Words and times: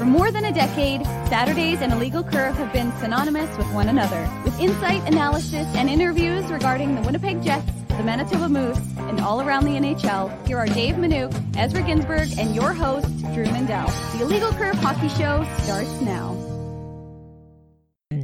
For 0.00 0.06
more 0.06 0.30
than 0.30 0.46
a 0.46 0.50
decade, 0.50 1.04
Saturdays 1.28 1.82
and 1.82 1.92
Illegal 1.92 2.24
Curve 2.24 2.56
have 2.56 2.72
been 2.72 2.90
synonymous 3.00 3.54
with 3.58 3.70
one 3.74 3.90
another. 3.90 4.26
With 4.46 4.58
insight, 4.58 5.06
analysis, 5.06 5.66
and 5.76 5.90
interviews 5.90 6.50
regarding 6.50 6.94
the 6.94 7.02
Winnipeg 7.02 7.42
Jets, 7.42 7.70
the 7.86 8.02
Manitoba 8.02 8.48
Moose, 8.48 8.80
and 8.96 9.20
all 9.20 9.42
around 9.42 9.66
the 9.66 9.72
NHL, 9.72 10.46
here 10.46 10.56
are 10.56 10.64
Dave 10.64 10.94
Minuk, 10.94 11.34
Ezra 11.54 11.82
Ginsburg, 11.82 12.30
and 12.38 12.54
your 12.54 12.72
host, 12.72 13.08
Drew 13.34 13.44
Mandel. 13.44 13.88
The 14.16 14.22
Illegal 14.22 14.52
Curve 14.52 14.76
Hockey 14.76 15.10
Show 15.10 15.46
starts 15.64 16.00
now. 16.00 16.34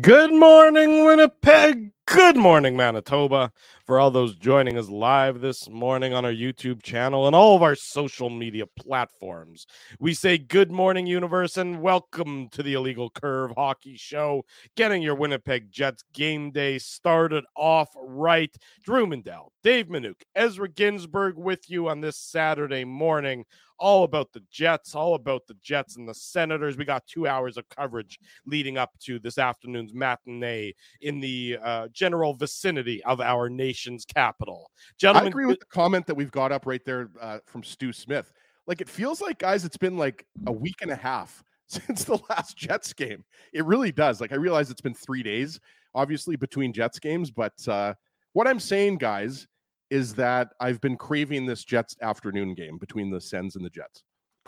Good 0.01 0.33
morning, 0.33 1.05
Winnipeg. 1.05 1.93
Good 2.07 2.37
morning, 2.37 2.77
Manitoba. 2.77 3.51
For 3.85 3.99
all 3.99 4.13
those 4.13 4.37
joining 4.37 4.79
us 4.79 4.89
live 4.89 5.41
this 5.41 5.69
morning 5.69 6.15
on 6.15 6.25
our 6.25 6.33
YouTube 6.33 6.81
channel 6.85 7.27
and 7.27 7.35
all 7.35 7.57
of 7.57 7.65
our 7.65 7.75
social 7.75 8.31
media 8.31 8.65
platforms, 8.65 9.67
we 9.99 10.15
say 10.15 10.39
good 10.39 10.71
morning, 10.71 11.09
universe, 11.09 11.57
and 11.57 11.83
welcome 11.83 12.49
to 12.51 12.63
the 12.63 12.75
Illegal 12.75 13.11
Curve 13.11 13.51
Hockey 13.57 13.97
Show. 13.97 14.45
Getting 14.77 15.03
your 15.03 15.17
Winnipeg 15.17 15.73
Jets 15.73 16.05
game 16.15 16.53
day 16.53 16.79
started 16.79 17.45
off 17.57 17.89
right. 17.97 18.57
Drew 18.85 19.09
Mandel, 19.09 19.53
Dave 19.65 19.89
Minuk, 19.89 20.23
Ezra 20.37 20.69
Ginsburg 20.69 21.37
with 21.37 21.69
you 21.69 21.89
on 21.89 22.01
this 22.01 22.17
Saturday 22.17 22.85
morning 22.85 23.45
all 23.79 24.05
about 24.05 24.33
the 24.33 24.43
Jets, 24.51 24.95
all 24.95 25.15
about 25.15 25.47
the 25.47 25.57
Jets 25.63 25.97
and 25.97 26.09
the 26.09 26.15
Senators. 26.15 26.77
We 26.77 26.85
got 26.85 27.07
two 27.07 27.27
hours 27.27 27.57
of 27.57 27.69
coverage 27.69 28.19
leading 28.47 28.79
up 28.79 28.91
to 29.01 29.19
this 29.19 29.39
afternoon's 29.39 29.95
matinee 29.95 30.73
in 31.01 31.21
the 31.21 31.59
uh, 31.63 31.89
general 31.93 32.35
vicinity 32.35 33.03
of 33.05 33.21
our 33.21 33.49
nation's 33.49 34.05
capital. 34.05 34.71
Gentlemen, 34.99 35.27
I 35.27 35.29
agree 35.29 35.47
with 35.47 35.61
the 35.61 35.67
comment 35.67 36.07
that 36.07 36.15
we've 36.15 36.31
got 36.31 36.53
up 36.53 36.67
right 36.67 36.85
there 36.85 37.11
uh, 37.21 37.39
from 37.47 37.63
Stu 37.63 37.93
Smith. 37.93 38.33
Like 38.67 38.81
it 38.81 38.89
feels 38.89 39.21
like, 39.21 39.39
guys, 39.39 39.65
it's 39.65 39.77
been 39.77 39.97
like 39.97 40.27
a 40.47 40.53
week 40.53 40.83
and 40.83 40.91
a 40.91 40.97
half 40.97 41.45
since 41.67 42.05
the 42.05 42.19
last 42.31 42.57
Jets 42.57 42.93
game. 42.93 43.25
It 43.53 43.65
really 43.65 43.93
does. 43.93 44.21
Like 44.21 44.33
I 44.33 44.37
realize 44.37 44.71
it's 44.71 44.81
been 44.81 44.95
three 44.95 45.23
days, 45.23 45.61
obviously 45.95 46.37
between 46.37 46.73
Jets 46.73 46.99
games, 46.99 47.31
but 47.31 47.55
uh, 47.69 47.95
what 48.33 48.47
I'm 48.47 48.61
saying, 48.61 48.99
guys, 48.99 49.47
is 49.91 50.15
that 50.15 50.49
I've 50.61 50.81
been 50.81 50.97
craving 50.97 51.47
this 51.47 51.65
Jets 51.65 51.97
afternoon 52.03 52.55
game 52.55 52.79
between 52.79 53.11
the 53.11 53.21
Sens 53.21 53.57
and 53.57 53.65
the 53.65 53.71
Jets. 53.71 54.03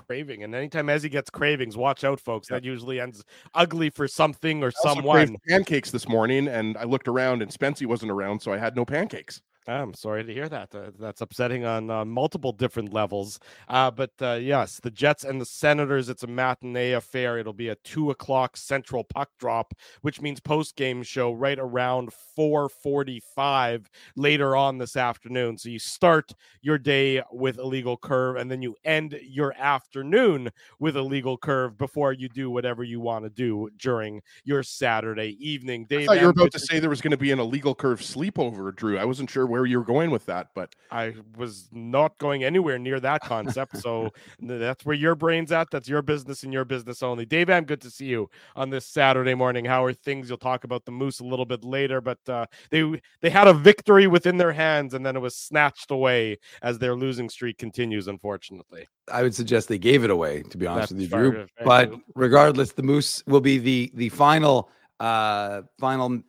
Craving, 0.06 0.45
and 0.45 0.55
anytime 0.55 0.86
Ezzy 0.86 1.11
gets 1.11 1.28
cravings, 1.28 1.77
watch 1.77 2.05
out, 2.05 2.20
folks. 2.20 2.48
That 2.48 2.62
usually 2.62 3.00
ends 3.00 3.25
ugly 3.55 3.91
for 3.91 4.06
something 4.06 4.62
or 4.62 4.70
someone. 4.70 5.36
Pancakes 5.48 5.91
this 5.91 6.08
morning, 6.08 6.47
and 6.47 6.77
I 6.77 6.84
looked 6.84 7.08
around, 7.08 7.42
and 7.42 7.50
Spency 7.50 7.84
wasn't 7.84 8.12
around, 8.12 8.41
so 8.41 8.53
I 8.53 8.58
had 8.58 8.77
no 8.77 8.84
pancakes. 8.84 9.42
I'm 9.69 9.92
sorry 9.92 10.24
to 10.24 10.33
hear 10.33 10.48
that. 10.48 10.74
Uh, 10.74 10.91
that's 10.98 11.20
upsetting 11.20 11.66
on 11.66 11.91
uh, 11.91 12.05
multiple 12.05 12.52
different 12.52 12.92
levels. 12.92 13.38
Uh, 13.69 13.91
but 13.91 14.11
uh, 14.22 14.38
yes, 14.41 14.80
the 14.83 14.91
Jets 14.91 15.24
and 15.24 15.38
the 15.38 15.44
Senators. 15.44 16.08
It's 16.08 16.22
a 16.22 16.27
matinee 16.27 16.92
affair. 16.92 17.38
It'll 17.38 17.52
be 17.52 17.69
a 17.69 17.74
two 17.77 18.11
o'clock 18.11 18.56
Central 18.56 19.05
puck 19.05 19.28
drop, 19.39 19.74
which 20.00 20.22
means 20.22 20.41
post 20.41 20.74
game 20.74 21.02
show 21.02 21.33
right 21.33 21.58
around 21.58 22.11
4:45 22.36 23.86
later 24.16 24.56
on 24.56 24.78
this 24.78 24.96
afternoon. 24.96 25.58
So 25.58 25.69
you 25.69 25.78
start 25.78 26.33
your 26.62 26.78
day 26.78 27.22
with 27.30 27.58
illegal 27.58 27.98
curve, 27.98 28.36
and 28.36 28.50
then 28.50 28.62
you 28.62 28.74
end 28.84 29.19
your 29.22 29.55
afternoon 29.58 30.50
with 30.78 30.96
illegal 30.96 31.36
curve 31.36 31.77
before 31.77 32.14
you 32.14 32.30
do 32.30 32.50
whatever 32.50 32.84
you 32.84 33.00
want 33.00 33.27
to 33.27 33.30
do 33.30 33.69
during 33.77 34.22
your 34.44 34.62
Saturday 34.62 35.36
evening. 35.41 35.84
Dave, 35.84 36.02
I 36.02 36.06
thought 36.06 36.20
you 36.20 36.27
were 36.27 36.30
about 36.30 36.52
to 36.52 36.58
say 36.58 36.78
there 36.78 36.89
was 36.89 37.02
going 37.02 37.11
to 37.11 37.19
be 37.19 37.33
an 37.33 37.39
illegal 37.39 37.74
curve 37.74 38.00
sleepover, 38.00 38.74
Drew. 38.74 38.98
I 38.98 39.05
wasn't 39.05 39.28
sure 39.28 39.46
where 39.46 39.58
where 39.59 39.67
you're 39.67 39.84
going 39.84 40.11
with 40.11 40.27
that, 40.27 40.48
but 40.55 40.75
I 40.91 41.14
was 41.37 41.69
not 41.73 42.17
going 42.19 42.45
anywhere 42.45 42.78
near 42.78 43.01
that 43.01 43.23
concept. 43.23 43.78
so 43.78 44.12
that's 44.41 44.84
where 44.84 44.97
your 44.97 45.14
brain's 45.14 45.53
at. 45.53 45.70
That's 45.70 45.89
your 45.89 46.03
business 46.03 46.42
and 46.42 46.53
your 46.53 46.64
business 46.64 47.03
only. 47.03 47.27
Dave, 47.27 47.51
I'm 47.51 47.64
good 47.64 47.81
to 47.83 47.91
see 47.91 48.06
you 48.06 48.31
on 48.56 48.70
this 48.70 48.86
Saturday 48.86 49.34
morning. 49.34 49.64
How 49.64 49.84
are 49.84 49.92
things? 49.92 50.29
You'll 50.29 50.39
talk 50.39 50.64
about 50.64 50.84
the 50.84 50.92
Moose 50.92 51.20
a 51.20 51.25
little 51.25 51.45
bit 51.45 51.64
later, 51.64 52.01
but 52.01 52.19
uh, 52.29 52.47
they 52.70 53.01
they 53.20 53.31
had 53.31 53.48
a 53.48 53.55
victory 53.55 54.07
within 54.07 54.36
their 54.36 54.52
hands, 54.52 54.95
and 54.95 55.05
then 55.05 55.17
it 55.17 55.20
was 55.20 55.36
snatched 55.36 55.91
away 55.91 56.39
as 56.63 56.79
their 56.79 56.95
losing 56.95 57.29
streak 57.29 57.58
continues. 57.58 58.08
Unfortunately, 58.08 58.86
I 59.13 59.23
would 59.23 59.35
suggest 59.35 59.68
they 59.68 59.79
gave 59.79 60.05
it 60.05 60.11
away. 60.11 60.42
To 60.42 60.58
be 60.58 60.67
honest 60.67 60.91
that's 60.91 60.92
with 60.92 61.02
you, 61.02 61.30
Drew. 61.30 61.47
But 61.64 61.92
regardless, 62.14 62.73
the 62.73 62.83
Moose 62.83 63.23
will 63.27 63.41
be 63.41 63.58
the 63.58 63.91
the 63.95 64.08
final 64.11 64.70
uh 65.01 65.63
final 65.79 66.20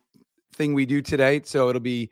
thing 0.54 0.74
we 0.74 0.86
do 0.86 1.00
today. 1.00 1.40
So 1.44 1.68
it'll 1.68 1.80
be 1.80 2.10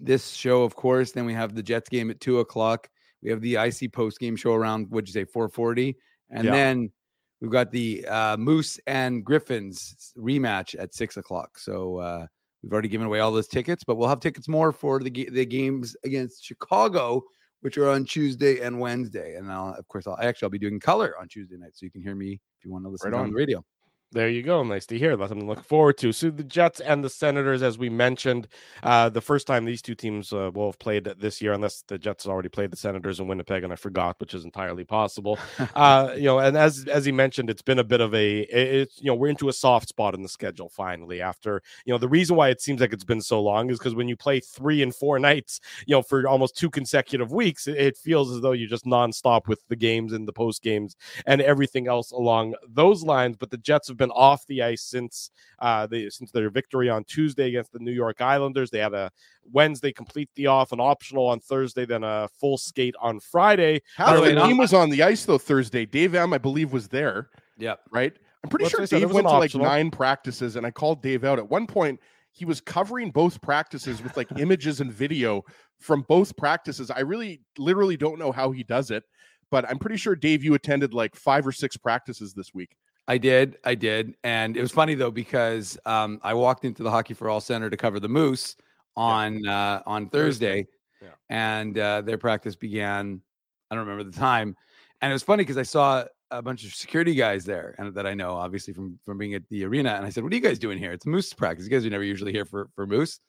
this 0.00 0.30
show, 0.30 0.62
of 0.62 0.74
course. 0.74 1.12
Then 1.12 1.24
we 1.24 1.34
have 1.34 1.54
the 1.54 1.62
Jets 1.62 1.88
game 1.88 2.10
at 2.10 2.20
two 2.20 2.40
o'clock. 2.40 2.88
We 3.22 3.30
have 3.30 3.40
the 3.40 3.56
IC 3.56 3.92
post 3.92 4.18
game 4.20 4.36
show 4.36 4.54
around 4.54 4.90
what'd 4.90 5.08
you 5.08 5.12
say, 5.12 5.24
four 5.24 5.48
forty, 5.48 5.96
and 6.30 6.44
yeah. 6.44 6.52
then 6.52 6.92
we've 7.40 7.50
got 7.50 7.70
the 7.70 8.06
uh, 8.06 8.36
Moose 8.36 8.78
and 8.86 9.24
Griffins 9.24 10.12
rematch 10.16 10.78
at 10.78 10.94
six 10.94 11.16
o'clock. 11.16 11.58
So 11.58 11.98
uh, 11.98 12.26
we've 12.62 12.72
already 12.72 12.88
given 12.88 13.06
away 13.06 13.20
all 13.20 13.32
those 13.32 13.48
tickets, 13.48 13.84
but 13.84 13.96
we'll 13.96 14.08
have 14.08 14.20
tickets 14.20 14.48
more 14.48 14.72
for 14.72 15.00
the 15.00 15.10
the 15.10 15.46
games 15.46 15.96
against 16.04 16.44
Chicago, 16.44 17.22
which 17.60 17.76
are 17.78 17.88
on 17.88 18.04
Tuesday 18.04 18.60
and 18.60 18.78
Wednesday. 18.78 19.36
And 19.36 19.50
I'll, 19.50 19.74
of 19.74 19.86
course, 19.88 20.06
I'll 20.06 20.18
actually 20.20 20.46
I'll 20.46 20.50
be 20.50 20.58
doing 20.58 20.78
color 20.80 21.14
on 21.20 21.28
Tuesday 21.28 21.56
night, 21.56 21.72
so 21.74 21.86
you 21.86 21.90
can 21.90 22.02
hear 22.02 22.14
me 22.14 22.40
if 22.58 22.64
you 22.64 22.70
want 22.70 22.84
to 22.84 22.90
listen 22.90 23.10
right 23.10 23.18
on. 23.18 23.24
on 23.24 23.30
the 23.30 23.36
radio. 23.36 23.64
There 24.10 24.30
you 24.30 24.42
go. 24.42 24.62
Nice 24.62 24.86
to 24.86 24.98
hear. 24.98 25.18
That's 25.18 25.28
something 25.28 25.46
to 25.46 25.54
look 25.54 25.64
forward 25.66 25.98
to. 25.98 26.12
So 26.12 26.30
the 26.30 26.42
Jets 26.42 26.80
and 26.80 27.04
the 27.04 27.10
Senators, 27.10 27.62
as 27.62 27.76
we 27.76 27.90
mentioned, 27.90 28.48
uh, 28.82 29.10
the 29.10 29.20
first 29.20 29.46
time 29.46 29.66
these 29.66 29.82
two 29.82 29.94
teams 29.94 30.32
uh, 30.32 30.50
will 30.54 30.68
have 30.68 30.78
played 30.78 31.04
this 31.04 31.42
year, 31.42 31.52
unless 31.52 31.82
the 31.86 31.98
Jets 31.98 32.26
already 32.26 32.48
played 32.48 32.70
the 32.70 32.76
Senators 32.78 33.20
in 33.20 33.28
Winnipeg, 33.28 33.64
and 33.64 33.72
I 33.72 33.76
forgot, 33.76 34.18
which 34.18 34.32
is 34.32 34.44
entirely 34.44 34.84
possible. 34.84 35.38
uh, 35.74 36.14
you 36.16 36.22
know, 36.22 36.38
and 36.38 36.56
as 36.56 36.86
as 36.86 37.04
he 37.04 37.12
mentioned, 37.12 37.50
it's 37.50 37.60
been 37.60 37.80
a 37.80 37.84
bit 37.84 38.00
of 38.00 38.14
a, 38.14 38.40
it's 38.40 38.98
you 38.98 39.08
know, 39.08 39.14
we're 39.14 39.28
into 39.28 39.50
a 39.50 39.52
soft 39.52 39.90
spot 39.90 40.14
in 40.14 40.22
the 40.22 40.28
schedule 40.28 40.70
finally. 40.70 41.20
After 41.20 41.60
you 41.84 41.92
know, 41.92 41.98
the 41.98 42.08
reason 42.08 42.34
why 42.34 42.48
it 42.48 42.62
seems 42.62 42.80
like 42.80 42.94
it's 42.94 43.04
been 43.04 43.20
so 43.20 43.42
long 43.42 43.68
is 43.68 43.78
because 43.78 43.94
when 43.94 44.08
you 44.08 44.16
play 44.16 44.40
three 44.40 44.82
and 44.82 44.94
four 44.94 45.18
nights, 45.18 45.60
you 45.86 45.94
know, 45.94 46.00
for 46.00 46.26
almost 46.26 46.56
two 46.56 46.70
consecutive 46.70 47.30
weeks, 47.30 47.66
it, 47.66 47.76
it 47.76 47.96
feels 47.98 48.32
as 48.32 48.40
though 48.40 48.52
you're 48.52 48.70
just 48.70 48.86
nonstop 48.86 49.48
with 49.48 49.60
the 49.68 49.76
games 49.76 50.14
and 50.14 50.26
the 50.26 50.32
post 50.32 50.62
games 50.62 50.96
and 51.26 51.42
everything 51.42 51.88
else 51.88 52.10
along 52.10 52.54
those 52.66 53.02
lines. 53.02 53.36
But 53.36 53.50
the 53.50 53.58
Jets 53.58 53.88
have 53.88 53.97
been 53.98 54.10
off 54.12 54.46
the 54.46 54.62
ice 54.62 54.82
since 54.82 55.30
uh, 55.58 55.86
the 55.86 56.08
since 56.10 56.30
their 56.30 56.50
victory 56.50 56.88
on 56.88 57.04
Tuesday 57.04 57.48
against 57.48 57.72
the 57.72 57.78
New 57.78 57.92
York 57.92 58.20
Islanders. 58.20 58.70
They 58.70 58.78
had 58.78 58.94
a 58.94 59.10
Wednesday 59.52 59.92
complete 59.92 60.30
the 60.36 60.46
off, 60.46 60.72
an 60.72 60.80
optional 60.80 61.26
on 61.26 61.40
Thursday, 61.40 61.84
then 61.84 62.04
a 62.04 62.28
full 62.40 62.56
skate 62.56 62.94
on 63.00 63.20
Friday. 63.20 63.82
How 63.96 64.20
the 64.20 64.34
team 64.34 64.56
was 64.56 64.72
on 64.72 64.88
the 64.90 65.02
ice 65.02 65.24
though 65.24 65.38
Thursday. 65.38 65.84
Dave 65.84 66.14
M, 66.14 66.32
I 66.32 66.38
believe, 66.38 66.72
was 66.72 66.88
there. 66.88 67.28
Yeah, 67.58 67.74
right. 67.90 68.16
I'm 68.44 68.50
pretty 68.50 68.68
sure 68.68 68.86
Dave 68.86 69.12
went 69.12 69.26
to 69.26 69.38
like 69.38 69.54
nine 69.54 69.90
practices, 69.90 70.56
and 70.56 70.64
I 70.64 70.70
called 70.70 71.02
Dave 71.02 71.24
out 71.24 71.38
at 71.38 71.48
one 71.48 71.66
point. 71.66 72.00
He 72.32 72.44
was 72.44 72.60
covering 72.60 73.10
both 73.10 73.40
practices 73.40 74.00
with 74.00 74.16
like 74.16 74.28
images 74.38 74.80
and 74.80 74.92
video 74.92 75.44
from 75.80 76.02
both 76.02 76.36
practices. 76.36 76.88
I 76.90 77.00
really, 77.00 77.40
literally 77.58 77.96
don't 77.96 78.18
know 78.18 78.30
how 78.30 78.52
he 78.52 78.62
does 78.62 78.92
it, 78.92 79.02
but 79.50 79.68
I'm 79.68 79.78
pretty 79.78 79.96
sure 79.96 80.14
Dave, 80.14 80.44
you 80.44 80.54
attended 80.54 80.94
like 80.94 81.16
five 81.16 81.46
or 81.46 81.52
six 81.52 81.76
practices 81.76 82.34
this 82.34 82.54
week. 82.54 82.76
I 83.08 83.16
did, 83.16 83.56
I 83.64 83.74
did, 83.74 84.14
and 84.22 84.54
it 84.54 84.60
was 84.60 84.70
funny 84.70 84.94
though 84.94 85.10
because 85.10 85.78
um, 85.86 86.20
I 86.22 86.34
walked 86.34 86.66
into 86.66 86.82
the 86.82 86.90
Hockey 86.90 87.14
for 87.14 87.30
All 87.30 87.40
Center 87.40 87.70
to 87.70 87.76
cover 87.76 87.98
the 87.98 88.08
Moose 88.08 88.54
on 88.96 89.40
yeah. 89.44 89.76
uh, 89.76 89.82
on 89.86 90.10
Thursday, 90.10 90.66
yeah. 91.00 91.08
and 91.30 91.78
uh, 91.78 92.02
their 92.02 92.18
practice 92.18 92.54
began. 92.54 93.22
I 93.70 93.74
don't 93.74 93.86
remember 93.86 94.10
the 94.10 94.16
time, 94.16 94.54
and 95.00 95.10
it 95.10 95.14
was 95.14 95.22
funny 95.22 95.42
because 95.42 95.56
I 95.56 95.62
saw 95.62 96.04
a 96.30 96.42
bunch 96.42 96.66
of 96.66 96.74
security 96.74 97.14
guys 97.14 97.46
there, 97.46 97.74
and 97.78 97.94
that 97.94 98.06
I 98.06 98.12
know 98.12 98.34
obviously 98.34 98.74
from 98.74 98.98
from 99.06 99.16
being 99.16 99.32
at 99.32 99.48
the 99.48 99.64
arena. 99.64 99.94
And 99.94 100.04
I 100.04 100.10
said, 100.10 100.22
"What 100.22 100.32
are 100.34 100.36
you 100.36 100.42
guys 100.42 100.58
doing 100.58 100.76
here? 100.76 100.92
It's 100.92 101.06
Moose 101.06 101.32
practice. 101.32 101.64
You 101.64 101.70
guys 101.70 101.86
are 101.86 101.90
never 101.90 102.04
usually 102.04 102.32
here 102.32 102.44
for 102.44 102.68
for 102.74 102.86
Moose." 102.86 103.20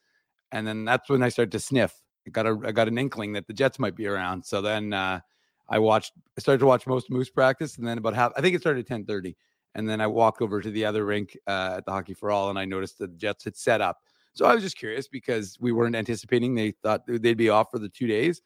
And 0.52 0.66
then 0.66 0.84
that's 0.84 1.08
when 1.08 1.22
I 1.22 1.30
started 1.30 1.52
to 1.52 1.60
sniff. 1.60 1.94
I 2.26 2.30
got 2.30 2.46
a 2.46 2.60
I 2.66 2.72
got 2.72 2.88
an 2.88 2.98
inkling 2.98 3.32
that 3.32 3.46
the 3.46 3.54
Jets 3.54 3.78
might 3.78 3.96
be 3.96 4.06
around. 4.06 4.44
So 4.44 4.60
then 4.60 4.92
uh, 4.92 5.20
I 5.70 5.78
watched. 5.78 6.12
I 6.36 6.40
started 6.42 6.58
to 6.58 6.66
watch 6.66 6.86
most 6.86 7.08
Moose 7.08 7.30
practice, 7.30 7.78
and 7.78 7.86
then 7.86 7.96
about 7.96 8.14
half. 8.14 8.32
I 8.36 8.42
think 8.42 8.54
it 8.54 8.60
started 8.60 8.80
at 8.80 8.86
ten 8.86 9.06
thirty 9.06 9.36
and 9.74 9.88
then 9.88 10.00
I 10.00 10.06
walked 10.06 10.42
over 10.42 10.60
to 10.60 10.70
the 10.70 10.84
other 10.84 11.04
rink 11.04 11.36
uh, 11.46 11.74
at 11.78 11.84
the 11.84 11.92
Hockey 11.92 12.14
for 12.14 12.30
All, 12.30 12.50
and 12.50 12.58
I 12.58 12.64
noticed 12.64 12.98
the 12.98 13.08
Jets 13.08 13.44
had 13.44 13.56
set 13.56 13.80
up. 13.80 13.98
So 14.32 14.46
I 14.46 14.54
was 14.54 14.62
just 14.62 14.76
curious 14.76 15.08
because 15.08 15.56
we 15.60 15.72
weren't 15.72 15.96
anticipating 15.96 16.54
they 16.54 16.72
thought 16.82 17.02
they'd 17.06 17.34
be 17.34 17.48
off 17.48 17.70
for 17.70 17.78
the 17.78 17.88
two 17.88 18.06
days. 18.06 18.40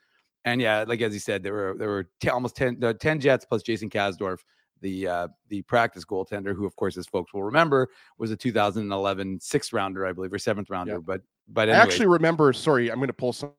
And 0.45 0.61
yeah, 0.61 0.85
like 0.87 1.01
as 1.01 1.13
he 1.13 1.19
said, 1.19 1.43
there 1.43 1.53
were 1.53 1.75
there 1.79 1.89
were 1.89 2.09
t- 2.21 2.29
almost 2.29 2.57
10, 2.57 2.83
uh, 2.83 2.93
10 2.95 3.21
Jets 3.21 3.45
plus 3.45 3.63
Jason 3.63 3.89
Kasdorf, 3.89 4.39
the 4.83 5.09
uh, 5.09 5.29
the 5.49 5.63
practice 5.63 6.05
goaltender, 6.05 6.55
who 6.55 6.67
of 6.67 6.77
course, 6.77 6.97
as 6.97 7.07
folks 7.07 7.33
will 7.33 7.43
remember, 7.43 7.89
was 8.19 8.31
a 8.31 8.37
2011 8.37 9.41
sixth 9.41 9.73
rounder, 9.73 10.07
I 10.07 10.13
believe, 10.13 10.33
or 10.33 10.39
seventh 10.39 10.69
rounder. 10.69 10.95
Yeah. 10.95 10.99
But 10.99 11.23
but 11.49 11.69
anyway. 11.69 11.79
I 11.79 11.83
actually 11.83 12.07
remember. 12.07 12.53
Sorry, 12.53 12.91
I'm 12.91 12.99
going 12.99 13.09
to 13.09 13.15
pull 13.15 13.33
some. 13.33 13.53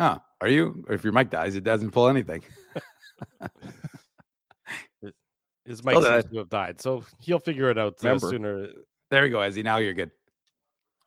Oh, 0.00 0.18
are 0.40 0.48
you? 0.48 0.84
Or 0.88 0.94
if 0.94 1.04
your 1.04 1.12
mic 1.12 1.30
dies, 1.30 1.54
it 1.54 1.64
doesn't 1.64 1.90
pull 1.90 2.08
anything. 2.08 2.42
His 5.66 5.84
mic 5.84 5.94
seems 5.94 6.24
to 6.26 6.38
have 6.38 6.50
died, 6.50 6.80
so 6.80 7.04
he'll 7.20 7.38
figure 7.38 7.70
it 7.70 7.78
out 7.78 8.04
uh, 8.04 8.18
sooner. 8.18 8.68
There 9.10 9.24
you 9.24 9.32
go, 9.32 9.38
Ezzy. 9.38 9.64
Now 9.64 9.78
you're 9.78 9.94
good. 9.94 10.10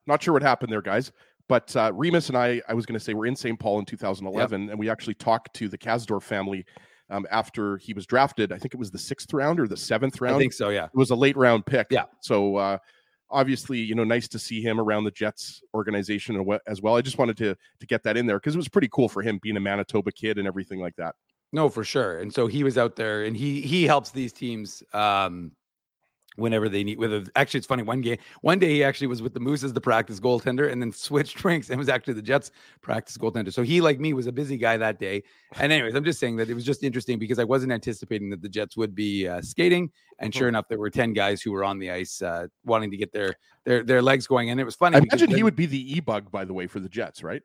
Not 0.07 0.23
sure 0.23 0.33
what 0.33 0.41
happened 0.41 0.71
there, 0.71 0.81
guys. 0.81 1.11
But 1.47 1.75
uh, 1.75 1.91
Remis 1.93 2.29
and 2.29 2.37
I, 2.37 2.61
I 2.67 2.73
was 2.73 2.85
going 2.85 2.99
to 2.99 3.03
say, 3.03 3.13
we're 3.13 3.25
in 3.25 3.35
St. 3.35 3.57
Paul 3.57 3.79
in 3.79 3.85
2011, 3.85 4.61
yep. 4.61 4.71
and 4.71 4.79
we 4.79 4.89
actually 4.89 5.13
talked 5.13 5.53
to 5.55 5.69
the 5.69 5.77
Kasdorf 5.77 6.23
family 6.23 6.65
um, 7.09 7.25
after 7.31 7.77
he 7.77 7.93
was 7.93 8.05
drafted. 8.05 8.51
I 8.51 8.57
think 8.57 8.73
it 8.73 8.77
was 8.77 8.91
the 8.91 8.97
sixth 8.97 9.33
round 9.33 9.59
or 9.59 9.67
the 9.67 9.77
seventh 9.77 10.19
round. 10.19 10.35
I 10.35 10.39
think 10.39 10.53
so. 10.53 10.69
Yeah, 10.69 10.85
it 10.85 10.95
was 10.95 11.09
a 11.09 11.15
late 11.15 11.37
round 11.37 11.65
pick. 11.65 11.87
Yeah. 11.89 12.05
So 12.21 12.57
uh, 12.57 12.77
obviously, 13.29 13.79
you 13.79 13.95
know, 13.95 14.03
nice 14.03 14.27
to 14.29 14.39
see 14.39 14.61
him 14.61 14.79
around 14.79 15.05
the 15.05 15.11
Jets 15.11 15.61
organization 15.73 16.43
as 16.67 16.81
well. 16.81 16.95
I 16.95 17.01
just 17.01 17.17
wanted 17.17 17.37
to 17.37 17.55
to 17.79 17.87
get 17.87 18.03
that 18.03 18.17
in 18.17 18.25
there 18.25 18.39
because 18.39 18.55
it 18.55 18.59
was 18.59 18.69
pretty 18.69 18.89
cool 18.91 19.07
for 19.07 19.21
him 19.21 19.39
being 19.41 19.57
a 19.57 19.61
Manitoba 19.61 20.11
kid 20.11 20.37
and 20.37 20.47
everything 20.47 20.79
like 20.79 20.95
that. 20.97 21.15
No, 21.53 21.69
for 21.69 21.83
sure. 21.83 22.19
And 22.19 22.33
so 22.33 22.47
he 22.47 22.63
was 22.63 22.77
out 22.77 22.95
there, 22.95 23.23
and 23.23 23.35
he 23.35 23.61
he 23.61 23.85
helps 23.85 24.11
these 24.11 24.33
teams 24.33 24.83
um, 24.93 25.51
whenever 26.35 26.67
they 26.67 26.83
need. 26.83 26.99
Whether 26.99 27.23
actually, 27.37 27.59
it's 27.59 27.67
funny. 27.67 27.83
One 27.83 28.01
game, 28.01 28.17
one 28.41 28.59
day 28.59 28.73
he 28.73 28.83
actually 28.83 29.07
was 29.07 29.21
with 29.21 29.33
the 29.33 29.39
Moose 29.39 29.63
as 29.63 29.71
the 29.71 29.79
practice 29.79 30.19
goaltender, 30.19 30.69
and 30.69 30.81
then 30.81 30.91
switched 30.93 31.43
ranks 31.45 31.69
and 31.69 31.79
was 31.79 31.87
actually 31.87 32.15
the 32.15 32.21
Jets 32.21 32.51
practice 32.81 33.17
goaltender. 33.17 33.53
So 33.53 33.63
he, 33.63 33.79
like 33.79 33.97
me, 33.99 34.11
was 34.11 34.27
a 34.27 34.31
busy 34.33 34.57
guy 34.57 34.75
that 34.75 34.99
day. 34.99 35.23
And 35.57 35.71
anyways, 35.71 35.95
I'm 35.95 36.03
just 36.03 36.19
saying 36.19 36.35
that 36.35 36.49
it 36.49 36.53
was 36.53 36.65
just 36.65 36.83
interesting 36.83 37.17
because 37.17 37.39
I 37.39 37.45
wasn't 37.45 37.71
anticipating 37.71 38.29
that 38.31 38.41
the 38.41 38.49
Jets 38.49 38.75
would 38.75 38.93
be 38.93 39.25
uh, 39.25 39.41
skating, 39.41 39.89
and 40.19 40.35
sure 40.35 40.49
enough, 40.49 40.67
there 40.67 40.79
were 40.79 40.89
ten 40.89 41.13
guys 41.13 41.41
who 41.41 41.53
were 41.53 41.63
on 41.63 41.79
the 41.79 41.91
ice 41.91 42.21
uh, 42.21 42.47
wanting 42.65 42.91
to 42.91 42.97
get 42.97 43.13
their 43.13 43.35
their 43.63 43.83
their 43.83 44.01
legs 44.01 44.27
going. 44.27 44.49
And 44.49 44.59
it 44.59 44.65
was 44.65 44.75
funny. 44.75 44.97
I 44.97 44.99
imagine 44.99 45.29
he 45.31 45.43
would 45.43 45.55
be 45.55 45.65
the 45.65 45.97
e 45.97 46.01
bug, 46.01 46.29
by 46.29 46.43
the 46.43 46.53
way, 46.53 46.67
for 46.67 46.81
the 46.81 46.89
Jets, 46.89 47.23
right? 47.23 47.41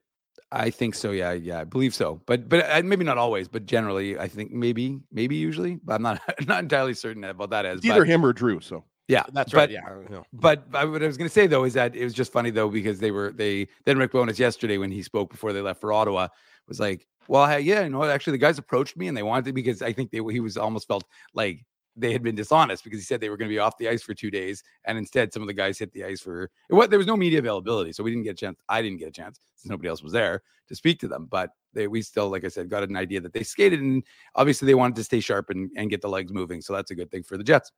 I 0.50 0.70
think 0.70 0.94
so. 0.94 1.11
Yeah, 1.12 1.32
yeah, 1.32 1.61
I 1.61 1.64
believe 1.64 1.94
so. 1.94 2.20
But 2.26 2.49
but 2.49 2.69
uh, 2.70 2.82
maybe 2.84 3.05
not 3.05 3.19
always. 3.19 3.49
But 3.49 3.67
generally, 3.67 4.19
I 4.19 4.29
think 4.29 4.52
maybe 4.52 5.00
maybe 5.11 5.37
usually. 5.37 5.76
But 5.82 5.94
I'm 5.94 6.02
not 6.02 6.20
not 6.46 6.61
entirely 6.61 6.94
certain 6.94 7.25
about 7.25 7.50
that. 7.50 7.64
As 7.64 7.84
either 7.84 8.05
him 8.05 8.25
or 8.25 8.32
Drew. 8.32 8.61
So 8.61 8.84
yeah, 9.08 9.25
that's 9.32 9.52
right. 9.52 9.69
But, 9.69 10.11
yeah, 10.11 10.23
but, 10.32 10.70
but 10.70 10.90
what 10.90 11.02
I 11.02 11.06
was 11.06 11.17
going 11.17 11.29
to 11.29 11.32
say 11.32 11.46
though 11.46 11.64
is 11.64 11.75
that 11.75 11.96
it 11.96 12.05
was 12.05 12.14
just 12.14 12.32
funny 12.32 12.50
though 12.50 12.69
because 12.69 12.99
they 12.99 13.11
were 13.11 13.32
they 13.32 13.69
then 13.84 13.99
Rick 13.99 14.12
Bowness 14.12 14.38
yesterday 14.38 14.79
when 14.79 14.90
he 14.90 15.02
spoke 15.02 15.31
before 15.31 15.52
they 15.52 15.61
left 15.61 15.81
for 15.81 15.93
Ottawa 15.93 16.29
was 16.69 16.81
like, 16.81 17.06
well, 17.29 17.46
hey, 17.46 17.61
yeah, 17.61 17.82
you 17.82 17.90
know, 17.90 18.05
actually 18.05 18.32
the 18.32 18.38
guys 18.38 18.58
approached 18.58 18.96
me 18.96 19.08
and 19.08 19.17
they 19.17 19.23
wanted 19.23 19.44
to 19.46 19.52
because 19.52 19.82
I 19.82 19.93
think 19.93 20.11
they 20.11 20.19
he 20.31 20.40
was 20.40 20.56
almost 20.56 20.87
felt 20.87 21.05
like 21.34 21.64
they 21.97 22.12
had 22.12 22.23
been 22.23 22.35
dishonest 22.35 22.85
because 22.85 22.99
he 22.99 23.05
said 23.05 23.21
they 23.21 23.29
were 23.29 23.37
going 23.37 23.49
to 23.49 23.55
be 23.55 23.59
off 23.59 23.77
the 23.79 23.89
ice 23.89 24.03
for 24.03 24.15
two 24.15 24.31
days, 24.31 24.62
and 24.85 24.97
instead 24.97 25.33
some 25.33 25.43
of 25.43 25.49
the 25.49 25.55
guys 25.55 25.79
hit 25.79 25.93
the 25.93 26.05
ice 26.05 26.21
for 26.21 26.50
what 26.69 26.91
there 26.91 26.99
was 26.99 27.06
no 27.06 27.17
media 27.17 27.39
availability, 27.39 27.93
so 27.93 28.03
we 28.03 28.11
didn't 28.11 28.25
get 28.25 28.31
a 28.31 28.35
chance. 28.35 28.59
I 28.69 28.83
didn't 28.83 28.99
get 28.99 29.09
a 29.09 29.12
chance 29.12 29.41
since 29.56 29.71
nobody 29.71 29.89
else 29.89 30.03
was 30.03 30.12
there 30.12 30.43
to 30.69 30.75
speak 30.75 30.99
to 31.00 31.09
them, 31.09 31.27
but 31.31 31.50
they 31.73 31.87
we 31.87 32.03
still, 32.03 32.29
like 32.29 32.44
I 32.44 32.49
said, 32.49 32.69
got 32.69 32.83
an 32.83 32.97
idea 32.97 33.21
that 33.21 33.33
they 33.33 33.43
skated, 33.43 33.81
and 33.81 34.03
obviously 34.35 34.67
they 34.67 34.75
wanted 34.75 34.97
to 34.97 35.05
stay 35.05 35.21
sharp 35.21 35.50
and, 35.50 35.71
and 35.77 35.91
get 35.91 36.00
the 36.00 36.09
legs 36.09 36.33
moving, 36.33 36.61
so 36.61 36.73
that's 36.73 36.91
a 36.91 36.94
good 36.94 37.11
thing 37.11 37.23
for 37.23 37.37
the 37.37 37.44
Jets. 37.44 37.73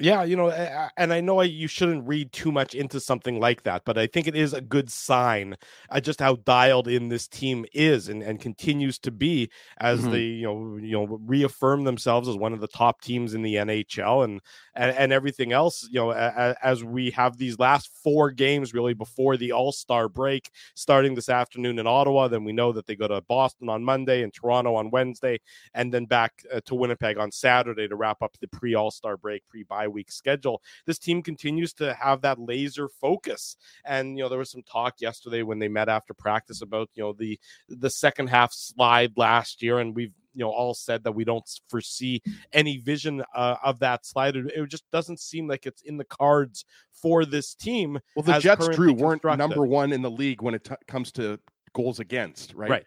Yeah, 0.00 0.22
you 0.22 0.36
know, 0.36 0.50
and 0.96 1.12
I 1.12 1.20
know 1.20 1.40
you 1.42 1.66
shouldn't 1.66 2.06
read 2.06 2.30
too 2.32 2.52
much 2.52 2.72
into 2.76 3.00
something 3.00 3.40
like 3.40 3.64
that, 3.64 3.82
but 3.84 3.98
I 3.98 4.06
think 4.06 4.28
it 4.28 4.36
is 4.36 4.54
a 4.54 4.60
good 4.60 4.90
sign 4.90 5.56
just 6.00 6.20
how 6.20 6.36
dialed 6.36 6.86
in 6.86 7.08
this 7.08 7.26
team 7.26 7.66
is 7.72 8.08
and, 8.08 8.22
and 8.22 8.40
continues 8.40 9.00
to 9.00 9.10
be 9.10 9.50
as 9.78 10.00
mm-hmm. 10.00 10.10
they 10.12 10.20
you 10.20 10.44
know 10.44 10.76
you 10.76 10.92
know 10.92 11.18
reaffirm 11.26 11.82
themselves 11.82 12.28
as 12.28 12.36
one 12.36 12.52
of 12.52 12.60
the 12.60 12.68
top 12.68 13.00
teams 13.00 13.34
in 13.34 13.42
the 13.42 13.56
NHL 13.56 14.24
and 14.24 14.40
and, 14.76 14.96
and 14.96 15.12
everything 15.12 15.52
else. 15.52 15.88
You 15.90 16.00
know, 16.00 16.10
as, 16.12 16.54
as 16.62 16.84
we 16.84 17.10
have 17.10 17.36
these 17.36 17.58
last 17.58 17.90
four 18.04 18.30
games 18.30 18.72
really 18.72 18.94
before 18.94 19.36
the 19.36 19.50
All 19.50 19.72
Star 19.72 20.08
break 20.08 20.50
starting 20.76 21.16
this 21.16 21.28
afternoon 21.28 21.78
in 21.78 21.88
Ottawa, 21.88 22.28
then 22.28 22.44
we 22.44 22.52
know 22.52 22.70
that 22.72 22.86
they 22.86 22.94
go 22.94 23.08
to 23.08 23.20
Boston 23.22 23.68
on 23.68 23.82
Monday 23.82 24.22
and 24.22 24.32
Toronto 24.32 24.76
on 24.76 24.90
Wednesday, 24.90 25.40
and 25.74 25.92
then 25.92 26.06
back 26.06 26.44
uh, 26.52 26.60
to 26.66 26.76
Winnipeg 26.76 27.18
on 27.18 27.32
Saturday 27.32 27.88
to 27.88 27.96
wrap 27.96 28.22
up 28.22 28.36
the 28.40 28.46
pre 28.46 28.76
All 28.76 28.92
Star 28.92 29.16
break, 29.16 29.42
pre 29.48 29.64
bye 29.64 29.87
week 29.90 30.10
schedule. 30.10 30.62
This 30.86 30.98
team 30.98 31.22
continues 31.22 31.72
to 31.74 31.94
have 31.94 32.20
that 32.22 32.38
laser 32.38 32.88
focus. 32.88 33.56
And 33.84 34.16
you 34.16 34.24
know, 34.24 34.28
there 34.28 34.38
was 34.38 34.50
some 34.50 34.62
talk 34.62 35.00
yesterday 35.00 35.42
when 35.42 35.58
they 35.58 35.68
met 35.68 35.88
after 35.88 36.14
practice 36.14 36.62
about 36.62 36.90
you 36.94 37.02
know 37.02 37.12
the 37.12 37.38
the 37.68 37.90
second 37.90 38.28
half 38.28 38.52
slide 38.52 39.12
last 39.16 39.62
year, 39.62 39.78
and 39.78 39.94
we've 39.94 40.12
you 40.34 40.44
know 40.44 40.50
all 40.50 40.72
said 40.72 41.04
that 41.04 41.12
we 41.12 41.24
don't 41.24 41.48
foresee 41.68 42.22
any 42.52 42.78
vision 42.78 43.22
uh, 43.34 43.56
of 43.64 43.80
that 43.80 44.06
slide. 44.06 44.36
It 44.36 44.68
just 44.68 44.88
doesn't 44.90 45.20
seem 45.20 45.48
like 45.48 45.66
it's 45.66 45.82
in 45.82 45.96
the 45.96 46.04
cards 46.04 46.64
for 46.92 47.24
this 47.24 47.54
team. 47.54 47.98
Well, 48.14 48.22
the 48.22 48.38
Jets, 48.38 48.68
Drew, 48.68 48.92
weren't 48.92 49.24
number 49.24 49.66
one 49.66 49.92
in 49.92 50.02
the 50.02 50.10
league 50.10 50.40
when 50.40 50.54
it 50.54 50.64
t- 50.64 50.74
comes 50.86 51.12
to 51.12 51.38
goals 51.72 52.00
against, 52.00 52.54
right? 52.54 52.70
Right. 52.70 52.86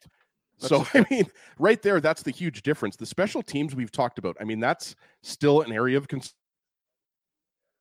so 0.57 0.87
I 0.93 1.05
mean, 1.09 1.25
right 1.59 1.81
there, 1.81 1.99
that's 1.99 2.23
the 2.23 2.31
huge 2.31 2.61
difference. 2.63 2.95
The 2.95 3.05
special 3.05 3.41
teams 3.43 3.75
we've 3.75 3.91
talked 3.91 4.17
about. 4.17 4.37
I 4.39 4.45
mean, 4.45 4.59
that's 4.59 4.95
still 5.21 5.61
an 5.61 5.71
area 5.71 5.97
of 5.97 6.07
concern 6.07 6.31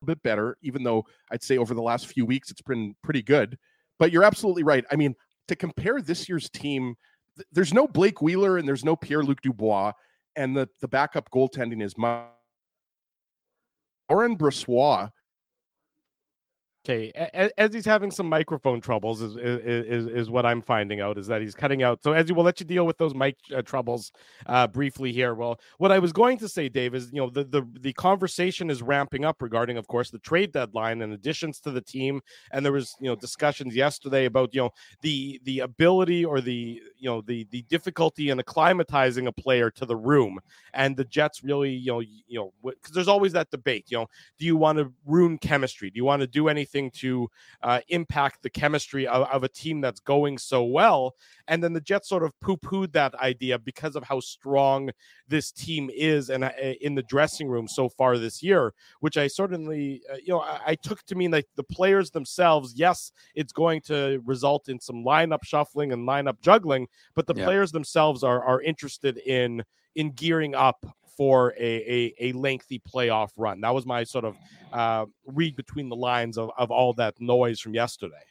bit 0.06 0.23
better, 0.23 0.56
even 0.62 0.82
though 0.82 1.05
I'd 1.31 1.43
say 1.43 1.58
over 1.58 1.75
the 1.75 1.82
last 1.82 2.06
few 2.06 2.26
weeks 2.26 2.50
it's 2.50 2.62
been 2.62 2.94
pretty 3.02 3.23
good. 3.23 3.58
But 3.99 4.12
you're 4.12 4.25
absolutely 4.25 4.62
right. 4.62 4.85
I 4.91 4.97
mean, 4.97 5.14
to 5.49 5.56
compare 5.56 6.00
this 6.00 6.29
year's 6.29 6.49
team, 6.49 6.94
th- 7.37 7.47
there's 7.52 7.75
no 7.75 7.87
Blake 7.87 8.23
Wheeler 8.23 8.58
and 8.58 8.67
there's 8.67 8.85
no 8.85 8.97
Pierre 8.97 9.23
Luc 9.23 9.43
Dubois, 9.43 9.93
and 10.37 10.56
the 10.56 10.69
the 10.81 10.88
backup 10.88 11.31
goaltending 11.31 11.82
is 11.82 11.94
Laurent 11.99 12.31
Brossoit 14.38 15.11
Okay, 16.87 17.12
as 17.59 17.75
he's 17.75 17.85
having 17.85 18.11
some 18.11 18.27
microphone 18.27 18.81
troubles, 18.81 19.21
is, 19.21 19.37
is 19.37 20.06
is 20.06 20.31
what 20.31 20.47
I'm 20.47 20.62
finding 20.62 21.03
out 21.03 21.19
is 21.19 21.27
that 21.27 21.43
he's 21.43 21.55
cutting 21.55 21.82
out. 21.82 22.03
So, 22.03 22.12
as 22.15 22.27
you 22.27 22.35
will 22.35 22.43
let 22.43 22.59
you 22.59 22.65
deal 22.65 22.87
with 22.87 22.97
those 22.97 23.15
mic 23.15 23.37
uh, 23.55 23.61
troubles 23.61 24.12
uh, 24.47 24.67
briefly 24.67 25.12
here. 25.12 25.35
Well, 25.35 25.61
what 25.77 25.93
I 25.93 25.99
was 25.99 26.11
going 26.11 26.38
to 26.38 26.49
say, 26.49 26.71
Dave, 26.71 26.94
is 26.94 27.11
you 27.12 27.21
know 27.21 27.29
the, 27.29 27.44
the 27.44 27.69
the 27.81 27.93
conversation 27.93 28.71
is 28.71 28.81
ramping 28.81 29.27
up 29.27 29.43
regarding, 29.43 29.77
of 29.77 29.88
course, 29.88 30.11
the 30.11 30.21
trade 30.21 30.53
deadline 30.53 31.03
and 31.03 31.12
additions 31.12 31.61
to 31.61 31.71
the 31.71 31.82
team. 31.82 32.23
And 32.50 32.65
there 32.65 32.73
was 32.73 32.97
you 32.99 33.11
know 33.11 33.17
discussions 33.17 33.76
yesterday 33.76 34.25
about 34.25 34.55
you 34.55 34.62
know 34.62 34.71
the 35.03 35.38
the 35.44 35.59
ability 35.59 36.25
or 36.25 36.41
the 36.41 36.81
you 36.97 37.11
know 37.11 37.21
the 37.21 37.47
the 37.50 37.61
difficulty 37.69 38.31
in 38.31 38.38
acclimatizing 38.38 39.26
a 39.26 39.33
player 39.33 39.71
to 39.73 39.85
the 39.85 39.97
room. 39.97 40.38
And 40.73 40.97
the 40.97 41.05
Jets 41.05 41.44
really 41.44 41.73
you 41.73 41.93
know 41.93 42.00
you 42.00 42.38
know 42.38 42.55
because 42.65 42.94
there's 42.94 43.06
always 43.06 43.35
that 43.35 43.50
debate. 43.50 43.85
You 43.88 43.99
know, 43.99 44.06
do 44.38 44.47
you 44.47 44.56
want 44.56 44.79
to 44.79 44.91
ruin 45.05 45.37
chemistry? 45.37 45.91
Do 45.91 45.99
you 45.99 46.06
want 46.06 46.21
to 46.21 46.26
do 46.26 46.49
anything? 46.49 46.69
Anything 46.70 46.90
to 46.90 47.28
uh, 47.62 47.81
impact 47.88 48.43
the 48.43 48.50
chemistry 48.50 49.06
of, 49.06 49.28
of, 49.28 49.44
a 49.44 49.49
team 49.49 49.81
that's 49.81 50.00
going 50.00 50.38
so 50.38 50.64
well. 50.64 51.14
And 51.49 51.62
then 51.62 51.72
the 51.72 51.81
Jets 51.81 52.08
sort 52.08 52.22
of 52.22 52.38
poo 52.40 52.56
pooed 52.56 52.93
that 52.93 53.14
idea 53.17 53.58
because 53.58 53.96
of 53.96 54.05
how 54.05 54.20
strong 54.20 54.90
this 55.28 55.50
team 55.52 55.90
is 55.94 56.31
and 56.31 56.44
uh, 56.44 56.50
in 56.81 56.94
the 56.94 57.02
dressing 57.02 57.49
room 57.49 57.69
so 57.69 57.88
far 57.88 58.19
this 58.19 58.43
year, 58.43 58.72
which 59.00 59.17
I 59.17 59.26
certainly, 59.26 60.02
uh, 60.11 60.17
you 60.17 60.32
know, 60.32 60.40
I, 60.40 60.61
I, 60.67 60.75
took 60.75 61.05
to 61.06 61.14
mean 61.14 61.31
like 61.31 61.49
the 61.56 61.64
players 61.64 62.11
themselves. 62.11 62.75
Yes, 62.75 63.12
it's 63.34 63.52
going 63.52 63.81
to 63.82 64.23
result 64.25 64.69
in 64.69 64.81
some 64.81 65.05
lineup 65.05 65.44
shuffling 65.44 65.93
and 65.93 66.06
lineup 66.06 66.40
juggling, 66.40 66.88
but 67.14 67.26
the 67.26 67.34
yeah. 67.34 67.44
players 67.44 67.73
themselves 67.73 68.23
are 68.25 68.43
are 68.43 68.62
interested 68.62 69.19
in 69.19 69.62
in 69.96 70.12
gearing 70.12 70.55
up 70.55 70.87
for 71.20 71.52
a, 71.58 72.14
a, 72.19 72.31
a 72.31 72.32
lengthy 72.32 72.78
playoff 72.78 73.28
run. 73.37 73.61
That 73.61 73.75
was 73.75 73.84
my 73.84 74.05
sort 74.05 74.25
of 74.25 74.38
uh, 74.73 75.04
read 75.26 75.54
between 75.54 75.90
the 75.90 75.97
lines 75.97 76.38
of, 76.38 76.50
of 76.56 76.71
all 76.71 76.95
that 76.95 77.21
noise 77.21 77.61
from 77.61 77.75
yesterday. 77.75 78.25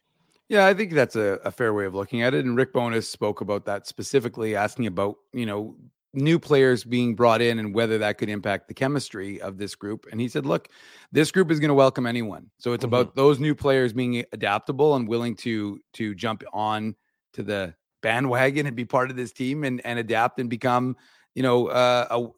Yeah, 0.47 0.65
I 0.65 0.73
think 0.73 0.93
that's 0.93 1.15
a, 1.15 1.39
a, 1.45 1.51
fair 1.51 1.71
way 1.75 1.85
of 1.85 1.93
looking 1.93 2.23
at 2.23 2.33
it. 2.33 2.45
And 2.45 2.57
Rick 2.57 2.73
Bowness 2.73 3.07
spoke 3.07 3.41
about 3.41 3.63
that 3.65 3.85
specifically, 3.85 4.55
asking 4.55 4.87
about, 4.87 5.17
you 5.33 5.45
know, 5.45 5.75
new 6.15 6.39
players 6.39 6.83
being 6.83 7.13
brought 7.13 7.43
in 7.43 7.59
and 7.59 7.75
whether 7.75 7.99
that 7.99 8.17
could 8.17 8.27
impact 8.27 8.67
the 8.67 8.73
chemistry 8.73 9.39
of 9.39 9.59
this 9.59 9.75
group. 9.75 10.07
And 10.11 10.19
he 10.19 10.27
said, 10.27 10.47
look, 10.47 10.67
this 11.11 11.29
group 11.29 11.51
is 11.51 11.59
going 11.59 11.67
to 11.67 11.75
welcome 11.75 12.07
anyone. 12.07 12.49
So 12.57 12.73
it's 12.73 12.83
mm-hmm. 12.83 12.95
about 12.95 13.13
those 13.13 13.39
new 13.39 13.53
players 13.53 13.93
being 13.93 14.25
adaptable 14.33 14.95
and 14.95 15.07
willing 15.07 15.35
to 15.35 15.79
to 15.93 16.15
jump 16.15 16.41
on 16.53 16.95
to 17.33 17.43
the 17.43 17.75
bandwagon 18.01 18.65
and 18.65 18.75
be 18.75 18.85
part 18.85 19.11
of 19.11 19.15
this 19.15 19.31
team 19.31 19.63
and, 19.63 19.79
and 19.85 19.99
adapt 19.99 20.39
and 20.39 20.49
become, 20.49 20.97
you 21.35 21.43
know, 21.43 21.67
uh, 21.67 22.07
a, 22.09 22.29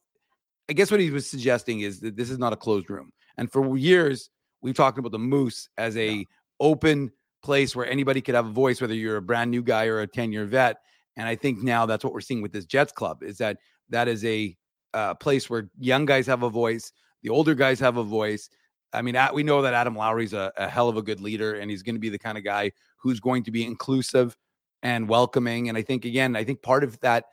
I 0.71 0.73
guess 0.73 0.89
what 0.89 1.01
he 1.01 1.09
was 1.09 1.29
suggesting 1.29 1.81
is 1.81 1.99
that 1.99 2.15
this 2.15 2.29
is 2.29 2.39
not 2.39 2.53
a 2.53 2.55
closed 2.55 2.89
room. 2.89 3.11
And 3.35 3.51
for 3.51 3.75
years, 3.75 4.29
we've 4.61 4.73
talked 4.73 4.97
about 4.97 5.11
the 5.11 5.19
Moose 5.19 5.67
as 5.77 5.97
a 5.97 6.09
yeah. 6.13 6.23
open 6.61 7.11
place 7.43 7.75
where 7.75 7.85
anybody 7.85 8.21
could 8.21 8.35
have 8.35 8.45
a 8.45 8.51
voice, 8.51 8.79
whether 8.79 8.93
you're 8.93 9.17
a 9.17 9.21
brand 9.21 9.51
new 9.51 9.61
guy 9.61 9.87
or 9.87 9.99
a 9.99 10.07
10 10.07 10.31
year 10.31 10.45
vet. 10.45 10.77
And 11.17 11.27
I 11.27 11.35
think 11.35 11.61
now 11.61 11.85
that's 11.85 12.05
what 12.05 12.13
we're 12.13 12.21
seeing 12.21 12.41
with 12.41 12.53
this 12.53 12.63
Jets 12.63 12.93
club 12.93 13.21
is 13.21 13.37
that 13.39 13.57
that 13.89 14.07
is 14.07 14.23
a 14.23 14.55
uh, 14.93 15.13
place 15.15 15.49
where 15.49 15.69
young 15.77 16.05
guys 16.05 16.25
have 16.27 16.41
a 16.41 16.49
voice, 16.49 16.93
the 17.21 17.31
older 17.31 17.53
guys 17.53 17.77
have 17.81 17.97
a 17.97 18.03
voice. 18.03 18.49
I 18.93 19.01
mean, 19.01 19.17
we 19.33 19.43
know 19.43 19.61
that 19.63 19.73
Adam 19.73 19.97
Lowry's 19.97 20.31
a, 20.31 20.53
a 20.55 20.69
hell 20.69 20.87
of 20.87 20.95
a 20.95 21.01
good 21.01 21.19
leader, 21.19 21.55
and 21.55 21.69
he's 21.69 21.83
going 21.83 21.95
to 21.95 21.99
be 21.99 22.07
the 22.07 22.17
kind 22.17 22.37
of 22.37 22.45
guy 22.45 22.71
who's 22.95 23.19
going 23.19 23.43
to 23.43 23.51
be 23.51 23.65
inclusive 23.65 24.37
and 24.83 25.09
welcoming. 25.09 25.67
And 25.67 25.77
I 25.77 25.81
think, 25.81 26.05
again, 26.05 26.37
I 26.37 26.45
think 26.45 26.61
part 26.61 26.85
of 26.85 26.97
that 27.01 27.25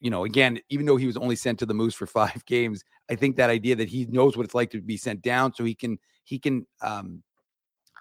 you 0.00 0.10
know, 0.10 0.24
again, 0.24 0.60
even 0.70 0.86
though 0.86 0.96
he 0.96 1.06
was 1.06 1.16
only 1.16 1.36
sent 1.36 1.58
to 1.58 1.66
the 1.66 1.74
Moose 1.74 1.94
for 1.94 2.06
five 2.06 2.44
games, 2.46 2.84
I 3.10 3.14
think 3.14 3.36
that 3.36 3.50
idea 3.50 3.76
that 3.76 3.88
he 3.88 4.06
knows 4.06 4.36
what 4.36 4.44
it's 4.44 4.54
like 4.54 4.70
to 4.70 4.80
be 4.80 4.96
sent 4.96 5.22
down, 5.22 5.54
so 5.54 5.64
he 5.64 5.74
can 5.74 5.98
he 6.24 6.38
can 6.38 6.66
um, 6.82 7.22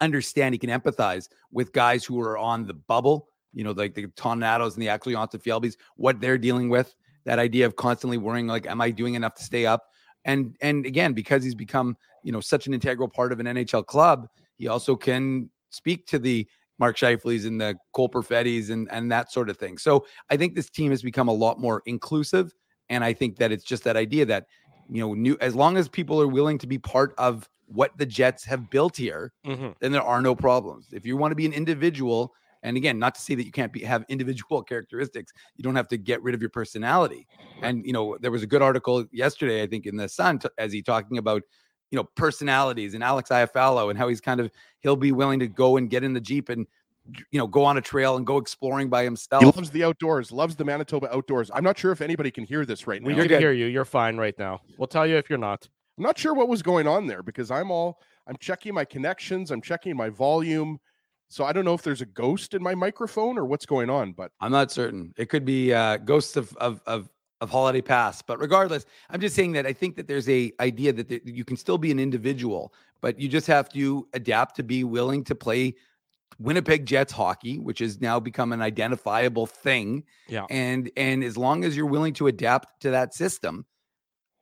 understand, 0.01 0.53
he 0.53 0.59
can 0.59 0.69
empathize 0.69 1.29
with 1.51 1.71
guys 1.73 2.03
who 2.03 2.19
are 2.19 2.37
on 2.37 2.65
the 2.65 2.73
bubble, 2.73 3.29
you 3.53 3.63
know, 3.63 3.71
like 3.71 3.95
the 3.95 4.07
Tornados 4.07 4.73
and 4.73 4.83
the 4.83 4.89
and 4.89 5.43
Fielbys, 5.43 5.75
what 5.95 6.19
they're 6.19 6.37
dealing 6.37 6.69
with. 6.69 6.95
That 7.25 7.39
idea 7.39 7.65
of 7.65 7.75
constantly 7.75 8.17
worrying, 8.17 8.47
like, 8.47 8.67
am 8.67 8.79
I 8.79 8.89
doing 8.89 9.15
enough 9.15 9.35
to 9.35 9.43
stay 9.43 9.65
up? 9.65 9.83
And 10.25 10.55
and 10.61 10.85
again, 10.85 11.13
because 11.13 11.43
he's 11.43 11.55
become 11.55 11.97
you 12.23 12.31
know 12.31 12.41
such 12.41 12.67
an 12.67 12.73
integral 12.73 13.07
part 13.07 13.31
of 13.31 13.39
an 13.39 13.47
NHL 13.47 13.85
club, 13.85 14.27
he 14.55 14.67
also 14.67 14.95
can 14.95 15.49
speak 15.69 16.07
to 16.07 16.19
the 16.19 16.47
Mark 16.79 16.97
Scheifele's 16.97 17.45
and 17.45 17.59
the 17.59 17.75
Cole 17.93 18.09
Perfettis 18.09 18.69
and 18.69 18.87
and 18.91 19.11
that 19.11 19.31
sort 19.31 19.49
of 19.49 19.57
thing. 19.57 19.77
So 19.77 20.05
I 20.29 20.37
think 20.37 20.55
this 20.55 20.69
team 20.69 20.91
has 20.91 21.01
become 21.01 21.27
a 21.27 21.33
lot 21.33 21.59
more 21.59 21.81
inclusive 21.85 22.53
And 22.89 23.03
I 23.03 23.13
think 23.13 23.37
that 23.37 23.51
it's 23.51 23.65
just 23.65 23.83
that 23.83 23.97
idea 23.97 24.25
that, 24.27 24.45
you 24.89 25.01
know, 25.01 25.13
new 25.13 25.37
as 25.41 25.55
long 25.55 25.75
as 25.77 25.89
people 25.89 26.21
are 26.21 26.27
willing 26.27 26.57
to 26.59 26.67
be 26.67 26.77
part 26.77 27.13
of 27.17 27.49
what 27.65 27.97
the 27.97 28.05
Jets 28.05 28.45
have 28.45 28.69
built 28.69 28.95
here, 28.95 29.33
Mhm. 29.45 29.75
then 29.81 29.91
there 29.91 30.01
are 30.01 30.21
no 30.21 30.35
problems. 30.35 30.93
If 30.93 31.05
you 31.05 31.17
want 31.17 31.31
to 31.31 31.35
be 31.35 31.45
an 31.45 31.51
individual, 31.53 32.33
and 32.63 32.77
again, 32.77 32.97
not 32.97 33.13
to 33.15 33.21
say 33.21 33.35
that 33.35 33.45
you 33.45 33.51
can't 33.51 33.73
be 33.73 33.81
have 33.83 34.05
individual 34.07 34.63
characteristics, 34.71 35.33
you 35.57 35.63
don't 35.63 35.75
have 35.75 35.89
to 35.89 35.97
get 35.97 36.23
rid 36.23 36.33
of 36.33 36.41
your 36.41 36.49
personality. 36.49 37.27
And 37.61 37.85
you 37.85 37.91
know, 37.93 38.17
there 38.21 38.31
was 38.31 38.41
a 38.43 38.47
good 38.47 38.61
article 38.61 39.05
yesterday, 39.11 39.61
I 39.63 39.67
think, 39.67 39.85
in 39.85 39.97
the 39.97 40.07
Sun, 40.07 40.39
t- 40.39 40.49
as 40.57 40.71
he 40.71 40.81
talking 40.81 41.17
about 41.17 41.43
you 41.91 41.97
know 41.97 42.03
personalities 42.15 42.93
and 42.93 43.03
Alex 43.03 43.29
Iafallo 43.29 43.89
and 43.89 43.97
how 43.97 44.07
he's 44.07 44.21
kind 44.21 44.39
of 44.39 44.51
he'll 44.81 44.95
be 44.95 45.11
willing 45.11 45.39
to 45.39 45.47
go 45.47 45.77
and 45.77 45.89
get 45.89 46.03
in 46.03 46.13
the 46.13 46.21
jeep 46.21 46.49
and 46.49 46.67
you 47.31 47.39
know 47.39 47.47
go 47.47 47.63
on 47.63 47.77
a 47.77 47.81
trail 47.81 48.17
and 48.17 48.25
go 48.25 48.37
exploring 48.37 48.89
by 48.89 49.03
himself. 49.03 49.43
He 49.43 49.51
loves 49.51 49.69
the 49.69 49.83
outdoors, 49.83 50.31
loves 50.31 50.55
the 50.55 50.65
Manitoba 50.65 51.13
outdoors. 51.13 51.49
I'm 51.53 51.63
not 51.63 51.77
sure 51.77 51.91
if 51.91 52.01
anybody 52.01 52.31
can 52.31 52.43
hear 52.43 52.65
this 52.65 52.87
right 52.87 53.01
now. 53.01 53.07
We 53.07 53.13
now. 53.13 53.19
can 53.19 53.27
good. 53.29 53.39
hear 53.39 53.53
you. 53.53 53.65
You're 53.67 53.85
fine 53.85 54.17
right 54.17 54.37
now. 54.37 54.61
We'll 54.77 54.87
tell 54.87 55.07
you 55.07 55.17
if 55.17 55.29
you're 55.29 55.39
not. 55.39 55.67
I'm 55.97 56.03
not 56.03 56.17
sure 56.17 56.33
what 56.33 56.47
was 56.47 56.61
going 56.61 56.87
on 56.87 57.07
there 57.07 57.23
because 57.23 57.49
I'm 57.49 57.71
all 57.71 57.99
I'm 58.27 58.37
checking 58.39 58.73
my 58.73 58.85
connections, 58.85 59.51
I'm 59.51 59.61
checking 59.61 59.95
my 59.95 60.09
volume. 60.09 60.79
So 61.29 61.43
I 61.43 61.51
don't 61.51 61.65
know 61.65 61.73
if 61.73 61.81
there's 61.81 62.01
a 62.01 62.05
ghost 62.05 62.53
in 62.53 62.63
my 62.63 62.73
microphone 62.73 63.37
or 63.37 63.45
what's 63.45 63.65
going 63.65 63.89
on, 63.89 64.13
but 64.13 64.31
I'm 64.39 64.51
not 64.51 64.71
certain. 64.71 65.13
It 65.17 65.27
could 65.27 65.43
be 65.43 65.73
uh, 65.73 65.97
ghosts 65.97 66.37
of 66.37 66.55
of 66.57 66.81
of 66.85 67.09
of 67.39 67.49
holiday 67.49 67.81
pass 67.81 68.21
but 68.21 68.39
regardless, 68.39 68.85
I'm 69.09 69.21
just 69.21 69.35
saying 69.35 69.53
that 69.53 69.65
I 69.65 69.73
think 69.73 69.95
that 69.95 70.07
there's 70.07 70.27
a 70.29 70.51
idea 70.59 70.93
that 70.93 71.25
you 71.25 71.45
can 71.45 71.57
still 71.57 71.77
be 71.77 71.91
an 71.91 71.99
individual, 71.99 72.73
but 73.01 73.19
you 73.19 73.27
just 73.27 73.47
have 73.47 73.69
to 73.69 74.07
adapt 74.13 74.55
to 74.57 74.63
be 74.63 74.83
willing 74.83 75.23
to 75.25 75.35
play 75.35 75.75
Winnipeg 76.39 76.85
Jets 76.85 77.11
hockey, 77.11 77.57
which 77.57 77.79
has 77.79 77.99
now 77.99 78.19
become 78.19 78.53
an 78.53 78.61
identifiable 78.61 79.47
thing. 79.47 80.03
Yeah. 80.27 80.45
And 80.49 80.91
and 80.97 81.23
as 81.23 81.37
long 81.37 81.63
as 81.63 81.75
you're 81.75 81.85
willing 81.85 82.13
to 82.15 82.27
adapt 82.27 82.81
to 82.81 82.91
that 82.91 83.13
system, 83.13 83.65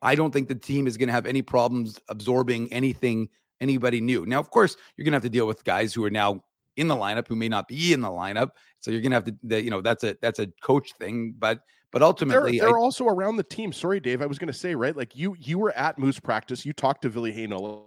I 0.02 0.16
don't 0.16 0.32
think 0.32 0.48
the 0.48 0.56
team 0.56 0.88
is 0.88 0.98
going 0.98 1.08
to 1.08 1.14
have 1.14 1.26
any 1.26 1.42
problems 1.42 2.00
absorbing 2.10 2.72
anything 2.74 3.30
anybody 3.62 4.02
new. 4.02 4.26
Now, 4.26 4.40
of 4.40 4.50
course, 4.50 4.76
you're 4.96 5.06
going 5.06 5.14
to 5.14 5.18
have 5.18 5.24
to 5.24 5.30
deal 5.30 5.48
with 5.48 5.64
guys 5.64 5.94
who 5.94 6.04
are 6.04 6.10
now 6.10 6.44
in 6.76 6.88
the 6.88 6.96
lineup 6.96 7.28
who 7.28 7.36
may 7.36 7.48
not 7.48 7.68
be 7.68 7.94
in 7.94 8.02
the 8.02 8.10
lineup. 8.10 8.50
So 8.82 8.92
you're 8.92 9.02
going 9.02 9.12
to 9.12 9.16
have 9.16 9.24
to, 9.26 9.36
the, 9.44 9.64
you 9.64 9.70
know, 9.70 9.82
that's 9.82 10.04
a 10.04 10.18
that's 10.22 10.40
a 10.40 10.48
coach 10.62 10.94
thing. 11.00 11.36
But 11.38 11.62
but 11.96 12.00
they're, 12.00 12.08
ultimately, 12.08 12.60
they're 12.60 12.78
I, 12.78 12.82
also 12.82 13.08
around 13.08 13.38
the 13.38 13.44
team. 13.44 13.72
Sorry, 13.72 14.02
Dave. 14.02 14.22
I 14.22 14.26
was 14.26 14.38
going 14.38 14.52
to 14.52 14.54
say, 14.54 14.76
right? 14.76 14.96
Like 14.98 15.16
you, 15.16 15.34
you 15.40 15.58
were 15.58 15.72
at 15.78 15.98
Moose 15.98 16.20
practice. 16.20 16.66
You 16.66 16.74
talked 16.74 17.04
to 17.04 17.10
Billy 17.10 17.32
Hainel. 17.32 17.86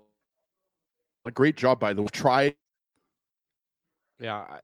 A 1.27 1.31
great 1.31 1.59
job 1.59 1.79
by 1.79 1.93
the 1.93 2.00
way. 2.00 2.09
Try 2.11 2.55
Yeah. 4.19 4.37
I- 4.37 4.61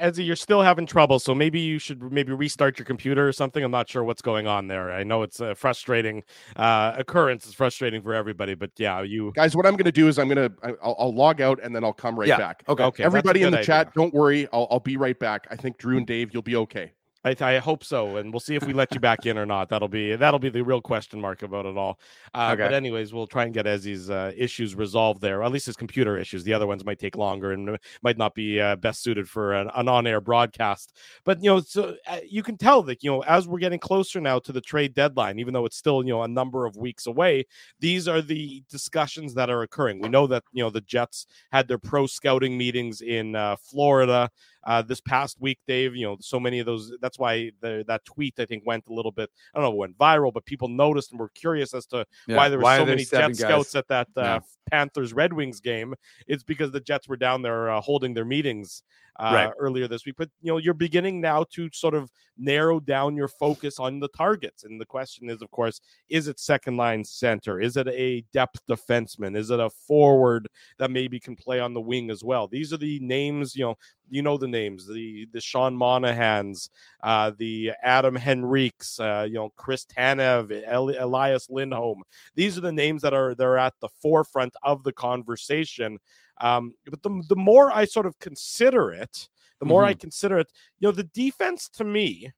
Ezzy, 0.00 0.24
you're 0.24 0.36
still 0.36 0.62
having 0.62 0.86
trouble, 0.86 1.18
so 1.18 1.34
maybe 1.34 1.58
you 1.58 1.80
should 1.80 2.00
maybe 2.12 2.32
restart 2.32 2.78
your 2.78 2.86
computer 2.86 3.26
or 3.26 3.32
something. 3.32 3.64
I'm 3.64 3.72
not 3.72 3.88
sure 3.88 4.04
what's 4.04 4.22
going 4.22 4.46
on 4.46 4.68
there. 4.68 4.92
I 4.92 5.02
know 5.02 5.22
it's 5.22 5.40
a 5.40 5.56
frustrating 5.56 6.22
uh, 6.54 6.94
occurrence. 6.96 7.46
It's 7.46 7.54
frustrating 7.54 8.00
for 8.00 8.14
everybody, 8.14 8.54
but 8.54 8.70
yeah, 8.76 9.02
you. 9.02 9.32
guys. 9.34 9.56
What 9.56 9.66
I'm 9.66 9.72
going 9.72 9.86
to 9.86 9.92
do 9.92 10.06
is 10.06 10.18
I'm 10.20 10.28
going 10.28 10.48
to 10.48 10.76
I'll, 10.80 10.94
I'll 10.98 11.14
log 11.14 11.40
out 11.40 11.58
and 11.62 11.74
then 11.74 11.82
I'll 11.82 11.92
come 11.94 12.16
right 12.16 12.28
Yeah, 12.28 12.36
back. 12.36 12.62
okay. 12.68 12.84
Okay, 12.84 13.02
Everybody 13.04 13.42
in 13.42 13.50
the 13.50 13.58
idea. 13.58 13.66
chat, 13.66 13.94
don't 13.94 14.14
worry. 14.14 14.46
I'll, 14.52 14.68
I'll 14.70 14.78
be 14.80 14.96
right 14.96 15.18
back. 15.18 15.48
I 15.50 15.56
think 15.56 15.78
Drew 15.78 15.96
and 15.96 16.06
Dave, 16.06 16.32
you'll 16.32 16.42
be 16.42 16.56
okay. 16.56 16.92
I, 17.24 17.34
I 17.40 17.58
hope 17.58 17.82
so, 17.84 18.16
and 18.16 18.30
we'll 18.32 18.40
see 18.40 18.54
if 18.54 18.66
we 18.66 18.74
let 18.74 18.92
you 18.92 19.00
back 19.00 19.24
in 19.24 19.38
or 19.38 19.46
not. 19.46 19.70
That'll 19.70 19.88
be 19.88 20.14
that'll 20.14 20.38
be 20.38 20.50
the 20.50 20.62
real 20.62 20.82
question 20.82 21.18
mark 21.20 21.42
about 21.42 21.64
it 21.64 21.74
all. 21.76 21.98
Uh, 22.34 22.54
But 22.64 22.74
anyways, 22.74 23.14
we'll 23.14 23.26
try 23.26 23.44
and 23.44 23.54
get 23.54 23.64
Ezzy's 23.64 24.10
uh, 24.10 24.32
issues 24.36 24.74
resolved 24.74 25.22
there, 25.22 25.42
at 25.42 25.50
least 25.50 25.64
his 25.64 25.76
computer 25.76 26.18
issues. 26.18 26.44
The 26.44 26.52
other 26.52 26.66
ones 26.66 26.84
might 26.84 26.98
take 26.98 27.16
longer 27.16 27.52
and 27.52 27.78
might 28.02 28.18
not 28.18 28.34
be 28.34 28.60
uh, 28.60 28.76
best 28.76 29.02
suited 29.02 29.26
for 29.28 29.54
an, 29.54 29.70
an 29.74 29.88
on-air 29.88 30.20
broadcast. 30.20 30.92
But 31.24 31.42
you 31.42 31.48
know, 31.48 31.60
so 31.60 31.96
uh, 32.06 32.20
you 32.28 32.42
can 32.42 32.58
tell 32.58 32.82
that 32.82 33.02
you 33.02 33.10
know 33.10 33.22
as 33.22 33.48
we're 33.48 33.58
getting 33.58 33.78
closer 33.80 34.20
now 34.20 34.38
to 34.40 34.52
the 34.52 34.60
trade 34.60 34.92
deadline, 34.94 35.38
even 35.38 35.54
though 35.54 35.64
it's 35.64 35.78
still 35.78 36.04
you 36.04 36.10
know 36.12 36.24
a 36.24 36.28
number 36.28 36.66
of 36.66 36.76
weeks 36.76 37.06
away, 37.06 37.46
these 37.80 38.06
are 38.06 38.20
the 38.20 38.62
discussions 38.68 39.32
that 39.34 39.48
are 39.48 39.62
occurring. 39.62 40.00
We 40.02 40.10
know 40.10 40.26
that 40.26 40.44
you 40.52 40.62
know 40.62 40.68
the 40.70 40.82
Jets 40.82 41.26
had 41.52 41.68
their 41.68 41.78
pro 41.78 42.06
scouting 42.06 42.58
meetings 42.58 43.00
in 43.00 43.34
uh, 43.34 43.56
Florida 43.56 44.30
uh, 44.66 44.82
this 44.82 45.00
past 45.00 45.40
week, 45.40 45.58
Dave. 45.66 45.94
You 45.94 46.06
know, 46.06 46.16
so 46.20 46.38
many 46.40 46.58
of 46.58 46.66
those. 46.66 46.92
That's 47.00 47.18
why 47.18 47.50
the, 47.60 47.84
that 47.86 48.04
tweet 48.04 48.34
I 48.38 48.44
think 48.46 48.64
went 48.66 48.84
a 48.88 48.92
little 48.92 49.12
bit. 49.12 49.30
I 49.54 49.60
don't 49.60 49.70
know, 49.70 49.76
went 49.76 49.98
viral, 49.98 50.32
but 50.32 50.44
people 50.44 50.68
noticed 50.68 51.10
and 51.12 51.20
were 51.20 51.30
curious 51.30 51.74
as 51.74 51.86
to 51.86 52.06
yeah, 52.26 52.36
why 52.36 52.48
there 52.48 52.58
were 52.58 52.76
so 52.76 52.86
many 52.86 53.04
Jet 53.04 53.28
guys? 53.28 53.38
scouts 53.38 53.74
at 53.74 53.88
that 53.88 54.08
uh, 54.16 54.22
Yeah. 54.22 54.40
Panthers 54.70 55.12
Red 55.12 55.32
Wings 55.32 55.60
game. 55.60 55.94
It's 56.26 56.42
because 56.42 56.70
the 56.70 56.80
Jets 56.80 57.08
were 57.08 57.16
down 57.16 57.42
there 57.42 57.70
uh, 57.70 57.80
holding 57.80 58.14
their 58.14 58.24
meetings 58.24 58.82
uh, 59.20 59.30
Right. 59.32 59.52
earlier 59.58 59.86
this 59.86 60.04
week. 60.06 60.16
But 60.18 60.28
you 60.42 60.50
know, 60.52 60.58
you're 60.58 60.74
beginning 60.74 61.20
now 61.20 61.44
to 61.52 61.68
sort 61.72 61.94
of 61.94 62.10
narrow 62.36 62.80
down 62.80 63.14
your 63.14 63.28
focus 63.28 63.78
on 63.78 64.00
the 64.00 64.08
targets. 64.08 64.64
And 64.64 64.80
the 64.80 64.84
question 64.86 65.30
is, 65.30 65.40
of 65.40 65.50
course, 65.52 65.80
is 66.08 66.26
it 66.26 66.40
second 66.40 66.76
line 66.76 67.04
center? 67.04 67.60
Is 67.60 67.76
it 67.76 67.86
a 67.86 68.24
depth 68.32 68.60
defenseman? 68.68 69.36
Is 69.36 69.50
it 69.50 69.60
a 69.60 69.70
forward 69.70 70.48
that 70.78 70.90
maybe 70.90 71.20
can 71.20 71.36
play 71.36 71.60
on 71.60 71.74
the 71.74 71.80
wing 71.80 72.10
as 72.10 72.24
well? 72.24 72.48
These 72.48 72.72
are 72.72 72.76
the 72.76 72.98
names. 73.00 73.54
You 73.54 73.66
know, 73.66 73.78
you 74.10 74.20
know 74.22 74.36
the 74.36 74.48
names. 74.48 74.86
The 74.88 75.28
the 75.32 75.40
Sean 75.40 75.76
Monahans, 75.76 76.68
uh, 77.04 77.30
the 77.38 77.70
Adam 77.84 78.16
Henriques, 78.16 78.98
uh, 78.98 79.24
you 79.26 79.34
know, 79.34 79.52
Chris 79.56 79.86
Tanev, 79.86 80.60
El- 80.66 80.90
Elias 80.98 81.48
Lindholm. 81.50 82.02
These 82.34 82.58
are 82.58 82.62
the 82.62 82.72
names 82.72 83.00
that 83.02 83.14
are 83.14 83.36
they're 83.36 83.58
at 83.58 83.74
the 83.80 83.88
forefront 84.02 84.53
of 84.62 84.82
the 84.82 84.92
conversation. 84.92 85.98
Um, 86.40 86.74
but 86.86 87.02
the 87.02 87.22
the 87.28 87.36
more 87.36 87.70
I 87.70 87.84
sort 87.84 88.06
of 88.06 88.18
consider 88.18 88.92
it, 88.92 89.28
the 89.60 89.66
more 89.66 89.84
I 89.84 89.94
consider 89.94 90.38
it, 90.38 90.50
you 90.78 90.88
know, 90.88 90.92
the 90.92 91.04
defense 91.04 91.68
to 91.70 91.84
me 91.84 92.32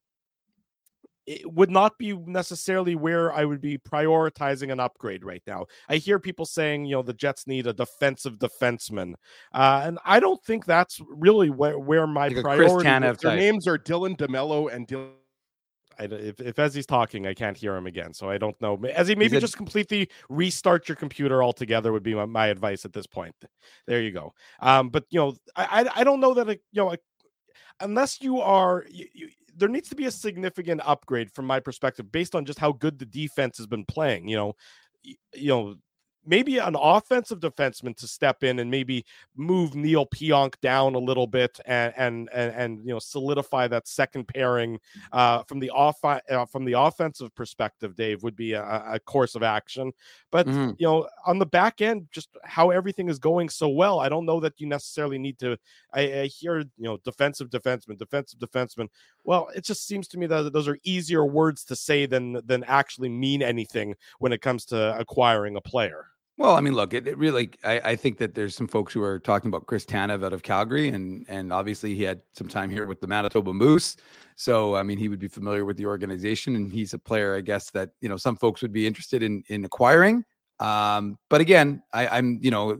it 1.27 1.53
would 1.53 1.69
not 1.69 1.97
be 1.97 2.13
necessarily 2.13 2.95
where 2.95 3.33
I 3.33 3.43
would 3.43 3.59
be 3.59 3.77
prioritizing 3.77 4.71
an 4.71 4.79
upgrade 4.79 5.25
right 5.25 5.43
now. 5.45 5.65
I 5.89 5.97
hear 5.97 6.19
people 6.19 6.45
saying, 6.45 6.85
you 6.85 6.95
know, 6.95 7.01
the 7.01 7.13
Jets 7.13 7.45
need 7.45 7.67
a 7.67 7.73
defensive 7.73 8.39
defenseman, 8.39 9.15
uh, 9.53 9.81
and 9.83 9.99
I 10.05 10.21
don't 10.21 10.41
think 10.43 10.65
that's 10.65 11.01
really 11.09 11.49
where, 11.49 11.77
where 11.77 12.07
my 12.07 12.29
Like 12.29 12.43
priority. 12.43 12.89
Their 13.21 13.35
names 13.35 13.67
are 13.67 13.77
Dylan 13.77 14.17
DeMelo 14.17 14.73
and 14.73 14.87
Dylan. 14.87 15.11
I, 15.99 16.03
if, 16.03 16.39
if 16.39 16.59
as 16.59 16.73
he's 16.73 16.85
talking, 16.85 17.27
I 17.27 17.33
can't 17.33 17.57
hear 17.57 17.75
him 17.75 17.87
again, 17.87 18.13
so 18.13 18.29
I 18.29 18.37
don't 18.37 18.59
know. 18.61 18.79
As 18.93 19.07
he 19.07 19.15
maybe 19.15 19.37
a- 19.37 19.39
just 19.41 19.57
completely 19.57 20.09
restart 20.29 20.87
your 20.87 20.95
computer 20.95 21.43
altogether 21.43 21.91
would 21.91 22.03
be 22.03 22.13
my, 22.13 22.25
my 22.25 22.47
advice 22.47 22.85
at 22.85 22.93
this 22.93 23.07
point. 23.07 23.35
There 23.85 24.01
you 24.01 24.11
go. 24.11 24.33
Um, 24.59 24.89
but 24.89 25.05
you 25.09 25.19
know, 25.19 25.35
I 25.55 25.83
I, 25.83 26.01
I 26.01 26.03
don't 26.03 26.19
know 26.19 26.33
that 26.33 26.49
a, 26.49 26.53
you 26.71 26.83
know, 26.83 26.93
a, 26.93 26.97
unless 27.79 28.21
you 28.21 28.41
are, 28.41 28.85
you, 28.89 29.07
you, 29.13 29.29
there 29.55 29.69
needs 29.69 29.89
to 29.89 29.95
be 29.95 30.05
a 30.05 30.11
significant 30.11 30.81
upgrade 30.85 31.31
from 31.31 31.45
my 31.45 31.59
perspective, 31.59 32.11
based 32.11 32.35
on 32.35 32.45
just 32.45 32.59
how 32.59 32.71
good 32.71 32.99
the 32.99 33.05
defense 33.05 33.57
has 33.57 33.67
been 33.67 33.85
playing. 33.85 34.27
You 34.27 34.37
know, 34.37 34.55
you 35.03 35.47
know. 35.47 35.75
Maybe 36.27 36.57
an 36.57 36.75
offensive 36.75 37.39
defenseman 37.39 37.95
to 37.97 38.07
step 38.07 38.43
in 38.43 38.59
and 38.59 38.69
maybe 38.69 39.05
move 39.35 39.75
Neal 39.75 40.05
Pionk 40.05 40.59
down 40.61 40.93
a 40.93 40.99
little 40.99 41.25
bit 41.25 41.59
and 41.65 41.93
and 41.97 42.29
and, 42.33 42.53
and 42.53 42.79
you 42.85 42.93
know 42.93 42.99
solidify 42.99 43.67
that 43.69 43.87
second 43.87 44.27
pairing 44.27 44.79
uh, 45.11 45.43
from 45.43 45.59
the 45.59 45.69
off 45.69 46.03
uh, 46.03 46.45
from 46.45 46.65
the 46.65 46.73
offensive 46.73 47.33
perspective, 47.33 47.95
Dave 47.95 48.23
would 48.23 48.35
be 48.35 48.53
a, 48.53 48.63
a 48.63 48.99
course 48.99 49.35
of 49.35 49.43
action. 49.43 49.93
But 50.31 50.47
Mhm. 50.47 50.75
you 50.77 50.85
know, 50.85 51.07
on 51.25 51.39
the 51.39 51.45
back 51.45 51.81
end, 51.81 52.07
just 52.11 52.29
how 52.43 52.69
everything 52.71 53.09
is 53.09 53.19
going 53.19 53.49
so 53.49 53.69
well, 53.69 53.99
I 53.99 54.09
don't 54.09 54.25
know 54.25 54.39
that 54.41 54.59
you 54.59 54.67
necessarily 54.67 55.17
need 55.17 55.39
to. 55.39 55.57
I, 55.93 56.21
I 56.21 56.25
hear 56.27 56.59
you 56.59 56.67
know 56.77 56.97
defensive 56.97 57.49
defenseman, 57.49 57.97
defensive 57.97 58.39
defenseman. 58.39 58.89
Well, 59.23 59.49
it 59.55 59.63
just 59.63 59.87
seems 59.87 60.07
to 60.09 60.17
me 60.17 60.27
that 60.27 60.53
those 60.53 60.67
are 60.67 60.77
easier 60.83 61.25
words 61.25 61.63
to 61.65 61.75
say 61.75 62.05
than 62.05 62.33
than 62.45 62.63
actually 62.65 63.09
mean 63.09 63.41
anything 63.41 63.95
when 64.19 64.33
it 64.33 64.41
comes 64.41 64.65
to 64.65 64.97
acquiring 64.99 65.55
a 65.55 65.61
player. 65.61 66.07
Well, 66.37 66.55
I 66.55 66.61
mean, 66.61 66.73
look, 66.73 66.93
it, 66.93 67.07
it 67.07 67.17
really, 67.17 67.49
I, 67.63 67.79
I 67.83 67.95
think 67.95 68.19
that 68.19 68.35
there's 68.35 68.55
some 68.55 68.67
folks 68.67 68.93
who 68.93 69.01
are 69.01 69.17
talking 69.17 69.47
about 69.47 69.65
Chris 69.65 69.85
Tanev 69.85 70.23
out 70.23 70.33
of 70.33 70.43
Calgary, 70.43 70.89
and 70.89 71.25
and 71.27 71.51
obviously 71.51 71.95
he 71.95 72.03
had 72.03 72.21
some 72.33 72.47
time 72.47 72.69
here 72.69 72.85
with 72.85 73.01
the 73.01 73.07
Manitoba 73.07 73.51
Moose, 73.53 73.97
so 74.35 74.75
I 74.75 74.83
mean 74.83 74.99
he 74.99 75.09
would 75.09 75.19
be 75.19 75.27
familiar 75.27 75.65
with 75.65 75.77
the 75.77 75.87
organization, 75.87 76.55
and 76.55 76.71
he's 76.71 76.93
a 76.93 76.99
player, 76.99 77.35
I 77.35 77.41
guess 77.41 77.71
that 77.71 77.89
you 78.01 78.09
know 78.09 78.17
some 78.17 78.35
folks 78.35 78.61
would 78.61 78.71
be 78.71 78.85
interested 78.85 79.23
in 79.23 79.43
in 79.47 79.65
acquiring. 79.65 80.23
Um, 80.59 81.17
but 81.29 81.41
again, 81.41 81.81
I, 81.91 82.07
I'm 82.07 82.37
you 82.41 82.51
know 82.51 82.77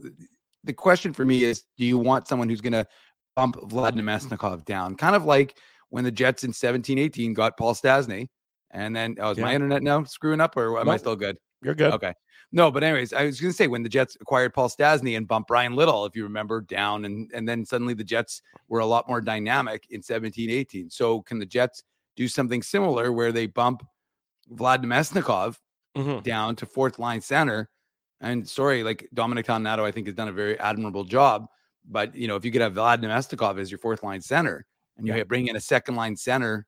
the 0.62 0.72
question 0.72 1.12
for 1.12 1.24
me 1.24 1.42
is, 1.42 1.64
do 1.76 1.84
you 1.84 1.98
want 1.98 2.28
someone 2.28 2.48
who's 2.48 2.60
going 2.60 2.72
to 2.74 2.86
bump 3.34 3.56
Vlad 3.56 3.92
Namestnikov 3.92 4.66
down, 4.66 4.94
kind 4.94 5.16
of 5.16 5.24
like 5.24 5.58
when 5.90 6.04
the 6.04 6.10
Jets 6.12 6.44
in 6.44 6.52
17, 6.52 6.98
18 6.98 7.34
got 7.34 7.56
Paul 7.56 7.74
Stastny, 7.74 8.28
and 8.70 8.94
then 8.94 9.16
oh, 9.18 9.30
is 9.30 9.38
my 9.38 9.52
internet 9.52 9.82
now 9.82 10.04
screwing 10.04 10.40
up, 10.40 10.56
or 10.56 10.78
am 10.78 10.88
I 10.88 10.96
still 10.96 11.16
good? 11.16 11.36
You're 11.62 11.74
good. 11.74 11.92
Okay. 11.94 12.14
No, 12.50 12.70
but 12.70 12.82
anyways, 12.82 13.12
I 13.12 13.24
was 13.26 13.40
going 13.40 13.50
to 13.52 13.56
say 13.56 13.66
when 13.66 13.82
the 13.82 13.90
Jets 13.90 14.16
acquired 14.20 14.54
Paul 14.54 14.70
Stastny 14.70 15.16
and 15.16 15.28
bumped 15.28 15.48
Bryan 15.48 15.74
Little, 15.74 16.06
if 16.06 16.16
you 16.16 16.22
remember, 16.24 16.62
down 16.62 17.04
and 17.04 17.30
and 17.34 17.46
then 17.46 17.64
suddenly 17.64 17.92
the 17.94 18.04
Jets 18.04 18.40
were 18.68 18.80
a 18.80 18.86
lot 18.86 19.06
more 19.08 19.20
dynamic 19.20 19.86
in 19.90 20.02
17, 20.02 20.48
18. 20.50 20.88
So 20.90 21.20
can 21.22 21.38
the 21.38 21.46
Jets 21.46 21.82
do 22.16 22.26
something 22.26 22.62
similar 22.62 23.12
where 23.12 23.32
they 23.32 23.46
bump 23.46 23.82
Vlad 24.50 24.82
Namestnikov 24.84 25.58
Mhm. 25.96 26.22
down 26.22 26.56
to 26.56 26.66
fourth 26.66 26.98
line 26.98 27.20
center? 27.20 27.68
And 28.20 28.48
sorry, 28.48 28.82
like 28.82 29.08
Dominic 29.14 29.46
Toninato, 29.46 29.84
I 29.84 29.92
think 29.92 30.06
has 30.06 30.16
done 30.16 30.28
a 30.28 30.32
very 30.32 30.58
admirable 30.58 31.04
job. 31.04 31.46
But 31.84 32.14
you 32.14 32.28
know, 32.28 32.36
if 32.36 32.44
you 32.46 32.50
could 32.50 32.62
have 32.62 32.74
Vlad 32.74 33.02
Namestnikov 33.02 33.58
as 33.60 33.70
your 33.70 33.78
fourth 33.78 34.02
line 34.02 34.22
center 34.22 34.66
and 34.96 35.06
you 35.06 35.14
Yeah. 35.14 35.24
bring 35.24 35.48
in 35.48 35.56
a 35.56 35.60
second 35.60 35.96
line 35.96 36.16
center 36.16 36.66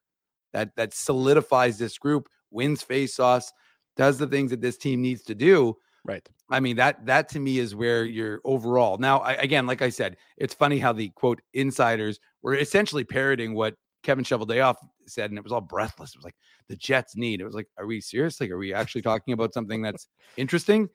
that 0.53 0.77
that 0.77 0.93
solidifies 0.93 1.79
this 1.79 1.97
group 1.99 2.29
wins 2.51 2.83
face-offs, 2.83 3.53
does 3.97 4.19
the 4.19 4.27
things 4.27 4.51
that 4.51 4.61
this 4.61 4.77
team 4.77 5.03
needs 5.03 5.23
to 5.25 5.35
do. 5.35 5.77
Right. 6.05 6.27
I 6.51 6.61
mean 6.61 6.77
that 6.77 7.05
that 7.07 7.29
to 7.31 7.41
me 7.41 7.59
is 7.59 7.75
where 7.75 8.05
you're 8.05 8.41
overall. 8.45 8.99
Now, 8.99 9.19
I, 9.19 9.35
again, 9.35 9.67
like 9.67 9.83
I 9.83 9.91
said, 9.91 10.17
it's 10.39 10.55
funny 10.55 10.79
how 10.79 10.93
the 10.93 11.11
quote 11.11 11.41
insiders 11.53 12.19
were 12.43 12.55
essentially 12.55 13.05
parroting 13.05 13.55
what 13.55 13.75
Kevin 14.03 14.25
Cheveldayoff 14.25 14.77
said, 15.07 15.31
and 15.31 15.39
it 15.39 15.45
was 15.45 15.53
all 15.53 15.61
breathless. 15.61 16.15
It 16.15 16.19
was 16.19 16.25
like 16.25 16.37
the 16.69 16.77
Jets 16.77 17.17
need. 17.17 17.41
It 17.41 17.45
was 17.45 17.55
like, 17.55 17.67
are 17.77 17.87
we 17.87 18.01
serious? 18.01 18.41
Like, 18.41 18.51
are 18.51 18.59
we 18.59 18.73
actually 18.73 19.03
talking 19.03 19.35
about 19.35 19.53
something 19.53 19.83
that's 19.83 20.09
interesting? 20.37 20.89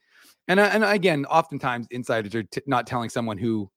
And 0.48 0.60
uh, 0.60 0.70
and 0.72 0.84
again, 0.84 1.26
oftentimes 1.26 1.88
insiders 1.92 2.36
are 2.36 2.44
t- 2.44 2.62
not 2.68 2.88
telling 2.88 3.10
someone 3.10 3.38
who, 3.38 3.70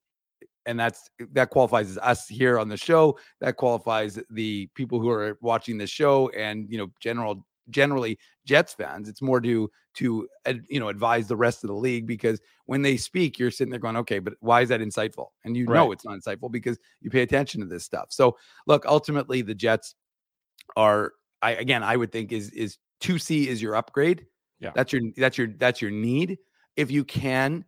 and 0.67 0.79
that's 0.79 1.11
that 1.33 1.51
qualifies 1.51 1.91
as 1.91 1.99
us 1.99 2.27
here 2.27 2.59
on 2.59 2.69
the 2.69 2.77
show. 2.77 3.19
That 3.41 3.57
qualifies 3.57 4.19
the 4.31 4.69
people 4.75 5.01
who 5.01 5.11
are 5.11 5.39
watching 5.41 5.79
the 5.79 5.87
show, 5.87 6.31
and 6.31 6.67
you 6.71 6.79
know, 6.79 6.89
general 7.01 7.47
generally 7.71 8.19
Jets 8.45 8.75
fans. 8.75 9.09
It's 9.09 9.23
more 9.23 9.41
to 9.41 9.71
to 9.95 10.29
you 10.69 10.81
know 10.81 10.89
advise 10.89 11.29
the 11.29 11.37
rest 11.37 11.65
of 11.65 11.69
the 11.69 11.75
league 11.75 12.07
because 12.07 12.41
when 12.67 12.83
they 12.83 12.97
speak, 12.97 13.39
you're 13.39 13.51
sitting 13.51 13.71
there 13.71 13.81
going, 13.81 13.97
okay, 13.97 14.19
but 14.19 14.35
why 14.41 14.63
is 14.63 14.69
that 14.69 14.81
insightful? 14.81 15.29
And 15.45 15.57
you 15.57 15.67
right. 15.67 15.77
know 15.77 15.93
it's 15.93 16.05
not 16.05 16.19
insightful 16.19 16.51
because 16.51 16.79
you 17.01 17.11
pay 17.11 17.23
attention 17.23 17.61
to 17.61 17.67
this 17.67 17.85
stuff. 17.85 18.09
So 18.11 18.37
look, 18.67 18.87
ultimately 18.87 19.43
the 19.43 19.55
Jets 19.55 19.95
are 20.77 21.13
I 21.43 21.53
again 21.53 21.83
I 21.83 21.97
would 21.97 22.13
think 22.13 22.33
is 22.33 22.51
is 22.51 22.79
two 23.01 23.19
C 23.19 23.49
is 23.49 23.63
your 23.63 23.75
upgrade. 23.77 24.27
Yeah, 24.61 24.73
that's 24.75 24.93
your 24.93 25.03
that's 25.17 25.39
your 25.39 25.49
that's 25.59 25.81
your 25.83 25.91
need. 25.91 26.39
If 26.77 26.91
you 26.91 27.05
can 27.05 27.65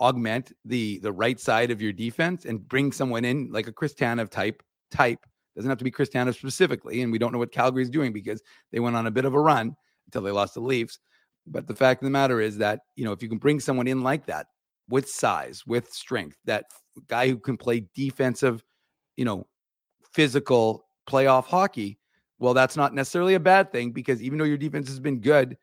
augment 0.00 0.52
the 0.64 0.98
the 1.00 1.12
right 1.12 1.40
side 1.40 1.70
of 1.70 1.82
your 1.82 1.92
defense 1.92 2.44
and 2.44 2.66
bring 2.68 2.92
someone 2.92 3.24
in 3.24 3.50
like 3.50 3.66
a 3.66 3.72
Chris 3.72 3.94
Tanev 3.94 4.30
type 4.30 4.62
type 4.90 5.20
doesn't 5.58 5.68
have 5.68 5.78
to 5.78 5.84
be 5.84 5.90
Chris 5.90 6.08
Tanev 6.08 6.36
specifically, 6.36 7.02
and 7.02 7.10
we 7.10 7.18
don't 7.18 7.32
know 7.32 7.38
what 7.38 7.50
Calgary 7.50 7.82
is 7.82 7.90
doing 7.90 8.12
because 8.12 8.40
they 8.70 8.78
went 8.78 8.94
on 8.94 9.08
a 9.08 9.10
bit 9.10 9.24
of 9.24 9.34
a 9.34 9.40
run 9.40 9.74
until 10.06 10.22
they 10.22 10.30
lost 10.30 10.54
the 10.54 10.60
Leafs. 10.60 11.00
But 11.46 11.66
the 11.66 11.74
fact 11.74 12.00
of 12.00 12.06
the 12.06 12.10
matter 12.10 12.40
is 12.40 12.58
that 12.58 12.80
you 12.94 13.04
know 13.04 13.12
if 13.12 13.22
you 13.22 13.28
can 13.28 13.38
bring 13.38 13.58
someone 13.58 13.88
in 13.88 14.02
like 14.02 14.26
that 14.26 14.46
with 14.88 15.08
size, 15.08 15.64
with 15.66 15.92
strength, 15.92 16.36
that 16.44 16.66
guy 17.08 17.28
who 17.28 17.38
can 17.38 17.56
play 17.56 17.86
defensive, 17.94 18.62
you 19.16 19.24
know, 19.24 19.46
physical 20.12 20.86
playoff 21.08 21.44
hockey, 21.44 21.98
well, 22.38 22.54
that's 22.54 22.76
not 22.76 22.94
necessarily 22.94 23.34
a 23.34 23.40
bad 23.40 23.72
thing 23.72 23.90
because 23.90 24.22
even 24.22 24.38
though 24.38 24.44
your 24.44 24.56
defense 24.56 24.88
has 24.88 25.00
been 25.00 25.20
good, 25.20 25.56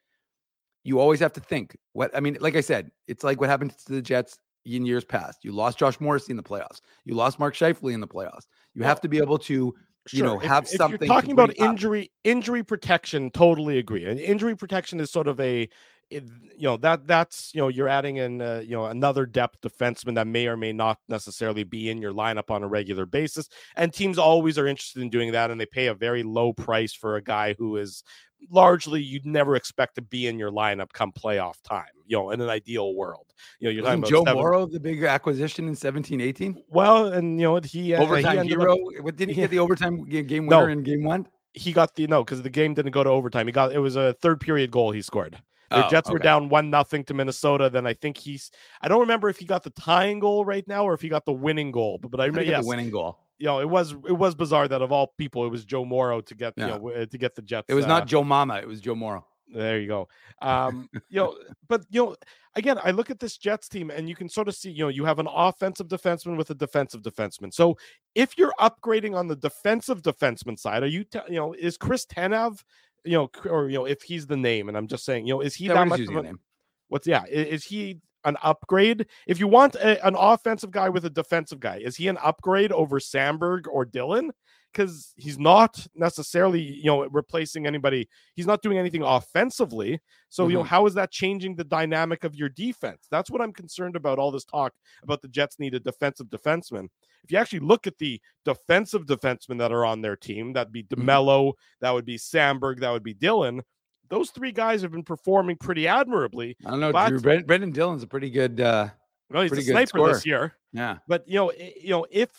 you 0.83 0.99
always 0.99 1.19
have 1.21 1.33
to 1.33 1.39
think 1.39 1.77
what 1.93 2.15
I 2.15 2.19
mean. 2.19 2.37
Like 2.41 2.55
I 2.55 2.61
said, 2.61 2.91
it's 3.07 3.23
like 3.23 3.39
what 3.39 3.49
happened 3.49 3.75
to 3.85 3.93
the 3.93 4.01
Jets 4.01 4.37
in 4.65 4.85
years 4.85 5.05
past. 5.05 5.43
You 5.43 5.51
lost 5.51 5.77
Josh 5.77 5.99
Morrissey 5.99 6.31
in 6.31 6.37
the 6.37 6.43
playoffs. 6.43 6.81
You 7.05 7.15
lost 7.15 7.39
Mark 7.39 7.55
Scheifele 7.55 7.93
in 7.93 8.01
the 8.01 8.07
playoffs. 8.07 8.47
You 8.73 8.83
have 8.83 8.99
to 9.01 9.07
be 9.07 9.17
able 9.17 9.37
to, 9.39 9.73
you 10.11 10.23
know, 10.23 10.39
have 10.39 10.63
if, 10.63 10.69
something. 10.69 10.99
You're 11.01 11.07
talking 11.07 11.31
about 11.31 11.57
injury, 11.57 12.03
up. 12.03 12.09
injury 12.23 12.63
protection, 12.63 13.31
totally 13.31 13.77
agree. 13.77 14.05
And 14.05 14.19
injury 14.19 14.55
protection 14.55 14.99
is 14.99 15.11
sort 15.11 15.27
of 15.27 15.39
a, 15.39 15.69
it, 16.11 16.23
you 16.55 16.63
know, 16.67 16.77
that 16.77 17.07
that's 17.07 17.51
you 17.55 17.61
know 17.61 17.67
you're 17.67 17.87
adding 17.87 18.17
in 18.17 18.41
uh, 18.41 18.61
you 18.63 18.71
know 18.71 18.85
another 18.85 19.25
depth 19.25 19.61
defenseman 19.61 20.15
that 20.15 20.27
may 20.27 20.47
or 20.47 20.55
may 20.55 20.71
not 20.71 20.99
necessarily 21.09 21.63
be 21.63 21.89
in 21.89 21.97
your 21.99 22.13
lineup 22.13 22.51
on 22.51 22.63
a 22.63 22.67
regular 22.67 23.05
basis. 23.05 23.49
And 23.75 23.91
teams 23.91 24.19
always 24.19 24.59
are 24.59 24.67
interested 24.67 25.01
in 25.01 25.09
doing 25.09 25.31
that, 25.31 25.49
and 25.49 25.59
they 25.59 25.65
pay 25.65 25.87
a 25.87 25.95
very 25.95 26.21
low 26.21 26.53
price 26.53 26.93
for 26.93 27.15
a 27.15 27.23
guy 27.23 27.55
who 27.57 27.77
is 27.77 28.03
largely 28.49 29.01
you'd 29.01 29.25
never 29.25 29.55
expect 29.55 29.95
to 29.95 30.01
be 30.01 30.27
in 30.27 30.37
your 30.37 30.51
lineup 30.51 30.91
come 30.93 31.11
playoff 31.11 31.61
time, 31.63 31.85
you 32.05 32.17
know, 32.17 32.31
in 32.31 32.41
an 32.41 32.49
ideal 32.49 32.95
world. 32.95 33.33
You 33.59 33.67
know, 33.67 33.71
you're 33.71 33.83
Wasn't 33.83 34.03
talking 34.03 34.15
Joe 34.15 34.23
seven... 34.25 34.41
Morrow, 34.41 34.65
the 34.65 34.79
big 34.79 35.03
acquisition 35.03 35.67
in 35.67 35.75
17 35.75 36.21
18. 36.21 36.63
Well, 36.69 37.13
and 37.13 37.39
you 37.39 37.45
know, 37.45 37.59
he 37.63 37.93
uh, 37.93 38.01
overtime 38.01 38.43
he 38.43 38.49
hero. 38.49 38.73
Up... 38.73 39.03
What 39.03 39.15
did 39.15 39.29
he 39.29 39.35
get 39.35 39.49
the 39.49 39.59
overtime 39.59 40.03
game 40.05 40.47
winner 40.47 40.67
no, 40.67 40.71
in 40.71 40.83
game 40.83 41.03
one? 41.03 41.27
He 41.53 41.71
got 41.71 41.95
the 41.95 42.07
no, 42.07 42.23
because 42.23 42.41
the 42.41 42.49
game 42.49 42.73
didn't 42.73 42.91
go 42.91 43.03
to 43.03 43.09
overtime. 43.09 43.47
He 43.47 43.53
got 43.53 43.71
it 43.71 43.79
was 43.79 43.95
a 43.95 44.13
third 44.21 44.39
period 44.39 44.71
goal 44.71 44.91
he 44.91 45.01
scored. 45.01 45.37
The 45.71 45.87
oh, 45.87 45.89
Jets 45.89 46.09
okay. 46.09 46.13
were 46.13 46.19
down 46.19 46.49
one 46.49 46.69
nothing 46.69 47.03
to 47.05 47.13
Minnesota. 47.13 47.69
Then 47.69 47.87
I 47.87 47.93
think 47.93 48.17
he's 48.17 48.51
I 48.81 48.87
don't 48.87 48.99
remember 48.99 49.29
if 49.29 49.37
he 49.37 49.45
got 49.45 49.63
the 49.63 49.71
tying 49.71 50.19
goal 50.19 50.45
right 50.45 50.67
now 50.67 50.85
or 50.85 50.93
if 50.93 51.01
he 51.01 51.09
got 51.09 51.25
the 51.25 51.33
winning 51.33 51.71
goal. 51.71 51.97
But, 51.99 52.11
but 52.11 52.21
I 52.21 52.25
remember 52.25 52.51
yes, 52.51 52.63
the 52.63 52.67
winning 52.67 52.91
goal 52.91 53.24
you 53.37 53.45
know, 53.47 53.59
it 53.59 53.69
was 53.69 53.91
it 53.91 54.17
was 54.17 54.35
bizarre 54.35 54.67
that 54.67 54.81
of 54.81 54.91
all 54.91 55.13
people, 55.17 55.45
it 55.45 55.49
was 55.49 55.65
Joe 55.65 55.85
Morrow 55.85 56.21
to 56.21 56.35
get 56.35 56.53
yeah. 56.55 56.65
you 56.65 56.71
know 56.71 57.05
to 57.05 57.17
get 57.17 57.35
the 57.35 57.41
Jets. 57.41 57.65
It 57.69 57.73
was 57.73 57.85
uh, 57.85 57.89
not 57.89 58.07
Joe 58.07 58.23
Mama. 58.23 58.55
It 58.57 58.67
was 58.67 58.81
Joe 58.81 58.95
Morrow. 58.95 59.25
There 59.53 59.79
you 59.79 59.87
go. 59.87 60.07
Um, 60.41 60.89
you 61.09 61.17
know, 61.17 61.37
but 61.67 61.85
you 61.89 62.03
know, 62.03 62.15
again, 62.55 62.77
I 62.83 62.91
look 62.91 63.09
at 63.09 63.19
this 63.19 63.37
Jets 63.37 63.69
team, 63.69 63.89
and 63.91 64.09
you 64.09 64.15
can 64.15 64.27
sort 64.27 64.47
of 64.47 64.55
see, 64.55 64.71
you 64.71 64.83
know, 64.83 64.89
you 64.89 65.05
have 65.05 65.19
an 65.19 65.27
offensive 65.27 65.87
defenseman 65.87 66.37
with 66.37 66.49
a 66.49 66.55
defensive 66.55 67.01
defenseman. 67.01 67.53
So 67.53 67.77
if 68.15 68.37
you're 68.37 68.53
upgrading 68.59 69.15
on 69.15 69.27
the 69.27 69.35
defensive 69.35 70.01
defenseman 70.01 70.57
side, 70.57 70.83
are 70.83 70.87
you, 70.87 71.03
t- 71.03 71.19
you 71.29 71.35
know, 71.35 71.53
is 71.53 71.77
Chris 71.77 72.05
Tanev, 72.05 72.63
you 73.03 73.13
know, 73.13 73.29
or 73.49 73.69
you 73.69 73.77
know, 73.77 73.85
if 73.85 74.01
he's 74.01 74.25
the 74.25 74.37
name, 74.37 74.67
and 74.67 74.77
I'm 74.77 74.87
just 74.87 75.05
saying, 75.05 75.27
you 75.27 75.35
know, 75.35 75.41
is 75.41 75.55
he 75.55 75.67
yeah, 75.67 75.73
that 75.75 75.87
much 75.87 76.01
of 76.01 76.15
a, 76.15 76.23
name? 76.23 76.39
What's 76.87 77.07
yeah? 77.07 77.23
Is, 77.29 77.47
is 77.47 77.63
he 77.65 77.99
an 78.25 78.37
upgrade. 78.43 79.05
If 79.27 79.39
you 79.39 79.47
want 79.47 79.75
a, 79.75 80.05
an 80.05 80.15
offensive 80.17 80.71
guy 80.71 80.89
with 80.89 81.05
a 81.05 81.09
defensive 81.09 81.59
guy, 81.59 81.77
is 81.77 81.95
he 81.95 82.07
an 82.07 82.17
upgrade 82.17 82.71
over 82.71 82.99
Samberg 82.99 83.65
or 83.71 83.85
Dillon? 83.85 84.31
Because 84.73 85.13
he's 85.15 85.39
not 85.39 85.87
necessarily, 85.95 86.61
you 86.61 86.87
know, 86.87 87.05
replacing 87.05 87.65
anybody. 87.65 88.09
He's 88.33 88.45
not 88.45 88.61
doing 88.61 88.77
anything 88.77 89.03
offensively. 89.03 90.01
So, 90.27 90.43
mm-hmm. 90.43 90.49
you 90.49 90.57
know, 90.57 90.63
mm-hmm. 90.63 90.69
how 90.69 90.85
is 90.85 90.95
that 90.95 91.11
changing 91.11 91.55
the 91.55 91.63
dynamic 91.63 92.25
of 92.25 92.35
your 92.35 92.49
defense? 92.49 93.07
That's 93.09 93.31
what 93.31 93.39
I'm 93.39 93.53
concerned 93.53 93.95
about. 93.95 94.19
All 94.19 94.31
this 94.31 94.43
talk 94.43 94.73
about 95.01 95.21
the 95.21 95.29
Jets 95.29 95.59
need 95.59 95.75
a 95.75 95.79
defensive 95.79 96.27
defenseman. 96.27 96.89
If 97.23 97.31
you 97.31 97.37
actually 97.37 97.59
look 97.59 97.87
at 97.87 97.97
the 97.99 98.19
defensive 98.43 99.05
defensemen 99.05 99.59
that 99.59 99.71
are 99.71 99.85
on 99.85 100.01
their 100.01 100.17
team, 100.17 100.51
that'd 100.51 100.73
be 100.73 100.83
mm-hmm. 100.83 101.51
That 101.79 101.91
would 101.91 102.05
be 102.05 102.17
Samberg, 102.17 102.81
that 102.81 102.91
would 102.91 103.03
be 103.03 103.13
Dillon 103.13 103.61
those 104.09 104.29
three 104.31 104.51
guys 104.51 104.81
have 104.81 104.91
been 104.91 105.03
performing 105.03 105.57
pretty 105.57 105.87
admirably. 105.87 106.55
I 106.65 106.71
don't 106.71 106.79
know. 106.79 106.91
Drew, 106.91 107.19
Brendan, 107.19 107.47
Brenden 107.47 107.73
Dillon's 107.73 108.03
a 108.03 108.07
pretty 108.07 108.29
good. 108.29 108.61
uh 108.61 108.89
well, 109.29 109.41
he's 109.41 109.49
pretty 109.49 109.63
a 109.63 109.71
sniper 109.71 109.87
scorer. 109.87 110.13
this 110.13 110.25
year. 110.25 110.55
Yeah, 110.71 110.97
but 111.07 111.27
you 111.27 111.35
know, 111.35 111.51
you 111.51 111.89
know, 111.89 112.05
if 112.11 112.29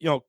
you 0.00 0.08
know, 0.08 0.24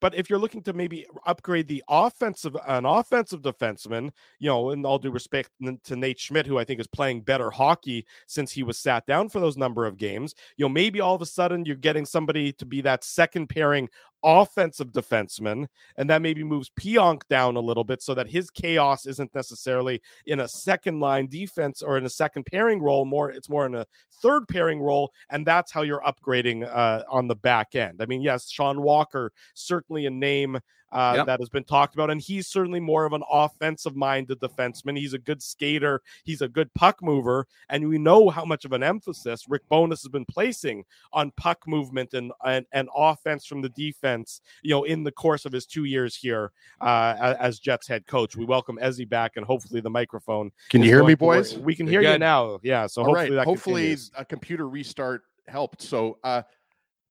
but 0.00 0.14
if 0.14 0.30
you're 0.30 0.38
looking 0.38 0.62
to 0.62 0.72
maybe 0.72 1.06
upgrade 1.26 1.68
the 1.68 1.84
offensive, 1.86 2.56
an 2.66 2.86
offensive 2.86 3.42
defenseman, 3.42 4.10
you 4.38 4.48
know, 4.48 4.70
and 4.70 4.86
all 4.86 4.98
due 4.98 5.10
respect 5.10 5.50
to 5.84 5.96
Nate 5.96 6.18
Schmidt, 6.18 6.46
who 6.46 6.58
I 6.58 6.64
think 6.64 6.80
is 6.80 6.86
playing 6.86 7.20
better 7.20 7.50
hockey 7.50 8.06
since 8.26 8.50
he 8.52 8.62
was 8.62 8.78
sat 8.78 9.04
down 9.06 9.28
for 9.28 9.38
those 9.38 9.58
number 9.58 9.84
of 9.84 9.98
games, 9.98 10.34
you 10.56 10.64
know, 10.64 10.70
maybe 10.70 11.00
all 11.00 11.14
of 11.14 11.20
a 11.20 11.26
sudden 11.26 11.66
you're 11.66 11.76
getting 11.76 12.06
somebody 12.06 12.52
to 12.54 12.64
be 12.64 12.80
that 12.80 13.04
second 13.04 13.48
pairing 13.48 13.90
offensive 14.24 14.92
defenseman, 14.92 15.66
and 15.96 16.08
that 16.10 16.22
maybe 16.22 16.44
moves 16.44 16.70
Pionk 16.78 17.22
down 17.28 17.56
a 17.56 17.60
little 17.60 17.84
bit 17.84 18.02
so 18.02 18.14
that 18.14 18.28
his 18.28 18.50
chaos 18.50 19.06
isn't 19.06 19.34
necessarily 19.34 20.00
in 20.26 20.40
a 20.40 20.48
second 20.48 21.00
line 21.00 21.26
defense 21.26 21.82
or 21.82 21.98
in 21.98 22.04
a 22.04 22.10
second 22.10 22.46
pairing 22.46 22.80
role. 22.80 23.04
More, 23.04 23.30
it's 23.30 23.48
more 23.48 23.66
in 23.66 23.74
a 23.74 23.86
third 24.22 24.46
pairing 24.48 24.80
role, 24.80 25.12
and 25.30 25.46
that's 25.46 25.72
how 25.72 25.82
you're 25.82 26.02
upgrading 26.02 26.68
uh, 26.68 27.02
on 27.08 27.28
the 27.28 27.36
back 27.36 27.74
end. 27.74 28.00
I 28.00 28.06
mean, 28.06 28.22
yes, 28.22 28.50
Sean 28.50 28.82
Walker 28.82 29.32
certainly 29.54 30.06
a 30.06 30.10
name 30.10 30.58
uh, 30.92 31.14
yep. 31.16 31.26
that 31.26 31.40
has 31.40 31.48
been 31.48 31.64
talked 31.64 31.94
about. 31.94 32.10
And 32.10 32.20
he's 32.20 32.46
certainly 32.46 32.80
more 32.80 33.04
of 33.04 33.12
an 33.12 33.22
offensive 33.30 33.96
minded 33.96 34.40
defenseman. 34.40 34.96
He's 34.96 35.14
a 35.14 35.18
good 35.18 35.42
skater, 35.42 36.02
he's 36.24 36.42
a 36.42 36.48
good 36.48 36.72
puck 36.74 37.02
mover. 37.02 37.46
And 37.68 37.88
we 37.88 37.98
know 37.98 38.30
how 38.30 38.44
much 38.44 38.64
of 38.64 38.72
an 38.72 38.82
emphasis 38.82 39.44
Rick 39.48 39.62
Bowness 39.68 40.02
has 40.02 40.08
been 40.08 40.26
placing 40.26 40.84
on 41.12 41.32
puck 41.36 41.66
movement 41.66 42.14
and, 42.14 42.32
and, 42.44 42.66
and 42.72 42.88
offense 42.94 43.46
from 43.46 43.62
the 43.62 43.70
defense, 43.70 44.40
you 44.62 44.70
know, 44.70 44.84
in 44.84 45.02
the 45.02 45.12
course 45.12 45.44
of 45.44 45.52
his 45.52 45.66
two 45.66 45.84
years 45.84 46.14
here 46.14 46.52
uh, 46.80 47.34
as 47.40 47.58
Jets 47.58 47.88
head 47.88 48.06
coach. 48.06 48.36
We 48.36 48.44
welcome 48.44 48.78
Ezzy 48.82 49.08
back 49.08 49.32
and 49.36 49.46
hopefully 49.46 49.80
the 49.80 49.90
microphone. 49.90 50.50
Can 50.68 50.82
you 50.82 50.88
hear 50.88 51.04
me, 51.04 51.14
boys? 51.14 51.58
We 51.58 51.74
can 51.74 51.86
hear 51.86 52.00
good. 52.00 52.12
you 52.12 52.18
now. 52.18 52.60
Yeah. 52.62 52.86
So 52.86 53.02
All 53.02 53.14
hopefully, 53.14 53.36
right. 53.36 53.44
hopefully 53.44 53.96
a 54.16 54.24
computer 54.24 54.68
restart 54.68 55.22
helped. 55.48 55.82
So, 55.82 56.18
uh, 56.24 56.42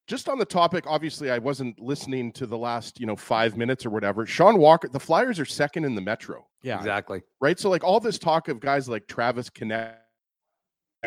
just 0.08 0.28
on 0.28 0.38
the 0.38 0.46
topic, 0.46 0.86
obviously, 0.88 1.32
I 1.32 1.38
wasn't 1.38 1.80
listening 1.80 2.32
to 2.34 2.46
the 2.46 2.58
last, 2.58 3.00
you 3.00 3.06
know, 3.06 3.16
five 3.16 3.56
minutes 3.56 3.86
or 3.86 3.90
whatever. 3.90 4.26
Sean 4.26 4.58
Walker, 4.58 4.90
the 4.90 5.00
Flyers 5.00 5.40
are 5.40 5.46
second 5.46 5.86
in 5.86 5.96
the 5.96 6.02
Metro. 6.02 6.48
Yeah, 6.64 6.78
exactly. 6.78 7.22
Right. 7.40 7.60
So, 7.60 7.70
like, 7.70 7.84
all 7.84 8.00
this 8.00 8.20
talk 8.20 8.48
of 8.48 8.60
guys 8.60 8.90
like 8.90 9.08
Travis 9.08 9.50
Konecny, 9.50 9.94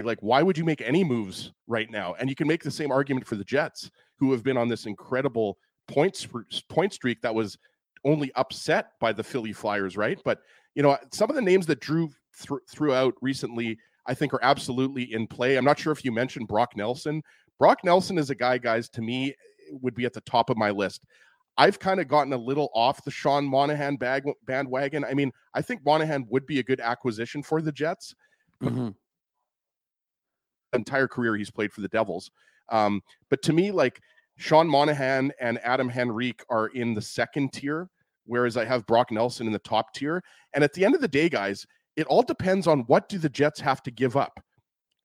like, 0.03 0.19
why 0.21 0.43
would 0.43 0.59
you 0.59 0.65
make 0.65 0.81
any 0.81 1.05
moves 1.05 1.53
right 1.67 1.91
now? 1.91 2.15
And 2.19 2.29
you 2.29 2.37
can 2.37 2.49
make 2.49 2.63
the 2.63 2.71
same 2.71 2.91
argument 2.91 3.27
for 3.27 3.37
the 3.37 3.45
Jets, 3.45 3.91
who 4.19 4.33
have 4.33 4.43
been 4.43 4.57
on 4.57 4.69
this 4.69 4.87
incredible 4.87 5.59
points 5.87 6.27
point 6.69 6.93
streak 6.93 7.21
that 7.21 7.35
was 7.35 7.59
only 8.05 8.33
upset 8.35 8.93
by 9.01 9.13
the 9.13 9.23
Philly 9.23 9.53
Flyers, 9.53 9.97
right? 9.97 10.19
But 10.25 10.41
you 10.75 10.83
know, 10.83 10.97
some 11.13 11.31
of 11.31 11.37
the 11.37 11.43
names 11.43 11.67
that 11.67 11.81
Drew 11.81 12.11
th- 12.39 12.61
threw 12.69 12.93
out 12.93 13.15
recently, 13.23 13.79
I 14.07 14.15
think, 14.15 14.35
are 14.35 14.43
absolutely 14.43 15.13
in 15.13 15.27
play. 15.27 15.57
I'm 15.57 15.65
not 15.65 15.79
sure 15.79 15.93
if 15.93 16.05
you 16.05 16.13
mentioned 16.13 16.49
Brock 16.49 16.77
Nelson, 16.77 17.23
Brock 17.65 17.83
Nelson 17.83 18.19
is 18.19 18.29
a 18.29 18.35
guy, 18.35 18.59
guys, 18.59 18.91
to 18.91 19.01
me, 19.01 19.35
would 19.71 19.95
be 19.95 20.05
at 20.05 20.13
the 20.13 20.21
top 20.21 20.51
of 20.51 20.59
my 20.59 20.69
list. 20.69 21.07
I've 21.57 21.79
kind 21.79 21.99
of 21.99 22.09
gotten 22.09 22.31
a 22.35 22.37
little 22.37 22.69
off 22.75 23.03
the 23.03 23.11
Sean 23.11 23.43
Monahan 23.47 23.97
bag, 23.97 24.25
bandwagon. 24.45 25.03
I 25.03 25.15
mean, 25.15 25.33
I 25.55 25.63
think 25.63 25.81
Monahan 25.83 26.27
would 26.29 26.45
be 26.45 26.59
a 26.59 26.63
good 26.63 26.79
acquisition 26.79 27.43
for 27.43 27.63
the 27.63 27.73
Jets. 27.73 28.15
Mm-hmm. 28.63 28.89
Entire 30.75 31.09
career 31.09 31.37
he's 31.37 31.51
played 31.51 31.73
for 31.73 31.81
the 31.81 31.89
Devils. 31.89 32.31
Um, 32.69 33.01
but 33.31 33.41
to 33.45 33.55
me, 33.55 33.71
like 33.71 33.99
Sean 34.37 34.69
Monahan 34.69 35.33
and 35.41 35.59
Adam 35.65 35.91
Henrique 35.91 36.45
are 36.51 36.67
in 36.67 36.93
the 36.93 37.01
second 37.01 37.55
tier, 37.55 37.89
whereas 38.27 38.59
I 38.59 38.67
have 38.67 38.85
Brock 38.85 39.11
Nelson 39.11 39.47
in 39.47 39.55
the 39.55 39.59
top 39.61 39.95
tier. 39.95 40.23
And 40.53 40.63
at 40.63 40.75
the 40.75 40.85
end 40.85 40.95
of 40.95 41.01
the 41.01 41.09
day, 41.09 41.31
guys, 41.31 41.67
it 41.97 42.07
all 42.09 42.23
depends 42.23 42.67
on 42.67 42.81
what 42.81 43.09
do 43.09 43.17
the 43.17 43.31
Jets 43.31 43.59
have 43.61 43.83
to 43.85 43.91
give 43.91 44.19
up. 44.19 44.39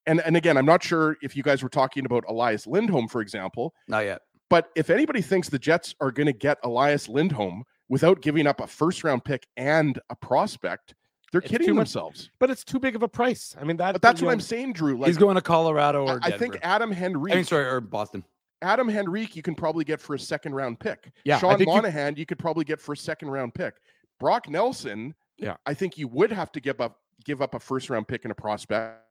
And 0.10 0.22
and 0.26 0.36
again, 0.36 0.58
I'm 0.58 0.66
not 0.66 0.82
sure 0.82 1.18
if 1.22 1.36
you 1.38 1.44
guys 1.44 1.62
were 1.62 1.70
talking 1.70 2.06
about 2.06 2.24
Elias 2.28 2.66
Lindholm, 2.66 3.08
for 3.08 3.22
example. 3.22 3.74
Not 3.88 4.06
yet. 4.06 4.22
But 4.50 4.70
if 4.76 4.90
anybody 4.90 5.22
thinks 5.22 5.50
the 5.50 5.60
Jets 5.60 5.94
are 6.02 6.12
going 6.12 6.26
to 6.26 6.34
get 6.34 6.58
Elias 6.64 7.08
Lindholm 7.08 7.64
without 7.88 8.22
giving 8.22 8.48
up 8.48 8.60
a 8.60 8.66
first 8.66 9.04
round 9.04 9.24
pick 9.24 9.46
and 9.56 10.00
a 10.10 10.16
prospect, 10.16 10.96
they're 11.32 11.42
It's 11.42 11.52
kidding 11.52 11.68
too 11.68 11.74
much- 11.76 11.90
themselves. 11.90 12.32
But 12.40 12.50
it's 12.50 12.64
too 12.64 12.80
big 12.80 12.96
of 12.96 13.04
a 13.04 13.08
price. 13.08 13.56
I 13.62 13.64
mean, 13.64 13.78
that. 13.78 13.94
But 13.94 14.02
that's 14.02 14.20
what 14.22 14.30
know, 14.30 14.34
I'm 14.34 14.42
saying, 14.42 14.74
Drew. 14.74 14.98
Like 14.98 15.08
He's 15.08 15.18
going 15.18 15.36
to 15.36 15.42
Colorado 15.42 16.08
or 16.08 16.20
I, 16.24 16.30
I 16.30 16.38
think 16.38 16.58
Adam 16.64 16.92
Henrique, 16.92 17.34
I 17.34 17.36
mean, 17.38 17.46
sorry, 17.46 17.66
or 17.66 17.80
Boston. 17.80 18.24
Adam 18.64 18.90
Henrique, 18.90 19.36
you 19.36 19.44
can 19.44 19.54
probably 19.54 19.84
get 19.86 20.02
for 20.02 20.16
a 20.16 20.20
second 20.20 20.56
round 20.56 20.80
pick. 20.80 21.12
Yeah, 21.24 21.38
Sean 21.38 21.58
think 21.58 21.70
you- 21.70 21.76
Monahan, 21.76 22.16
you, 22.18 22.26
could 22.26 22.40
probably 22.40 22.66
get 22.66 22.82
for 22.82 22.94
a 22.94 22.98
second 22.98 23.30
round 23.30 23.54
pick. 23.54 23.76
Brock 24.20 24.50
Nelson, 24.50 25.14
Yeah. 25.38 25.56
I 25.68 25.76
think 25.76 25.98
you 25.98 26.08
would 26.10 26.32
have 26.32 26.52
to 26.54 26.60
give 26.60 26.82
up 26.82 26.98
give 27.24 27.42
up 27.42 27.54
a 27.54 27.60
first 27.60 27.90
round 27.92 28.08
pick 28.08 28.26
and 28.26 28.32
a 28.32 28.36
prospect. 28.36 29.04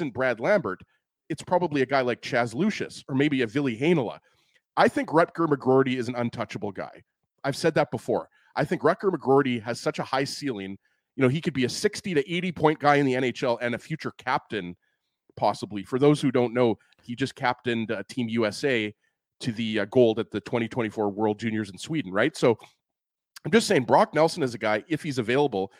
And 0.00 0.12
Brad 0.12 0.40
Lambert, 0.40 0.80
it's 1.28 1.42
probably 1.42 1.82
a 1.82 1.86
guy 1.86 2.00
like 2.02 2.22
Chaz 2.22 2.54
Lucius 2.54 3.02
or 3.08 3.14
maybe 3.14 3.42
a 3.42 3.46
Ville 3.46 3.64
Heinola. 3.64 4.18
I 4.76 4.88
think 4.88 5.08
Rutger 5.08 5.46
McGroarty 5.48 5.96
is 5.96 6.08
an 6.08 6.14
untouchable 6.16 6.72
guy. 6.72 7.02
I've 7.44 7.56
said 7.56 7.74
that 7.74 7.90
before. 7.90 8.28
I 8.54 8.64
think 8.64 8.82
Rutger 8.82 9.10
McGroarty 9.10 9.62
has 9.62 9.80
such 9.80 9.98
a 9.98 10.02
high 10.02 10.24
ceiling. 10.24 10.76
You 11.16 11.22
know, 11.22 11.28
he 11.28 11.40
could 11.40 11.54
be 11.54 11.64
a 11.64 11.68
60 11.68 12.14
to 12.14 12.32
80 12.34 12.52
point 12.52 12.78
guy 12.78 12.96
in 12.96 13.06
the 13.06 13.14
NHL 13.14 13.58
and 13.60 13.74
a 13.74 13.78
future 13.78 14.12
captain, 14.18 14.76
possibly. 15.36 15.82
For 15.82 15.98
those 15.98 16.20
who 16.20 16.30
don't 16.30 16.52
know, 16.52 16.76
he 17.02 17.14
just 17.14 17.34
captained 17.34 17.90
uh, 17.90 18.02
Team 18.08 18.28
USA 18.28 18.94
to 19.40 19.52
the 19.52 19.80
uh, 19.80 19.84
gold 19.86 20.18
at 20.18 20.30
the 20.30 20.40
2024 20.40 21.10
World 21.10 21.38
Juniors 21.38 21.70
in 21.70 21.78
Sweden, 21.78 22.12
right? 22.12 22.36
So 22.36 22.58
I'm 23.44 23.50
just 23.52 23.66
saying, 23.66 23.84
Brock 23.84 24.14
Nelson 24.14 24.42
is 24.42 24.54
a 24.54 24.58
guy, 24.58 24.82
if 24.88 25.02
he's 25.02 25.18
available, 25.18 25.70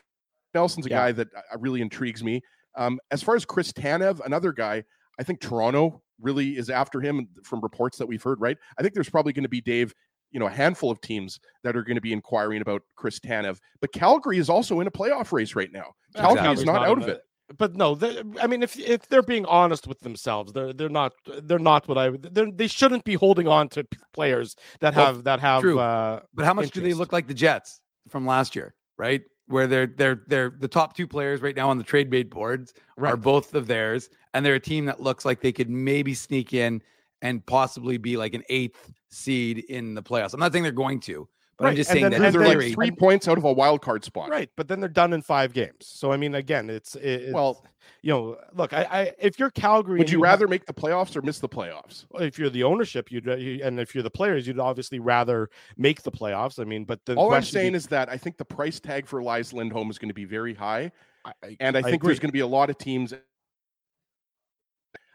Nelson's 0.54 0.86
a 0.86 0.90
Yeah. 0.90 0.96
guy 0.96 1.12
that 1.12 1.28
uh, 1.34 1.58
really 1.58 1.80
intrigues 1.80 2.22
me. 2.22 2.40
Um, 2.76 2.98
as 3.10 3.22
far 3.22 3.34
as 3.36 3.44
Chris 3.44 3.72
Tanev, 3.72 4.24
another 4.24 4.52
guy, 4.52 4.84
I 5.18 5.22
think 5.22 5.40
Toronto 5.40 6.02
really 6.20 6.56
is 6.56 6.70
after 6.70 7.00
him 7.00 7.28
from 7.44 7.60
reports 7.60 7.98
that 7.98 8.06
we've 8.06 8.22
heard, 8.22 8.40
right? 8.40 8.56
I 8.78 8.82
think 8.82 8.94
there's 8.94 9.10
probably 9.10 9.32
going 9.32 9.44
to 9.44 9.48
be, 9.48 9.60
Dave, 9.60 9.94
you 10.30 10.40
know, 10.40 10.46
a 10.46 10.50
handful 10.50 10.90
of 10.90 11.00
teams 11.00 11.38
that 11.62 11.76
are 11.76 11.82
going 11.82 11.94
to 11.96 12.00
be 12.00 12.12
inquiring 12.12 12.60
about 12.60 12.82
Chris 12.96 13.18
Tanev. 13.20 13.58
But 13.80 13.92
Calgary 13.92 14.38
is 14.38 14.50
also 14.50 14.80
in 14.80 14.86
a 14.86 14.90
playoff 14.90 15.32
race 15.32 15.54
right 15.54 15.72
now. 15.72 15.94
Calgary 16.14 16.36
Calgary's 16.42 16.58
is 16.60 16.64
not, 16.66 16.82
in 16.82 16.90
out 16.90 17.02
of 17.02 17.08
it. 17.08 17.22
But 17.58 17.76
no, 17.76 17.94
they- 17.94 18.22
I 18.42 18.48
mean, 18.48 18.62
if 18.64 18.76
if 18.78 19.06
they're 19.08 19.22
being 19.22 19.46
honest 19.46 19.86
with 19.86 20.00
themselves, 20.00 20.52
they're 20.52 20.72
they're 20.72 20.88
not 20.88 21.12
they're 21.44 21.60
not 21.60 21.86
what 21.86 21.96
I 21.96 22.10
they're, 22.10 22.50
they 22.50 22.66
shouldn't 22.66 23.04
be 23.04 23.14
holding 23.14 23.46
on 23.46 23.68
to 23.70 23.86
players 24.12 24.56
that 24.80 24.96
Well, 24.96 25.06
have 25.06 25.24
that 25.24 25.38
have. 25.40 25.62
true. 25.62 25.78
Uh, 25.78 26.20
But 26.34 26.44
how 26.44 26.54
much 26.54 26.72
do 26.72 26.80
they 26.80 26.92
look 26.92 27.12
like 27.12 27.28
the 27.28 27.34
Jets 27.34 27.80
from 28.08 28.26
last 28.26 28.56
year, 28.56 28.74
right? 28.98 29.22
Where 29.48 29.66
they're 29.66 29.86
they're 29.86 30.22
they're 30.26 30.50
the 30.50 30.68
top 30.68 30.96
two 30.96 31.06
players 31.06 31.40
right 31.40 31.54
now 31.54 31.70
on 31.70 31.78
the 31.78 31.84
trade 31.84 32.10
bait 32.10 32.30
boards 32.30 32.74
are 32.98 33.16
both 33.16 33.54
of 33.54 33.66
theirs, 33.66 34.10
and 34.34 34.44
they're 34.44 34.54
a 34.54 34.60
team 34.60 34.86
that 34.86 35.00
looks 35.00 35.24
like 35.24 35.40
they 35.40 35.52
could 35.52 35.70
maybe 35.70 36.14
sneak 36.14 36.52
in 36.52 36.82
and 37.22 37.44
possibly 37.46 37.96
be 37.96 38.16
like 38.16 38.34
an 38.34 38.42
eighth 38.48 38.92
seed 39.08 39.58
in 39.68 39.94
the 39.94 40.02
playoffs. 40.02 40.34
I'm 40.34 40.40
not 40.40 40.52
saying 40.52 40.64
they're 40.64 40.72
going 40.72 41.00
to, 41.00 41.28
but 41.58 41.68
I'm 41.68 41.76
just 41.76 41.90
and 41.90 42.00
saying 42.00 42.10
then- 42.10 42.22
that 42.22 42.32
They're, 42.32 42.40
and 42.42 42.48
like 42.50 42.58
theory- 42.58 42.72
three 42.72 42.90
points 42.90 43.28
out 43.28 43.38
of 43.38 43.44
a 43.44 43.52
wild 43.52 43.80
card 43.82 44.04
spot. 44.04 44.28
right, 44.30 44.50
but 44.56 44.68
then 44.68 44.80
they're 44.80 44.88
done 44.88 45.12
in 45.12 45.22
five 45.22 45.52
games. 45.52 45.86
So 45.86 46.12
I 46.12 46.16
mean, 46.16 46.34
again, 46.34 46.68
it's, 46.70 46.94
it's 46.96 47.32
Well, 47.32 47.64
you 48.02 48.12
know, 48.12 48.36
look, 48.54 48.72
I, 48.72 48.82
I 48.90 49.12
if 49.18 49.38
you're 49.38 49.50
Calgary, 49.50 49.98
would 49.98 50.02
and 50.08 50.10
you 50.12 50.18
have- 50.18 50.32
rather 50.32 50.48
make 50.48 50.66
the 50.66 50.74
playoffs 50.74 51.16
or 51.16 51.22
miss 51.22 51.38
the 51.38 51.48
playoffs? 51.48 52.04
if 52.20 52.38
you're 52.38 52.50
the 52.50 52.62
ownership, 52.64 53.10
you'd 53.10 53.28
uh, 53.28 53.32
and 53.32 53.80
if 53.80 53.94
you're 53.94 54.02
the 54.02 54.10
players, 54.10 54.46
you'd 54.46 54.58
obviously 54.60 54.98
rather 54.98 55.48
make 55.76 56.02
the 56.02 56.12
playoffs. 56.12 56.58
I 56.60 56.64
mean, 56.64 56.84
but 56.84 57.04
the 57.06 57.14
All 57.14 57.24
I'm 57.26 57.30
question 57.30 57.54
saying 57.54 57.72
be- 57.72 57.76
is 57.78 57.86
that 57.86 58.08
I 58.08 58.16
think 58.18 58.36
the 58.36 58.44
price 58.44 58.78
tag 58.80 59.06
for 59.06 59.20
Elias 59.20 59.52
Lindholm 59.52 59.88
is 59.90 59.98
going 59.98 60.08
to 60.10 60.14
be 60.14 60.24
very 60.26 60.52
high. 60.54 60.92
I, 61.24 61.32
I- 61.42 61.56
And 61.60 61.76
I 61.76 61.80
I 61.80 61.82
think 61.82 61.94
agree. 62.02 62.08
there's 62.08 62.20
going 62.20 62.28
to 62.28 62.32
be 62.34 62.40
a 62.40 62.46
lot 62.46 62.70
of 62.70 62.76
teams. 62.78 63.14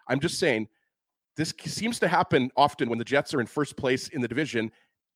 I'm 0.07 0.19
just 0.19 0.39
saying, 0.39 0.67
this 1.37 1.53
seems 1.65 1.99
to 1.99 2.07
happen 2.07 2.51
often 2.57 2.89
when 2.89 2.97
the 2.99 3.05
Jets 3.05 3.33
are 3.33 3.39
in 3.39 3.47
first 3.47 3.77
place 3.77 4.09
in 4.09 4.21
the 4.21 4.27
division. 4.27 4.71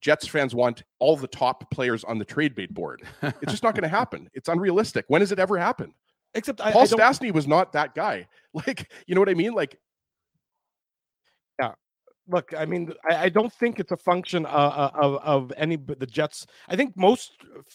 Jets 0.05 0.27
fans 0.27 0.53
want 0.53 0.83
all 0.99 1.17
the 1.17 1.27
top 1.27 1.71
players 1.71 2.03
on 2.03 2.19
the 2.19 2.25
trade 2.25 2.53
bait 2.53 2.71
board. 2.71 3.01
It's 3.23 3.51
just 3.51 3.63
not 3.63 3.73
going 3.73 3.81
to 3.89 3.89
happen. 3.89 4.29
It's 4.35 4.47
unrealistic. 4.47 5.05
When 5.07 5.21
has 5.23 5.31
it 5.31 5.39
ever 5.39 5.57
happened? 5.57 5.93
except 6.35 6.61
I, 6.61 6.71
Paul 6.71 6.83
I 6.83 6.85
don't, 6.85 6.99
Stastny 6.99 7.33
was 7.33 7.47
not 7.47 7.73
that 7.73 7.95
guy. 7.95 8.27
Like, 8.53 8.89
you 9.05 9.15
know 9.15 9.19
what 9.19 9.27
I 9.27 9.33
mean? 9.33 9.51
Like, 9.51 9.77
look, 12.27 12.53
I 12.57 12.65
mean, 12.65 12.91
I, 13.09 13.23
I 13.23 13.29
don't 13.29 13.51
think 13.53 13.79
it's 13.79 13.91
a 13.91 13.97
function 13.97 14.45
of, 14.45 14.91
of 14.95 15.15
of 15.23 15.53
any 15.57 15.75
the 15.75 16.05
Jets. 16.05 16.45
I 16.67 16.75
think 16.75 16.95
most 16.97 17.33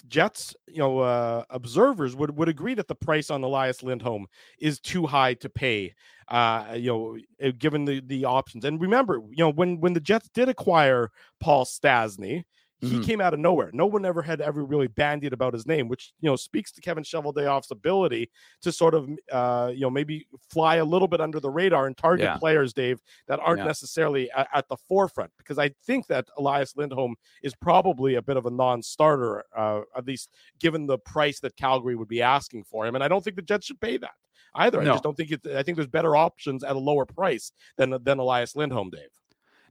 Jets, 0.09 0.55
you 0.67 0.79
know, 0.79 1.01
uh, 1.01 1.45
observers 1.51 2.17
would 2.17 2.37
would 2.37 2.49
agree 2.49 2.75
that 2.75 2.89
the 2.89 2.95
price 2.95 3.31
on 3.31 3.43
Elias 3.43 3.83
Lindholm 3.83 4.27
is 4.59 4.81
too 4.81 5.07
high 5.07 5.35
to 5.35 5.49
pay. 5.49 5.95
Uh, 6.29 6.75
you 6.77 6.91
know, 6.91 7.19
uh, 7.47 7.53
given 7.59 7.85
the 7.85 8.01
the 8.07 8.25
options. 8.25 8.65
And 8.65 8.81
remember, 8.81 9.21
you 9.31 9.45
know, 9.45 9.51
when 9.51 9.81
when 9.81 9.93
the 9.93 10.01
Jets 10.01 10.29
did 10.33 10.49
acquire 10.49 11.11
Paul 11.41 11.65
Stastny. 11.65 12.45
He 12.81 12.99
Mhm. 12.99 13.05
came 13.05 13.21
out 13.21 13.35
of 13.35 13.41
nowhere. 13.41 13.71
No 13.75 13.85
one 13.87 14.05
ever 14.07 14.23
had 14.23 14.41
ever 14.41 14.65
really 14.65 14.87
bandied 14.87 15.33
about 15.35 15.53
his 15.53 15.67
name, 15.67 15.87
which 15.89 16.13
you 16.21 16.29
know 16.31 16.37
speaks 16.37 16.73
to 16.73 16.81
Kevin 16.81 17.05
Cheveldayoff's 17.05 17.71
ability 17.71 18.31
to 18.63 18.73
sort 18.73 18.95
of 18.95 19.09
uh, 19.31 19.71
you 19.75 19.81
know 19.83 19.91
maybe 19.91 20.27
fly 20.51 20.77
a 20.77 20.85
little 20.85 21.07
bit 21.09 21.21
under 21.21 21.41
the 21.41 21.51
radar 21.51 21.87
and 21.87 21.97
target 21.97 22.25
Yeah. 22.25 22.39
players, 22.39 22.73
Dave, 22.73 23.01
that 23.27 23.39
aren't 23.41 23.59
Yeah. 23.61 23.67
necessarily 23.67 24.31
at, 24.31 24.49
at 24.55 24.69
the 24.69 24.77
forefront. 24.77 25.31
Because 25.37 25.59
I 25.59 25.69
think 25.85 26.07
that 26.07 26.29
Elias 26.39 26.77
Lindholm 26.77 27.17
is 27.43 27.55
probably 27.55 28.15
a 28.15 28.23
bit 28.23 28.37
of 28.37 28.47
a 28.47 28.51
non-starter, 28.51 29.45
uh, 29.55 29.83
at 29.97 30.07
least 30.07 30.31
given 30.59 30.87
the 30.87 30.99
price 30.99 31.41
that 31.41 31.57
Calgary 31.57 31.97
would 31.97 32.09
be 32.09 32.23
asking 32.23 32.65
for 32.65 32.87
him. 32.87 32.95
And 32.95 33.05
I 33.05 33.09
don't 33.09 33.23
think 33.23 33.37
the 33.37 33.43
Jets 33.43 33.67
should 33.67 33.81
pay 33.81 33.99
that 33.99 34.15
either. 34.55 34.81
I 34.81 34.85
just 34.85 35.03
don't 35.03 35.17
think 35.17 35.31
it. 35.31 35.47
I 35.47 35.63
think 35.63 35.77
there's 35.77 35.87
better 35.87 36.17
options 36.17 36.65
at 36.65 36.75
a 36.77 36.79
lower 36.79 37.05
price 37.05 37.53
than 37.77 37.91
than 38.03 38.19
Elias 38.19 38.57
Lindholm, 38.57 38.91
Dave. 38.91 39.11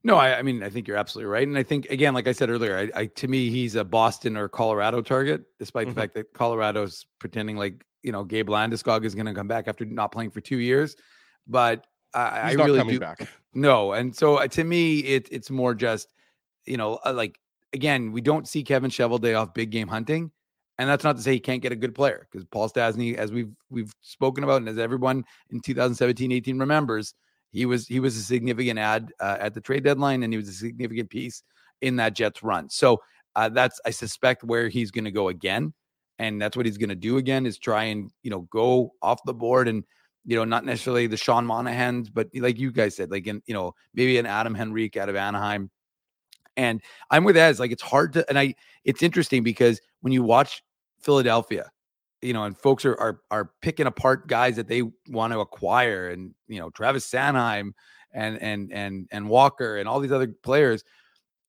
No, 0.04 0.16
I, 0.16 0.40
I 0.40 0.42
mean 0.42 0.64
I 0.64 0.70
think 0.70 0.88
you're 0.88 0.98
absolutely 0.98 1.30
right, 1.32 1.48
and 1.48 1.58
I 1.58 1.64
think 1.64 1.90
again, 1.90 2.14
like 2.14 2.28
I 2.28 2.32
said 2.32 2.50
earlier, 2.50 2.78
I, 2.96 3.02
I 3.02 3.06
to 3.08 3.28
me 3.28 3.50
he's 3.50 3.76
a 3.76 3.84
Boston 3.84 4.38
or 4.38 4.48
Colorado 4.48 5.02
target, 5.02 5.44
despite 5.60 5.88
Mhm. 5.88 5.90
the 5.90 5.96
fact 6.02 6.14
that 6.16 6.34
Colorado's 6.34 7.06
pretending 7.20 7.58
like 7.58 7.84
you 8.04 8.12
know 8.12 8.24
Gabe 8.24 8.50
Landeskog 8.50 9.04
is 9.04 9.14
going 9.16 9.26
to 9.26 9.34
come 9.34 9.48
back 9.48 9.68
after 9.68 9.84
not 9.86 10.12
playing 10.12 10.32
for 10.32 10.42
two 10.42 10.58
years, 10.60 10.96
but 11.48 11.86
I, 12.14 12.20
I 12.22 12.52
really 12.54 12.82
do 12.94 13.00
back. 13.00 13.28
no, 13.54 13.92
and 13.94 14.16
so 14.16 14.38
uh, 14.38 14.48
to 14.48 14.64
me 14.64 15.00
it 15.00 15.28
it's 15.32 15.50
more 15.50 15.76
just 15.76 16.14
you 16.66 16.78
know 16.78 17.00
uh, 17.06 17.14
like 17.14 17.38
again 17.74 18.12
we 18.12 18.22
don't 18.22 18.48
see 18.48 18.64
Kevin 18.64 18.90
Shovelday 18.90 19.54
big 19.54 19.70
game 19.70 19.88
hunting, 19.90 20.32
and 20.78 20.90
that's 20.90 21.04
not 21.04 21.18
to 21.18 21.22
say 21.22 21.34
he 21.34 21.40
can't 21.42 21.62
get 21.62 21.74
a 21.74 21.76
good 21.76 21.94
player 21.94 22.26
because 22.32 22.46
Paul 22.46 22.70
Stastny, 22.70 23.16
as 23.16 23.32
we've 23.34 23.52
we've 23.70 23.92
spoken 24.02 24.44
about, 24.46 24.58
and 24.58 24.70
as 24.70 24.78
everyone 24.78 25.26
in 25.52 25.60
2017-18 25.60 26.58
remembers, 26.60 27.14
he 27.52 27.66
was 27.66 27.88
he 27.88 28.00
was 28.00 28.16
a 28.18 28.22
significant 28.22 28.80
ad 28.80 29.12
uh, 29.20 29.38
at 29.40 29.54
the 29.54 29.62
trade 29.62 29.84
deadline, 29.84 30.24
and 30.24 30.32
he 30.32 30.38
was 30.38 30.48
a 30.48 30.54
significant 30.54 31.10
piece 31.10 31.44
in 31.82 31.96
that 31.98 32.14
Jets 32.14 32.44
run. 32.44 32.70
So 32.70 33.02
uh, 33.36 33.50
that's 33.50 33.80
I 33.86 33.92
suspect 33.92 34.44
where 34.44 34.68
he's 34.68 34.92
going 34.92 35.06
to 35.06 35.12
go 35.12 35.30
again, 35.30 35.74
and 36.18 36.42
that's 36.42 36.56
what 36.56 36.66
he's 36.66 36.78
going 36.78 36.90
to 36.90 36.96
do 36.96 37.18
again 37.18 37.46
is 37.46 37.58
try 37.58 37.86
and 37.86 38.12
you 38.24 38.30
know 38.30 38.42
go 38.52 38.94
off 39.02 39.20
the 39.26 39.34
board 39.34 39.68
and 39.68 39.84
you 40.26 40.36
know 40.36 40.46
not 40.46 40.66
necessarily 40.66 41.08
the 41.08 41.18
Sean 41.18 41.46
Monahans, 41.46 42.10
but 42.14 42.28
like 42.36 42.60
you 42.60 42.72
guys 42.72 42.96
said, 42.96 43.12
like 43.12 43.28
in 43.28 43.42
you 43.46 43.54
know 43.54 43.74
maybe 43.94 44.18
an 44.18 44.26
Adam 44.26 44.56
Henrique 44.56 44.98
out 44.98 45.10
of 45.10 45.16
Anaheim. 45.16 45.70
And 46.58 46.82
I'm 47.10 47.24
with 47.24 47.38
Ez. 47.38 47.60
Like 47.60 47.72
it's 47.72 47.82
hard 47.82 48.14
to, 48.14 48.26
and 48.28 48.38
I 48.38 48.54
it's 48.84 49.02
interesting 49.02 49.44
because 49.44 49.80
when 50.02 50.12
you 50.12 50.24
watch 50.24 50.62
Philadelphia, 51.00 51.72
you 52.22 52.34
know, 52.34 52.44
and 52.44 52.58
folks 52.58 52.86
are 52.86 53.00
are 53.00 53.22
are 53.32 53.52
picking 53.62 53.88
apart 53.88 54.28
guys 54.28 54.56
that 54.56 54.68
they 54.68 54.84
want 55.08 55.34
to 55.34 55.40
acquire, 55.40 56.10
and 56.10 56.34
you 56.48 56.60
know, 56.60 56.70
Travis 56.70 57.10
Sanheim 57.10 57.72
and 58.14 58.42
and 58.42 58.72
and 58.74 59.08
and 59.12 59.30
Walker 59.30 59.78
and 59.78 59.88
all 59.88 60.00
these 60.00 60.12
other 60.12 60.28
players. 60.44 60.84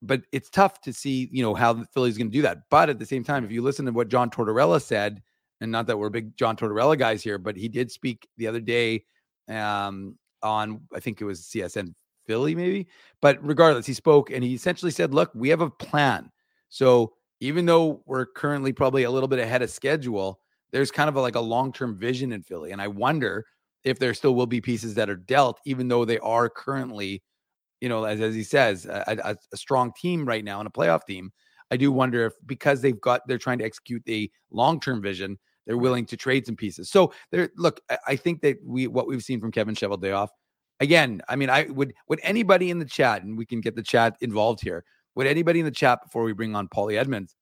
But 0.02 0.22
it's 0.33 0.48
tough 0.48 0.80
to 0.83 0.92
see, 0.92 1.28
you 1.30 1.42
know, 1.42 1.54
how 1.54 1.74
the 1.74 1.85
Philly's 1.92 2.16
going 2.16 2.30
to 2.30 2.33
do 2.33 2.42
that. 2.42 2.62
But 2.70 2.88
at 2.88 2.98
the 2.98 3.04
same 3.06 3.22
time, 3.22 3.44
if 3.44 3.52
you 3.52 3.62
listen 3.62 3.85
to 3.85 3.92
what 3.92 4.09
John 4.09 4.30
Tortorella 4.30 4.80
said, 4.80 5.22
and 5.61 5.70
not 5.70 5.87
that 5.88 5.98
we're 5.98 6.09
big 6.09 6.37
John 6.37 6.56
Tortorella 6.56 6.98
guys 6.98 7.22
here, 7.22 7.37
but 7.37 7.56
he 7.56 7.68
did 7.68 7.90
speak 7.90 8.26
the 8.38 8.46
other 8.46 8.61
day 8.61 9.04
um, 9.48 10.16
on 10.42 10.80
I 10.94 11.00
think 11.00 11.20
it 11.20 11.24
was 11.24 11.42
CSN 11.42 11.94
Philly, 12.26 12.54
maybe. 12.54 12.88
But 13.20 13.44
regardless, 13.44 13.87
he 13.87 13.92
spoke 13.92 14.30
and 14.30 14.42
he 14.42 14.54
essentially 14.54 14.92
said, 14.92 15.12
"Look, 15.12 15.30
we 15.35 15.48
have 15.50 15.61
a 15.61 15.70
plan. 15.70 16.30
So 16.68 17.14
even 17.40 17.66
though 17.66 18.02
we're 18.06 18.26
currently 18.26 18.72
probably 18.72 19.02
a 19.02 19.11
little 19.11 19.28
bit 19.28 19.38
ahead 19.38 19.62
of 19.62 19.70
schedule, 19.70 20.40
there's 20.72 20.90
kind 20.90 21.09
of 21.09 21.16
a, 21.16 21.20
like 21.20 21.35
a 21.35 21.40
long 21.40 21.72
term 21.72 21.96
vision 21.96 22.33
in 22.33 22.42
Philly, 22.42 22.72
and 22.72 22.80
I 22.80 22.88
wonder 22.88 23.44
if 23.85 23.98
there 23.98 24.14
still 24.14 24.35
will 24.35 24.46
be 24.46 24.61
pieces 24.61 24.94
that 24.94 25.09
are 25.09 25.16
dealt, 25.16 25.59
even 25.64 25.88
though 25.88 26.04
they 26.04 26.18
are 26.18 26.48
currently, 26.48 27.22
you 27.80 27.88
know, 27.88 28.04
as 28.04 28.20
as 28.20 28.35
he 28.35 28.42
says, 28.42 28.87
a, 28.87 29.37
a, 29.52 29.56
strong 29.56 29.92
team 29.98 30.26
right 30.26 30.44
now 30.44 30.61
and 30.61 30.68
a 30.68 30.70
playoff 30.70 31.04
team. 31.06 31.33
I 31.70 31.76
do 31.76 31.92
wonder 31.92 32.26
if 32.26 32.33
because 32.46 32.83
they've 32.83 33.00
got 33.00 33.22
they're 33.26 33.38
trying 33.38 33.59
to 33.59 33.64
execute 33.64 34.02
a 34.09 34.30
long 34.50 34.80
term 34.80 35.00
vision, 35.00 35.38
they're 35.66 35.78
willing 35.78 36.06
to 36.06 36.16
trade 36.16 36.46
some 36.46 36.56
pieces. 36.56 36.90
So 36.90 37.12
there, 37.30 37.50
look, 37.56 37.80
I, 37.88 37.98
I 38.09 38.16
think 38.16 38.42
that 38.42 38.59
we 38.64 38.87
what 38.87 39.06
we've 39.06 39.22
seen 39.22 39.40
from 39.40 39.52
Kevin 39.52 39.74
Cheveldayoff, 39.74 40.28
again, 40.80 41.22
I 41.28 41.37
mean, 41.37 41.48
I 41.50 41.64
would 41.64 41.94
would 42.09 42.20
anybody 42.22 42.70
in 42.70 42.78
the 42.78 42.85
chat, 42.85 43.22
and 43.22 43.38
we 43.38 43.46
can 43.46 43.61
get 43.61 43.76
the 43.76 43.83
chat 43.83 44.16
involved 44.20 44.61
here. 44.62 44.85
Would 45.14 45.26
anybody 45.26 45.61
in 45.61 45.64
the 45.64 45.70
chat 45.70 46.00
before 46.02 46.24
we 46.24 46.33
bring 46.33 46.54
on 46.54 46.68
Paulie 46.68 46.98
Edmonds 46.98 47.35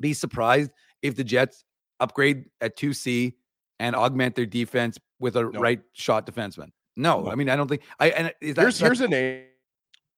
be 0.00 0.12
surprised 0.12 0.70
if 1.00 1.16
the 1.16 1.24
Jets 1.24 1.64
upgrade 2.02 2.46
at 2.60 2.76
2C 2.76 3.34
and 3.78 3.96
augment 3.96 4.34
their 4.34 4.46
defense 4.46 4.98
with 5.18 5.36
a 5.36 5.42
no. 5.42 5.60
right 5.60 5.80
shot 5.92 6.26
defenseman. 6.26 6.68
No, 6.96 7.22
no, 7.22 7.30
I 7.30 7.34
mean 7.36 7.48
I 7.48 7.56
don't 7.56 7.68
think 7.68 7.82
I. 7.98 8.10
And 8.10 8.26
that, 8.26 8.56
here's 8.58 8.78
here's 8.78 9.00
a 9.00 9.08
name 9.08 9.44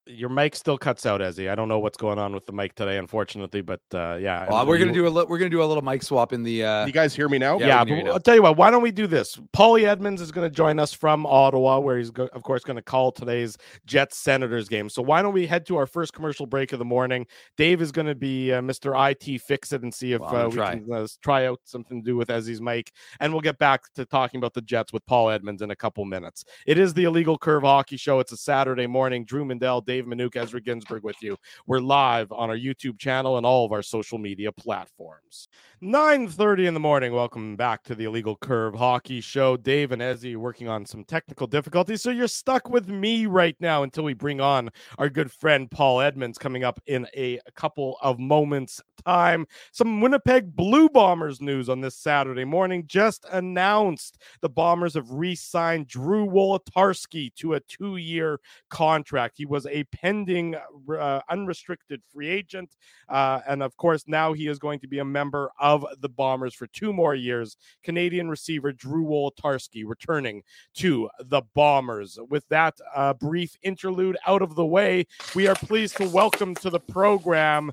your 0.06 0.28
mic 0.28 0.54
still 0.54 0.76
cuts 0.76 1.06
out, 1.06 1.20
Ezzy. 1.20 1.50
I 1.50 1.54
don't 1.54 1.68
know 1.68 1.78
what's 1.78 1.96
going 1.96 2.18
on 2.18 2.34
with 2.34 2.44
the 2.46 2.52
mic 2.52 2.74
today, 2.74 2.98
unfortunately, 2.98 3.62
but 3.62 3.80
uh, 3.94 4.16
yeah. 4.16 4.46
Well, 4.50 4.66
we're 4.66 4.78
gonna 4.78 4.92
do 4.92 5.06
a 5.06 5.08
li- 5.08 5.24
we're 5.28 5.38
gonna 5.38 5.50
do 5.50 5.62
a 5.62 5.64
little 5.64 5.82
mic 5.82 6.02
swap 6.02 6.32
in 6.32 6.42
the. 6.42 6.64
Uh... 6.64 6.86
You 6.86 6.92
guys 6.92 7.14
hear 7.14 7.28
me 7.28 7.38
now? 7.38 7.58
Yeah, 7.58 7.84
yeah 7.86 8.10
I'll 8.12 8.20
tell 8.20 8.34
you 8.34 8.42
what. 8.42 8.56
Why 8.56 8.70
don't 8.70 8.82
we 8.82 8.90
do 8.90 9.06
this? 9.06 9.36
Paulie 9.54 9.84
Edmonds 9.84 10.20
is 10.20 10.30
going 10.30 10.48
to 10.48 10.54
join 10.54 10.78
us 10.78 10.92
from 10.92 11.24
Ottawa, 11.26 11.78
where 11.78 11.96
he's 11.96 12.10
go- 12.10 12.28
of 12.32 12.42
course 12.42 12.64
going 12.64 12.76
to 12.76 12.82
call 12.82 13.12
today's 13.12 13.56
Jets 13.86 14.18
Senators 14.18 14.68
game. 14.68 14.88
So 14.88 15.00
why 15.00 15.22
don't 15.22 15.32
we 15.32 15.46
head 15.46 15.64
to 15.66 15.76
our 15.76 15.86
first 15.86 16.12
commercial 16.12 16.46
break 16.46 16.72
of 16.72 16.78
the 16.78 16.84
morning? 16.84 17.26
Dave 17.56 17.80
is 17.80 17.90
going 17.90 18.06
to 18.06 18.14
be 18.14 18.52
uh, 18.52 18.60
Mr. 18.60 18.94
IT 19.10 19.40
fix 19.40 19.72
it 19.72 19.82
and 19.82 19.92
see 19.92 20.12
if 20.12 20.20
well, 20.20 20.36
uh, 20.36 20.48
we 20.48 20.54
try. 20.54 20.74
can 20.74 20.92
uh, 20.92 21.06
try 21.22 21.46
out 21.46 21.60
something 21.64 22.02
to 22.02 22.04
do 22.04 22.16
with 22.16 22.28
Ezzy's 22.28 22.60
mic, 22.60 22.92
and 23.20 23.32
we'll 23.32 23.42
get 23.42 23.58
back 23.58 23.92
to 23.94 24.04
talking 24.04 24.38
about 24.38 24.52
the 24.52 24.62
Jets 24.62 24.92
with 24.92 25.04
Paul 25.06 25.30
Edmonds 25.30 25.62
in 25.62 25.70
a 25.70 25.76
couple 25.76 26.04
minutes. 26.04 26.44
It 26.66 26.78
is 26.78 26.92
the 26.92 27.04
Illegal 27.04 27.38
Curve 27.38 27.62
Hockey 27.62 27.96
Show. 27.96 28.20
It's 28.20 28.32
a 28.32 28.36
Saturday 28.36 28.86
morning. 28.86 29.24
Drew 29.24 29.44
Mandel, 29.44 29.80
Dave 29.80 29.93
Minuk, 30.02 30.36
Ezra 30.36 30.60
Ginsburg 30.60 31.02
with 31.02 31.22
you. 31.22 31.36
We're 31.66 31.80
live 31.80 32.30
on 32.32 32.50
our 32.50 32.56
YouTube 32.56 32.98
channel 32.98 33.36
and 33.36 33.46
all 33.46 33.64
of 33.64 33.72
our 33.72 33.82
social 33.82 34.18
media 34.18 34.52
platforms. 34.52 35.48
9:30 35.82 36.66
in 36.66 36.74
the 36.74 36.80
morning. 36.80 37.12
Welcome 37.12 37.56
back 37.56 37.82
to 37.84 37.94
the 37.94 38.04
Illegal 38.04 38.36
Curve 38.36 38.74
Hockey 38.74 39.20
Show. 39.20 39.56
Dave 39.56 39.92
and 39.92 40.00
Ezzy 40.00 40.36
working 40.36 40.68
on 40.68 40.86
some 40.86 41.04
technical 41.04 41.46
difficulties, 41.46 42.02
so 42.02 42.10
you're 42.10 42.28
stuck 42.28 42.70
with 42.70 42.88
me 42.88 43.26
right 43.26 43.56
now 43.60 43.82
until 43.82 44.04
we 44.04 44.14
bring 44.14 44.40
on 44.40 44.70
our 44.98 45.08
good 45.08 45.30
friend 45.30 45.70
Paul 45.70 46.00
Edmonds 46.00 46.38
coming 46.38 46.64
up 46.64 46.80
in 46.86 47.06
a 47.16 47.38
couple 47.54 47.98
of 48.02 48.18
moments 48.18 48.80
time. 49.04 49.46
Some 49.72 50.00
Winnipeg 50.00 50.54
Blue 50.54 50.88
Bombers 50.88 51.40
news 51.40 51.68
on 51.68 51.80
this 51.80 51.96
Saturday 51.96 52.44
morning. 52.44 52.84
Just 52.86 53.26
announced 53.30 54.22
the 54.40 54.48
Bombers 54.48 54.94
have 54.94 55.10
re-signed 55.10 55.86
Drew 55.86 56.26
Wolitarsky 56.26 57.34
to 57.36 57.54
a 57.54 57.60
two-year 57.60 58.40
contract. 58.70 59.34
He 59.36 59.46
was 59.46 59.66
a 59.66 59.83
pending 59.84 60.54
uh, 60.54 61.20
unrestricted 61.28 62.02
free 62.12 62.28
agent. 62.28 62.76
Uh, 63.08 63.40
and 63.48 63.62
of 63.62 63.76
course, 63.76 64.04
now 64.06 64.32
he 64.32 64.48
is 64.48 64.58
going 64.58 64.80
to 64.80 64.88
be 64.88 64.98
a 64.98 65.04
member 65.04 65.50
of 65.58 65.84
the 66.00 66.08
Bombers 66.08 66.54
for 66.54 66.66
two 66.68 66.92
more 66.92 67.14
years. 67.14 67.56
Canadian 67.82 68.28
receiver 68.28 68.72
Drew 68.72 69.04
Wolitarsky 69.04 69.84
returning 69.86 70.42
to 70.74 71.08
the 71.20 71.42
Bombers. 71.54 72.18
With 72.28 72.46
that 72.48 72.74
uh, 72.94 73.14
brief 73.14 73.56
interlude 73.62 74.16
out 74.26 74.42
of 74.42 74.54
the 74.54 74.66
way, 74.66 75.06
we 75.34 75.46
are 75.46 75.54
pleased 75.54 75.96
to 75.98 76.08
welcome 76.08 76.54
to 76.56 76.70
the 76.70 76.80
program 76.80 77.72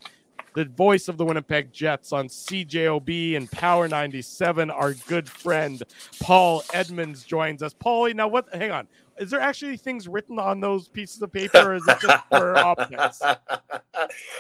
the 0.53 0.65
voice 0.65 1.07
of 1.07 1.17
the 1.17 1.25
Winnipeg 1.25 1.71
Jets 1.71 2.11
on 2.11 2.27
CJOB 2.27 3.37
and 3.37 3.49
Power 3.51 3.87
97. 3.87 4.69
Our 4.69 4.93
good 4.93 5.29
friend 5.29 5.81
Paul 6.21 6.63
Edmonds 6.73 7.23
joins 7.23 7.63
us. 7.63 7.73
Paulie, 7.73 8.13
now 8.13 8.27
what? 8.27 8.53
Hang 8.53 8.71
on 8.71 8.87
is 9.21 9.29
there 9.29 9.39
actually 9.39 9.77
things 9.77 10.07
written 10.07 10.39
on 10.39 10.59
those 10.59 10.87
pieces 10.87 11.21
of 11.21 11.31
paper 11.31 11.59
or 11.59 11.75
is 11.75 11.87
it 11.87 11.99
just 11.99 12.25
for 12.27 12.57
optics? 12.57 13.21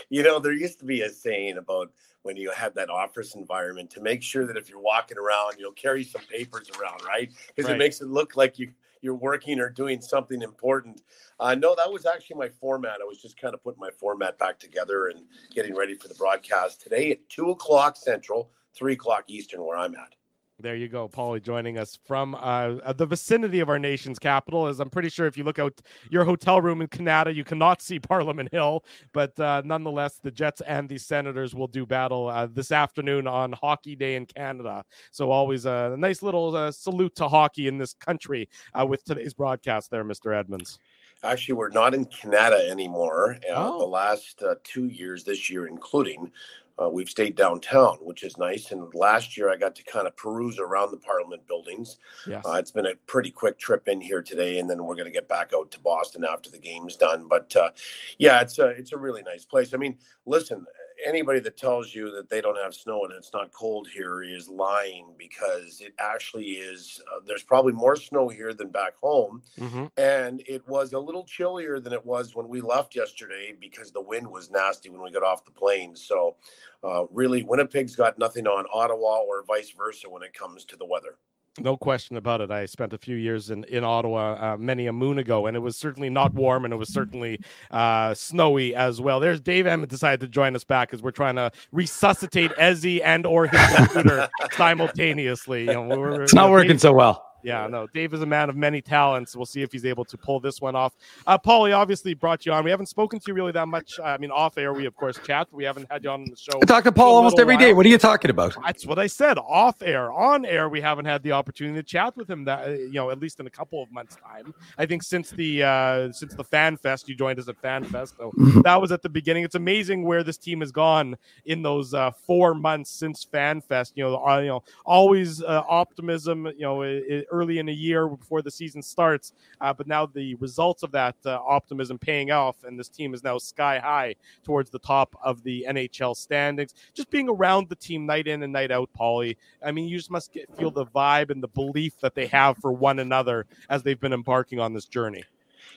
You 0.09 0.23
know, 0.23 0.39
there 0.39 0.53
used 0.53 0.79
to 0.79 0.85
be 0.85 1.01
a 1.01 1.09
saying 1.09 1.57
about 1.57 1.91
when 2.23 2.35
you 2.35 2.51
have 2.51 2.73
that 2.73 2.89
office 2.89 3.35
environment 3.35 3.91
to 3.91 4.01
make 4.01 4.23
sure 4.23 4.47
that 4.47 4.57
if 4.57 4.69
you're 4.69 4.79
walking 4.79 5.17
around, 5.19 5.55
you'll 5.59 5.71
carry 5.73 6.03
some 6.03 6.21
papers 6.31 6.69
around, 6.79 7.03
right? 7.05 7.31
Because 7.47 7.69
right. 7.69 7.75
it 7.75 7.79
makes 7.79 8.01
it 8.01 8.07
look 8.07 8.35
like 8.35 8.57
you 8.57 8.71
you're 9.01 9.15
working 9.15 9.59
or 9.59 9.69
doing 9.69 10.01
something 10.01 10.41
important. 10.41 11.01
Uh, 11.39 11.55
no, 11.55 11.75
that 11.75 11.91
was 11.91 12.05
actually 12.05 12.37
my 12.37 12.49
format. 12.49 12.99
I 13.01 13.05
was 13.05 13.21
just 13.21 13.39
kind 13.39 13.53
of 13.53 13.63
putting 13.63 13.79
my 13.79 13.89
format 13.99 14.37
back 14.37 14.59
together 14.59 15.07
and 15.07 15.21
getting 15.53 15.75
ready 15.75 15.95
for 15.95 16.07
the 16.07 16.15
broadcast 16.15 16.81
today 16.81 17.11
at 17.11 17.27
two 17.29 17.49
o'clock 17.49 17.97
Central, 17.97 18.51
three 18.75 18.93
o'clock 18.93 19.25
Eastern, 19.27 19.63
where 19.63 19.77
I'm 19.77 19.95
at. 19.95 20.15
There 20.61 20.75
you 20.75 20.87
go, 20.87 21.09
Paulie, 21.09 21.41
joining 21.41 21.79
us 21.79 21.97
from 22.05 22.35
uh, 22.35 22.93
the 22.93 23.07
vicinity 23.07 23.61
of 23.61 23.69
our 23.69 23.79
nation's 23.79 24.19
capital. 24.19 24.67
As 24.67 24.79
I'm 24.79 24.91
pretty 24.91 25.09
sure, 25.09 25.25
if 25.25 25.35
you 25.35 25.43
look 25.43 25.57
out 25.57 25.81
your 26.11 26.23
hotel 26.23 26.61
room 26.61 26.81
in 26.81 26.87
Canada, 26.87 27.33
you 27.33 27.43
cannot 27.43 27.81
see 27.81 27.99
Parliament 27.99 28.49
Hill. 28.51 28.83
But 29.11 29.39
uh, 29.39 29.63
nonetheless, 29.65 30.19
the 30.21 30.29
Jets 30.29 30.61
and 30.61 30.87
the 30.87 30.99
Senators 30.99 31.55
will 31.55 31.67
do 31.67 31.87
battle 31.87 32.27
uh, 32.27 32.47
this 32.51 32.71
afternoon 32.71 33.25
on 33.25 33.53
Hockey 33.53 33.95
Day 33.95 34.15
in 34.15 34.27
Canada. 34.27 34.83
So 35.09 35.31
always 35.31 35.65
a 35.65 35.95
nice 35.97 36.21
little 36.21 36.55
uh, 36.55 36.71
salute 36.71 37.15
to 37.15 37.27
hockey 37.27 37.67
in 37.67 37.79
this 37.79 37.95
country 37.95 38.47
uh, 38.79 38.85
with 38.85 39.03
today's 39.03 39.33
broadcast. 39.33 39.89
There, 39.89 40.03
Mr. 40.03 40.37
Edmonds. 40.37 40.77
Actually, 41.23 41.53
we're 41.53 41.69
not 41.69 41.93
in 41.93 42.05
Canada 42.05 42.67
anymore. 42.69 43.37
Uh, 43.49 43.53
oh. 43.55 43.79
The 43.79 43.85
last 43.85 44.43
two 44.63 44.85
years, 44.85 45.23
this 45.23 45.49
year 45.49 45.67
including, 45.67 46.31
uh, 46.81 46.89
we've 46.89 47.09
stayed 47.09 47.35
downtown, 47.35 47.97
which 48.01 48.23
is 48.23 48.37
nice. 48.37 48.71
And 48.71 48.93
last 48.93 49.37
year, 49.37 49.49
I 49.49 49.55
got 49.55 49.75
to 49.75 49.83
kind 49.83 50.07
of 50.07 50.15
peruse 50.15 50.59
around 50.59 50.91
the 50.91 50.97
Parliament 50.97 51.47
buildings. 51.47 51.97
Yes. 52.27 52.45
Uh, 52.45 52.53
it's 52.53 52.71
been 52.71 52.85
a 52.85 52.95
pretty 53.07 53.31
quick 53.31 53.57
trip 53.57 53.87
in 53.87 54.01
here 54.01 54.21
today, 54.21 54.59
and 54.59 54.69
then 54.69 54.83
we're 54.83 54.95
going 54.95 55.05
to 55.05 55.11
get 55.11 55.27
back 55.27 55.51
out 55.55 55.71
to 55.71 55.79
Boston 55.79 56.23
after 56.23 56.49
the 56.49 56.59
game's 56.59 56.95
done. 56.95 57.27
But 57.27 57.55
uh, 57.55 57.71
yeah, 58.17 58.41
it's 58.41 58.59
a 58.59 58.67
it's 58.67 58.91
a 58.91 58.97
really 58.97 59.23
nice 59.23 59.45
place. 59.45 59.73
I 59.73 59.77
mean, 59.77 59.97
listen, 60.25 60.65
anybody 61.05 61.39
that 61.39 61.57
tells 61.57 61.93
you 61.93 62.11
that 62.11 62.29
they 62.29 62.41
don't 62.41 62.57
have 62.57 62.73
snow 62.73 63.03
and 63.03 63.13
it's 63.13 63.33
not 63.33 63.51
cold 63.51 63.87
here 63.87 64.23
is 64.23 64.47
lying 64.47 65.13
because 65.17 65.81
it 65.81 65.93
actually 65.99 66.51
is. 66.51 67.01
Uh, 67.11 67.19
there's 67.25 67.43
probably 67.43 67.73
more 67.73 67.95
snow 67.95 68.29
here 68.29 68.53
than 68.53 68.69
back 68.69 68.95
home. 69.01 69.41
Mm-hmm. 69.59 69.85
And 69.97 70.43
it 70.47 70.67
was 70.67 70.93
a 70.93 70.99
little 70.99 71.23
chillier 71.23 71.79
than 71.79 71.93
it 71.93 72.05
was 72.05 72.35
when 72.35 72.47
we 72.47 72.61
left 72.61 72.95
yesterday 72.95 73.53
because 73.59 73.91
the 73.91 74.01
wind 74.01 74.27
was 74.27 74.49
nasty 74.49 74.89
when 74.89 75.01
we 75.01 75.11
got 75.11 75.23
off 75.23 75.45
the 75.45 75.51
plane. 75.51 75.95
So, 75.95 76.35
uh, 76.83 77.05
really, 77.11 77.43
Winnipeg's 77.43 77.95
got 77.95 78.17
nothing 78.17 78.47
on 78.47 78.65
Ottawa 78.73 79.19
or 79.19 79.43
vice 79.43 79.71
versa 79.71 80.09
when 80.09 80.23
it 80.23 80.33
comes 80.33 80.65
to 80.65 80.75
the 80.75 80.85
weather. 80.85 81.17
No 81.59 81.75
question 81.75 82.15
about 82.15 82.39
it. 82.39 82.49
I 82.49 82.65
spent 82.65 82.93
a 82.93 82.97
few 82.97 83.17
years 83.17 83.49
in, 83.49 83.65
in 83.65 83.83
Ottawa 83.83 84.53
uh, 84.53 84.57
many 84.57 84.87
a 84.87 84.93
moon 84.93 85.19
ago, 85.19 85.47
and 85.47 85.57
it 85.57 85.59
was 85.59 85.75
certainly 85.75 86.09
not 86.09 86.33
warm, 86.33 86.63
and 86.63 86.73
it 86.73 86.77
was 86.77 86.93
certainly 86.93 87.41
uh, 87.71 88.13
snowy 88.13 88.73
as 88.73 89.01
well. 89.01 89.19
There's 89.19 89.41
Dave 89.41 89.67
Emmett 89.67 89.89
decided 89.89 90.21
to 90.21 90.27
join 90.29 90.55
us 90.55 90.63
back 90.63 90.93
as 90.93 91.01
we're 91.01 91.11
trying 91.11 91.35
to 91.35 91.51
resuscitate 91.73 92.51
Ezzy 92.51 93.01
and 93.03 93.25
or 93.25 93.47
his 93.47 93.59
computer 93.75 94.29
simultaneously. 94.53 95.65
You 95.65 95.73
know, 95.73 96.21
it's 96.21 96.33
not 96.33 96.51
working 96.51 96.77
so 96.77 96.93
well. 96.93 97.30
Yeah, 97.43 97.67
no. 97.67 97.87
Dave 97.87 98.13
is 98.13 98.21
a 98.21 98.25
man 98.25 98.49
of 98.49 98.55
many 98.55 98.81
talents. 98.81 99.35
We'll 99.35 99.45
see 99.45 99.61
if 99.61 99.71
he's 99.71 99.85
able 99.85 100.05
to 100.05 100.17
pull 100.17 100.39
this 100.39 100.61
one 100.61 100.75
off. 100.75 100.93
Uh, 101.27 101.37
Paulie 101.37 101.75
obviously 101.75 102.13
brought 102.13 102.45
you 102.45 102.53
on. 102.53 102.63
We 102.63 102.71
haven't 102.71 102.87
spoken 102.87 103.19
to 103.19 103.25
you 103.27 103.33
really 103.33 103.51
that 103.53 103.67
much. 103.67 103.99
I 104.03 104.17
mean, 104.17 104.31
off 104.31 104.57
air, 104.57 104.73
we 104.73 104.85
of 104.85 104.95
course 104.95 105.19
chat. 105.25 105.47
We 105.51 105.63
haven't 105.63 105.87
had 105.91 106.03
you 106.03 106.09
on 106.09 106.25
the 106.25 106.35
show. 106.35 106.59
I 106.61 106.65
talk 106.65 106.83
to 106.83 106.91
Paul 106.91 107.15
almost 107.15 107.39
every 107.39 107.55
while. 107.55 107.65
day. 107.65 107.73
What 107.73 107.85
are 107.85 107.89
you 107.89 107.97
talking 107.97 108.31
about? 108.31 108.55
That's 108.65 108.85
what 108.85 108.99
I 108.99 109.07
said. 109.07 109.37
Off 109.37 109.81
air, 109.81 110.11
on 110.11 110.45
air, 110.45 110.69
we 110.69 110.81
haven't 110.81 111.05
had 111.05 111.23
the 111.23 111.31
opportunity 111.31 111.79
to 111.79 111.83
chat 111.83 112.15
with 112.17 112.29
him. 112.29 112.45
That 112.45 112.67
uh, 112.67 112.71
you 112.71 112.93
know, 112.93 113.09
at 113.09 113.19
least 113.19 113.39
in 113.39 113.47
a 113.47 113.49
couple 113.49 113.81
of 113.81 113.91
months' 113.91 114.15
time. 114.15 114.53
I 114.77 114.85
think 114.85 115.03
since 115.03 115.31
the 115.31 115.63
uh, 115.63 116.11
since 116.11 116.33
the 116.33 116.43
Fan 116.43 116.77
Fest, 116.77 117.09
you 117.09 117.15
joined 117.15 117.39
us 117.39 117.47
at 117.47 117.57
Fan 117.61 117.83
Fest, 117.85 118.15
so 118.17 118.31
mm-hmm. 118.37 118.61
that 118.61 118.79
was 118.79 118.91
at 118.91 119.01
the 119.01 119.09
beginning. 119.09 119.43
It's 119.43 119.55
amazing 119.55 120.03
where 120.03 120.23
this 120.23 120.37
team 120.37 120.61
has 120.61 120.71
gone 120.71 121.17
in 121.45 121.61
those 121.61 121.93
uh, 121.93 122.11
four 122.11 122.53
months 122.53 122.91
since 122.91 123.23
Fan 123.23 123.61
Fest. 123.61 123.93
You 123.95 124.03
know, 124.03 124.25
uh, 124.25 124.39
you 124.39 124.47
know, 124.47 124.63
always 124.85 125.41
uh, 125.41 125.63
optimism. 125.67 126.45
You 126.57 126.61
know, 126.61 127.01
early 127.31 127.59
in 127.59 127.65
the 127.65 127.73
year 127.73 128.07
before 128.07 128.41
the 128.41 128.51
season 128.51 128.81
starts. 128.81 129.33
Uh, 129.59 129.73
but 129.73 129.87
now 129.87 130.05
the 130.05 130.35
results 130.35 130.83
of 130.83 130.91
that 130.91 131.15
uh, 131.25 131.39
optimism 131.45 131.97
paying 131.97 132.31
off, 132.31 132.63
and 132.63 132.79
this 132.79 132.89
team 132.89 133.13
is 133.13 133.23
now 133.23 133.37
sky 133.37 133.79
high 133.79 134.15
towards 134.43 134.69
the 134.69 134.79
top 134.79 135.15
of 135.23 135.41
the 135.43 135.65
NHL 135.67 136.15
standings. 136.15 136.73
Just 136.93 137.09
being 137.09 137.29
around 137.29 137.69
the 137.69 137.75
team 137.75 138.05
night 138.05 138.27
in 138.27 138.43
and 138.43 138.53
night 138.53 138.71
out, 138.71 138.89
Paulie. 138.97 139.37
I 139.65 139.71
mean, 139.71 139.87
you 139.87 139.97
just 139.97 140.11
must 140.11 140.33
get, 140.33 140.55
feel 140.57 140.71
the 140.71 140.85
vibe 140.85 141.29
and 141.29 141.41
the 141.41 141.47
belief 141.47 141.99
that 142.01 142.15
they 142.15 142.27
have 142.27 142.57
for 142.57 142.71
one 142.71 142.99
another 142.99 143.45
as 143.69 143.83
they've 143.83 143.99
been 143.99 144.13
embarking 144.13 144.59
on 144.59 144.73
this 144.73 144.85
journey. 144.85 145.23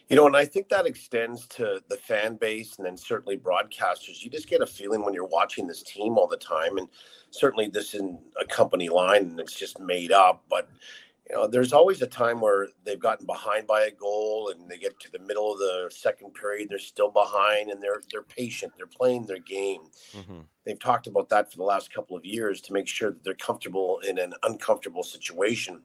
You 0.09 0.17
know, 0.17 0.27
and 0.27 0.37
I 0.37 0.45
think 0.45 0.69
that 0.69 0.87
extends 0.87 1.47
to 1.49 1.83
the 1.89 1.97
fan 1.97 2.37
base 2.37 2.77
and 2.77 2.87
then 2.87 2.97
certainly 2.97 3.39
broadcasters. 3.39 4.23
You 4.23 4.31
just 4.31 4.49
get 4.49 4.61
a 4.61 4.67
feeling 4.67 5.03
when 5.03 5.15
you're 5.15 5.27
watching 5.27 5.67
this 5.67 5.83
team 5.83 6.19
all 6.19 6.27
the 6.27 6.37
time. 6.37 6.77
And 6.77 6.89
certainly 7.31 7.69
this 7.69 7.95
isn't 7.95 8.21
a 8.41 8.45
company 8.45 8.89
line 8.89 9.23
and 9.23 9.41
it's 9.41 9.59
just 9.59 9.81
made 9.81 10.13
up, 10.13 10.45
but 10.51 10.69
know, 11.35 11.47
there's 11.47 11.73
always 11.73 12.03
a 12.03 12.07
time 12.07 12.41
where 12.41 12.69
they've 12.85 12.99
gotten 12.99 13.27
behind 13.27 13.67
by 13.67 13.83
a 13.83 13.91
goal 13.91 14.51
and 14.51 14.69
they 14.69 14.79
get 14.79 14.99
to 15.01 15.11
the 15.11 15.19
middle 15.19 15.53
of 15.53 15.59
the 15.59 15.91
second 15.93 16.35
period, 16.35 16.69
they're 16.69 16.79
still 16.79 17.11
behind 17.11 17.71
and 17.71 17.83
they're 17.83 18.03
they're 18.11 18.23
patient, 18.23 18.73
they're 18.77 18.87
playing 18.87 19.27
their 19.27 19.39
game. 19.39 19.83
Mm-hmm. 20.13 20.41
They've 20.65 20.79
talked 20.79 21.07
about 21.07 21.29
that 21.31 21.51
for 21.51 21.59
the 21.59 21.65
last 21.65 21.93
couple 21.93 22.17
of 22.17 22.25
years 22.25 22.61
to 22.63 22.73
make 22.73 22.87
sure 22.87 23.11
that 23.11 23.23
they're 23.23 23.35
comfortable 23.35 24.01
in 24.09 24.19
an 24.19 24.35
uncomfortable 24.43 25.03
situation. 25.03 25.83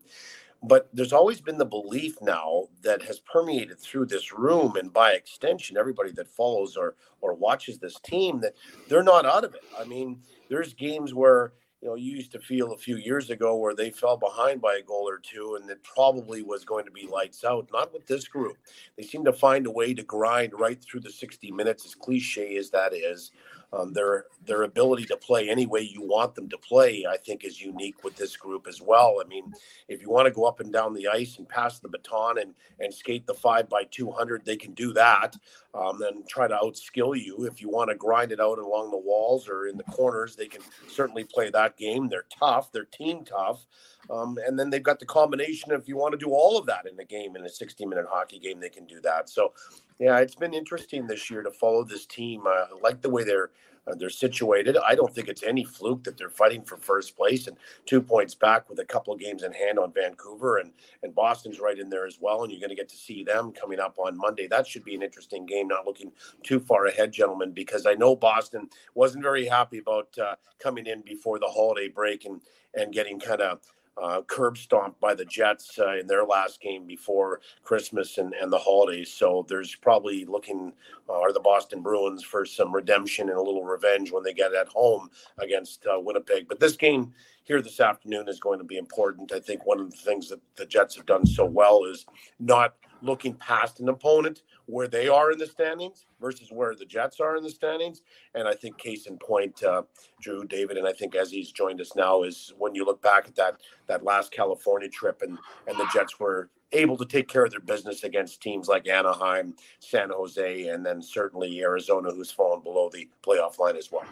But 0.61 0.89
there's 0.93 1.13
always 1.13 1.39
been 1.39 1.57
the 1.57 1.65
belief 1.65 2.15
now 2.21 2.67
that 2.81 3.01
has 3.03 3.19
permeated 3.19 3.79
through 3.79 4.07
this 4.07 4.33
room 4.33 4.75
and 4.75 4.91
by 4.91 5.13
extension 5.13 5.77
everybody 5.77 6.11
that 6.13 6.27
follows 6.27 6.75
or 6.75 6.95
or 7.21 7.33
watches 7.33 7.79
this 7.79 7.99
team 8.01 8.41
that 8.41 8.53
they're 8.87 9.03
not 9.03 9.25
out 9.25 9.43
of 9.43 9.53
it. 9.53 9.63
I 9.79 9.85
mean, 9.85 10.21
there's 10.49 10.73
games 10.73 11.13
where 11.13 11.53
you 11.81 11.87
know, 11.87 11.95
you 11.95 12.11
used 12.11 12.31
to 12.33 12.39
feel 12.39 12.73
a 12.73 12.77
few 12.77 12.97
years 12.97 13.29
ago 13.29 13.55
where 13.55 13.73
they 13.73 13.89
fell 13.89 14.17
behind 14.17 14.61
by 14.61 14.75
a 14.75 14.81
goal 14.81 15.07
or 15.07 15.17
two 15.17 15.57
and 15.59 15.69
it 15.69 15.81
probably 15.83 16.43
was 16.43 16.65
going 16.65 16.83
to 16.85 16.91
be 16.91 17.07
lights 17.07 17.43
out. 17.45 17.69
Not 17.71 17.93
with 17.93 18.05
this 18.05 18.27
group. 18.27 18.57
They 18.97 19.03
seem 19.03 19.23
to 19.25 19.33
find 19.33 19.65
a 19.65 19.71
way 19.71 19.93
to 19.93 20.03
grind 20.03 20.53
right 20.59 20.81
through 20.83 21.01
the 21.01 21.11
60 21.11 21.51
minutes, 21.51 21.85
as 21.85 21.95
cliche 21.95 22.57
as 22.57 22.69
that 22.71 22.93
is. 22.93 23.31
Um, 23.71 23.93
their 23.93 24.25
their 24.45 24.63
ability 24.63 25.05
to 25.05 25.17
play 25.17 25.49
any 25.49 25.65
way 25.65 25.81
you 25.81 26.01
want 26.01 26.33
them 26.33 26.49
to 26.49 26.57
play, 26.57 27.05
I 27.09 27.17
think, 27.17 27.43
is 27.43 27.61
unique 27.61 28.03
with 28.03 28.15
this 28.15 28.35
group 28.35 28.65
as 28.67 28.81
well. 28.81 29.21
I 29.23 29.27
mean, 29.27 29.53
if 29.87 30.01
you 30.01 30.09
want 30.09 30.25
to 30.25 30.31
go 30.33 30.45
up 30.45 30.59
and 30.59 30.73
down 30.73 30.93
the 30.93 31.07
ice 31.07 31.37
and 31.37 31.47
pass 31.47 31.79
the 31.79 31.89
baton 31.89 32.39
and 32.39 32.55
and 32.79 32.93
skate 32.93 33.27
the 33.27 33.33
five 33.33 33.69
by 33.69 33.83
two 33.83 34.09
hundred, 34.09 34.45
they 34.45 34.57
can 34.57 34.73
do 34.73 34.93
that. 34.93 35.35
Um, 35.75 36.01
and 36.01 36.27
try 36.27 36.47
to 36.47 36.55
outskill 36.55 37.15
you. 37.15 37.45
If 37.45 37.61
you 37.61 37.69
want 37.69 37.91
to 37.91 37.95
grind 37.95 38.31
it 38.31 38.39
out 38.39 38.57
along 38.57 38.89
the 38.89 38.97
walls 38.97 39.47
or 39.47 39.67
in 39.67 39.77
the 39.77 39.83
corners, 39.83 40.35
they 40.35 40.47
can 40.47 40.61
certainly 40.87 41.23
play 41.23 41.51
that 41.51 41.77
game. 41.77 42.09
They're 42.09 42.25
tough. 42.39 42.71
They're 42.71 42.85
team 42.85 43.23
tough. 43.23 43.67
Um, 44.09 44.37
and 44.45 44.57
then 44.57 44.69
they've 44.69 44.81
got 44.81 44.99
the 44.99 45.05
combination. 45.05 45.71
If 45.71 45.87
you 45.87 45.95
want 45.95 46.13
to 46.13 46.17
do 46.17 46.31
all 46.31 46.57
of 46.57 46.65
that 46.65 46.87
in 46.87 46.99
a 46.99 47.05
game, 47.05 47.35
in 47.35 47.45
a 47.45 47.49
60 47.49 47.85
minute 47.85 48.07
hockey 48.09 48.39
game, 48.39 48.59
they 48.59 48.69
can 48.69 48.85
do 48.85 48.99
that. 49.01 49.29
So, 49.29 49.53
yeah, 49.99 50.17
it's 50.19 50.35
been 50.35 50.53
interesting 50.53 51.07
this 51.07 51.29
year 51.29 51.43
to 51.43 51.51
follow 51.51 51.83
this 51.83 52.05
team. 52.05 52.43
I 52.47 52.67
like 52.81 53.01
the 53.01 53.09
way 53.09 53.23
they're 53.23 53.51
uh, 53.87 53.95
they're 53.95 54.09
situated. 54.09 54.77
I 54.77 54.93
don't 54.93 55.13
think 55.13 55.27
it's 55.27 55.43
any 55.43 55.63
fluke 55.63 56.03
that 56.03 56.17
they're 56.17 56.29
fighting 56.29 56.63
for 56.63 56.77
first 56.77 57.15
place 57.15 57.47
and 57.47 57.57
two 57.85 58.01
points 58.01 58.35
back 58.35 58.69
with 58.69 58.79
a 58.79 58.85
couple 58.85 59.13
of 59.13 59.19
games 59.19 59.43
in 59.43 59.51
hand 59.51 59.79
on 59.79 59.91
Vancouver 59.93 60.57
and 60.57 60.71
and 61.03 61.13
Boston's 61.13 61.59
right 61.59 61.77
in 61.77 61.89
there 61.89 62.05
as 62.05 62.17
well. 62.21 62.43
And 62.43 62.51
you're 62.51 62.61
going 62.61 62.69
to 62.69 62.75
get 62.75 62.89
to 62.89 62.95
see 62.95 63.23
them 63.23 63.51
coming 63.51 63.79
up 63.79 63.95
on 63.97 64.17
Monday. 64.17 64.47
That 64.47 64.67
should 64.67 64.85
be 64.85 64.95
an 64.95 65.03
interesting 65.03 65.45
game. 65.45 65.67
Not 65.67 65.85
looking 65.85 66.11
too 66.43 66.59
far 66.59 66.85
ahead, 66.85 67.11
gentlemen, 67.11 67.51
because 67.51 67.85
I 67.85 67.93
know 67.95 68.15
Boston 68.15 68.69
wasn't 68.95 69.23
very 69.23 69.45
happy 69.47 69.79
about 69.79 70.09
uh, 70.17 70.35
coming 70.59 70.87
in 70.87 71.01
before 71.01 71.39
the 71.39 71.47
holiday 71.47 71.89
break 71.89 72.25
and 72.25 72.41
and 72.75 72.93
getting 72.93 73.19
kind 73.19 73.41
of 73.41 73.59
uh, 74.01 74.21
curb 74.23 74.57
stomped 74.57 74.99
by 74.99 75.13
the 75.13 75.25
Jets 75.25 75.77
uh, 75.79 75.97
in 75.97 76.07
their 76.07 76.25
last 76.25 76.61
game 76.61 76.85
before 76.85 77.41
Christmas 77.63 78.17
and, 78.17 78.33
and 78.33 78.51
the 78.51 78.57
holidays. 78.57 79.11
So 79.11 79.45
there's 79.47 79.75
probably 79.75 80.25
looking, 80.25 80.73
uh, 81.07 81.19
are 81.19 81.33
the 81.33 81.39
Boston 81.39 81.81
Bruins 81.81 82.23
for 82.23 82.45
some 82.45 82.73
redemption 82.73 83.29
and 83.29 83.37
a 83.37 83.41
little 83.41 83.63
revenge 83.63 84.11
when 84.11 84.23
they 84.23 84.33
get 84.33 84.53
at 84.53 84.67
home 84.67 85.09
against 85.37 85.85
uh, 85.85 85.99
Winnipeg. 85.99 86.47
But 86.47 86.59
this 86.59 86.75
game 86.75 87.13
here 87.43 87.61
this 87.61 87.79
afternoon 87.79 88.27
is 88.27 88.39
going 88.39 88.59
to 88.59 88.65
be 88.65 88.77
important. 88.77 89.31
I 89.31 89.39
think 89.39 89.65
one 89.65 89.79
of 89.79 89.89
the 89.89 89.97
things 89.97 90.29
that 90.29 90.39
the 90.55 90.65
Jets 90.65 90.95
have 90.95 91.05
done 91.05 91.25
so 91.25 91.45
well 91.45 91.83
is 91.85 92.05
not 92.39 92.75
looking 93.01 93.33
past 93.33 93.79
an 93.79 93.89
opponent 93.89 94.43
where 94.69 94.87
they 94.87 95.07
are 95.07 95.31
in 95.31 95.39
the 95.39 95.47
standings 95.47 96.05
versus 96.21 96.51
where 96.51 96.75
the 96.75 96.85
Jets 96.85 97.19
are 97.19 97.35
in 97.35 97.43
the 97.43 97.49
standings. 97.49 98.01
And 98.35 98.47
I 98.47 98.53
think 98.53 98.77
case 98.77 99.07
in 99.07 99.17
point, 99.17 99.63
uh, 99.63 99.83
Drew, 100.21 100.45
David, 100.45 100.77
and 100.77 100.87
I 100.87 100.93
think 100.93 101.15
as 101.15 101.31
he's 101.31 101.51
joined 101.51 101.81
us 101.81 101.95
now 101.95 102.23
is 102.23 102.53
when 102.57 102.75
you 102.75 102.85
look 102.85 103.01
back 103.01 103.27
at 103.27 103.35
that 103.35 103.57
that 103.87 104.03
last 104.03 104.31
California 104.31 104.87
trip 104.87 105.21
and 105.21 105.37
and 105.67 105.77
the 105.77 105.89
Jets 105.93 106.19
were 106.19 106.49
able 106.71 106.97
to 106.97 107.05
take 107.05 107.27
care 107.27 107.43
of 107.43 107.51
their 107.51 107.59
business 107.59 108.03
against 108.03 108.41
teams 108.41 108.67
like 108.67 108.87
Anaheim, 108.87 109.55
San 109.79 110.11
Jose, 110.11 110.67
and 110.67 110.85
then 110.85 111.01
certainly 111.01 111.61
Arizona, 111.61 112.11
who's 112.11 112.29
fallen 112.29 112.61
below 112.61 112.91
the 112.93 113.09
playoff 113.23 113.57
line 113.57 113.75
as 113.75 113.91
well. 113.91 114.05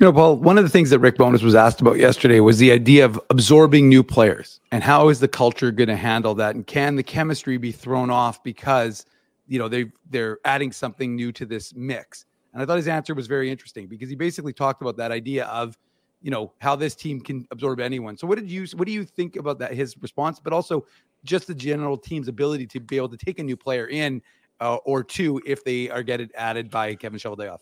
You 0.00 0.06
know, 0.06 0.12
Paul, 0.12 0.36
one 0.38 0.58
of 0.58 0.64
the 0.64 0.70
things 0.70 0.90
that 0.90 0.98
Rick 0.98 1.16
Bowness 1.16 1.42
was 1.42 1.54
asked 1.54 1.80
about 1.80 1.98
yesterday 1.98 2.40
was 2.40 2.58
the 2.58 2.72
idea 2.72 3.04
of 3.04 3.20
absorbing 3.30 3.88
new 3.88 4.02
players 4.02 4.58
and 4.72 4.82
how 4.82 5.10
is 5.10 5.20
the 5.20 5.28
culture 5.28 5.70
going 5.70 5.90
to 5.90 5.96
handle 5.96 6.34
that? 6.34 6.56
And 6.56 6.66
can 6.66 6.96
the 6.96 7.04
chemistry 7.04 7.56
be 7.56 7.70
thrown 7.70 8.10
off 8.10 8.42
because, 8.42 9.06
you 9.46 9.58
know, 9.58 9.68
they 9.68 9.86
they're 10.10 10.38
adding 10.44 10.72
something 10.72 11.14
new 11.14 11.32
to 11.32 11.46
this 11.46 11.74
mix? 11.74 12.26
And 12.52 12.62
I 12.62 12.66
thought 12.66 12.76
his 12.76 12.88
answer 12.88 13.14
was 13.14 13.26
very 13.26 13.50
interesting 13.50 13.86
because 13.86 14.08
he 14.08 14.16
basically 14.16 14.52
talked 14.52 14.82
about 14.82 14.96
that 14.98 15.10
idea 15.10 15.46
of, 15.46 15.78
you 16.20 16.30
know, 16.30 16.52
how 16.60 16.76
this 16.76 16.94
team 16.94 17.20
can 17.20 17.46
absorb 17.50 17.80
anyone. 17.80 18.16
So 18.16 18.26
what 18.26 18.38
did 18.38 18.50
you 18.50 18.66
what 18.76 18.86
do 18.86 18.92
you 18.92 19.04
think 19.04 19.36
about 19.36 19.58
that 19.60 19.72
his 19.72 19.96
response, 20.00 20.38
but 20.38 20.52
also 20.52 20.86
just 21.24 21.46
the 21.46 21.54
general 21.54 21.96
team's 21.96 22.28
ability 22.28 22.66
to 22.66 22.80
be 22.80 22.96
able 22.96 23.08
to 23.08 23.16
take 23.16 23.38
a 23.38 23.42
new 23.42 23.56
player 23.56 23.88
in 23.88 24.20
uh, 24.60 24.76
or 24.84 25.02
two 25.02 25.40
if 25.46 25.64
they 25.64 25.90
are 25.90 26.02
getting 26.02 26.30
added 26.36 26.70
by 26.70 26.94
Kevin 26.94 27.18
Cheveldayoff? 27.18 27.60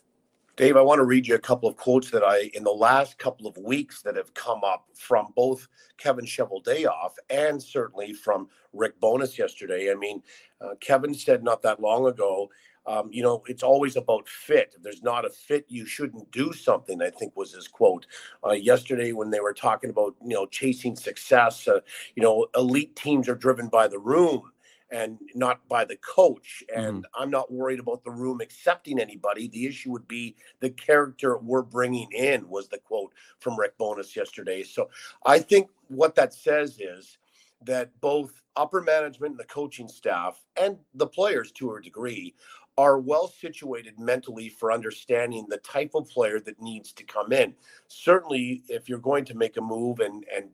Dave, 0.60 0.76
I 0.76 0.82
want 0.82 0.98
to 0.98 1.04
read 1.04 1.26
you 1.26 1.36
a 1.36 1.38
couple 1.38 1.70
of 1.70 1.78
quotes 1.78 2.10
that 2.10 2.22
I, 2.22 2.50
in 2.52 2.64
the 2.64 2.70
last 2.70 3.16
couple 3.16 3.46
of 3.46 3.56
weeks, 3.56 4.02
that 4.02 4.14
have 4.14 4.34
come 4.34 4.62
up 4.62 4.84
from 4.94 5.32
both 5.34 5.66
Kevin 5.96 6.26
Cheveldayoff 6.26 7.12
and 7.30 7.62
certainly 7.62 8.12
from 8.12 8.46
Rick 8.74 9.00
Bowness 9.00 9.38
yesterday. 9.38 9.90
I 9.90 9.94
mean, 9.94 10.22
uh, 10.60 10.74
Kevin 10.78 11.14
said 11.14 11.42
not 11.42 11.62
that 11.62 11.80
long 11.80 12.08
ago, 12.08 12.50
um, 12.84 13.08
you 13.10 13.22
know, 13.22 13.42
it's 13.46 13.62
always 13.62 13.96
about 13.96 14.28
fit. 14.28 14.74
If 14.76 14.82
there's 14.82 15.02
not 15.02 15.24
a 15.24 15.30
fit, 15.30 15.64
you 15.68 15.86
shouldn't 15.86 16.30
do 16.30 16.52
something, 16.52 17.00
I 17.00 17.08
think 17.08 17.34
was 17.36 17.54
his 17.54 17.66
quote. 17.66 18.06
Uh, 18.46 18.52
yesterday, 18.52 19.12
when 19.12 19.30
they 19.30 19.40
were 19.40 19.54
talking 19.54 19.88
about, 19.88 20.14
you 20.22 20.34
know, 20.34 20.44
chasing 20.44 20.94
success, 20.94 21.68
uh, 21.68 21.80
you 22.16 22.22
know, 22.22 22.48
elite 22.54 22.94
teams 22.96 23.30
are 23.30 23.34
driven 23.34 23.68
by 23.68 23.88
the 23.88 23.98
room 23.98 24.42
and 24.90 25.18
not 25.34 25.66
by 25.68 25.84
the 25.84 25.96
coach. 25.96 26.64
And 26.74 27.04
mm. 27.04 27.08
I'm 27.14 27.30
not 27.30 27.52
worried 27.52 27.80
about 27.80 28.04
the 28.04 28.10
room 28.10 28.40
accepting 28.40 28.98
anybody. 28.98 29.48
The 29.48 29.66
issue 29.66 29.90
would 29.92 30.08
be 30.08 30.36
the 30.60 30.70
character 30.70 31.38
we're 31.38 31.62
bringing 31.62 32.10
in, 32.12 32.48
was 32.48 32.68
the 32.68 32.78
quote 32.78 33.12
from 33.40 33.58
Rick 33.58 33.78
Bowness 33.78 34.16
yesterday. 34.16 34.62
So 34.62 34.90
I 35.24 35.38
think 35.38 35.68
what 35.88 36.14
that 36.16 36.34
says 36.34 36.78
is 36.80 37.18
that 37.62 37.90
both 38.00 38.42
upper 38.56 38.80
management 38.80 39.32
and 39.32 39.40
the 39.40 39.44
coaching 39.44 39.88
staff 39.88 40.42
and 40.56 40.78
the 40.94 41.06
players 41.06 41.52
to 41.52 41.74
a 41.74 41.82
degree 41.82 42.34
are 42.78 42.98
well 42.98 43.28
situated 43.28 43.98
mentally 43.98 44.48
for 44.48 44.72
understanding 44.72 45.46
the 45.48 45.58
type 45.58 45.90
of 45.94 46.08
player 46.08 46.40
that 46.40 46.60
needs 46.62 46.92
to 46.92 47.04
come 47.04 47.32
in. 47.32 47.54
Certainly, 47.88 48.62
if 48.68 48.88
you're 48.88 48.98
going 48.98 49.24
to 49.26 49.34
make 49.34 49.56
a 49.56 49.60
move 49.60 50.00
and, 50.00 50.24
and 50.34 50.48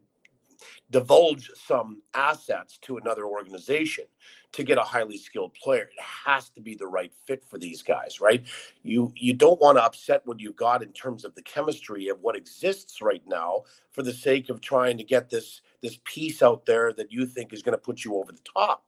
divulge 0.90 1.50
some 1.54 2.02
assets 2.14 2.78
to 2.82 2.96
another 2.96 3.24
organization 3.24 4.04
to 4.52 4.64
get 4.64 4.78
a 4.78 4.82
highly 4.82 5.18
skilled 5.18 5.52
player. 5.54 5.82
It 5.82 6.02
has 6.26 6.48
to 6.50 6.60
be 6.60 6.74
the 6.74 6.86
right 6.86 7.12
fit 7.26 7.44
for 7.44 7.58
these 7.58 7.82
guys, 7.82 8.20
right? 8.20 8.44
You 8.82 9.12
you 9.14 9.34
don't 9.34 9.60
want 9.60 9.78
to 9.78 9.84
upset 9.84 10.22
what 10.24 10.40
you've 10.40 10.56
got 10.56 10.82
in 10.82 10.92
terms 10.92 11.24
of 11.24 11.34
the 11.34 11.42
chemistry 11.42 12.08
of 12.08 12.20
what 12.20 12.36
exists 12.36 13.02
right 13.02 13.22
now 13.26 13.62
for 13.92 14.02
the 14.02 14.12
sake 14.12 14.48
of 14.48 14.60
trying 14.60 14.96
to 14.98 15.04
get 15.04 15.28
this 15.28 15.60
this 15.82 15.98
piece 16.04 16.42
out 16.42 16.64
there 16.66 16.92
that 16.94 17.12
you 17.12 17.26
think 17.26 17.52
is 17.52 17.62
going 17.62 17.76
to 17.76 17.78
put 17.78 18.04
you 18.04 18.16
over 18.16 18.32
the 18.32 18.40
top. 18.54 18.84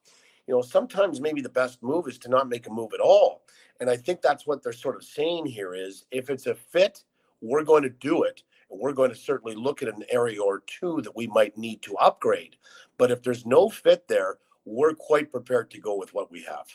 You 0.47 0.55
know, 0.55 0.63
sometimes 0.63 1.21
maybe 1.21 1.43
the 1.43 1.51
best 1.51 1.83
move 1.83 2.09
is 2.09 2.19
to 2.21 2.31
not 2.31 2.49
make 2.49 2.67
a 2.67 2.71
move 2.71 2.95
at 2.95 3.01
all. 3.01 3.43
And 3.81 3.91
I 3.91 3.97
think 3.97 4.23
that's 4.23 4.47
what 4.47 4.63
they're 4.63 4.73
sort 4.73 4.97
of 4.97 5.05
saying 5.05 5.47
here 5.47 5.75
is 5.75 6.07
if 6.11 6.31
it's 6.31 6.47
a 6.47 6.55
fit, 6.55 7.05
we're 7.43 7.65
going 7.65 7.83
to 7.83 7.91
do 7.91 8.23
it 8.23 8.43
and 8.71 8.81
we're 8.81 8.93
going 8.93 9.11
to 9.11 9.17
certainly 9.17 9.55
look 9.55 9.83
at 9.83 9.95
an 9.95 10.05
area 10.11 10.43
or 10.43 10.63
two 10.67 11.01
that 11.03 11.17
we 11.17 11.27
might 11.27 11.57
need 11.57 11.83
to 11.83 11.97
upgrade. 11.97 12.57
But 12.97 13.11
if 13.11 13.23
there's 13.23 13.47
no 13.47 13.69
fit 13.69 14.09
there, 14.09 14.39
we're 14.65 14.95
quite 14.95 15.33
prepared 15.33 15.71
to 15.71 15.81
go 15.81 15.97
with 15.97 16.13
what 16.15 16.31
we 16.31 16.43
have. 16.43 16.67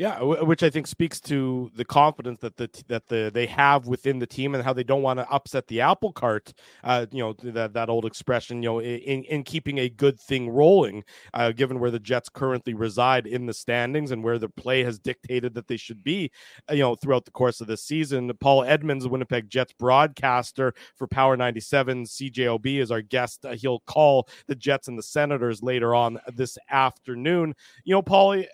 Yeah, 0.00 0.22
which 0.22 0.62
I 0.62 0.70
think 0.70 0.86
speaks 0.86 1.20
to 1.20 1.70
the 1.74 1.84
confidence 1.84 2.40
that 2.40 2.56
the 2.56 2.70
that 2.88 3.06
the 3.08 3.30
they 3.34 3.44
have 3.44 3.86
within 3.86 4.18
the 4.18 4.26
team 4.26 4.54
and 4.54 4.64
how 4.64 4.72
they 4.72 4.82
don't 4.82 5.02
want 5.02 5.18
to 5.18 5.28
upset 5.28 5.66
the 5.66 5.82
apple 5.82 6.10
cart. 6.10 6.54
Uh, 6.82 7.04
you 7.12 7.22
know 7.22 7.34
that 7.42 7.74
that 7.74 7.90
old 7.90 8.06
expression. 8.06 8.62
You 8.62 8.70
know, 8.70 8.80
in 8.80 9.24
in 9.24 9.42
keeping 9.42 9.76
a 9.76 9.90
good 9.90 10.18
thing 10.18 10.48
rolling, 10.48 11.04
uh, 11.34 11.52
given 11.52 11.78
where 11.80 11.90
the 11.90 11.98
Jets 11.98 12.30
currently 12.30 12.72
reside 12.72 13.26
in 13.26 13.44
the 13.44 13.52
standings 13.52 14.10
and 14.10 14.24
where 14.24 14.38
the 14.38 14.48
play 14.48 14.82
has 14.84 14.98
dictated 14.98 15.52
that 15.52 15.68
they 15.68 15.76
should 15.76 16.02
be. 16.02 16.30
Uh, 16.70 16.72
you 16.72 16.80
know, 16.80 16.94
throughout 16.94 17.26
the 17.26 17.30
course 17.30 17.60
of 17.60 17.66
the 17.66 17.76
season, 17.76 18.32
Paul 18.40 18.64
Edmonds, 18.64 19.06
Winnipeg 19.06 19.50
Jets 19.50 19.74
broadcaster 19.74 20.72
for 20.96 21.08
Power 21.08 21.36
ninety 21.36 21.60
seven, 21.60 22.04
CJOB 22.04 22.80
is 22.80 22.90
our 22.90 23.02
guest. 23.02 23.44
Uh, 23.44 23.52
he'll 23.52 23.80
call 23.80 24.26
the 24.46 24.54
Jets 24.54 24.88
and 24.88 24.98
the 24.98 25.02
Senators 25.02 25.62
later 25.62 25.94
on 25.94 26.18
this 26.34 26.56
afternoon. 26.70 27.54
You 27.84 27.96
know, 27.96 28.02
Paulie 28.02 28.46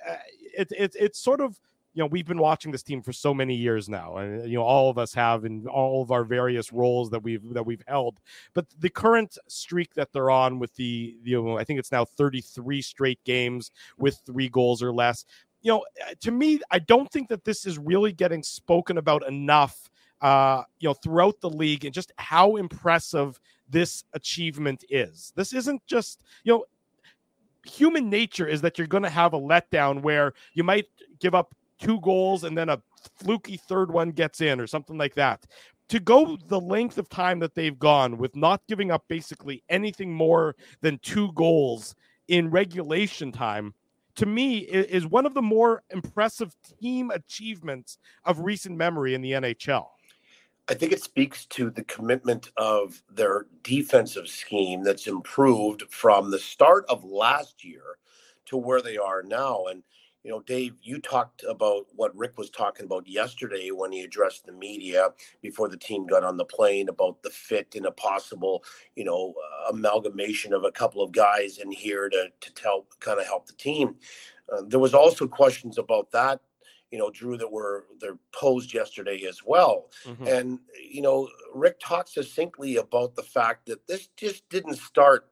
it's 0.56 0.72
it, 0.72 0.96
it's 0.98 1.18
sort 1.18 1.40
of 1.40 1.58
you 1.94 2.02
know 2.02 2.06
we've 2.06 2.26
been 2.26 2.38
watching 2.38 2.70
this 2.70 2.82
team 2.82 3.02
for 3.02 3.12
so 3.12 3.32
many 3.32 3.54
years 3.54 3.88
now 3.88 4.16
and 4.18 4.48
you 4.48 4.58
know 4.58 4.62
all 4.62 4.90
of 4.90 4.98
us 4.98 5.14
have 5.14 5.44
in 5.44 5.66
all 5.66 6.02
of 6.02 6.10
our 6.10 6.24
various 6.24 6.72
roles 6.72 7.10
that 7.10 7.22
we've 7.22 7.52
that 7.54 7.64
we've 7.64 7.82
held. 7.86 8.18
But 8.54 8.66
the 8.78 8.90
current 8.90 9.38
streak 9.48 9.94
that 9.94 10.12
they're 10.12 10.30
on 10.30 10.58
with 10.58 10.74
the 10.76 11.16
you 11.22 11.42
know 11.42 11.58
i 11.58 11.64
think 11.64 11.78
it's 11.78 11.92
now 11.92 12.04
33 12.04 12.82
straight 12.82 13.22
games 13.24 13.70
with 13.98 14.20
three 14.26 14.48
goals 14.48 14.82
or 14.82 14.92
less 14.92 15.24
you 15.62 15.72
know 15.72 15.84
uh, 16.06 16.14
to 16.20 16.30
me 16.30 16.60
i 16.70 16.78
don't 16.78 17.10
think 17.10 17.28
that 17.28 17.44
this 17.44 17.66
is 17.66 17.78
really 17.78 18.12
getting 18.12 18.42
spoken 18.42 18.98
about 18.98 19.26
enough 19.26 19.90
uh 20.20 20.62
you 20.78 20.88
know 20.88 20.94
throughout 20.94 21.40
the 21.40 21.50
league 21.50 21.84
and 21.84 21.94
just 21.94 22.12
how 22.18 22.56
impressive 22.56 23.40
this 23.68 24.04
achievement 24.12 24.84
is. 24.90 25.32
This 25.36 25.52
isn't 25.52 25.84
just 25.86 26.22
you 26.44 26.52
know 26.52 26.64
human 27.68 28.08
nature 28.10 28.46
is 28.46 28.60
that 28.62 28.78
you're 28.78 28.86
going 28.86 29.02
to 29.02 29.10
have 29.10 29.34
a 29.34 29.40
letdown 29.40 30.02
where 30.02 30.32
you 30.54 30.64
might 30.64 30.86
give 31.20 31.34
up 31.34 31.54
two 31.78 32.00
goals 32.00 32.44
and 32.44 32.56
then 32.56 32.68
a 32.68 32.80
fluky 33.16 33.56
third 33.56 33.90
one 33.90 34.10
gets 34.10 34.40
in 34.40 34.60
or 34.60 34.66
something 34.66 34.96
like 34.96 35.14
that. 35.14 35.44
To 35.90 36.00
go 36.00 36.36
the 36.48 36.60
length 36.60 36.98
of 36.98 37.08
time 37.08 37.38
that 37.40 37.54
they've 37.54 37.78
gone 37.78 38.18
with 38.18 38.34
not 38.34 38.60
giving 38.66 38.90
up 38.90 39.04
basically 39.08 39.62
anything 39.68 40.12
more 40.12 40.56
than 40.80 40.98
two 40.98 41.32
goals 41.32 41.94
in 42.28 42.50
regulation 42.50 43.30
time, 43.30 43.72
to 44.16 44.26
me, 44.26 44.58
is 44.58 45.06
one 45.06 45.26
of 45.26 45.34
the 45.34 45.42
more 45.42 45.82
impressive 45.90 46.54
team 46.80 47.10
achievements 47.10 47.98
of 48.24 48.40
recent 48.40 48.76
memory 48.76 49.14
in 49.14 49.20
the 49.20 49.32
NHL. 49.32 49.86
I 50.68 50.74
think 50.74 50.92
it 50.92 51.02
speaks 51.02 51.46
to 51.46 51.70
the 51.70 51.84
commitment 51.84 52.50
of 52.56 53.00
their 53.08 53.46
defensive 53.62 54.26
scheme 54.26 54.82
that's 54.82 55.06
improved 55.06 55.84
from 55.90 56.30
the 56.30 56.40
start 56.40 56.84
of 56.88 57.04
last 57.04 57.64
year 57.64 57.98
to 58.46 58.56
where 58.56 58.82
they 58.82 58.96
are 58.96 59.22
now. 59.22 59.66
And, 59.66 59.84
you 60.24 60.30
know, 60.32 60.40
Dave, 60.40 60.74
you 60.82 61.00
talked 61.00 61.44
about 61.48 61.86
what 61.94 62.16
Rick 62.16 62.36
was 62.36 62.50
talking 62.50 62.84
about 62.84 63.06
yesterday 63.06 63.70
when 63.70 63.92
he 63.92 64.00
addressed 64.00 64.44
the 64.44 64.52
media 64.52 65.10
before 65.40 65.68
the 65.68 65.76
team 65.76 66.04
got 66.04 66.24
on 66.24 66.36
the 66.36 66.44
plane 66.44 66.88
about 66.88 67.22
the 67.22 67.30
fit 67.30 67.76
and 67.76 67.86
a 67.86 67.92
possible, 67.92 68.64
you 68.96 69.04
know, 69.04 69.34
uh, 69.38 69.70
amalgamation 69.70 70.52
of 70.52 70.64
a 70.64 70.72
couple 70.72 71.00
of 71.00 71.12
guys 71.12 71.58
in 71.58 71.70
here 71.70 72.08
to 72.08 72.28
to 72.40 72.62
help 72.62 72.92
kind 72.98 73.20
of 73.20 73.26
help 73.26 73.46
the 73.46 73.52
team. 73.52 73.94
Uh, 74.52 74.62
there 74.66 74.80
was 74.80 74.94
also 74.94 75.28
questions 75.28 75.78
about 75.78 76.10
that, 76.10 76.40
you 76.96 77.02
know, 77.02 77.10
Drew, 77.10 77.36
that 77.36 77.52
were 77.52 77.84
they're 78.00 78.18
posed 78.32 78.72
yesterday 78.72 79.26
as 79.28 79.42
well. 79.44 79.90
Mm-hmm. 80.06 80.26
And 80.26 80.58
you 80.82 81.02
know, 81.02 81.28
Rick 81.52 81.78
talks 81.78 82.14
succinctly 82.14 82.76
about 82.76 83.14
the 83.14 83.22
fact 83.22 83.66
that 83.66 83.86
this 83.86 84.08
just 84.16 84.48
didn't 84.48 84.76
start 84.76 85.28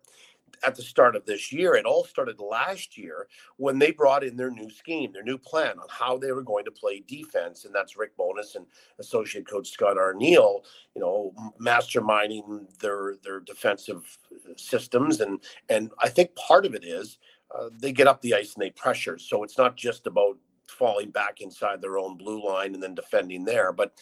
at 0.62 0.74
the 0.74 0.82
start 0.82 1.16
of 1.16 1.24
this 1.24 1.50
year. 1.50 1.74
It 1.74 1.86
all 1.86 2.04
started 2.04 2.38
last 2.38 2.98
year 2.98 3.28
when 3.56 3.78
they 3.78 3.92
brought 3.92 4.24
in 4.24 4.36
their 4.36 4.50
new 4.50 4.68
scheme, 4.68 5.10
their 5.10 5.22
new 5.22 5.38
plan 5.38 5.78
on 5.78 5.86
how 5.88 6.18
they 6.18 6.32
were 6.32 6.42
going 6.42 6.66
to 6.66 6.70
play 6.70 7.02
defense. 7.08 7.64
And 7.64 7.74
that's 7.74 7.96
Rick 7.96 8.14
Bowness 8.18 8.56
and 8.56 8.66
associate 8.98 9.48
coach 9.48 9.70
Scott 9.70 9.96
Arniel, 9.96 10.60
you 10.94 11.00
know, 11.00 11.32
masterminding 11.58 12.78
their 12.78 13.14
their 13.24 13.40
defensive 13.40 14.18
systems. 14.56 15.22
And 15.22 15.40
and 15.70 15.92
I 15.98 16.10
think 16.10 16.34
part 16.34 16.66
of 16.66 16.74
it 16.74 16.84
is 16.84 17.16
uh, 17.58 17.70
they 17.78 17.92
get 17.92 18.06
up 18.06 18.20
the 18.20 18.34
ice 18.34 18.52
and 18.52 18.62
they 18.62 18.70
pressure. 18.70 19.16
So 19.16 19.44
it's 19.44 19.56
not 19.56 19.76
just 19.78 20.06
about 20.06 20.36
falling 20.68 21.10
back 21.10 21.40
inside 21.40 21.80
their 21.80 21.98
own 21.98 22.16
blue 22.16 22.44
line 22.44 22.74
and 22.74 22.82
then 22.82 22.94
defending 22.94 23.44
there. 23.44 23.72
But 23.72 23.94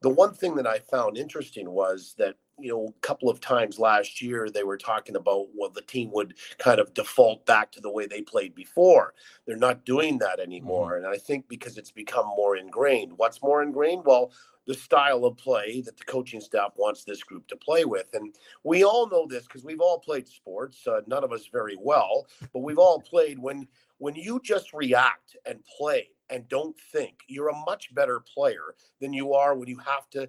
the 0.00 0.08
one 0.08 0.34
thing 0.34 0.54
that 0.56 0.66
I 0.66 0.78
found 0.78 1.16
interesting 1.16 1.70
was 1.70 2.14
that 2.18 2.36
you 2.58 2.72
know, 2.72 2.88
a 2.88 3.00
couple 3.06 3.30
of 3.30 3.40
times 3.40 3.78
last 3.78 4.20
year 4.20 4.48
they 4.50 4.64
were 4.64 4.76
talking 4.76 5.16
about 5.16 5.46
well, 5.54 5.70
the 5.70 5.82
team 5.82 6.10
would 6.12 6.34
kind 6.58 6.80
of 6.80 6.92
default 6.94 7.46
back 7.46 7.70
to 7.72 7.80
the 7.80 7.90
way 7.90 8.06
they 8.06 8.22
played 8.22 8.54
before. 8.54 9.14
They're 9.46 9.56
not 9.56 9.84
doing 9.84 10.18
that 10.18 10.40
anymore, 10.40 10.96
mm-hmm. 10.96 11.04
and 11.04 11.14
I 11.14 11.18
think 11.18 11.48
because 11.48 11.78
it's 11.78 11.92
become 11.92 12.26
more 12.26 12.56
ingrained. 12.56 13.12
What's 13.16 13.42
more 13.42 13.62
ingrained? 13.62 14.02
Well, 14.04 14.32
the 14.66 14.74
style 14.74 15.24
of 15.24 15.36
play 15.38 15.80
that 15.80 15.96
the 15.96 16.04
coaching 16.04 16.42
staff 16.42 16.72
wants 16.76 17.04
this 17.04 17.22
group 17.22 17.46
to 17.48 17.56
play 17.56 17.84
with, 17.84 18.08
and 18.12 18.34
we 18.64 18.84
all 18.84 19.08
know 19.08 19.26
this 19.26 19.44
because 19.44 19.64
we've 19.64 19.80
all 19.80 19.98
played 20.00 20.28
sports. 20.28 20.86
Uh, 20.86 21.00
none 21.06 21.24
of 21.24 21.32
us 21.32 21.46
very 21.50 21.76
well, 21.80 22.26
but 22.52 22.60
we've 22.60 22.78
all 22.78 23.00
played 23.00 23.38
when 23.38 23.66
when 23.98 24.14
you 24.14 24.40
just 24.42 24.72
react 24.72 25.36
and 25.46 25.60
play 25.76 26.08
and 26.30 26.48
don't 26.48 26.76
think 26.92 27.18
you're 27.26 27.48
a 27.48 27.64
much 27.66 27.94
better 27.94 28.20
player 28.20 28.74
than 29.00 29.12
you 29.12 29.32
are 29.34 29.54
when 29.54 29.68
you 29.68 29.78
have 29.78 30.08
to 30.10 30.28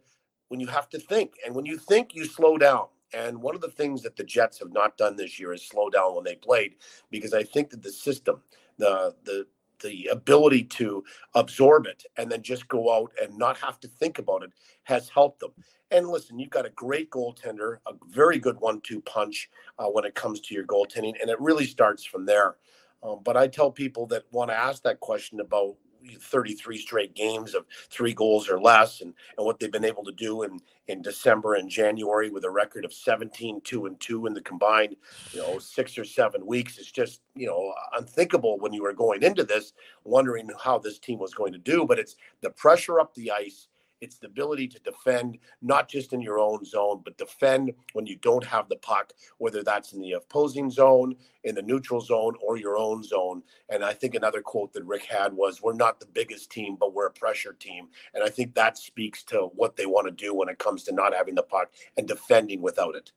when 0.50 0.60
you 0.60 0.68
have 0.68 0.90
to 0.90 1.00
think. 1.00 1.36
And 1.46 1.54
when 1.54 1.66
you 1.66 1.78
think, 1.78 2.16
you 2.16 2.26
slow 2.26 2.58
down. 2.58 2.88
And 3.14 3.42
one 3.42 3.56
of 3.56 3.62
the 3.62 3.70
things 3.70 4.02
that 4.04 4.16
the 4.16 4.24
Jets 4.24 4.60
have 4.60 4.72
not 4.72 4.98
done 4.98 5.16
this 5.16 5.40
year 5.40 5.54
is 5.54 5.68
slow 5.68 5.90
down 5.90 6.16
when 6.16 6.24
they 6.24 6.36
played, 6.36 6.76
because 7.10 7.34
I 7.34 7.44
think 7.44 7.70
that 7.72 7.84
the 7.84 7.92
system, 7.92 8.42
the 8.78 9.16
the 9.24 9.48
the 9.82 10.08
ability 10.12 10.64
to 10.64 11.04
absorb 11.36 11.86
it 11.86 12.04
and 12.18 12.30
then 12.30 12.44
just 12.44 12.68
go 12.68 12.94
out 12.94 13.12
and 13.22 13.38
not 13.38 13.58
have 13.58 13.80
to 13.80 13.88
think 13.88 14.20
about 14.20 14.44
it 14.44 14.52
has 14.84 15.08
helped 15.08 15.40
them. 15.40 15.52
And 15.90 16.08
listen, 16.10 16.38
you've 16.38 16.50
got 16.50 16.66
a 16.66 16.72
great 16.72 17.10
goaltender, 17.10 17.78
a 17.88 17.94
very 18.10 18.40
good 18.40 18.60
one-two 18.60 19.02
punch 19.02 19.50
uh, 19.80 19.86
when 19.86 20.04
it 20.04 20.16
comes 20.16 20.42
to 20.42 20.54
your 20.54 20.66
goaltending, 20.66 21.14
and 21.22 21.30
it 21.30 21.40
really 21.40 21.66
starts 21.66 22.04
from 22.04 22.26
there. 22.26 22.58
Um, 23.04 23.20
but 23.24 23.38
I 23.38 23.48
tell 23.48 23.72
people 23.72 24.06
that 24.08 24.24
want 24.32 24.52
to 24.52 24.58
ask 24.58 24.84
that 24.84 25.00
question 25.00 25.40
about 25.40 25.76
33 26.20 26.78
straight 26.78 27.14
games 27.14 27.54
of 27.54 27.66
three 27.90 28.14
goals 28.14 28.50
or 28.50 28.60
less 28.60 29.02
and, 29.02 29.14
and 29.38 29.46
what 29.46 29.60
they've 29.60 29.72
been 29.72 29.86
able 29.86 30.04
to 30.04 30.12
do 30.12 30.44
in, 30.44 30.60
in 30.88 31.02
December 31.02 31.56
and 31.56 31.70
January 31.70 32.30
with 32.30 32.46
a 32.46 32.50
record 32.50 32.86
of 32.86 32.94
17, 32.94 33.62
2 33.62 33.86
and 33.86 34.00
2 34.00 34.28
in 34.28 34.34
the 34.34 34.42
combined, 34.42 34.96
you 35.32 35.40
know, 35.40 35.60
six 35.60 35.98
or 35.98 36.06
seven 36.06 36.46
weeks. 36.46 36.78
It's 36.78 36.92
just, 36.92 37.22
you 37.36 37.48
know, 37.48 37.74
unthinkable 37.98 38.58
when 38.60 38.74
you 38.74 38.84
were 38.84 38.94
going 38.94 39.24
into 39.24 39.44
this, 39.44 39.74
wondering 40.04 40.50
how 40.64 40.80
this 40.80 41.00
team 41.00 41.20
was 41.20 41.34
going 41.34 41.54
to 41.54 41.60
do. 41.60 41.86
But 41.86 42.00
it's 42.00 42.16
the 42.42 42.50
pressure 42.50 43.00
up 43.00 43.14
the 43.14 43.32
ice 43.32 43.68
it's 44.02 44.18
the 44.18 44.28
ability 44.28 44.68
to 44.68 44.80
defend 44.80 45.38
not 45.62 45.90
just 45.90 46.14
in 46.14 46.22
your 46.22 46.40
own 46.40 46.64
zone, 46.64 47.02
but 47.04 47.18
defend 47.18 47.74
when 47.94 48.06
you 48.06 48.16
don't 48.18 48.44
have 48.44 48.70
the 48.70 48.78
puck, 48.78 49.14
whether 49.38 49.64
that's 49.64 49.94
in 49.94 50.02
the 50.02 50.14
opposing 50.14 50.70
zone, 50.70 51.16
in 51.44 51.56
the 51.56 51.62
neutral 51.62 52.02
zone, 52.02 52.36
or 52.42 52.58
your 52.58 52.78
own 52.78 53.04
zone. 53.04 53.44
And 53.70 53.84
I 53.84 53.94
think 53.94 54.16
another 54.16 54.42
quote 54.42 54.74
that 54.74 54.86
Rick 54.86 55.06
had 55.06 55.34
was, 55.34 55.62
We're 55.62 55.74
not 55.74 56.00
the 56.00 56.06
biggest 56.08 56.52
team, 56.52 56.78
but 56.80 56.94
we're 56.94 57.08
a 57.08 57.12
pressure 57.12 57.54
team. 57.54 57.88
And 58.14 58.24
I 58.24 58.30
think 58.30 58.54
that 58.56 58.78
speaks 58.78 59.24
to 59.26 59.50
what 59.56 59.76
they 59.76 59.86
want 59.86 60.08
to 60.08 60.12
do 60.12 60.34
when 60.34 60.50
it 60.50 60.60
comes 60.60 60.84
to 60.84 60.94
not 60.94 61.14
having 61.14 61.36
the 61.36 61.44
puck 61.44 61.72
and 61.98 62.08
defending 62.08 62.62
without 62.62 62.96
it. 62.96 63.12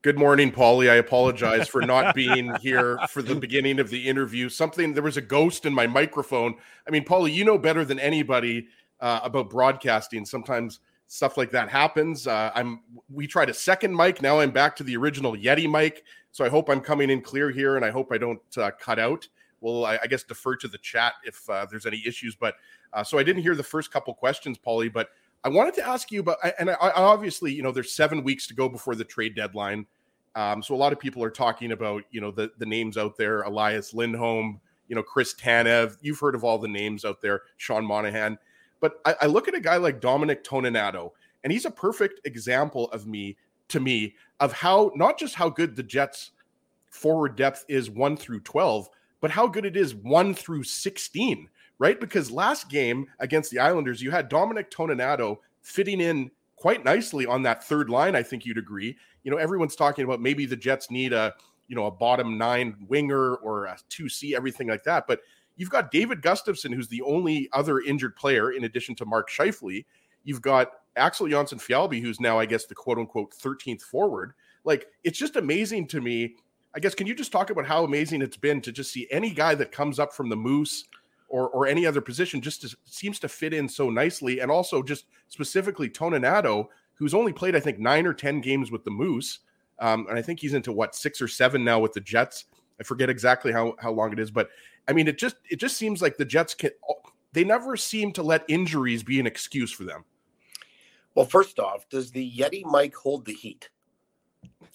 Good 0.00 0.16
morning, 0.16 0.52
Paulie. 0.52 0.88
I 0.88 0.94
apologize 0.94 1.66
for 1.66 1.82
not 1.82 2.14
being 2.14 2.54
here 2.60 3.00
for 3.08 3.20
the 3.20 3.34
beginning 3.34 3.80
of 3.80 3.90
the 3.90 4.08
interview. 4.08 4.48
Something 4.48 4.94
there 4.94 5.02
was 5.02 5.16
a 5.16 5.20
ghost 5.20 5.66
in 5.66 5.74
my 5.74 5.88
microphone. 5.88 6.54
I 6.86 6.92
mean, 6.92 7.04
Paulie, 7.04 7.34
you 7.34 7.44
know 7.44 7.58
better 7.58 7.84
than 7.84 7.98
anybody 7.98 8.68
uh, 9.00 9.20
about 9.22 9.50
broadcasting. 9.50 10.24
Sometimes 10.24 10.80
stuff 11.08 11.36
like 11.36 11.50
that 11.50 11.68
happens. 11.68 12.26
Uh, 12.26 12.50
I'm 12.54 12.80
we 13.10 13.26
tried 13.26 13.50
a 13.50 13.54
second 13.54 13.96
mic. 13.96 14.22
Now 14.22 14.40
I'm 14.40 14.50
back 14.50 14.76
to 14.76 14.84
the 14.84 14.96
original 14.96 15.32
Yeti 15.32 15.70
mic. 15.70 16.04
So 16.30 16.44
I 16.44 16.48
hope 16.48 16.68
I'm 16.68 16.80
coming 16.80 17.10
in 17.10 17.20
clear 17.20 17.50
here, 17.50 17.76
and 17.76 17.84
I 17.84 17.90
hope 17.90 18.12
I 18.12 18.18
don't 18.18 18.40
uh, 18.56 18.70
cut 18.78 18.98
out. 18.98 19.26
Well, 19.60 19.86
I, 19.86 19.98
I, 20.02 20.06
guess 20.06 20.22
defer 20.22 20.54
to 20.56 20.68
the 20.68 20.78
chat 20.78 21.14
if 21.24 21.48
uh, 21.50 21.66
there's 21.68 21.84
any 21.84 22.00
issues. 22.06 22.36
But 22.36 22.54
uh, 22.92 23.02
so 23.02 23.18
I 23.18 23.24
didn't 23.24 23.42
hear 23.42 23.56
the 23.56 23.62
first 23.62 23.90
couple 23.90 24.14
questions, 24.14 24.56
Paulie. 24.56 24.92
But 24.92 25.08
I 25.42 25.48
wanted 25.48 25.74
to 25.74 25.88
ask 25.88 26.12
you 26.12 26.20
about, 26.20 26.36
and 26.60 26.70
I, 26.70 26.74
I 26.74 26.90
obviously, 26.92 27.52
you 27.52 27.62
know, 27.62 27.72
there's 27.72 27.92
seven 27.92 28.22
weeks 28.22 28.46
to 28.48 28.54
go 28.54 28.68
before 28.68 28.94
the 28.94 29.04
trade 29.04 29.34
deadline. 29.34 29.86
Um, 30.36 30.62
so 30.62 30.74
a 30.74 30.76
lot 30.76 30.92
of 30.92 31.00
people 31.00 31.24
are 31.24 31.30
talking 31.30 31.72
about, 31.72 32.04
you 32.10 32.20
know, 32.20 32.30
the 32.30 32.52
the 32.58 32.66
names 32.66 32.96
out 32.96 33.16
there: 33.16 33.42
Elias 33.42 33.94
Lindholm, 33.94 34.60
you 34.86 34.94
know, 34.94 35.02
Chris 35.02 35.34
Tanev. 35.34 35.96
You've 36.02 36.20
heard 36.20 36.34
of 36.34 36.44
all 36.44 36.58
the 36.58 36.68
names 36.68 37.04
out 37.04 37.20
there. 37.20 37.42
Sean 37.56 37.84
Monahan. 37.84 38.38
But 38.80 39.00
I, 39.04 39.14
I 39.22 39.26
look 39.26 39.48
at 39.48 39.54
a 39.54 39.60
guy 39.60 39.76
like 39.76 40.00
Dominic 40.00 40.44
Toninato, 40.44 41.12
and 41.44 41.52
he's 41.52 41.64
a 41.64 41.70
perfect 41.70 42.20
example 42.26 42.90
of 42.90 43.06
me 43.06 43.36
to 43.68 43.80
me 43.80 44.14
of 44.40 44.52
how 44.52 44.90
not 44.94 45.18
just 45.18 45.34
how 45.34 45.48
good 45.48 45.76
the 45.76 45.82
Jets 45.82 46.30
forward 46.90 47.36
depth 47.36 47.64
is 47.68 47.90
one 47.90 48.16
through 48.16 48.40
12, 48.40 48.88
but 49.20 49.30
how 49.30 49.46
good 49.46 49.66
it 49.66 49.76
is 49.76 49.94
one 49.94 50.34
through 50.34 50.62
16, 50.62 51.48
right? 51.78 52.00
Because 52.00 52.30
last 52.30 52.68
game 52.68 53.06
against 53.18 53.50
the 53.50 53.58
Islanders, 53.58 54.02
you 54.02 54.10
had 54.10 54.28
Dominic 54.28 54.70
Toninato 54.70 55.38
fitting 55.62 56.00
in 56.00 56.30
quite 56.56 56.84
nicely 56.84 57.26
on 57.26 57.42
that 57.42 57.64
third 57.64 57.90
line. 57.90 58.16
I 58.16 58.22
think 58.22 58.44
you'd 58.44 58.58
agree. 58.58 58.96
You 59.22 59.30
know, 59.30 59.36
everyone's 59.36 59.76
talking 59.76 60.04
about 60.04 60.20
maybe 60.20 60.46
the 60.46 60.56
Jets 60.56 60.90
need 60.90 61.12
a, 61.12 61.34
you 61.68 61.76
know, 61.76 61.86
a 61.86 61.90
bottom 61.90 62.38
nine 62.38 62.74
winger 62.88 63.36
or 63.36 63.66
a 63.66 63.76
2C, 63.90 64.34
everything 64.34 64.68
like 64.68 64.84
that. 64.84 65.06
But 65.06 65.20
You've 65.58 65.70
got 65.70 65.90
David 65.90 66.22
Gustafsson, 66.22 66.72
who's 66.72 66.88
the 66.88 67.02
only 67.02 67.48
other 67.52 67.80
injured 67.80 68.16
player 68.16 68.52
in 68.52 68.64
addition 68.64 68.94
to 68.94 69.04
Mark 69.04 69.28
Scheifele. 69.28 69.84
You've 70.24 70.40
got 70.40 70.70
Axel 70.96 71.26
Jonsson-Fjallby, 71.26 72.00
who's 72.00 72.20
now, 72.20 72.38
I 72.38 72.46
guess, 72.46 72.64
the 72.64 72.76
quote 72.76 72.96
unquote 72.96 73.32
13th 73.32 73.82
forward. 73.82 74.32
Like, 74.64 74.86
it's 75.02 75.18
just 75.18 75.36
amazing 75.36 75.88
to 75.88 76.00
me. 76.00 76.36
I 76.74 76.80
guess, 76.80 76.94
can 76.94 77.08
you 77.08 77.14
just 77.14 77.32
talk 77.32 77.50
about 77.50 77.66
how 77.66 77.82
amazing 77.82 78.22
it's 78.22 78.36
been 78.36 78.60
to 78.62 78.72
just 78.72 78.92
see 78.92 79.08
any 79.10 79.30
guy 79.30 79.56
that 79.56 79.72
comes 79.72 79.98
up 79.98 80.12
from 80.12 80.28
the 80.28 80.36
Moose 80.36 80.84
or, 81.28 81.48
or 81.48 81.66
any 81.66 81.86
other 81.86 82.00
position 82.00 82.40
just 82.40 82.62
to, 82.62 82.76
seems 82.84 83.18
to 83.20 83.28
fit 83.28 83.52
in 83.52 83.68
so 83.68 83.90
nicely? 83.90 84.38
And 84.38 84.52
also, 84.52 84.82
just 84.82 85.06
specifically, 85.26 85.90
Toninato, 85.90 86.68
who's 86.94 87.14
only 87.14 87.32
played, 87.32 87.56
I 87.56 87.60
think, 87.60 87.80
nine 87.80 88.06
or 88.06 88.14
10 88.14 88.40
games 88.42 88.70
with 88.70 88.84
the 88.84 88.92
Moose. 88.92 89.40
Um, 89.80 90.06
and 90.08 90.16
I 90.16 90.22
think 90.22 90.38
he's 90.38 90.54
into 90.54 90.72
what, 90.72 90.94
six 90.94 91.20
or 91.20 91.28
seven 91.28 91.64
now 91.64 91.80
with 91.80 91.94
the 91.94 92.00
Jets. 92.00 92.44
I 92.80 92.84
forget 92.84 93.10
exactly 93.10 93.50
how, 93.50 93.74
how 93.80 93.90
long 93.90 94.12
it 94.12 94.20
is, 94.20 94.30
but 94.30 94.50
I 94.88 94.92
mean, 94.92 95.06
it 95.06 95.18
just 95.18 95.36
it 95.50 95.56
just 95.56 95.76
seems 95.76 96.00
like 96.00 96.16
the 96.16 96.24
Jets 96.24 96.54
can 96.54 96.70
they 97.32 97.44
never 97.44 97.76
seem 97.76 98.12
to 98.12 98.22
let 98.22 98.44
injuries 98.48 99.02
be 99.02 99.20
an 99.20 99.26
excuse 99.26 99.70
for 99.70 99.84
them. 99.84 100.04
Well, 101.14 101.26
first 101.26 101.58
off, 101.58 101.88
does 101.88 102.10
the 102.10 102.30
Yeti 102.30 102.64
mic 102.70 102.96
hold 102.96 103.26
the 103.26 103.32
heat? 103.32 103.68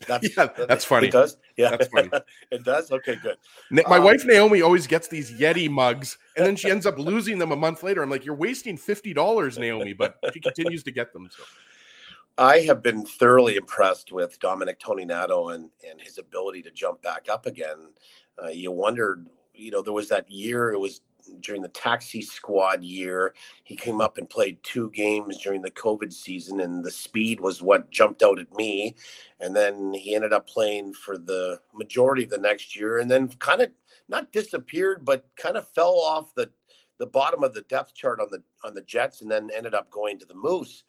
That's, 0.07 0.29
yeah, 0.37 0.47
that's 0.67 0.85
funny. 0.85 1.07
It 1.07 1.11
does. 1.11 1.37
Yeah, 1.57 1.71
that's 1.71 1.87
funny. 1.87 2.09
it 2.51 2.63
does. 2.63 2.91
Okay, 2.91 3.15
good. 3.15 3.37
My 3.71 3.97
um, 3.97 4.03
wife 4.03 4.25
Naomi 4.25 4.61
always 4.61 4.87
gets 4.87 5.07
these 5.07 5.31
Yeti 5.31 5.69
mugs, 5.69 6.17
and 6.37 6.45
then 6.45 6.55
she 6.55 6.69
ends 6.69 6.85
up 6.85 6.97
losing 6.99 7.37
them 7.37 7.51
a 7.51 7.55
month 7.55 7.83
later. 7.83 8.03
I'm 8.03 8.09
like, 8.09 8.25
you're 8.25 8.35
wasting 8.35 8.77
fifty 8.77 9.13
dollars, 9.13 9.57
Naomi, 9.57 9.93
but 9.93 10.17
she 10.33 10.39
continues 10.39 10.83
to 10.83 10.91
get 10.91 11.13
them. 11.13 11.29
So. 11.35 11.43
I 12.37 12.59
have 12.61 12.81
been 12.81 13.05
thoroughly 13.05 13.57
impressed 13.57 14.11
with 14.11 14.39
Dominic 14.39 14.79
Toninato 14.79 15.53
and 15.53 15.69
and 15.89 16.01
his 16.01 16.17
ability 16.17 16.61
to 16.63 16.71
jump 16.71 17.01
back 17.01 17.27
up 17.29 17.45
again. 17.45 17.89
Uh, 18.41 18.49
you 18.49 18.71
wondered 18.71 19.27
you 19.53 19.71
know, 19.71 19.81
there 19.81 19.93
was 19.93 20.09
that 20.09 20.29
year, 20.29 20.71
it 20.71 20.79
was 20.79 21.01
during 21.39 21.61
the 21.61 21.69
taxi 21.69 22.21
squad 22.21 22.83
year. 22.83 23.33
He 23.63 23.75
came 23.75 24.01
up 24.01 24.17
and 24.17 24.29
played 24.29 24.57
two 24.63 24.89
games 24.91 25.37
during 25.41 25.61
the 25.61 25.71
COVID 25.71 26.11
season, 26.11 26.59
and 26.59 26.83
the 26.83 26.91
speed 26.91 27.39
was 27.39 27.61
what 27.61 27.89
jumped 27.91 28.23
out 28.23 28.39
at 28.39 28.53
me. 28.55 28.95
And 29.39 29.55
then 29.55 29.93
he 29.93 30.15
ended 30.15 30.33
up 30.33 30.47
playing 30.47 30.93
for 30.93 31.17
the 31.17 31.59
majority 31.73 32.23
of 32.23 32.29
the 32.29 32.37
next 32.37 32.75
year, 32.75 32.99
and 32.99 33.09
then 33.09 33.29
kind 33.39 33.61
of 33.61 33.71
not 34.09 34.31
disappeared, 34.31 35.05
but 35.05 35.25
kind 35.37 35.57
of 35.57 35.67
fell 35.69 35.95
off 35.95 36.33
the 36.35 36.49
the 36.99 37.07
bottom 37.07 37.43
of 37.43 37.53
the 37.53 37.63
depth 37.63 37.93
chart 37.93 38.19
on 38.19 38.27
the 38.29 38.43
on 38.63 38.73
the 38.73 38.81
Jets, 38.81 39.21
and 39.21 39.31
then 39.31 39.49
ended 39.55 39.73
up 39.73 39.89
going 39.89 40.19
to 40.19 40.25
the 40.25 40.35
Moose, 40.35 40.83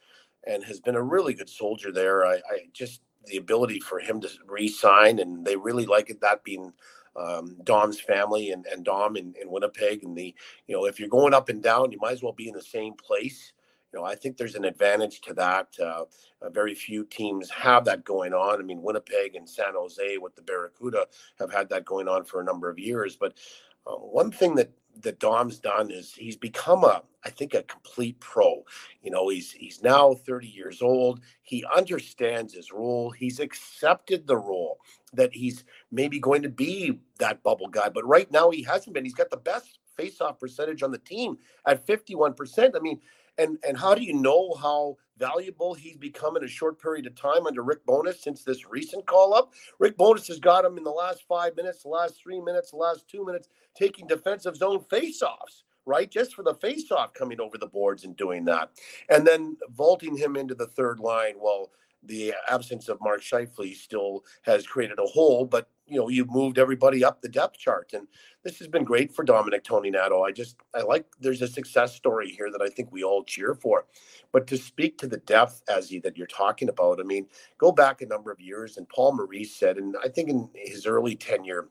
and 0.46 0.62
has 0.64 0.80
been 0.80 0.96
a 0.96 1.02
really 1.02 1.34
good 1.34 1.48
soldier 1.48 1.92
there. 1.92 2.26
I, 2.26 2.34
I 2.34 2.58
just 2.72 3.00
the 3.26 3.38
ability 3.38 3.80
for 3.80 3.98
him 3.98 4.20
to 4.20 4.28
re-sign, 4.46 5.18
and 5.18 5.46
they 5.46 5.56
really 5.56 5.86
like 5.86 6.10
it 6.10 6.20
that 6.20 6.44
being 6.44 6.72
um, 7.16 7.56
Dom's 7.64 8.00
family 8.00 8.50
and, 8.50 8.66
and 8.66 8.84
Dom 8.84 9.16
in, 9.16 9.34
in 9.40 9.50
Winnipeg. 9.50 10.04
And 10.04 10.16
the, 10.16 10.34
you 10.66 10.76
know, 10.76 10.86
if 10.86 10.98
you're 10.98 11.08
going 11.08 11.34
up 11.34 11.48
and 11.48 11.62
down, 11.62 11.92
you 11.92 11.98
might 12.00 12.12
as 12.12 12.22
well 12.22 12.32
be 12.32 12.48
in 12.48 12.54
the 12.54 12.62
same 12.62 12.94
place. 12.94 13.52
You 13.92 14.00
know, 14.00 14.06
I 14.06 14.16
think 14.16 14.36
there's 14.36 14.56
an 14.56 14.64
advantage 14.64 15.20
to 15.22 15.34
that. 15.34 15.68
Uh, 15.80 16.04
uh, 16.42 16.50
very 16.50 16.74
few 16.74 17.04
teams 17.04 17.48
have 17.50 17.84
that 17.84 18.04
going 18.04 18.34
on. 18.34 18.58
I 18.58 18.64
mean, 18.64 18.82
Winnipeg 18.82 19.36
and 19.36 19.48
San 19.48 19.74
Jose 19.74 20.18
with 20.18 20.34
the 20.34 20.42
Barracuda 20.42 21.06
have 21.38 21.52
had 21.52 21.68
that 21.68 21.84
going 21.84 22.08
on 22.08 22.24
for 22.24 22.40
a 22.40 22.44
number 22.44 22.68
of 22.68 22.78
years. 22.78 23.16
But 23.16 23.38
uh, 23.86 23.94
one 23.96 24.30
thing 24.30 24.54
that 24.56 24.70
that 25.02 25.18
Dom's 25.18 25.58
done 25.58 25.90
is 25.90 26.14
he's 26.14 26.36
become 26.36 26.84
a, 26.84 27.02
I 27.24 27.30
think, 27.30 27.54
a 27.54 27.64
complete 27.64 28.20
pro. 28.20 28.64
You 29.02 29.10
know, 29.10 29.28
he's 29.28 29.52
he's 29.52 29.82
now 29.82 30.14
30 30.14 30.48
years 30.48 30.82
old. 30.82 31.20
He 31.42 31.64
understands 31.76 32.54
his 32.54 32.72
role. 32.72 33.10
He's 33.10 33.40
accepted 33.40 34.26
the 34.26 34.36
role 34.36 34.78
that 35.14 35.34
he's 35.34 35.64
maybe 35.90 36.20
going 36.20 36.42
to 36.42 36.48
be 36.48 37.00
that 37.18 37.42
bubble 37.42 37.68
guy. 37.68 37.88
But 37.88 38.06
right 38.06 38.30
now 38.30 38.50
he 38.50 38.62
hasn't 38.62 38.94
been. 38.94 39.04
He's 39.04 39.14
got 39.14 39.30
the 39.30 39.36
best 39.36 39.78
faceoff 39.98 40.38
percentage 40.40 40.82
on 40.82 40.92
the 40.92 40.98
team 40.98 41.38
at 41.66 41.86
51%. 41.86 42.76
I 42.76 42.80
mean, 42.80 43.00
and 43.38 43.58
and 43.66 43.78
how 43.78 43.94
do 43.94 44.02
you 44.02 44.14
know 44.14 44.54
how 44.60 44.96
valuable 45.18 45.74
he's 45.74 45.96
become 45.96 46.36
in 46.36 46.44
a 46.44 46.48
short 46.48 46.80
period 46.80 47.06
of 47.06 47.14
time 47.14 47.46
under 47.46 47.62
Rick 47.62 47.84
Bowness 47.86 48.22
since 48.22 48.42
this 48.42 48.66
recent 48.66 49.06
call 49.06 49.34
up? 49.34 49.52
Rick 49.78 49.96
Bowness 49.96 50.28
has 50.28 50.38
got 50.38 50.64
him 50.64 50.78
in 50.78 50.84
the 50.84 50.90
last 50.90 51.24
five 51.28 51.56
minutes, 51.56 51.82
the 51.82 51.88
last 51.88 52.20
three 52.22 52.40
minutes, 52.40 52.70
the 52.70 52.76
last 52.76 53.08
two 53.08 53.24
minutes, 53.24 53.48
taking 53.76 54.06
defensive 54.06 54.56
zone 54.56 54.84
faceoffs 54.90 55.62
right? 55.86 56.10
Just 56.10 56.34
for 56.34 56.42
the 56.42 56.54
faceoff 56.54 57.14
coming 57.14 57.40
over 57.40 57.58
the 57.58 57.66
boards 57.66 58.04
and 58.04 58.16
doing 58.16 58.44
that. 58.46 58.70
And 59.10 59.26
then 59.26 59.56
vaulting 59.70 60.16
him 60.16 60.36
into 60.36 60.54
the 60.54 60.66
third 60.66 60.98
line. 60.98 61.34
Well, 61.38 61.70
the 62.02 62.34
absence 62.48 62.88
of 62.88 62.98
Mark 63.00 63.22
Scheifele 63.22 63.74
still 63.74 64.24
has 64.42 64.66
created 64.66 64.98
a 64.98 65.06
hole, 65.06 65.44
but 65.44 65.68
you 65.86 65.98
know, 65.98 66.08
you've 66.08 66.30
moved 66.30 66.58
everybody 66.58 67.04
up 67.04 67.20
the 67.20 67.28
depth 67.28 67.58
chart. 67.58 67.92
And 67.92 68.06
this 68.42 68.58
has 68.58 68.68
been 68.68 68.84
great 68.84 69.14
for 69.14 69.24
Dominic 69.24 69.64
Toninato. 69.64 70.26
I 70.26 70.32
just 70.32 70.56
I 70.74 70.82
like 70.82 71.06
there's 71.20 71.42
a 71.42 71.48
success 71.48 71.94
story 71.94 72.30
here 72.30 72.50
that 72.50 72.62
I 72.62 72.68
think 72.68 72.90
we 72.90 73.02
all 73.02 73.22
cheer 73.22 73.54
for. 73.54 73.86
But 74.32 74.46
to 74.48 74.56
speak 74.56 74.98
to 74.98 75.06
the 75.06 75.18
depth 75.18 75.62
as 75.68 75.90
that 76.02 76.16
you're 76.16 76.26
talking 76.26 76.68
about, 76.68 77.00
I 77.00 77.04
mean, 77.04 77.26
go 77.58 77.70
back 77.70 78.00
a 78.00 78.06
number 78.06 78.30
of 78.30 78.40
years 78.40 78.76
and 78.76 78.88
Paul 78.88 79.16
Maurice 79.16 79.54
said, 79.54 79.76
and 79.76 79.94
I 80.02 80.08
think 80.08 80.28
in 80.28 80.48
his 80.54 80.86
early 80.86 81.16
tenure 81.16 81.68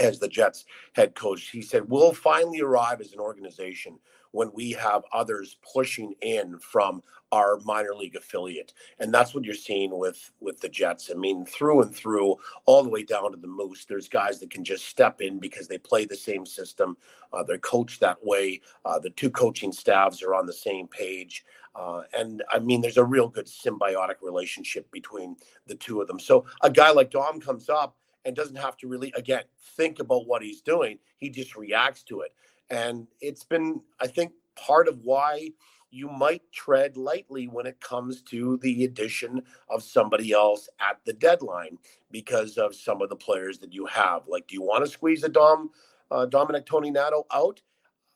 as 0.00 0.18
the 0.18 0.28
Jets 0.28 0.64
head 0.92 1.14
coach, 1.14 1.48
he 1.48 1.62
said, 1.62 1.88
We'll 1.88 2.12
finally 2.12 2.60
arrive 2.60 3.00
as 3.00 3.12
an 3.12 3.20
organization 3.20 3.98
when 4.32 4.50
we 4.54 4.72
have 4.72 5.02
others 5.12 5.56
pushing 5.72 6.14
in 6.20 6.58
from 6.58 7.02
our 7.32 7.58
minor 7.64 7.94
league 7.94 8.16
affiliate. 8.16 8.72
And 8.98 9.12
that's 9.12 9.34
what 9.34 9.44
you're 9.44 9.54
seeing 9.54 9.96
with 9.96 10.30
with 10.40 10.60
the 10.60 10.68
jets. 10.68 11.10
I 11.12 11.14
mean 11.14 11.44
through 11.44 11.82
and 11.82 11.94
through 11.94 12.36
all 12.64 12.82
the 12.82 12.88
way 12.88 13.02
down 13.02 13.32
to 13.32 13.36
the 13.36 13.46
moose 13.46 13.84
there's 13.84 14.08
guys 14.08 14.40
that 14.40 14.50
can 14.50 14.64
just 14.64 14.86
step 14.86 15.20
in 15.20 15.38
because 15.38 15.68
they 15.68 15.78
play 15.78 16.04
the 16.04 16.16
same 16.16 16.46
system 16.46 16.96
uh, 17.32 17.42
they're 17.42 17.58
coached 17.58 18.00
that 18.00 18.24
way 18.24 18.60
uh, 18.84 18.98
the 18.98 19.10
two 19.10 19.30
coaching 19.30 19.72
staffs 19.72 20.22
are 20.22 20.34
on 20.34 20.46
the 20.46 20.52
same 20.52 20.88
page. 20.88 21.44
Uh, 21.74 22.02
and 22.18 22.42
i 22.50 22.58
mean 22.58 22.80
there's 22.80 22.96
a 22.96 23.04
real 23.04 23.28
good 23.28 23.46
symbiotic 23.46 24.16
relationship 24.22 24.90
between 24.90 25.36
the 25.66 25.74
two 25.74 26.00
of 26.00 26.08
them. 26.08 26.18
So 26.18 26.46
a 26.62 26.70
guy 26.70 26.90
like 26.90 27.10
dom 27.10 27.40
comes 27.40 27.68
up 27.68 27.96
and 28.24 28.34
doesn't 28.34 28.56
have 28.56 28.76
to 28.78 28.88
really 28.88 29.12
again 29.16 29.44
think 29.76 30.00
about 30.00 30.26
what 30.26 30.42
he's 30.42 30.60
doing. 30.60 30.98
He 31.18 31.30
just 31.30 31.56
reacts 31.56 32.02
to 32.04 32.20
it 32.22 32.32
and 32.70 33.06
it's 33.20 33.44
been, 33.44 33.80
I 34.00 34.06
think, 34.06 34.32
part 34.56 34.88
of 34.88 35.00
why 35.02 35.50
you 35.90 36.08
might 36.08 36.42
tread 36.52 36.96
lightly 36.96 37.48
when 37.48 37.66
it 37.66 37.80
comes 37.80 38.20
to 38.22 38.58
the 38.58 38.84
addition 38.84 39.42
of 39.70 39.82
somebody 39.82 40.32
else 40.32 40.68
at 40.80 40.98
the 41.04 41.14
deadline 41.14 41.78
because 42.10 42.58
of 42.58 42.74
some 42.74 43.00
of 43.00 43.08
the 43.08 43.16
players 43.16 43.58
that 43.58 43.72
you 43.72 43.86
have. 43.86 44.22
Like, 44.28 44.46
do 44.46 44.54
you 44.54 44.62
want 44.62 44.84
to 44.84 44.90
squeeze 44.90 45.24
a 45.24 45.28
Dom, 45.28 45.70
uh, 46.10 46.26
Dominic 46.26 46.66
Toninato 46.66 47.24
out? 47.32 47.60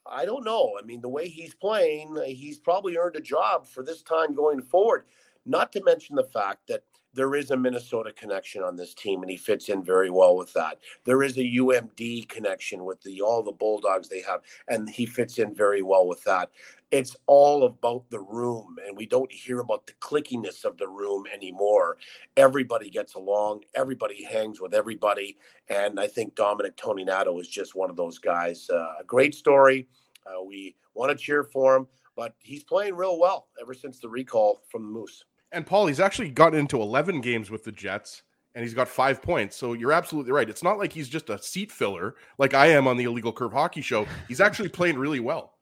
I 0.05 0.25
don't 0.25 0.45
know. 0.45 0.73
I 0.79 0.85
mean, 0.85 1.01
the 1.01 1.09
way 1.09 1.29
he's 1.29 1.55
playing, 1.55 2.19
he's 2.27 2.59
probably 2.59 2.97
earned 2.97 3.17
a 3.17 3.21
job 3.21 3.67
for 3.67 3.83
this 3.83 4.03
time 4.03 4.35
going 4.35 4.61
forward. 4.61 5.05
Not 5.47 5.73
to 5.73 5.83
mention 5.83 6.17
the 6.17 6.25
fact 6.25 6.67
that 6.69 6.83
there 7.15 7.35
is 7.35 7.51
a 7.51 7.57
Minnesota 7.57 8.13
connection 8.13 8.63
on 8.63 8.77
this 8.77 8.95
team, 8.95 9.23
and 9.23 9.31
he 9.31 9.37
fits 9.37 9.69
in 9.69 9.85
very 9.85 10.11
well 10.11 10.37
with 10.37 10.53
that. 10.55 10.79
There 11.05 11.23
is 11.23 11.37
a 11.37 11.41
UMD 11.41 12.29
connection 12.29 12.85
with 12.85 13.01
the 13.03 13.21
all 13.21 13.43
the 13.43 13.53
Bulldogs 13.53 14.09
they 14.09 14.23
have, 14.23 14.41
and 14.69 14.89
he 14.89 15.07
fits 15.07 15.39
in 15.39 15.55
very 15.55 15.83
well 15.83 16.07
with 16.07 16.23
that. 16.25 16.51
It's 16.91 17.17
all 17.27 17.65
about 17.65 18.05
the 18.11 18.21
room, 18.21 18.77
and 18.87 18.97
we 18.97 19.07
don't 19.07 19.33
hear 19.33 19.61
about 19.61 19.87
the 19.87 19.95
clickiness 19.95 20.65
of 20.65 20.77
the 20.77 20.89
room 20.89 21.25
anymore. 21.33 21.97
Everybody 22.37 22.91
gets 22.91 23.15
along, 23.15 23.65
everybody 23.75 24.25
hangs 24.25 24.61
with 24.61 24.75
everybody, 24.75 25.39
and 25.69 25.99
I 25.99 26.07
think 26.07 26.35
Dominic 26.35 26.77
Toninato 26.77 27.41
is 27.41 27.49
just 27.49 27.75
one 27.75 27.91
of 27.91 27.97
those 27.97 28.19
guys. 28.19 28.69
Uh, 28.71 28.95
a 29.01 29.05
great 29.07 29.35
story. 29.35 29.89
Uh, 30.27 30.43
we 30.43 30.77
want 30.95 31.11
to 31.11 31.17
cheer 31.17 31.45
for 31.45 31.77
him, 31.77 31.87
but 32.17 32.35
he's 32.39 32.65
playing 32.65 32.95
real 32.95 33.19
well 33.19 33.49
ever 33.61 33.75
since 33.75 33.99
the 33.99 34.09
recall 34.09 34.63
from 34.71 34.83
the 34.83 34.89
Moose. 34.89 35.25
And 35.53 35.67
Paul, 35.67 35.87
he's 35.87 36.01
actually 36.01 36.31
gotten 36.31 36.59
into 36.59 36.81
11 36.81 37.21
games 37.21 37.51
with 37.51 37.65
the 37.65 37.73
Jets 37.73 38.23
and 38.55 38.63
he's 38.63 38.75
got 38.75 38.89
five 38.89 39.23
points. 39.23 39.57
So 39.57 39.73
you're 39.73 39.93
absolutely 39.93 40.33
right. 40.33 40.49
It's 40.49 40.63
not 40.63 40.79
like 40.79 40.93
he's 40.93 41.09
just 41.09 41.31
a 41.31 41.41
seat 41.41 41.73
filler 41.73 42.17
like 42.39 42.55
I 42.55 42.67
am 42.67 42.87
on 42.87 42.97
the 42.97 43.05
Illegal 43.05 43.33
Curve 43.33 43.53
Hockey 43.53 43.81
Show. 43.81 44.07
He's 44.29 44.41
actually 44.41 44.69
playing 44.69 44.99
really 44.99 45.21
well. 45.21 45.55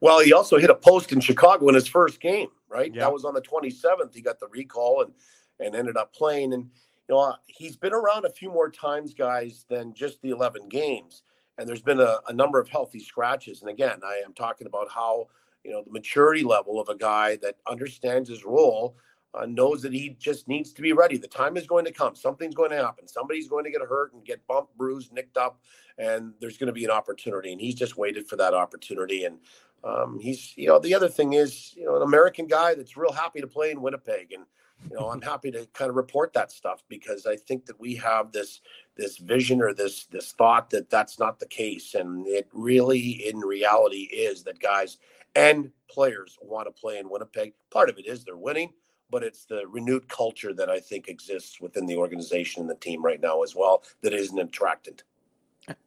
Well, 0.00 0.20
he 0.20 0.32
also 0.32 0.58
hit 0.58 0.70
a 0.70 0.74
post 0.74 1.12
in 1.12 1.20
Chicago 1.20 1.68
in 1.68 1.74
his 1.74 1.88
first 1.88 2.20
game, 2.20 2.48
right? 2.68 2.94
Yeah. 2.94 3.02
That 3.02 3.12
was 3.12 3.24
on 3.24 3.34
the 3.34 3.42
27th. 3.42 4.14
He 4.14 4.20
got 4.20 4.38
the 4.38 4.46
recall 4.48 5.02
and 5.02 5.12
and 5.60 5.74
ended 5.74 5.96
up 5.96 6.12
playing. 6.12 6.52
And 6.52 6.70
you 7.08 7.14
know, 7.14 7.34
he's 7.46 7.76
been 7.76 7.92
around 7.92 8.24
a 8.24 8.30
few 8.30 8.50
more 8.50 8.70
times, 8.70 9.14
guys, 9.14 9.64
than 9.68 9.92
just 9.92 10.20
the 10.22 10.30
11 10.30 10.68
games. 10.68 11.22
And 11.58 11.68
there's 11.68 11.82
been 11.82 12.00
a, 12.00 12.18
a 12.28 12.32
number 12.32 12.60
of 12.60 12.68
healthy 12.68 13.00
scratches. 13.00 13.62
And 13.62 13.70
again, 13.70 14.00
I 14.04 14.22
am 14.24 14.32
talking 14.32 14.66
about 14.66 14.88
how 14.88 15.26
you 15.68 15.74
know 15.74 15.82
the 15.84 15.92
maturity 15.92 16.42
level 16.42 16.80
of 16.80 16.88
a 16.88 16.96
guy 16.96 17.36
that 17.36 17.56
understands 17.68 18.28
his 18.28 18.44
role 18.44 18.96
uh, 19.34 19.44
knows 19.44 19.82
that 19.82 19.92
he 19.92 20.16
just 20.18 20.48
needs 20.48 20.72
to 20.72 20.80
be 20.80 20.94
ready. 20.94 21.18
The 21.18 21.28
time 21.28 21.58
is 21.58 21.66
going 21.66 21.84
to 21.84 21.92
come. 21.92 22.16
Something's 22.16 22.54
going 22.54 22.70
to 22.70 22.78
happen. 22.78 23.06
Somebody's 23.06 23.46
going 23.46 23.64
to 23.64 23.70
get 23.70 23.82
hurt 23.82 24.14
and 24.14 24.24
get 24.24 24.44
bumped 24.46 24.76
bruised 24.78 25.12
nicked 25.12 25.36
up 25.36 25.60
and 25.98 26.32
there's 26.40 26.56
going 26.56 26.68
to 26.68 26.72
be 26.72 26.84
an 26.84 26.90
opportunity. 26.90 27.52
And 27.52 27.60
he's 27.60 27.74
just 27.74 27.98
waited 27.98 28.26
for 28.26 28.36
that 28.36 28.54
opportunity. 28.54 29.24
And 29.24 29.38
um, 29.84 30.18
he's 30.18 30.54
you 30.56 30.68
know 30.68 30.78
the 30.78 30.94
other 30.94 31.08
thing 31.08 31.34
is 31.34 31.74
you 31.76 31.84
know 31.84 31.96
an 31.96 32.02
american 32.02 32.46
guy 32.46 32.74
that's 32.74 32.96
real 32.96 33.12
happy 33.12 33.40
to 33.40 33.46
play 33.46 33.70
in 33.70 33.80
winnipeg. 33.80 34.32
And 34.32 34.44
you 34.90 34.96
know 34.96 35.10
i'm 35.10 35.20
happy 35.20 35.50
to 35.52 35.66
kind 35.72 35.88
of 35.88 35.96
report 35.96 36.32
that 36.32 36.50
stuff 36.52 36.82
because 36.88 37.26
i 37.26 37.36
think 37.36 37.66
that 37.66 37.78
we 37.78 37.94
have 37.96 38.32
this 38.32 38.60
this 38.96 39.18
vision 39.18 39.62
or 39.62 39.72
this 39.72 40.06
this 40.06 40.32
thought 40.32 40.70
that 40.70 40.90
that's 40.90 41.18
not 41.18 41.38
the 41.38 41.46
case. 41.46 41.94
And 41.94 42.26
it 42.26 42.48
really 42.52 43.28
in 43.28 43.38
reality 43.38 44.08
is 44.12 44.42
that 44.44 44.58
guys 44.58 44.98
and 45.38 45.70
players 45.88 46.36
want 46.42 46.66
to 46.66 46.72
play 46.72 46.98
in 46.98 47.08
Winnipeg. 47.08 47.52
Part 47.70 47.88
of 47.88 47.98
it 47.98 48.06
is 48.06 48.24
they're 48.24 48.36
winning, 48.36 48.72
but 49.08 49.22
it's 49.22 49.44
the 49.44 49.62
renewed 49.68 50.08
culture 50.08 50.52
that 50.52 50.68
I 50.68 50.80
think 50.80 51.08
exists 51.08 51.60
within 51.60 51.86
the 51.86 51.96
organization 51.96 52.60
and 52.60 52.68
the 52.68 52.74
team 52.74 53.04
right 53.04 53.20
now 53.20 53.42
as 53.42 53.54
well 53.54 53.84
that 54.02 54.12
isn't 54.12 54.38
attractant. 54.38 55.04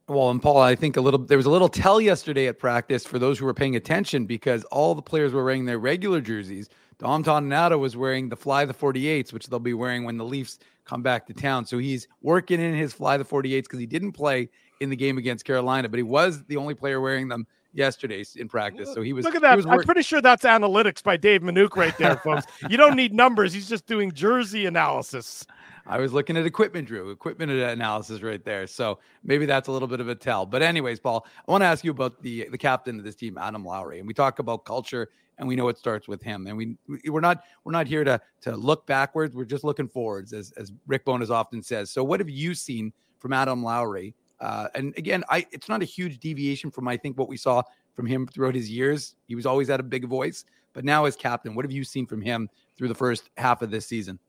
Well, 0.08 0.30
and 0.30 0.41
Paul, 0.41 0.60
I 0.60 0.76
think 0.76 0.95
a 0.95 1.02
little 1.02 1.20
there 1.20 1.38
was 1.38 1.47
a 1.47 1.52
little 1.52 1.68
tell 1.68 1.99
yesterday 1.99 2.47
at 2.47 2.60
practice 2.60 3.06
for 3.06 3.20
those 3.20 3.39
who 3.39 3.45
were 3.45 3.54
paying 3.54 3.76
attention 3.76 4.26
because 4.26 4.64
all 4.66 4.95
the 4.95 5.02
players 5.02 5.34
were 5.34 5.43
wearing 5.43 5.66
their 5.66 5.80
regular 5.80 6.22
jerseys. 6.22 6.70
Dom 6.99 7.24
Toninato 7.24 7.80
was 7.80 7.97
wearing 7.97 8.30
the 8.30 8.36
Fly 8.36 8.64
the 8.64 8.76
48s, 8.76 9.34
which 9.34 9.47
they'll 9.47 9.60
be 9.60 9.74
wearing 9.74 10.04
when 10.04 10.18
the 10.18 10.24
Leafs 10.24 10.60
come 10.86 11.02
back 11.02 11.26
to 11.28 11.34
town. 11.34 11.66
So 11.66 11.80
he's 11.80 12.08
working 12.22 12.62
in 12.62 12.76
his 12.76 12.93
Fly 12.93 13.18
the 13.18 13.26
48s 13.26 13.64
because 13.64 13.80
he 13.80 13.88
didn't 13.88 14.12
play 14.12 14.49
in 14.82 14.89
the 14.89 14.95
game 14.95 15.18
against 15.18 15.43
Carolina, 15.43 15.89
but 15.89 15.97
he 15.97 16.04
was 16.04 16.43
the 16.43 16.58
only 16.58 16.76
player 16.76 17.02
wearing 17.02 17.28
them 17.28 17.47
yesterday 17.74 18.24
in 18.36 18.47
practice. 18.47 18.93
So 18.93 19.01
he 19.01 19.13
was. 19.13 19.26
Look 19.26 19.36
at 19.36 19.41
that. 19.41 19.65
I'm 19.67 19.84
pretty 19.84 20.01
sure 20.01 20.22
that's 20.22 20.43
analytics 20.43 21.03
by 21.03 21.17
Dave 21.17 21.41
Minuk 21.41 21.76
right 21.76 21.97
there, 21.97 22.17
folks. 22.17 22.45
you 22.69 22.78
don't 22.78 22.95
need 22.95 23.13
numbers. 23.13 23.53
He's 23.53 23.69
just 23.69 23.86
doing 23.86 24.11
jersey 24.11 24.65
analysis. 24.65 25.45
I 25.88 25.97
was 25.97 26.13
looking 26.13 26.38
at 26.38 26.45
equipment, 26.45 26.88
Drew, 26.88 27.09
equipment 27.09 27.51
analysis 27.51 28.22
right 28.22 28.43
there. 28.43 28.67
So 28.67 28.99
maybe 29.24 29.45
that's 29.45 29.67
a 29.67 29.72
little 29.72 29.88
bit 29.88 29.99
of 29.99 30.09
a 30.09 30.15
tell. 30.15 30.45
But 30.45 30.61
anyways, 30.61 30.99
Paul, 30.99 31.26
I 31.47 31.51
want 31.51 31.63
to 31.63 31.65
ask 31.65 31.84
you 31.84 31.91
about 31.91 32.22
the 32.22 32.47
the 32.49 32.57
captain 32.57 32.97
of 32.99 33.03
this 33.03 33.15
team, 33.15 33.38
Adam 33.38 33.65
Lowry, 33.65 33.99
and 33.99 34.07
we 34.07 34.13
talk 34.13 34.39
about 34.39 34.65
culture, 34.65 35.09
and 35.38 35.47
we 35.47 35.55
know 35.55 35.67
it 35.69 35.78
starts 35.78 36.07
with 36.07 36.22
him. 36.22 36.47
And 36.47 36.57
we 36.57 36.78
we're 37.09 37.19
not 37.19 37.43
we're 37.63 37.72
not 37.72 37.88
here 37.88 38.03
to 38.03 38.22
to 38.41 38.55
look 38.55 38.86
backwards. 38.86 39.34
We're 39.36 39.45
just 39.45 39.63
looking 39.63 39.88
forwards, 39.88 40.34
as 40.34 40.51
as 40.57 40.72
Rick 40.88 41.05
Bowness 41.05 41.30
often 41.30 41.63
says. 41.63 41.91
So 41.91 42.03
what 42.03 42.19
have 42.19 42.30
you 42.30 42.53
seen 42.53 42.93
from 43.19 43.34
Adam 43.34 43.63
Lowry 43.63 44.15
uh, 44.42 44.68
and 44.74 44.94
again, 44.98 45.24
I 45.30 45.46
it's 45.52 45.70
not 45.70 45.82
a 45.82 45.86
huge 45.86 46.20
deviation 46.20 46.72
from 46.72 46.88
I 46.88 46.98
think 46.98 47.18
what 47.18 47.30
we 47.30 47.38
saw 47.38 47.62
from 47.94 48.08
him 48.08 48.28
throughout 48.28 48.56
his 48.56 48.70
years. 48.70 49.16
He 49.28 49.36
was 49.36 49.46
always 49.46 49.70
at 49.70 49.80
a 49.80 49.84
big 49.84 50.06
voice, 50.08 50.46
but 50.74 50.84
now 50.84 51.06
as 51.06 51.16
captain, 51.16 51.54
what 51.56 51.64
have 51.64 51.72
you 51.72 51.84
seen 51.84 52.08
from 52.08 52.22
him 52.22 52.50
through 52.78 52.88
the 52.88 52.96
first 52.96 53.30
half 53.38 53.62
of 53.62 53.70
this 53.70 53.86
season? 53.86 54.20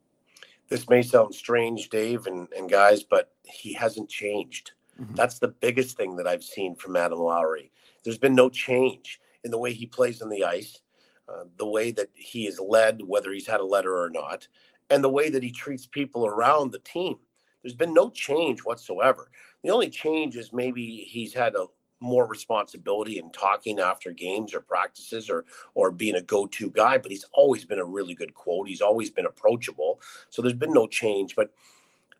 This 0.68 0.88
may 0.88 1.02
sound 1.02 1.34
strange, 1.34 1.88
Dave 1.88 2.26
and, 2.26 2.46
and 2.56 2.70
guys, 2.70 3.02
but 3.02 3.32
he 3.44 3.72
hasn't 3.72 4.08
changed. 4.08 4.72
Mm-hmm. 5.00 5.14
That's 5.14 5.38
the 5.38 5.48
biggest 5.48 5.96
thing 5.96 6.16
that 6.16 6.26
I've 6.26 6.44
seen 6.44 6.76
from 6.76 6.96
Adam 6.96 7.18
Lowry. 7.18 7.72
There's 8.04 8.18
been 8.18 8.34
no 8.34 8.48
change 8.48 9.20
in 9.44 9.50
the 9.50 9.58
way 9.58 9.72
he 9.72 9.86
plays 9.86 10.22
on 10.22 10.28
the 10.28 10.44
ice, 10.44 10.80
uh, 11.28 11.44
the 11.56 11.66
way 11.66 11.90
that 11.92 12.08
he 12.14 12.46
is 12.46 12.60
led, 12.60 13.02
whether 13.02 13.32
he's 13.32 13.46
had 13.46 13.60
a 13.60 13.64
letter 13.66 13.98
or 13.98 14.10
not, 14.10 14.46
and 14.90 15.02
the 15.02 15.08
way 15.08 15.30
that 15.30 15.42
he 15.42 15.50
treats 15.50 15.86
people 15.86 16.26
around 16.26 16.72
the 16.72 16.78
team. 16.80 17.16
There's 17.62 17.74
been 17.74 17.94
no 17.94 18.10
change 18.10 18.60
whatsoever 18.60 19.30
The 19.62 19.70
only 19.70 19.90
change 19.90 20.36
is 20.36 20.52
maybe 20.52 21.06
he's 21.08 21.32
had 21.32 21.54
a 21.54 21.66
more 22.02 22.26
responsibility 22.26 23.18
in 23.18 23.30
talking 23.30 23.78
after 23.78 24.10
games 24.10 24.54
or 24.54 24.60
practices 24.60 25.30
or 25.30 25.44
or 25.74 25.90
being 25.92 26.16
a 26.16 26.22
go-to 26.22 26.68
guy 26.70 26.98
but 26.98 27.12
he's 27.12 27.24
always 27.32 27.64
been 27.64 27.78
a 27.78 27.84
really 27.84 28.14
good 28.14 28.34
quote. 28.34 28.68
He's 28.68 28.80
always 28.80 29.08
been 29.08 29.26
approachable. 29.26 30.00
So 30.28 30.42
there's 30.42 30.54
been 30.54 30.72
no 30.72 30.86
change 30.86 31.36
but 31.36 31.50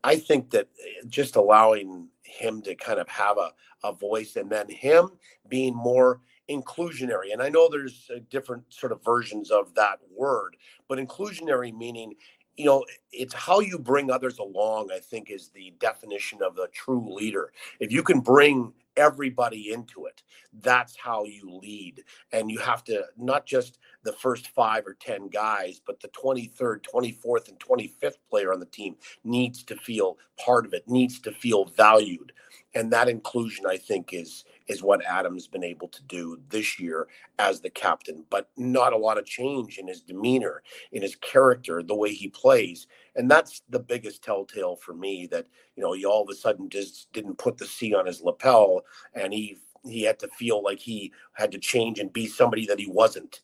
i 0.04 0.16
think 0.16 0.50
that 0.50 0.68
eh, 0.80 1.04
just 1.08 1.36
allowing 1.36 2.08
him 2.22 2.62
to 2.62 2.74
kind 2.74 2.98
of 2.98 3.08
have 3.08 3.38
a, 3.38 3.50
a 3.84 3.92
voice 3.92 4.36
and 4.36 4.48
then 4.50 4.68
him 4.68 5.10
being 5.48 5.74
more 5.74 6.20
inclusionary. 6.48 7.32
And 7.32 7.42
i 7.42 7.48
know 7.48 7.68
there's 7.68 8.10
uh, 8.14 8.20
different 8.30 8.64
sort 8.68 8.92
of 8.92 9.04
versions 9.04 9.50
of 9.50 9.74
that 9.74 9.98
word 10.16 10.56
but 10.88 10.98
inclusionary 10.98 11.76
meaning 11.76 12.14
you 12.56 12.66
know 12.66 12.84
it's 13.12 13.34
how 13.34 13.60
you 13.60 13.78
bring 13.78 14.10
others 14.10 14.38
along 14.38 14.90
i 14.92 14.98
think 14.98 15.30
is 15.30 15.48
the 15.50 15.72
definition 15.78 16.40
of 16.42 16.58
a 16.58 16.68
true 16.68 17.12
leader. 17.14 17.52
If 17.80 17.90
you 17.92 18.02
can 18.02 18.20
bring 18.20 18.72
everybody 18.96 19.72
into 19.72 20.06
it 20.06 20.22
that's 20.60 20.94
how 20.96 21.24
you 21.24 21.58
lead. 21.62 22.02
And 22.30 22.50
you 22.50 22.58
have 22.58 22.84
to 22.84 23.04
not 23.16 23.46
just 23.46 23.78
the 24.04 24.12
first 24.12 24.48
5 24.48 24.86
or 24.86 24.94
10 24.94 25.28
guys 25.28 25.80
but 25.86 26.00
the 26.00 26.08
23rd 26.08 26.84
24th 26.94 27.48
and 27.48 27.58
25th 27.58 28.18
player 28.28 28.52
on 28.52 28.60
the 28.60 28.66
team 28.66 28.96
needs 29.24 29.62
to 29.64 29.76
feel 29.76 30.18
part 30.38 30.66
of 30.66 30.74
it 30.74 30.86
needs 30.88 31.20
to 31.20 31.32
feel 31.32 31.64
valued. 31.64 32.32
And 32.74 32.92
that 32.92 33.08
inclusion 33.08 33.64
i 33.66 33.76
think 33.78 34.12
is 34.12 34.44
is 34.68 34.82
what 34.82 35.04
adam's 35.04 35.46
been 35.46 35.64
able 35.64 35.88
to 35.88 36.02
do 36.04 36.38
this 36.48 36.78
year 36.78 37.08
as 37.38 37.60
the 37.60 37.70
captain. 37.70 38.24
But 38.30 38.48
not 38.56 38.92
a 38.92 38.98
lot 38.98 39.18
of 39.18 39.26
change 39.26 39.78
in 39.78 39.88
his 39.88 40.02
demeanor 40.02 40.62
in 40.92 41.02
his 41.02 41.16
character 41.16 41.82
the 41.82 41.94
way 41.94 42.12
he 42.12 42.28
plays. 42.28 42.86
And 43.16 43.30
that's 43.30 43.62
the 43.68 43.80
biggest 43.80 44.22
telltale 44.22 44.76
for 44.76 44.94
me 44.94 45.26
that 45.30 45.46
you 45.76 45.82
know 45.82 45.92
he 45.92 46.04
all 46.04 46.22
of 46.22 46.28
a 46.30 46.34
sudden 46.34 46.68
just 46.68 47.12
didn't 47.12 47.38
put 47.38 47.58
the 47.58 47.66
c 47.66 47.94
on 47.94 48.06
his 48.06 48.22
lapel 48.22 48.82
and 49.14 49.32
he 49.32 49.58
he 49.84 50.02
had 50.02 50.18
to 50.20 50.28
feel 50.28 50.62
like 50.62 50.78
he 50.78 51.12
had 51.32 51.52
to 51.52 51.58
change 51.58 51.98
and 51.98 52.12
be 52.12 52.26
somebody 52.26 52.66
that 52.66 52.78
he 52.78 52.86
wasn't. 52.86 53.40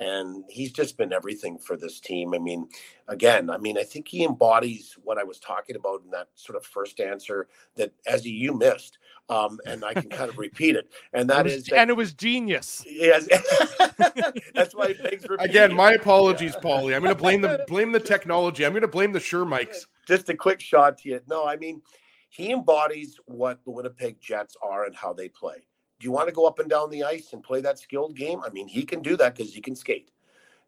And 0.00 0.44
he's 0.48 0.72
just 0.72 0.96
been 0.96 1.12
everything 1.12 1.58
for 1.58 1.76
this 1.76 2.00
team. 2.00 2.34
I 2.34 2.38
mean, 2.38 2.68
again, 3.08 3.50
I 3.50 3.58
mean, 3.58 3.78
I 3.78 3.84
think 3.84 4.08
he 4.08 4.24
embodies 4.24 4.96
what 5.04 5.18
I 5.18 5.22
was 5.22 5.38
talking 5.38 5.76
about 5.76 6.02
in 6.02 6.10
that 6.10 6.28
sort 6.34 6.56
of 6.56 6.64
first 6.64 6.98
answer 6.98 7.48
that 7.76 7.92
as 8.06 8.26
you 8.26 8.54
missed, 8.56 8.98
um, 9.28 9.58
and 9.66 9.84
I 9.84 9.94
can 9.94 10.08
kind 10.10 10.30
of 10.30 10.38
repeat 10.38 10.76
it, 10.76 10.90
and 11.12 11.28
that 11.30 11.46
it 11.46 11.52
is, 11.52 11.64
that, 11.66 11.78
and 11.78 11.90
it 11.90 11.94
was 11.94 12.12
genius. 12.12 12.84
Yes, 12.86 13.28
that's 14.54 14.74
why. 14.74 14.94
Thanks 15.02 15.24
for 15.24 15.36
again. 15.36 15.74
My 15.74 15.92
apologies, 15.92 16.54
Paulie. 16.56 16.94
I'm 16.94 17.02
going 17.02 17.14
to 17.14 17.20
blame 17.20 17.40
the 17.40 17.64
blame 17.68 17.92
the 17.92 18.00
technology. 18.00 18.64
I'm 18.64 18.72
going 18.72 18.82
to 18.82 18.88
blame 18.88 19.12
the 19.12 19.20
Shure 19.20 19.44
mics. 19.44 19.86
Just 20.06 20.28
a 20.28 20.36
quick 20.36 20.60
shot 20.60 20.98
to 20.98 21.08
you. 21.08 21.20
No, 21.28 21.46
I 21.46 21.56
mean, 21.56 21.82
he 22.28 22.52
embodies 22.52 23.18
what 23.26 23.64
the 23.64 23.70
Winnipeg 23.70 24.20
Jets 24.20 24.56
are 24.62 24.84
and 24.84 24.94
how 24.94 25.12
they 25.12 25.28
play. 25.28 25.66
Do 26.00 26.04
you 26.06 26.12
want 26.12 26.28
to 26.28 26.34
go 26.34 26.46
up 26.46 26.58
and 26.58 26.68
down 26.68 26.90
the 26.90 27.04
ice 27.04 27.32
and 27.32 27.42
play 27.42 27.60
that 27.60 27.78
skilled 27.78 28.16
game? 28.16 28.40
I 28.44 28.50
mean, 28.50 28.66
he 28.66 28.82
can 28.82 29.02
do 29.02 29.16
that 29.18 29.36
because 29.36 29.54
he 29.54 29.60
can 29.60 29.76
skate. 29.76 30.10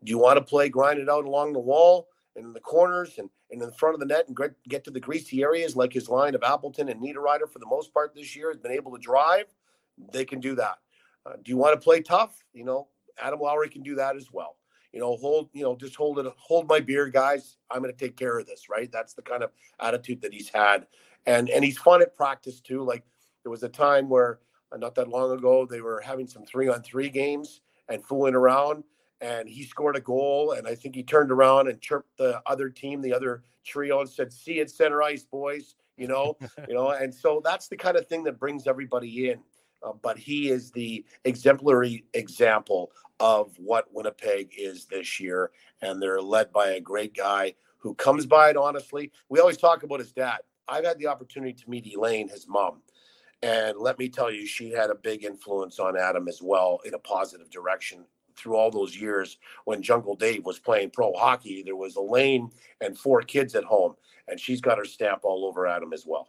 Do 0.05 0.11
you 0.11 0.18
want 0.18 0.36
to 0.36 0.44
play 0.44 0.68
grind 0.68 1.00
it 1.00 1.09
out 1.09 1.24
along 1.24 1.55
the 1.55 1.61
wall 1.61 2.09
and 2.37 2.47
in 2.47 2.53
the 2.53 2.61
corners 2.61 3.18
and, 3.18 3.30
and 3.51 3.62
in 3.62 3.70
front 3.72 3.95
of 3.95 4.01
the 4.01 4.07
net 4.07 4.26
and 4.26 4.37
get, 4.37 4.55
get 4.68 4.85
to 4.85 4.91
the 4.91 5.01
greasy 5.01 5.43
areas 5.43 5.76
like 5.76 5.93
his 5.93 6.09
line 6.09 6.35
of 6.35 6.43
Appleton 6.43 6.89
and 6.89 7.01
Niederreiter 7.01 7.49
for 7.51 7.59
the 7.59 7.66
most 7.66 7.93
part 7.93 8.14
this 8.14 8.35
year 8.35 8.51
has 8.51 8.59
been 8.59 8.72
able 8.72 8.93
to 8.93 8.99
drive? 8.99 9.47
They 10.12 10.24
can 10.24 10.41
do 10.41 10.55
that. 10.57 10.78
Uh, 11.24 11.35
do 11.43 11.51
you 11.51 11.57
want 11.57 11.78
to 11.78 11.85
play 11.85 12.01
tough? 12.01 12.43
You 12.53 12.64
know, 12.64 12.89
Adam 13.22 13.41
Lowry 13.41 13.68
can 13.68 13.82
do 13.82 13.95
that 13.97 14.16
as 14.16 14.32
well. 14.32 14.57
You 14.93 15.01
know, 15.01 15.16
hold, 15.16 15.49
you 15.53 15.62
know, 15.62 15.74
just 15.76 15.97
hold 15.97 16.18
it, 16.18 16.26
hold 16.37 16.68
my 16.68 16.80
beer, 16.80 17.09
guys. 17.09 17.57
I'm 17.70 17.80
going 17.80 17.93
to 17.93 17.99
take 17.99 18.16
care 18.16 18.39
of 18.39 18.47
this, 18.47 18.68
right? 18.68 18.91
That's 18.93 19.14
the 19.14 19.22
kind 19.22 19.43
of 19.43 19.51
attitude 19.80 20.22
that 20.22 20.32
he's 20.32 20.49
had. 20.49 20.87
And 21.26 21.49
and 21.51 21.64
he's 21.64 21.78
fun 21.78 22.03
at 22.03 22.14
practice 22.14 22.61
too. 22.61 22.82
Like 22.82 23.03
there 23.43 23.51
was 23.51 23.62
a 23.62 23.68
time 23.68 24.09
where 24.09 24.39
uh, 24.74 24.78
not 24.78 24.95
that 24.97 25.09
long 25.09 25.32
ago. 25.32 25.66
They 25.66 25.80
were 25.80 26.01
having 26.01 26.26
some 26.26 26.45
three 26.45 26.68
on 26.68 26.82
three 26.82 27.09
games 27.09 27.61
and 27.89 28.05
fooling 28.05 28.35
around. 28.35 28.85
And 29.20 29.48
he 29.48 29.64
scored 29.64 29.96
a 29.96 30.00
goal. 30.00 30.52
And 30.52 30.66
I 30.66 30.74
think 30.74 30.94
he 30.94 31.02
turned 31.02 31.30
around 31.30 31.68
and 31.68 31.80
chirped 31.80 32.16
the 32.18 32.42
other 32.46 32.68
team, 32.68 33.00
the 33.00 33.14
other 33.14 33.42
trio, 33.64 34.00
and 34.00 34.08
said, 34.08 34.32
See 34.32 34.60
it, 34.60 34.70
center 34.70 35.02
ice, 35.02 35.24
boys. 35.24 35.76
You 35.96 36.08
know, 36.08 36.36
you 36.68 36.74
know, 36.74 36.90
and 36.90 37.14
so 37.14 37.40
that's 37.44 37.68
the 37.68 37.76
kind 37.76 37.96
of 37.96 38.06
thing 38.06 38.24
that 38.24 38.38
brings 38.38 38.66
everybody 38.66 39.30
in. 39.30 39.40
Uh, 39.82 39.92
but 40.02 40.18
he 40.18 40.48
is 40.48 40.70
the 40.70 41.04
exemplary 41.24 42.04
example 42.14 42.90
of 43.20 43.52
what 43.58 43.92
Winnipeg 43.92 44.52
is 44.56 44.86
this 44.86 45.20
year. 45.20 45.50
And 45.82 46.00
they're 46.00 46.22
led 46.22 46.52
by 46.52 46.70
a 46.70 46.80
great 46.80 47.14
guy 47.14 47.54
who 47.78 47.94
comes 47.94 48.26
by 48.26 48.50
it 48.50 48.56
honestly. 48.56 49.12
We 49.28 49.40
always 49.40 49.58
talk 49.58 49.82
about 49.82 50.00
his 50.00 50.12
dad. 50.12 50.38
I've 50.66 50.84
had 50.84 50.98
the 50.98 51.06
opportunity 51.06 51.52
to 51.52 51.70
meet 51.70 51.86
Elaine, 51.86 52.28
his 52.28 52.48
mom. 52.48 52.80
And 53.42 53.76
let 53.76 53.98
me 53.98 54.08
tell 54.08 54.30
you, 54.30 54.46
she 54.46 54.70
had 54.70 54.88
a 54.88 54.94
big 54.94 55.22
influence 55.22 55.78
on 55.78 55.98
Adam 55.98 56.28
as 56.28 56.40
well 56.40 56.80
in 56.86 56.94
a 56.94 56.98
positive 56.98 57.50
direction 57.50 58.06
through 58.37 58.57
all 58.57 58.70
those 58.70 58.97
years 58.97 59.39
when 59.64 59.82
Jungle 59.82 60.16
Dave 60.16 60.45
was 60.45 60.59
playing 60.59 60.91
pro 60.91 61.12
hockey. 61.12 61.62
There 61.62 61.76
was 61.76 61.97
Elaine 61.97 62.51
and 62.80 62.99
four 62.99 63.22
kids 63.22 63.55
at 63.55 63.64
home, 63.64 63.95
and 64.28 64.39
she's 64.39 64.61
got 64.61 64.78
her 64.78 64.85
stamp 64.85 65.20
all 65.24 65.45
over 65.45 65.66
Adam 65.66 65.93
as 65.93 66.05
well. 66.07 66.28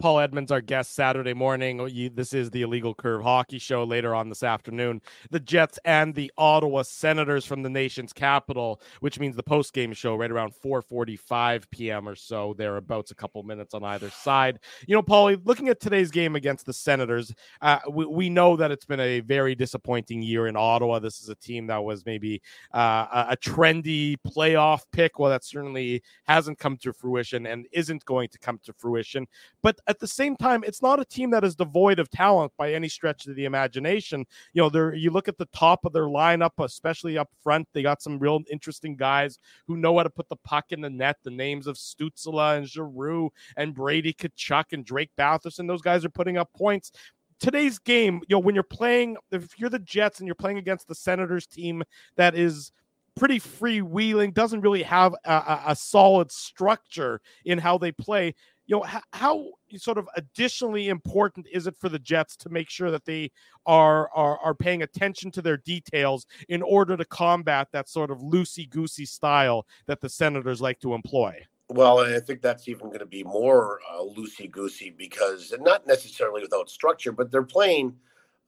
Paul 0.00 0.18
Edmonds, 0.18 0.50
our 0.50 0.60
guest 0.60 0.94
Saturday 0.94 1.34
morning. 1.34 2.10
This 2.12 2.32
is 2.32 2.50
the 2.50 2.62
Illegal 2.62 2.94
Curve 2.94 3.22
Hockey 3.22 3.60
Show 3.60 3.84
later 3.84 4.12
on 4.12 4.28
this 4.28 4.42
afternoon. 4.42 5.00
The 5.30 5.38
Jets 5.38 5.78
and 5.84 6.12
the 6.16 6.32
Ottawa 6.36 6.82
Senators 6.82 7.44
from 7.44 7.62
the 7.62 7.70
nation's 7.70 8.12
capital, 8.12 8.82
which 8.98 9.20
means 9.20 9.36
the 9.36 9.42
post 9.42 9.72
game 9.72 9.92
show 9.92 10.16
right 10.16 10.32
around 10.32 10.52
4:45 10.64 11.70
p.m. 11.70 12.08
or 12.08 12.16
so, 12.16 12.54
thereabouts, 12.58 13.12
a 13.12 13.14
couple 13.14 13.40
minutes 13.44 13.72
on 13.72 13.84
either 13.84 14.10
side. 14.10 14.58
You 14.88 14.96
know, 14.96 15.02
Paulie, 15.02 15.40
looking 15.44 15.68
at 15.68 15.78
today's 15.78 16.10
game 16.10 16.34
against 16.34 16.66
the 16.66 16.72
Senators, 16.72 17.32
uh, 17.60 17.78
we, 17.88 18.04
we 18.04 18.30
know 18.30 18.56
that 18.56 18.72
it's 18.72 18.84
been 18.84 19.00
a 19.00 19.20
very 19.20 19.54
disappointing 19.54 20.22
year 20.22 20.48
in 20.48 20.56
Ottawa. 20.56 20.98
This 20.98 21.20
is 21.20 21.28
a 21.28 21.36
team 21.36 21.68
that 21.68 21.82
was 21.84 22.04
maybe 22.04 22.42
uh, 22.74 23.06
a, 23.12 23.26
a 23.30 23.36
trendy 23.36 24.16
playoff 24.26 24.82
pick. 24.90 25.20
Well, 25.20 25.30
that 25.30 25.44
certainly 25.44 26.02
hasn't 26.24 26.58
come 26.58 26.76
to 26.78 26.92
fruition 26.92 27.46
and 27.46 27.68
isn't 27.70 28.04
going 28.06 28.28
to 28.30 28.38
come 28.40 28.58
to 28.64 28.72
fruition, 28.72 29.26
but 29.62 29.67
at 29.86 29.98
the 29.98 30.06
same 30.06 30.36
time, 30.36 30.62
it's 30.64 30.82
not 30.82 31.00
a 31.00 31.04
team 31.04 31.30
that 31.30 31.44
is 31.44 31.54
devoid 31.54 31.98
of 31.98 32.10
talent 32.10 32.52
by 32.56 32.72
any 32.72 32.88
stretch 32.88 33.26
of 33.26 33.34
the 33.34 33.44
imagination. 33.44 34.26
You 34.52 34.62
know, 34.62 34.68
there 34.68 34.94
you 34.94 35.10
look 35.10 35.28
at 35.28 35.38
the 35.38 35.48
top 35.54 35.84
of 35.84 35.92
their 35.92 36.06
lineup, 36.06 36.52
especially 36.58 37.18
up 37.18 37.30
front, 37.42 37.68
they 37.72 37.82
got 37.82 38.02
some 38.02 38.18
real 38.18 38.40
interesting 38.50 38.96
guys 38.96 39.38
who 39.66 39.76
know 39.76 39.96
how 39.96 40.04
to 40.04 40.10
put 40.10 40.28
the 40.28 40.36
puck 40.36 40.66
in 40.70 40.80
the 40.80 40.90
net. 40.90 41.16
The 41.22 41.30
names 41.30 41.66
of 41.66 41.76
Stützle 41.76 42.56
and 42.56 42.68
Giroux 42.68 43.30
and 43.56 43.74
Brady 43.74 44.12
Tkachuk 44.12 44.72
and 44.72 44.84
Drake 44.84 45.10
Batherson, 45.18 45.66
those 45.66 45.82
guys 45.82 46.04
are 46.04 46.10
putting 46.10 46.38
up 46.38 46.52
points 46.52 46.92
today's 47.40 47.78
game, 47.78 48.20
you 48.28 48.34
know, 48.34 48.40
when 48.40 48.54
you're 48.54 48.64
playing, 48.64 49.16
if 49.30 49.58
you're 49.58 49.70
the 49.70 49.78
Jets 49.78 50.18
and 50.18 50.26
you're 50.26 50.34
playing 50.34 50.58
against 50.58 50.88
the 50.88 50.94
Senators 50.94 51.46
team 51.46 51.82
that 52.16 52.34
is 52.34 52.72
pretty 53.18 53.40
freewheeling, 53.40 54.32
doesn't 54.32 54.60
really 54.60 54.82
have 54.82 55.14
a, 55.24 55.60
a 55.68 55.76
solid 55.76 56.30
structure 56.30 57.20
in 57.44 57.58
how 57.58 57.78
they 57.78 57.92
play, 57.92 58.34
you 58.68 58.76
know 58.76 58.82
how, 58.82 59.00
how, 59.12 59.46
sort 59.76 59.98
of 59.98 60.08
additionally 60.14 60.88
important 60.88 61.46
is 61.50 61.66
it 61.66 61.76
for 61.76 61.88
the 61.88 61.98
Jets 61.98 62.36
to 62.36 62.50
make 62.50 62.70
sure 62.70 62.90
that 62.90 63.04
they 63.04 63.30
are, 63.66 64.10
are 64.14 64.38
are 64.38 64.54
paying 64.54 64.82
attention 64.82 65.30
to 65.32 65.42
their 65.42 65.56
details 65.56 66.26
in 66.48 66.62
order 66.62 66.96
to 66.96 67.04
combat 67.06 67.68
that 67.72 67.88
sort 67.88 68.10
of 68.10 68.18
loosey 68.18 68.68
goosey 68.68 69.06
style 69.06 69.66
that 69.86 70.00
the 70.00 70.08
Senators 70.08 70.60
like 70.60 70.78
to 70.80 70.94
employ? 70.94 71.34
Well, 71.70 72.00
I 72.00 72.20
think 72.20 72.40
that's 72.40 72.68
even 72.68 72.86
going 72.86 73.00
to 73.00 73.06
be 73.06 73.24
more 73.24 73.80
uh, 73.90 74.00
loosey 74.00 74.50
goosey 74.50 74.94
because 74.96 75.52
not 75.60 75.86
necessarily 75.86 76.42
without 76.42 76.70
structure, 76.70 77.12
but 77.12 77.30
they're 77.30 77.42
playing 77.42 77.94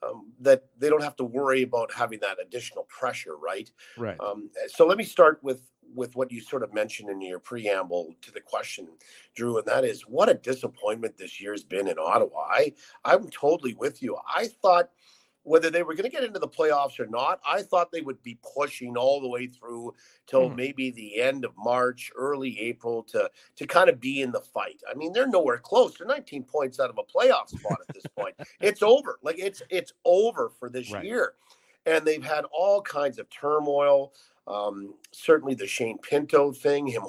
um, 0.03 0.33
that 0.41 0.65
they 0.79 0.89
don't 0.89 1.03
have 1.03 1.17
to 1.17 1.25
worry 1.25 1.63
about 1.63 1.93
having 1.93 2.21
that 2.21 2.39
additional 2.41 2.85
pressure, 2.85 3.37
right? 3.37 3.71
Right. 3.97 4.19
Um, 4.21 4.51
so 4.69 4.87
let 4.87 4.99
me 4.99 5.05
start 5.05 5.41
with 5.43 5.63
with 5.93 6.15
what 6.15 6.31
you 6.31 6.41
sort 6.41 6.63
of 6.63 6.73
mentioned 6.73 7.11
in 7.11 7.21
your 7.21 7.41
preamble 7.41 8.15
to 8.23 8.31
the 8.31 8.41
question, 8.41 8.87
Drew, 9.35 9.59
and 9.59 9.67
that 9.67 9.85
is 9.85 10.03
what 10.03 10.29
a 10.29 10.35
disappointment 10.35 11.17
this 11.17 11.41
year's 11.41 11.65
been 11.65 11.89
in 11.89 11.99
Ottawa. 11.99 12.47
I 12.49 12.73
I'm 13.05 13.29
totally 13.31 13.75
with 13.75 14.03
you. 14.03 14.17
I 14.35 14.49
thought 14.63 14.91
whether 15.43 15.71
they 15.71 15.83
were 15.83 15.95
going 15.95 16.05
to 16.05 16.11
get 16.11 16.25
into 16.25 16.39
the 16.39 16.49
playoffs 16.49 17.01
or 17.01 17.07
not, 17.07 17.41
I 17.47 17.63
thought 17.63 17.91
they 17.91 18.03
would 18.03 18.23
be 18.23 18.39
pushing 18.55 18.97
all 18.97 19.21
the 19.21 19.29
way 19.29 19.47
through 19.47 19.95
till 20.27 20.51
mm. 20.51 20.57
maybe 20.57 20.91
the 20.91 21.21
end 21.21 21.45
of 21.45 21.53
March, 21.57 22.11
early 22.17 22.59
April 22.61 23.03
to 23.05 23.31
to 23.57 23.67
kind 23.67 23.89
of 23.89 24.01
be 24.01 24.23
in 24.23 24.33
the 24.33 24.41
fight. 24.41 24.81
I 24.91 24.95
mean, 24.95 25.13
they're 25.13 25.27
nowhere 25.27 25.59
close. 25.59 25.97
They're 25.97 26.07
19 26.07 26.45
points 26.45 26.79
out 26.79 26.91
of 26.91 26.99
a 26.99 27.03
playoff 27.03 27.49
spot 27.49 27.79
at 27.89 27.95
this 27.95 28.07
point. 28.17 28.35
It's 28.61 28.83
over. 28.83 29.19
Like 29.23 29.39
it's 29.39 29.63
it's 29.71 29.93
over 30.05 30.51
for 30.59 30.69
this 30.69 30.93
right. 30.93 31.05
year. 31.05 31.35
And 31.87 32.05
they've 32.05 32.23
had 32.23 32.45
all 32.53 32.83
kinds 32.83 33.19
of 33.19 33.29
turmoil. 33.31 34.13
Um, 34.47 34.95
certainly 35.13 35.55
the 35.55 35.67
Shane 35.67 35.99
Pinto 35.99 36.53
thing, 36.53 36.87
him 36.87 37.05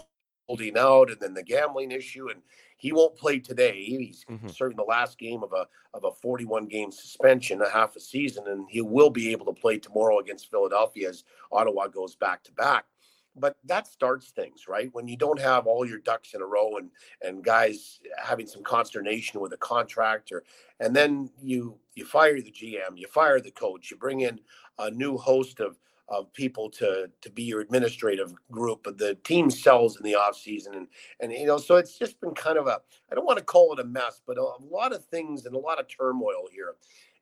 holding 0.48 0.78
out, 0.78 1.10
and 1.10 1.20
then 1.20 1.34
the 1.34 1.44
gambling 1.44 1.92
issue, 1.92 2.30
and 2.30 2.42
he 2.82 2.92
won't 2.92 3.16
play 3.16 3.38
today. 3.38 3.84
He's 3.84 4.26
mm-hmm. 4.28 4.48
serving 4.48 4.76
the 4.76 4.84
last 4.84 5.20
game 5.20 5.44
of 5.44 5.54
a 5.54 5.68
of 5.94 6.04
a 6.04 6.12
41 6.12 6.66
game 6.66 6.92
suspension, 6.92 7.62
a 7.62 7.70
half 7.70 7.96
a 7.96 8.00
season, 8.00 8.46
and 8.48 8.66
he 8.70 8.82
will 8.82 9.12
be 9.12 9.32
able 9.32 9.46
to 9.46 9.54
play 9.54 9.78
tomorrow 9.78 10.18
against 10.18 10.50
Philadelphia 10.50 11.10
as 11.10 11.24
Ottawa 11.52 11.88
goes 11.88 12.16
back 12.16 12.44
to 12.46 12.52
back. 12.54 12.86
but 13.36 13.56
that 13.64 13.88
starts 13.88 14.32
things 14.32 14.68
right 14.68 14.90
when 14.94 15.08
you 15.08 15.16
don't 15.16 15.40
have 15.40 15.68
all 15.68 15.86
your 15.88 16.00
ducks 16.00 16.34
in 16.34 16.42
a 16.42 16.46
row 16.46 16.78
and 16.78 16.90
and 17.22 17.44
guys 17.44 18.00
having 18.18 18.48
some 18.48 18.64
consternation 18.64 19.40
with 19.40 19.54
a 19.54 19.58
contractor 19.58 20.44
and 20.80 20.94
then 20.96 21.30
you 21.40 21.78
you 21.96 22.04
fire 22.04 22.42
the 22.42 22.52
gm 22.52 22.98
you 22.98 23.08
fire 23.08 23.40
the 23.40 23.52
coach 23.52 23.90
you 23.90 23.96
bring 23.96 24.22
in 24.22 24.40
a 24.80 24.92
new 24.92 25.18
host 25.18 25.60
of 25.62 25.78
of 26.12 26.32
people 26.34 26.70
to 26.70 27.10
to 27.22 27.32
be 27.32 27.44
your 27.44 27.62
administrative 27.62 28.34
group 28.52 28.82
but 28.84 28.98
the 28.98 29.16
team 29.24 29.50
sells 29.50 29.98
in 29.98 30.04
the 30.04 30.16
off 30.16 30.38
season 30.38 30.76
and 30.76 30.88
and 31.22 31.32
you 31.32 31.48
know 31.48 31.58
so 31.58 31.78
it's 31.78 31.98
just 31.98 32.20
been 32.22 32.34
kind 32.36 32.58
of 32.58 32.68
a 32.68 32.80
i 33.12 33.16
don't 33.16 33.26
want 33.26 33.40
to 33.40 33.46
call 33.46 33.74
it 33.74 33.80
a 33.80 33.86
mess 33.86 34.22
but 34.28 34.38
a, 34.38 34.42
a 34.42 34.64
lot 34.70 34.94
of 34.94 35.06
things 35.06 35.46
and 35.46 35.56
a 35.56 35.60
lot 35.60 35.80
of 35.80 35.88
turmoil 35.88 36.48
here 36.54 36.76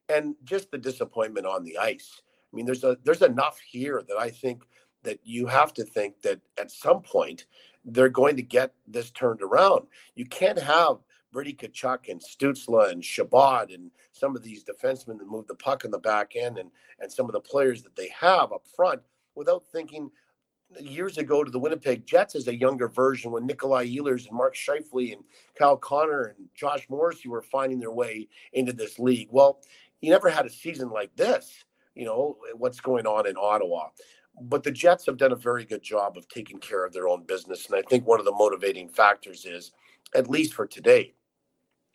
and 0.10 0.36
just 0.44 0.72
the 0.72 0.78
disappointment 0.78 1.46
on 1.46 1.64
the 1.64 1.78
ice 1.78 2.22
i 2.52 2.56
mean 2.56 2.66
there's 2.66 2.84
a 2.84 2.98
there's 3.06 3.22
enough 3.22 3.60
here 3.60 4.04
that 4.08 4.18
i 4.18 4.30
think 4.30 4.64
that 5.04 5.20
you 5.24 5.48
have 5.48 5.74
to 5.74 5.84
think 5.84 6.22
that 6.22 6.42
at 6.60 6.72
some 6.72 7.02
point 7.02 7.46
they're 7.86 8.10
going 8.10 8.36
to 8.36 8.42
get 8.42 8.74
this 8.88 9.12
turned 9.12 9.42
around. 9.42 9.88
You 10.16 10.26
can't 10.26 10.60
have 10.60 10.98
Brady 11.32 11.54
Tkachuk 11.54 12.10
and 12.10 12.22
Stützle 12.22 12.92
and 12.92 13.04
Chabot 13.04 13.72
and 13.72 13.92
some 14.12 14.36
of 14.36 14.44
these 14.44 14.64
defensemen 14.64 15.18
that 15.20 15.30
move 15.30 15.48
the 15.48 15.56
puck 15.56 15.86
in 15.86 15.92
the 15.92 16.00
back 16.00 16.36
end 16.36 16.58
and, 16.58 16.72
and 17.00 17.12
some 17.12 17.26
of 17.26 17.34
the 17.34 17.40
players 17.40 17.84
that 17.84 17.96
they 17.96 18.10
have 18.10 18.52
up 18.52 18.66
front 18.76 19.02
without 19.36 19.64
thinking 19.72 20.10
years 20.80 21.18
ago 21.18 21.44
to 21.44 21.50
the 21.50 21.60
Winnipeg 21.60 22.06
Jets 22.06 22.36
as 22.36 22.48
a 22.48 22.56
younger 22.56 22.88
version 22.88 23.32
when 23.32 23.46
Nikolai 23.46 23.88
Ehlers 23.88 24.28
and 24.28 24.38
Mark 24.38 24.56
Scheifele 24.56 25.14
and 25.14 25.24
Kyle 25.58 25.78
Connor 25.78 26.36
and 26.38 26.48
Josh 26.56 26.88
Morrissey 26.90 27.28
were 27.28 27.42
finding 27.42 27.80
their 27.80 27.92
way 27.92 28.28
into 28.54 28.74
this 28.74 29.00
league. 29.00 29.30
Well, 29.32 29.60
you 30.02 30.12
never 30.12 30.30
had 30.30 30.46
a 30.46 30.50
season 30.50 30.92
like 30.92 31.16
this, 31.16 31.64
you 31.96 32.06
know, 32.06 32.38
what's 32.54 32.80
going 32.80 33.08
on 33.08 33.28
in 33.28 33.36
Ottawa 33.36 33.90
but 34.42 34.64
the 34.64 34.72
Jets 34.72 35.06
have 35.06 35.18
done 35.18 35.32
a 35.32 35.38
very 35.38 35.66
good 35.66 35.82
job 35.82 36.18
of 36.18 36.28
taking 36.28 36.60
care 36.60 36.86
of 36.86 36.94
their 36.94 37.08
own 37.08 37.24
business. 37.24 37.66
And 37.68 37.76
I 37.76 37.82
think 37.82 38.08
one 38.08 38.20
of 38.20 38.26
the 38.26 38.32
motivating 38.32 38.88
factors 38.88 39.46
is, 39.46 39.72
at 40.16 40.30
least 40.30 40.54
for 40.54 40.66
today, 40.66 41.14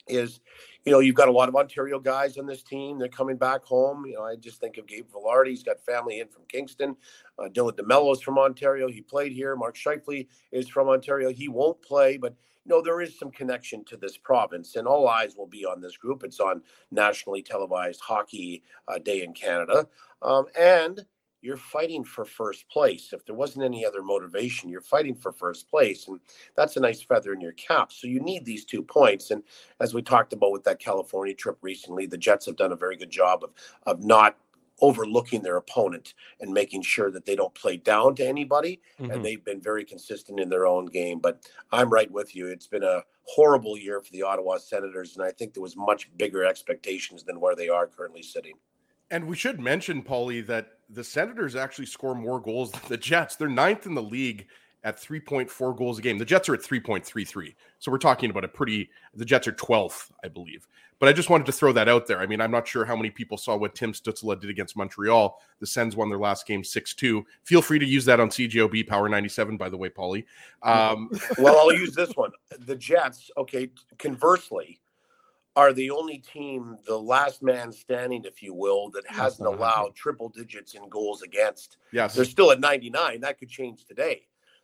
is 0.07 0.41
you 0.85 0.93
know 0.93 0.99
you've 0.99 1.15
got 1.15 1.29
a 1.29 1.33
lot 1.33 1.49
of 1.49 1.57
Ontario 1.57 1.99
guys 1.99 2.37
on 2.37 2.47
this 2.47 2.63
team. 2.63 2.99
They're 2.99 3.09
coming 3.09 3.37
back 3.37 3.65
home. 3.65 4.05
You 4.07 4.15
know, 4.15 4.25
I 4.25 4.37
just 4.37 4.61
think 4.61 4.77
of 4.77 4.87
Gabe 4.87 5.09
Vilardi. 5.11 5.49
He's 5.49 5.63
got 5.63 5.81
family 5.85 6.21
in 6.21 6.29
from 6.29 6.43
Kingston. 6.49 6.97
Uh, 7.39 7.49
Dylan 7.49 7.73
DeMelo 7.73 8.13
is 8.13 8.21
from 8.21 8.39
Ontario. 8.39 8.89
He 8.89 9.01
played 9.01 9.33
here. 9.33 9.57
Mark 9.57 9.77
Scheifele 9.77 10.27
is 10.53 10.69
from 10.69 10.89
Ontario. 10.89 11.33
He 11.33 11.49
won't 11.49 11.81
play, 11.83 12.17
but 12.17 12.35
you 12.65 12.71
know 12.71 12.83
there 12.83 13.01
is 13.01 13.19
some 13.19 13.31
connection 13.31 13.85
to 13.87 13.97
this 13.97 14.17
province, 14.17 14.77
and 14.77 14.87
all 14.87 15.09
eyes 15.09 15.37
will 15.37 15.47
be 15.47 15.65
on 15.65 15.81
this 15.81 15.97
group. 15.97 16.23
It's 16.23 16.41
on 16.41 16.63
nationally 16.91 17.43
televised 17.43 18.01
hockey 18.01 18.63
uh, 18.89 18.99
day 18.99 19.23
in 19.23 19.33
Canada, 19.33 19.89
um, 20.23 20.47
and 20.59 21.05
you're 21.45 21.59
fighting 21.59 22.03
for 22.03 22.25
first 22.25 22.67
place. 22.71 23.13
If 23.13 23.27
there 23.27 23.35
wasn't 23.35 23.67
any 23.67 23.85
other 23.85 24.03
motivation, 24.03 24.71
you're 24.71 24.81
fighting 24.81 25.15
for 25.15 25.31
first 25.31 25.69
place. 25.69 26.09
And 26.09 26.19
that's 26.57 26.79
a 26.79 26.81
nice 26.81 27.03
feather 27.03 27.35
in 27.35 27.41
your 27.41 27.53
cap. 27.53 27.93
So 27.93 28.07
you 28.07 28.19
need 28.21 28.47
these 28.47 28.65
two 28.65 28.83
points. 28.83 29.31
And 29.31 29.43
as 29.79 29.93
we 29.93 30.01
talked 30.01 30.33
about 30.33 30.53
with 30.53 30.65
that 30.65 30.79
California 30.79 31.35
trip 31.35 31.59
recently, 31.61 32.07
the 32.07 32.17
Jets 32.17 32.47
have 32.47 32.57
done 32.57 32.73
a 32.73 32.77
very 32.77 32.97
good 32.97 33.11
job 33.11 33.45
of, 33.45 33.51
of 33.87 34.03
not 34.03 34.39
overlooking 34.81 35.43
their 35.43 35.59
opponent 35.59 36.15
and 36.41 36.51
making 36.51 36.81
sure 36.81 37.11
that 37.11 37.27
they 37.27 37.37
don't 37.37 37.55
play 37.55 37.77
down 37.77 38.15
to 38.15 38.27
anybody. 38.27 38.81
Mm-hmm. 38.99 39.11
And 39.11 39.23
they've 39.23 39.45
been 39.45 39.61
very 39.61 39.85
consistent 39.85 40.41
in 40.41 40.49
their 40.49 40.67
own 40.67 40.87
game. 40.87 41.19
But 41.19 41.47
I'm 41.71 41.91
right 41.91 42.11
with 42.11 42.35
you. 42.35 42.47
It's 42.47 42.69
been 42.69 42.85
a 42.85 43.03
horrible 43.25 43.77
year 43.77 44.01
for 44.01 44.11
the 44.13 44.23
Ottawa 44.23 44.57
Senators. 44.57 45.15
And 45.15 45.25
I 45.25 45.31
think 45.31 45.53
there 45.53 45.63
was 45.63 45.77
much 45.77 46.11
bigger 46.17 46.43
expectations 46.43 47.23
than 47.23 47.39
where 47.39 47.55
they 47.55 47.69
are 47.69 47.87
currently 47.87 48.23
sitting. 48.23 48.55
And 49.11 49.27
we 49.27 49.37
should 49.37 49.61
mention, 49.61 50.03
Paulie, 50.03 50.47
that 50.47 50.69
the 50.89 51.05
Senators 51.05 51.57
actually 51.57 51.87
score 51.87 52.15
more 52.15 52.41
goals 52.41 52.73
than 52.73 52.81
the 52.89 52.97
Jets. 52.97 53.37
They're 53.37 53.49
ninth 53.49 53.87
in 53.87 53.95
the 53.95 54.03
league 54.03 54.47
at 54.85 55.01
3.4 55.01 55.77
goals 55.77 55.99
a 55.99 56.03
game. 56.03 56.19
The 56.19 56.25
Jets 56.25 56.49
are 56.49 56.55
at 56.55 56.61
3.33. 56.61 57.55
So 57.79 57.91
we're 57.91 57.99
talking 57.99 58.31
about 58.31 58.45
a 58.45 58.49
pretty, 58.49 58.91
the 59.15 59.25
Jets 59.25 59.49
are 59.49 59.53
12th, 59.53 60.11
I 60.23 60.29
believe. 60.29 60.69
But 60.99 61.09
I 61.09 61.13
just 61.13 61.31
wanted 61.31 61.47
to 61.47 61.53
throw 61.53 61.73
that 61.73 61.89
out 61.89 62.07
there. 62.07 62.21
I 62.21 62.27
mean, 62.27 62.41
I'm 62.41 62.51
not 62.51 62.69
sure 62.69 62.85
how 62.85 62.95
many 62.95 63.11
people 63.11 63.37
saw 63.37 63.57
what 63.57 63.75
Tim 63.75 63.93
Stützle 63.93 64.39
did 64.41 64.49
against 64.51 64.77
Montreal. 64.77 65.41
The 65.59 65.67
Sens 65.67 65.97
won 65.97 66.09
their 66.09 66.19
last 66.19 66.47
game 66.47 66.63
6 66.63 66.95
2. 66.95 67.27
Feel 67.43 67.63
free 67.63 67.79
to 67.79 67.87
use 67.87 68.05
that 68.05 68.21
on 68.21 68.29
CJOB 68.29 68.87
Power 68.87 69.09
97, 69.09 69.57
by 69.57 69.69
the 69.69 69.77
way, 69.77 69.89
Paulie. 69.89 70.25
Um, 70.63 71.11
well, 71.39 71.59
I'll 71.59 71.75
use 71.75 71.95
this 71.95 72.13
one. 72.15 72.31
The 72.61 72.77
Jets, 72.77 73.31
okay, 73.37 73.71
conversely, 73.99 74.81
are 75.57 75.73
the 75.73 75.91
only 75.91 76.19
team, 76.19 76.77
the 76.87 76.99
last 76.99 77.43
man 77.43 77.71
standing, 77.73 78.25
if 78.25 78.43
you 78.43 78.53
will, 78.53 78.91
that 78.91 79.05
hasn't 79.07 79.47
allowed 79.47 79.95
triple 79.95 80.29
digits 80.29 80.75
in 80.75 80.89
goals 80.89 81.23
against. 81.23 81.77
Yes. 81.93 82.15
They're 82.15 82.25
still 82.25 82.51
at 82.51 82.61
99. 82.61 83.21
That 83.21 83.39
could 83.39 83.49
change 83.49 83.85
today. 83.85 84.23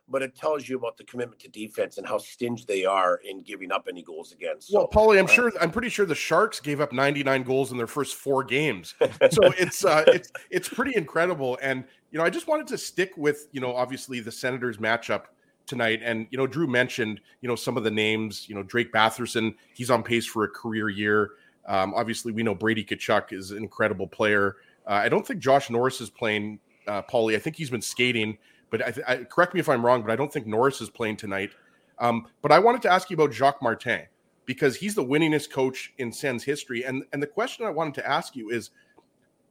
But 0.09 0.22
it 0.22 0.34
tells 0.34 0.68
you 0.68 0.76
about 0.76 0.97
the 0.97 1.05
commitment 1.05 1.41
to 1.43 1.49
defense 1.49 1.97
and 1.97 2.05
how 2.05 2.18
stingy 2.18 2.64
they 2.66 2.84
are 2.84 3.20
in 3.24 3.43
giving 3.43 3.70
up 3.70 3.86
any 3.88 4.03
goals 4.03 4.32
against. 4.32 4.66
So, 4.66 4.78
well, 4.78 4.88
Paulie, 4.88 5.20
I'm 5.20 5.26
uh, 5.26 5.28
sure 5.28 5.53
I'm 5.61 5.70
pretty 5.70 5.88
sure 5.88 6.05
the 6.05 6.16
Sharks 6.16 6.59
gave 6.59 6.80
up 6.80 6.93
99 6.93 7.45
goals 7.45 7.70
in 7.70 7.78
their 7.78 7.86
first 7.86 8.16
four 8.16 8.43
games. 8.43 8.95
So 9.30 9.53
it's 9.57 9.84
uh, 9.84 10.03
it's 10.09 10.32
it's 10.51 10.68
pretty 10.68 10.97
incredible. 10.97 11.61
And 11.62 11.84
you 12.11 12.18
know, 12.18 12.24
I 12.24 12.30
just 12.30 12.49
wanted 12.49 12.66
to 12.68 12.78
stick 12.78 13.12
with, 13.16 13.47
you 13.53 13.61
know, 13.61 13.72
obviously 13.72 14.18
the 14.18 14.32
Senators 14.32 14.78
matchup 14.78 15.26
tonight. 15.70 16.00
And 16.04 16.26
you 16.30 16.36
know, 16.36 16.46
Drew 16.46 16.66
mentioned 16.66 17.20
you 17.40 17.48
know 17.48 17.56
some 17.56 17.78
of 17.78 17.84
the 17.84 17.90
names. 17.90 18.46
You 18.48 18.54
know, 18.54 18.62
Drake 18.62 18.92
Batherson, 18.92 19.54
he's 19.74 19.90
on 19.90 20.02
pace 20.02 20.26
for 20.26 20.44
a 20.44 20.48
career 20.48 20.90
year. 20.90 21.30
Um, 21.66 21.94
obviously, 21.94 22.32
we 22.32 22.42
know 22.42 22.54
Brady 22.54 22.84
Tkachuk 22.84 23.32
is 23.32 23.52
an 23.52 23.58
incredible 23.58 24.06
player. 24.06 24.56
Uh, 24.86 24.92
I 24.92 25.08
don't 25.08 25.26
think 25.26 25.40
Josh 25.40 25.70
Norris 25.70 26.02
is 26.02 26.10
playing. 26.10 26.58
Uh, 26.86 27.00
Paulie, 27.02 27.36
I 27.36 27.38
think 27.38 27.56
he's 27.56 27.70
been 27.70 27.82
skating, 27.82 28.36
but 28.70 28.82
I, 28.82 28.94
I, 29.06 29.16
correct 29.24 29.54
me 29.54 29.60
if 29.60 29.68
I'm 29.68 29.84
wrong, 29.84 30.02
but 30.02 30.10
I 30.10 30.16
don't 30.16 30.32
think 30.32 30.46
Norris 30.46 30.80
is 30.80 30.90
playing 30.90 31.16
tonight. 31.16 31.50
Um, 31.98 32.26
but 32.42 32.50
I 32.50 32.58
wanted 32.58 32.82
to 32.82 32.90
ask 32.90 33.10
you 33.10 33.14
about 33.14 33.32
Jacques 33.32 33.62
Martin 33.62 34.06
because 34.46 34.76
he's 34.76 34.94
the 34.94 35.04
winningest 35.04 35.50
coach 35.50 35.92
in 35.98 36.10
Sens 36.12 36.42
history. 36.42 36.84
And 36.84 37.04
and 37.12 37.22
the 37.22 37.26
question 37.26 37.64
I 37.64 37.70
wanted 37.70 37.94
to 37.94 38.08
ask 38.08 38.34
you 38.34 38.50
is, 38.50 38.70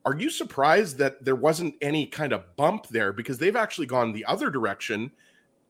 are 0.05 0.15
you 0.15 0.30
surprised 0.30 0.97
that 0.97 1.24
there 1.24 1.36
wasn't 1.36 1.76
any 1.82 2.05
kind 2.05 2.34
of 2.34 2.55
bump 2.57 2.88
there 2.88 3.13
because 3.13 3.38
they've 3.38 3.55
actually 3.55 3.88
gone 3.88 4.11
the 4.11 4.26
other 4.26 4.49
direction 4.49 5.11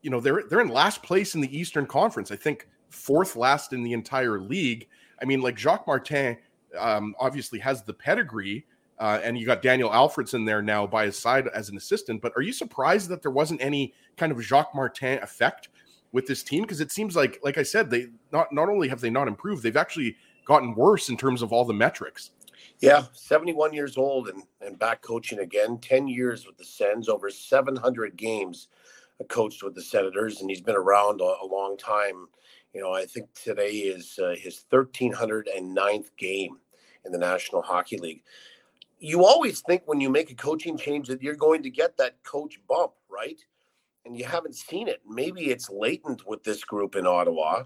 you 0.02 0.10
know 0.10 0.20
they're 0.20 0.44
they're 0.48 0.60
in 0.60 0.68
last 0.68 1.02
place 1.02 1.34
in 1.34 1.40
the 1.40 1.56
Eastern 1.56 1.86
Conference. 1.86 2.30
I 2.30 2.36
think 2.36 2.68
fourth 2.88 3.36
last 3.36 3.72
in 3.72 3.82
the 3.82 3.92
entire 3.92 4.40
league. 4.40 4.88
I 5.20 5.24
mean, 5.24 5.40
like 5.40 5.58
Jacques 5.58 5.86
Martin 5.86 6.36
um, 6.78 7.14
obviously 7.18 7.58
has 7.60 7.82
the 7.82 7.92
pedigree, 7.92 8.66
uh, 8.98 9.20
and 9.22 9.38
you 9.38 9.46
got 9.46 9.62
Daniel 9.62 9.90
Alfredsson 9.90 10.46
there 10.46 10.62
now 10.62 10.86
by 10.86 11.06
his 11.06 11.18
side 11.18 11.48
as 11.48 11.68
an 11.68 11.76
assistant. 11.76 12.22
But 12.22 12.32
are 12.36 12.42
you 12.42 12.52
surprised 12.52 13.08
that 13.10 13.22
there 13.22 13.30
wasn't 13.30 13.62
any 13.62 13.94
kind 14.16 14.32
of 14.32 14.40
Jacques 14.42 14.74
Martin 14.74 15.18
effect 15.22 15.68
with 16.12 16.26
this 16.26 16.42
team? 16.42 16.62
Because 16.62 16.80
it 16.80 16.90
seems 16.90 17.16
like, 17.16 17.38
like 17.42 17.58
I 17.58 17.62
said, 17.62 17.90
they 17.90 18.08
not 18.32 18.52
not 18.52 18.68
only 18.68 18.88
have 18.88 19.00
they 19.00 19.10
not 19.10 19.28
improved, 19.28 19.62
they've 19.62 19.76
actually 19.76 20.16
gotten 20.44 20.74
worse 20.74 21.08
in 21.08 21.16
terms 21.16 21.42
of 21.42 21.52
all 21.52 21.64
the 21.64 21.74
metrics. 21.74 22.32
Yeah, 22.80 23.04
71 23.12 23.74
years 23.74 23.98
old 23.98 24.28
and, 24.28 24.42
and 24.62 24.78
back 24.78 25.02
coaching 25.02 25.40
again, 25.40 25.78
10 25.78 26.08
years 26.08 26.46
with 26.46 26.56
the 26.56 26.64
Sens, 26.64 27.10
over 27.10 27.28
700 27.28 28.16
games 28.16 28.68
coached 29.28 29.62
with 29.62 29.74
the 29.74 29.82
Senators, 29.82 30.40
and 30.40 30.50
he's 30.50 30.60
been 30.60 30.76
around 30.76 31.20
a, 31.20 31.24
a 31.42 31.46
long 31.46 31.76
time. 31.76 32.26
You 32.72 32.80
know, 32.80 32.92
I 32.92 33.04
think 33.04 33.32
today 33.34 33.70
is 33.70 34.18
uh, 34.22 34.34
his 34.38 34.64
1309th 34.72 36.16
game 36.16 36.58
in 37.04 37.12
the 37.12 37.18
National 37.18 37.62
Hockey 37.62 37.98
League. 37.98 38.22
You 38.98 39.24
always 39.24 39.60
think 39.60 39.82
when 39.86 40.00
you 40.00 40.10
make 40.10 40.30
a 40.30 40.34
coaching 40.34 40.76
change 40.76 41.08
that 41.08 41.22
you're 41.22 41.34
going 41.34 41.62
to 41.62 41.70
get 41.70 41.96
that 41.96 42.22
coach 42.22 42.60
bump, 42.68 42.92
right? 43.08 43.40
And 44.04 44.16
you 44.16 44.24
haven't 44.24 44.54
seen 44.54 44.88
it. 44.88 45.00
Maybe 45.08 45.50
it's 45.50 45.70
latent 45.70 46.26
with 46.26 46.44
this 46.44 46.64
group 46.64 46.96
in 46.96 47.06
Ottawa, 47.06 47.64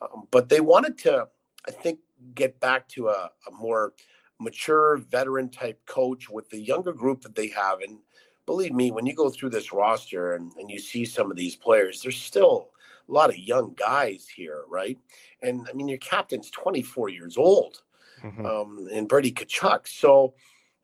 um, 0.00 0.26
but 0.30 0.48
they 0.48 0.60
wanted 0.60 0.98
to, 0.98 1.28
I 1.66 1.70
think, 1.70 2.00
get 2.34 2.58
back 2.60 2.88
to 2.88 3.08
a, 3.08 3.30
a 3.48 3.50
more 3.52 3.94
mature 4.40 4.96
veteran 4.96 5.48
type 5.48 5.80
coach 5.86 6.28
with 6.28 6.50
the 6.50 6.60
younger 6.60 6.92
group 6.92 7.22
that 7.22 7.34
they 7.34 7.48
have. 7.48 7.80
And 7.80 7.98
believe 8.46 8.72
me, 8.72 8.90
when 8.90 9.06
you 9.06 9.14
go 9.14 9.30
through 9.30 9.50
this 9.50 9.72
roster 9.72 10.34
and, 10.34 10.52
and 10.58 10.70
you 10.70 10.78
see 10.78 11.04
some 11.04 11.30
of 11.30 11.36
these 11.36 11.56
players, 11.56 12.02
there's 12.02 12.20
still 12.20 12.70
a 13.08 13.12
lot 13.12 13.30
of 13.30 13.38
young 13.38 13.74
guys 13.74 14.28
here, 14.28 14.62
right? 14.68 14.98
And 15.42 15.66
I 15.68 15.72
mean, 15.72 15.88
your 15.88 15.98
captain's 15.98 16.50
24 16.50 17.08
years 17.08 17.36
old, 17.36 17.82
mm-hmm. 18.22 18.44
um, 18.46 18.88
and 18.92 19.08
Brady 19.08 19.32
Tkachuk. 19.32 19.86
So, 19.88 20.34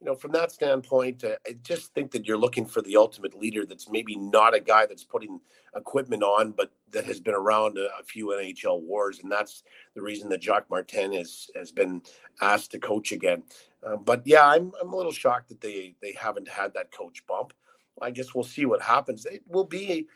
you 0.00 0.06
know, 0.06 0.14
from 0.14 0.30
that 0.32 0.52
standpoint, 0.52 1.24
uh, 1.24 1.36
I 1.46 1.56
just 1.62 1.92
think 1.92 2.12
that 2.12 2.26
you're 2.26 2.38
looking 2.38 2.66
for 2.66 2.80
the 2.82 2.96
ultimate 2.96 3.38
leader 3.38 3.66
that's 3.66 3.88
maybe 3.88 4.16
not 4.16 4.54
a 4.54 4.60
guy 4.60 4.86
that's 4.86 5.02
putting 5.02 5.40
equipment 5.74 6.22
on, 6.22 6.52
but 6.52 6.70
that 6.92 7.04
has 7.04 7.18
been 7.18 7.34
around 7.34 7.78
a, 7.78 7.88
a 7.98 8.04
few 8.04 8.28
NHL 8.28 8.80
wars. 8.82 9.18
And 9.22 9.30
that's 9.30 9.64
the 9.94 10.02
reason 10.02 10.28
that 10.28 10.42
Jacques 10.42 10.70
Martin 10.70 11.12
has, 11.14 11.50
has 11.56 11.72
been 11.72 12.02
asked 12.40 12.70
to 12.72 12.78
coach 12.78 13.10
again. 13.10 13.42
Uh, 13.84 13.96
but 13.96 14.22
yeah, 14.24 14.46
I'm, 14.46 14.72
I'm 14.80 14.92
a 14.92 14.96
little 14.96 15.12
shocked 15.12 15.48
that 15.48 15.60
they, 15.60 15.96
they 16.00 16.12
haven't 16.12 16.48
had 16.48 16.74
that 16.74 16.92
coach 16.92 17.26
bump. 17.26 17.52
I 18.00 18.12
guess 18.12 18.34
we'll 18.34 18.44
see 18.44 18.66
what 18.66 18.80
happens. 18.80 19.26
It 19.26 19.42
will 19.48 19.64
be 19.64 20.06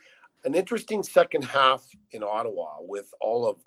an 0.45 0.55
interesting 0.55 1.03
second 1.03 1.43
half 1.43 1.85
in 2.11 2.23
Ottawa 2.23 2.77
with 2.79 3.13
all 3.19 3.45
of 3.45 3.57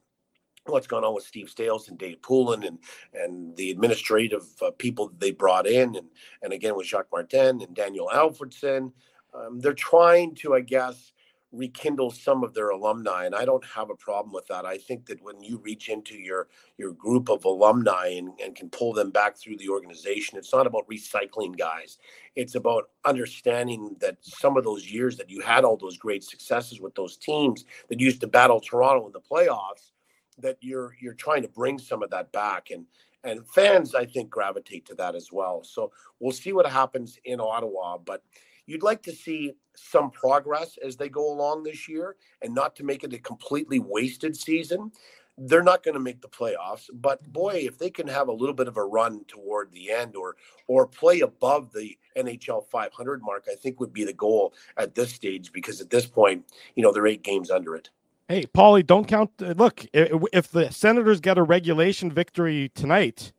what's 0.67 0.87
going 0.87 1.05
on 1.05 1.15
with 1.15 1.25
Steve 1.25 1.53
Staios 1.55 1.89
and 1.89 1.99
Dave 1.99 2.23
Poulin 2.23 2.65
and 2.65 2.79
and 3.15 3.57
the 3.57 3.71
administrative 3.71 4.45
uh, 4.63 4.71
people 4.79 5.13
they 5.19 5.33
brought 5.33 5.67
in, 5.67 5.97
and 5.97 6.09
and 6.43 6.53
again 6.53 6.77
with 6.77 6.87
Jacques 6.87 7.13
Martin 7.13 7.63
and 7.63 7.75
Daniel 7.75 8.11
Alfredsson. 8.13 8.93
Um, 9.35 9.61
they're 9.61 9.75
trying 9.75 10.35
to, 10.37 10.55
I 10.55 10.61
guess, 10.61 11.13
rekindle 11.53 12.11
some 12.11 12.43
of 12.43 12.55
their 12.55 12.71
alumni 12.71 13.25
and 13.25 13.35
i 13.35 13.45
don't 13.45 13.65
have 13.65 13.89
a 13.89 13.95
problem 13.95 14.33
with 14.33 14.47
that 14.49 14.65
i 14.65 14.77
think 14.77 15.07
that 15.07 15.23
when 15.23 15.41
you 15.43 15.59
reach 15.59 15.89
into 15.89 16.15
your 16.15 16.49
your 16.77 16.93
group 16.93 17.29
of 17.29 17.45
alumni 17.45 18.09
and, 18.09 18.31
and 18.43 18.57
can 18.57 18.69
pull 18.69 18.93
them 18.93 19.11
back 19.11 19.37
through 19.37 19.57
the 19.57 19.69
organization 19.69 20.37
it's 20.37 20.53
not 20.53 20.67
about 20.67 20.89
recycling 20.89 21.57
guys 21.57 21.99
it's 22.35 22.57
about 22.57 22.91
understanding 23.05 23.95
that 24.01 24.17
some 24.21 24.57
of 24.57 24.65
those 24.65 24.91
years 24.91 25.17
that 25.17 25.31
you 25.31 25.41
had 25.41 25.65
all 25.65 25.77
those 25.77 25.97
great 25.97 26.25
successes 26.25 26.81
with 26.81 26.95
those 26.95 27.17
teams 27.17 27.65
that 27.89 28.01
used 28.01 28.21
to 28.21 28.27
battle 28.27 28.61
toronto 28.61 29.07
in 29.07 29.13
the 29.13 29.21
playoffs 29.21 29.93
that 30.39 30.57
you're 30.61 30.95
you're 31.01 31.15
trying 31.15 31.43
to 31.43 31.49
bring 31.49 31.79
some 31.79 32.03
of 32.03 32.11
that 32.11 32.31
back 32.33 32.71
and 32.71 32.87
and 33.25 33.47
fans 33.49 33.95
i 33.95 34.05
think 34.05 34.31
gravitate 34.31 34.85
to 34.87 34.95
that 34.95 35.15
as 35.15 35.33
well 35.33 35.63
so 35.65 35.91
we'll 36.21 36.33
see 36.33 36.53
what 36.53 36.67
happens 36.67 37.19
in 37.25 37.41
ottawa 37.41 37.97
but 37.99 38.23
you'd 38.67 38.83
like 38.83 39.03
to 39.03 39.13
see 39.13 39.55
some 39.77 40.11
progress 40.11 40.79
as 40.85 40.97
they 40.97 41.09
go 41.09 41.33
along 41.33 41.63
this 41.63 41.89
year 41.89 42.17
and 42.43 42.55
not 42.55 42.77
to 42.77 42.85
make 42.85 43.05
it 43.05 43.13
a 43.13 43.19
completely 43.19 43.79
wasted 43.79 44.37
season. 44.37 44.91
They're 45.39 45.63
not 45.63 45.83
going 45.83 45.95
to 45.95 46.01
make 46.01 46.23
the 46.23 46.29
playoffs, 46.29 46.89
but 46.95 47.23
boy, 47.31 47.65
if 47.67 47.79
they 47.79 47.91
can 47.91 48.09
have 48.09 48.29
a 48.29 48.33
little 48.33 48.55
bit 48.55 48.69
of 48.69 48.79
a 48.79 48.85
run 48.85 49.23
toward 49.29 49.71
the 49.71 49.93
end 49.93 50.17
or 50.17 50.37
or 50.67 50.87
play 50.87 51.21
above 51.21 51.73
the 51.73 51.97
NHL 52.17 52.67
500 52.67 53.23
mark, 53.23 53.45
I 53.51 53.55
think 53.55 53.79
would 53.79 53.93
be 53.93 54.05
the 54.05 54.15
goal 54.15 54.55
at 54.79 54.95
this 54.95 55.13
stage 55.13 55.53
because 55.53 55.83
at 55.83 55.91
this 55.91 56.07
point, 56.07 56.47
you 56.75 56.83
know, 56.83 56.91
they're 56.91 57.07
eight 57.07 57.23
games 57.23 57.51
under 57.51 57.77
it. 57.77 57.91
Hey, 58.29 58.43
Paulie, 58.45 58.85
don't 58.85 59.07
count. 59.07 59.31
Uh, 59.41 59.55
look, 59.57 59.87
if 59.93 60.51
the 60.51 60.71
Senators 60.71 61.21
get 61.21 61.39
a 61.39 61.43
regulation 61.43 62.11
victory 62.11 62.71
tonight, 62.75 63.33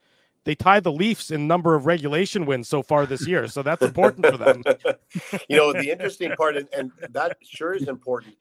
they 0.46 0.56
tie 0.56 0.80
the 0.80 0.94
Leafs 0.94 1.30
in 1.30 1.46
number 1.46 1.76
of 1.76 1.86
regulation 1.86 2.46
wins 2.46 2.70
so 2.70 2.82
far 2.82 3.06
this 3.06 3.28
year. 3.28 3.48
So 3.48 3.62
that's 3.62 3.82
important 3.82 4.26
for 4.26 4.38
them. 4.38 4.64
you 5.50 5.58
know, 5.58 5.74
the 5.74 5.92
interesting 5.92 6.32
part, 6.38 6.56
and, 6.56 6.70
and 6.72 6.92
that 7.10 7.38
sure 7.44 7.74
is 7.74 7.90
important. 7.90 8.36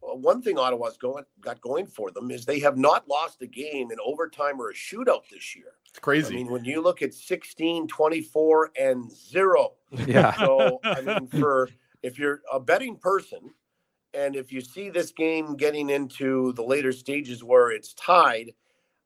one 0.00 0.42
thing 0.42 0.58
Ottawa's 0.58 0.96
going 0.96 1.22
got 1.40 1.60
going 1.60 1.86
for 1.86 2.10
them 2.10 2.32
is 2.32 2.44
they 2.44 2.58
have 2.58 2.76
not 2.76 3.06
lost 3.08 3.40
a 3.42 3.46
game 3.46 3.92
in 3.92 3.98
overtime 4.04 4.60
or 4.60 4.70
a 4.70 4.74
shootout 4.74 5.28
this 5.30 5.54
year. 5.54 5.74
It's 5.88 6.00
crazy. 6.00 6.34
I 6.34 6.36
mean, 6.38 6.50
when 6.50 6.64
you 6.64 6.82
look 6.82 7.00
at 7.00 7.14
16, 7.14 7.86
24, 7.86 8.70
and 8.80 9.12
zero. 9.12 9.74
Yeah. 10.06 10.34
So 10.34 10.80
I 10.82 11.00
mean, 11.02 11.28
for 11.28 11.68
if 12.02 12.18
you're 12.18 12.40
a 12.52 12.58
betting 12.58 12.96
person, 12.96 13.52
and 14.14 14.36
if 14.36 14.52
you 14.52 14.60
see 14.60 14.90
this 14.90 15.10
game 15.10 15.56
getting 15.56 15.90
into 15.90 16.52
the 16.54 16.62
later 16.62 16.92
stages 16.92 17.42
where 17.42 17.70
it's 17.70 17.94
tied, 17.94 18.52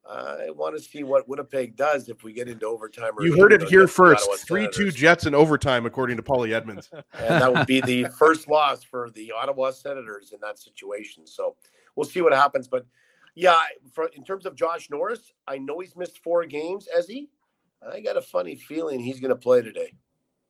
uh, 0.09 0.37
I 0.47 0.51
want 0.51 0.77
to 0.77 0.83
see 0.83 1.03
what 1.03 1.29
Winnipeg 1.29 1.77
does 1.77 2.09
if 2.09 2.23
we 2.23 2.33
get 2.33 2.49
into 2.49 2.67
overtime. 2.67 3.13
you 3.21 3.37
heard 3.37 3.53
it 3.53 3.63
here 3.63 3.89
first. 3.89 4.29
Three 4.47 4.69
two 4.73 4.91
Jets 4.93 5.27
in 5.27 5.35
overtime, 5.35 5.85
according 5.85 6.17
to 6.17 6.23
Paulie 6.23 6.53
Edmonds. 6.53 6.91
and 6.93 7.43
that 7.43 7.53
would 7.53 7.67
be 7.67 7.81
the 7.81 8.05
first 8.17 8.49
loss 8.49 8.85
for 8.85 9.11
the 9.11 9.33
Ottawa 9.33 9.73
Senators 9.73 10.33
in 10.33 10.39
that 10.43 10.59
situation. 10.59 11.27
So 11.27 11.57
we'll 11.97 12.07
see 12.07 12.21
what 12.21 12.33
happens. 12.33 12.69
But 12.69 12.87
yeah, 13.35 13.59
for, 13.93 14.07
in 14.15 14.25
terms 14.25 14.47
of 14.47 14.55
Josh 14.55 14.91
Norris, 14.91 15.33
I 15.49 15.59
know 15.59 15.81
he's 15.81 15.97
missed 15.97 16.23
four 16.23 16.47
games. 16.47 16.89
As 16.97 17.09
he, 17.09 17.29
I 17.85 18.01
got 18.01 18.17
a 18.17 18.23
funny 18.23 18.55
feeling 18.55 19.01
he's 19.01 19.19
going 19.19 19.31
to 19.31 19.37
play 19.37 19.61
today. 19.61 19.93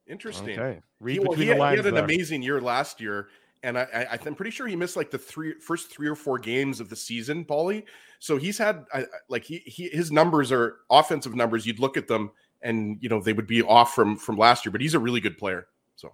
Interesting. 0.06 0.58
Okay. 0.58 0.80
Read 1.00 1.14
he, 1.14 1.18
well, 1.20 1.32
he, 1.32 1.46
had, 1.46 1.56
he 1.56 1.76
had 1.76 1.86
an 1.86 1.96
amazing 1.96 2.42
year 2.42 2.60
last 2.60 3.00
year 3.00 3.28
and 3.66 3.76
I, 3.76 4.06
I, 4.12 4.18
am 4.24 4.36
pretty 4.36 4.52
sure 4.52 4.68
he 4.68 4.76
missed 4.76 4.96
like 4.96 5.10
the 5.10 5.18
three 5.18 5.54
first 5.58 5.90
three 5.90 6.06
or 6.06 6.14
four 6.14 6.38
games 6.38 6.78
of 6.78 6.88
the 6.88 6.94
season, 6.94 7.44
Paulie. 7.44 7.82
So 8.20 8.36
he's 8.36 8.56
had 8.56 8.84
I, 8.94 9.06
like 9.28 9.44
he, 9.44 9.58
he 9.66 9.88
his 9.88 10.12
numbers 10.12 10.52
are 10.52 10.76
offensive 10.88 11.34
numbers. 11.34 11.66
You'd 11.66 11.80
look 11.80 11.96
at 11.96 12.06
them 12.06 12.30
and 12.62 12.96
you 13.00 13.08
know 13.08 13.20
they 13.20 13.32
would 13.32 13.48
be 13.48 13.62
off 13.62 13.92
from 13.92 14.16
from 14.16 14.36
last 14.36 14.64
year, 14.64 14.70
but 14.70 14.80
he's 14.80 14.94
a 14.94 15.00
really 15.00 15.20
good 15.20 15.36
player. 15.36 15.66
So. 15.96 16.12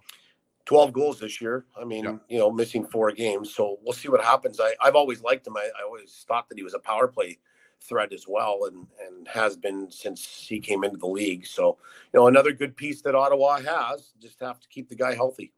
12 0.65 0.93
goals 0.93 1.19
this 1.19 1.41
year. 1.41 1.65
I 1.77 1.83
mean, 1.83 2.05
yeah. 2.05 2.15
you 2.29 2.39
know, 2.39 2.49
missing 2.49 2.85
four 2.85 3.11
games. 3.11 3.53
So 3.53 3.79
we'll 3.83 3.91
see 3.91 4.07
what 4.07 4.23
happens. 4.23 4.61
I, 4.61 4.73
I've 4.81 4.95
always 4.95 5.21
liked 5.21 5.45
him. 5.45 5.57
I, 5.57 5.69
I 5.77 5.83
always 5.83 6.23
thought 6.25 6.47
that 6.47 6.57
he 6.57 6.63
was 6.63 6.73
a 6.73 6.79
power 6.79 7.05
play 7.09 7.37
threat 7.81 8.13
as 8.13 8.29
well 8.29 8.61
and 8.67 8.87
and 9.05 9.27
has 9.27 9.57
been 9.57 9.91
since 9.91 10.25
he 10.25 10.61
came 10.61 10.85
into 10.85 10.95
the 10.95 11.05
league. 11.05 11.45
So, 11.45 11.77
you 12.13 12.19
know, 12.19 12.27
another 12.27 12.53
good 12.53 12.77
piece 12.77 13.01
that 13.01 13.13
Ottawa 13.13 13.57
has. 13.57 14.13
Just 14.21 14.39
have 14.39 14.61
to 14.61 14.67
keep 14.69 14.87
the 14.87 14.95
guy 14.95 15.13
healthy. 15.15 15.51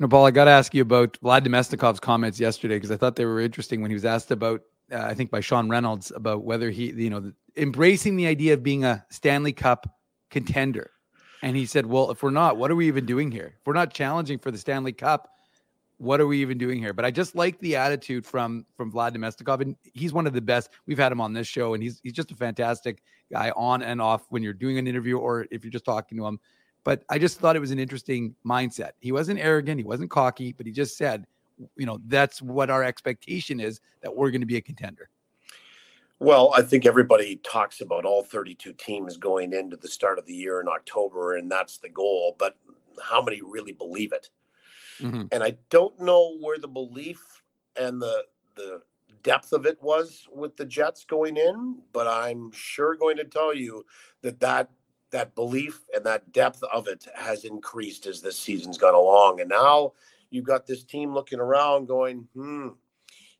No, 0.00 0.08
Paul, 0.08 0.24
I 0.24 0.30
got 0.30 0.46
to 0.46 0.50
ask 0.50 0.72
you 0.72 0.80
about 0.80 1.18
Vlad 1.22 1.46
Namestnikov's 1.46 2.00
comments 2.00 2.40
yesterday 2.40 2.76
because 2.76 2.90
I 2.90 2.96
thought 2.96 3.16
they 3.16 3.26
were 3.26 3.38
interesting 3.38 3.82
when 3.82 3.90
he 3.90 3.94
was 3.94 4.06
asked 4.06 4.30
about, 4.30 4.62
uh, 4.90 5.02
I 5.02 5.12
think 5.12 5.30
by 5.30 5.40
Sean 5.40 5.68
Reynolds, 5.68 6.10
about 6.16 6.42
whether 6.42 6.70
he, 6.70 6.90
you 6.90 7.10
know, 7.10 7.30
embracing 7.58 8.16
the 8.16 8.26
idea 8.26 8.54
of 8.54 8.62
being 8.62 8.82
a 8.82 9.04
Stanley 9.10 9.52
Cup 9.52 9.98
contender. 10.30 10.90
And 11.42 11.54
he 11.54 11.66
said, 11.66 11.84
well, 11.84 12.10
if 12.10 12.22
we're 12.22 12.30
not, 12.30 12.56
what 12.56 12.70
are 12.70 12.76
we 12.76 12.88
even 12.88 13.04
doing 13.04 13.30
here? 13.30 13.56
If 13.60 13.66
we're 13.66 13.74
not 13.74 13.92
challenging 13.92 14.38
for 14.38 14.50
the 14.50 14.56
Stanley 14.56 14.94
Cup, 14.94 15.28
what 15.98 16.18
are 16.18 16.26
we 16.26 16.40
even 16.40 16.56
doing 16.56 16.78
here? 16.78 16.94
But 16.94 17.04
I 17.04 17.10
just 17.10 17.34
like 17.34 17.58
the 17.58 17.76
attitude 17.76 18.24
from 18.24 18.64
from 18.74 18.90
Vlad 18.90 19.14
Namestnikov, 19.14 19.60
and 19.60 19.76
he's 19.82 20.14
one 20.14 20.26
of 20.26 20.32
the 20.32 20.40
best. 20.40 20.70
We've 20.86 20.98
had 20.98 21.12
him 21.12 21.20
on 21.20 21.34
this 21.34 21.46
show, 21.46 21.74
and 21.74 21.82
he's 21.82 22.00
he's 22.02 22.14
just 22.14 22.30
a 22.30 22.34
fantastic 22.34 23.02
guy 23.30 23.52
on 23.54 23.82
and 23.82 24.00
off 24.00 24.24
when 24.30 24.42
you're 24.42 24.54
doing 24.54 24.78
an 24.78 24.86
interview 24.86 25.18
or 25.18 25.46
if 25.50 25.62
you're 25.62 25.70
just 25.70 25.84
talking 25.84 26.16
to 26.16 26.24
him. 26.24 26.40
But 26.84 27.02
I 27.08 27.18
just 27.18 27.38
thought 27.38 27.56
it 27.56 27.60
was 27.60 27.70
an 27.70 27.78
interesting 27.78 28.34
mindset. 28.44 28.92
He 29.00 29.12
wasn't 29.12 29.40
arrogant, 29.40 29.78
he 29.78 29.84
wasn't 29.84 30.10
cocky, 30.10 30.52
but 30.52 30.66
he 30.66 30.72
just 30.72 30.96
said, 30.96 31.26
you 31.76 31.86
know, 31.86 31.98
that's 32.06 32.40
what 32.40 32.70
our 32.70 32.82
expectation 32.82 33.60
is 33.60 33.80
that 34.02 34.14
we're 34.14 34.30
going 34.30 34.40
to 34.40 34.46
be 34.46 34.56
a 34.56 34.62
contender. 34.62 35.10
Well, 36.18 36.52
I 36.54 36.62
think 36.62 36.84
everybody 36.84 37.36
talks 37.36 37.80
about 37.80 38.04
all 38.04 38.22
32 38.22 38.74
teams 38.74 39.16
going 39.16 39.52
into 39.52 39.76
the 39.76 39.88
start 39.88 40.18
of 40.18 40.26
the 40.26 40.34
year 40.34 40.60
in 40.60 40.68
October, 40.68 41.36
and 41.36 41.50
that's 41.50 41.78
the 41.78 41.88
goal. 41.88 42.36
But 42.38 42.56
how 43.02 43.22
many 43.22 43.40
really 43.42 43.72
believe 43.72 44.12
it? 44.12 44.28
Mm-hmm. 45.00 45.24
And 45.32 45.42
I 45.42 45.56
don't 45.70 45.98
know 45.98 46.36
where 46.38 46.58
the 46.58 46.68
belief 46.68 47.42
and 47.76 48.02
the 48.02 48.24
the 48.56 48.82
depth 49.22 49.52
of 49.52 49.66
it 49.66 49.78
was 49.82 50.26
with 50.32 50.56
the 50.56 50.64
Jets 50.64 51.04
going 51.04 51.36
in, 51.36 51.78
but 51.92 52.06
I'm 52.06 52.50
sure 52.52 52.94
going 52.94 53.16
to 53.16 53.24
tell 53.24 53.54
you 53.54 53.84
that 54.22 54.40
that 54.40 54.70
that 55.10 55.34
belief 55.34 55.80
and 55.94 56.04
that 56.04 56.32
depth 56.32 56.62
of 56.72 56.86
it 56.86 57.06
has 57.14 57.44
increased 57.44 58.06
as 58.06 58.20
this 58.20 58.38
season's 58.38 58.78
gone 58.78 58.94
along. 58.94 59.40
And 59.40 59.48
now 59.48 59.92
you've 60.30 60.44
got 60.44 60.66
this 60.66 60.84
team 60.84 61.12
looking 61.12 61.40
around 61.40 61.86
going, 61.86 62.28
hmm, 62.34 62.68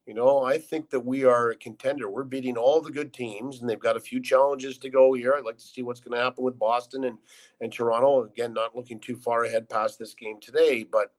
you 0.07 0.15
know, 0.15 0.43
I 0.43 0.59
think 0.59 0.91
that 0.91 1.01
we 1.01 1.25
are 1.25 1.51
a 1.51 1.57
contender. 1.57 2.11
We're 2.11 2.25
beating 2.25 2.57
all 2.57 2.81
the 2.81 2.91
good 2.91 3.13
teams, 3.13 3.61
and 3.61 3.71
they've 3.71 3.79
got 3.79 3.97
a 3.97 4.01
few 4.01 4.21
challenges 4.21 4.77
to 4.79 4.91
go 4.91 5.13
here. 5.13 5.35
I'd 5.37 5.45
like 5.45 5.59
to 5.59 5.65
see 5.65 5.83
what's 5.83 6.01
going 6.01 6.19
to 6.19 6.25
happen 6.25 6.43
with 6.43 6.59
Boston 6.59 7.05
and, 7.05 7.19
and 7.61 7.73
Toronto. 7.73 8.25
Again, 8.25 8.53
not 8.53 8.75
looking 8.75 8.99
too 8.99 9.15
far 9.15 9.45
ahead 9.45 9.69
past 9.69 9.99
this 9.99 10.15
game 10.15 10.41
today, 10.41 10.83
but, 10.83 11.13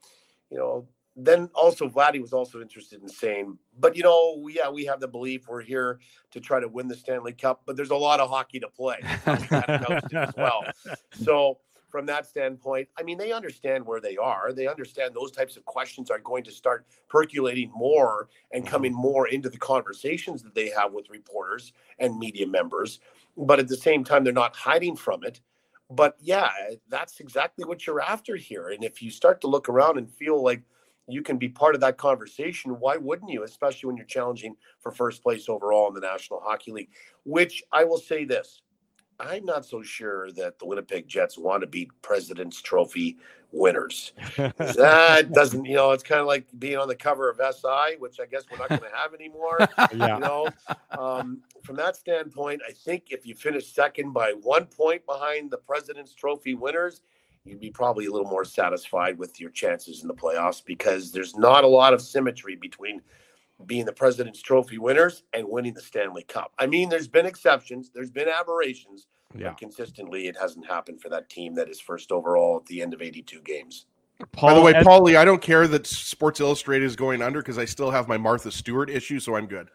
you 0.50 0.58
know, 0.58 0.88
then 1.26 1.50
also 1.54 1.88
Vladdy 1.88 2.22
was 2.22 2.34
also 2.34 2.62
interested 2.62 3.02
in 3.02 3.10
saying, 3.10 3.58
but 3.80 3.96
you 3.96 4.04
know, 4.04 4.48
yeah, 4.48 4.70
we 4.70 4.86
have 4.86 5.00
the 5.00 5.08
belief 5.08 5.48
we're 5.48 5.62
here 5.62 6.00
to 6.32 6.40
try 6.40 6.60
to 6.60 6.68
win 6.68 6.88
the 6.88 6.96
Stanley 6.96 7.34
Cup, 7.34 7.62
but 7.66 7.76
there's 7.76 7.92
a 7.92 7.96
lot 7.96 8.20
of 8.20 8.30
hockey 8.30 8.60
to 8.60 8.68
play 8.68 8.98
as 9.26 10.34
well. 10.38 10.64
So 11.12 11.60
from 11.90 12.06
that 12.06 12.26
standpoint, 12.26 12.88
I 12.98 13.04
mean, 13.04 13.18
they 13.18 13.32
understand 13.32 13.86
where 13.86 14.00
they 14.00 14.18
are. 14.18 14.54
They 14.54 14.68
understand 14.68 15.14
those 15.14 15.32
types 15.32 15.58
of 15.58 15.66
questions 15.66 16.10
are 16.10 16.20
going 16.20 16.44
to 16.46 16.52
start 16.52 16.86
percolating 17.10 17.72
more 17.76 18.30
and 18.52 18.64
mm-hmm. 18.64 18.72
coming 18.72 18.94
more 18.94 19.28
into 19.28 19.50
the 19.50 19.58
conversations 19.58 20.42
that 20.44 20.56
they 20.56 20.70
have 20.70 20.94
with 20.94 21.10
reporters 21.10 21.74
and 22.00 22.18
media 22.18 22.48
members. 22.48 23.00
But 23.38 23.60
at 23.60 23.68
the 23.68 23.78
same 23.78 24.04
time, 24.04 24.24
they're 24.24 24.34
not 24.34 24.56
hiding 24.56 24.96
from 24.96 25.24
it. 25.24 25.42
But 25.90 26.16
yeah, 26.22 26.50
that's 26.88 27.20
exactly 27.20 27.66
what 27.66 27.86
you're 27.86 28.00
after 28.00 28.38
here. 28.38 28.70
And 28.70 28.84
if 28.84 29.02
you 29.02 29.12
start 29.12 29.42
to 29.42 29.48
look 29.48 29.68
around 29.68 29.98
and 29.98 30.10
feel 30.10 30.42
like 30.42 30.64
you 31.08 31.22
can 31.22 31.38
be 31.38 31.50
part 31.50 31.76
of 31.76 31.82
that 31.82 31.98
conversation. 31.98 32.80
Why 32.80 32.98
wouldn't 32.98 33.32
you, 33.32 33.44
especially 33.44 33.88
when 33.88 33.98
you're 33.98 34.06
challenging 34.06 34.56
for 34.80 34.92
first 34.92 35.24
place 35.24 35.50
overall 35.50 35.88
in 35.88 35.94
the 35.94 36.02
National 36.02 36.40
Hockey 36.40 36.72
League? 36.72 36.90
Which 37.24 37.64
I 37.72 37.84
will 37.84 37.98
say 37.98 38.26
this 38.26 38.62
I'm 39.22 39.46
not 39.46 39.66
so 39.66 39.84
sure 39.84 40.32
that 40.34 40.58
the 40.58 40.66
Winnipeg 40.66 41.08
Jets 41.08 41.38
want 41.38 41.62
to 41.62 41.68
beat 41.68 41.90
President's 42.02 42.60
Trophy 42.60 43.18
winners. 43.52 44.14
that 44.38 45.32
doesn't, 45.32 45.66
you 45.66 45.76
know, 45.76 45.92
it's 45.92 46.04
kind 46.04 46.20
of 46.20 46.28
like 46.28 46.46
being 46.58 46.78
on 46.78 46.88
the 46.88 46.96
cover 46.96 47.30
of 47.30 47.38
SI, 47.38 47.98
which 48.00 48.20
I 48.20 48.26
guess 48.26 48.44
we're 48.50 48.58
not 48.58 48.70
going 48.70 48.82
to 48.82 48.98
have 48.98 49.14
anymore. 49.14 49.58
yeah. 49.96 50.16
You 50.16 50.20
know, 50.20 50.50
um, 50.98 51.42
from 51.64 51.76
that 51.76 51.96
standpoint, 51.96 52.62
I 52.68 52.72
think 52.72 53.06
if 53.10 53.26
you 53.26 53.36
finish 53.36 53.72
second 53.72 54.12
by 54.12 54.34
one 54.42 54.66
point 54.66 55.06
behind 55.06 55.52
the 55.52 55.58
President's 55.58 56.16
Trophy 56.16 56.56
winners, 56.56 57.02
you'd 57.44 57.60
be 57.60 57.72
probably 57.72 58.06
a 58.06 58.12
little 58.12 58.30
more 58.30 58.46
satisfied 58.46 59.18
with 59.18 59.40
your 59.40 59.50
chances 59.50 60.02
in 60.02 60.08
the 60.08 60.14
playoffs 60.14 60.64
because 60.64 61.12
there's 61.12 61.36
not 61.36 61.64
a 61.64 61.68
lot 61.68 61.94
of 61.94 62.02
symmetry 62.02 62.56
between 62.56 63.02
being 63.66 63.86
the 63.86 63.94
President's 63.94 64.42
Trophy 64.42 64.78
winners 64.78 65.24
and 65.34 65.48
winning 65.48 65.74
the 65.74 65.82
Stanley 65.82 66.24
Cup. 66.24 66.52
I 66.58 66.68
mean, 66.68 66.90
there's 66.90 67.08
been 67.08 67.26
exceptions, 67.26 67.92
there's 67.94 68.12
been 68.12 68.28
aberrations, 68.28 69.08
yeah. 69.36 69.50
but 69.50 69.58
consistently 69.58 70.28
it 70.28 70.38
hasn't 70.40 70.66
happened 70.66 71.02
for 71.02 71.10
that 71.10 71.30
team 71.30 71.54
that 71.56 71.70
is 71.70 71.80
first 71.80 72.12
overall 72.12 72.58
at 72.58 72.66
the 72.66 72.82
end 72.82 72.94
of 72.94 73.02
82 73.02 73.42
games. 73.42 73.86
Paul, 74.32 74.50
By 74.50 74.56
the 74.56 74.62
way, 74.62 74.74
Paulie, 74.74 75.18
I 75.18 75.26
don't 75.26 75.42
care 75.42 75.68
that 75.68 75.88
Sports 75.88 76.40
Illustrated 76.40 76.86
is 76.86 76.96
going 76.96 77.22
under 77.24 77.40
because 77.42 77.58
I 77.58 77.66
still 77.66 77.90
have 77.90 78.08
my 78.08 78.18
Martha 78.18 78.52
Stewart 78.52 78.90
issue, 78.90 79.20
so 79.20 79.36
I'm 79.36 79.48
good. 79.48 79.70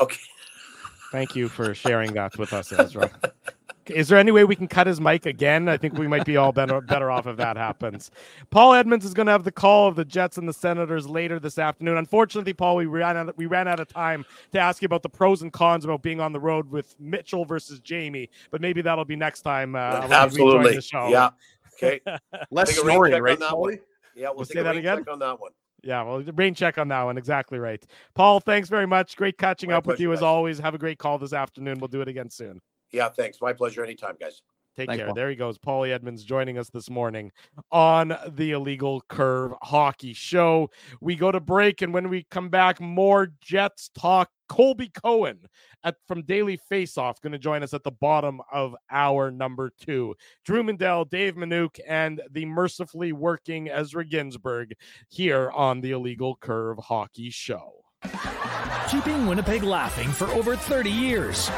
Okay. 0.00 0.18
Thank 1.12 1.36
you 1.36 1.48
for 1.48 1.74
sharing 1.74 2.12
that 2.14 2.36
with 2.38 2.52
us, 2.52 2.72
Ezra. 2.72 3.10
Is 3.86 4.08
there 4.08 4.18
any 4.18 4.30
way 4.30 4.44
we 4.44 4.54
can 4.54 4.68
cut 4.68 4.86
his 4.86 5.00
mic 5.00 5.26
again? 5.26 5.68
I 5.68 5.76
think 5.76 5.94
we 5.94 6.06
might 6.06 6.24
be 6.24 6.36
all 6.36 6.52
better 6.52 6.80
better 6.80 7.10
off 7.10 7.26
if 7.26 7.36
that 7.36 7.56
happens. 7.56 8.10
Paul 8.50 8.74
Edmonds 8.74 9.04
is 9.04 9.12
going 9.14 9.26
to 9.26 9.32
have 9.32 9.44
the 9.44 9.52
call 9.52 9.88
of 9.88 9.96
the 9.96 10.04
Jets 10.04 10.38
and 10.38 10.48
the 10.48 10.52
Senators 10.52 11.08
later 11.08 11.40
this 11.40 11.58
afternoon. 11.58 11.96
Unfortunately, 11.96 12.52
Paul, 12.52 12.76
we 12.76 12.86
ran 12.86 13.16
out 13.16 13.28
of, 13.30 13.36
we 13.36 13.46
ran 13.46 13.66
out 13.66 13.80
of 13.80 13.88
time 13.88 14.24
to 14.52 14.60
ask 14.60 14.82
you 14.82 14.86
about 14.86 15.02
the 15.02 15.08
pros 15.08 15.42
and 15.42 15.52
cons 15.52 15.84
about 15.84 16.02
being 16.02 16.20
on 16.20 16.32
the 16.32 16.40
road 16.40 16.70
with 16.70 16.94
Mitchell 17.00 17.44
versus 17.44 17.80
Jamie, 17.80 18.30
but 18.50 18.60
maybe 18.60 18.82
that'll 18.82 19.04
be 19.04 19.16
next 19.16 19.42
time. 19.42 19.74
Uh, 19.74 20.06
Absolutely. 20.10 20.78
Yeah. 21.10 21.30
Okay. 21.74 22.00
Less 22.50 22.76
snoring, 22.76 23.20
right, 23.22 23.38
Paulie? 23.38 23.80
Yeah, 24.14 24.28
we'll, 24.28 24.36
We'll 24.36 24.44
take 24.44 24.54
say 24.54 24.60
a 24.60 24.64
that 24.64 24.76
again? 24.76 24.98
check 24.98 25.10
on 25.10 25.18
that 25.18 25.40
one. 25.40 25.52
Yeah, 25.82 26.02
well, 26.04 26.22
rain 26.34 26.54
check 26.54 26.78
on 26.78 26.86
that 26.88 27.02
one. 27.02 27.18
Exactly 27.18 27.58
right. 27.58 27.84
Paul, 28.14 28.38
thanks 28.38 28.68
very 28.68 28.86
much. 28.86 29.16
Great 29.16 29.36
catching 29.36 29.70
My 29.70 29.76
up 29.76 29.86
with 29.86 29.96
pleasure, 29.96 30.02
you 30.02 30.12
as 30.12 30.22
always. 30.22 30.60
Have 30.60 30.74
a 30.74 30.78
great 30.78 30.98
call 30.98 31.18
this 31.18 31.32
afternoon. 31.32 31.80
We'll 31.80 31.88
do 31.88 32.00
it 32.02 32.08
again 32.08 32.30
soon. 32.30 32.60
Yeah, 32.92 33.08
thanks. 33.08 33.38
My 33.40 33.52
pleasure. 33.52 33.82
Anytime, 33.82 34.16
guys. 34.20 34.42
Take 34.76 34.88
Thanks, 34.88 35.00
care. 35.00 35.06
Paul. 35.08 35.14
There 35.14 35.30
he 35.30 35.36
goes. 35.36 35.58
Paulie 35.58 35.92
Edmonds 35.92 36.24
joining 36.24 36.56
us 36.56 36.70
this 36.70 36.88
morning 36.88 37.30
on 37.70 38.16
the 38.30 38.52
Illegal 38.52 39.02
Curve 39.08 39.52
Hockey 39.62 40.14
Show. 40.14 40.70
We 41.00 41.14
go 41.14 41.30
to 41.30 41.40
break, 41.40 41.82
and 41.82 41.92
when 41.92 42.08
we 42.08 42.26
come 42.30 42.48
back, 42.48 42.80
more 42.80 43.32
Jets 43.40 43.90
talk. 43.94 44.30
Colby 44.48 44.90
Cohen 44.90 45.38
at 45.82 45.96
from 46.06 46.22
Daily 46.24 46.58
Faceoff 46.70 47.22
going 47.22 47.32
to 47.32 47.38
join 47.38 47.62
us 47.62 47.72
at 47.72 47.84
the 47.84 47.90
bottom 47.90 48.42
of 48.52 48.76
hour 48.90 49.30
number 49.30 49.72
two. 49.80 50.14
Drew 50.44 50.62
Mandel, 50.62 51.06
Dave 51.06 51.36
Minuk, 51.36 51.80
and 51.88 52.20
the 52.30 52.44
mercifully 52.44 53.12
working 53.12 53.70
Ezra 53.70 54.04
Ginsburg 54.04 54.74
here 55.08 55.50
on 55.52 55.80
the 55.80 55.92
Illegal 55.92 56.36
Curve 56.36 56.76
Hockey 56.78 57.30
Show. 57.30 57.82
keeping 58.90 59.26
Winnipeg 59.26 59.62
laughing 59.62 60.10
for 60.10 60.26
over 60.32 60.54
30 60.54 60.90
years. 60.90 61.50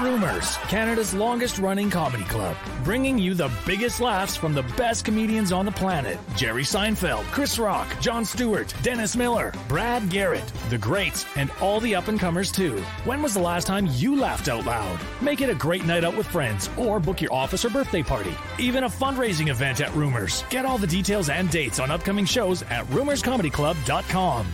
Rumors, 0.00 0.56
Canada's 0.68 1.14
longest 1.14 1.58
running 1.58 1.88
comedy 1.88 2.24
club, 2.24 2.56
bringing 2.82 3.16
you 3.16 3.32
the 3.34 3.50
biggest 3.64 4.00
laughs 4.00 4.36
from 4.36 4.52
the 4.52 4.64
best 4.76 5.04
comedians 5.04 5.52
on 5.52 5.64
the 5.64 5.72
planet 5.72 6.18
Jerry 6.36 6.64
Seinfeld, 6.64 7.22
Chris 7.26 7.58
Rock, 7.58 7.86
Jon 8.00 8.24
Stewart, 8.24 8.74
Dennis 8.82 9.14
Miller, 9.14 9.52
Brad 9.68 10.10
Garrett, 10.10 10.46
the 10.68 10.78
greats, 10.78 11.24
and 11.36 11.50
all 11.60 11.78
the 11.78 11.94
up 11.94 12.08
and 12.08 12.18
comers 12.18 12.50
too. 12.50 12.78
When 13.04 13.22
was 13.22 13.34
the 13.34 13.40
last 13.40 13.66
time 13.66 13.86
you 13.92 14.16
laughed 14.16 14.48
out 14.48 14.66
loud? 14.66 14.98
Make 15.20 15.40
it 15.40 15.50
a 15.50 15.54
great 15.54 15.84
night 15.84 16.04
out 16.04 16.16
with 16.16 16.26
friends 16.26 16.68
or 16.76 16.98
book 16.98 17.20
your 17.20 17.32
office 17.32 17.64
or 17.64 17.70
birthday 17.70 18.02
party. 18.02 18.34
Even 18.58 18.84
a 18.84 18.88
fundraising 18.88 19.48
event 19.48 19.80
at 19.80 19.94
Rumors. 19.94 20.44
Get 20.50 20.64
all 20.64 20.78
the 20.78 20.86
details 20.88 21.28
and 21.28 21.48
dates 21.50 21.78
on 21.78 21.90
upcoming 21.90 22.24
shows 22.24 22.62
at 22.64 22.84
rumorscomedyclub.com. 22.86 24.46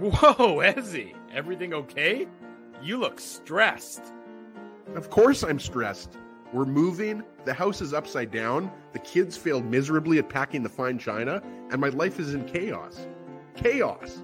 Whoa, 0.00 0.56
Ezzy, 0.62 1.14
everything 1.34 1.74
okay? 1.74 2.28
You 2.82 2.98
look 2.98 3.20
stressed. 3.20 4.12
Of 4.94 5.08
course 5.08 5.44
I'm 5.44 5.60
stressed. 5.60 6.18
We're 6.52 6.64
moving, 6.64 7.22
the 7.44 7.54
house 7.54 7.80
is 7.80 7.94
upside 7.94 8.32
down, 8.32 8.72
the 8.92 8.98
kids 8.98 9.36
failed 9.36 9.64
miserably 9.64 10.18
at 10.18 10.28
packing 10.28 10.64
the 10.64 10.68
fine 10.68 10.98
china, 10.98 11.40
and 11.70 11.80
my 11.80 11.90
life 11.90 12.18
is 12.18 12.34
in 12.34 12.44
chaos. 12.44 13.06
Chaos. 13.54 14.18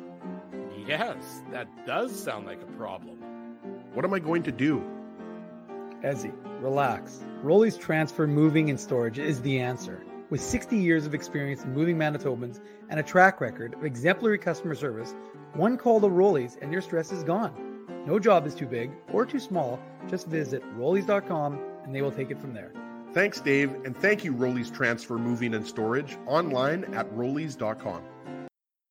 Yes, 0.84 1.42
that 1.52 1.68
does 1.86 2.18
sound 2.18 2.46
like 2.46 2.60
a 2.62 2.72
problem. 2.76 3.18
What 3.94 4.04
am 4.04 4.12
I 4.12 4.18
going 4.18 4.42
to 4.42 4.50
do? 4.50 4.84
Ezzy, 6.02 6.32
relax. 6.60 7.22
Rolly's 7.42 7.76
Transfer 7.76 8.26
Moving 8.26 8.68
and 8.68 8.78
Storage 8.78 9.20
is 9.20 9.40
the 9.42 9.60
answer. 9.60 10.04
With 10.30 10.40
60 10.40 10.76
years 10.76 11.06
of 11.06 11.14
experience 11.14 11.62
in 11.62 11.72
moving 11.72 11.96
Manitobans 11.96 12.60
and 12.90 12.98
a 12.98 13.04
track 13.04 13.40
record 13.40 13.74
of 13.74 13.84
exemplary 13.84 14.38
customer 14.38 14.74
service, 14.74 15.14
one 15.54 15.76
call 15.76 16.00
to 16.00 16.08
Rolly's 16.08 16.58
and 16.60 16.72
your 16.72 16.82
stress 16.82 17.12
is 17.12 17.22
gone. 17.22 17.54
No 18.04 18.18
job 18.18 18.46
is 18.46 18.54
too 18.54 18.66
big 18.66 18.90
or 19.12 19.24
too 19.24 19.38
small. 19.40 19.80
Just 20.08 20.26
visit 20.28 20.62
rollies.com 20.76 21.58
and 21.84 21.94
they 21.94 22.02
will 22.02 22.12
take 22.12 22.30
it 22.30 22.40
from 22.40 22.54
there. 22.54 22.72
Thanks, 23.12 23.40
Dave, 23.40 23.72
and 23.84 23.96
thank 23.96 24.24
you, 24.24 24.34
Rollies 24.34 24.72
Transfer 24.74 25.16
Moving 25.16 25.54
and 25.54 25.66
Storage, 25.66 26.18
online 26.26 26.84
at 26.94 27.10
rollies.com. 27.14 28.02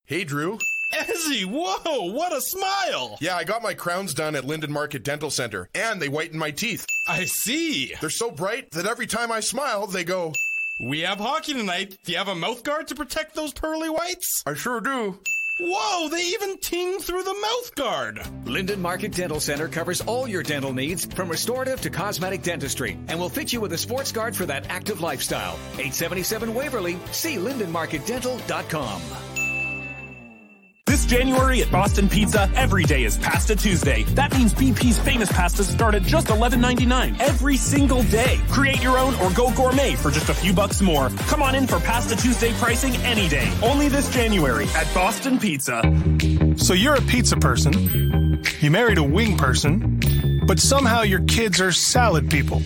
Hey, 0.05 0.23
Drew. 0.23 0.57
Ezzy, 0.93 1.45
whoa, 1.45 2.11
what 2.11 2.31
a 2.31 2.39
smile! 2.39 3.17
Yeah, 3.19 3.35
I 3.35 3.43
got 3.43 3.61
my 3.61 3.73
crowns 3.73 4.13
done 4.13 4.35
at 4.35 4.45
Linden 4.45 4.71
Market 4.71 5.03
Dental 5.03 5.29
Center, 5.29 5.67
and 5.75 6.01
they 6.01 6.09
whiten 6.09 6.37
my 6.39 6.51
teeth. 6.51 6.85
I 7.07 7.25
see. 7.25 7.93
They're 7.99 8.09
so 8.09 8.31
bright 8.31 8.71
that 8.71 8.85
every 8.85 9.07
time 9.07 9.31
I 9.31 9.41
smile, 9.41 9.87
they 9.87 10.03
go, 10.03 10.31
We 10.87 11.01
have 11.01 11.17
hockey 11.19 11.53
tonight. 11.53 11.97
Do 12.05 12.11
you 12.11 12.17
have 12.17 12.27
a 12.27 12.35
mouth 12.35 12.63
guard 12.63 12.87
to 12.87 12.95
protect 12.95 13.35
those 13.35 13.51
pearly 13.53 13.89
whites? 13.89 14.43
I 14.45 14.53
sure 14.53 14.79
do. 14.79 15.19
Whoa, 15.57 16.09
they 16.09 16.21
even 16.21 16.57
ting 16.57 16.99
through 16.99 17.23
the 17.23 17.33
mouth 17.33 17.75
guard. 17.75 18.19
Linden 18.45 18.81
Market 18.81 19.13
Dental 19.13 19.39
Center 19.39 19.69
covers 19.69 20.01
all 20.01 20.27
your 20.27 20.43
dental 20.43 20.73
needs 20.73 21.05
from 21.05 21.29
restorative 21.29 21.79
to 21.81 21.89
cosmetic 21.89 22.41
dentistry 22.41 22.97
and 23.07 23.17
will 23.17 23.29
fit 23.29 23.53
you 23.53 23.61
with 23.61 23.71
a 23.71 23.77
sports 23.77 24.11
guard 24.11 24.35
for 24.35 24.45
that 24.47 24.65
active 24.69 24.99
lifestyle. 24.99 25.53
877 25.73 26.53
Waverly. 26.53 26.97
See 27.11 27.37
lindenmarketdental.com. 27.37 29.34
January 31.05 31.61
at 31.61 31.71
Boston 31.71 32.09
Pizza, 32.09 32.49
every 32.55 32.83
day 32.83 33.03
is 33.03 33.17
Pasta 33.17 33.55
Tuesday. 33.55 34.03
That 34.15 34.33
means 34.33 34.53
BP's 34.53 34.99
famous 34.99 35.31
pastas 35.31 35.71
start 35.71 35.95
at 35.95 36.03
just 36.03 36.27
$11.99 36.27 37.19
every 37.19 37.57
single 37.57 38.03
day. 38.03 38.39
Create 38.49 38.81
your 38.81 38.97
own 38.97 39.13
or 39.15 39.31
go 39.31 39.51
gourmet 39.55 39.95
for 39.95 40.11
just 40.11 40.29
a 40.29 40.33
few 40.33 40.53
bucks 40.53 40.81
more. 40.81 41.09
Come 41.27 41.41
on 41.41 41.55
in 41.55 41.67
for 41.67 41.79
Pasta 41.79 42.15
Tuesday 42.15 42.51
pricing 42.53 42.95
any 42.97 43.27
day. 43.27 43.51
Only 43.63 43.87
this 43.87 44.11
January 44.13 44.67
at 44.75 44.91
Boston 44.93 45.39
Pizza. 45.39 45.81
So 46.57 46.73
you're 46.73 46.95
a 46.95 47.01
pizza 47.01 47.37
person, 47.37 48.43
you 48.59 48.71
married 48.71 48.97
a 48.97 49.03
wing 49.03 49.37
person, 49.37 49.99
but 50.47 50.59
somehow 50.59 51.01
your 51.03 51.21
kids 51.21 51.61
are 51.61 51.71
salad 51.71 52.29
people. 52.29 52.61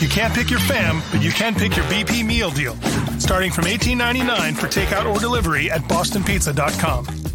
You 0.00 0.08
can't 0.08 0.34
pick 0.34 0.50
your 0.50 0.60
fam, 0.60 1.02
but 1.10 1.22
you 1.22 1.30
can 1.30 1.54
pick 1.54 1.76
your 1.76 1.84
BP 1.86 2.24
meal 2.24 2.50
deal. 2.50 2.74
Starting 3.18 3.50
from 3.50 3.64
$18.99 3.64 4.56
for 4.56 4.66
takeout 4.66 5.12
or 5.12 5.18
delivery 5.18 5.70
at 5.70 5.82
bostonpizza.com. 5.82 7.27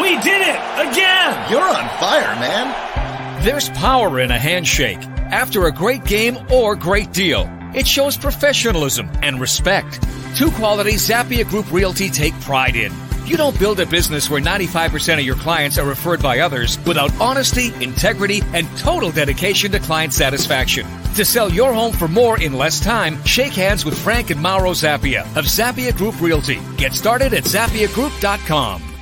We 0.00 0.16
did 0.20 0.40
it 0.40 0.60
again! 0.76 1.50
You're 1.50 1.62
on 1.62 1.88
fire, 2.00 2.34
man. 2.40 3.42
There's 3.44 3.68
power 3.70 4.20
in 4.20 4.30
a 4.30 4.38
handshake 4.38 5.02
after 5.30 5.66
a 5.66 5.72
great 5.72 6.04
game 6.04 6.36
or 6.50 6.74
great 6.74 7.12
deal. 7.12 7.48
It 7.74 7.86
shows 7.86 8.16
professionalism 8.16 9.10
and 9.22 9.40
respect. 9.40 10.02
Two 10.36 10.50
qualities 10.52 11.08
Zappia 11.08 11.48
Group 11.48 11.70
Realty 11.70 12.08
take 12.08 12.34
pride 12.40 12.76
in. 12.76 12.92
You 13.24 13.36
don't 13.36 13.58
build 13.58 13.80
a 13.80 13.86
business 13.86 14.28
where 14.28 14.40
95% 14.40 15.14
of 15.14 15.24
your 15.24 15.36
clients 15.36 15.78
are 15.78 15.86
referred 15.86 16.22
by 16.22 16.40
others 16.40 16.78
without 16.84 17.12
honesty, 17.20 17.72
integrity, 17.82 18.42
and 18.52 18.66
total 18.76 19.10
dedication 19.10 19.72
to 19.72 19.78
client 19.78 20.12
satisfaction. 20.12 20.86
To 21.14 21.24
sell 21.24 21.50
your 21.50 21.72
home 21.72 21.92
for 21.92 22.08
more 22.08 22.40
in 22.40 22.52
less 22.54 22.80
time, 22.80 23.22
shake 23.24 23.52
hands 23.52 23.84
with 23.84 23.98
Frank 23.98 24.30
and 24.30 24.42
Mauro 24.42 24.72
Zappia 24.72 25.22
of 25.36 25.44
Zappia 25.44 25.96
Group 25.96 26.20
Realty. 26.20 26.60
Get 26.76 26.92
started 26.92 27.32
at 27.32 27.44
zappiagroup.com. 27.44 28.93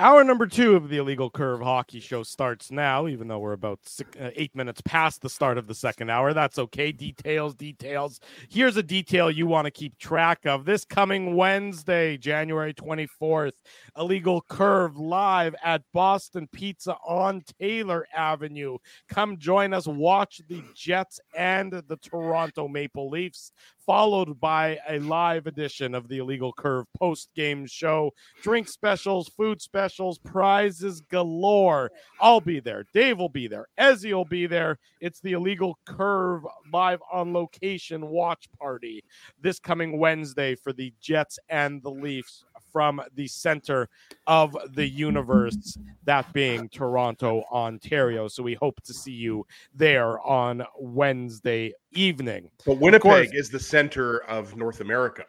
Hour 0.00 0.24
number 0.24 0.46
two 0.46 0.76
of 0.76 0.88
the 0.88 0.96
Illegal 0.96 1.28
Curve 1.28 1.60
Hockey 1.60 2.00
Show 2.00 2.22
starts 2.22 2.70
now, 2.70 3.06
even 3.06 3.28
though 3.28 3.38
we're 3.38 3.52
about 3.52 3.80
six, 3.84 4.16
uh, 4.18 4.30
eight 4.34 4.56
minutes 4.56 4.80
past 4.80 5.20
the 5.20 5.28
start 5.28 5.58
of 5.58 5.66
the 5.66 5.74
second 5.74 6.08
hour. 6.08 6.32
That's 6.32 6.58
okay. 6.58 6.90
Details, 6.90 7.54
details. 7.54 8.18
Here's 8.48 8.78
a 8.78 8.82
detail 8.82 9.30
you 9.30 9.46
want 9.46 9.66
to 9.66 9.70
keep 9.70 9.98
track 9.98 10.46
of. 10.46 10.64
This 10.64 10.86
coming 10.86 11.36
Wednesday, 11.36 12.16
January 12.16 12.72
24th, 12.72 13.52
Illegal 13.94 14.40
Curve 14.48 14.96
live 14.96 15.54
at 15.62 15.82
Boston 15.92 16.48
Pizza 16.50 16.96
on 17.06 17.42
Taylor 17.60 18.06
Avenue. 18.16 18.78
Come 19.10 19.36
join 19.36 19.74
us, 19.74 19.86
watch 19.86 20.40
the 20.48 20.62
Jets 20.74 21.20
and 21.36 21.74
the 21.74 21.98
Toronto 21.98 22.68
Maple 22.68 23.10
Leafs, 23.10 23.52
followed 23.90 24.38
by 24.38 24.78
a 24.88 25.00
live 25.00 25.48
edition 25.48 25.96
of 25.96 26.06
the 26.06 26.18
Illegal 26.18 26.52
Curve 26.52 26.86
post 26.96 27.28
game 27.34 27.66
show 27.66 28.12
drink 28.40 28.68
specials, 28.68 29.28
food 29.36 29.60
specials, 29.60 30.16
prizes 30.16 31.00
galore. 31.00 31.90
I'll 32.20 32.40
be 32.40 32.60
there. 32.60 32.84
Dave 32.94 33.18
will 33.18 33.28
be 33.28 33.48
there. 33.48 33.66
Ezzy 33.80 34.14
will 34.14 34.24
be 34.24 34.46
there. 34.46 34.78
It's 35.00 35.18
the 35.18 35.32
Illegal 35.32 35.76
Curve 35.86 36.44
live 36.72 37.00
on 37.12 37.32
location 37.32 38.06
watch 38.06 38.46
party 38.60 39.02
this 39.42 39.58
coming 39.58 39.98
Wednesday 39.98 40.54
for 40.54 40.72
the 40.72 40.94
Jets 41.00 41.40
and 41.48 41.82
the 41.82 41.90
Leafs 41.90 42.44
from 42.72 43.00
the 43.14 43.26
center 43.26 43.88
of 44.26 44.56
the 44.74 44.86
universe, 44.86 45.78
that 46.04 46.32
being 46.32 46.68
Toronto, 46.68 47.44
Ontario. 47.52 48.28
So 48.28 48.42
we 48.42 48.54
hope 48.54 48.80
to 48.82 48.94
see 48.94 49.12
you 49.12 49.46
there 49.74 50.20
on 50.20 50.64
Wednesday 50.78 51.72
evening. 51.92 52.50
But 52.66 52.78
Winnipeg 52.78 53.34
is 53.34 53.50
the 53.50 53.60
center 53.60 54.18
of 54.24 54.56
North 54.56 54.80
America. 54.80 55.24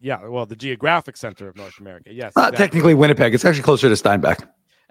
Yeah, 0.00 0.26
well, 0.26 0.46
the 0.46 0.56
geographic 0.56 1.16
center 1.16 1.48
of 1.48 1.56
North 1.56 1.78
America. 1.80 2.12
Yes. 2.12 2.34
Not 2.36 2.52
exactly. 2.52 2.66
technically 2.66 2.94
Winnipeg. 2.94 3.34
It's 3.34 3.44
actually 3.44 3.62
closer 3.62 3.88
to 3.88 3.96
Steinbach. 3.96 4.46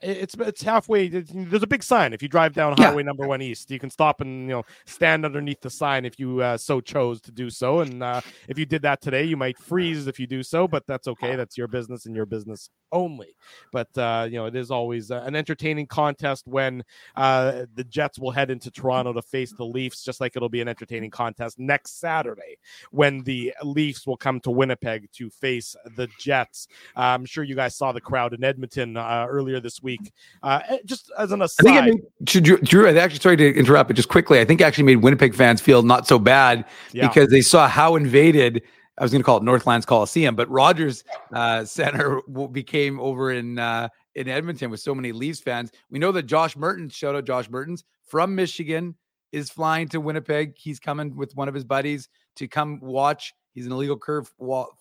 It's 0.06 0.36
it's 0.36 0.62
halfway. 0.62 1.08
There's 1.08 1.64
a 1.64 1.68
big 1.68 1.84
sign. 1.84 2.14
If 2.14 2.22
you 2.22 2.28
drive 2.28 2.54
down 2.54 2.78
Highway 2.78 3.04
Number 3.04 3.28
One 3.28 3.42
East, 3.42 3.72
you 3.72 3.80
can 3.80 3.90
stop 3.90 4.22
and 4.22 4.42
you 4.44 4.56
know 4.56 4.64
stand 4.86 5.26
underneath 5.26 5.62
the 5.62 5.70
sign 5.70 6.06
if 6.06 6.20
you 6.20 6.42
uh, 6.42 6.58
so 6.58 6.80
chose 6.80 7.20
to 7.22 7.32
do 7.32 7.50
so. 7.50 7.80
And 7.80 8.04
uh, 8.04 8.22
if 8.48 8.60
you 8.60 8.66
did 8.66 8.84
that 8.84 9.02
today, 9.02 9.24
you 9.24 9.38
might 9.38 9.58
freeze 9.58 10.08
if 10.08 10.20
you 10.20 10.28
do 10.28 10.44
so, 10.44 10.68
but 10.68 10.86
that's 10.88 11.08
okay. 11.08 11.36
That's 11.36 11.58
your 11.58 11.68
business 11.68 12.06
and 12.06 12.16
your 12.16 12.26
business 12.26 12.70
only. 12.92 13.36
But 13.72 13.96
uh, 13.98 14.28
you 14.30 14.38
know, 14.38 14.46
it 14.46 14.56
is 14.56 14.72
always 14.72 15.12
uh, 15.12 15.24
an 15.26 15.36
entertaining 15.36 15.88
contest 15.88 16.48
when 16.48 16.84
uh, 17.16 17.64
the 17.74 17.84
Jets 17.84 18.20
will 18.20 18.32
head 18.32 18.52
into 18.52 18.70
Toronto 18.70 19.14
to 19.14 19.22
face 19.22 19.52
the 19.52 19.66
Leafs, 19.66 20.04
just 20.04 20.22
like 20.22 20.36
it'll 20.36 20.50
be 20.50 20.62
an 20.62 20.68
entertaining 20.68 21.10
contest 21.10 21.60
next 21.60 22.00
Saturday 22.00 22.58
when 22.92 23.24
the 23.24 23.54
Leafs 23.64 24.06
will 24.06 24.18
come 24.18 24.40
to 24.42 24.52
Winnipeg 24.52 25.10
to 25.14 25.30
face 25.30 25.76
the 25.96 26.08
Jets. 26.20 26.68
I'm 26.96 27.26
sure 27.26 27.44
you 27.44 27.56
guys 27.56 27.76
saw 27.76 27.92
the 27.92 28.02
crowd 28.02 28.34
in 28.34 28.44
Edmonton 28.44 28.98
uh, 28.98 29.26
earlier 29.30 29.60
this 29.60 29.82
week. 29.82 29.95
Uh, 30.44 30.62
eh, 30.70 30.78
just 30.86 31.12
as 31.18 31.32
an 31.32 31.42
aside, 31.42 31.68
I 31.68 31.86
think 31.86 32.04
it 32.36 32.44
made, 32.44 32.64
Drew, 32.64 32.88
I 32.88 32.96
actually 32.96 33.20
sorry 33.20 33.38
to 33.38 33.56
interrupt, 33.56 33.90
but 33.90 33.96
just 33.96 34.10
quickly, 34.10 34.40
I 34.40 34.46
think 34.46 34.62
actually 34.62 34.84
made 34.84 34.98
Winnipeg 34.98 35.36
fans 35.36 35.62
feel 35.62 35.84
not 35.84 36.08
so 36.08 36.20
bad 36.20 36.66
yeah. 36.92 37.08
because 37.08 37.30
they 37.30 37.42
saw 37.42 37.68
how 37.68 37.96
invaded 37.96 38.64
I 38.98 39.04
was 39.04 39.12
going 39.12 39.22
to 39.22 39.26
call 39.26 39.38
it 39.38 39.44
Northlands 39.44 39.86
Coliseum, 39.86 40.36
but 40.36 40.50
Rogers 40.50 41.04
uh, 41.34 41.66
Center 41.66 42.22
became 42.52 43.00
over 43.00 43.32
in 43.32 43.60
uh, 43.60 43.90
in 44.16 44.28
Edmonton 44.28 44.72
with 44.72 44.80
so 44.80 44.96
many 44.96 45.12
Leafs 45.12 45.42
fans. 45.42 45.72
We 45.90 46.00
know 46.00 46.12
that 46.14 46.24
Josh 46.24 46.56
Mertens, 46.56 46.94
shout 46.94 47.16
out 47.16 47.26
Josh 47.26 47.50
Mertens 47.50 47.84
from 48.06 48.34
Michigan, 48.36 48.96
is 49.32 49.50
flying 49.50 49.90
to 49.90 50.00
Winnipeg. 50.00 50.54
He's 50.58 50.80
coming 50.80 51.16
with 51.16 51.36
one 51.36 51.50
of 51.50 51.54
his 51.54 51.66
buddies 51.66 52.08
to 52.38 52.48
come 52.48 52.80
watch. 52.82 53.34
He's 53.54 53.66
an 53.66 53.72
illegal 53.72 53.98
curve 53.98 54.32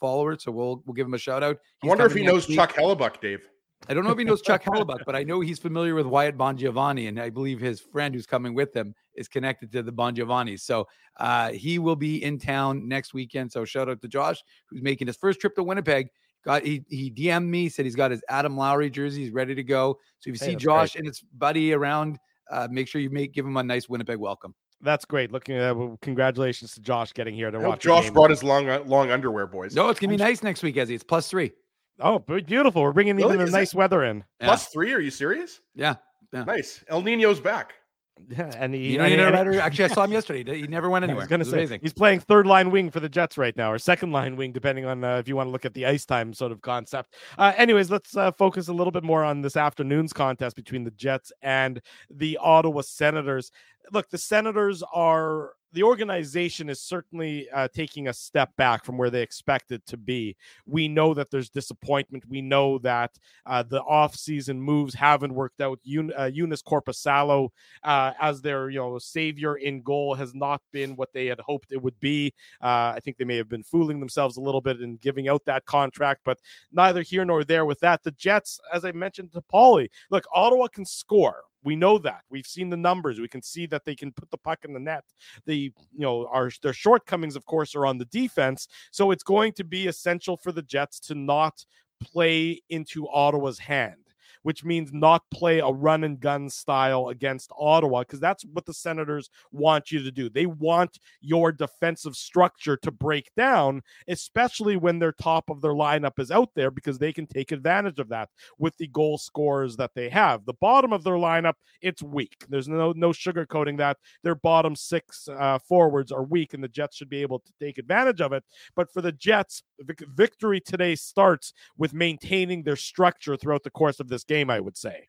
follower, 0.00 0.38
so 0.38 0.52
we'll 0.52 0.82
we'll 0.86 0.94
give 0.94 1.06
him 1.06 1.14
a 1.14 1.18
shout 1.18 1.42
out. 1.42 1.58
He's 1.80 1.88
I 1.88 1.90
wonder 1.90 2.06
if 2.06 2.14
he 2.14 2.22
knows 2.22 2.48
week. 2.48 2.56
Chuck 2.56 2.72
Hellebuyck, 2.72 3.20
Dave. 3.20 3.48
I 3.88 3.92
don't 3.94 4.04
know 4.04 4.10
if 4.10 4.18
he 4.18 4.24
knows 4.24 4.40
Chuck 4.40 4.62
Hellebuyck, 4.64 5.04
but 5.04 5.14
I 5.14 5.24
know 5.24 5.40
he's 5.40 5.58
familiar 5.58 5.94
with 5.94 6.06
Wyatt 6.06 6.38
Bongiovanni, 6.38 7.08
and 7.08 7.20
I 7.20 7.28
believe 7.28 7.60
his 7.60 7.80
friend 7.80 8.14
who's 8.14 8.26
coming 8.26 8.54
with 8.54 8.74
him 8.74 8.94
is 9.14 9.28
connected 9.28 9.70
to 9.72 9.82
the 9.82 9.92
Bongiovannis. 9.92 10.60
So 10.60 10.88
uh, 11.18 11.50
he 11.50 11.78
will 11.78 11.96
be 11.96 12.22
in 12.22 12.38
town 12.38 12.88
next 12.88 13.12
weekend. 13.12 13.52
So 13.52 13.64
shout 13.64 13.88
out 13.90 14.00
to 14.00 14.08
Josh, 14.08 14.42
who's 14.70 14.82
making 14.82 15.06
his 15.06 15.16
first 15.16 15.40
trip 15.40 15.54
to 15.56 15.62
Winnipeg. 15.62 16.08
Got 16.44 16.62
he 16.64 16.84
he 16.88 17.10
DM'd 17.10 17.46
me, 17.46 17.68
said 17.68 17.84
he's 17.84 17.96
got 17.96 18.10
his 18.10 18.22
Adam 18.28 18.56
Lowry 18.56 18.90
jersey, 18.90 19.22
he's 19.22 19.32
ready 19.32 19.54
to 19.54 19.62
go. 19.62 19.98
So 20.20 20.30
if 20.30 20.40
you 20.40 20.46
hey, 20.46 20.52
see 20.52 20.56
Josh 20.56 20.92
great. 20.92 21.00
and 21.00 21.08
his 21.08 21.20
buddy 21.38 21.72
around, 21.72 22.18
uh, 22.50 22.68
make 22.70 22.86
sure 22.86 23.00
you 23.00 23.08
make 23.08 23.32
give 23.32 23.46
him 23.46 23.56
a 23.56 23.62
nice 23.62 23.88
Winnipeg 23.88 24.18
welcome. 24.18 24.54
That's 24.82 25.06
great. 25.06 25.32
Looking 25.32 25.56
at 25.56 25.74
well, 25.74 25.98
congratulations 26.02 26.74
to 26.74 26.80
Josh 26.82 27.14
getting 27.14 27.34
here 27.34 27.50
to 27.50 27.58
watch. 27.58 27.80
Josh 27.80 28.10
brought 28.10 28.28
his 28.28 28.42
long 28.42 28.68
uh, 28.68 28.82
long 28.84 29.10
underwear, 29.10 29.46
boys. 29.46 29.74
No, 29.74 29.88
it's 29.88 29.98
gonna 29.98 30.10
be 30.12 30.18
nice 30.18 30.42
next 30.42 30.62
week, 30.62 30.76
Ezzy. 30.76 30.90
It's 30.90 31.04
plus 31.04 31.28
three. 31.28 31.52
Oh, 32.00 32.18
beautiful. 32.18 32.82
We're 32.82 32.92
bringing 32.92 33.16
really? 33.16 33.34
even 33.34 33.46
the 33.46 33.52
nice 33.52 33.74
weather 33.74 34.04
in. 34.04 34.24
Yeah. 34.40 34.56
three? 34.56 34.92
Are 34.92 35.00
you 35.00 35.10
serious? 35.10 35.60
Yeah. 35.74 35.96
yeah. 36.32 36.44
Nice. 36.44 36.84
El 36.88 37.02
Nino's 37.02 37.40
back. 37.40 37.74
Yeah, 38.28 38.50
and 38.56 38.72
he, 38.72 38.92
you 38.92 38.98
know, 38.98 39.06
you 39.06 39.16
know, 39.16 39.24
actually, 39.58 39.84
I 39.84 39.88
saw 39.88 40.04
him 40.04 40.12
yesterday. 40.18 40.60
He 40.60 40.66
never 40.66 40.88
went 40.88 41.02
anywhere. 41.02 41.22
I 41.22 41.24
was 41.24 41.28
going 41.28 41.40
to 41.40 41.44
say 41.44 41.58
amazing. 41.58 41.80
he's 41.82 41.92
playing 41.92 42.20
third 42.20 42.46
line 42.46 42.70
wing 42.70 42.90
for 42.90 43.00
the 43.00 43.08
Jets 43.08 43.36
right 43.36 43.56
now, 43.56 43.72
or 43.72 43.78
second 43.78 44.12
line 44.12 44.36
wing, 44.36 44.52
depending 44.52 44.84
on 44.84 45.02
uh, 45.02 45.16
if 45.16 45.28
you 45.28 45.36
want 45.36 45.48
to 45.48 45.50
look 45.50 45.64
at 45.64 45.74
the 45.74 45.84
ice 45.84 46.06
time 46.06 46.32
sort 46.32 46.52
of 46.52 46.62
concept. 46.62 47.14
Uh, 47.36 47.52
anyways, 47.56 47.90
let's 47.90 48.16
uh, 48.16 48.30
focus 48.30 48.68
a 48.68 48.72
little 48.72 48.92
bit 48.92 49.02
more 49.02 49.24
on 49.24 49.42
this 49.42 49.56
afternoon's 49.56 50.12
contest 50.12 50.54
between 50.56 50.84
the 50.84 50.92
Jets 50.92 51.32
and 51.42 51.82
the 52.08 52.38
Ottawa 52.40 52.82
Senators. 52.82 53.50
Look, 53.92 54.08
the 54.10 54.18
Senators 54.18 54.82
are 54.92 55.54
the 55.74 55.82
organization 55.82 56.70
is 56.70 56.80
certainly 56.80 57.50
uh, 57.50 57.68
taking 57.74 58.08
a 58.08 58.12
step 58.12 58.54
back 58.56 58.84
from 58.84 58.96
where 58.96 59.10
they 59.10 59.22
expected 59.22 59.84
to 59.86 59.96
be. 59.96 60.36
We 60.66 60.86
know 60.86 61.14
that 61.14 61.30
there's 61.30 61.50
disappointment. 61.50 62.24
We 62.28 62.40
know 62.40 62.78
that 62.78 63.18
uh, 63.44 63.64
the 63.64 63.82
offseason 63.82 64.56
moves 64.56 64.94
haven't 64.94 65.34
worked 65.34 65.60
out. 65.60 65.80
Uh, 65.84 66.30
Joonas 66.30 66.62
Korpisalo 66.62 67.48
uh, 67.82 68.12
as 68.20 68.40
their 68.40 68.70
you 68.70 68.78
know 68.78 68.98
savior 68.98 69.56
in 69.56 69.82
goal 69.82 70.14
has 70.14 70.32
not 70.34 70.62
been 70.72 70.94
what 70.94 71.12
they 71.12 71.26
had 71.26 71.40
hoped 71.40 71.72
it 71.72 71.82
would 71.82 71.98
be. 71.98 72.32
Uh, 72.62 72.94
I 72.94 73.00
think 73.02 73.16
they 73.16 73.24
may 73.24 73.36
have 73.36 73.48
been 73.48 73.64
fooling 73.64 73.98
themselves 73.98 74.36
a 74.36 74.40
little 74.40 74.60
bit 74.60 74.80
in 74.80 74.96
giving 74.98 75.28
out 75.28 75.44
that 75.46 75.66
contract, 75.66 76.20
but 76.24 76.38
neither 76.72 77.02
here 77.02 77.24
nor 77.24 77.42
there 77.42 77.64
with 77.64 77.80
that. 77.80 78.04
The 78.04 78.12
Jets, 78.12 78.60
as 78.72 78.84
I 78.84 78.92
mentioned 78.92 79.32
to 79.32 79.42
Paulie, 79.52 79.88
look, 80.10 80.24
Ottawa 80.32 80.68
can 80.68 80.86
score. 80.86 81.42
We 81.64 81.76
know 81.76 81.98
that. 81.98 82.20
We've 82.30 82.46
seen 82.46 82.70
the 82.70 82.76
numbers. 82.76 83.18
We 83.18 83.28
can 83.28 83.42
see 83.42 83.66
that 83.66 83.84
they 83.84 83.94
can 83.94 84.12
put 84.12 84.30
the 84.30 84.38
puck 84.38 84.60
in 84.64 84.72
the 84.72 84.80
net. 84.80 85.04
The 85.46 85.56
you 85.56 85.72
know 85.96 86.28
our 86.30 86.50
their 86.62 86.72
shortcomings, 86.72 87.36
of 87.36 87.44
course, 87.46 87.74
are 87.74 87.86
on 87.86 87.98
the 87.98 88.04
defense. 88.06 88.68
So 88.92 89.10
it's 89.10 89.22
going 89.22 89.52
to 89.54 89.64
be 89.64 89.86
essential 89.86 90.36
for 90.36 90.52
the 90.52 90.62
Jets 90.62 91.00
to 91.00 91.14
not 91.14 91.64
play 92.00 92.60
into 92.68 93.08
Ottawa's 93.08 93.58
hand 93.58 94.03
which 94.44 94.64
means 94.64 94.92
not 94.92 95.22
play 95.32 95.58
a 95.58 95.68
run 95.68 96.04
and 96.04 96.20
gun 96.20 96.48
style 96.48 97.08
against 97.08 97.50
Ottawa, 97.58 98.00
because 98.02 98.20
that's 98.20 98.44
what 98.44 98.66
the 98.66 98.74
Senators 98.74 99.30
want 99.50 99.90
you 99.90 100.02
to 100.02 100.12
do. 100.12 100.28
They 100.28 100.46
want 100.46 100.98
your 101.20 101.50
defensive 101.50 102.14
structure 102.14 102.76
to 102.76 102.90
break 102.90 103.30
down, 103.36 103.82
especially 104.06 104.76
when 104.76 104.98
their 104.98 105.12
top 105.12 105.48
of 105.48 105.62
their 105.62 105.72
lineup 105.72 106.18
is 106.18 106.30
out 106.30 106.50
there, 106.54 106.70
because 106.70 106.98
they 106.98 107.12
can 107.12 107.26
take 107.26 107.52
advantage 107.52 107.98
of 107.98 108.10
that 108.10 108.28
with 108.58 108.76
the 108.76 108.86
goal 108.88 109.16
scorers 109.16 109.76
that 109.76 109.92
they 109.94 110.10
have. 110.10 110.44
The 110.44 110.60
bottom 110.60 110.92
of 110.92 111.04
their 111.04 111.14
lineup, 111.14 111.54
it's 111.80 112.02
weak. 112.02 112.44
There's 112.50 112.68
no 112.68 112.92
no 112.92 113.10
sugarcoating 113.10 113.78
that. 113.78 113.96
Their 114.22 114.34
bottom 114.34 114.76
six 114.76 115.26
uh, 115.26 115.58
forwards 115.58 116.12
are 116.12 116.22
weak, 116.22 116.52
and 116.52 116.62
the 116.62 116.68
Jets 116.68 116.96
should 116.96 117.08
be 117.08 117.22
able 117.22 117.38
to 117.38 117.52
take 117.58 117.78
advantage 117.78 118.20
of 118.20 118.34
it. 118.34 118.44
But 118.76 118.92
for 118.92 119.00
the 119.00 119.12
Jets, 119.12 119.62
victory 119.80 120.60
today 120.60 120.96
starts 120.96 121.54
with 121.78 121.94
maintaining 121.94 122.62
their 122.62 122.76
structure 122.76 123.36
throughout 123.36 123.62
the 123.62 123.70
course 123.70 124.00
of 124.00 124.08
this 124.08 124.22
game 124.24 124.33
game, 124.34 124.50
I 124.50 124.60
would 124.60 124.76
say. 124.76 125.08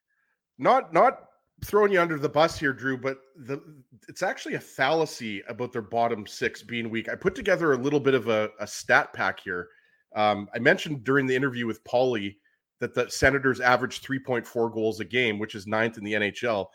Not 0.58 0.94
not 0.94 1.20
throwing 1.64 1.92
you 1.92 2.02
under 2.02 2.20
the 2.20 2.30
bus 2.30 2.60
here, 2.60 2.74
Drew, 2.74 2.98
but 2.98 3.18
the 3.36 3.62
it's 4.08 4.24
actually 4.24 4.56
a 4.56 4.60
fallacy 4.60 5.42
about 5.48 5.72
their 5.72 5.82
bottom 5.82 6.28
six 6.28 6.62
being 6.62 6.90
weak. 6.90 7.10
I 7.10 7.16
put 7.16 7.36
together 7.36 7.74
a 7.74 7.78
little 7.78 8.00
bit 8.00 8.14
of 8.14 8.28
a, 8.28 8.50
a 8.60 8.68
stat 8.68 9.14
pack 9.14 9.40
here. 9.40 9.70
Um, 10.16 10.48
I 10.54 10.60
mentioned 10.60 11.04
during 11.04 11.26
the 11.26 11.36
interview 11.36 11.66
with 11.66 11.84
Paulie 11.84 12.36
that 12.80 12.94
the 12.94 13.10
Senators 13.10 13.60
average 13.60 14.02
3.4 14.02 14.74
goals 14.74 15.00
a 15.00 15.06
game, 15.06 15.40
which 15.40 15.56
is 15.56 15.66
ninth 15.66 15.98
in 15.98 16.04
the 16.04 16.14
NHL. 16.14 16.68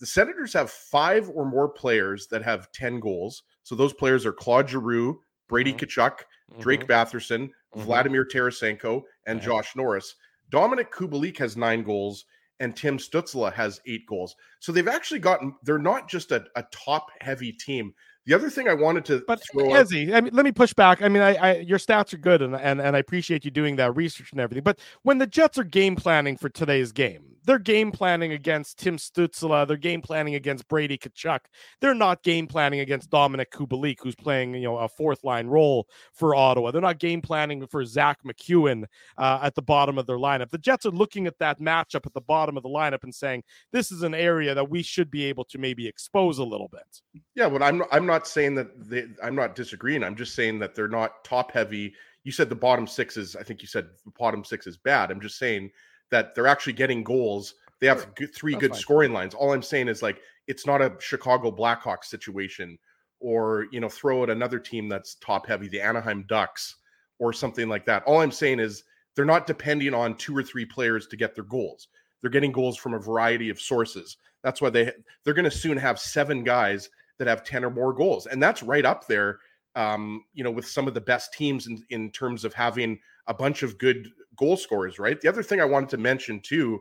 The 0.00 0.06
Senators 0.06 0.52
have 0.52 0.70
five 0.70 1.28
or 1.30 1.44
more 1.44 1.68
players 1.68 2.28
that 2.28 2.42
have 2.42 2.70
10 2.72 3.00
goals. 3.00 3.42
So 3.64 3.74
those 3.74 3.92
players 3.92 4.24
are 4.24 4.32
Claude 4.32 4.68
Giroux, 4.68 5.20
Brady 5.48 5.72
mm-hmm. 5.72 5.84
Tkachuk, 5.84 6.20
Drake 6.60 6.86
mm-hmm. 6.86 6.92
Batherson, 6.92 7.48
mm-hmm. 7.48 7.80
Vladimir 7.82 8.24
Tarasenko, 8.24 9.02
and 9.26 9.40
Josh 9.40 9.74
Norris. 9.76 10.14
Dominik 10.50 10.90
Kubalik 10.90 11.38
has 11.38 11.56
nine 11.56 11.82
goals 11.82 12.24
and 12.60 12.74
Tim 12.74 12.98
Stützle 12.98 13.52
has 13.52 13.80
eight 13.86 14.06
goals. 14.06 14.34
So 14.60 14.72
they've 14.72 14.88
actually 14.88 15.20
gotten, 15.20 15.54
they're 15.62 15.78
not 15.78 16.08
just 16.08 16.32
a, 16.32 16.44
a 16.56 16.64
top 16.72 17.08
heavy 17.20 17.52
team. 17.52 17.94
The 18.26 18.34
other 18.34 18.50
thing 18.50 18.68
I 18.68 18.74
wanted 18.74 19.06
to 19.06 19.24
but 19.26 19.40
Ezzy, 19.54 20.12
I 20.12 20.20
mean, 20.20 20.34
let 20.34 20.44
me 20.44 20.52
push 20.52 20.74
back. 20.74 21.00
I 21.00 21.08
mean, 21.08 21.22
I, 21.22 21.34
I, 21.36 21.54
your 21.60 21.78
stats 21.78 22.12
are 22.12 22.18
good, 22.18 22.42
and, 22.42 22.54
and 22.54 22.78
and 22.78 22.94
I 22.94 22.98
appreciate 22.98 23.46
you 23.46 23.50
doing 23.50 23.76
that 23.76 23.96
research 23.96 24.32
and 24.32 24.40
everything. 24.40 24.64
But 24.64 24.80
when 25.02 25.16
the 25.16 25.26
Jets 25.26 25.56
are 25.56 25.64
game 25.64 25.96
planning 25.96 26.36
for 26.36 26.50
today's 26.50 26.92
game, 26.92 27.37
they're 27.48 27.58
game 27.58 27.90
planning 27.90 28.32
against 28.32 28.78
Tim 28.78 28.98
Stützle. 28.98 29.66
They're 29.66 29.78
game 29.78 30.02
planning 30.02 30.34
against 30.34 30.68
Brady 30.68 30.98
Tkachuk. 30.98 31.40
They're 31.80 31.94
not 31.94 32.22
game 32.22 32.46
planning 32.46 32.80
against 32.80 33.10
Dominik 33.10 33.46
Kubalik, 33.50 33.96
who's 34.02 34.14
playing 34.14 34.54
you 34.54 34.64
know 34.64 34.76
a 34.76 34.86
fourth 34.86 35.24
line 35.24 35.46
role 35.46 35.88
for 36.12 36.34
Ottawa. 36.34 36.70
They're 36.70 36.82
not 36.82 36.98
game 36.98 37.22
planning 37.22 37.66
for 37.66 37.86
Zack 37.86 38.18
MacEwen 38.22 38.84
uh, 39.16 39.38
at 39.42 39.54
the 39.54 39.62
bottom 39.62 39.96
of 39.96 40.06
their 40.06 40.18
lineup. 40.18 40.50
The 40.50 40.58
Jets 40.58 40.84
are 40.84 40.90
looking 40.90 41.26
at 41.26 41.38
that 41.38 41.58
matchup 41.58 42.04
at 42.04 42.12
the 42.12 42.20
bottom 42.20 42.58
of 42.58 42.62
the 42.62 42.68
lineup 42.68 43.02
and 43.02 43.14
saying 43.14 43.42
this 43.72 43.90
is 43.90 44.02
an 44.02 44.14
area 44.14 44.54
that 44.54 44.68
we 44.68 44.82
should 44.82 45.10
be 45.10 45.24
able 45.24 45.46
to 45.46 45.56
maybe 45.56 45.88
expose 45.88 46.36
a 46.36 46.44
little 46.44 46.68
bit. 46.68 47.22
Yeah, 47.34 47.48
but 47.48 47.62
I'm 47.62 47.82
I'm 47.90 48.04
not 48.04 48.28
saying 48.28 48.56
that 48.56 48.90
they, 48.90 49.06
I'm 49.22 49.34
not 49.34 49.54
disagreeing. 49.54 50.04
I'm 50.04 50.16
just 50.16 50.34
saying 50.34 50.58
that 50.58 50.74
they're 50.74 50.86
not 50.86 51.24
top 51.24 51.52
heavy. 51.52 51.94
You 52.24 52.32
said 52.32 52.50
the 52.50 52.54
bottom 52.54 52.86
six 52.86 53.16
is. 53.16 53.36
I 53.36 53.42
think 53.42 53.62
you 53.62 53.68
said 53.68 53.86
the 54.04 54.12
bottom 54.18 54.44
six 54.44 54.66
is 54.66 54.76
bad. 54.76 55.10
I'm 55.10 55.20
just 55.22 55.38
saying 55.38 55.70
that 56.10 56.34
they're 56.34 56.46
actually 56.46 56.72
getting 56.72 57.02
goals. 57.02 57.54
They 57.80 57.86
have 57.86 58.00
sure. 58.00 58.12
good, 58.16 58.34
three 58.34 58.52
That's 58.52 58.60
good 58.60 58.70
fine. 58.72 58.80
scoring 58.80 59.12
lines. 59.12 59.34
All 59.34 59.52
I'm 59.52 59.62
saying 59.62 59.88
is 59.88 60.02
like 60.02 60.20
it's 60.46 60.66
not 60.66 60.82
a 60.82 60.94
Chicago 60.98 61.50
Blackhawks 61.50 62.04
situation 62.04 62.78
or 63.20 63.66
you 63.70 63.80
know 63.80 63.88
throw 63.88 64.22
at 64.22 64.30
another 64.30 64.58
team 64.58 64.88
that's 64.88 65.16
top 65.16 65.46
heavy, 65.46 65.68
the 65.68 65.80
Anaheim 65.80 66.24
Ducks 66.28 66.76
or 67.18 67.32
something 67.32 67.68
like 67.68 67.84
that. 67.86 68.02
All 68.04 68.20
I'm 68.20 68.32
saying 68.32 68.60
is 68.60 68.84
they're 69.14 69.24
not 69.24 69.46
depending 69.46 69.94
on 69.94 70.16
two 70.16 70.36
or 70.36 70.42
three 70.42 70.64
players 70.64 71.06
to 71.08 71.16
get 71.16 71.34
their 71.34 71.44
goals. 71.44 71.88
They're 72.20 72.30
getting 72.30 72.52
goals 72.52 72.76
from 72.76 72.94
a 72.94 72.98
variety 72.98 73.48
of 73.50 73.60
sources. 73.60 74.16
That's 74.42 74.60
why 74.60 74.70
they 74.70 74.92
they're 75.24 75.34
going 75.34 75.44
to 75.44 75.50
soon 75.50 75.76
have 75.76 75.98
seven 75.98 76.44
guys 76.44 76.90
that 77.18 77.26
have 77.26 77.42
10 77.42 77.64
or 77.64 77.70
more 77.70 77.92
goals. 77.92 78.26
And 78.26 78.40
that's 78.40 78.62
right 78.62 78.84
up 78.84 79.08
there 79.08 79.40
um, 79.78 80.24
you 80.34 80.42
know, 80.42 80.50
with 80.50 80.66
some 80.66 80.88
of 80.88 80.94
the 80.94 81.00
best 81.00 81.32
teams 81.32 81.68
in, 81.68 81.82
in 81.90 82.10
terms 82.10 82.44
of 82.44 82.52
having 82.52 82.98
a 83.28 83.34
bunch 83.34 83.62
of 83.62 83.78
good 83.78 84.08
goal 84.36 84.56
scorers, 84.56 84.98
right? 84.98 85.20
The 85.20 85.28
other 85.28 85.42
thing 85.42 85.60
I 85.60 85.64
wanted 85.64 85.90
to 85.90 85.98
mention 85.98 86.40
too 86.40 86.80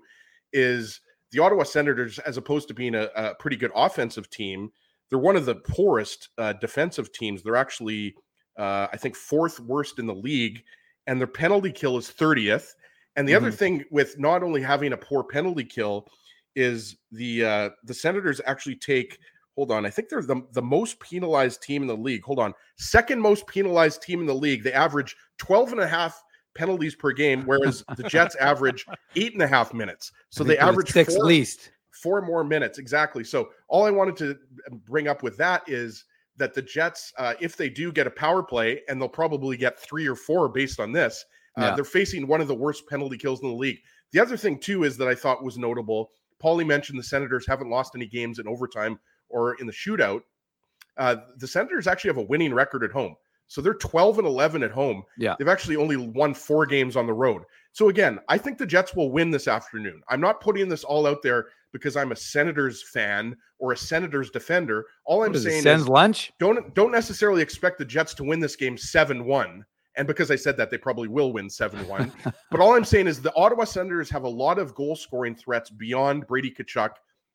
is 0.54 1.02
the 1.32 1.40
Ottawa 1.40 1.64
Senators, 1.64 2.20
as 2.20 2.38
opposed 2.38 2.68
to 2.70 2.74
being 2.74 2.96
a, 2.96 3.10
a 3.16 3.36
pretty 3.36 3.58
good 3.58 3.72
offensive 3.76 4.30
team, 4.30 4.72
they're 5.10 5.20
one 5.20 5.36
of 5.36 5.46
the 5.46 5.56
poorest 5.56 6.30
uh, 6.38 6.54
defensive 6.54 7.12
teams. 7.12 7.44
They're 7.44 7.56
actually, 7.56 8.16
uh, 8.58 8.88
I 8.92 8.98
think, 8.98 9.16
fourth 9.16 9.60
worst 9.60 10.00
in 10.00 10.08
the 10.08 10.16
league, 10.16 10.64
and 11.06 11.20
their 11.20 11.28
penalty 11.28 11.72
kill 11.72 11.98
is 11.98 12.10
30th, 12.10 12.74
And 13.16 13.28
the 13.28 13.34
mm-hmm. 13.34 13.46
other 13.46 13.52
thing 13.52 13.84
with 13.92 14.18
not 14.20 14.44
only 14.44 14.62
having 14.62 14.94
a 14.94 14.98
poor 14.98 15.24
penalty 15.24 15.64
kill 15.64 16.08
is 16.56 16.98
the 17.12 17.46
uh, 17.46 17.70
the 17.84 17.94
Senators 17.94 18.42
actually 18.46 18.76
take 18.76 19.18
hold 19.56 19.72
on, 19.72 19.88
I 19.88 19.90
think 19.90 20.10
they're 20.10 20.22
the, 20.22 20.44
the 20.54 20.62
most 20.62 21.00
penalized 21.00 21.64
team 21.64 21.82
in 21.82 21.88
the 21.88 21.98
league. 21.98 22.24
Hold 22.24 22.38
on. 22.38 22.54
Second 22.78 23.20
most 23.20 23.48
penalized 23.48 24.04
team 24.04 24.20
in 24.22 24.28
the 24.28 24.36
league. 24.36 24.64
They 24.64 24.72
average 24.72 25.16
12 25.40 25.72
and 25.72 25.82
a 25.82 25.88
half 25.88 26.22
penalties 26.58 26.96
per 26.96 27.12
game, 27.12 27.44
whereas 27.44 27.84
the 27.96 28.04
Jets 28.04 28.36
average 28.40 28.86
eight 29.16 29.34
and 29.34 29.42
a 29.42 29.48
half 29.48 29.74
minutes. 29.74 30.12
So 30.30 30.44
they 30.44 30.58
average 30.58 30.92
six 30.92 31.16
four, 31.16 31.26
least 31.26 31.72
four 31.92 32.22
more 32.22 32.44
minutes. 32.44 32.80
Exactly. 32.80 33.24
So 33.24 33.50
all 33.68 33.86
I 33.86 33.92
wanted 33.92 34.18
to 34.18 34.38
bring 34.86 35.08
up 35.08 35.24
with 35.24 35.38
that 35.38 35.64
is 35.68 36.06
that 36.38 36.54
the 36.54 36.62
Jets, 36.62 37.14
uh, 37.18 37.34
if 37.40 37.56
they 37.56 37.70
do 37.70 37.92
get 37.92 38.08
a 38.08 38.12
power 38.12 38.44
play, 38.44 38.82
and 38.88 39.02
they'll 39.02 39.10
probably 39.10 39.58
get 39.58 39.80
three 39.80 40.08
or 40.08 40.16
four 40.16 40.50
based 40.50 40.80
on 40.80 40.92
this, 40.92 41.26
uh, 41.58 41.62
yeah. 41.62 41.76
they're 41.76 41.84
facing 41.84 42.28
one 42.28 42.42
of 42.42 42.48
the 42.48 42.56
worst 42.56 42.88
penalty 42.88 43.18
kills 43.18 43.42
in 43.42 43.50
the 43.50 43.56
league. 43.56 43.80
The 44.12 44.20
other 44.20 44.38
thing 44.38 44.60
too 44.60 44.84
is 44.84 44.98
that 44.98 45.08
I 45.08 45.16
thought 45.16 45.44
was 45.44 45.58
notable. 45.58 46.12
Paulie 46.42 46.66
mentioned 46.66 47.00
the 47.00 47.04
Senators 47.04 47.48
haven't 47.48 47.70
lost 47.70 47.94
any 47.96 48.06
games 48.06 48.40
in 48.40 48.48
overtime 48.48 49.00
or 49.30 49.56
in 49.56 49.66
the 49.66 49.74
shootout. 49.74 50.22
Uh, 50.98 51.18
the 51.38 51.48
Senators 51.48 51.88
actually 51.88 52.10
have 52.10 52.18
a 52.18 52.24
winning 52.24 52.54
record 52.54 52.84
at 52.84 52.92
home. 52.92 53.16
So 53.48 53.62
they're 53.62 53.74
12 53.74 54.20
and 54.20 54.28
11 54.28 54.64
at 54.64 54.72
home. 54.72 55.04
Yeah. 55.18 55.36
They've 55.38 55.48
actually 55.48 55.78
only 55.78 55.98
won 55.98 56.34
four 56.34 56.66
games 56.66 56.96
on 56.96 57.08
the 57.08 57.14
road. 57.14 57.44
So 57.72 57.90
again, 57.90 58.20
I 58.28 58.38
think 58.38 58.58
the 58.58 58.66
Jets 58.66 58.96
will 58.96 59.12
win 59.12 59.32
this 59.32 59.48
afternoon. 59.48 60.02
I'm 60.10 60.22
not 60.22 60.42
putting 60.42 60.68
this 60.68 60.84
all 60.84 61.08
out 61.08 61.22
there 61.22 61.48
because 61.72 61.96
I'm 61.96 62.12
a 62.12 62.16
Senators 62.16 62.84
fan 62.84 63.36
or 63.60 63.72
a 63.72 63.78
Senators 63.78 64.32
defender. 64.32 64.86
All 65.06 65.24
I'm 65.24 65.36
saying 65.36 65.66
is 65.66 65.88
lunch. 65.88 66.32
Don't 66.40 66.74
don't 66.74 66.92
necessarily 66.92 67.42
expect 67.42 67.78
the 67.78 67.86
Jets 67.86 68.14
to 68.16 68.24
win 68.24 68.40
this 68.40 68.56
game 68.56 68.76
7-1. 68.76 69.64
And 69.96 70.08
because 70.08 70.30
I 70.30 70.36
said 70.36 70.58
that, 70.58 70.70
they 70.70 70.78
probably 70.78 71.08
will 71.08 71.34
win 71.34 71.48
7-1. 71.48 72.12
but 72.52 72.60
all 72.60 72.76
I'm 72.76 72.86
saying 72.86 73.08
is 73.08 73.20
the 73.22 73.34
Ottawa 73.36 73.64
Senators 73.64 74.10
have 74.12 74.24
a 74.24 74.30
lot 74.30 74.60
of 74.60 74.76
goal 74.76 74.96
scoring 74.96 75.36
threats 75.36 75.70
beyond 75.70 76.28
Brady 76.28 76.52
Tkachuk 76.52 76.92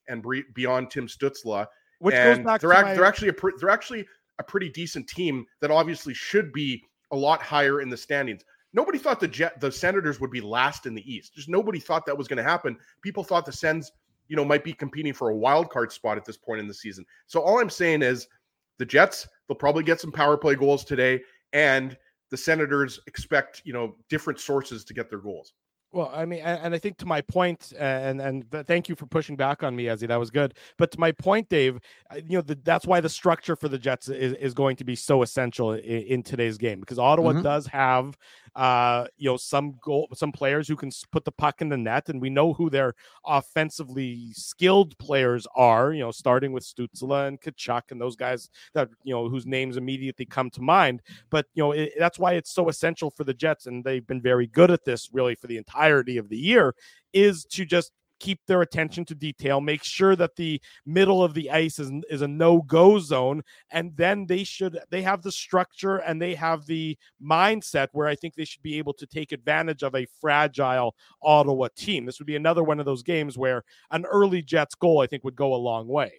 and 0.08 0.24
beyond 0.54 0.90
Tim 0.90 1.06
Stützle. 1.06 1.66
Which 1.98 2.14
and 2.14 2.38
goes 2.38 2.44
back 2.44 2.60
they're, 2.60 2.72
act, 2.72 2.88
my... 2.88 2.94
they're 2.94 3.04
actually 3.04 3.28
a 3.28 3.34
they're 3.58 3.70
actually 3.70 4.06
a 4.42 4.50
pretty 4.50 4.68
decent 4.68 5.08
team 5.08 5.46
that 5.60 5.70
obviously 5.70 6.12
should 6.12 6.52
be 6.52 6.82
a 7.12 7.16
lot 7.16 7.40
higher 7.42 7.80
in 7.80 7.88
the 7.88 7.96
standings. 7.96 8.44
Nobody 8.72 8.98
thought 8.98 9.20
the 9.20 9.28
Jet 9.28 9.60
the 9.60 9.70
Senators 9.70 10.18
would 10.20 10.30
be 10.30 10.40
last 10.40 10.86
in 10.86 10.94
the 10.94 11.12
East. 11.12 11.34
Just 11.34 11.48
nobody 11.48 11.78
thought 11.78 12.06
that 12.06 12.16
was 12.16 12.26
going 12.26 12.38
to 12.38 12.42
happen. 12.42 12.76
People 13.02 13.22
thought 13.22 13.46
the 13.46 13.52
Sens, 13.52 13.92
you 14.28 14.36
know, 14.36 14.44
might 14.44 14.64
be 14.64 14.72
competing 14.72 15.12
for 15.12 15.28
a 15.28 15.36
wild 15.36 15.70
card 15.70 15.92
spot 15.92 16.16
at 16.16 16.24
this 16.24 16.38
point 16.38 16.60
in 16.60 16.66
the 16.66 16.74
season. 16.74 17.04
So 17.26 17.40
all 17.40 17.60
I'm 17.60 17.70
saying 17.70 18.02
is 18.02 18.26
the 18.78 18.86
Jets, 18.86 19.28
they'll 19.46 19.56
probably 19.56 19.84
get 19.84 20.00
some 20.00 20.10
power 20.10 20.36
play 20.36 20.54
goals 20.54 20.84
today, 20.84 21.20
and 21.52 21.96
the 22.30 22.36
Senators 22.36 22.98
expect, 23.06 23.60
you 23.64 23.74
know, 23.74 23.94
different 24.08 24.40
sources 24.40 24.84
to 24.84 24.94
get 24.94 25.10
their 25.10 25.18
goals. 25.18 25.52
Well, 25.92 26.10
I 26.14 26.24
mean, 26.24 26.40
and 26.40 26.74
I 26.74 26.78
think 26.78 26.96
to 26.98 27.06
my 27.06 27.20
point, 27.20 27.74
and 27.78 28.18
and 28.18 28.50
thank 28.66 28.88
you 28.88 28.94
for 28.94 29.04
pushing 29.04 29.36
back 29.36 29.62
on 29.62 29.76
me, 29.76 29.84
Ezzy. 29.84 30.08
That 30.08 30.18
was 30.18 30.30
good. 30.30 30.54
But 30.78 30.90
to 30.92 31.00
my 31.00 31.12
point, 31.12 31.50
Dave, 31.50 31.80
you 32.14 32.38
know, 32.38 32.40
the, 32.40 32.58
that's 32.64 32.86
why 32.86 33.00
the 33.00 33.10
structure 33.10 33.56
for 33.56 33.68
the 33.68 33.76
Jets 33.76 34.08
is, 34.08 34.32
is 34.34 34.54
going 34.54 34.76
to 34.76 34.84
be 34.84 34.96
so 34.96 35.20
essential 35.20 35.72
in, 35.72 35.80
in 35.82 36.22
today's 36.22 36.56
game 36.56 36.80
because 36.80 36.98
Ottawa 36.98 37.32
mm-hmm. 37.32 37.42
does 37.42 37.66
have 37.66 38.16
uh, 38.54 39.06
you 39.16 39.30
know, 39.30 39.36
some 39.36 39.74
goal, 39.80 40.08
some 40.14 40.30
players 40.30 40.68
who 40.68 40.76
can 40.76 40.90
put 41.10 41.24
the 41.24 41.32
puck 41.32 41.62
in 41.62 41.68
the 41.68 41.76
net, 41.76 42.08
and 42.08 42.20
we 42.20 42.28
know 42.28 42.52
who 42.52 42.68
their 42.68 42.94
offensively 43.26 44.32
skilled 44.32 44.96
players 44.98 45.46
are. 45.56 45.92
You 45.92 46.00
know, 46.00 46.10
starting 46.10 46.52
with 46.52 46.64
Stützle 46.64 47.28
and 47.28 47.40
Tkachuk 47.40 47.90
and 47.90 48.00
those 48.00 48.16
guys 48.16 48.50
that 48.74 48.90
you 49.04 49.14
know 49.14 49.28
whose 49.28 49.46
names 49.46 49.76
immediately 49.76 50.26
come 50.26 50.50
to 50.50 50.60
mind. 50.60 51.02
But 51.30 51.46
you 51.54 51.62
know, 51.62 51.72
it, 51.72 51.92
that's 51.98 52.18
why 52.18 52.34
it's 52.34 52.52
so 52.52 52.68
essential 52.68 53.10
for 53.10 53.24
the 53.24 53.34
Jets, 53.34 53.66
and 53.66 53.82
they've 53.82 54.06
been 54.06 54.20
very 54.20 54.46
good 54.46 54.70
at 54.70 54.84
this 54.84 55.08
really 55.12 55.34
for 55.34 55.46
the 55.46 55.56
entirety 55.82 56.18
of 56.18 56.28
the 56.28 56.36
year, 56.36 56.74
is 57.12 57.44
to 57.44 57.64
just 57.64 57.92
keep 58.22 58.38
their 58.46 58.62
attention 58.62 59.04
to 59.04 59.16
detail, 59.16 59.60
make 59.60 59.82
sure 59.82 60.14
that 60.14 60.36
the 60.36 60.60
middle 60.86 61.24
of 61.24 61.34
the 61.34 61.50
ice 61.50 61.80
is, 61.80 61.90
is 62.08 62.22
a 62.22 62.28
no-go 62.28 63.00
zone, 63.00 63.42
and 63.72 63.96
then 63.96 64.26
they 64.26 64.44
should 64.44 64.78
they 64.90 65.02
have 65.02 65.22
the 65.22 65.32
structure 65.32 65.96
and 65.96 66.22
they 66.22 66.34
have 66.34 66.64
the 66.66 66.96
mindset 67.20 67.88
where 67.92 68.06
I 68.06 68.14
think 68.14 68.34
they 68.34 68.44
should 68.44 68.62
be 68.62 68.78
able 68.78 68.94
to 68.94 69.06
take 69.06 69.32
advantage 69.32 69.82
of 69.82 69.96
a 69.96 70.06
fragile 70.20 70.94
Ottawa 71.20 71.68
team. 71.76 72.06
This 72.06 72.20
would 72.20 72.26
be 72.26 72.36
another 72.36 72.62
one 72.62 72.78
of 72.78 72.86
those 72.86 73.02
games 73.02 73.36
where 73.36 73.64
an 73.90 74.04
early 74.04 74.40
Jets 74.40 74.76
goal 74.76 75.00
I 75.00 75.08
think 75.08 75.24
would 75.24 75.36
go 75.36 75.52
a 75.52 75.56
long 75.56 75.88
way. 75.88 76.12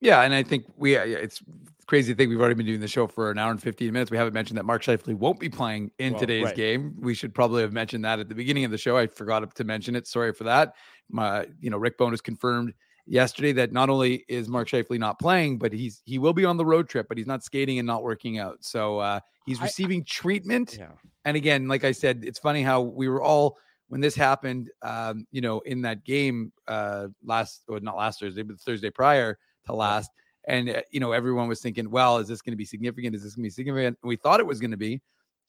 Yeah, 0.00 0.20
and 0.22 0.34
I 0.34 0.42
think 0.42 0.66
we 0.76 0.96
it's 0.96 1.42
crazy 1.86 2.12
to 2.12 2.16
think 2.16 2.30
we've 2.30 2.40
already 2.40 2.54
been 2.54 2.66
doing 2.66 2.80
the 2.80 2.88
show 2.88 3.06
for 3.06 3.30
an 3.30 3.38
hour 3.38 3.50
and 3.50 3.62
15 3.62 3.92
minutes. 3.92 4.10
We 4.10 4.16
haven't 4.16 4.32
mentioned 4.32 4.58
that 4.58 4.64
Mark 4.64 4.82
Scheifele 4.82 5.14
won't 5.14 5.38
be 5.38 5.48
playing 5.48 5.90
in 5.98 6.12
well, 6.12 6.20
today's 6.20 6.44
right. 6.44 6.56
game. 6.56 6.96
We 6.98 7.14
should 7.14 7.34
probably 7.34 7.62
have 7.62 7.72
mentioned 7.72 8.04
that 8.04 8.18
at 8.18 8.28
the 8.28 8.34
beginning 8.34 8.64
of 8.64 8.70
the 8.70 8.78
show. 8.78 8.96
I 8.96 9.06
forgot 9.06 9.54
to 9.54 9.64
mention 9.64 9.94
it. 9.96 10.06
Sorry 10.06 10.32
for 10.32 10.44
that. 10.44 10.74
My, 11.10 11.46
you 11.60 11.70
know, 11.70 11.76
Rick 11.76 11.98
Bowness 11.98 12.22
confirmed 12.22 12.74
yesterday 13.06 13.52
that 13.52 13.72
not 13.72 13.90
only 13.90 14.24
is 14.28 14.48
Mark 14.48 14.68
Scheifele 14.68 14.98
not 14.98 15.18
playing, 15.18 15.58
but 15.58 15.72
he's 15.72 16.02
he 16.04 16.18
will 16.18 16.32
be 16.32 16.44
on 16.44 16.56
the 16.56 16.64
road 16.64 16.88
trip, 16.88 17.06
but 17.08 17.18
he's 17.18 17.26
not 17.26 17.44
skating 17.44 17.78
and 17.78 17.86
not 17.86 18.02
working 18.02 18.38
out. 18.38 18.58
So 18.60 18.98
uh, 18.98 19.20
he's 19.46 19.60
receiving 19.60 20.00
I, 20.00 20.04
treatment. 20.06 20.76
Yeah. 20.78 20.88
And 21.24 21.36
again, 21.36 21.68
like 21.68 21.84
I 21.84 21.92
said, 21.92 22.24
it's 22.24 22.38
funny 22.38 22.62
how 22.62 22.80
we 22.80 23.08
were 23.08 23.22
all 23.22 23.58
when 23.88 24.00
this 24.00 24.14
happened, 24.14 24.70
um, 24.82 25.26
you 25.30 25.40
know, 25.40 25.60
in 25.60 25.82
that 25.82 26.04
game 26.04 26.52
uh, 26.66 27.08
last 27.22 27.62
or 27.68 27.80
not 27.80 27.96
last 27.96 28.20
Thursday, 28.20 28.42
but 28.42 28.58
Thursday 28.58 28.90
prior 28.90 29.38
to 29.66 29.74
last. 29.74 30.10
And, 30.46 30.68
uh, 30.68 30.82
you 30.90 31.00
know, 31.00 31.12
everyone 31.12 31.48
was 31.48 31.60
thinking, 31.60 31.90
well, 31.90 32.18
is 32.18 32.28
this 32.28 32.42
going 32.42 32.52
to 32.52 32.56
be 32.56 32.64
significant? 32.64 33.14
Is 33.14 33.22
this 33.22 33.34
going 33.34 33.44
to 33.44 33.46
be 33.46 33.50
significant? 33.50 33.98
And 34.02 34.08
we 34.08 34.16
thought 34.16 34.40
it 34.40 34.46
was 34.46 34.60
going 34.60 34.72
to 34.72 34.76
be. 34.76 35.00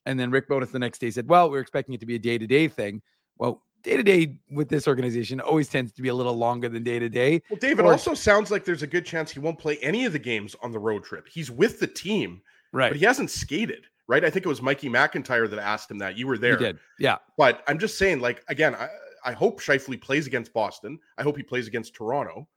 And 0.06 0.18
then 0.18 0.30
Rick 0.30 0.48
Bowness 0.48 0.70
the 0.70 0.78
next 0.78 1.00
day 1.00 1.10
said, 1.10 1.28
well, 1.28 1.50
we're 1.50 1.60
expecting 1.60 1.94
it 1.94 2.00
to 2.00 2.06
be 2.06 2.14
a 2.14 2.18
day 2.18 2.38
to 2.38 2.46
day 2.46 2.68
thing. 2.68 3.02
Well, 3.38 3.62
day 3.82 3.96
to 3.96 4.02
day 4.02 4.36
with 4.50 4.68
this 4.68 4.88
organization 4.88 5.40
always 5.40 5.68
tends 5.68 5.92
to 5.92 6.02
be 6.02 6.08
a 6.08 6.14
little 6.14 6.36
longer 6.36 6.68
than 6.68 6.82
day 6.82 6.98
to 6.98 7.08
day. 7.08 7.42
Well, 7.50 7.58
David 7.58 7.84
or, 7.84 7.92
also 7.92 8.14
sounds 8.14 8.50
like 8.50 8.64
there's 8.64 8.82
a 8.82 8.86
good 8.86 9.04
chance 9.04 9.30
he 9.30 9.40
won't 9.40 9.58
play 9.58 9.78
any 9.78 10.04
of 10.04 10.12
the 10.12 10.18
games 10.18 10.56
on 10.62 10.72
the 10.72 10.78
road 10.78 11.04
trip. 11.04 11.28
He's 11.28 11.50
with 11.50 11.80
the 11.80 11.86
team, 11.86 12.40
right? 12.72 12.90
But 12.90 12.98
he 12.98 13.04
hasn't 13.04 13.30
skated, 13.30 13.86
right? 14.06 14.24
I 14.24 14.30
think 14.30 14.46
it 14.46 14.48
was 14.48 14.62
Mikey 14.62 14.88
McIntyre 14.88 15.50
that 15.50 15.58
asked 15.58 15.90
him 15.90 15.98
that. 15.98 16.16
You 16.16 16.26
were 16.26 16.38
there, 16.38 16.56
he 16.56 16.64
did, 16.64 16.78
yeah. 16.98 17.18
But 17.36 17.62
I'm 17.66 17.78
just 17.78 17.98
saying, 17.98 18.20
like 18.20 18.44
again, 18.48 18.74
I, 18.74 18.88
I 19.24 19.32
hope 19.32 19.60
Scheifele 19.60 20.00
plays 20.00 20.26
against 20.26 20.52
Boston. 20.52 20.98
I 21.18 21.22
hope 21.22 21.36
he 21.36 21.42
plays 21.42 21.66
against 21.66 21.94
Toronto. 21.94 22.48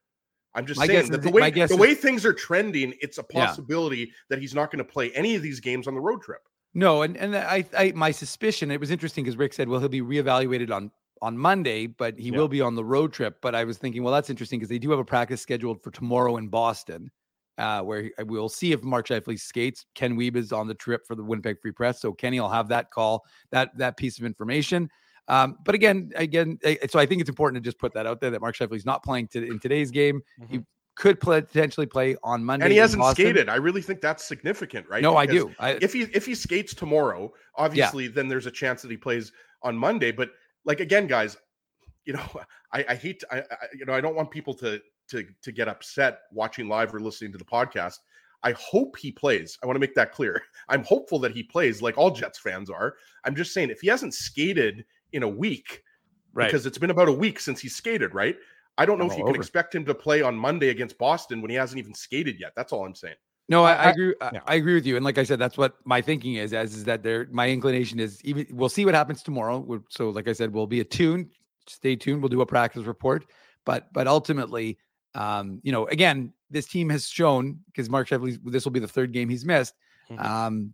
I'm 0.55 0.65
just 0.65 0.79
my 0.79 0.87
saying 0.87 1.11
that 1.11 1.21
the 1.21 1.29
way 1.29 1.49
the 1.51 1.77
way 1.77 1.93
things 1.93 2.25
are 2.25 2.33
trending, 2.33 2.93
it's 3.01 3.17
a 3.17 3.23
possibility 3.23 3.99
yeah. 3.99 4.05
that 4.29 4.39
he's 4.39 4.55
not 4.55 4.71
going 4.71 4.83
to 4.83 4.89
play 4.91 5.11
any 5.11 5.35
of 5.35 5.41
these 5.41 5.59
games 5.59 5.87
on 5.87 5.93
the 5.93 6.01
road 6.01 6.21
trip. 6.21 6.41
No, 6.73 7.01
and 7.01 7.17
and 7.17 7.35
I, 7.35 7.65
I 7.77 7.91
my 7.95 8.11
suspicion 8.11 8.71
it 8.71 8.79
was 8.79 8.91
interesting 8.91 9.23
because 9.23 9.37
Rick 9.37 9.53
said, 9.53 9.69
well, 9.69 9.79
he'll 9.79 9.89
be 9.89 10.01
reevaluated 10.01 10.71
on 10.71 10.91
on 11.21 11.37
Monday, 11.37 11.87
but 11.87 12.17
he 12.17 12.29
yeah. 12.29 12.37
will 12.37 12.47
be 12.47 12.61
on 12.61 12.75
the 12.75 12.83
road 12.83 13.13
trip. 13.13 13.37
But 13.41 13.55
I 13.55 13.63
was 13.63 13.77
thinking, 13.77 14.03
well, 14.03 14.13
that's 14.13 14.29
interesting 14.29 14.59
because 14.59 14.69
they 14.69 14.79
do 14.79 14.89
have 14.91 14.99
a 14.99 15.05
practice 15.05 15.41
scheduled 15.41 15.83
for 15.83 15.91
tomorrow 15.91 16.37
in 16.37 16.47
Boston, 16.47 17.11
uh, 17.57 17.81
where 17.81 18.11
we'll 18.19 18.49
see 18.49 18.71
if 18.71 18.83
Mark 18.83 19.07
Scheifele 19.07 19.39
skates. 19.39 19.85
Ken 19.95 20.15
Wiebe 20.15 20.37
is 20.37 20.51
on 20.51 20.67
the 20.67 20.75
trip 20.75 21.05
for 21.05 21.15
the 21.15 21.23
Winnipeg 21.23 21.59
Free 21.61 21.71
Press, 21.71 22.01
so 22.01 22.13
Kenny 22.13 22.39
will 22.39 22.49
have 22.49 22.67
that 22.69 22.91
call, 22.91 23.25
that 23.51 23.77
that 23.77 23.97
piece 23.97 24.17
of 24.19 24.25
information. 24.25 24.89
Um, 25.29 25.57
but 25.63 25.75
again, 25.75 26.11
again, 26.15 26.59
so 26.89 26.99
I 26.99 27.05
think 27.05 27.21
it's 27.21 27.29
important 27.29 27.63
to 27.63 27.67
just 27.67 27.79
put 27.79 27.93
that 27.93 28.05
out 28.05 28.19
there 28.19 28.31
that 28.31 28.41
Mark 28.41 28.57
Scheifele 28.57 28.75
is 28.75 28.85
not 28.85 29.03
playing 29.03 29.27
to, 29.29 29.45
in 29.45 29.59
today's 29.59 29.91
game. 29.91 30.21
Mm-hmm. 30.41 30.53
He 30.53 30.61
could 30.95 31.19
play, 31.21 31.41
potentially 31.41 31.85
play 31.85 32.17
on 32.23 32.43
Monday, 32.43 32.65
and 32.65 32.73
he 32.73 32.77
hasn't 32.79 33.03
skated. 33.11 33.47
I 33.47 33.55
really 33.55 33.81
think 33.81 34.01
that's 34.01 34.27
significant, 34.27 34.89
right? 34.89 35.01
No, 35.01 35.17
because 35.17 35.29
I 35.29 35.31
do. 35.31 35.55
I, 35.59 35.69
if 35.81 35.93
he 35.93 36.01
if 36.13 36.25
he 36.25 36.35
skates 36.35 36.73
tomorrow, 36.73 37.31
obviously, 37.55 38.05
yeah. 38.05 38.11
then 38.13 38.27
there's 38.27 38.47
a 38.47 38.51
chance 38.51 38.81
that 38.81 38.91
he 38.91 38.97
plays 38.97 39.31
on 39.63 39.77
Monday. 39.77 40.11
But 40.11 40.31
like 40.65 40.81
again, 40.81 41.07
guys, 41.07 41.37
you 42.05 42.13
know, 42.13 42.25
I, 42.73 42.85
I 42.89 42.95
hate, 42.95 43.23
I, 43.31 43.39
I, 43.39 43.43
you 43.77 43.85
know, 43.85 43.93
I 43.93 44.01
don't 44.01 44.15
want 44.15 44.31
people 44.31 44.53
to 44.55 44.81
to 45.11 45.25
to 45.41 45.51
get 45.51 45.67
upset 45.67 46.21
watching 46.33 46.67
live 46.67 46.93
or 46.93 46.99
listening 46.99 47.31
to 47.33 47.37
the 47.37 47.45
podcast. 47.45 47.97
I 48.41 48.53
hope 48.53 48.97
he 48.97 49.11
plays. 49.11 49.57
I 49.61 49.67
want 49.67 49.75
to 49.75 49.81
make 49.81 49.95
that 49.95 50.11
clear. 50.11 50.41
I'm 50.69 50.83
hopeful 50.83 51.19
that 51.19 51.31
he 51.31 51.43
plays, 51.43 51.81
like 51.81 51.97
all 51.97 52.11
Jets 52.11 52.39
fans 52.39 52.69
are. 52.69 52.95
I'm 53.25 53.35
just 53.35 53.53
saying, 53.53 53.69
if 53.69 53.81
he 53.81 53.87
hasn't 53.87 54.13
skated 54.13 54.85
in 55.13 55.23
a 55.23 55.27
week, 55.27 55.83
right. 56.33 56.45
because 56.45 56.65
it's 56.65 56.77
been 56.77 56.91
about 56.91 57.07
a 57.07 57.13
week 57.13 57.39
since 57.39 57.59
he 57.59 57.69
skated, 57.69 58.13
right? 58.13 58.37
I 58.77 58.85
don't 58.85 58.97
know 58.97 59.05
I'm 59.05 59.11
if 59.11 59.17
you 59.17 59.23
can 59.23 59.31
over. 59.31 59.41
expect 59.41 59.75
him 59.75 59.85
to 59.85 59.95
play 59.95 60.21
on 60.21 60.35
Monday 60.35 60.69
against 60.69 60.97
Boston 60.97 61.41
when 61.41 61.49
he 61.49 61.55
hasn't 61.55 61.79
even 61.79 61.93
skated 61.93 62.39
yet. 62.39 62.53
That's 62.55 62.71
all 62.71 62.85
I'm 62.85 62.95
saying. 62.95 63.15
No, 63.49 63.63
I, 63.63 63.73
I 63.73 63.89
agree. 63.89 64.13
I, 64.21 64.41
I, 64.45 64.55
agree 64.55 64.75
with 64.75 64.85
you. 64.85 64.95
And 64.95 65.03
like 65.03 65.17
I 65.17 65.23
said, 65.23 65.39
that's 65.39 65.57
what 65.57 65.75
my 65.83 66.01
thinking 66.01 66.35
is. 66.35 66.53
As 66.53 66.75
is 66.75 66.83
that 66.83 67.01
there, 67.01 67.27
my 67.31 67.49
inclination 67.49 67.99
is 67.99 68.23
even. 68.23 68.45
We'll 68.51 68.69
see 68.69 68.85
what 68.85 68.93
happens 68.93 69.23
tomorrow. 69.23 69.83
So, 69.89 70.11
like 70.11 70.27
I 70.27 70.33
said, 70.33 70.53
we'll 70.53 70.67
be 70.67 70.81
attuned. 70.81 71.31
Stay 71.67 71.95
tuned. 71.95 72.21
We'll 72.21 72.29
do 72.29 72.41
a 72.41 72.45
practice 72.45 72.83
report. 72.83 73.25
But 73.65 73.91
but 73.91 74.07
ultimately, 74.07 74.77
um, 75.15 75.59
you 75.63 75.71
know, 75.71 75.87
again, 75.87 76.31
this 76.51 76.67
team 76.67 76.89
has 76.89 77.07
shown 77.07 77.59
because 77.65 77.89
Mark 77.89 78.07
Scheifele, 78.07 78.37
this 78.45 78.65
will 78.65 78.71
be 78.71 78.79
the 78.79 78.87
third 78.87 79.11
game 79.11 79.29
he's 79.29 79.45
missed. 79.45 79.73
Mm-hmm. 80.11 80.25
Um, 80.25 80.73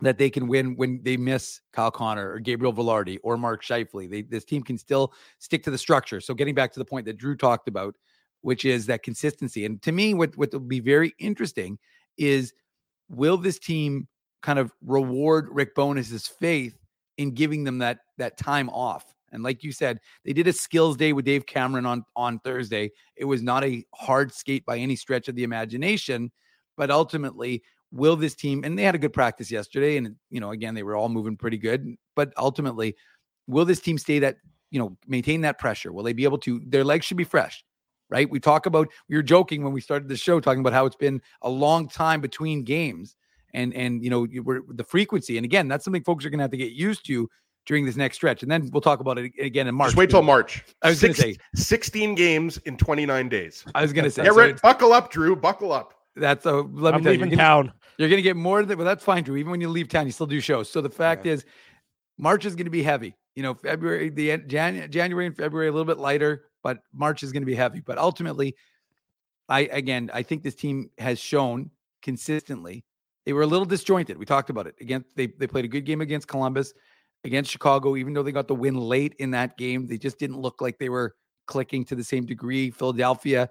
that 0.00 0.18
they 0.18 0.28
can 0.28 0.48
win 0.48 0.76
when 0.76 1.00
they 1.02 1.16
miss 1.16 1.60
Kyle 1.72 1.90
Connor 1.90 2.32
or 2.32 2.38
Gabriel 2.40 2.72
Vilardi 2.72 3.18
or 3.22 3.36
Mark 3.36 3.64
Scheifele. 3.64 4.10
They, 4.10 4.22
this 4.22 4.44
team 4.44 4.62
can 4.62 4.76
still 4.76 5.12
stick 5.38 5.62
to 5.64 5.70
the 5.70 5.78
structure. 5.78 6.20
So 6.20 6.34
getting 6.34 6.54
back 6.54 6.72
to 6.72 6.78
the 6.78 6.84
point 6.84 7.06
that 7.06 7.16
Drew 7.16 7.36
talked 7.36 7.68
about, 7.68 7.94
which 8.42 8.64
is 8.64 8.86
that 8.86 9.02
consistency. 9.02 9.64
And 9.64 9.80
to 9.82 9.92
me, 9.92 10.12
what, 10.14 10.36
what 10.36 10.52
will 10.52 10.60
be 10.60 10.80
very 10.80 11.14
interesting 11.18 11.78
is 12.18 12.52
will 13.08 13.36
this 13.36 13.58
team 13.58 14.08
kind 14.42 14.58
of 14.58 14.72
reward 14.82 15.48
Rick 15.50 15.74
Bowness's 15.74 16.26
faith 16.26 16.76
in 17.16 17.32
giving 17.32 17.64
them 17.64 17.78
that 17.78 18.00
that 18.18 18.36
time 18.36 18.68
off? 18.70 19.04
And 19.32 19.42
like 19.42 19.64
you 19.64 19.72
said, 19.72 19.98
they 20.24 20.32
did 20.32 20.46
a 20.46 20.52
skills 20.52 20.96
day 20.96 21.12
with 21.12 21.24
Dave 21.24 21.46
Cameron 21.46 21.86
on 21.86 22.04
on 22.14 22.38
Thursday. 22.40 22.90
It 23.16 23.24
was 23.24 23.42
not 23.42 23.64
a 23.64 23.84
hard 23.94 24.32
skate 24.32 24.64
by 24.66 24.78
any 24.78 24.96
stretch 24.96 25.28
of 25.28 25.34
the 25.34 25.44
imagination, 25.44 26.30
but 26.76 26.90
ultimately, 26.90 27.62
will 27.94 28.16
this 28.16 28.34
team 28.34 28.62
and 28.64 28.78
they 28.78 28.82
had 28.82 28.94
a 28.94 28.98
good 28.98 29.12
practice 29.12 29.50
yesterday 29.50 29.96
and 29.96 30.16
you 30.30 30.40
know, 30.40 30.50
again, 30.50 30.74
they 30.74 30.82
were 30.82 30.96
all 30.96 31.08
moving 31.08 31.36
pretty 31.36 31.58
good, 31.58 31.94
but 32.16 32.32
ultimately, 32.36 32.96
will 33.46 33.64
this 33.64 33.80
team 33.80 33.98
stay 33.98 34.18
that, 34.18 34.36
you 34.70 34.78
know, 34.78 34.96
maintain 35.06 35.40
that 35.42 35.58
pressure? 35.58 35.92
Will 35.92 36.02
they 36.02 36.12
be 36.12 36.24
able 36.24 36.38
to 36.38 36.60
their 36.66 36.84
legs 36.84 37.06
should 37.06 37.16
be 37.16 37.24
fresh 37.24 37.64
right? 38.10 38.28
We 38.28 38.38
talk 38.38 38.66
about 38.66 38.88
we 39.08 39.16
were 39.16 39.22
joking 39.22 39.64
when 39.64 39.72
we 39.72 39.80
started 39.80 40.08
the 40.08 40.16
show 40.16 40.38
talking 40.38 40.60
about 40.60 40.72
how 40.72 40.86
it's 40.86 40.96
been 40.96 41.20
a 41.42 41.48
long 41.48 41.88
time 41.88 42.20
between 42.20 42.62
games 42.62 43.16
and 43.54 43.74
and 43.74 44.02
you 44.04 44.10
know 44.10 44.26
we're, 44.42 44.60
the 44.68 44.84
frequency. 44.84 45.36
And 45.38 45.44
again, 45.44 45.68
that's 45.68 45.84
something 45.84 46.04
folks 46.04 46.24
are 46.24 46.30
going 46.30 46.38
to 46.38 46.44
have 46.44 46.50
to 46.50 46.56
get 46.56 46.72
used 46.72 47.06
to 47.06 47.28
during 47.66 47.86
this 47.86 47.96
next 47.96 48.16
stretch. 48.16 48.42
And 48.42 48.50
then 48.50 48.68
we'll 48.72 48.82
talk 48.82 49.00
about 49.00 49.18
it 49.18 49.32
again 49.40 49.66
in 49.66 49.74
March. 49.74 49.88
Just 49.88 49.96
wait 49.96 50.10
till 50.10 50.22
March. 50.22 50.64
I 50.82 50.90
was 50.90 51.00
going 51.00 51.14
to 51.14 51.20
say 51.20 51.36
16 51.54 52.14
games 52.14 52.58
in 52.58 52.76
29 52.76 53.28
days. 53.28 53.64
I 53.74 53.80
was 53.80 53.92
going 53.92 54.04
to 54.04 54.10
say, 54.10 54.24
Get 54.24 54.34
ready, 54.34 54.54
buckle 54.62 54.92
up, 54.92 55.10
Drew. 55.10 55.34
Buckle 55.34 55.72
up. 55.72 55.94
That's 56.16 56.46
a 56.46 56.52
let 56.52 56.62
me 56.62 56.86
I'm 56.88 57.02
tell 57.02 57.12
you, 57.12 57.18
leaving 57.18 57.30
you're 57.30 57.38
town. 57.38 57.72
You're 57.98 58.08
going 58.08 58.18
to 58.18 58.22
get 58.22 58.36
more 58.36 58.60
than 58.60 58.68
that. 58.68 58.78
well. 58.78 58.86
That's 58.86 59.04
fine, 59.04 59.22
Drew. 59.22 59.36
Even 59.36 59.50
when 59.50 59.60
you 59.60 59.68
leave 59.68 59.88
town, 59.88 60.06
you 60.06 60.12
still 60.12 60.26
do 60.26 60.40
shows. 60.40 60.70
So 60.70 60.80
the 60.80 60.90
fact 60.90 61.26
is, 61.26 61.44
March 62.18 62.44
is 62.44 62.54
going 62.54 62.66
to 62.66 62.70
be 62.70 62.82
heavy. 62.82 63.14
You 63.34 63.42
know, 63.42 63.54
February, 63.54 64.10
the 64.10 64.32
end, 64.32 64.48
Jan, 64.48 64.90
January 64.90 65.26
and 65.26 65.36
February 65.36 65.68
a 65.68 65.72
little 65.72 65.84
bit 65.84 65.98
lighter, 65.98 66.46
but 66.62 66.78
March 66.92 67.22
is 67.22 67.32
going 67.32 67.42
to 67.42 67.46
be 67.46 67.54
heavy. 67.54 67.80
But 67.80 67.98
ultimately, 67.98 68.56
I 69.48 69.60
again, 69.72 70.10
I 70.14 70.22
think 70.22 70.42
this 70.42 70.54
team 70.54 70.90
has 70.98 71.18
shown 71.18 71.70
consistently 72.02 72.84
they 73.24 73.32
were 73.32 73.42
a 73.42 73.46
little 73.46 73.64
disjointed. 73.64 74.18
We 74.18 74.26
talked 74.26 74.50
about 74.50 74.66
it. 74.66 74.74
Again, 74.80 75.04
they 75.16 75.26
they 75.26 75.46
played 75.46 75.64
a 75.64 75.68
good 75.68 75.84
game 75.84 76.00
against 76.00 76.28
Columbus, 76.28 76.74
against 77.24 77.50
Chicago. 77.50 77.96
Even 77.96 78.12
though 78.12 78.22
they 78.22 78.32
got 78.32 78.48
the 78.48 78.54
win 78.54 78.76
late 78.76 79.14
in 79.18 79.30
that 79.32 79.56
game, 79.56 79.86
they 79.86 79.98
just 79.98 80.18
didn't 80.18 80.40
look 80.40 80.60
like 80.60 80.78
they 80.78 80.90
were 80.90 81.14
clicking 81.46 81.84
to 81.86 81.94
the 81.94 82.04
same 82.04 82.26
degree. 82.26 82.70
Philadelphia, 82.70 83.48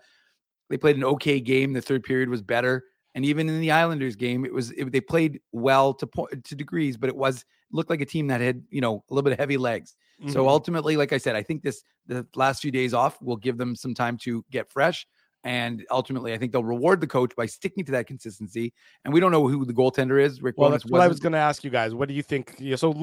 they 0.69 0.77
played 0.77 0.95
an 0.95 1.03
okay 1.03 1.39
game. 1.39 1.73
The 1.73 1.81
third 1.81 2.03
period 2.03 2.29
was 2.29 2.41
better, 2.41 2.83
and 3.15 3.25
even 3.25 3.47
in 3.49 3.59
the 3.59 3.71
Islanders 3.71 4.15
game, 4.15 4.45
it 4.45 4.53
was 4.53 4.71
it, 4.71 4.91
they 4.91 5.01
played 5.01 5.41
well 5.51 5.93
to 5.95 6.07
po- 6.07 6.27
to 6.27 6.55
degrees, 6.55 6.97
but 6.97 7.09
it 7.09 7.15
was 7.15 7.45
looked 7.71 7.89
like 7.89 8.01
a 8.01 8.05
team 8.05 8.27
that 8.27 8.41
had 8.41 8.63
you 8.69 8.81
know 8.81 9.03
a 9.09 9.13
little 9.13 9.23
bit 9.23 9.33
of 9.33 9.39
heavy 9.39 9.57
legs. 9.57 9.95
So 10.27 10.45
Mhm. 10.45 10.47
ultimately, 10.47 10.95
like 10.95 11.11
I 11.13 11.17
said, 11.17 11.35
I 11.35 11.43
think 11.43 11.63
this 11.63 11.83
the 12.07 12.27
last 12.35 12.61
few 12.61 12.71
days 12.71 12.93
off 12.93 13.21
will 13.21 13.37
give 13.37 13.57
them 13.57 13.75
some 13.75 13.93
time 13.93 14.17
to 14.19 14.43
get 14.51 14.71
fresh. 14.71 15.05
And 15.45 15.85
ultimately, 15.91 16.33
I 16.33 16.37
think 16.37 16.53
they'll 16.53 16.63
reward 16.63 17.01
the 17.01 17.07
coach 17.07 17.35
by 17.35 17.45
sticking 17.47 17.83
to 17.85 17.91
that 17.91 18.07
consistency. 18.07 18.73
And 19.03 19.13
we 19.13 19.19
don't 19.19 19.31
know 19.31 19.45
who 19.47 19.65
the 19.65 19.73
goaltender 19.73 20.21
is. 20.21 20.41
Rick 20.41 20.55
Well, 20.57 20.69
Bowness 20.69 20.83
that's 20.83 20.91
what 20.91 21.01
I 21.01 21.07
was 21.09 21.19
going 21.19 21.33
to 21.33 21.37
ask 21.39 21.63
you 21.65 21.69
guys. 21.69 21.93
What 21.93 22.07
do 22.07 22.13
you 22.13 22.23
think? 22.23 22.55
Yeah, 22.59 22.77
so 22.77 22.93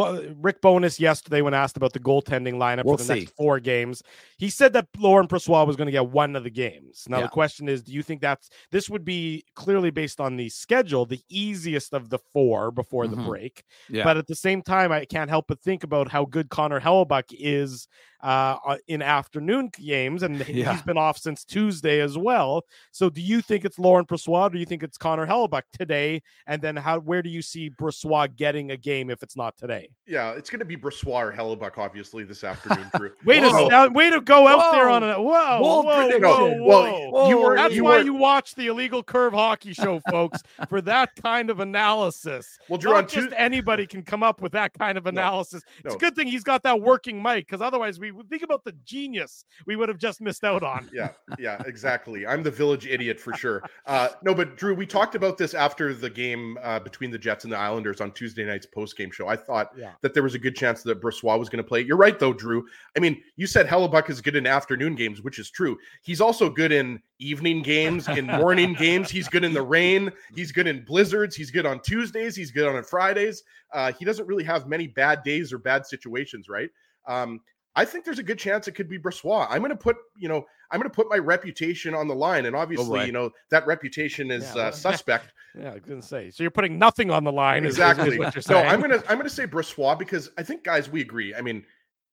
Rick 0.41 0.63
Bowness 0.63 0.99
yesterday, 0.99 1.43
when 1.43 1.53
asked 1.53 1.77
about 1.77 1.93
the 1.93 2.01
goaltending 2.01 2.55
lineup 2.55 2.85
We'll 2.85 2.97
for 2.97 3.03
the 3.05 3.15
see. 3.15 3.21
next 3.21 3.37
four 3.37 3.61
games, 3.61 4.03
he 4.39 4.49
said 4.49 4.73
that 4.73 4.89
Laurent 4.99 5.29
Brossoit 5.29 5.67
was 5.67 5.77
going 5.77 5.87
to 5.87 5.93
get 5.93 6.09
one 6.09 6.35
of 6.35 6.45
the 6.45 6.51
games. 6.51 7.05
Now 7.09 7.19
Yeah. 7.19 7.25
the 7.25 7.29
question 7.29 7.69
is, 7.69 7.83
do 7.83 7.93
you 7.93 8.03
think 8.03 8.23
that's 8.23 8.49
this 8.71 8.89
would 8.89 9.05
be 9.05 9.45
clearly 9.55 9.91
based 9.91 10.19
on 10.19 10.37
the 10.37 10.49
schedule, 10.49 11.05
the 11.05 11.21
easiest 11.29 11.93
of 11.93 12.09
the 12.09 12.19
four 12.33 12.71
before 12.71 13.07
the 13.07 13.17
Mhm. 13.17 13.27
break? 13.27 13.65
Yeah. 13.91 14.05
But 14.05 14.17
at 14.17 14.27
the 14.27 14.35
same 14.35 14.63
time, 14.63 14.93
I 14.93 15.05
can't 15.05 15.29
help 15.29 15.47
but 15.49 15.61
think 15.61 15.85
about 15.85 16.09
how 16.09 16.25
good 16.25 16.49
Connor 16.49 16.81
Hellebuyck 16.81 17.25
is 17.39 17.87
uh, 18.23 18.57
uh, 18.67 18.77
in 18.89 19.03
afternoon 19.03 19.71
games, 19.79 20.23
and 20.23 20.41
he- 20.43 20.61
Yeah. 20.61 20.73
he's 20.73 20.83
been 20.83 20.99
off 20.99 21.19
since 21.19 21.45
Tuesday 21.45 22.01
as 22.01 22.19
well. 22.19 22.65
So, 22.93 23.09
do 23.11 23.21
you 23.21 23.41
think 23.41 23.65
it's 23.65 23.79
Laurent 23.79 24.09
Brossoit? 24.09 24.49
Or 24.49 24.51
do 24.51 24.59
you 24.59 24.67
think 24.67 24.83
it's 24.83 24.99
Connor 24.99 25.27
Hellebuyck 25.27 25.63
today? 25.79 26.23
And 26.47 26.61
then, 26.61 26.77
how 26.77 27.01
where 27.01 27.23
do 27.23 27.29
you 27.31 27.43
see 27.43 27.71
Brossoit 27.71 28.37
getting 28.37 28.71
a 28.73 28.77
game 28.77 29.11
if 29.11 29.23
it's 29.23 29.37
not 29.37 29.57
today? 29.57 29.89
Yeah, 30.07 30.33
it's 30.33 30.51
going 30.51 30.59
to 30.61 30.65
be 30.65 30.77
Brossoit 30.77 31.23
or 31.29 31.33
Hellebuyck, 31.33 31.79
obviously, 31.79 32.25
this 32.25 32.45
afternoon, 32.45 32.91
Drew. 32.97 33.13
Way 33.25 33.41
to 33.41 33.49
Whoa. 33.49 33.69
sound, 33.69 33.95
way 33.95 34.11
to 34.11 34.21
go 34.21 34.47
out 34.49 34.73
there 34.73 34.89
on 34.89 35.03
Whoa. 35.03 35.11
a 35.13 35.23
whoa, 35.23 35.59
Bold 35.61 35.87
whoa, 35.87 35.97
prediction. 35.97 36.23
whoa, 36.23 36.63
Well, 36.65 37.11
whoa. 37.13 37.29
you 37.29 37.39
were- 37.39 37.57
That's 37.57 37.75
you 37.75 37.85
why 37.85 37.99
were- 37.99 38.05
you 38.05 38.15
watch 38.15 38.55
the 38.55 38.67
illegal 38.67 39.03
curve 39.03 39.33
hockey 39.33 39.73
show, 39.73 40.01
folks, 40.11 40.43
for 40.69 40.81
that 40.83 41.11
kind 41.23 41.49
of 41.51 41.61
analysis. 41.61 42.59
Well, 42.69 42.79
Drew, 42.79 42.93
Not 42.93 42.97
on 43.05 43.09
just 43.09 43.15
Tues- 43.29 43.35
anybody 43.37 43.87
can 43.87 44.03
come 44.03 44.23
up 44.23 44.41
with 44.41 44.53
that 44.53 44.73
kind 44.79 44.99
of 44.99 45.07
analysis. 45.07 45.63
It's 45.79 45.91
no. 45.91 45.95
a 45.95 45.99
good 45.99 46.15
thing 46.15 46.27
he's 46.27 46.45
got 46.45 46.63
that 46.65 46.81
working 46.81 47.23
mic, 47.23 47.47
because 47.47 47.61
otherwise, 47.63 47.99
we 47.99 48.10
think 48.29 48.43
about 48.43 48.65
the 48.65 48.73
genius 48.85 49.45
we 49.67 49.77
would 49.77 49.89
have 49.89 49.99
just 49.99 50.21
missed 50.21 50.45
out 50.45 50.63
on. 50.63 50.89
yeah, 50.93 51.11
yeah, 51.39 51.61
exactly. 51.67 52.27
I'm 52.27 52.43
the 52.43 52.51
village 52.51 52.87
idiot 52.87 53.19
for 53.21 53.35
sure. 53.35 53.63
Uh, 53.87 54.09
no, 54.23 54.35
but 54.35 54.57
Drew, 54.57 54.75
we 54.75 54.87
talked 54.87 55.15
about 55.15 55.39
this 55.39 55.55
after 55.55 55.95
the 55.95 56.11
game 56.11 56.59
uh, 56.63 56.79
between 56.81 57.11
the 57.11 57.19
Jets 57.19 57.45
and 57.45 57.53
the 57.53 57.57
Islanders 57.59 58.01
on 58.01 58.13
Tuesday 58.13 58.45
night's 58.45 58.67
post 58.67 58.97
game 58.97 59.11
show. 59.11 59.29
I 59.29 59.37
thought 59.37 59.71
Yeah. 59.77 59.93
that 60.03 60.15
there 60.15 60.23
was 60.23 60.35
a 60.35 60.39
good 60.39 60.57
chance 60.57 60.83
that 60.83 61.01
Brossoit 61.01 61.39
was 61.39 61.49
going 61.49 61.63
to 61.63 61.69
play. 61.69 61.81
You're 61.81 61.97
right, 61.97 62.19
though, 62.19 62.33
Drew. 62.33 62.67
I 62.97 63.01
mean, 63.01 63.23
you 63.37 63.47
said 63.47 63.67
Hellebuyck 63.67 64.11
is 64.11 64.21
good 64.21 64.37
in 64.37 64.47
afternoon 64.47 64.95
games, 64.95 65.23
which 65.23 65.39
is 65.39 65.51
true. 65.51 65.77
He's 66.03 66.21
also 66.21 66.51
good 66.51 66.73
in 66.73 67.01
evening 67.19 67.63
games, 67.63 68.09
in 68.09 68.27
morning 68.27 68.75
games. 68.75 69.11
He's 69.11 69.29
good 69.29 69.45
in 69.45 69.53
the 69.53 69.63
rain. 69.63 70.11
He's 70.35 70.53
good 70.53 70.67
in 70.67 70.85
blizzards. 70.85 71.37
He's 71.37 71.51
good 71.51 71.67
on 71.67 71.81
Tuesdays. 71.81 72.35
He's 72.37 72.51
good 72.51 72.67
on 72.67 72.83
Fridays. 72.85 73.43
Uh, 73.73 73.93
he 73.93 74.05
doesn't 74.05 74.27
really 74.27 74.45
have 74.45 74.67
many 74.67 74.87
bad 74.87 75.23
days 75.23 75.53
or 75.53 75.59
bad 75.59 75.87
situations, 75.87 76.49
right? 76.49 76.71
Um, 77.07 77.41
I 77.77 77.85
think 77.85 78.05
there's 78.05 78.19
a 78.19 78.23
good 78.25 78.39
chance 78.39 78.67
it 78.69 78.73
could 78.73 78.89
be 78.89 78.99
Brossoit. 78.99 79.47
I'm 79.49 79.59
going 79.61 79.71
to 79.71 79.77
put, 79.77 79.97
you 80.17 80.29
know, 80.29 80.45
I'm 80.71 80.81
going 80.81 80.91
to 80.91 80.95
put 80.95 81.09
my 81.09 81.19
reputation 81.19 81.95
on 81.95 82.09
the 82.09 82.15
line, 82.15 82.47
and 82.47 82.57
obviously, 82.57 83.01
boy. 83.01 83.05
you 83.05 83.13
know, 83.13 83.31
that 83.51 83.67
reputation 83.67 84.31
is 84.31 84.45
Yeah, 84.55 84.63
uh, 84.63 84.71
suspect. 84.73 85.33
Yeah, 85.59 85.71
I 85.71 85.75
was 85.75 85.83
gonna 85.85 86.01
say. 86.03 86.31
So 86.31 86.45
you're 86.45 86.51
putting 86.53 86.79
nothing 86.79 87.11
on 87.11 87.25
the 87.25 87.33
line, 87.33 87.65
is- 87.65 87.73
is- 87.75 87.79
exactly. 87.79 88.13
Is, 88.13 88.19
what 88.19 88.35
you're 88.37 88.43
no, 88.49 88.63
saying. 88.63 88.67
I'm 88.69 88.81
gonna 88.81 89.03
I'm 89.09 89.17
gonna 89.19 89.29
say 89.29 89.47
Brossoit 89.49 89.99
because 89.99 90.31
I 90.39 90.45
think 90.45 90.63
guys 90.63 90.89
we 90.89 91.01
agree. 91.01 91.35
I 91.35 91.41
mean, 91.41 91.65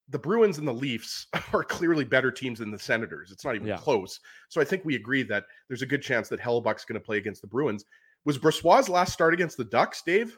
the 0.08 0.18
Bruins 0.18 0.58
and 0.58 0.66
the 0.66 0.72
Leafs 0.74 1.28
are 1.52 1.62
clearly 1.62 2.04
better 2.04 2.32
teams 2.32 2.58
than 2.58 2.72
the 2.72 2.78
Senators. 2.80 3.30
It's 3.30 3.44
not 3.44 3.54
even 3.54 3.68
Yeah. 3.68 3.76
close. 3.76 4.18
So 4.48 4.60
I 4.60 4.64
think 4.64 4.84
we 4.84 4.96
agree 4.96 5.22
that 5.24 5.44
there's 5.68 5.82
a 5.82 5.86
good 5.86 6.02
chance 6.02 6.28
that 6.30 6.40
Hellebuyck's 6.40 6.84
going 6.84 7.00
to 7.00 7.04
play 7.04 7.18
against 7.18 7.40
the 7.42 7.46
Bruins. 7.48 7.84
Was 8.24 8.38
Brossoit' 8.38 8.88
last 8.88 9.12
start 9.12 9.34
against 9.34 9.56
the 9.56 9.64
Ducks, 9.64 10.02
Dave? 10.02 10.36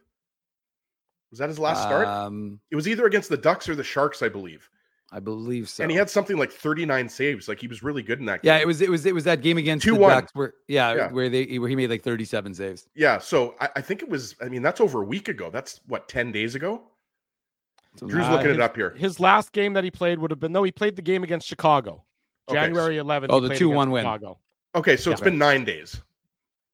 Was 1.30 1.38
that 1.38 1.48
his 1.48 1.58
last 1.58 1.82
start? 1.82 2.06
Um, 2.06 2.60
It 2.70 2.76
was 2.76 2.86
either 2.88 3.06
against 3.06 3.30
the 3.30 3.36
Ducks 3.38 3.66
or 3.68 3.74
the 3.74 3.84
Sharks, 3.84 4.20
I 4.22 4.28
believe. 4.28 4.68
I 5.12 5.18
believe 5.18 5.68
so. 5.68 5.82
And 5.82 5.90
he 5.90 5.96
had 5.96 6.08
something 6.08 6.36
like 6.36 6.52
39 6.52 7.08
saves. 7.08 7.48
Like 7.48 7.58
he 7.60 7.66
was 7.66 7.82
really 7.82 8.02
good 8.02 8.20
in 8.20 8.26
that 8.26 8.42
Game. 8.42 8.48
yeah, 8.54 8.58
it 8.60 8.66
was 8.66 8.80
it 8.80 8.88
was 8.90 9.04
it 9.06 9.14
was 9.14 9.24
that 9.24 9.42
game 9.42 9.58
against 9.58 9.84
the 9.84 9.92
2-1. 9.92 10.08
Ducks 10.08 10.30
where 10.34 10.54
yeah, 10.68 10.94
Yeah. 10.94 11.10
where 11.10 11.28
they 11.28 11.58
where 11.58 11.68
he 11.68 11.74
made 11.74 11.90
like 11.90 12.02
37 12.04 12.54
saves. 12.54 12.86
Yeah, 12.94 13.18
so 13.18 13.56
I, 13.60 13.68
I 13.76 13.80
think 13.80 14.02
it 14.02 14.08
was. 14.08 14.36
I 14.40 14.48
mean, 14.48 14.62
that's 14.62 14.80
over 14.80 15.02
a 15.02 15.04
week 15.04 15.28
ago. 15.28 15.50
That's 15.50 15.80
what 15.88 16.08
ten 16.08 16.30
days 16.30 16.54
ago. 16.54 16.82
Drew's 17.96 18.24
Uh, 18.26 18.32
looking 18.32 18.48
his- 18.48 18.56
it 18.58 18.60
up 18.62 18.76
here. 18.76 18.90
His 18.96 19.18
last 19.18 19.52
game 19.52 19.72
that 19.72 19.82
he 19.82 19.90
played 19.90 20.18
would 20.20 20.30
have 20.30 20.38
been 20.40 20.52
no, 20.52 20.62
he 20.62 20.70
played 20.70 20.94
the 20.94 21.02
game 21.02 21.24
against 21.24 21.48
Chicago, 21.48 22.04
Okay, 22.48 22.60
January 22.60 22.96
11th. 22.96 23.26
Oh, 23.30 23.40
the 23.40 23.48
2-1 23.48 23.90
win. 23.90 24.02
Chicago. 24.04 24.38
Okay, 24.76 24.96
so 24.96 25.10
it's 25.10 25.20
been 25.20 25.38
nine 25.38 25.64
days. 25.64 26.00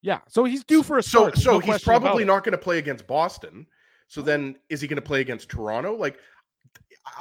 Yeah, 0.03 0.19
so 0.29 0.45
he's 0.45 0.63
due 0.63 0.83
for 0.83 0.99
a 0.99 1.03
So, 1.03 1.09
start. 1.21 1.35
there's 1.35 1.45
so 1.45 1.53
no 1.53 1.61
he's 1.61 1.83
probably 1.83 2.25
not 2.27 2.45
going 2.45 2.53
to 2.53 2.59
play 2.59 2.77
against 2.79 3.07
Boston. 3.07 3.67
So 4.09 4.21
then, 4.23 4.57
is 4.69 4.81
he 4.83 4.87
going 4.87 4.99
to 4.99 5.03
play 5.03 5.21
against 5.23 5.49
Toronto? 5.49 5.95
Like 5.97 6.19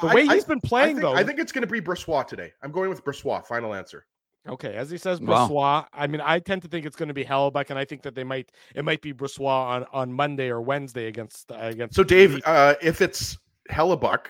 The 0.02 0.08
way 0.08 0.28
I- 0.28 0.34
he's 0.36 0.46
been 0.46 0.60
playing, 0.62 0.84
I 0.84 0.88
think, 0.94 1.02
though. 1.02 1.14
I 1.14 1.24
think 1.24 1.40
it's 1.40 1.52
going 1.52 1.62
to 1.66 1.72
be 1.72 1.82
Brossoit 1.82 2.28
today. 2.28 2.52
I'm 2.64 2.72
going 2.72 2.90
with 2.90 3.04
Brossoit. 3.04 3.46
Final 3.46 3.74
answer. 3.74 4.06
Okay, 4.48 4.76
as 4.76 4.92
he 4.92 4.98
says, 5.00 5.20
Wow. 5.22 5.88
I 5.92 6.06
mean, 6.06 6.22
I 6.22 6.38
tend 6.38 6.62
to 6.62 6.68
think 6.68 6.86
it's 6.86 6.96
going 6.96 7.08
to 7.08 7.16
be 7.16 7.26
Hellebuyck, 7.26 7.72
and 7.72 7.80
I 7.80 7.86
think 7.86 8.04
that 8.04 8.14
they 8.14 8.24
might 8.24 8.52
it 8.76 8.86
might 8.86 9.02
be 9.02 9.12
Brossoit 9.14 9.48
on 9.48 9.86
on 9.92 10.14
Monday 10.14 10.50
or 10.50 10.62
Wednesday 10.62 11.08
against 11.08 11.52
uh, 11.52 11.56
against. 11.62 11.96
So, 11.96 12.04
Dave, 12.04 12.40
uh, 12.46 12.76
if 12.82 13.02
it's 13.02 13.38
Hellebuyck, 13.72 14.26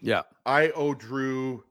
Yeah. 0.00 0.22
I 0.44 0.70
owe 0.70 0.94
Drew 0.94 1.64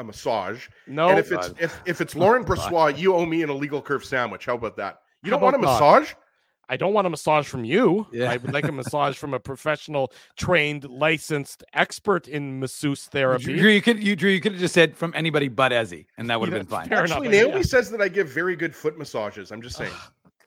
a 0.00 0.04
massage. 0.04 0.66
no, 0.88 1.10
and 1.10 1.18
if 1.20 1.30
it's 1.30 1.52
if, 1.60 1.80
if 1.86 2.00
it's 2.00 2.16
Laurent 2.16 2.44
Brossoit, 2.44 2.98
you 2.98 3.14
owe 3.14 3.24
me 3.26 3.42
an 3.44 3.50
illegal 3.50 3.80
curve 3.80 4.04
sandwich. 4.04 4.46
How 4.46 4.54
about 4.56 4.76
that? 4.78 4.98
You 5.22 5.30
How 5.30 5.36
don't 5.36 5.44
want 5.44 5.54
a 5.56 5.58
massage? 5.60 6.08
not? 6.08 6.21
Massage? 6.68 6.74
I 6.74 6.76
don't 6.76 6.92
want 6.94 7.06
a 7.06 7.10
massage 7.10 7.46
from 7.46 7.64
you. 7.64 8.06
Yeah. 8.12 8.30
I 8.30 8.36
would 8.36 8.52
like 8.52 8.64
a 8.64 8.72
massage 8.80 9.16
from 9.16 9.34
a 9.34 9.40
professional, 9.40 10.12
trained, 10.36 10.84
licensed 10.88 11.64
expert 11.74 12.28
in 12.28 12.60
masseuse 12.60 13.04
therapy. 13.06 13.44
Drew, 13.58 13.70
you 13.70 13.82
could 13.82 14.02
you 14.02 14.16
Drew, 14.16 14.30
you 14.30 14.40
could 14.40 14.52
have 14.52 14.60
just 14.60 14.74
said 14.74 14.96
from 14.96 15.12
anybody 15.16 15.48
but 15.48 15.72
Ezzy, 15.72 16.06
and 16.18 16.30
that 16.30 16.40
would 16.40 16.48
have 16.52 16.54
Yeah, 16.56 16.62
been 16.62 16.66
fine. 16.68 16.88
fair 16.88 17.02
Actually, 17.02 17.28
enough, 17.28 17.32
Naomi 17.48 17.56
yeah. 17.56 17.62
says 17.62 17.90
that 17.90 18.00
I 18.00 18.08
give 18.08 18.28
very 18.28 18.56
good 18.56 18.74
foot 18.74 18.98
massages. 18.98 19.50
I'm 19.52 19.62
just 19.62 19.76
saying. 19.76 19.92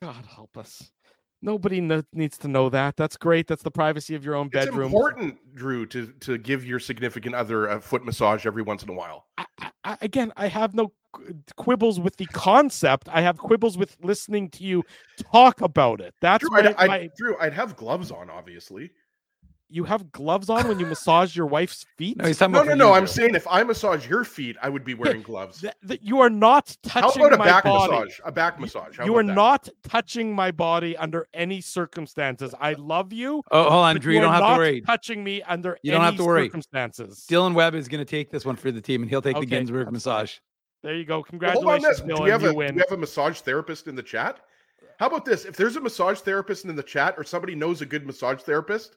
God 0.01 0.25
help 0.33 0.57
us. 0.57 0.91
Nobody 1.41 1.79
needs 2.13 2.37
to 2.39 2.47
know 2.47 2.69
that. 2.69 2.95
That's 2.97 3.17
great. 3.17 3.47
That's 3.47 3.61
the 3.61 3.71
privacy 3.71 4.15
of 4.15 4.25
your 4.25 4.35
own 4.35 4.49
bedroom. 4.49 4.85
It's 4.85 4.93
important, 4.93 5.55
Drew, 5.55 5.85
to 5.87 6.07
to 6.21 6.37
give 6.37 6.65
your 6.65 6.79
significant 6.79 7.35
other 7.35 7.67
a 7.67 7.79
foot 7.79 8.03
massage 8.03 8.45
every 8.45 8.63
once 8.63 8.83
in 8.83 8.89
a 8.89 8.93
while. 8.93 9.27
I, 9.37 9.45
I, 9.83 9.97
again, 10.01 10.33
I 10.37 10.47
have 10.47 10.73
no 10.73 10.91
quibbles 11.55 11.99
with 11.99 12.17
the 12.17 12.25
concept. 12.27 13.07
I 13.11 13.21
have 13.21 13.37
quibbles 13.37 13.77
with 13.77 13.95
listening 14.01 14.49
to 14.51 14.63
you 14.63 14.83
talk 15.31 15.61
about 15.61 16.01
it. 16.01 16.13
That's 16.21 16.47
Drew, 16.47 16.57
I'd, 16.57 16.75
I'd, 16.75 17.11
Drew, 17.17 17.37
I'd 17.39 17.53
have 17.53 17.75
gloves 17.75 18.11
on, 18.11 18.29
obviously. 18.29 18.91
You 19.69 19.83
have 19.85 20.11
gloves 20.11 20.49
on 20.49 20.67
when 20.67 20.79
you 20.79 20.85
massage 20.85 21.35
your 21.35 21.47
wife's 21.47 21.85
feet? 21.97 22.17
No, 22.17 22.25
he's 22.27 22.37
talking 22.37 22.53
No, 22.53 22.63
no, 22.63 22.73
no. 22.75 22.87
you, 22.89 22.93
I'm 22.93 23.07
saying 23.07 23.35
if 23.35 23.47
I 23.47 23.63
massage 23.63 24.07
your 24.07 24.23
feet, 24.23 24.55
I 24.61 24.69
would 24.69 24.83
be 24.83 24.93
wearing 24.93 25.21
gloves. 25.23 25.61
Th- 25.61 25.73
th- 25.87 25.99
you 26.03 26.19
are 26.21 26.29
not 26.29 26.77
touching 26.83 27.01
How 27.01 27.07
touching 27.09 27.21
about 27.25 27.33
a 27.33 27.37
my 27.37 27.45
back 27.45 27.63
body. 27.63 27.91
massage? 27.91 28.19
A 28.25 28.31
back 28.31 28.59
massage. 28.59 28.97
How 28.97 29.05
you 29.05 29.15
are 29.17 29.23
that? 29.23 29.33
not 29.33 29.69
touching 29.83 30.35
my 30.35 30.51
body 30.51 30.95
under 30.97 31.27
any 31.33 31.61
circumstances. 31.61 32.53
I 32.59 32.73
love 32.73 33.11
you. 33.11 33.43
Oh, 33.51 33.63
hold 33.63 33.73
on, 33.85 33.95
but 33.95 34.01
Drew. 34.01 34.13
You 34.13 34.19
are 34.19 34.21
don't 34.23 34.33
have 34.33 34.53
to 34.53 34.57
worry. 34.59 34.81
Touching 34.81 35.23
me 35.23 35.41
under 35.43 35.77
You 35.81 35.91
don't 35.91 36.01
have 36.01 36.17
to 36.17 36.23
worry. 36.25 36.45
circumstances. 36.45 37.25
Dylan 37.29 37.53
Webb 37.53 37.75
is 37.75 37.87
going 37.87 38.03
to 38.03 38.09
take 38.09 38.29
this 38.31 38.45
one 38.45 38.55
for 38.55 38.71
the 38.71 38.81
team, 38.81 39.01
and 39.01 39.09
he'll 39.09 39.21
take 39.21 39.35
Okay, 39.35 39.45
the 39.45 39.49
Ginsburg 39.49 39.91
massage. 39.91 40.35
There 40.83 40.93
you 40.95 41.05
go. 41.05 41.15
Well, 41.15 41.23
hold 41.53 41.67
on 41.67 41.81
Congratulations. 41.81 42.01
Do 42.01 42.13
Dylan. 42.13 42.23
we 42.23 42.29
have 42.29 42.41
you 42.43 42.49
a 42.49 42.51
do 42.51 42.57
win. 42.57 42.75
we 42.75 42.81
have 42.87 42.91
a 42.91 42.97
massage 42.97 43.39
therapist 43.39 43.87
in 43.87 43.95
the 43.95 44.03
chat? 44.03 44.39
How 44.99 45.07
about 45.07 45.25
this? 45.25 45.43
If 45.45 45.57
there's 45.57 45.75
a 45.75 45.81
massage 45.81 46.19
therapist 46.19 46.65
in 46.65 46.75
the 46.75 46.83
chat 46.83 47.15
or 47.17 47.23
somebody 47.23 47.55
knows 47.55 47.81
a 47.81 47.85
good 47.85 48.05
massage 48.05 48.41
therapist, 48.41 48.95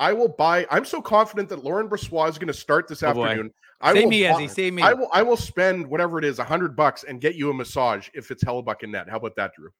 I 0.00 0.12
will 0.12 0.28
buy. 0.28 0.66
I'm 0.70 0.84
so 0.84 1.02
confident 1.02 1.48
that 1.48 1.64
Laurent 1.64 1.90
Brossoit 1.90 2.28
is 2.28 2.38
going 2.38 2.46
to 2.48 2.54
start 2.54 2.86
this 2.88 3.02
Oh, 3.02 3.12
boy. 3.14 3.24
afternoon. 3.26 3.52
I 3.80 3.92
Say 3.94 4.02
will 4.04 4.10
me, 4.10 4.22
buy- 4.24 4.28
Ezzy, 4.42 4.50
say 4.50 4.70
me. 4.70 4.82
I 4.82 4.92
will. 4.92 5.08
I 5.12 5.22
will 5.22 5.36
spend 5.36 5.86
whatever 5.86 6.18
it 6.18 6.24
is, 6.24 6.38
a 6.38 6.44
hundred 6.44 6.74
bucks, 6.76 7.04
and 7.04 7.20
get 7.20 7.34
you 7.34 7.50
a 7.50 7.54
massage 7.54 8.08
if 8.14 8.30
it's 8.30 8.42
Hellebuyck 8.44 8.82
and 8.82 8.92
net. 8.92 9.08
How 9.08 9.16
about 9.16 9.36
that, 9.36 9.52
Drew? 9.54 9.70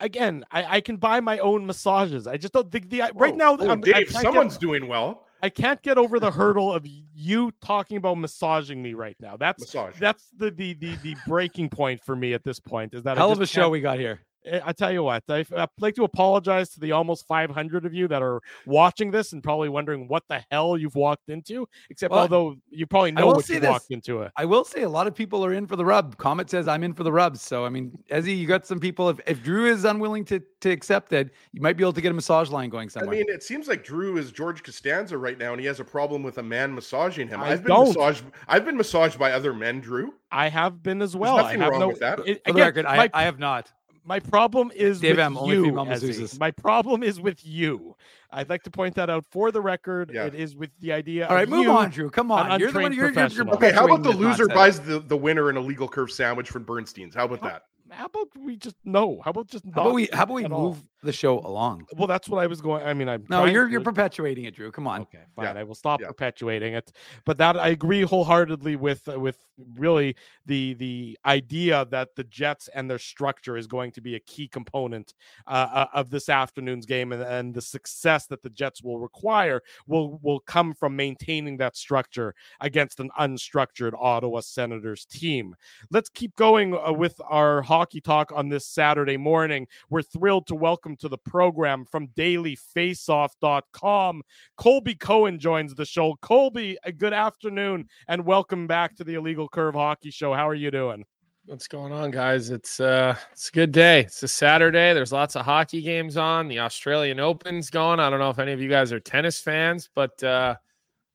Again, 0.00 0.44
I, 0.50 0.76
I 0.76 0.80
can 0.82 0.96
buy 0.96 1.20
my 1.20 1.38
own 1.38 1.64
massages. 1.66 2.26
I 2.26 2.36
just 2.36 2.52
don't 2.52 2.70
think 2.70 2.90
the 2.90 3.00
right 3.14 3.32
Oh, 3.32 3.36
now. 3.36 3.56
oh, 3.58 3.64
um, 3.64 3.70
I'm- 3.70 3.80
Dave, 3.80 3.94
can't 3.94 4.08
get- 4.10 4.22
someone's 4.22 4.58
doing 4.58 4.86
well. 4.88 5.22
I 5.42 5.50
can't 5.50 5.80
get 5.82 5.98
over 5.98 6.18
the 6.18 6.30
hurdle 6.30 6.72
of 6.72 6.86
you 7.14 7.52
talking 7.62 7.98
about 7.98 8.16
massaging 8.16 8.82
me 8.82 8.94
right 8.94 9.16
now. 9.20 9.36
That's 9.36 9.60
Massage. 9.60 9.98
that's 10.00 10.24
the 10.36 10.50
the 10.50 10.72
the, 10.74 10.96
the 11.02 11.16
breaking 11.26 11.68
point 11.68 12.02
for 12.02 12.16
me 12.16 12.32
at 12.32 12.42
this 12.42 12.58
point. 12.58 12.94
Is 12.94 13.02
that 13.04 13.16
Hell 13.18 13.32
of 13.32 13.40
a 13.42 13.46
show 13.46 13.68
we 13.68 13.80
got 13.80 13.98
here. 13.98 14.20
I 14.46 14.62
I 14.66 14.72
tell 14.72 14.92
you 14.92 15.02
what, 15.02 15.22
I- 15.28 15.38
I'd 15.38 15.52
uh, 15.52 15.66
like 15.80 15.94
to 15.96 16.04
apologize 16.04 16.70
to 16.70 16.80
the 16.80 16.92
almost 16.92 17.26
500 17.26 17.84
of 17.86 17.94
you 17.94 18.08
that 18.08 18.22
are 18.22 18.40
watching 18.66 19.10
this 19.10 19.32
and 19.32 19.42
probably 19.42 19.68
wondering 19.68 20.08
what 20.08 20.24
the 20.28 20.44
hell 20.50 20.76
you've 20.76 20.94
walked 20.94 21.28
into. 21.28 21.68
Except, 21.90 22.10
Well, 22.12 22.20
although 22.20 22.56
you 22.70 22.86
probably 22.86 23.12
know 23.12 23.26
what 23.28 23.48
you 23.48 23.60
this. 23.60 23.68
walked 23.68 23.90
into 23.90 24.22
it. 24.22 24.32
I 24.36 24.44
will 24.44 24.64
say 24.64 24.82
a 24.82 24.88
lot 24.88 25.06
of 25.06 25.14
people 25.14 25.44
are 25.44 25.52
in 25.52 25.66
for 25.66 25.76
the 25.76 25.84
rub. 25.84 26.16
Comet 26.18 26.50
says 26.50 26.68
I'm 26.68 26.82
in 26.84 26.94
for 26.94 27.02
the 27.02 27.12
rub. 27.12 27.36
So 27.36 27.64
I 27.64 27.68
mean, 27.68 27.96
Ezzy, 28.10 28.36
you 28.36 28.46
got 28.46 28.66
some 28.66 28.78
people. 28.80 29.08
If, 29.08 29.20
if 29.26 29.42
Drew 29.42 29.66
is 29.66 29.84
unwilling 29.84 30.24
to 30.26 30.40
to 30.60 30.70
accept 30.70 31.12
it, 31.12 31.30
you 31.52 31.60
might 31.60 31.76
be 31.76 31.84
able 31.84 31.92
to 31.92 32.00
get 32.00 32.10
a 32.10 32.14
massage 32.14 32.50
line 32.50 32.70
going 32.70 32.88
somewhere. 32.88 33.14
I 33.14 33.18
mean, 33.18 33.26
it 33.28 33.42
seems 33.42 33.68
like 33.68 33.84
Drew 33.84 34.16
is 34.16 34.32
George 34.32 34.62
Costanza 34.62 35.16
right 35.18 35.38
now, 35.38 35.52
and 35.52 35.60
he 35.60 35.66
has 35.66 35.80
a 35.80 35.84
problem 35.84 36.22
with 36.22 36.38
a 36.38 36.42
man 36.42 36.74
massaging 36.74 37.28
him. 37.28 37.40
I 37.40 37.48
have 37.50 37.62
been 37.62 37.74
don't. 37.74 37.88
massaged. 37.88 38.24
I've 38.48 38.64
been 38.64 38.76
massaged 38.76 39.18
by 39.18 39.32
other 39.32 39.52
men, 39.54 39.80
Drew. 39.80 40.14
I 40.32 40.48
have 40.48 40.82
been 40.82 41.02
as 41.02 41.16
well. 41.16 41.36
I 41.38 41.42
nothing 41.42 41.60
have 41.60 41.70
wrong 41.70 41.80
no. 41.80 41.88
with 41.88 42.00
that. 42.00 42.18
it- 42.26 42.42
for 42.44 42.52
the 42.52 42.58
again, 42.58 42.66
record, 42.66 42.84
my, 42.84 43.10
I, 43.14 43.22
I 43.22 43.22
have 43.24 43.38
not. 43.38 43.72
My 44.06 44.20
problem 44.20 44.70
is 44.74 45.00
Dave 45.00 45.16
with 45.16 45.20
M, 45.20 45.36
only 45.36 45.56
you. 45.56 45.64
female 45.64 46.28
My 46.38 46.50
problem 46.52 47.02
is 47.02 47.20
with 47.20 47.44
you. 47.44 47.96
I'd 48.30 48.48
like 48.48 48.62
to 48.62 48.70
point 48.70 48.94
that 48.94 49.10
out 49.10 49.24
for 49.30 49.50
the 49.50 49.60
record. 49.60 50.10
Yeah. 50.12 50.26
It 50.26 50.34
is 50.34 50.54
with 50.54 50.70
the 50.80 50.92
idea. 50.92 51.26
All 51.26 51.34
right, 51.34 51.42
of 51.42 51.48
move 51.48 51.64
you, 51.64 51.72
on, 51.72 51.90
Drew. 51.90 52.10
Come 52.10 52.30
on. 52.30 52.58
You're 52.60 52.70
the 52.70 52.80
one. 52.80 52.92
You're, 52.92 53.06
you're, 53.06 53.12
you're 53.12 53.12
professional. 53.12 53.54
Okay, 53.54 53.72
how 53.72 53.84
about 53.86 54.02
the 54.02 54.10
loser 54.10 54.46
nonsense. 54.46 54.52
buys 54.54 54.80
the, 54.80 55.00
the 55.00 55.16
winner 55.16 55.50
an 55.50 55.56
illegal 55.56 55.88
curve 55.88 56.10
sandwich 56.10 56.50
from 56.50 56.64
Bernstein's? 56.64 57.14
How 57.14 57.24
about 57.24 57.42
that? 57.42 57.64
How 57.90 58.06
about 58.06 58.28
we 58.36 58.56
just 58.56 58.76
no? 58.84 59.20
How 59.24 59.30
about 59.30 59.48
just 59.48 59.64
How 59.72 59.82
about 59.82 59.94
we? 59.94 60.08
How 60.12 60.24
about 60.24 60.34
we 60.34 60.44
at 60.44 60.52
all? 60.52 60.76
Move 61.02 61.06
the 61.06 61.12
show 61.12 61.38
along? 61.40 61.86
Well, 61.94 62.06
that's 62.06 62.28
what 62.28 62.42
I 62.42 62.46
was 62.46 62.60
going. 62.60 62.84
I 62.84 62.94
mean, 62.94 63.08
I'm 63.08 63.24
No, 63.28 63.44
you're 63.44 63.66
to- 63.66 63.72
you're 63.72 63.80
perpetuating 63.80 64.44
it, 64.44 64.54
Drew. 64.54 64.70
Come 64.70 64.86
on. 64.86 65.02
Okay, 65.02 65.22
fine. 65.34 65.54
Yeah. 65.54 65.60
I 65.60 65.64
will 65.64 65.74
stop 65.74 66.00
Yeah. 66.00 66.08
perpetuating 66.08 66.74
it. 66.74 66.92
But 67.24 67.38
that 67.38 67.56
I 67.56 67.68
agree 67.68 68.02
wholeheartedly 68.02 68.76
with 68.76 69.08
uh, 69.08 69.18
with 69.18 69.38
really 69.74 70.16
the 70.44 70.74
the 70.74 71.18
idea 71.24 71.86
that 71.90 72.14
the 72.14 72.24
Jets 72.24 72.68
and 72.74 72.90
their 72.90 72.98
structure 72.98 73.56
is 73.56 73.66
going 73.66 73.92
to 73.92 74.00
be 74.00 74.14
a 74.14 74.20
key 74.20 74.48
component 74.48 75.14
uh, 75.46 75.50
uh, 75.72 75.86
of 75.94 76.10
this 76.10 76.28
afternoon's 76.28 76.86
game, 76.86 77.12
and, 77.12 77.22
and 77.22 77.54
the 77.54 77.62
success 77.62 78.26
that 78.26 78.42
the 78.42 78.50
Jets 78.50 78.82
will 78.82 78.98
require 78.98 79.62
will 79.86 80.18
will 80.22 80.40
come 80.40 80.74
from 80.74 80.96
maintaining 80.96 81.56
that 81.58 81.76
structure 81.76 82.34
against 82.60 83.00
an 83.00 83.10
unstructured 83.18 83.92
Ottawa 83.98 84.40
Senators 84.40 85.04
team. 85.06 85.54
Let's 85.90 86.08
keep 86.08 86.34
going 86.36 86.76
uh, 86.76 86.92
with 86.92 87.20
our 87.28 87.62
hockey 87.62 88.00
talk 88.00 88.32
on 88.34 88.48
this 88.48 88.66
Saturday 88.66 89.16
morning. 89.16 89.66
We're 89.90 90.02
thrilled 90.02 90.46
to 90.48 90.54
welcome 90.54 90.85
to 90.94 91.08
the 91.08 91.18
program 91.18 91.84
from 91.84 92.06
dailyfaceoff.com. 92.08 94.22
Colby 94.56 94.94
Cohen 94.94 95.40
joins 95.40 95.74
the 95.74 95.84
show. 95.84 96.14
Colby, 96.20 96.78
good 96.98 97.12
afternoon 97.12 97.88
and 98.06 98.24
welcome 98.24 98.68
back 98.68 98.94
to 98.96 99.04
the 99.04 99.14
Illegal 99.14 99.48
Curve 99.48 99.74
Hockey 99.74 100.12
Show. 100.12 100.34
How 100.34 100.48
are 100.48 100.54
you 100.54 100.70
doing? 100.70 101.04
What's 101.46 101.68
going 101.68 101.92
on, 101.92 102.10
guys? 102.10 102.50
It's 102.50 102.80
uh 102.80 103.16
it's 103.32 103.48
a 103.48 103.52
good 103.52 103.72
day. 103.72 104.00
It's 104.00 104.22
a 104.22 104.28
Saturday. 104.28 104.92
There's 104.92 105.12
lots 105.12 105.36
of 105.36 105.44
hockey 105.44 105.80
games 105.80 106.16
on. 106.16 106.48
The 106.48 106.58
Australian 106.58 107.20
Open's 107.20 107.70
going. 107.70 108.00
I 108.00 108.10
don't 108.10 108.18
know 108.18 108.30
if 108.30 108.38
any 108.38 108.52
of 108.52 108.60
you 108.60 108.68
guys 108.68 108.92
are 108.92 109.00
tennis 109.00 109.40
fans, 109.40 109.88
but 109.94 110.20
uh 110.22 110.56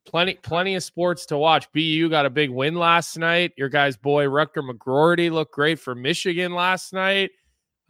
plenty 0.06 0.36
plenty 0.36 0.76
of 0.76 0.84
sports 0.84 1.26
to 1.28 1.38
watch. 1.38 1.72
BU 1.74 2.10
got 2.10 2.26
a 2.26 2.30
big 2.30 2.50
win 2.50 2.76
last 2.76 3.18
night. 3.18 3.52
Your 3.58 3.70
guys' 3.70 3.98
boy 3.98 4.26
Rutger 4.26 4.68
McGroarty 4.68 5.32
looked 5.32 5.54
great 5.54 5.80
for 5.80 5.96
Michigan 5.96 6.54
last 6.54 6.94
night. 6.94 7.32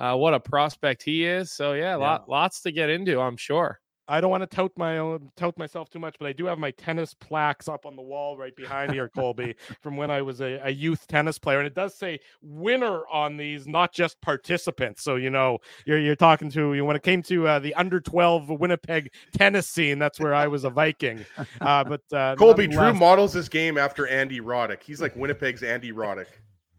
Uh, 0.02 0.16
what 0.16 0.34
a 0.34 0.40
prospect 0.40 1.04
he 1.04 1.26
is. 1.26 1.52
So 1.52 1.74
yeah, 1.74 1.96
lot 1.96 2.28
lots 2.28 2.62
to 2.62 2.72
get 2.72 2.90
into, 2.90 3.20
I'm 3.22 3.38
sure. 3.38 3.80
I 4.08 4.20
don't 4.20 4.32
want 4.32 4.42
to 4.42 4.48
tout 4.48 4.72
my 4.76 4.98
own 4.98 5.32
tout 5.38 5.58
myself 5.58 5.90
too 5.90 6.00
much, 6.00 6.18
but 6.20 6.28
I 6.28 6.34
do 6.34 6.46
have 6.48 6.58
my 6.58 6.72
tennis 6.72 7.14
plaques 7.14 7.70
up 7.70 7.86
on 7.86 7.96
the 7.96 8.02
wall 8.02 8.36
right 8.36 8.54
behind 8.54 8.92
here, 8.92 9.08
Colby, 9.08 9.56
from 9.80 9.96
when 9.96 10.12
I 10.12 10.22
was 10.22 10.42
a, 10.42 10.60
a 10.64 10.70
youth 10.70 11.08
tennis 11.08 11.38
player, 11.40 11.60
and 11.60 11.68
it 11.68 11.76
does 11.76 11.96
say 11.96 12.20
winner 12.42 13.04
on 13.10 13.38
these, 13.38 13.68
not 13.68 13.94
just 13.94 14.20
participants. 14.20 15.04
So 15.04 15.16
you 15.16 15.30
know 15.30 15.60
you're 15.86 16.00
you're 16.00 16.16
talking 16.18 16.50
to 16.52 16.74
you 16.74 16.84
when 16.84 16.96
it 16.96 17.04
came 17.04 17.22
to 17.24 17.48
uh, 17.48 17.60
the 17.60 17.74
under 17.76 18.02
twelve 18.02 18.50
Winnipeg 18.50 19.14
tennis 19.38 19.70
scene. 19.70 20.00
That's 20.00 20.20
where 20.20 20.34
I 20.34 20.48
was 20.48 20.64
a 20.66 20.70
Viking. 20.70 21.24
Uh, 21.62 21.84
but 21.84 22.02
uh, 22.12 22.36
Colby 22.36 22.66
Drew 22.68 22.78
nonetheless- 22.78 23.00
models 23.00 23.34
this 23.34 23.48
game 23.48 23.78
after 23.78 24.08
Andy 24.08 24.42
Roddick. 24.42 24.82
He's 24.84 25.00
like 25.00 25.16
Winnipeg's 25.16 25.64
Andy 25.64 25.92
Roddick. 25.92 26.28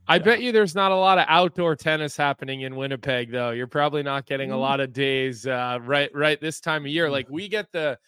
I 0.09 0.19
bet 0.19 0.43
you 0.43 0.53
there's 0.53 0.75
not 0.75 0.91
a 0.91 0.97
lot 0.97 1.19
of 1.19 1.27
outdoor 1.29 1.77
tennis 1.77 2.17
happening 2.17 2.63
in 2.63 2.75
Winnipeg, 2.75 3.31
though. 3.31 3.51
You're 3.51 3.69
probably 3.69 4.03
not 4.03 4.27
getting 4.27 4.51
a 4.51 4.57
lot 4.57 4.81
of 4.81 4.93
days 4.93 5.47
uh, 5.47 5.79
right 5.83 6.11
right 6.15 6.41
this 6.41 6.61
time 6.61 6.85
of 6.85 6.89
year. 6.89 7.09
Like 7.09 7.29
we 7.31 7.49
get 7.49 7.71
the, 7.71 7.99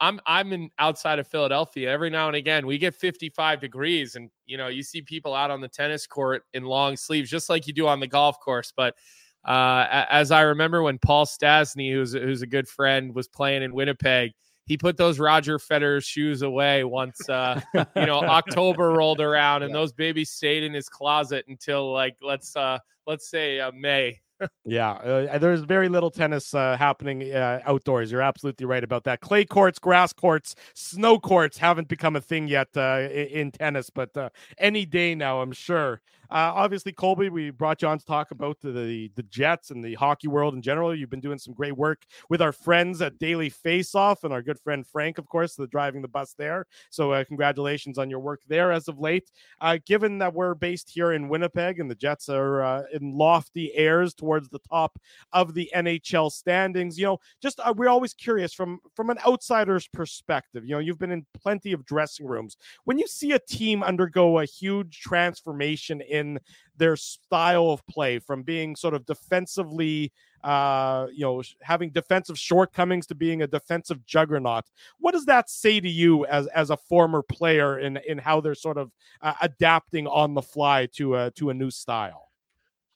I'm 0.00 0.20
I'm 0.26 0.52
in 0.52 0.70
outside 0.78 1.18
of 1.20 1.28
Philadelphia. 1.28 1.90
Every 1.90 2.10
now 2.10 2.26
and 2.26 2.36
again, 2.36 2.66
we 2.66 2.76
get 2.76 2.94
55 2.94 3.60
degrees, 3.60 4.16
and 4.16 4.30
you 4.46 4.56
know 4.56 4.66
you 4.66 4.82
see 4.82 5.00
people 5.00 5.32
out 5.32 5.50
on 5.50 5.60
the 5.60 5.68
tennis 5.68 6.06
court 6.06 6.42
in 6.54 6.64
long 6.64 6.96
sleeves, 6.96 7.30
just 7.30 7.48
like 7.48 7.66
you 7.68 7.72
do 7.72 7.86
on 7.86 8.00
the 8.00 8.08
golf 8.08 8.40
course. 8.40 8.72
But 8.76 8.96
uh, 9.44 10.06
as 10.10 10.32
I 10.32 10.42
remember 10.42 10.82
when 10.82 10.98
Paul 10.98 11.24
Stastny, 11.24 11.92
who's 11.92 12.14
who's 12.14 12.42
a 12.42 12.46
good 12.48 12.68
friend, 12.68 13.14
was 13.14 13.28
playing 13.28 13.62
in 13.62 13.72
Winnipeg. 13.72 14.32
He 14.66 14.76
put 14.76 14.96
those 14.96 15.18
Roger 15.18 15.58
Federer 15.58 16.02
shoes 16.04 16.42
away 16.42 16.84
once, 16.84 17.28
uh, 17.28 17.60
you 17.74 18.06
know, 18.06 18.18
October 18.20 18.90
rolled 18.90 19.20
around, 19.20 19.62
and 19.62 19.74
those 19.74 19.92
babies 19.92 20.30
stayed 20.30 20.62
in 20.62 20.72
his 20.72 20.88
closet 20.88 21.44
until 21.48 21.92
like 21.92 22.16
let's 22.22 22.56
uh, 22.56 22.78
let's 23.06 23.28
say 23.28 23.60
uh, 23.60 23.72
May. 23.72 24.20
Yeah, 24.64 24.92
uh, 24.92 25.38
there's 25.38 25.60
very 25.60 25.88
little 25.88 26.10
tennis 26.10 26.54
uh, 26.54 26.76
happening 26.76 27.32
uh, 27.32 27.60
outdoors. 27.64 28.10
You're 28.10 28.20
absolutely 28.20 28.66
right 28.66 28.82
about 28.82 29.04
that. 29.04 29.20
Clay 29.20 29.44
courts, 29.44 29.78
grass 29.78 30.12
courts, 30.12 30.54
snow 30.74 31.18
courts 31.18 31.58
haven't 31.58 31.88
become 31.88 32.16
a 32.16 32.20
thing 32.20 32.48
yet 32.48 32.68
uh, 32.76 33.08
in 33.10 33.52
tennis, 33.52 33.90
but 33.90 34.14
uh, 34.16 34.30
any 34.58 34.86
day 34.86 35.14
now, 35.14 35.40
I'm 35.40 35.52
sure. 35.52 36.00
Uh, 36.30 36.52
obviously, 36.54 36.92
Colby, 36.92 37.28
we 37.28 37.50
brought 37.50 37.82
you 37.82 37.88
on 37.88 37.98
to 37.98 38.04
talk 38.04 38.30
about 38.30 38.60
the, 38.60 39.10
the 39.14 39.22
Jets 39.24 39.70
and 39.70 39.84
the 39.84 39.94
hockey 39.94 40.28
world 40.28 40.54
in 40.54 40.62
general. 40.62 40.94
You've 40.94 41.10
been 41.10 41.20
doing 41.20 41.38
some 41.38 41.54
great 41.54 41.76
work 41.76 42.04
with 42.30 42.40
our 42.40 42.52
friends 42.52 43.02
at 43.02 43.18
Daily 43.18 43.50
Faceoff 43.50 44.24
and 44.24 44.32
our 44.32 44.42
good 44.42 44.58
friend 44.58 44.86
Frank, 44.86 45.18
of 45.18 45.28
course, 45.28 45.54
the 45.54 45.66
driving 45.66 46.02
the 46.02 46.08
bus 46.08 46.34
there. 46.36 46.66
So, 46.90 47.12
uh, 47.12 47.24
congratulations 47.24 47.98
on 47.98 48.10
your 48.10 48.20
work 48.20 48.40
there 48.48 48.72
as 48.72 48.88
of 48.88 48.98
late. 48.98 49.30
Uh, 49.60 49.78
given 49.86 50.18
that 50.18 50.34
we're 50.34 50.54
based 50.54 50.90
here 50.90 51.12
in 51.12 51.28
Winnipeg 51.28 51.80
and 51.80 51.90
the 51.90 51.94
Jets 51.94 52.28
are 52.28 52.62
uh, 52.62 52.82
in 52.92 53.16
lofty 53.16 53.74
airs 53.74 54.14
towards 54.14 54.48
the 54.48 54.60
top 54.70 54.98
of 55.32 55.54
the 55.54 55.70
NHL 55.74 56.30
standings, 56.30 56.98
you 56.98 57.04
know, 57.04 57.18
just 57.42 57.60
uh, 57.60 57.72
we're 57.76 57.88
always 57.88 58.14
curious 58.14 58.52
from 58.52 58.80
from 58.94 59.10
an 59.10 59.18
outsider's 59.26 59.86
perspective. 59.88 60.64
You 60.64 60.74
know, 60.74 60.78
you've 60.78 60.98
been 60.98 61.12
in 61.12 61.26
plenty 61.34 61.72
of 61.72 61.84
dressing 61.84 62.26
rooms. 62.26 62.56
When 62.84 62.98
you 62.98 63.06
see 63.06 63.32
a 63.32 63.38
team 63.38 63.82
undergo 63.82 64.38
a 64.38 64.44
huge 64.44 65.00
transformation 65.00 66.02
in 66.14 66.38
their 66.76 66.96
style 66.96 67.70
of 67.70 67.86
play 67.86 68.18
from 68.18 68.42
being 68.42 68.74
sort 68.76 68.94
of 68.94 69.04
defensively 69.06 70.12
uh 70.42 71.06
you 71.12 71.24
know 71.24 71.42
having 71.62 71.90
defensive 71.90 72.38
shortcomings 72.38 73.06
to 73.06 73.14
being 73.14 73.42
a 73.42 73.46
defensive 73.46 74.04
juggernaut 74.04 74.64
what 74.98 75.12
does 75.12 75.24
that 75.24 75.48
say 75.48 75.80
to 75.80 75.88
you 75.88 76.26
as 76.26 76.46
as 76.48 76.70
a 76.70 76.76
former 76.76 77.22
player 77.22 77.78
in 77.78 77.98
in 78.08 78.18
how 78.18 78.40
they're 78.40 78.54
sort 78.54 78.76
of 78.76 78.90
uh, 79.22 79.32
adapting 79.40 80.06
on 80.06 80.34
the 80.34 80.42
fly 80.42 80.86
to 80.92 81.16
a 81.16 81.30
to 81.30 81.50
a 81.50 81.54
new 81.54 81.70
style 81.70 82.24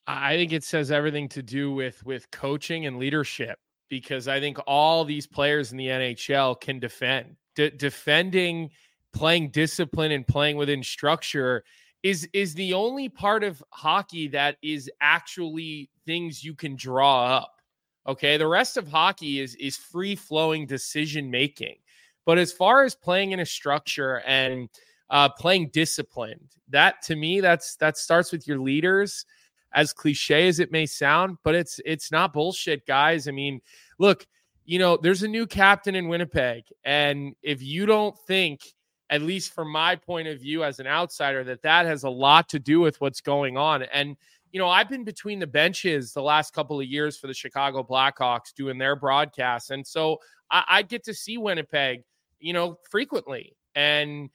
I 0.08 0.36
think 0.36 0.54
it 0.54 0.64
says 0.64 0.90
everything 0.90 1.28
to 1.30 1.42
do 1.42 1.70
with 1.70 2.04
with 2.04 2.30
coaching 2.30 2.86
and 2.86 2.98
leadership 2.98 3.58
because 3.90 4.26
I 4.26 4.40
think 4.40 4.58
all 4.66 5.04
these 5.04 5.26
players 5.26 5.70
in 5.70 5.76
the 5.76 5.88
NHL 5.88 6.58
can 6.60 6.78
defend. 6.78 7.36
De- 7.54 7.70
defending, 7.70 8.70
playing 9.12 9.50
discipline, 9.50 10.12
and 10.12 10.26
playing 10.26 10.56
within 10.56 10.82
structure 10.82 11.62
is 12.02 12.28
is 12.32 12.54
the 12.54 12.74
only 12.74 13.08
part 13.08 13.42
of 13.42 13.62
hockey 13.70 14.28
that 14.28 14.56
is 14.62 14.90
actually 15.00 15.90
things 16.06 16.44
you 16.44 16.54
can 16.54 16.76
draw 16.76 17.24
up. 17.24 17.54
Okay, 18.06 18.36
the 18.36 18.46
rest 18.46 18.76
of 18.76 18.88
hockey 18.88 19.40
is 19.40 19.54
is 19.56 19.76
free 19.76 20.14
flowing 20.14 20.66
decision 20.66 21.30
making. 21.30 21.76
But 22.24 22.38
as 22.38 22.52
far 22.52 22.84
as 22.84 22.94
playing 22.94 23.32
in 23.32 23.40
a 23.40 23.46
structure 23.46 24.22
and 24.26 24.68
uh, 25.10 25.30
playing 25.30 25.70
disciplined, 25.72 26.50
that 26.68 27.02
to 27.02 27.16
me, 27.16 27.40
that's 27.40 27.76
that 27.76 27.96
starts 27.96 28.32
with 28.32 28.46
your 28.46 28.58
leaders. 28.58 29.24
As 29.74 29.92
cliche 29.92 30.48
as 30.48 30.60
it 30.60 30.72
may 30.72 30.86
sound, 30.86 31.36
but 31.44 31.54
it's 31.54 31.78
it's 31.84 32.10
not 32.10 32.32
bullshit, 32.32 32.86
guys. 32.86 33.28
I 33.28 33.32
mean, 33.32 33.60
look, 33.98 34.26
you 34.64 34.78
know, 34.78 34.96
there's 34.96 35.22
a 35.22 35.28
new 35.28 35.46
captain 35.46 35.94
in 35.94 36.08
Winnipeg, 36.08 36.64
and 36.84 37.34
if 37.42 37.62
you 37.62 37.84
don't 37.84 38.18
think 38.26 38.62
at 39.10 39.22
least 39.22 39.54
from 39.54 39.70
my 39.70 39.96
point 39.96 40.28
of 40.28 40.40
view 40.40 40.64
as 40.64 40.80
an 40.80 40.86
outsider, 40.86 41.44
that 41.44 41.62
that 41.62 41.86
has 41.86 42.04
a 42.04 42.10
lot 42.10 42.48
to 42.50 42.58
do 42.58 42.80
with 42.80 43.00
what's 43.00 43.20
going 43.20 43.56
on. 43.56 43.82
And, 43.84 44.16
you 44.52 44.58
know, 44.58 44.68
I've 44.68 44.88
been 44.88 45.04
between 45.04 45.38
the 45.38 45.46
benches 45.46 46.12
the 46.12 46.22
last 46.22 46.52
couple 46.52 46.78
of 46.80 46.86
years 46.86 47.16
for 47.16 47.26
the 47.26 47.34
Chicago 47.34 47.82
Blackhawks 47.82 48.54
doing 48.54 48.78
their 48.78 48.96
broadcasts. 48.96 49.70
And 49.70 49.86
so 49.86 50.18
I, 50.50 50.64
I 50.68 50.82
get 50.82 51.04
to 51.04 51.14
see 51.14 51.38
Winnipeg, 51.38 52.02
you 52.40 52.52
know, 52.52 52.78
frequently. 52.90 53.56
And, 53.74 54.30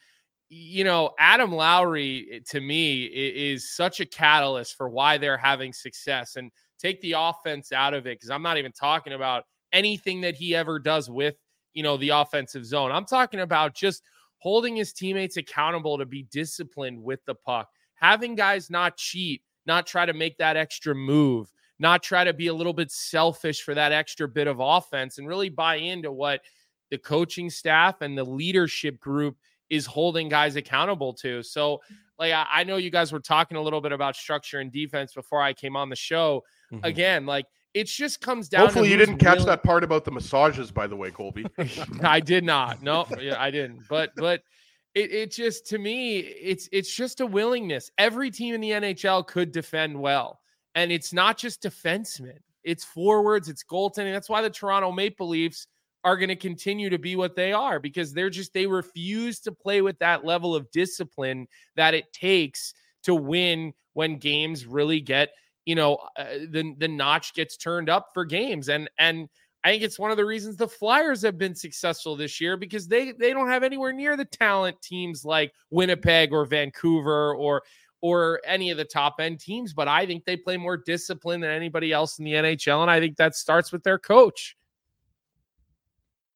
you 0.50 0.84
know, 0.84 1.12
Adam 1.20 1.52
Lowry 1.52 2.42
to 2.50 2.62
me 2.62 3.06
is 3.06 3.76
such 3.76 4.00
a 4.00 4.06
catalyst 4.06 4.76
for 4.76 4.90
why 4.90 5.18
they're 5.18 5.38
having 5.38 5.74
success. 5.74 6.36
And 6.36 6.52
take 6.84 7.00
the 7.02 7.16
offense 7.18 7.72
out 7.72 7.94
of 7.94 8.06
it 8.06 8.20
because 8.20 8.30
I'm 8.30 8.42
not 8.42 8.58
even 8.58 8.72
talking 8.72 9.14
about 9.14 9.46
anything 9.72 10.22
that 10.22 10.36
he 10.36 10.54
ever 10.54 10.80
does 10.80 11.10
with, 11.10 11.36
you 11.74 11.82
know, 11.82 11.98
the 11.98 12.10
offensive 12.10 12.66
zone. 12.66 12.92
I'm 12.92 13.06
talking 13.06 13.40
about 13.40 13.74
just 13.74 14.04
holding 14.44 14.76
his 14.76 14.92
teammates 14.92 15.38
accountable 15.38 15.98
to 15.98 16.06
be 16.06 16.24
disciplined 16.24 17.02
with 17.02 17.24
the 17.24 17.34
puck, 17.34 17.70
having 17.96 18.36
guys 18.36 18.70
not 18.70 18.98
cheat, 18.98 19.42
not 19.66 19.88
try 19.88 20.06
to 20.06 20.12
make 20.12 20.38
that 20.38 20.58
extra 20.58 20.94
move, 20.94 21.50
not 21.80 22.04
try 22.04 22.26
to 22.26 22.34
be 22.34 22.48
a 22.48 22.54
little 22.54 22.74
bit 22.74 22.92
selfish 22.92 23.62
for 23.62 23.74
that 23.74 23.94
extra 23.94 24.28
bit 24.28 24.48
of 24.48 24.60
offense, 24.60 25.18
and 25.18 25.30
really 25.30 25.48
buy 25.48 25.76
into 25.76 26.12
what 26.12 26.42
the 26.92 26.98
coaching 26.98 27.50
staff 27.50 28.02
and 28.02 28.18
the 28.18 28.24
leadership 28.26 29.00
group 29.00 29.38
is 29.70 29.86
holding 29.86 30.28
guys 30.28 30.58
accountable 30.58 31.14
to. 31.14 31.42
So, 31.42 31.82
like, 32.20 32.34
I, 32.36 32.66
know 32.66 32.76
you 32.76 32.90
guys 32.90 33.14
were 33.14 33.22
talking 33.22 33.56
a 33.56 33.62
little 33.62 33.80
bit 33.80 33.94
about 33.94 34.18
structure 34.18 34.60
and 34.60 34.74
defense 34.74 35.14
before 35.14 35.42
I 35.42 35.54
came 35.54 35.78
on 35.78 35.88
the 35.88 35.96
show. 35.96 36.44
Mm-hmm. 36.70 36.84
Again, 36.84 37.26
like, 37.26 37.46
it 37.74 37.88
just 37.88 38.22
comes 38.22 38.50
down. 38.50 38.66
Hopefully, 38.66 38.90
you 38.90 38.98
didn't 38.98 39.18
catch 39.18 39.44
that 39.46 39.64
part 39.64 39.84
about 39.84 40.06
the 40.06 40.12
massages. 40.12 40.72
By 40.72 40.88
the 40.88 40.96
way, 40.96 41.12
Colby, 41.12 41.46
I 42.04 42.20
did 42.20 42.44
not. 42.44 42.82
No, 42.82 43.08
yeah, 43.20 43.42
I 43.42 43.52
didn't. 43.52 43.84
But 43.90 44.12
but 44.16 44.44
it 44.94 45.12
it 45.12 45.32
just 45.32 45.68
to 45.68 45.78
me, 45.78 46.20
it's 46.20 46.70
it's 46.72 46.94
just 46.94 47.22
a 47.22 47.26
willingness. 47.26 47.92
Every 47.98 48.30
team 48.30 48.56
in 48.56 48.62
the 48.62 48.72
NHL 48.72 49.26
could 49.26 49.52
defend 49.52 50.00
well, 50.00 50.40
and 50.76 50.92
it's 50.92 51.14
not 51.14 51.38
just 51.38 51.64
defensemen. 51.64 52.40
It's 52.64 52.84
forwards. 52.84 53.50
It's 53.50 53.64
goaltending. 53.64 54.14
That's 54.14 54.30
why 54.30 54.42
the 54.42 54.50
Toronto 54.50 54.92
Maple 54.92 55.28
Leafs 55.28 55.68
are 56.04 56.18
going 56.18 56.30
to 56.30 56.36
continue 56.36 56.90
to 56.90 57.00
be 57.00 57.16
what 57.16 57.36
they 57.36 57.54
are 57.54 57.80
because 57.80 58.14
they're 58.14 58.30
just 58.30 58.54
they 58.54 58.68
refuse 58.68 59.40
to 59.40 59.52
play 59.52 59.82
with 59.82 59.98
that 60.00 60.26
level 60.26 60.54
of 60.54 60.70
discipline 60.72 61.48
that 61.76 61.94
it 61.94 62.12
takes 62.14 62.74
to 63.04 63.16
win 63.16 63.74
when 63.94 64.18
games 64.18 64.66
really 64.66 65.00
get 65.00 65.30
you 65.66 65.76
know 65.76 65.98
uh, 66.18 66.26
the 66.50 66.74
the 66.78 66.88
notch 66.88 67.34
gets 67.34 67.58
turned 67.58 67.90
up 67.90 68.10
for 68.14 68.26
games 68.26 68.70
and 68.70 68.90
and 68.98 69.30
I 69.66 69.72
think 69.72 69.84
it's 69.84 69.98
one 69.98 70.12
of 70.12 70.18
the 70.18 70.26
reasons 70.26 70.58
the 70.58 70.68
Flyers 70.68 71.22
have 71.22 71.38
been 71.38 71.56
successful 71.56 72.18
this 72.18 72.42
year 72.42 72.58
because 72.58 72.88
they 72.88 73.14
they 73.14 73.32
don't 73.32 73.48
have 73.48 73.64
anywhere 73.64 73.94
near 73.94 74.18
the 74.18 74.26
talent 74.26 74.82
teams 74.82 75.24
like 75.24 75.54
Winnipeg 75.70 76.34
or 76.34 76.46
Vancouver 76.46 77.34
or 77.36 77.64
or 78.02 78.42
any 78.46 78.72
of 78.72 78.78
the 78.78 78.84
top 78.84 79.16
end 79.20 79.40
teams 79.40 79.74
but 79.74 79.88
I 79.88 80.06
think 80.06 80.26
they 80.26 80.36
play 80.36 80.58
more 80.58 80.76
discipline 80.76 81.40
than 81.40 81.52
anybody 81.52 81.94
else 81.94 82.20
in 82.20 82.26
the 82.26 82.34
NHL 82.34 82.82
and 82.82 82.92
I 82.92 83.00
think 83.00 83.18
that 83.18 83.36
starts 83.36 83.72
with 83.72 83.84
their 83.84 84.00
coach. 84.00 84.58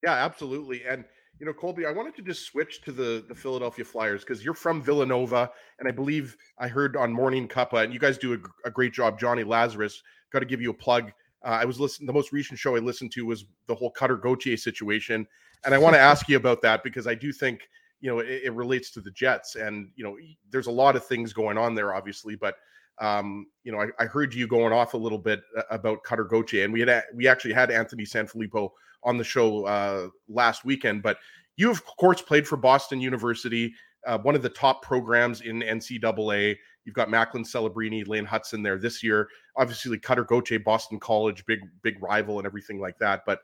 Yeah, 0.04 0.14
absolutely. 0.14 0.86
And 0.86 1.04
you 1.40 1.46
know, 1.46 1.54
Colby, 1.54 1.86
I 1.86 1.92
wanted 1.92 2.16
to 2.16 2.22
just 2.22 2.46
switch 2.46 2.82
to 2.82 2.92
the 2.92 3.24
the 3.28 3.36
Philadelphia 3.36 3.86
Flyers 3.86 4.24
because 4.24 4.44
you're 4.44 4.54
from 4.54 4.82
Villanova, 4.82 5.50
and 5.80 5.88
I 5.88 5.92
believe 5.92 6.36
I 6.58 6.68
heard 6.68 6.96
on 6.96 7.14
Morning 7.14 7.48
Cuppa, 7.48 7.84
and 7.84 7.94
you 7.94 8.00
guys 8.00 8.18
do 8.18 8.34
a, 8.34 8.68
a 8.68 8.72
great 8.72 8.94
job. 8.94 9.20
Johnny 9.20 9.44
Lazarus, 9.44 10.02
got 10.32 10.40
to 10.40 10.46
give 10.46 10.62
you 10.62 10.72
a 10.72 10.74
plug. 10.74 11.12
Uh, 11.46 11.60
I 11.62 11.66
was 11.66 11.80
listening. 11.80 12.08
The 12.08 12.14
most 12.14 12.32
recent 12.32 12.58
show 12.58 12.76
I 12.76 12.80
listened 12.80 13.12
to 13.14 13.26
was 13.26 13.46
the 13.68 13.76
whole 13.76 13.92
Cutter 13.92 14.18
Gauthier 14.18 14.58
situation, 14.58 15.28
and 15.64 15.76
I 15.76 15.78
want 15.78 15.96
to 15.96 16.00
ask 16.00 16.28
you 16.28 16.38
about 16.38 16.62
that 16.64 16.84
because 16.84 17.06
I 17.06 17.14
do 17.14 17.32
think 17.32 17.62
you 18.02 18.10
know 18.10 18.20
it, 18.20 18.42
it, 18.46 18.54
relates 18.54 18.90
to 18.92 19.02
the 19.02 19.12
Jets, 19.12 19.56
and 19.56 19.90
you 19.96 20.04
know 20.04 20.18
there's 20.50 20.68
a 20.68 20.72
lot 20.72 20.96
of 20.96 21.06
things 21.06 21.34
going 21.34 21.58
on 21.58 21.76
there, 21.76 21.94
obviously, 21.94 22.36
but. 22.36 22.56
Um, 23.00 23.46
you 23.64 23.72
know, 23.72 23.80
I, 23.80 23.90
I 24.00 24.06
heard 24.08 24.34
you 24.34 24.48
going 24.48 24.74
off 24.74 24.96
a 24.96 24.98
little 24.98 25.20
bit 25.20 25.42
uh, 25.56 25.62
about 25.70 26.02
Cutter 26.02 26.24
Gauthier, 26.24 26.64
and 26.64 26.74
we 26.74 26.80
had 26.80 27.04
we 27.14 27.28
actually 27.28 27.54
had 27.54 27.70
Anthony 27.70 28.06
Sanfilippo 28.06 28.72
on 29.08 29.18
the 29.18 29.24
show 29.24 29.66
uh, 29.66 30.10
last 30.28 30.66
weekend. 30.66 31.02
But 31.02 31.18
you, 31.56 31.72
of 31.72 31.84
course, 31.86 32.22
played 32.22 32.48
for 32.48 32.58
Boston 32.58 33.02
University, 33.02 33.74
uh, 34.06 34.20
one 34.20 34.36
of 34.36 34.44
the 34.44 34.50
top 34.50 34.84
programs 34.84 35.42
in 35.42 35.62
NCAA. 35.62 36.56
You've 36.86 36.96
got 36.96 37.10
Macklin 37.10 37.44
Celebrini, 37.44 38.08
Lane 38.08 38.28
Hutson 38.28 38.64
there 38.64 38.78
this 38.78 39.02
year. 39.02 39.30
Obviously, 39.56 39.98
Cutter 39.98 40.26
Gauthier, 40.26 40.60
Boston 40.60 41.00
College, 41.00 41.46
big 41.46 41.60
big 41.82 42.02
rival 42.04 42.38
and 42.38 42.46
everything 42.46 42.80
like 42.80 43.00
that. 43.00 43.24
But 43.26 43.40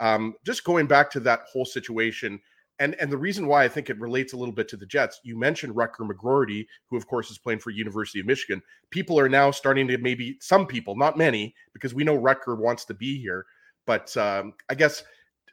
um, 0.00 0.34
just 0.46 0.64
going 0.64 0.86
back 0.86 1.10
to 1.10 1.20
that 1.20 1.40
whole 1.52 1.64
situation, 1.64 2.40
and 2.78 2.94
and 2.96 3.10
the 3.10 3.18
reason 3.18 3.46
why 3.46 3.64
I 3.64 3.68
think 3.68 3.90
it 3.90 4.00
relates 4.00 4.32
a 4.32 4.36
little 4.36 4.54
bit 4.54 4.68
to 4.68 4.76
the 4.76 4.86
Jets, 4.86 5.20
you 5.24 5.36
mentioned 5.36 5.74
Rutger 5.74 6.08
McGroarty, 6.08 6.66
who 6.90 6.96
of 6.96 7.06
course 7.06 7.30
is 7.30 7.38
playing 7.38 7.58
for 7.58 7.70
University 7.70 8.20
of 8.20 8.26
Michigan. 8.26 8.62
People 8.90 9.18
are 9.18 9.28
now 9.28 9.50
starting 9.50 9.88
to 9.88 9.98
maybe 9.98 10.36
some 10.40 10.66
people, 10.66 10.96
not 10.96 11.18
many, 11.18 11.54
because 11.72 11.92
we 11.94 12.04
know 12.04 12.18
Rutger 12.18 12.58
wants 12.58 12.84
to 12.86 12.94
be 12.94 13.20
here, 13.20 13.46
but 13.88 14.14
um, 14.18 14.52
I 14.68 14.74
guess 14.74 15.02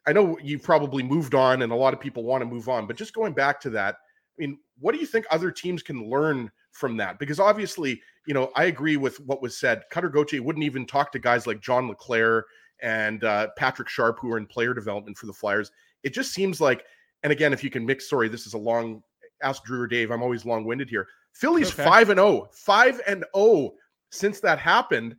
I 0.05 0.11
know 0.11 0.37
you've 0.43 0.61
probably 0.61 1.01
moved 1.01 1.33
on, 1.33 1.61
and 1.61 1.71
a 1.71 1.75
lot 1.75 1.93
of 1.93 2.01
people 2.01 2.23
want 2.23 2.41
to 2.41 2.45
move 2.45 2.67
on. 2.67 2.85
But 2.85 2.97
just 2.97 3.13
going 3.13 3.31
back 3.31 3.61
to 3.61 3.69
that, 3.71 3.95
I 3.95 4.41
mean, 4.41 4.59
what 4.77 4.93
do 4.93 4.99
you 4.99 5.07
think 5.07 5.25
other 5.31 5.51
teams 5.51 5.81
can 5.81 6.09
learn 6.09 6.51
from 6.73 6.97
that? 6.97 7.17
Because 7.17 7.39
obviously, 7.39 8.01
you 8.27 8.33
know, 8.33 8.51
I 8.53 8.65
agree 8.65 8.97
with 8.97 9.21
what 9.21 9.41
was 9.41 9.57
said. 9.57 9.83
Cutter 9.89 10.09
Gauthier 10.09 10.43
wouldn't 10.43 10.65
even 10.65 10.85
talk 10.85 11.13
to 11.13 11.19
guys 11.19 11.47
like 11.47 11.61
John 11.61 11.87
LeClair 11.87 12.43
and 12.81 13.23
uh, 13.23 13.47
Patrick 13.57 13.87
Sharp, 13.87 14.19
who 14.19 14.29
are 14.33 14.37
in 14.37 14.45
player 14.47 14.73
development 14.73 15.17
for 15.17 15.27
the 15.27 15.33
Flyers. 15.33 15.71
It 16.03 16.13
just 16.13 16.33
seems 16.33 16.59
like, 16.59 16.83
and 17.23 17.31
again, 17.31 17.53
if 17.53 17.63
you 17.63 17.69
can 17.69 17.85
mix, 17.85 18.09
sorry, 18.09 18.27
this 18.27 18.45
is 18.45 18.53
a 18.53 18.59
long. 18.59 19.01
Ask 19.43 19.63
Drew 19.63 19.79
or 19.79 19.87
Dave. 19.87 20.11
I'm 20.11 20.21
always 20.21 20.45
long 20.45 20.65
winded 20.65 20.89
here. 20.89 21.07
Philly's 21.31 21.71
okay. 21.71 21.85
five 21.85 22.09
and 22.09 22.17
zero, 22.17 22.27
oh, 22.27 22.49
five 22.51 22.99
and 23.07 23.19
zero 23.19 23.29
oh 23.33 23.75
since 24.11 24.41
that 24.41 24.59
happened, 24.59 25.15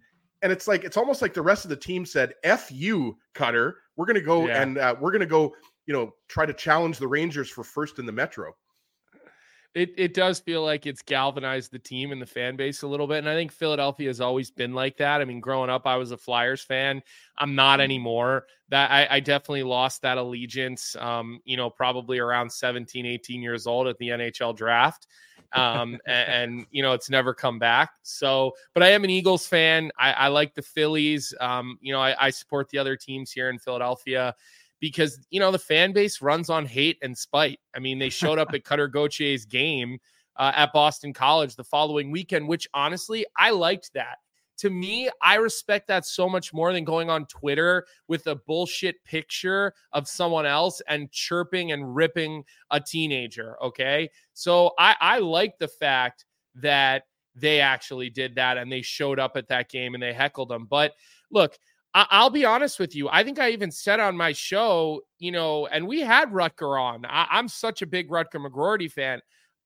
and 0.47 0.53
it's 0.53 0.69
like 0.69 0.85
it's 0.85 0.97
almost 0.97 1.23
like 1.23 1.35
the 1.35 1.43
rest 1.43 1.65
of 1.65 1.71
the 1.71 1.77
team 1.77 2.07
said, 2.07 2.35
"F 2.45 2.71
you, 2.71 3.19
Cutter. 3.35 3.79
We're 3.97 4.07
going 4.07 4.15
to 4.15 4.21
go 4.21 4.47
yeah. 4.47 4.63
and 4.63 4.79
uh, 4.79 4.95
we're 5.01 5.11
going 5.11 5.19
to 5.19 5.27
go, 5.27 5.53
you 5.87 5.93
know, 5.93 6.13
try 6.29 6.47
to 6.47 6.53
challenge 6.53 6.99
the 6.99 7.09
Rangers 7.09 7.51
for 7.51 7.65
first 7.65 7.99
in 7.99 8.07
the 8.07 8.13
Metro." 8.13 8.55
It 9.77 9.93
it 9.99 10.15
does 10.15 10.41
feel 10.41 10.65
like 10.65 10.87
it's 10.87 11.03
galvanized 11.03 11.71
the 11.71 11.79
team 11.79 12.11
and 12.11 12.21
the 12.21 12.27
fan 12.27 12.57
base 12.57 12.81
a 12.81 12.87
little 12.87 13.07
bit, 13.07 13.19
and 13.19 13.29
I 13.29 13.35
think 13.35 13.53
Philadelphia 13.53 14.09
has 14.09 14.23
always 14.23 14.51
been 14.51 14.73
like 14.73 14.97
that. 14.97 15.21
I 15.21 15.27
mean, 15.27 15.39
growing 15.39 15.69
up, 15.69 15.87
I 15.87 15.97
was 15.97 16.13
a 16.13 16.17
Flyers 16.17 16.63
fan. 16.63 17.03
I'm 17.37 17.55
not 17.55 17.75
mm-hmm. 17.75 17.85
anymore. 17.85 18.47
That 18.71 18.91
I, 18.91 19.17
I 19.17 19.21
definitely 19.21 19.65
lost 19.65 20.01
that 20.01 20.17
allegiance. 20.17 20.97
Um, 20.97 21.41
you 21.45 21.59
know, 21.59 21.69
probably 21.69 22.19
around 22.19 22.51
17, 22.51 23.05
18 23.05 23.43
years 23.43 23.67
old 23.67 23.87
at 23.87 23.99
the 23.99 24.09
NHL 24.09 24.57
draft 24.57 25.07
um, 25.53 25.99
and, 26.07 26.29
and, 26.59 26.67
you 26.71 26.83
know 26.83 26.93
it's 26.93 27.11
never 27.11 27.35
come 27.35 27.59
back. 27.59 27.91
So, 28.03 28.53
but 28.75 28.83
I 28.83 28.89
am 28.89 29.05
an 29.05 29.11
Eagles 29.11 29.47
fan. 29.47 29.91
I, 29.99 30.13
I 30.13 30.29
like 30.29 30.55
the 30.55 30.63
Phillies. 30.63 31.35
Um, 31.41 31.79
you 31.81 31.93
know, 31.93 32.01
I, 32.01 32.15
I 32.27 32.31
support 32.31 32.69
the 32.71 32.79
other 32.79 32.97
teams 32.97 33.31
here 33.31 33.51
in 33.51 33.59
Philadelphia 33.59 34.35
because 34.81 35.19
you 35.31 35.41
know 35.41 35.51
the 35.51 35.59
fan 35.59 35.93
base 35.93 36.21
runs 36.21 36.51
on 36.51 36.67
hate 36.67 36.99
and 37.03 37.17
spite. 37.17 37.61
I 37.75 37.79
mean, 37.79 37.99
they 37.99 38.11
showed 38.11 38.39
up 38.39 38.53
at 38.55 38.65
Cutter 38.65 38.89
Gauthier's 38.89 39.45
game 39.45 39.99
uh, 40.37 40.53
at 40.55 40.73
Boston 40.73 41.13
College 41.13 41.57
the 41.57 41.65
following 41.65 42.11
weekend, 42.11 42.49
which 42.49 42.69
honestly 42.75 43.27
I 43.37 43.51
liked 43.51 43.93
that 43.95 44.19
to 44.59 44.71
me, 44.71 45.11
I 45.21 45.35
respect 45.37 45.89
that 45.89 46.07
so 46.07 46.29
much 46.29 46.53
more 46.53 46.73
than 46.73 46.85
going 46.85 47.11
on 47.11 47.27
Twitter 47.27 47.87
with 48.09 48.27
a 48.27 48.37
bullshit 48.37 49.03
picture 49.05 49.75
of 49.93 50.09
someone 50.09 50.47
else 50.47 50.81
and 50.89 51.11
chirping 51.11 51.73
and 51.73 51.95
ripping 51.95 52.45
a 52.71 52.81
teenager. 52.81 53.63
Okay. 53.63 54.11
So 54.33 54.73
I, 54.79 54.97
I 55.01 55.19
like 55.19 55.59
the 55.59 55.69
fact 55.69 56.25
that 56.57 57.05
they 57.35 57.61
actually 57.61 58.09
did 58.09 58.35
that 58.37 58.57
and 58.57 58.73
they 58.73 58.81
showed 58.81 59.19
up 59.19 59.37
at 59.37 59.49
that 59.49 59.69
game 59.69 59.93
and 59.93 60.03
they 60.03 60.15
heckled 60.15 60.49
them. 60.49 60.67
But 60.69 60.95
look, 61.31 61.59
I- 62.11 62.23
will 62.23 62.31
be 62.31 62.45
honest 62.45 62.79
with 62.79 62.95
you. 62.95 63.09
I 63.09 63.25
think 63.25 63.39
I 63.39 63.51
even 63.51 63.71
said 63.71 64.01
on 64.01 64.17
my 64.17 64.33
show, 64.33 65.03
you 65.19 65.33
know, 65.33 65.67
and 65.69 65.87
we 65.89 66.01
had 66.01 66.31
Rutger 66.31 66.81
on. 66.81 67.05
I- 67.07 67.39
am 67.39 67.49
such 67.49 67.83
a 67.83 67.87
big 67.87 68.11
Rutger 68.11 68.45
McGroarty 68.45 68.91
fan. 68.91 69.21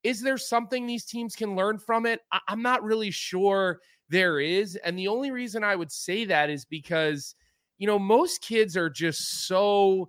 Is 0.05 0.21
there 0.21 0.39
something 0.39 0.87
these 0.87 1.05
teams 1.05 1.35
can 1.35 1.57
learn 1.57 1.79
from 1.79 2.07
it? 2.07 2.21
I- 2.33 2.41
I'm 2.49 2.63
not 2.63 2.83
really 2.83 3.11
sure 3.11 3.81
there 4.09 4.41
is. 4.41 4.77
And 4.77 4.99
the 4.99 5.09
only 5.09 5.31
reason 5.31 5.65
I 5.65 5.77
would 5.77 5.93
say 5.93 6.25
that 6.27 6.51
is 6.51 6.65
because, 6.65 7.35
you 7.79 7.87
know, 7.87 7.99
most 7.99 8.43
kids 8.43 8.77
are 8.77 8.91
just 8.91 9.47
so 9.47 10.09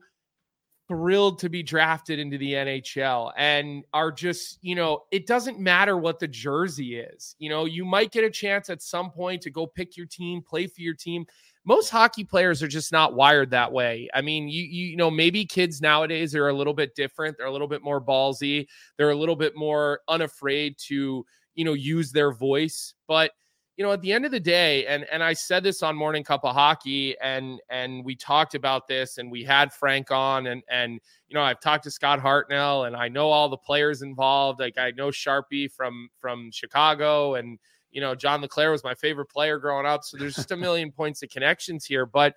thrilled 0.88 1.39
to 1.39 1.49
be 1.49 1.64
drafted 1.64 2.19
into 2.19 2.38
the 2.38 2.53
NHL 2.53 3.31
and 3.38 3.84
are 3.93 4.11
just, 4.11 4.60
you 4.61 4.76
know, 4.76 5.03
it 5.11 5.26
doesn't 5.26 5.57
matter 5.60 5.95
what 5.98 6.19
the 6.19 6.27
jersey 6.27 6.98
is. 6.99 7.35
You 7.39 7.49
know, 7.49 7.64
you 7.65 7.85
might 7.85 8.11
get 8.11 8.26
a 8.26 8.30
chance 8.30 8.69
at 8.69 8.81
some 8.81 9.10
point 9.10 9.41
to 9.43 9.49
go 9.49 9.65
pick 9.65 9.95
your 9.95 10.06
team, 10.06 10.41
play 10.41 10.68
for 10.68 10.81
your 10.81 10.93
team. 10.95 11.26
Most 11.63 11.89
hockey 11.89 12.23
players 12.23 12.63
are 12.63 12.67
just 12.67 12.91
not 12.91 13.13
wired 13.13 13.51
that 13.51 13.71
way. 13.71 14.09
I 14.13 14.21
mean, 14.21 14.47
you 14.47 14.63
you 14.63 14.95
know, 14.97 15.11
maybe 15.11 15.45
kids 15.45 15.81
nowadays 15.81 16.35
are 16.35 16.47
a 16.47 16.53
little 16.53 16.73
bit 16.73 16.95
different. 16.95 17.38
They're 17.38 17.47
a 17.47 17.51
little 17.51 17.67
bit 17.67 17.83
more 17.83 18.01
ballsy. 18.01 18.67
They're 18.97 19.11
a 19.11 19.15
little 19.15 19.35
bit 19.35 19.53
more 19.55 19.99
unafraid 20.07 20.77
to, 20.88 21.25
you 21.55 21.65
know, 21.65 21.73
use 21.73 22.11
their 22.11 22.31
voice. 22.33 22.93
But 23.07 23.31
you 23.77 23.85
know, 23.85 23.93
at 23.93 24.01
the 24.01 24.11
end 24.11 24.25
of 24.25 24.31
the 24.31 24.39
day, 24.39 24.85
and 24.88 25.05
and 25.11 25.23
I 25.23 25.33
said 25.33 25.63
this 25.63 25.81
on 25.81 25.95
Morning 25.95 26.23
Cup 26.23 26.41
of 26.43 26.53
Hockey, 26.53 27.15
and 27.21 27.59
and 27.69 28.03
we 28.03 28.15
talked 28.15 28.53
about 28.53 28.88
this, 28.88 29.17
and 29.17 29.31
we 29.31 29.43
had 29.43 29.73
Frank 29.73 30.11
on, 30.11 30.47
and 30.47 30.61
and 30.69 30.99
you 31.27 31.35
know, 31.35 31.41
I've 31.41 31.61
talked 31.61 31.85
to 31.85 31.91
Scott 31.91 32.19
Hartnell, 32.19 32.88
and 32.88 32.95
I 32.95 33.07
know 33.07 33.29
all 33.29 33.49
the 33.49 33.57
players 33.57 34.01
involved. 34.01 34.59
Like 34.59 34.77
I 34.77 34.91
know 34.91 35.07
Sharpie 35.07 35.71
from 35.71 36.09
from 36.19 36.51
Chicago, 36.51 37.35
and 37.35 37.59
you 37.91 38.01
know, 38.01 38.15
John 38.15 38.41
LeClair 38.41 38.72
was 38.72 38.84
my 38.84 38.95
favorite 38.95 39.27
player 39.27 39.59
growing 39.59 39.85
up. 39.85 40.03
So 40.03 40.18
there's 40.18 40.35
just 40.35 40.51
a 40.51 40.57
million 40.57 40.91
points 40.97 41.22
of 41.23 41.30
connections 41.30 41.85
here. 41.85 42.05
But 42.05 42.35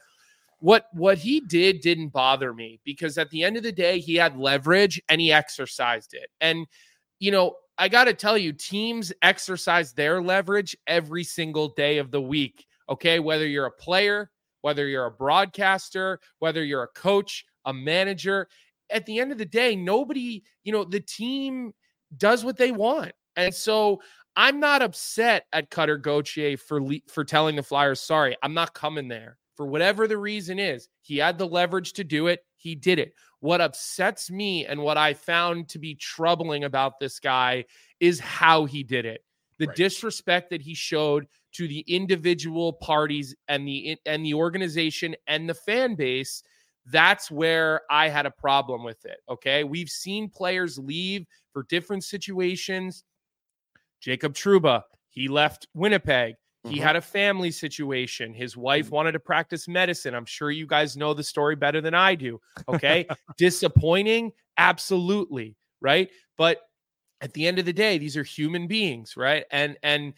what 0.60 0.86
what 0.92 1.18
he 1.18 1.40
did 1.40 1.80
didn't 1.80 2.08
bother 2.08 2.54
me 2.54 2.80
because 2.84 3.18
at 3.18 3.30
the 3.30 3.42
end 3.44 3.56
of 3.56 3.62
the 3.62 3.72
day, 3.72 3.98
he 3.98 4.14
had 4.14 4.36
leverage 4.36 5.00
and 5.08 5.20
he 5.20 5.32
exercised 5.32 6.14
it. 6.14 6.30
And 6.40 6.66
you 7.18 7.30
know, 7.30 7.56
I 7.78 7.88
got 7.88 8.04
to 8.04 8.14
tell 8.14 8.38
you, 8.38 8.52
teams 8.52 9.12
exercise 9.22 9.92
their 9.92 10.22
leverage 10.22 10.76
every 10.86 11.24
single 11.24 11.68
day 11.68 11.98
of 11.98 12.10
the 12.10 12.20
week. 12.20 12.66
Okay, 12.88 13.18
whether 13.18 13.46
you're 13.46 13.66
a 13.66 13.70
player, 13.72 14.30
whether 14.62 14.86
you're 14.86 15.06
a 15.06 15.10
broadcaster, 15.10 16.20
whether 16.38 16.64
you're 16.64 16.84
a 16.84 16.88
coach, 16.88 17.44
a 17.64 17.72
manager, 17.72 18.48
at 18.90 19.06
the 19.06 19.18
end 19.18 19.32
of 19.32 19.38
the 19.38 19.44
day, 19.44 19.74
nobody, 19.74 20.42
you 20.62 20.72
know, 20.72 20.84
the 20.84 21.00
team 21.00 21.72
does 22.16 22.44
what 22.44 22.56
they 22.56 22.72
want. 22.72 23.12
And 23.36 23.54
so 23.54 24.00
I'm 24.36 24.60
not 24.60 24.82
upset 24.82 25.46
at 25.52 25.70
Cutter 25.70 25.96
Gauthier 25.96 26.56
for 26.56 26.82
le- 26.82 27.00
for 27.08 27.24
telling 27.24 27.56
the 27.56 27.62
Flyers 27.62 28.00
sorry. 28.00 28.36
I'm 28.42 28.54
not 28.54 28.74
coming 28.74 29.08
there 29.08 29.38
for 29.56 29.66
whatever 29.66 30.06
the 30.08 30.18
reason 30.18 30.58
is. 30.58 30.88
He 31.02 31.18
had 31.18 31.38
the 31.38 31.46
leverage 31.46 31.92
to 31.94 32.04
do 32.04 32.26
it. 32.26 32.44
He 32.56 32.74
did 32.74 32.98
it. 32.98 33.14
What 33.40 33.60
upsets 33.60 34.30
me 34.30 34.66
and 34.66 34.80
what 34.80 34.96
I 34.96 35.14
found 35.14 35.68
to 35.68 35.78
be 35.78 35.94
troubling 35.94 36.64
about 36.64 36.98
this 36.98 37.20
guy 37.20 37.66
is 38.00 38.18
how 38.18 38.64
he 38.64 38.82
did 38.82 39.04
it. 39.04 39.22
The 39.58 39.66
right. 39.66 39.76
disrespect 39.76 40.50
that 40.50 40.62
he 40.62 40.74
showed 40.74 41.26
to 41.52 41.68
the 41.68 41.80
individual 41.80 42.72
parties 42.72 43.34
and 43.46 43.68
the 43.68 43.96
and 44.06 44.24
the 44.24 44.34
organization 44.34 45.14
and 45.26 45.48
the 45.48 45.54
fan 45.54 45.94
base 45.94 46.42
that's 46.86 47.30
where 47.30 47.80
I 47.90 48.08
had 48.08 48.26
a 48.26 48.30
problem 48.30 48.84
with 48.84 49.04
it. 49.06 49.18
Okay. 49.28 49.64
We've 49.64 49.88
seen 49.88 50.28
players 50.28 50.78
leave 50.78 51.26
for 51.52 51.62
different 51.64 52.04
situations 52.04 53.04
Jacob 54.04 54.34
Trouba, 54.34 54.82
he 55.08 55.28
left 55.28 55.66
Winnipeg. 55.72 56.34
He 56.64 56.76
mm-hmm. 56.76 56.82
had 56.82 56.96
a 56.96 57.00
family 57.00 57.50
situation. 57.50 58.34
His 58.34 58.54
wife 58.54 58.86
mm-hmm. 58.86 58.94
wanted 58.94 59.12
to 59.12 59.20
practice 59.20 59.66
medicine. 59.66 60.14
I'm 60.14 60.26
sure 60.26 60.50
you 60.50 60.66
guys 60.66 60.94
know 60.94 61.14
the 61.14 61.22
story 61.22 61.56
better 61.56 61.80
than 61.80 61.94
I 61.94 62.14
do. 62.14 62.38
Okay. 62.68 63.06
Disappointing? 63.38 64.32
Absolutely. 64.58 65.56
Right. 65.80 66.10
But 66.36 66.60
at 67.22 67.32
the 67.32 67.46
end 67.46 67.58
of 67.58 67.64
the 67.64 67.72
day, 67.72 67.96
these 67.96 68.16
are 68.18 68.22
human 68.22 68.66
beings. 68.66 69.14
Right. 69.16 69.46
And, 69.50 69.78
and, 69.82 70.12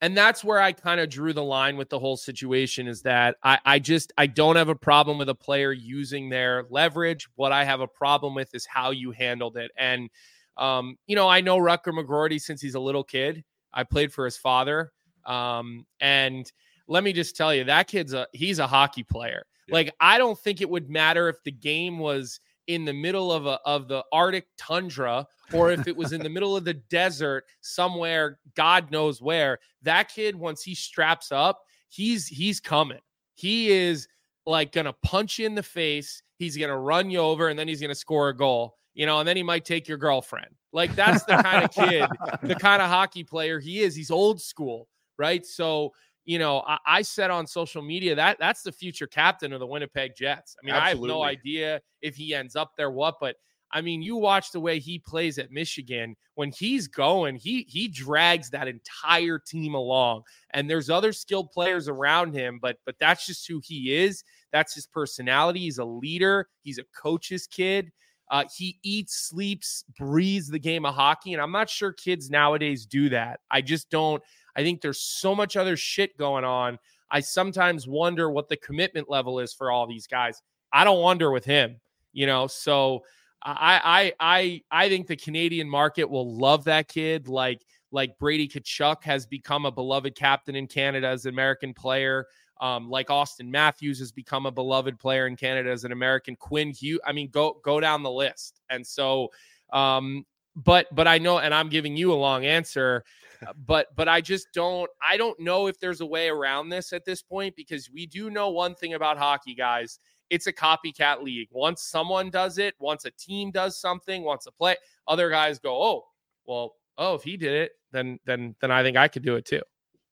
and 0.00 0.16
that's 0.16 0.44
where 0.44 0.60
I 0.60 0.70
kind 0.70 1.00
of 1.00 1.08
drew 1.08 1.32
the 1.32 1.42
line 1.42 1.76
with 1.76 1.88
the 1.88 1.98
whole 1.98 2.16
situation 2.16 2.86
is 2.86 3.02
that 3.02 3.36
I, 3.42 3.58
I 3.64 3.78
just 3.80 4.12
I 4.18 4.26
don't 4.26 4.56
have 4.56 4.68
a 4.68 4.74
problem 4.74 5.18
with 5.18 5.28
a 5.28 5.34
player 5.34 5.72
using 5.72 6.28
their 6.28 6.64
leverage. 6.70 7.28
What 7.34 7.50
I 7.50 7.64
have 7.64 7.80
a 7.80 7.88
problem 7.88 8.34
with 8.34 8.54
is 8.54 8.66
how 8.66 8.90
you 8.90 9.10
handled 9.10 9.56
it. 9.56 9.70
And 9.76 10.10
um, 10.56 10.96
you 11.06 11.16
know, 11.16 11.28
I 11.28 11.40
know 11.40 11.58
Rutger 11.58 11.92
McGroarty 11.92 12.40
since 12.40 12.60
he's 12.60 12.74
a 12.74 12.80
little 12.80 13.04
kid. 13.04 13.44
I 13.72 13.84
played 13.84 14.12
for 14.12 14.24
his 14.24 14.36
father. 14.36 14.92
Um, 15.24 15.86
and 16.00 16.50
let 16.88 17.04
me 17.04 17.12
just 17.12 17.36
tell 17.36 17.54
you, 17.54 17.64
that 17.64 17.86
kid's 17.86 18.12
a 18.12 18.26
he's 18.32 18.58
a 18.58 18.66
hockey 18.66 19.02
player. 19.02 19.46
Yeah. 19.68 19.74
Like, 19.74 19.94
I 20.00 20.18
don't 20.18 20.38
think 20.38 20.60
it 20.60 20.68
would 20.68 20.90
matter 20.90 21.28
if 21.28 21.42
the 21.44 21.52
game 21.52 21.98
was 21.98 22.40
in 22.68 22.84
the 22.84 22.92
middle 22.92 23.32
of 23.32 23.46
a 23.46 23.58
of 23.64 23.88
the 23.88 24.04
Arctic 24.12 24.46
tundra 24.56 25.26
or 25.52 25.70
if 25.70 25.86
it 25.86 25.96
was 25.96 26.12
in 26.12 26.22
the 26.22 26.28
middle 26.30 26.56
of 26.56 26.64
the 26.64 26.74
desert 26.74 27.44
somewhere, 27.60 28.38
God 28.54 28.90
knows 28.90 29.22
where. 29.22 29.58
That 29.82 30.08
kid, 30.08 30.36
once 30.36 30.62
he 30.62 30.74
straps 30.74 31.32
up, 31.32 31.62
he's 31.88 32.26
he's 32.26 32.60
coming. 32.60 33.00
He 33.34 33.70
is 33.70 34.08
like 34.44 34.72
gonna 34.72 34.94
punch 35.02 35.38
you 35.38 35.46
in 35.46 35.54
the 35.54 35.62
face. 35.62 36.22
He's 36.36 36.56
gonna 36.56 36.78
run 36.78 37.10
you 37.10 37.20
over, 37.20 37.48
and 37.48 37.58
then 37.58 37.68
he's 37.68 37.80
gonna 37.80 37.94
score 37.94 38.28
a 38.28 38.36
goal 38.36 38.76
you 38.94 39.06
know, 39.06 39.18
and 39.18 39.28
then 39.28 39.36
he 39.36 39.42
might 39.42 39.64
take 39.64 39.88
your 39.88 39.98
girlfriend. 39.98 40.54
Like 40.72 40.94
that's 40.94 41.24
the 41.24 41.36
kind 41.36 41.64
of 41.64 41.70
kid, 41.70 42.08
the 42.42 42.54
kind 42.60 42.82
of 42.82 42.88
hockey 42.88 43.24
player 43.24 43.60
he 43.60 43.80
is. 43.80 43.94
He's 43.94 44.10
old 44.10 44.40
school, 44.40 44.88
right? 45.18 45.44
So, 45.44 45.92
you 46.24 46.38
know, 46.38 46.62
I, 46.66 46.78
I, 46.86 47.02
said 47.02 47.30
on 47.30 47.46
social 47.46 47.82
media 47.82 48.14
that 48.14 48.38
that's 48.38 48.62
the 48.62 48.72
future 48.72 49.06
captain 49.06 49.52
of 49.52 49.60
the 49.60 49.66
Winnipeg 49.66 50.12
Jets. 50.16 50.56
I 50.62 50.64
mean, 50.64 50.74
Absolutely. 50.74 51.10
I 51.10 51.12
have 51.12 51.18
no 51.18 51.22
idea 51.22 51.80
if 52.00 52.16
he 52.16 52.34
ends 52.34 52.56
up 52.56 52.72
there, 52.76 52.90
what, 52.90 53.16
but 53.20 53.36
I 53.72 53.80
mean, 53.80 54.02
you 54.02 54.16
watch 54.16 54.52
the 54.52 54.60
way 54.60 54.78
he 54.78 54.98
plays 54.98 55.38
at 55.38 55.50
Michigan. 55.50 56.14
When 56.34 56.50
he's 56.50 56.88
going, 56.88 57.36
he 57.36 57.66
he 57.68 57.88
drags 57.88 58.50
that 58.50 58.68
entire 58.68 59.38
team 59.38 59.74
along. 59.74 60.22
And 60.50 60.68
there's 60.68 60.90
other 60.90 61.12
skilled 61.12 61.50
players 61.50 61.88
around 61.88 62.34
him, 62.34 62.58
but 62.60 62.76
but 62.84 62.96
that's 63.00 63.26
just 63.26 63.46
who 63.48 63.60
he 63.64 63.94
is. 63.94 64.24
That's 64.52 64.74
his 64.74 64.86
personality. 64.86 65.60
He's 65.60 65.78
a 65.78 65.84
leader. 65.84 66.48
He's 66.62 66.78
a 66.78 66.84
coach's 66.94 67.46
kid. 67.46 67.90
Uh, 68.32 68.44
he 68.56 68.78
eats, 68.82 69.14
sleeps, 69.14 69.84
breathes 69.98 70.48
the 70.48 70.58
game 70.58 70.86
of 70.86 70.94
hockey. 70.94 71.34
And 71.34 71.42
I'm 71.42 71.52
not 71.52 71.68
sure 71.68 71.92
kids 71.92 72.30
nowadays 72.30 72.86
do 72.86 73.10
that. 73.10 73.40
I 73.50 73.60
just 73.60 73.90
don't. 73.90 74.22
I 74.56 74.62
think 74.62 74.80
there's 74.80 75.00
so 75.00 75.34
much 75.34 75.54
other 75.56 75.76
shit 75.76 76.16
going 76.16 76.42
on. 76.42 76.78
I 77.10 77.20
sometimes 77.20 77.86
wonder 77.86 78.30
what 78.30 78.48
the 78.48 78.56
commitment 78.56 79.10
level 79.10 79.38
is 79.38 79.52
for 79.52 79.70
all 79.70 79.86
these 79.86 80.06
guys. 80.06 80.40
I 80.72 80.82
don't 80.82 81.02
wonder 81.02 81.30
with 81.30 81.44
him, 81.44 81.78
you 82.14 82.26
know. 82.26 82.46
So 82.46 83.04
I 83.42 84.12
I 84.18 84.62
I 84.70 84.84
I 84.84 84.88
think 84.88 85.08
the 85.08 85.16
Canadian 85.16 85.68
market 85.68 86.08
will 86.08 86.34
love 86.34 86.64
that 86.64 86.88
kid. 86.88 87.28
Like 87.28 87.62
like 87.90 88.18
Brady 88.18 88.48
Tkachuk 88.48 89.02
has 89.02 89.26
become 89.26 89.66
a 89.66 89.70
beloved 89.70 90.14
captain 90.14 90.56
in 90.56 90.66
Canada 90.66 91.08
as 91.08 91.26
an 91.26 91.34
American 91.34 91.74
player. 91.74 92.26
Um, 92.62 92.88
like 92.88 93.08
Auston 93.08 93.48
Matthews 93.48 93.98
has 93.98 94.12
become 94.12 94.46
a 94.46 94.50
beloved 94.52 94.96
player 94.96 95.26
in 95.26 95.34
Canada 95.34 95.68
as 95.68 95.82
an 95.82 95.90
American. 95.90 96.36
Quinn 96.36 96.70
Hughes, 96.70 97.00
I 97.04 97.12
mean, 97.12 97.28
go 97.28 97.60
go 97.64 97.80
down 97.80 98.04
the 98.04 98.10
list. 98.10 98.60
And 98.70 98.86
so, 98.86 99.32
um, 99.72 100.24
but 100.54 100.86
but 100.94 101.08
I 101.08 101.18
know, 101.18 101.38
and 101.38 101.52
I'm 101.52 101.68
giving 101.68 101.96
you 101.96 102.12
a 102.12 102.14
long 102.14 102.44
answer, 102.44 103.02
uh, 103.44 103.52
but 103.66 103.88
but 103.96 104.08
I 104.08 104.20
just 104.20 104.46
don't 104.54 104.88
I 105.02 105.16
don't 105.16 105.38
know 105.40 105.66
if 105.66 105.80
there's 105.80 106.02
a 106.02 106.06
way 106.06 106.28
around 106.28 106.68
this 106.68 106.92
at 106.92 107.04
this 107.04 107.20
point 107.20 107.56
because 107.56 107.90
we 107.90 108.06
do 108.06 108.30
know 108.30 108.50
one 108.50 108.76
thing 108.76 108.94
about 108.94 109.18
hockey, 109.18 109.56
guys. 109.56 109.98
It's 110.30 110.46
a 110.46 110.52
copycat 110.52 111.20
league. 111.20 111.48
Once 111.50 111.82
someone 111.82 112.30
does 112.30 112.58
it, 112.58 112.76
once 112.78 113.06
a 113.06 113.10
team 113.10 113.50
does 113.50 113.78
something, 113.78 114.22
once 114.22 114.46
a 114.46 114.52
play, 114.52 114.76
other 115.08 115.28
guys 115.30 115.58
go, 115.58 115.74
oh, 115.82 116.04
well, 116.46 116.76
oh, 116.96 117.14
if 117.14 117.24
he 117.24 117.36
did 117.36 117.54
it, 117.54 117.72
then 117.90 118.20
then 118.24 118.54
then 118.60 118.70
I 118.70 118.84
think 118.84 118.96
I 118.96 119.08
could 119.08 119.24
do 119.24 119.34
it 119.34 119.46
too. 119.46 119.62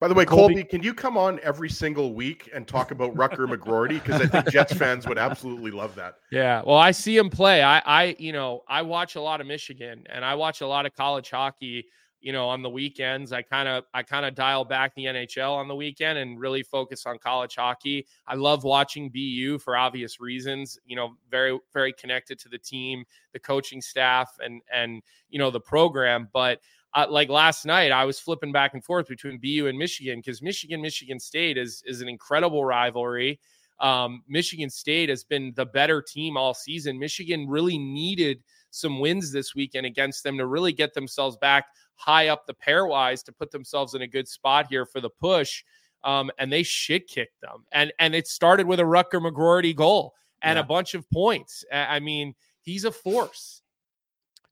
By 0.01 0.09
the 0.09 0.15
way, 0.15 0.25
Colby, 0.25 0.55
Colby, 0.55 0.65
can 0.65 0.83
you 0.83 0.95
come 0.95 1.19
on 1.19 1.39
every 1.43 1.69
single 1.69 2.15
week 2.15 2.49
and 2.55 2.67
talk 2.67 2.91
about 2.91 3.15
Rutger 3.15 3.47
McGroarty? 3.55 4.03
Because 4.03 4.23
I 4.23 4.27
think 4.27 4.49
Jets 4.51 4.73
fans 4.73 5.07
would 5.07 5.19
absolutely 5.19 5.71
love 5.71 5.95
that. 5.97 6.15
Yeah, 6.33 6.63
well, 6.65 6.79
I 6.79 6.91
see 6.91 7.19
him 7.19 7.29
play. 7.29 7.63
I, 7.63 7.81
I, 7.81 8.17
you 8.19 8.33
know, 8.33 8.63
I 8.67 8.81
watch 8.81 9.17
a 9.17 9.21
lot 9.21 9.43
of 9.43 9.47
Michigan 9.47 10.05
and 10.09 10.25
I 10.25 10.35
watch 10.35 10.63
a 10.63 10.67
lot 10.67 10.87
of 10.87 10.95
college 10.95 11.31
hockey. 11.31 11.85
You 12.23 12.35
know, 12.35 12.49
on 12.49 12.61
the 12.61 12.69
weekends, 12.69 13.33
I 13.33 13.41
kind 13.41 13.67
of, 13.67 13.85
I 13.95 14.03
kind 14.03 14.27
of 14.27 14.35
dial 14.35 14.63
back 14.63 14.95
the 14.95 15.07
NHL 15.07 15.53
on 15.53 15.69
the 15.69 15.75
weekend 15.75 16.19
and 16.19 16.39
really 16.39 16.63
focus 16.63 17.07
on 17.07 17.17
college 17.17 17.57
hockey. 17.57 18.07
I 18.27 18.35
love 18.35 18.63
watching 18.63 19.09
BU 19.09 19.59
for 19.59 19.75
obvious 19.75 20.21
reasons. 20.21 20.79
You 20.85 20.97
know, 20.97 21.17
very, 21.31 21.59
very 21.73 21.95
connected 21.95 22.39
to 22.41 22.51
the 22.51 22.59
team, 22.59 23.05
the 23.33 23.39
coaching 23.39 23.81
staff, 23.81 24.37
and 24.45 24.61
and 24.71 25.03
you 25.31 25.39
know 25.39 25.51
the 25.51 25.61
program, 25.61 26.29
but 26.31 26.61
uh, 26.95 27.07
like 27.09 27.29
last 27.29 27.65
night, 27.65 27.93
I 27.93 28.05
was 28.05 28.19
flipping 28.19 28.53
back 28.53 28.75
and 28.75 28.85
forth 28.85 29.07
between 29.07 29.39
BU 29.39 29.67
and 29.69 29.79
Michigan 29.79 30.19
because 30.19 30.43
Michigan, 30.43 30.81
Michigan 30.81 31.21
State 31.21 31.57
is 31.57 31.83
is 31.87 32.01
an 32.01 32.09
incredible 32.09 32.65
rivalry. 32.65 33.39
Um, 33.79 34.23
Michigan 34.29 34.69
State 34.69 35.09
has 35.09 35.25
been 35.25 35.53
the 35.57 35.65
better 35.65 36.03
team 36.03 36.37
all 36.37 36.53
season. 36.53 36.99
Michigan 36.99 37.49
really 37.49 37.79
needed 37.79 38.43
some 38.71 39.01
wins 39.01 39.33
this 39.33 39.55
weekend 39.55 39.87
against 39.87 40.23
them 40.23 40.37
to 40.39 40.47
really 40.47 40.73
get 40.73 40.93
themselves 40.93 41.37
back 41.39 41.67
high 41.95 42.29
up 42.29 42.47
the 42.47 42.55
pairwise 42.55 43.23
to 43.25 43.33
put 43.33 43.51
themselves 43.51 43.95
in 43.95 44.03
a 44.03 44.07
good 44.07 44.29
spot 44.29 44.67
here 44.69 44.85
for 44.85 45.01
the 45.01 45.11
push. 45.11 45.65
Um, 46.03 46.31
and 46.39 46.53
they 46.53 46.63
shit 46.63 47.07
kicked 47.09 47.41
them, 47.41 47.65
and 47.73 47.93
and 47.99 48.15
it 48.15 48.27
started 48.27 48.67
with 48.67 48.81
a 48.81 48.85
Rutger 48.85 49.21
McGroarty 49.21 49.77
goal 49.77 50.15
and 50.43 50.57
yeah. 50.57 50.63
a 50.63 50.65
bunch 50.65 50.95
of 50.95 51.09
points. 51.11 51.65
I 51.71 52.01
mean, 52.01 52.35
he's 52.63 52.85
a 52.85 52.91
force. 52.91 53.60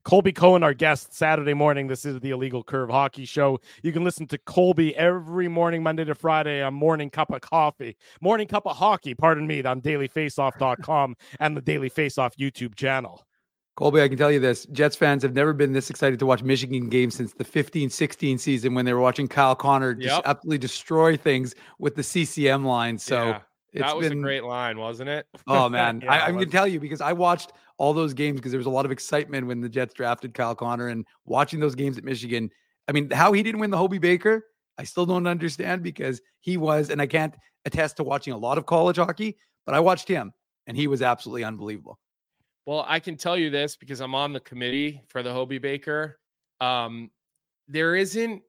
Colby 0.03 0.31
Cohen, 0.31 0.63
our 0.63 0.73
guest 0.73 1.13
Saturday 1.13 1.53
morning. 1.53 1.87
This 1.87 2.05
is 2.05 2.19
the 2.19 2.31
Illegal 2.31 2.63
Curve 2.63 2.89
Hockey 2.89 3.25
Show. 3.25 3.59
You 3.83 3.91
can 3.91 4.03
listen 4.03 4.27
to 4.27 4.37
Colby 4.37 4.95
every 4.95 5.47
morning, 5.47 5.83
Monday 5.83 6.05
to 6.05 6.15
Friday, 6.15 6.61
on 6.61 6.73
Morning 6.73 7.09
Cup 7.09 7.31
of 7.31 7.41
Coffee, 7.41 7.97
Morning 8.21 8.47
Cup 8.47 8.65
of 8.65 8.77
Hockey, 8.77 9.13
pardon 9.13 9.45
me, 9.45 9.61
on 9.63 9.81
dailyfaceoff.com 9.81 11.15
and 11.39 11.57
the 11.57 11.61
Daily 11.61 11.89
Faceoff 11.89 12.31
YouTube 12.37 12.75
channel. 12.75 13.25
Colby, 13.75 14.01
I 14.01 14.09
can 14.09 14.17
tell 14.17 14.31
you 14.31 14.41
this 14.41 14.65
Jets 14.73 14.95
fans 14.95 15.23
have 15.23 15.33
never 15.33 15.53
been 15.53 15.71
this 15.71 15.89
excited 15.89 16.19
to 16.19 16.25
watch 16.25 16.43
Michigan 16.43 16.89
games 16.89 17.15
since 17.15 17.33
the 17.33 17.45
15 17.45 17.89
16 17.89 18.37
season 18.37 18.73
when 18.73 18.83
they 18.83 18.93
were 18.93 18.99
watching 18.99 19.27
Kyle 19.27 19.55
Connor 19.55 19.93
just 19.93 20.15
yep. 20.15 20.23
absolutely 20.25 20.57
destroy 20.57 21.15
things 21.15 21.55
with 21.77 21.95
the 21.95 22.03
CCM 22.03 22.65
line. 22.65 22.97
So, 22.97 23.27
yeah. 23.27 23.39
It's 23.71 23.83
that 23.83 23.95
was 23.95 24.09
been- 24.09 24.19
a 24.19 24.21
great 24.21 24.43
line, 24.43 24.77
wasn't 24.77 25.09
it? 25.09 25.27
Oh 25.47 25.69
man, 25.69 26.01
Yeah, 26.03 26.11
I, 26.11 26.25
I'm 26.25 26.33
gonna 26.33 26.45
tell 26.45 26.67
you 26.67 26.79
because 26.79 27.01
I 27.01 27.13
watched 27.13 27.53
all 27.77 27.93
those 27.93 28.13
games 28.13 28.37
because 28.37 28.51
there 28.51 28.59
was 28.59 28.67
a 28.67 28.71
lot 28.71 28.85
of 28.85 28.91
excitement 28.91 29.47
when 29.47 29.61
the 29.61 29.69
Jets 29.69 29.93
drafted 29.93 30.33
Kyle 30.33 30.55
Connor 30.55 30.87
and 30.87 31.05
watching 31.25 31.59
those 31.59 31.75
games 31.75 31.97
at 31.97 32.03
Michigan. 32.03 32.49
I 32.87 32.91
mean, 32.91 33.09
how 33.11 33.31
he 33.31 33.43
didn't 33.43 33.59
win 33.59 33.69
the 33.69 33.77
Hobey 33.77 33.99
Baker, 33.99 34.47
I 34.77 34.83
still 34.83 35.05
don't 35.05 35.27
understand 35.27 35.83
because 35.83 36.21
he 36.39 36.57
was, 36.57 36.89
and 36.89 37.01
I 37.01 37.07
can't 37.07 37.35
attest 37.65 37.97
to 37.97 38.03
watching 38.03 38.33
a 38.33 38.37
lot 38.37 38.57
of 38.57 38.65
college 38.65 38.97
hockey, 38.97 39.37
but 39.65 39.75
I 39.75 39.79
watched 39.79 40.07
him 40.07 40.33
and 40.67 40.75
he 40.75 40.87
was 40.87 41.01
absolutely 41.01 41.43
unbelievable. 41.43 41.99
Well, 42.65 42.85
I 42.87 42.99
can 42.99 43.17
tell 43.17 43.37
you 43.37 43.49
this 43.49 43.75
because 43.75 43.99
I'm 43.99 44.15
on 44.15 44.33
the 44.33 44.39
committee 44.39 45.01
for 45.07 45.23
the 45.23 45.33
Hobey 45.33 45.57
Baker. 45.57 46.19
Um, 46.61 47.11
there 47.67 47.95
isn't, 47.95 48.41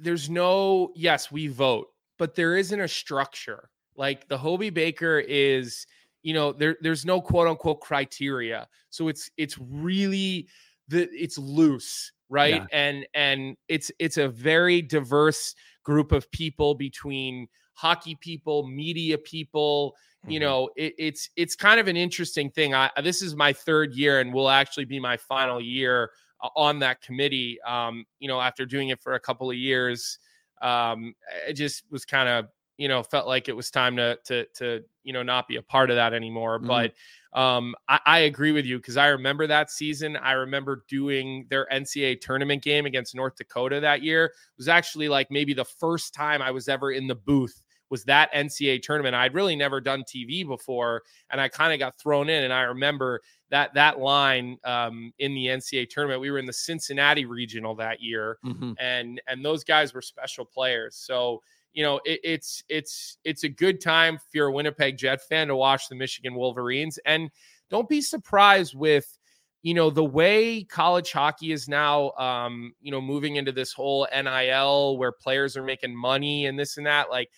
there's 0.00 0.28
no, 0.28 0.92
yes, 0.94 1.30
we 1.30 1.46
vote, 1.48 1.88
but 2.18 2.34
there 2.34 2.56
isn't 2.56 2.80
a 2.80 2.88
structure. 2.88 3.70
Like 3.98 4.28
the 4.28 4.38
Hobey 4.38 4.70
Baker 4.70 5.18
is, 5.18 5.86
you 6.22 6.32
know, 6.32 6.52
there, 6.52 6.76
there's 6.80 7.04
no 7.04 7.20
quote 7.20 7.48
unquote 7.48 7.80
criteria. 7.80 8.66
So 8.88 9.08
it's, 9.08 9.30
it's 9.36 9.58
really 9.58 10.48
the, 10.88 11.08
it's 11.12 11.36
loose, 11.36 12.12
right? 12.30 12.54
Yeah. 12.54 12.66
And, 12.72 13.06
and 13.12 13.56
it's, 13.68 13.90
it's 13.98 14.16
a 14.16 14.28
very 14.28 14.80
diverse 14.80 15.54
group 15.82 16.12
of 16.12 16.30
people 16.30 16.74
between 16.74 17.48
hockey 17.74 18.14
people, 18.14 18.66
media 18.66 19.18
people, 19.18 19.94
you 20.26 20.40
know 20.40 20.68
it, 20.76 20.94
it's 20.98 21.30
it's 21.36 21.54
kind 21.54 21.78
of 21.78 21.88
an 21.88 21.96
interesting 21.96 22.50
thing 22.50 22.74
i 22.74 22.90
this 23.02 23.22
is 23.22 23.36
my 23.36 23.52
third 23.52 23.94
year 23.94 24.20
and 24.20 24.32
will 24.32 24.50
actually 24.50 24.84
be 24.84 24.98
my 24.98 25.16
final 25.16 25.60
year 25.60 26.10
uh, 26.42 26.48
on 26.56 26.78
that 26.78 27.00
committee 27.00 27.58
um 27.66 28.04
you 28.18 28.28
know 28.28 28.40
after 28.40 28.66
doing 28.66 28.88
it 28.88 29.00
for 29.00 29.14
a 29.14 29.20
couple 29.20 29.48
of 29.48 29.56
years 29.56 30.18
um 30.60 31.14
it 31.46 31.54
just 31.54 31.84
was 31.90 32.04
kind 32.04 32.28
of 32.28 32.46
you 32.78 32.88
know 32.88 33.02
felt 33.02 33.26
like 33.26 33.48
it 33.48 33.56
was 33.56 33.70
time 33.70 33.96
to 33.96 34.16
to 34.24 34.46
to 34.54 34.82
you 35.02 35.12
know 35.12 35.22
not 35.22 35.46
be 35.48 35.56
a 35.56 35.62
part 35.62 35.90
of 35.90 35.96
that 35.96 36.14
anymore 36.14 36.58
Mhm. 36.58 36.66
but 36.66 37.38
um 37.38 37.74
i, 37.88 38.00
I 38.06 38.18
agree 38.20 38.52
with 38.52 38.64
you 38.64 38.78
because 38.78 38.96
i 38.96 39.08
remember 39.08 39.46
that 39.46 39.70
season 39.70 40.16
i 40.16 40.32
remember 40.32 40.84
doing 40.88 41.46
their 41.50 41.66
ncaa 41.70 42.18
tournament 42.20 42.62
game 42.62 42.86
against 42.86 43.14
north 43.14 43.36
dakota 43.36 43.80
that 43.80 44.02
year 44.02 44.24
it 44.26 44.32
was 44.56 44.68
actually 44.68 45.08
like 45.08 45.30
maybe 45.30 45.52
the 45.52 45.64
first 45.64 46.14
time 46.14 46.40
i 46.40 46.50
was 46.50 46.68
ever 46.68 46.92
in 46.92 47.06
the 47.06 47.14
booth 47.14 47.60
was 47.90 48.04
that 48.04 48.30
NCAA 48.34 48.82
tournament. 48.82 49.14
I'd 49.14 49.32
really 49.32 49.56
never 49.56 49.80
done 49.80 50.04
TV 50.04 50.46
before, 50.46 51.04
and 51.30 51.40
I 51.40 51.48
kind 51.48 51.72
of 51.72 51.78
got 51.78 51.96
thrown 51.98 52.28
in. 52.28 52.44
And 52.44 52.52
I 52.52 52.60
remember 52.64 53.22
that 53.48 53.72
that 53.72 53.98
line 53.98 54.58
um, 54.64 55.10
in 55.18 55.32
the 55.32 55.46
NCAA 55.46 55.88
tournament. 55.88 56.20
We 56.20 56.30
were 56.30 56.36
in 56.38 56.44
the 56.44 56.52
Cincinnati 56.52 57.24
regional 57.24 57.74
that 57.76 58.02
year, 58.02 58.36
Mhm. 58.44 58.74
and 58.78 59.22
and 59.26 59.42
those 59.42 59.64
guys 59.64 59.94
were 59.94 60.02
special 60.02 60.44
players. 60.44 60.96
So 60.96 61.42
you 61.72 61.82
know 61.82 62.00
it, 62.04 62.20
it's 62.24 62.62
it's 62.68 63.18
it's 63.24 63.44
a 63.44 63.48
good 63.48 63.80
time 63.80 64.16
if 64.16 64.22
you're 64.32 64.48
a 64.48 64.52
Winnipeg 64.52 64.96
Jet 64.96 65.20
fan 65.28 65.48
to 65.48 65.56
watch 65.56 65.88
the 65.88 65.94
Michigan 65.94 66.34
Wolverines, 66.34 66.98
and 67.04 67.30
don't 67.70 67.88
be 67.88 68.00
surprised 68.00 68.74
with 68.74 69.18
you 69.62 69.74
know 69.74 69.90
the 69.90 70.04
way 70.04 70.64
college 70.64 71.12
hockey 71.12 71.52
is 71.52 71.68
now 71.68 72.10
um 72.12 72.72
you 72.80 72.90
know 72.90 73.00
moving 73.00 73.36
into 73.36 73.52
this 73.52 73.72
whole 73.72 74.06
nil 74.12 74.96
where 74.98 75.12
players 75.12 75.56
are 75.56 75.64
making 75.64 75.94
money 75.94 76.46
and 76.46 76.58
this 76.58 76.76
and 76.76 76.86
that 76.86 77.10
like 77.10 77.28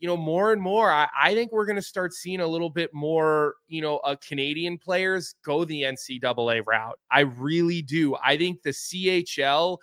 you 0.00 0.08
know 0.08 0.16
more 0.16 0.52
and 0.52 0.60
more 0.60 0.90
i, 0.90 1.06
I 1.20 1.34
think 1.34 1.52
we're 1.52 1.66
going 1.66 1.76
to 1.76 1.82
start 1.82 2.12
seeing 2.12 2.40
a 2.40 2.46
little 2.46 2.70
bit 2.70 2.92
more 2.92 3.54
you 3.68 3.80
know 3.80 3.98
uh, 3.98 4.16
canadian 4.16 4.78
players 4.78 5.36
go 5.44 5.64
the 5.64 5.82
ncaa 5.82 6.62
route. 6.66 6.98
I 7.10 7.20
really 7.20 7.82
do. 7.82 8.16
I 8.16 8.36
think 8.36 8.62
the 8.62 8.70
chl 8.70 9.78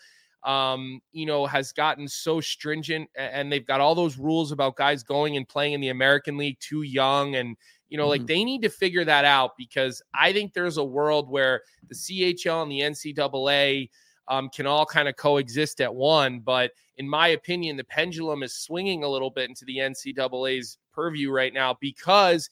um, 0.46 1.02
you 1.12 1.26
know, 1.26 1.46
has 1.46 1.72
gotten 1.72 2.08
so 2.08 2.40
stringent 2.40 3.10
and 3.16 3.52
they've 3.52 3.66
got 3.66 3.82
all 3.82 3.96
those 3.96 4.18
rules 4.18 4.52
about 4.52 4.76
guys 4.76 5.04
going 5.04 5.38
and 5.38 5.48
playing 5.50 5.74
in 5.74 5.82
the 5.82 5.90
American 5.90 6.38
League 6.38 6.60
too 6.60 6.84
young. 6.84 7.36
And, 7.36 7.58
you 7.90 7.98
know, 7.98 8.08
like 8.08 8.22
Mhm. 8.22 8.28
they 8.28 8.44
need 8.44 8.62
to 8.62 8.70
figure 8.70 9.04
that 9.06 9.26
out 9.26 9.58
because 9.58 10.02
I 10.14 10.32
think 10.32 10.54
there's 10.54 10.78
a 10.78 10.84
world 10.84 11.30
where 11.30 11.64
the 11.90 11.96
CHL 11.96 12.62
and 12.62 12.72
the 12.72 12.82
NCAA 12.82 13.90
um, 14.28 14.50
can 14.50 14.66
all 14.66 14.86
kind 14.88 15.08
of 15.08 15.16
coexist 15.18 15.82
at 15.82 15.94
one. 15.94 16.40
But 16.40 16.72
in 16.98 17.08
my 17.08 17.30
opinion, 17.30 17.78
the 17.78 17.84
pendulum 17.84 18.42
is 18.44 18.56
swinging 18.56 19.04
a 19.04 19.08
little 19.08 19.30
bit 19.30 19.50
into 19.50 19.66
the 19.66 19.80
NCAA's 19.80 20.78
purview 20.94 21.32
right 21.32 21.54
now 21.54 21.76
because 21.80 22.50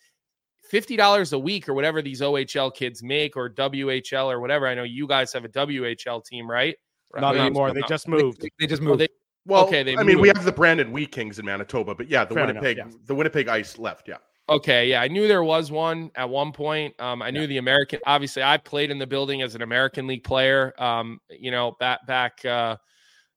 $50 0.71 1.33
a 1.33 1.39
week 1.39 1.67
or 1.67 1.73
whatever 1.73 2.01
these 2.01 2.21
OHL 2.21 2.71
kids 2.73 3.03
make 3.03 3.35
or 3.35 3.49
WHL 3.49 4.31
or 4.31 4.39
whatever. 4.39 4.67
I 4.67 4.75
know 4.75 4.83
you 4.83 5.07
guys 5.07 5.33
have 5.33 5.45
a 5.45 5.49
WHL 5.49 6.21
team, 6.21 6.49
right? 6.49 6.75
Not 7.15 7.35
Right. 7.35 7.41
anymore. 7.41 7.73
They 7.73 7.81
just 7.87 8.07
moved. 8.07 8.41
They 8.59 8.67
just 8.67 8.81
Oh, 8.81 8.85
moved. 8.85 9.01
they- 9.01 9.07
Well, 9.45 9.65
okay, 9.67 9.83
they 9.83 9.97
I 9.97 10.03
mean, 10.03 10.19
we 10.21 10.29
have 10.29 10.45
the 10.45 10.51
Brandon 10.53 10.91
Wheat 10.91 11.11
Kings 11.11 11.37
in 11.37 11.45
Manitoba, 11.45 11.93
but 11.95 12.09
yeah, 12.09 12.23
the 12.25 12.33
Fair 12.33 12.43
enough, 12.45 12.61
Winnipeg, 12.63 12.77
yeah. 12.77 12.85
the 13.05 13.13
Winnipeg 13.15 13.47
Ice 13.49 13.77
left. 13.77 14.07
Yeah. 14.07 14.17
Okay, 14.49 14.87
yeah, 14.89 15.01
I 15.01 15.07
knew 15.07 15.27
there 15.27 15.43
was 15.43 15.71
one 15.71 16.11
at 16.15 16.29
one 16.29 16.51
point. 16.51 16.93
Um, 16.99 17.21
I 17.21 17.29
knew 17.31 17.45
the 17.47 17.57
American. 17.57 17.99
Obviously, 18.05 18.41
I 18.43 18.57
played 18.57 18.89
in 18.91 18.99
the 18.99 19.07
building 19.07 19.41
as 19.41 19.55
an 19.55 19.61
American 19.61 20.07
League 20.07 20.23
player. 20.23 20.73
Um, 20.81 21.19
you 21.29 21.51
know, 21.51 21.75
back 21.79 22.05
back. 22.07 22.43
Uh, 22.45 22.77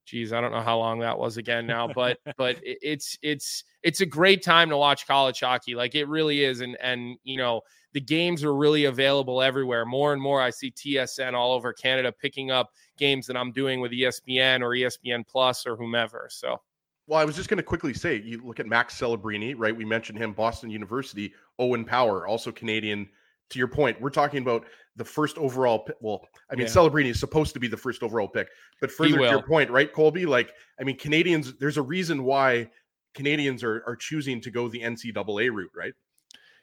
geez, 0.06 0.32
I 0.32 0.40
don't 0.40 0.52
know 0.52 0.62
how 0.62 0.78
long 0.78 1.00
that 1.00 1.18
was 1.18 1.36
again 1.36 1.66
now, 1.66 1.88
but 1.88 2.18
but 2.38 2.56
it's 2.62 3.18
it's 3.22 3.64
it's 3.82 4.00
a 4.00 4.06
great 4.06 4.42
time 4.42 4.70
to 4.70 4.76
watch 4.76 5.06
college 5.06 5.40
hockey. 5.40 5.74
Like 5.74 5.94
it 5.94 6.08
really 6.08 6.44
is, 6.44 6.60
and 6.60 6.76
and 6.80 7.18
you 7.24 7.36
know 7.36 7.60
the 7.92 8.00
games 8.00 8.44
are 8.44 8.54
really 8.54 8.84
available 8.84 9.42
everywhere. 9.42 9.84
More 9.84 10.12
and 10.12 10.22
more, 10.22 10.40
I 10.40 10.50
see 10.50 10.70
TSN 10.70 11.34
all 11.34 11.52
over 11.52 11.72
Canada 11.72 12.12
picking 12.12 12.50
up 12.50 12.70
games 12.96 13.26
that 13.26 13.36
I'm 13.36 13.52
doing 13.52 13.80
with 13.80 13.92
ESPN 13.92 14.62
or 14.62 14.70
ESPN 14.70 15.26
Plus 15.26 15.66
or 15.66 15.76
whomever. 15.76 16.28
So. 16.30 16.60
Well, 17.08 17.20
I 17.20 17.24
was 17.24 17.36
just 17.36 17.48
going 17.48 17.58
to 17.58 17.62
quickly 17.62 17.94
say, 17.94 18.20
you 18.20 18.42
look 18.44 18.58
at 18.58 18.66
Max 18.66 18.98
Celebrini, 19.00 19.54
right? 19.56 19.74
We 19.74 19.84
mentioned 19.84 20.18
him, 20.18 20.32
Boston 20.32 20.70
University, 20.70 21.32
Owen 21.60 21.84
Power, 21.84 22.26
also 22.26 22.50
Canadian. 22.50 23.08
To 23.50 23.58
your 23.58 23.68
point, 23.68 24.00
we're 24.00 24.10
talking 24.10 24.42
about 24.42 24.66
the 24.96 25.04
first 25.04 25.38
overall. 25.38 25.80
pi- 25.80 25.92
Well, 26.00 26.26
I 26.50 26.56
mean, 26.56 26.66
Yeah. 26.66 26.72
Celebrini 26.72 27.06
is 27.10 27.20
supposed 27.20 27.54
to 27.54 27.60
be 27.60 27.68
the 27.68 27.76
first 27.76 28.02
overall 28.02 28.26
pick, 28.28 28.48
but 28.80 28.90
further 28.90 29.18
to 29.18 29.22
your 29.24 29.42
point, 29.42 29.70
right, 29.70 29.92
Colby? 29.92 30.26
Like, 30.26 30.52
I 30.80 30.84
mean, 30.84 30.96
Canadians. 30.98 31.54
There's 31.54 31.76
a 31.76 31.82
reason 31.82 32.24
why 32.24 32.70
Canadians 33.14 33.62
are 33.62 33.84
are 33.86 33.94
choosing 33.96 34.40
to 34.40 34.50
go 34.50 34.68
the 34.68 34.80
NCAA 34.82 35.50
route, 35.50 35.70
right? 35.74 35.94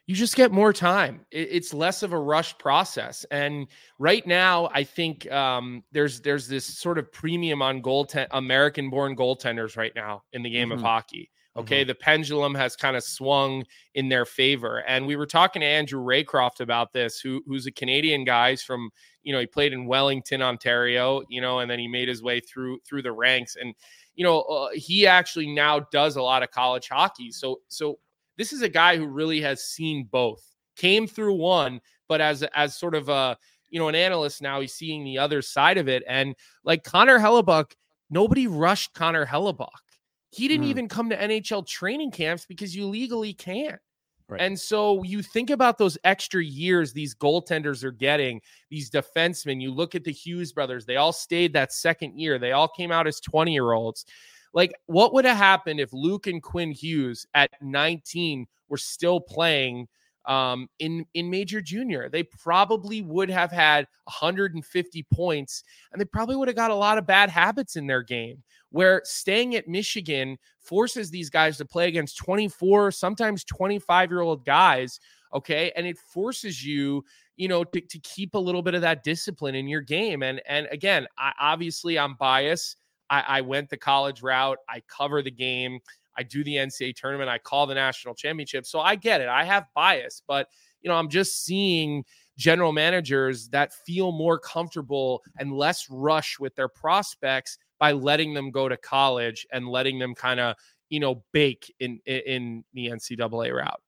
you 0.06 0.14
just 0.14 0.36
get 0.36 0.52
more 0.52 0.70
time. 0.70 1.24
It- 1.30 1.48
it's 1.50 1.72
less 1.72 2.02
of 2.02 2.12
a 2.12 2.18
rush 2.18 2.58
process. 2.58 3.24
And 3.30 3.66
right 3.98 4.26
now, 4.26 4.68
I 4.74 4.84
think 4.84 5.26
um, 5.32 5.82
there's 5.92 6.20
there's 6.20 6.46
this 6.46 6.66
sort 6.66 6.98
of 6.98 7.10
premium 7.10 7.62
on 7.62 7.80
goaltend 7.80 8.26
American 8.32 8.90
born 8.90 9.16
goaltenders 9.16 9.78
right 9.78 9.94
now 9.94 10.22
in 10.34 10.42
the 10.42 10.50
game 10.50 10.72
of 10.72 10.80
Mhm. 10.80 10.82
hockey. 10.82 11.30
Okay, 11.56 11.84
the 11.84 11.94
pendulum 11.94 12.52
has 12.56 12.74
kind 12.74 12.96
of 12.96 13.04
swung 13.04 13.64
in 13.94 14.08
their 14.08 14.24
favor. 14.24 14.78
And 14.88 15.06
we 15.06 15.14
were 15.14 15.26
talking 15.26 15.60
to 15.60 15.66
Andrew 15.66 16.00
Raycroft 16.02 16.60
about 16.60 16.92
this, 16.92 17.20
who 17.20 17.42
who's 17.46 17.66
a 17.66 17.72
Canadian 17.72 18.24
guy. 18.24 18.50
He's 18.50 18.62
from, 18.62 18.90
you 19.22 19.32
know, 19.32 19.38
he 19.38 19.46
played 19.46 19.72
in 19.72 19.86
Wellington, 19.86 20.42
Ontario, 20.42 21.22
you 21.28 21.40
know, 21.40 21.60
and 21.60 21.70
then 21.70 21.78
he 21.78 21.86
made 21.86 22.08
his 22.08 22.24
way 22.24 22.40
through 22.40 22.80
through 22.84 23.02
the 23.02 23.12
ranks. 23.12 23.54
And 23.54 23.72
you 24.16 24.24
know, 24.24 24.40
uh, 24.42 24.70
he 24.74 25.06
actually 25.06 25.46
now 25.46 25.80
does 25.80 26.16
a 26.16 26.22
lot 26.22 26.42
of 26.42 26.50
college 26.50 26.88
hockey. 26.88 27.30
So 27.30 27.60
so 27.68 28.00
this 28.36 28.52
is 28.52 28.62
a 28.62 28.68
guy 28.68 28.96
who 28.96 29.06
really 29.06 29.40
has 29.42 29.62
seen 29.62 30.08
both. 30.10 30.42
Came 30.76 31.06
through 31.06 31.34
one, 31.34 31.80
but 32.08 32.20
as 32.20 32.42
as 32.54 32.76
sort 32.76 32.96
of 32.96 33.08
a 33.08 33.36
you 33.70 33.78
know 33.78 33.86
an 33.86 33.94
analyst 33.94 34.42
now, 34.42 34.60
he's 34.60 34.74
seeing 34.74 35.04
the 35.04 35.18
other 35.18 35.40
side 35.40 35.78
of 35.78 35.88
it. 35.88 36.02
And 36.08 36.34
like 36.64 36.82
Connor 36.82 37.20
Hellebuyck, 37.20 37.72
nobody 38.10 38.48
rushed 38.48 38.92
Connor 38.92 39.24
Hellebuyck. 39.24 39.68
He 40.34 40.48
didn't 40.48 40.66
Mm. 40.66 40.70
even 40.70 40.88
come 40.88 41.08
to 41.10 41.16
NHL 41.16 41.66
training 41.66 42.10
camps 42.10 42.44
because 42.46 42.74
you 42.74 42.86
legally 42.86 43.32
can't. 43.32 43.80
And 44.40 44.58
so 44.58 45.02
you 45.02 45.20
think 45.22 45.50
about 45.50 45.76
those 45.76 45.98
extra 46.02 46.42
years 46.42 46.92
these 46.92 47.14
goaltenders 47.14 47.84
are 47.84 47.92
getting, 47.92 48.40
these 48.70 48.90
defensemen. 48.90 49.60
You 49.60 49.70
look 49.70 49.94
at 49.94 50.02
the 50.02 50.12
Hughes 50.12 50.50
brothers, 50.50 50.86
they 50.86 50.96
all 50.96 51.12
stayed 51.12 51.52
that 51.52 51.72
second 51.74 52.18
year. 52.18 52.38
They 52.38 52.52
all 52.52 52.66
came 52.68 52.90
out 52.90 53.06
as 53.06 53.20
20 53.20 53.52
year 53.52 53.72
olds. 53.72 54.06
Like, 54.54 54.72
what 54.86 55.12
would 55.12 55.24
have 55.26 55.36
happened 55.36 55.78
if 55.78 55.92
Luke 55.92 56.26
and 56.26 56.42
Quinn 56.42 56.70
Hughes 56.72 57.26
at 57.34 57.50
19 57.60 58.46
were 58.68 58.78
still 58.78 59.20
playing 59.20 59.88
um, 60.26 60.68
in 60.78 61.06
in 61.14 61.30
Major 61.30 61.60
Junior? 61.60 62.08
They 62.08 62.22
probably 62.22 63.02
would 63.02 63.30
have 63.30 63.50
had 63.50 63.86
150 64.04 65.06
points, 65.12 65.64
and 65.92 66.00
they 66.00 66.04
probably 66.04 66.36
would 66.36 66.48
have 66.48 66.56
got 66.56 66.70
a 66.70 66.74
lot 66.74 66.98
of 66.98 67.06
bad 67.06 67.30
habits 67.30 67.76
in 67.76 67.86
their 67.86 68.02
game. 68.02 68.42
Where 68.70 69.02
staying 69.04 69.54
at 69.54 69.68
Michigan 69.68 70.36
forces 70.60 71.10
these 71.10 71.30
guys 71.30 71.56
to 71.58 71.64
play 71.64 71.88
against 71.88 72.16
24, 72.18 72.90
sometimes 72.90 73.44
25 73.44 74.10
year 74.10 74.20
old 74.20 74.44
guys. 74.44 74.98
Okay, 75.32 75.72
and 75.76 75.86
it 75.86 75.98
forces 75.98 76.64
you 76.64 77.04
you 77.36 77.48
know 77.48 77.64
to, 77.64 77.80
to 77.80 77.98
keep 78.00 78.34
a 78.34 78.38
little 78.38 78.62
bit 78.62 78.74
of 78.74 78.82
that 78.82 79.04
discipline 79.04 79.54
in 79.54 79.66
your 79.66 79.80
game 79.80 80.22
and 80.22 80.40
and 80.46 80.68
again 80.70 81.06
I, 81.18 81.32
obviously 81.40 81.98
i'm 81.98 82.14
biased 82.14 82.76
I, 83.10 83.20
I 83.22 83.40
went 83.40 83.70
the 83.70 83.76
college 83.76 84.22
route 84.22 84.58
i 84.68 84.82
cover 84.88 85.22
the 85.22 85.30
game 85.30 85.80
i 86.16 86.22
do 86.22 86.44
the 86.44 86.56
ncaa 86.56 86.94
tournament 86.94 87.28
i 87.28 87.38
call 87.38 87.66
the 87.66 87.74
national 87.74 88.14
championship 88.14 88.66
so 88.66 88.80
i 88.80 88.94
get 88.94 89.20
it 89.20 89.28
i 89.28 89.44
have 89.44 89.66
bias 89.74 90.22
but 90.26 90.48
you 90.82 90.88
know 90.88 90.96
i'm 90.96 91.08
just 91.08 91.44
seeing 91.44 92.04
general 92.36 92.72
managers 92.72 93.48
that 93.48 93.72
feel 93.86 94.12
more 94.12 94.38
comfortable 94.38 95.22
and 95.38 95.52
less 95.52 95.86
rush 95.88 96.38
with 96.38 96.54
their 96.56 96.68
prospects 96.68 97.58
by 97.78 97.92
letting 97.92 98.34
them 98.34 98.50
go 98.50 98.68
to 98.68 98.76
college 98.76 99.46
and 99.52 99.68
letting 99.68 99.98
them 99.98 100.14
kind 100.14 100.40
of 100.40 100.56
you 100.88 101.00
know 101.00 101.22
bake 101.32 101.72
in 101.80 101.98
in 102.06 102.64
the 102.74 102.86
ncaa 102.88 103.52
route 103.52 103.80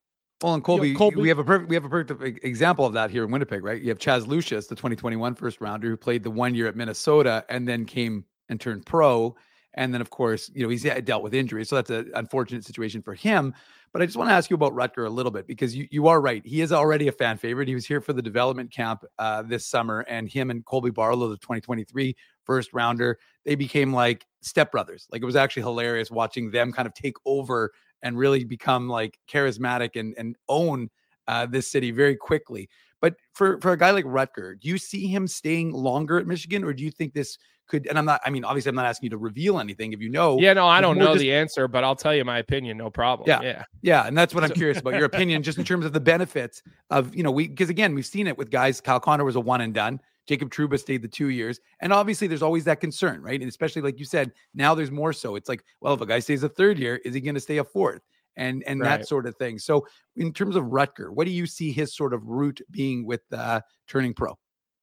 Well, 0.43 0.55
and 0.55 0.63
Colby, 0.63 0.95
Colby, 0.95 1.17
we 1.17 1.29
have 1.29 1.39
a 1.39 1.45
perfect 1.45 1.69
we 1.71 1.77
have 1.77 1.85
a 1.85 1.89
perfect 1.89 2.45
example 2.45 2.85
of 2.85 2.93
that 2.93 3.11
here 3.11 3.25
in 3.25 3.31
Winnipeg, 3.31 3.65
right? 3.65 3.81
You 3.81 3.89
have 3.89 3.99
Chaz 3.99 4.27
Lucius, 4.27 4.67
the 4.67 4.75
2021 4.75 5.35
first 5.35 5.61
rounder, 5.61 5.89
who 5.89 5.97
played 5.97 6.23
the 6.23 6.31
one 6.31 6.55
year 6.55 6.67
at 6.67 6.77
Minnesota 6.77 7.45
and 7.49 7.67
then 7.67 7.85
came 7.85 8.25
and 8.49 8.61
turned 8.61 8.85
pro. 8.85 9.35
And 9.77 9.93
then, 9.93 10.01
of 10.01 10.11
course, 10.11 10.51
you 10.55 10.63
know, 10.63 10.69
he's 10.71 10.85
dealt 11.05 11.23
with 11.23 11.35
injuries. 11.35 11.69
So 11.69 11.77
that's 11.77 11.91
an 11.91 12.11
unfortunate 12.15 12.65
situation 12.65 13.03
for 13.03 13.15
him. 13.15 13.55
But 13.93 14.03
I 14.03 14.07
just 14.07 14.17
want 14.17 14.31
to 14.31 14.35
ask 14.35 14.51
you 14.51 14.55
about 14.55 14.75
Rutger 14.75 15.07
a 15.07 15.11
little 15.11 15.31
bit 15.31 15.47
because 15.47 15.77
you, 15.77 15.87
you 15.91 16.09
are 16.09 16.21
right. 16.21 16.45
He 16.45 16.61
is 16.61 16.73
already 16.73 17.09
a 17.09 17.13
fan 17.13 17.37
favorite. 17.37 17.69
He 17.69 17.75
was 17.75 17.87
here 17.87 18.01
for 18.01 18.13
the 18.13 18.23
development 18.23 18.71
camp 18.73 19.05
uh, 19.19 19.43
this 19.43 19.67
summer, 19.67 20.01
and 20.09 20.29
him 20.29 20.51
and 20.51 20.65
Colby 20.65 20.91
Barlow, 20.91 21.29
the 21.29 21.37
2023 21.37 22.17
first 22.45 22.73
rounder, 22.73 23.19
they 23.45 23.55
became 23.55 23.93
like 23.93 24.27
stepbrothers. 24.45 25.07
Like 25.11 25.23
it 25.23 25.27
was 25.27 25.37
actually 25.37 25.63
hilarious 25.63 26.11
watching 26.11 26.51
them 26.51 26.73
kind 26.73 26.87
of 26.87 26.95
take 26.95 27.17
over 27.27 27.73
and 28.03 28.17
really 28.17 28.45
become 28.45 28.89
like 28.89 29.19
charismatic 29.31 29.99
and, 29.99 30.15
and 30.17 30.37
own 30.49 30.91
uh, 31.29 31.47
this 31.47 31.69
city 31.69 31.91
very 31.91 32.17
quickly. 32.17 32.69
But 33.01 33.17
for, 33.35 33.61
for 33.61 33.73
a 33.73 33.79
guy 33.79 33.91
like 33.91 34.05
Rutger, 34.05 34.59
do 34.59 34.69
you 34.69 34.79
see 34.79 35.07
him 35.07 35.27
staying 35.27 35.73
longer 35.73 36.19
at 36.19 36.27
Michigan, 36.27 36.65
or 36.65 36.73
do 36.73 36.83
you 36.83 36.91
think 36.91 37.13
this 37.13 37.39
could? 37.67 37.87
And 37.87 37.99
I'm 37.99 38.05
not. 38.05 38.21
I 38.25 38.31
mean, 38.31 38.45
obviously, 38.45 38.71
I'm 38.71 38.75
not 38.75 38.87
asking 38.87 39.07
you 39.07 39.11
to 39.11 39.19
reveal 39.19 39.59
anything. 39.59 39.93
If 39.93 40.01
you 40.01 40.09
know, 40.09 40.39
yeah, 40.39 40.53
no, 40.53 40.67
I 40.67 40.81
don't 40.81 40.99
know 40.99 41.15
just, 41.15 41.21
the 41.21 41.33
answer, 41.33 41.69
but 41.69 41.85
I'll 41.85 41.97
tell 41.97 42.15
you 42.15 42.25
my 42.25 42.39
opinion. 42.39 42.77
No 42.77 42.91
problem. 42.91 43.29
Yeah, 43.29 43.43
yeah, 43.43 43.65
yeah. 43.83 44.07
And 44.07 44.17
that's 44.17 44.35
what 44.35 44.45
I'm 44.45 44.51
curious 44.51 44.79
about 44.79 44.95
your 44.95 45.05
opinion, 45.05 45.43
just 45.43 45.59
in 45.59 45.65
terms 45.65 45.85
of 45.85 45.93
the 45.93 46.01
benefits 46.01 46.63
of 46.91 47.15
you 47.15 47.23
know 47.23 47.31
we 47.31 47.49
because 47.49 47.71
again 47.71 47.95
we've 47.95 48.07
seen 48.07 48.27
it 48.27 48.37
with 48.37 48.51
guys. 48.51 48.81
Kyle 48.81 49.01
Connor 49.01 49.25
was 49.25 49.37
a 49.37 49.41
one 49.41 49.61
and 49.61 49.75
done. 49.75 50.01
Jacob 50.27 50.51
Trouba 50.51 50.79
stayed 50.79 51.03
the 51.03 51.09
two 51.09 51.29
years. 51.29 51.61
And 51.81 51.93
obviously, 51.93 52.27
there's 52.27 52.43
always 52.43 52.65
that 52.65 52.81
concern, 52.81 53.23
right? 53.23 53.41
And 53.41 53.49
especially 53.49 53.83
like 53.83 53.99
you 53.99 54.05
said, 54.05 54.33
now 54.55 54.75
there's 54.75 54.91
more 54.91 55.13
so. 55.13 55.37
It's 55.37 55.49
like, 55.49 55.65
well, 55.81 55.95
if 55.95 56.01
a 56.01 56.07
guy 56.07 56.19
stays 56.19 56.43
a 56.43 56.49
third 56.49 56.79
year, 56.79 56.97
is 57.05 57.15
he 57.15 57.21
going 57.21 57.35
to 57.35 57.41
stay 57.41 57.59
a 57.59 57.65
fourth? 57.65 58.03
And 58.39 58.63
and 58.65 58.81
right. 58.81 58.99
that 58.99 59.09
sort 59.09 59.27
of 59.27 59.35
thing. 59.37 59.59
So, 59.59 59.87
in 60.17 60.31
terms 60.31 60.57
of 60.57 60.65
Rutger, 60.65 61.11
what 61.11 61.25
do 61.25 61.31
you 61.31 61.47
see 61.47 61.73
his 61.73 61.97
sort 61.97 62.13
of 62.13 62.27
route 62.27 62.61
being 62.71 63.07
with 63.07 63.23
uh, 63.33 63.63
turning 63.89 64.13
pro? 64.13 64.37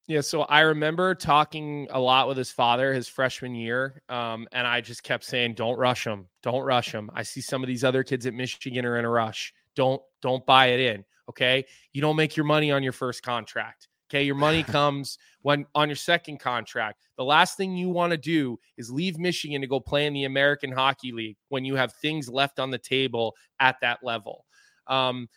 Yeah, 0.07 0.19
so 0.19 0.41
I 0.41 0.61
remember 0.61 1.15
talking 1.15 1.87
a 1.89 1.99
lot 1.99 2.27
with 2.27 2.35
his 2.37 2.51
father 2.51 2.93
his 2.93 3.07
freshman 3.07 3.55
year, 3.55 4.01
um, 4.09 4.47
and 4.51 4.67
I 4.67 4.81
just 4.81 5.03
kept 5.03 5.23
saying, 5.23 5.53
"Don't 5.53 5.77
rush 5.77 6.05
him, 6.05 6.27
don't 6.41 6.63
rush 6.63 6.91
him." 6.91 7.09
I 7.13 7.23
see 7.23 7.39
some 7.39 7.63
of 7.63 7.67
these 7.67 7.85
other 7.85 8.03
kids 8.03 8.25
at 8.25 8.33
Michigan 8.33 8.85
are 8.85 8.97
in 8.97 9.05
a 9.05 9.09
rush. 9.09 9.53
Don't 9.75 10.01
don't 10.21 10.45
buy 10.45 10.67
it 10.67 10.79
in. 10.81 11.05
Okay, 11.29 11.65
you 11.93 12.01
don't 12.01 12.17
make 12.17 12.35
your 12.35 12.45
money 12.45 12.69
on 12.69 12.83
your 12.83 12.91
first 12.91 13.23
contract. 13.23 13.87
Okay. 14.13 14.23
Your 14.23 14.35
money 14.35 14.63
comes 14.77 15.17
when 15.41 15.65
on 15.73 15.89
your 15.89 15.95
second 15.95 16.39
contract. 16.39 16.99
The 17.17 17.23
last 17.23 17.57
thing 17.57 17.75
you 17.75 17.89
want 17.89 18.11
to 18.11 18.17
do 18.17 18.57
is 18.77 18.91
leave 18.91 19.17
Michigan 19.17 19.61
to 19.61 19.67
go 19.67 19.79
play 19.79 20.05
in 20.05 20.13
the 20.13 20.25
American 20.25 20.71
Hockey 20.71 21.11
League 21.11 21.37
when 21.49 21.65
you 21.65 21.75
have 21.75 21.93
things 21.93 22.29
left 22.29 22.59
on 22.59 22.69
the 22.69 22.77
table 22.77 23.33
at 23.59 23.77
that 23.81 23.99
level. 24.03 24.45
Um, 24.87 25.29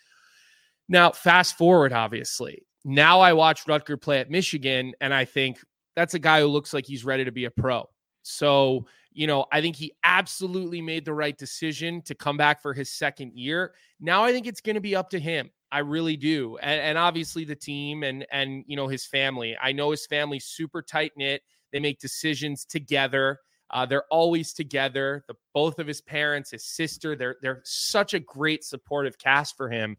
now, 0.89 1.11
fast 1.11 1.57
forward, 1.57 1.93
obviously. 1.93 2.63
Now 2.89 3.19
I 3.19 3.33
watch 3.33 3.65
Rutger 3.65 4.01
play 4.01 4.21
at 4.21 4.31
Michigan, 4.31 4.95
and 5.01 5.13
I 5.13 5.25
think 5.25 5.59
that's 5.97 6.15
a 6.15 6.21
guy 6.21 6.41
who 6.41 6.47
looks 6.47 6.73
like 6.73 6.87
he's 6.87 7.05
ready 7.05 7.25
to 7.25 7.33
be 7.33 7.45
a 7.47 7.51
pro. 7.51 7.91
So, 8.23 8.87
you 9.13 9.27
know, 9.27 9.47
I 9.51 9.61
think 9.61 9.75
he 9.75 9.93
absolutely 10.05 10.81
made 10.81 11.05
the 11.05 11.13
right 11.13 11.37
decision 11.37 12.01
to 12.03 12.15
come 12.15 12.37
back 12.37 12.63
for 12.63 12.73
his 12.73 12.89
second 12.89 13.33
year. 13.35 13.75
Now 13.99 14.23
I 14.23 14.31
think 14.31 14.47
it's 14.47 14.61
going 14.61 14.75
to 14.77 14.81
be 14.81 14.95
up 14.95 15.11
to 15.11 15.19
him. 15.19 15.51
I 15.73 15.81
really 15.81 16.17
do. 16.17 16.59
And, 16.59 16.81
and, 16.81 16.99
obviously 16.99 17.45
the 17.45 17.57
team 17.57 18.05
and 18.05 18.25
and 18.31 18.63
you 18.69 18.77
know 18.77 18.87
his 18.87 19.05
family. 19.05 19.57
I 19.61 19.73
know 19.73 19.91
his 19.91 20.07
family's 20.07 20.45
super 20.45 20.81
tight 20.81 21.11
knit. 21.17 21.43
They 21.73 21.81
make 21.81 21.99
decisions 21.99 22.65
together. 22.65 23.41
Uh, 23.71 23.85
they're 23.85 24.07
always 24.13 24.53
together. 24.53 25.25
The 25.27 25.35
both 25.53 25.81
of 25.81 25.89
his 25.89 26.01
parents, 26.01 26.53
his 26.53 26.65
sister, 26.65 27.17
they're 27.17 27.37
they're 27.43 27.63
such 27.65 28.15
a 28.15 28.21
great 28.21 28.63
supportive 28.63 29.19
cast 29.19 29.57
for 29.57 29.69
him. 29.69 29.97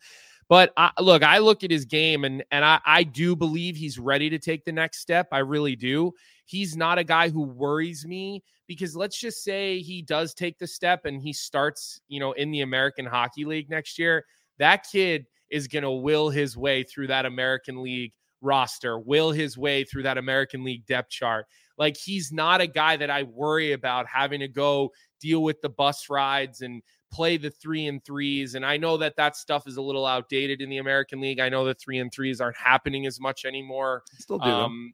But 0.49 0.71
I, 0.77 0.91
look, 0.99 1.23
I 1.23 1.39
look 1.39 1.63
at 1.63 1.71
his 1.71 1.85
game 1.85 2.23
and 2.23 2.43
and 2.51 2.63
I, 2.63 2.79
I 2.85 3.03
do 3.03 3.35
believe 3.35 3.75
he's 3.75 3.99
ready 3.99 4.29
to 4.29 4.39
take 4.39 4.63
the 4.63 4.71
next 4.71 4.99
step. 4.99 5.27
I 5.31 5.39
really 5.39 5.75
do. 5.75 6.13
He's 6.45 6.77
not 6.77 6.97
a 6.97 7.03
guy 7.03 7.29
who 7.29 7.41
worries 7.41 8.05
me 8.05 8.43
because 8.67 8.95
let's 8.95 9.19
just 9.19 9.43
say 9.43 9.79
he 9.79 10.01
does 10.01 10.33
take 10.33 10.57
the 10.57 10.67
step 10.67 11.05
and 11.05 11.21
he 11.21 11.33
starts, 11.33 12.01
you 12.07 12.19
know, 12.19 12.31
in 12.33 12.51
the 12.51 12.61
American 12.61 13.05
Hockey 13.05 13.45
League 13.45 13.69
next 13.69 13.99
year. 13.99 14.25
That 14.59 14.85
kid 14.89 15.25
is 15.49 15.67
going 15.67 15.83
to 15.83 15.91
will 15.91 16.29
his 16.29 16.57
way 16.57 16.83
through 16.83 17.07
that 17.07 17.25
American 17.25 17.81
League 17.81 18.13
roster, 18.41 18.99
will 18.99 19.31
his 19.31 19.57
way 19.57 19.83
through 19.83 20.03
that 20.03 20.17
American 20.17 20.63
League 20.63 20.85
depth 20.85 21.09
chart. 21.09 21.45
Like 21.77 21.97
he's 21.97 22.31
not 22.31 22.61
a 22.61 22.67
guy 22.67 22.97
that 22.97 23.09
I 23.09 23.23
worry 23.23 23.73
about 23.73 24.07
having 24.07 24.39
to 24.39 24.47
go 24.47 24.91
deal 25.21 25.43
with 25.43 25.61
the 25.61 25.69
bus 25.69 26.09
rides 26.09 26.61
and 26.61 26.81
play 27.11 27.37
the 27.37 27.49
three 27.49 27.87
and 27.87 28.03
threes. 28.03 28.55
And 28.55 28.65
I 28.65 28.77
know 28.77 28.97
that 28.97 29.15
that 29.17 29.35
stuff 29.35 29.67
is 29.67 29.77
a 29.77 29.81
little 29.81 30.05
outdated 30.05 30.61
in 30.61 30.69
the 30.69 30.77
American 30.77 31.21
League. 31.21 31.39
I 31.39 31.49
know 31.49 31.65
the 31.65 31.73
three 31.73 31.99
and 31.99 32.11
threes 32.11 32.41
aren't 32.41 32.57
happening 32.57 33.05
as 33.05 33.19
much 33.19 33.45
anymore. 33.45 34.03
Still 34.17 34.39
do. 34.39 34.49
Um, 34.49 34.93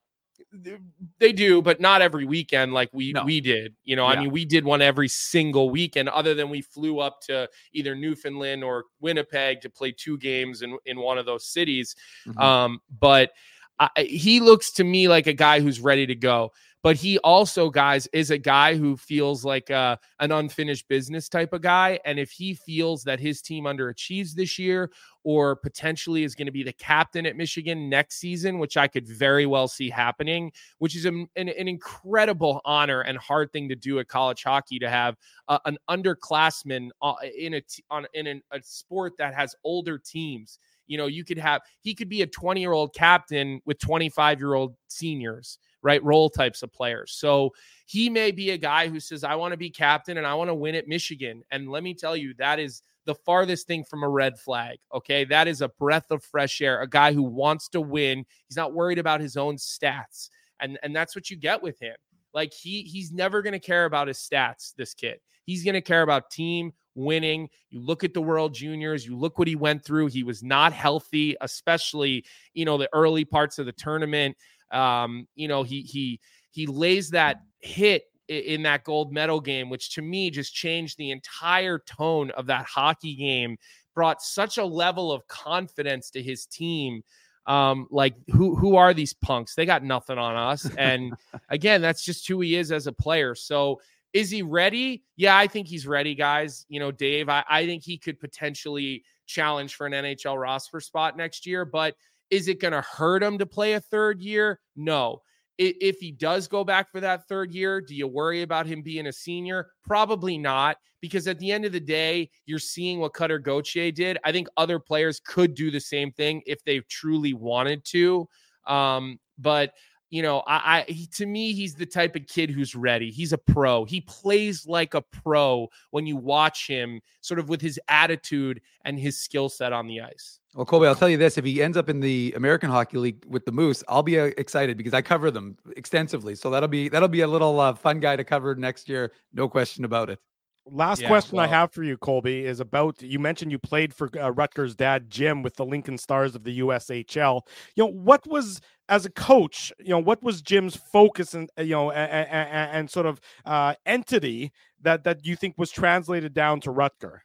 they 1.20 1.32
do, 1.32 1.62
but 1.62 1.80
not 1.80 2.02
every 2.02 2.26
weekend 2.26 2.74
like 2.74 2.90
we 2.94 3.14
no. 3.14 3.24
we 3.24 3.42
did. 3.42 3.76
You 3.84 3.96
know, 3.96 4.08
yeah. 4.08 4.20
I 4.20 4.22
mean, 4.22 4.32
we 4.32 4.46
did 4.46 4.66
one 4.66 4.82
every 4.82 5.08
single 5.08 5.70
weekend, 5.70 6.10
other 6.10 6.34
than 6.34 6.50
we 6.50 6.62
flew 6.62 7.00
up 7.00 7.22
to 7.22 7.50
either 7.72 7.96
Newfoundland 7.96 8.64
or 8.64 8.86
Winnipeg 9.00 9.62
to 9.62 9.70
play 9.70 9.92
two 9.92 10.18
games 10.18 10.62
in 10.62 10.78
in 10.86 11.00
one 11.00 11.18
of 11.18 11.26
those 11.26 11.46
cities. 11.46 11.96
Mm-hmm. 12.28 12.40
Um, 12.40 12.80
but 13.00 13.32
I, 13.80 13.90
he 13.98 14.40
looks 14.40 14.72
to 14.74 14.84
me 14.84 15.08
like 15.08 15.28
a 15.28 15.34
guy 15.34 15.60
who's 15.60 15.80
ready 15.80 16.06
to 16.08 16.16
go 16.16 16.52
but 16.84 16.98
he 16.98 17.18
also, 17.20 17.70
guys, 17.70 18.08
is 18.12 18.30
a 18.30 18.38
guy 18.38 18.76
who 18.76 18.98
feels 18.98 19.46
like 19.46 19.72
uh, 19.72 19.96
an 20.20 20.34
unfinished 20.34 20.86
business 20.90 21.30
type 21.30 21.54
of 21.54 21.62
guy. 21.62 21.98
And 22.04 22.20
if 22.20 22.30
he 22.30 22.54
feels 22.54 23.04
that 23.06 23.22
his 23.22 23.42
team 23.42 23.64
underachieves 23.64 24.34
this 24.34 24.60
year 24.60 24.92
or 25.24 25.56
potentially 25.56 26.26
is 26.26 26.36
going 26.36 26.48
to 26.48 26.52
be 26.52 26.62
the 26.62 26.74
captain 26.74 27.26
at 27.26 27.38
Michigan 27.38 27.90
next 27.90 28.20
season, 28.20 28.60
which 28.60 28.76
I 28.76 28.90
could 28.90 29.08
very 29.08 29.46
well 29.46 29.70
see 29.70 29.90
happening, 29.90 30.52
which 30.80 30.98
is 30.98 31.06
a, 31.06 31.10
an, 31.10 31.30
an, 31.38 31.70
incredible 31.70 32.60
honor 32.66 33.00
and 33.00 33.18
hard 33.18 33.54
thing 33.54 33.70
to 33.70 33.76
do 33.76 34.00
at 34.00 34.10
college 34.10 34.44
hockey 34.44 34.78
to 34.80 34.90
have 34.90 35.16
uh, 35.48 35.60
an 35.64 35.78
underclassman 35.90 36.90
uh, 37.02 37.14
in 37.38 37.54
a 37.54 37.62
on 37.90 38.06
in 38.14 38.28
an, 38.28 38.42
a 38.52 38.62
sport 38.62 39.14
that 39.18 39.34
has 39.34 39.56
older 39.64 39.98
teams. 39.98 40.60
You 40.88 40.98
know, 40.98 41.08
you 41.08 41.24
could 41.24 41.38
have 41.38 41.62
he 41.80 41.96
could 41.96 42.10
be 42.10 42.24
a 42.24 42.28
20 42.28 42.60
year 42.60 42.74
old 42.74 42.94
captain 42.94 43.62
with 43.66 43.80
25 43.80 44.40
year 44.40 44.54
old 44.56 44.76
seniors 44.90 45.60
right? 45.84 46.04
Role 46.04 46.30
types 46.30 46.64
of 46.64 46.72
players. 46.72 47.12
So 47.12 47.52
he 47.86 48.10
may 48.10 48.32
be 48.32 48.52
a 48.52 48.58
guy 48.58 48.88
who 48.88 49.00
says, 49.00 49.24
I 49.24 49.36
want 49.36 49.52
to 49.52 49.58
be 49.58 49.70
captain 49.70 50.18
and 50.18 50.26
I 50.26 50.34
want 50.34 50.50
to 50.50 50.56
win 50.56 50.76
at 50.76 50.88
Michigan. 50.88 51.44
And 51.52 51.70
let 51.70 51.84
me 51.84 51.94
tell 51.94 52.18
you, 52.18 52.34
that 52.40 52.60
is 52.60 52.82
the 53.06 53.16
farthest 53.16 53.68
thing 53.68 53.84
from 53.84 54.04
a 54.04 54.10
red 54.10 54.40
flag. 54.40 54.78
Okay. 54.94 55.26
That 55.26 55.48
is 55.48 55.62
a 55.62 55.68
breath 55.68 56.10
of 56.10 56.24
fresh 56.24 56.62
air, 56.62 56.82
a 56.82 56.88
guy 56.88 57.14
who 57.14 57.24
wants 57.24 57.68
to 57.70 57.82
win. 57.82 58.26
He's 58.48 58.58
not 58.58 58.74
worried 58.74 58.98
about 58.98 59.20
his 59.20 59.36
own 59.36 59.58
stats. 59.58 60.30
And, 60.62 60.80
and 60.82 60.96
that's 60.96 61.16
what 61.16 61.30
you 61.30 61.36
get 61.36 61.62
with 61.62 61.80
him. 61.80 61.96
Like 62.34 62.54
he 62.54 62.82
he's 62.82 63.12
never 63.12 63.42
going 63.42 63.54
to 63.54 63.60
care 63.60 63.86
about 63.86 64.08
his 64.08 64.18
stats, 64.18 64.74
this 64.76 64.94
kid. 64.94 65.20
He's 65.46 65.64
going 65.64 65.76
to 65.76 65.82
care 65.82 66.02
about 66.02 66.32
team 66.32 66.74
winning. 66.96 67.50
You 67.70 67.82
look 67.82 68.04
at 68.04 68.14
the 68.14 68.22
World 68.22 68.54
Juniors, 68.54 69.06
you 69.06 69.16
look 69.16 69.38
what 69.38 69.48
he 69.48 69.56
went 69.56 69.84
through. 69.84 70.08
He 70.08 70.24
was 70.24 70.42
not 70.42 70.74
healthy, 70.74 71.36
especially, 71.42 72.26
you 72.54 72.66
know, 72.66 72.78
the 72.78 72.90
early 72.94 73.26
parts 73.26 73.60
of 73.60 73.66
the 73.66 73.72
tournament. 73.72 74.38
Um, 74.72 75.28
you 75.36 75.48
know, 75.48 75.64
he 75.64 75.82
he 75.82 76.20
he 76.52 76.68
lays 76.68 77.10
that 77.12 77.42
hit 77.60 78.04
in 78.28 78.64
that 78.64 78.84
gold 78.84 79.12
medal 79.12 79.42
game, 79.42 79.70
which 79.70 79.94
to 79.96 80.02
me 80.02 80.30
just 80.30 80.54
changed 80.54 80.98
the 80.98 81.12
entire 81.12 81.80
tone 81.80 82.32
of 82.32 82.48
that 82.48 82.66
hockey 82.66 83.16
game, 83.16 83.58
brought 83.94 84.22
such 84.22 84.58
a 84.58 84.66
level 84.66 85.12
of 85.12 85.28
confidence 85.28 86.10
to 86.12 86.22
his 86.22 86.46
team. 86.46 87.04
Um, 87.46 87.88
like 87.92 88.16
who 88.32 88.56
who 88.56 88.78
are 88.78 88.94
these 88.94 89.14
punks? 89.14 89.56
They 89.56 89.66
got 89.66 89.84
nothing 89.84 90.18
on 90.18 90.36
us. 90.36 90.70
And 90.78 91.14
again, 91.50 91.82
that's 91.82 92.04
just 92.04 92.28
who 92.28 92.40
he 92.40 92.56
is 92.56 92.72
as 92.72 92.88
a 92.88 92.94
player. 92.94 93.36
So 93.36 93.82
is 94.14 94.30
he 94.30 94.44
ready? 94.44 95.04
Yeah, 95.18 95.36
I 95.36 95.48
think 95.48 95.68
he's 95.68 95.88
ready, 95.88 96.16
guys. 96.16 96.66
You 96.70 96.80
know, 96.80 96.92
Dave, 96.92 97.30
I, 97.30 97.44
I 97.50 97.66
think 97.66 97.84
he 97.84 97.98
could 97.98 98.20
potentially 98.20 99.04
challenge 99.26 99.76
for 99.76 99.88
an 99.88 99.94
NHL 99.94 100.40
roster 100.40 100.80
spot 100.80 101.18
next 101.18 101.46
year, 101.46 101.66
but 101.66 101.96
is 102.34 102.48
it 102.48 102.60
going 102.60 102.72
to 102.72 102.82
hurt 102.82 103.22
him 103.22 103.38
to 103.38 103.46
play 103.46 103.74
a 103.74 103.80
third 103.80 104.20
year? 104.20 104.60
No. 104.76 105.22
If 105.60 105.98
he 106.00 106.12
does 106.12 106.48
go 106.48 106.64
back 106.64 106.92
for 106.92 107.00
that 107.00 107.28
third 107.28 107.54
year, 107.54 107.80
do 107.80 107.94
you 107.94 108.08
worry 108.08 108.42
about 108.42 108.66
him 108.66 108.82
being 108.82 109.06
a 109.06 109.14
senior? 109.14 109.68
Probably 109.84 110.40
not, 110.40 110.78
because 111.00 111.28
at 111.28 111.38
the 111.38 111.52
end 111.52 111.64
of 111.64 111.72
the 111.72 111.80
day, 111.80 112.32
you're 112.48 112.58
seeing 112.58 113.00
what 113.00 113.14
Cutter 113.14 113.38
Gauthier 113.38 113.92
did. 113.92 114.18
I 114.26 114.32
think 114.32 114.48
other 114.58 114.80
players 114.80 115.22
could 115.24 115.54
do 115.54 115.70
the 115.70 115.80
same 115.80 116.12
thing 116.12 116.42
if 116.48 116.64
they 116.64 116.80
truly 116.90 117.36
wanted 117.36 117.86
to. 117.86 118.28
Um, 118.66 119.20
but 119.38 119.74
you 120.14 120.22
know, 120.22 120.44
I, 120.46 120.86
I 120.88 120.92
he, 120.92 121.08
to 121.08 121.26
me, 121.26 121.54
he's 121.54 121.74
the 121.74 121.88
type 121.88 122.16
of 122.16 122.28
kid 122.28 122.52
who's 122.52 122.76
ready. 122.76 123.10
He's 123.10 123.34
a 123.34 123.38
pro. 123.38 123.84
He 123.84 124.02
plays 124.02 124.68
like 124.68 124.94
a 124.94 125.02
pro 125.02 125.70
when 125.90 126.06
you 126.06 126.18
watch 126.18 126.68
him, 126.68 127.02
sort 127.22 127.40
of 127.40 127.50
with 127.50 127.60
his 127.60 127.80
attitude 127.88 128.62
and 128.86 129.00
his 129.00 129.20
skill 129.20 129.50
set 129.50 129.74
on 129.74 129.88
the 129.88 130.02
ice. 130.02 130.40
Well, 130.54 130.68
Colby, 130.68 130.86
I'll 130.86 130.94
tell 130.94 131.10
you 131.10 131.18
this: 131.18 131.40
if 131.40 131.46
he 131.46 131.64
ends 131.64 131.78
up 131.78 131.90
in 131.90 132.00
the 132.00 132.32
American 132.38 132.70
Hockey 132.70 133.00
League 133.00 133.26
with 133.28 133.44
the 133.46 133.52
Moose, 133.52 133.84
I'll 133.88 134.04
be 134.04 134.20
uh, 134.20 134.26
excited 134.38 134.78
because 134.78 134.94
I 134.94 135.02
cover 135.02 135.32
them 135.32 135.58
extensively. 135.76 136.36
So 136.36 136.52
that'll 136.52 136.70
be 136.70 136.90
that'll 136.90 137.08
be 137.08 137.22
a 137.22 137.28
little 137.28 137.60
uh, 137.60 137.74
fun 137.74 138.00
guy 138.00 138.16
to 138.16 138.24
cover 138.24 138.54
next 138.54 138.88
year, 138.88 139.14
no 139.34 139.50
question 139.50 139.84
about 139.84 140.12
it. 140.12 140.20
Last 140.66 141.02
Yeah, 141.02 141.08
question 141.10 141.40
I 141.40 141.48
have 141.48 141.74
for 141.74 141.84
you, 141.84 141.98
Colby, 141.98 142.46
is 142.46 142.62
about 142.62 143.02
you 143.02 143.20
mentioned 143.20 143.52
you 143.52 143.60
played 143.60 143.94
for 143.94 144.10
uh, 144.18 144.32
Rutgers' 144.32 144.76
dad, 144.76 145.10
Jim, 145.10 145.44
with 145.44 145.56
the 145.58 145.66
Lincoln 145.66 145.98
Stars 145.98 146.36
of 146.36 146.44
the 146.46 146.60
USHL. 146.60 147.42
You 147.76 147.84
know, 147.84 147.92
what 147.92 148.26
was 148.26 148.62
as 148.88 149.06
a 149.06 149.10
coach, 149.12 149.74
you 149.80 149.90
know, 149.90 150.00
what 150.00 150.24
was 150.24 150.42
Jim's 150.42 150.76
focus 150.78 151.34
and 151.34 151.50
you 151.58 151.66
know, 151.72 151.92
and, 151.92 152.30
and 152.30 152.90
sort 152.90 153.06
of 153.06 153.20
uh, 153.46 153.76
entity 153.86 154.54
that 154.82 155.04
that 155.04 155.26
you 155.26 155.36
think 155.36 155.58
was 155.58 155.70
translated 155.70 156.34
down 156.34 156.62
to 156.62 156.70
Rutger? 156.70 157.20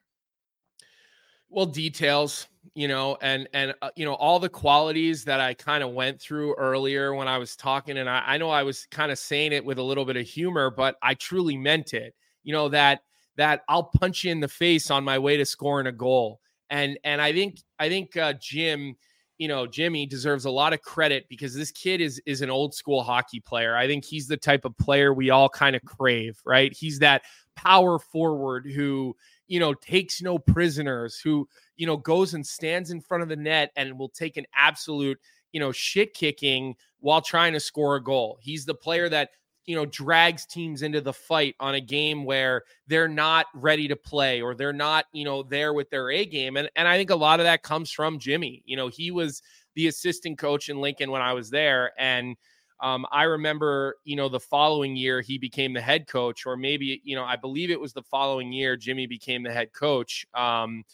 well 1.48 1.66
details 1.66 2.48
you 2.74 2.88
know 2.88 3.16
and 3.22 3.48
and 3.54 3.74
uh, 3.82 3.90
you 3.96 4.04
know 4.04 4.14
all 4.14 4.38
the 4.38 4.48
qualities 4.48 5.24
that 5.24 5.40
i 5.40 5.54
kind 5.54 5.82
of 5.82 5.92
went 5.92 6.20
through 6.20 6.54
earlier 6.56 7.14
when 7.14 7.28
i 7.28 7.38
was 7.38 7.56
talking 7.56 7.98
and 7.98 8.08
I, 8.08 8.22
I 8.26 8.38
know 8.38 8.50
i 8.50 8.62
was 8.62 8.86
kind 8.90 9.10
of 9.10 9.18
saying 9.18 9.52
it 9.52 9.64
with 9.64 9.78
a 9.78 9.82
little 9.82 10.04
bit 10.04 10.16
of 10.16 10.26
humor 10.26 10.70
but 10.70 10.96
i 11.02 11.14
truly 11.14 11.56
meant 11.56 11.94
it 11.94 12.14
you 12.42 12.52
know 12.52 12.68
that 12.68 13.00
that 13.38 13.62
i'll 13.68 13.84
punch 13.84 14.24
you 14.24 14.30
in 14.30 14.40
the 14.40 14.48
face 14.48 14.90
on 14.90 15.02
my 15.02 15.18
way 15.18 15.38
to 15.38 15.46
scoring 15.46 15.86
a 15.86 15.92
goal. 15.92 16.40
And 16.68 16.98
and 17.04 17.22
i 17.22 17.32
think 17.32 17.60
i 17.78 17.88
think 17.88 18.14
uh, 18.16 18.34
jim 18.38 18.94
you 19.38 19.48
know 19.48 19.66
jimmy 19.66 20.04
deserves 20.04 20.44
a 20.44 20.50
lot 20.50 20.74
of 20.74 20.82
credit 20.82 21.24
because 21.30 21.54
this 21.54 21.70
kid 21.70 22.02
is 22.02 22.20
is 22.26 22.42
an 22.42 22.50
old 22.50 22.74
school 22.74 23.02
hockey 23.02 23.40
player. 23.40 23.74
I 23.74 23.86
think 23.86 24.04
he's 24.04 24.28
the 24.28 24.36
type 24.36 24.66
of 24.66 24.76
player 24.76 25.14
we 25.14 25.30
all 25.30 25.48
kind 25.48 25.74
of 25.74 25.84
crave 25.84 26.38
right? 26.44 26.72
He's 26.76 26.98
that 26.98 27.22
power 27.56 27.98
forward 27.98 28.66
who 28.66 29.16
you 29.46 29.58
know 29.60 29.72
takes 29.72 30.20
no 30.20 30.38
prisoners 30.38 31.18
who 31.18 31.48
you 31.76 31.86
know 31.86 31.96
goes 31.96 32.34
and 32.34 32.46
stands 32.46 32.90
in 32.90 33.00
front 33.00 33.22
of 33.22 33.28
the 33.28 33.36
net 33.36 33.70
and 33.76 33.98
will 33.98 34.10
take 34.10 34.36
an 34.36 34.44
absolute 34.54 35.18
you 35.52 35.60
know 35.60 35.72
shit 35.72 36.12
kicking 36.12 36.74
while 37.00 37.22
trying 37.22 37.52
to 37.52 37.60
score 37.60 37.96
a 37.96 38.02
goal. 38.02 38.38
He's 38.42 38.64
the 38.64 38.74
player 38.74 39.08
that 39.08 39.30
you 39.68 39.76
know 39.76 39.84
drags 39.84 40.46
teams 40.46 40.80
into 40.80 41.00
the 41.02 41.12
fight 41.12 41.54
on 41.60 41.74
a 41.74 41.80
game 41.80 42.24
where 42.24 42.62
they're 42.86 43.06
not 43.06 43.46
ready 43.52 43.86
to 43.86 43.94
play 43.94 44.40
or 44.40 44.54
they're 44.54 44.72
not 44.72 45.04
you 45.12 45.24
know 45.24 45.42
there 45.42 45.74
with 45.74 45.90
their 45.90 46.10
a 46.10 46.24
game 46.24 46.56
and 46.56 46.70
and 46.74 46.88
i 46.88 46.96
think 46.96 47.10
a 47.10 47.14
lot 47.14 47.38
of 47.38 47.44
that 47.44 47.62
comes 47.62 47.90
from 47.90 48.18
jimmy 48.18 48.62
you 48.64 48.76
know 48.76 48.88
he 48.88 49.10
was 49.10 49.42
the 49.74 49.86
assistant 49.86 50.38
coach 50.38 50.70
in 50.70 50.80
lincoln 50.80 51.10
when 51.10 51.20
i 51.20 51.34
was 51.34 51.50
there 51.50 51.92
and 51.98 52.34
um, 52.80 53.06
I 53.10 53.24
remember, 53.24 53.96
you 54.04 54.14
know, 54.14 54.28
the 54.28 54.38
following 54.38 54.94
year 54.94 55.20
he 55.20 55.36
became 55.36 55.72
the 55.72 55.80
head 55.80 56.06
coach, 56.06 56.46
or 56.46 56.56
maybe, 56.56 57.00
you 57.02 57.16
know, 57.16 57.24
I 57.24 57.34
believe 57.34 57.72
it 57.72 57.80
was 57.80 57.92
the 57.92 58.04
following 58.04 58.52
year 58.52 58.76
Jimmy 58.76 59.08
became 59.08 59.42
the 59.42 59.52
head 59.52 59.72
coach. 59.72 60.24
Um, 60.32 60.84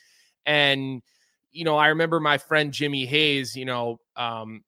and, 0.46 1.02
you 1.52 1.64
know, 1.64 1.76
I 1.76 1.88
remember 1.88 2.20
my 2.20 2.38
friend 2.38 2.72
Jimmy 2.72 3.04
Hayes, 3.04 3.54
you 3.54 3.66
know, 3.66 4.00
um, 4.16 4.64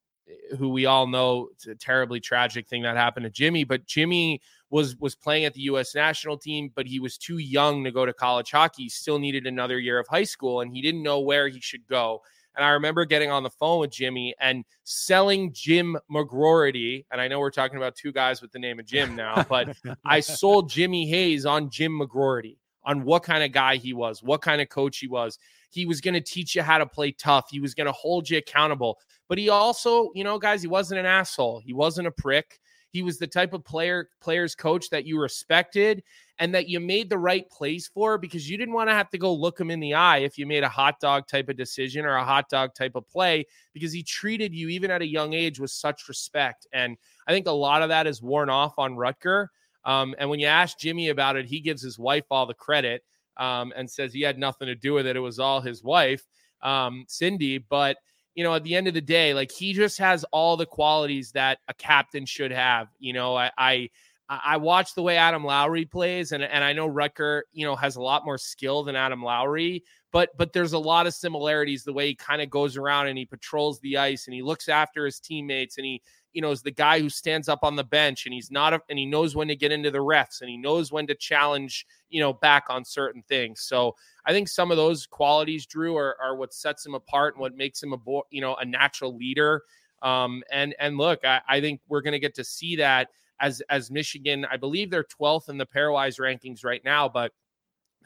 who 0.58 0.68
we 0.68 0.86
all 0.86 1.06
know 1.06 1.48
it's 1.52 1.66
a 1.66 1.74
terribly 1.74 2.20
tragic 2.20 2.66
thing 2.68 2.82
that 2.82 2.96
happened 2.96 3.24
to 3.24 3.30
Jimmy, 3.30 3.64
but 3.64 3.86
Jimmy 3.86 4.40
was 4.70 4.96
was 4.96 5.14
playing 5.14 5.44
at 5.44 5.54
the 5.54 5.62
US 5.62 5.94
national 5.94 6.38
team, 6.38 6.70
but 6.74 6.86
he 6.86 6.98
was 6.98 7.16
too 7.16 7.38
young 7.38 7.84
to 7.84 7.90
go 7.90 8.04
to 8.04 8.12
college 8.12 8.50
hockey. 8.50 8.84
He 8.84 8.88
still 8.88 9.18
needed 9.18 9.46
another 9.46 9.78
year 9.78 9.98
of 9.98 10.06
high 10.08 10.24
school 10.24 10.60
and 10.60 10.72
he 10.72 10.82
didn't 10.82 11.02
know 11.02 11.20
where 11.20 11.48
he 11.48 11.60
should 11.60 11.86
go. 11.86 12.22
And 12.56 12.64
I 12.64 12.70
remember 12.70 13.04
getting 13.04 13.30
on 13.30 13.42
the 13.42 13.50
phone 13.50 13.80
with 13.80 13.90
Jimmy 13.90 14.34
and 14.40 14.64
selling 14.82 15.52
Jim 15.52 15.96
McGroarty. 16.10 17.04
And 17.12 17.20
I 17.20 17.28
know 17.28 17.38
we're 17.38 17.50
talking 17.50 17.76
about 17.76 17.94
two 17.94 18.12
guys 18.12 18.40
with 18.40 18.50
the 18.50 18.58
name 18.58 18.80
of 18.80 18.86
Jim 18.86 19.14
now, 19.14 19.44
but 19.48 19.76
I 20.06 20.20
sold 20.20 20.70
Jimmy 20.70 21.06
Hayes 21.06 21.44
on 21.44 21.68
Jim 21.68 22.00
McGroarty, 22.00 22.56
on 22.82 23.04
what 23.04 23.24
kind 23.24 23.44
of 23.44 23.52
guy 23.52 23.76
he 23.76 23.92
was, 23.92 24.22
what 24.22 24.40
kind 24.40 24.62
of 24.62 24.70
coach 24.70 24.98
he 24.98 25.06
was. 25.06 25.38
He 25.70 25.86
was 25.86 26.00
going 26.00 26.14
to 26.14 26.20
teach 26.20 26.54
you 26.54 26.62
how 26.62 26.78
to 26.78 26.86
play 26.86 27.12
tough. 27.12 27.48
He 27.50 27.60
was 27.60 27.74
going 27.74 27.86
to 27.86 27.92
hold 27.92 28.28
you 28.28 28.38
accountable. 28.38 28.98
But 29.28 29.38
he 29.38 29.48
also, 29.48 30.10
you 30.14 30.24
know, 30.24 30.38
guys, 30.38 30.62
he 30.62 30.68
wasn't 30.68 31.00
an 31.00 31.06
asshole. 31.06 31.60
He 31.60 31.72
wasn't 31.72 32.08
a 32.08 32.12
prick. 32.12 32.60
He 32.90 33.02
was 33.02 33.18
the 33.18 33.26
type 33.26 33.52
of 33.52 33.64
player, 33.64 34.08
players 34.22 34.54
coach 34.54 34.88
that 34.90 35.04
you 35.04 35.20
respected 35.20 36.02
and 36.38 36.54
that 36.54 36.68
you 36.68 36.80
made 36.80 37.10
the 37.10 37.18
right 37.18 37.48
plays 37.50 37.90
for 37.92 38.16
because 38.16 38.48
you 38.48 38.56
didn't 38.56 38.74
want 38.74 38.88
to 38.88 38.94
have 38.94 39.10
to 39.10 39.18
go 39.18 39.34
look 39.34 39.60
him 39.60 39.70
in 39.70 39.80
the 39.80 39.94
eye 39.94 40.18
if 40.18 40.38
you 40.38 40.46
made 40.46 40.62
a 40.62 40.68
hot 40.68 40.98
dog 41.00 41.26
type 41.26 41.48
of 41.48 41.56
decision 41.56 42.06
or 42.06 42.16
a 42.16 42.24
hot 42.24 42.48
dog 42.48 42.74
type 42.74 42.94
of 42.94 43.06
play 43.08 43.44
because 43.74 43.92
he 43.92 44.02
treated 44.02 44.54
you 44.54 44.68
even 44.68 44.90
at 44.90 45.02
a 45.02 45.06
young 45.06 45.34
age 45.34 45.60
with 45.60 45.70
such 45.70 46.08
respect. 46.08 46.66
And 46.72 46.96
I 47.26 47.32
think 47.32 47.46
a 47.46 47.52
lot 47.52 47.82
of 47.82 47.90
that 47.90 48.06
is 48.06 48.22
worn 48.22 48.48
off 48.48 48.78
on 48.78 48.96
Rutger. 48.96 49.48
Um, 49.84 50.14
and 50.18 50.30
when 50.30 50.40
you 50.40 50.46
ask 50.46 50.78
Jimmy 50.78 51.10
about 51.10 51.36
it, 51.36 51.46
he 51.46 51.60
gives 51.60 51.82
his 51.82 51.98
wife 51.98 52.24
all 52.30 52.46
the 52.46 52.54
credit 52.54 53.02
um, 53.36 53.72
and 53.76 53.90
says 53.90 54.12
he 54.12 54.22
had 54.22 54.38
nothing 54.38 54.66
to 54.66 54.74
do 54.74 54.92
with 54.92 55.06
it. 55.06 55.16
It 55.16 55.20
was 55.20 55.38
all 55.38 55.60
his 55.60 55.82
wife, 55.82 56.24
um, 56.62 57.04
Cindy. 57.08 57.58
But 57.58 57.96
you 58.34 58.44
know, 58.44 58.54
at 58.54 58.64
the 58.64 58.74
end 58.74 58.86
of 58.88 58.94
the 58.94 59.00
day, 59.00 59.34
like 59.34 59.50
he 59.50 59.72
just 59.72 59.98
has 59.98 60.24
all 60.32 60.56
the 60.56 60.66
qualities 60.66 61.32
that 61.32 61.58
a 61.68 61.74
captain 61.74 62.26
should 62.26 62.52
have. 62.52 62.88
You 62.98 63.12
know, 63.12 63.36
I, 63.36 63.50
I 63.56 63.90
I 64.28 64.56
watch 64.56 64.94
the 64.94 65.02
way 65.02 65.16
Adam 65.16 65.44
Lowry 65.44 65.84
plays, 65.84 66.32
and 66.32 66.42
and 66.42 66.64
I 66.64 66.72
know 66.72 66.88
Rutger, 66.88 67.42
you 67.52 67.66
know, 67.66 67.76
has 67.76 67.96
a 67.96 68.02
lot 68.02 68.24
more 68.24 68.38
skill 68.38 68.82
than 68.82 68.96
Adam 68.96 69.22
Lowry, 69.22 69.84
but 70.12 70.30
but 70.36 70.52
there's 70.52 70.72
a 70.72 70.78
lot 70.78 71.06
of 71.06 71.14
similarities 71.14 71.84
the 71.84 71.92
way 71.92 72.08
he 72.08 72.14
kind 72.14 72.42
of 72.42 72.50
goes 72.50 72.76
around 72.76 73.06
and 73.06 73.18
he 73.18 73.24
patrols 73.24 73.78
the 73.80 73.96
ice 73.96 74.26
and 74.26 74.34
he 74.34 74.42
looks 74.42 74.68
after 74.68 75.04
his 75.04 75.20
teammates 75.20 75.76
and 75.78 75.86
he 75.86 76.02
you 76.36 76.42
know 76.42 76.50
is 76.50 76.60
the 76.60 76.70
guy 76.70 77.00
who 77.00 77.08
stands 77.08 77.48
up 77.48 77.60
on 77.62 77.76
the 77.76 77.82
bench 77.82 78.26
and 78.26 78.34
he's 78.34 78.50
not 78.50 78.74
a, 78.74 78.80
and 78.90 78.98
he 78.98 79.06
knows 79.06 79.34
when 79.34 79.48
to 79.48 79.56
get 79.56 79.72
into 79.72 79.90
the 79.90 79.98
refs 79.98 80.42
and 80.42 80.50
he 80.50 80.58
knows 80.58 80.92
when 80.92 81.06
to 81.06 81.14
challenge 81.14 81.86
you 82.10 82.20
know 82.20 82.34
back 82.34 82.64
on 82.68 82.84
certain 82.84 83.22
things. 83.26 83.62
So 83.62 83.96
I 84.26 84.32
think 84.32 84.48
some 84.48 84.70
of 84.70 84.76
those 84.76 85.06
qualities, 85.06 85.64
Drew, 85.64 85.96
are, 85.96 86.14
are 86.22 86.36
what 86.36 86.52
sets 86.52 86.84
him 86.84 86.94
apart 86.94 87.34
and 87.34 87.40
what 87.40 87.56
makes 87.56 87.82
him 87.82 87.94
a 87.94 87.96
bo- 87.96 88.26
you 88.30 88.42
know 88.42 88.54
a 88.56 88.66
natural 88.66 89.16
leader. 89.16 89.62
Um, 90.02 90.42
and 90.52 90.74
and 90.78 90.98
look, 90.98 91.24
I, 91.24 91.40
I 91.48 91.62
think 91.62 91.80
we're 91.88 92.02
going 92.02 92.12
to 92.12 92.18
get 92.18 92.34
to 92.34 92.44
see 92.44 92.76
that 92.76 93.08
as 93.40 93.62
as 93.70 93.90
Michigan. 93.90 94.46
I 94.50 94.58
believe 94.58 94.90
they're 94.90 95.04
12th 95.04 95.48
in 95.48 95.56
the 95.56 95.66
pairwise 95.66 96.20
rankings 96.20 96.64
right 96.64 96.84
now, 96.84 97.08
but 97.08 97.32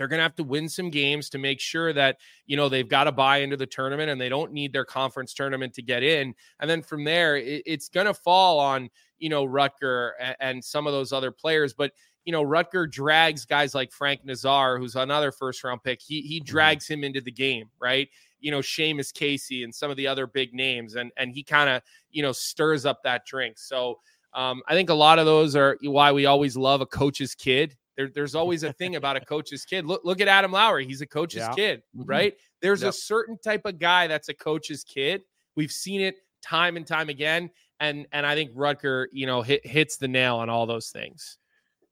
they're 0.01 0.09
going 0.09 0.19
to 0.19 0.23
have 0.23 0.35
to 0.37 0.45
win 0.45 0.67
some 0.67 0.89
games 0.89 1.29
to 1.29 1.37
make 1.37 1.61
sure 1.61 1.93
that 1.93 2.17
you 2.47 2.57
know 2.57 2.71
they've 2.71 2.89
got 2.89 3.05
to 3.05 3.13
buy 3.13 3.39
into 3.39 3.59
the 3.59 3.67
tournament 3.67 4.09
and 4.09 4.19
they 4.19 4.31
don't 4.31 4.51
need 4.51 4.73
their 4.73 4.87
conference 4.87 5.35
tournament 5.35 5.75
to 5.75 5.83
get 5.83 6.03
in. 6.03 6.35
And 6.59 6.71
then 6.71 6.81
from 6.81 7.05
there, 7.05 7.37
it, 7.37 7.63
it's 7.67 7.91
going 7.91 8.07
to 8.07 8.15
fall 8.15 8.59
on 8.59 8.89
you 9.19 9.29
know 9.29 9.47
Rutger 9.47 10.13
and, 10.19 10.37
and 10.41 10.65
some 10.65 10.87
of 10.87 10.95
those 10.95 11.13
other 11.13 11.31
players, 11.31 11.75
but 11.75 11.93
you 12.25 12.33
know, 12.33 12.43
Rutger 12.43 12.91
drags 12.91 13.45
guys 13.45 13.75
like 13.75 13.93
Frank 13.93 14.25
Nazar, 14.25 14.79
who's 14.79 14.97
another 14.97 15.33
first 15.33 15.63
round 15.65 15.83
pick. 15.83 16.01
He 16.01 16.23
he 16.23 16.41
drags 16.41 16.89
him 16.89 17.05
into 17.05 17.21
the 17.21 17.31
game, 17.31 17.67
right? 17.79 18.09
You 18.41 18.51
know, 18.53 18.61
Seamus 18.61 19.13
Casey 19.13 19.65
and 19.65 19.75
some 19.75 19.91
of 19.91 19.99
the 19.99 20.07
other 20.07 20.27
big 20.27 20.55
names, 20.55 20.95
and 20.95 21.11
and 21.19 21.31
he 21.31 21.43
kind 21.43 21.69
of 21.69 21.83
you 22.11 22.23
know 22.23 22.33
stirs 22.33 22.87
up 22.87 23.03
that 23.05 23.27
drink. 23.27 23.59
So 23.59 24.01
um, 24.33 24.63
I 24.69 24.75
think 24.75 24.91
a 24.91 24.95
lot 24.95 25.19
of 25.19 25.27
those 25.27 25.57
are 25.57 25.77
why 25.83 26.13
we 26.13 26.27
always 26.27 26.57
love 26.57 26.81
a 26.81 26.87
coach's 26.87 27.35
kid. 27.35 27.77
There, 28.01 28.11
there's 28.15 28.35
always 28.35 28.63
a 28.63 28.73
thing 28.73 28.97
about 28.97 29.17
a 29.17 29.21
coach's 29.35 29.65
kid. 29.67 29.85
Look 29.85 30.03
look 30.05 30.21
at 30.23 30.29
Adam 30.29 30.53
Lowry. 30.53 30.87
He's 30.87 31.03
a 31.03 31.07
coach's 31.07 31.41
Yeah. 31.41 31.53
kid, 31.53 31.83
Mhm. 31.95 32.05
right? 32.07 32.35
There's 32.63 32.83
a 32.83 32.93
certain 32.93 33.37
type 33.39 33.63
of 33.67 33.79
guy 33.79 34.07
that's 34.07 34.29
a 34.31 34.35
coach's 34.35 34.85
kid. 34.85 35.23
We've 35.55 35.71
seen 35.71 36.01
it 36.01 36.17
time 36.43 36.77
and 36.79 36.87
time 36.87 37.11
again, 37.11 37.51
and 37.79 38.07
and 38.13 38.25
I 38.25 38.35
think 38.35 38.53
Rutger, 38.55 39.07
you 39.13 39.27
know, 39.27 39.43
hit, 39.43 39.67
hits 39.67 39.99
the 39.99 40.09
nail 40.09 40.37
on 40.37 40.49
all 40.49 40.65
those 40.67 40.89
things. 40.91 41.37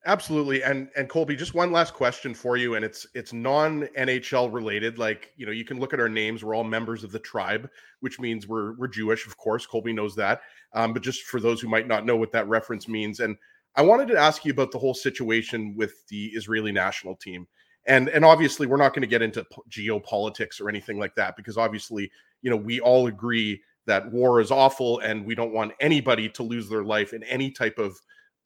Absolutely. 0.06 0.62
And 0.62 0.88
and 0.96 1.08
Colby, 1.08 1.36
just 1.36 1.52
one 1.54 1.72
last 1.72 1.92
question 1.92 2.32
for 2.32 2.56
you, 2.56 2.76
and 2.76 2.84
it's 2.84 3.06
it's 3.14 3.32
non 3.34 3.82
NHL 3.96 4.50
related. 4.50 4.96
Like 4.98 5.32
you 5.36 5.44
know, 5.44 5.52
you 5.52 5.64
can 5.64 5.78
look 5.78 5.92
at 5.92 6.00
our 6.00 6.08
names. 6.08 6.42
We're 6.42 6.54
all 6.54 6.64
members 6.64 7.04
of 7.04 7.12
the 7.12 7.18
tribe, 7.18 7.68
which 8.00 8.18
means 8.18 8.46
we're 8.46 8.72
we're 8.74 8.88
Jewish, 8.88 9.26
of 9.26 9.36
course. 9.36 9.66
Colby 9.66 9.92
knows 9.92 10.14
that. 10.16 10.40
Um, 10.72 10.92
but 10.94 11.02
just 11.02 11.22
for 11.24 11.40
those 11.40 11.60
who 11.60 11.68
might 11.68 11.86
not 11.88 12.06
know 12.06 12.16
what 12.16 12.32
that 12.32 12.48
reference 12.48 12.88
means, 12.88 13.20
and 13.20 13.36
I 13.78 13.82
wanted 13.82 14.08
to 14.08 14.18
ask 14.18 14.44
you 14.44 14.50
about 14.50 14.72
the 14.72 14.78
whole 14.78 14.92
situation 14.92 15.74
with 15.76 16.04
the 16.08 16.26
Israeli 16.34 16.72
national 16.72 17.14
team. 17.14 17.46
And 17.86 18.08
and 18.08 18.24
obviously, 18.24 18.66
we're 18.66 18.76
not 18.76 18.92
going 18.92 19.02
to 19.02 19.08
get 19.08 19.22
into 19.22 19.46
geopolitics 19.70 20.60
or 20.60 20.68
anything 20.68 20.98
like 20.98 21.14
that 21.14 21.36
because 21.36 21.56
obviously, 21.56 22.10
you 22.42 22.50
know, 22.50 22.56
we 22.56 22.80
all 22.80 23.06
agree 23.06 23.62
that 23.86 24.10
war 24.10 24.40
is 24.40 24.50
awful, 24.50 24.98
and 24.98 25.24
we 25.24 25.34
don't 25.34 25.54
want 25.54 25.72
anybody 25.80 26.28
to 26.28 26.42
lose 26.42 26.68
their 26.68 26.82
life 26.82 27.12
in 27.14 27.22
any 27.22 27.52
type 27.52 27.78
of 27.78 27.98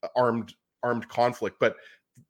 uh, 0.03 0.09
armed 0.15 0.55
armed 0.83 1.09
conflict, 1.09 1.57
but 1.59 1.77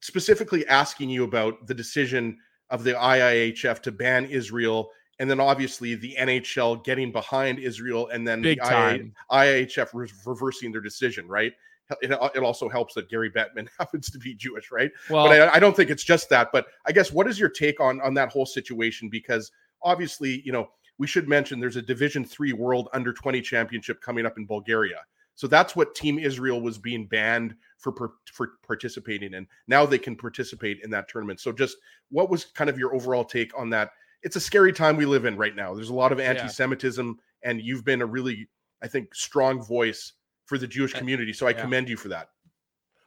specifically 0.00 0.66
asking 0.68 1.10
you 1.10 1.24
about 1.24 1.66
the 1.66 1.74
decision 1.74 2.38
of 2.70 2.84
the 2.84 2.92
IIHF 2.92 3.80
to 3.82 3.92
ban 3.92 4.26
Israel, 4.26 4.90
and 5.18 5.28
then 5.28 5.40
obviously 5.40 5.96
the 5.96 6.14
NHL 6.18 6.84
getting 6.84 7.10
behind 7.10 7.58
Israel, 7.58 8.08
and 8.08 8.26
then 8.26 8.42
Big 8.42 8.60
the 8.62 8.68
time. 8.68 9.12
IIHF 9.30 9.88
re- 9.92 10.08
reversing 10.24 10.70
their 10.70 10.80
decision. 10.80 11.26
Right? 11.26 11.52
It, 12.00 12.10
it 12.12 12.42
also 12.42 12.68
helps 12.68 12.94
that 12.94 13.08
Gary 13.08 13.30
Bettman 13.30 13.68
happens 13.78 14.10
to 14.10 14.18
be 14.18 14.34
Jewish, 14.34 14.70
right? 14.70 14.90
Well- 15.10 15.26
but 15.28 15.40
I, 15.40 15.54
I 15.54 15.58
don't 15.58 15.76
think 15.76 15.90
it's 15.90 16.04
just 16.04 16.28
that. 16.30 16.50
But 16.52 16.66
I 16.86 16.92
guess 16.92 17.12
what 17.12 17.26
is 17.26 17.38
your 17.38 17.48
take 17.48 17.80
on 17.80 18.00
on 18.00 18.14
that 18.14 18.30
whole 18.30 18.46
situation? 18.46 19.08
Because 19.08 19.50
obviously, 19.82 20.42
you 20.44 20.52
know, 20.52 20.70
we 20.98 21.06
should 21.06 21.28
mention 21.28 21.58
there's 21.60 21.76
a 21.76 21.82
Division 21.82 22.24
Three 22.24 22.52
World 22.52 22.88
Under 22.92 23.12
20 23.12 23.40
Championship 23.40 24.00
coming 24.00 24.26
up 24.26 24.38
in 24.38 24.46
Bulgaria. 24.46 25.00
So 25.34 25.46
that's 25.46 25.74
what 25.74 25.94
Team 25.94 26.18
Israel 26.18 26.60
was 26.60 26.78
being 26.78 27.06
banned 27.06 27.56
for 27.78 28.12
for 28.32 28.52
participating 28.66 29.34
in. 29.34 29.46
Now 29.66 29.86
they 29.86 29.98
can 29.98 30.14
participate 30.14 30.80
in 30.84 30.90
that 30.90 31.08
tournament. 31.08 31.40
So 31.40 31.52
just 31.52 31.78
what 32.10 32.30
was 32.30 32.44
kind 32.44 32.68
of 32.70 32.78
your 32.78 32.94
overall 32.94 33.24
take 33.24 33.56
on 33.58 33.70
that? 33.70 33.90
It's 34.22 34.36
a 34.36 34.40
scary 34.40 34.72
time 34.72 34.96
we 34.96 35.06
live 35.06 35.24
in 35.24 35.36
right 35.36 35.56
now. 35.56 35.74
There's 35.74 35.88
a 35.88 35.94
lot 35.94 36.12
of 36.12 36.20
anti-Semitism, 36.20 37.18
and 37.42 37.60
you've 37.60 37.84
been 37.84 38.02
a 38.02 38.06
really, 38.06 38.48
I 38.82 38.86
think, 38.86 39.14
strong 39.14 39.60
voice 39.64 40.12
for 40.46 40.58
the 40.58 40.66
Jewish 40.66 40.92
community. 40.92 41.32
So 41.32 41.46
I 41.46 41.50
yeah. 41.50 41.60
commend 41.60 41.88
you 41.88 41.96
for 41.96 42.08
that. 42.08 42.30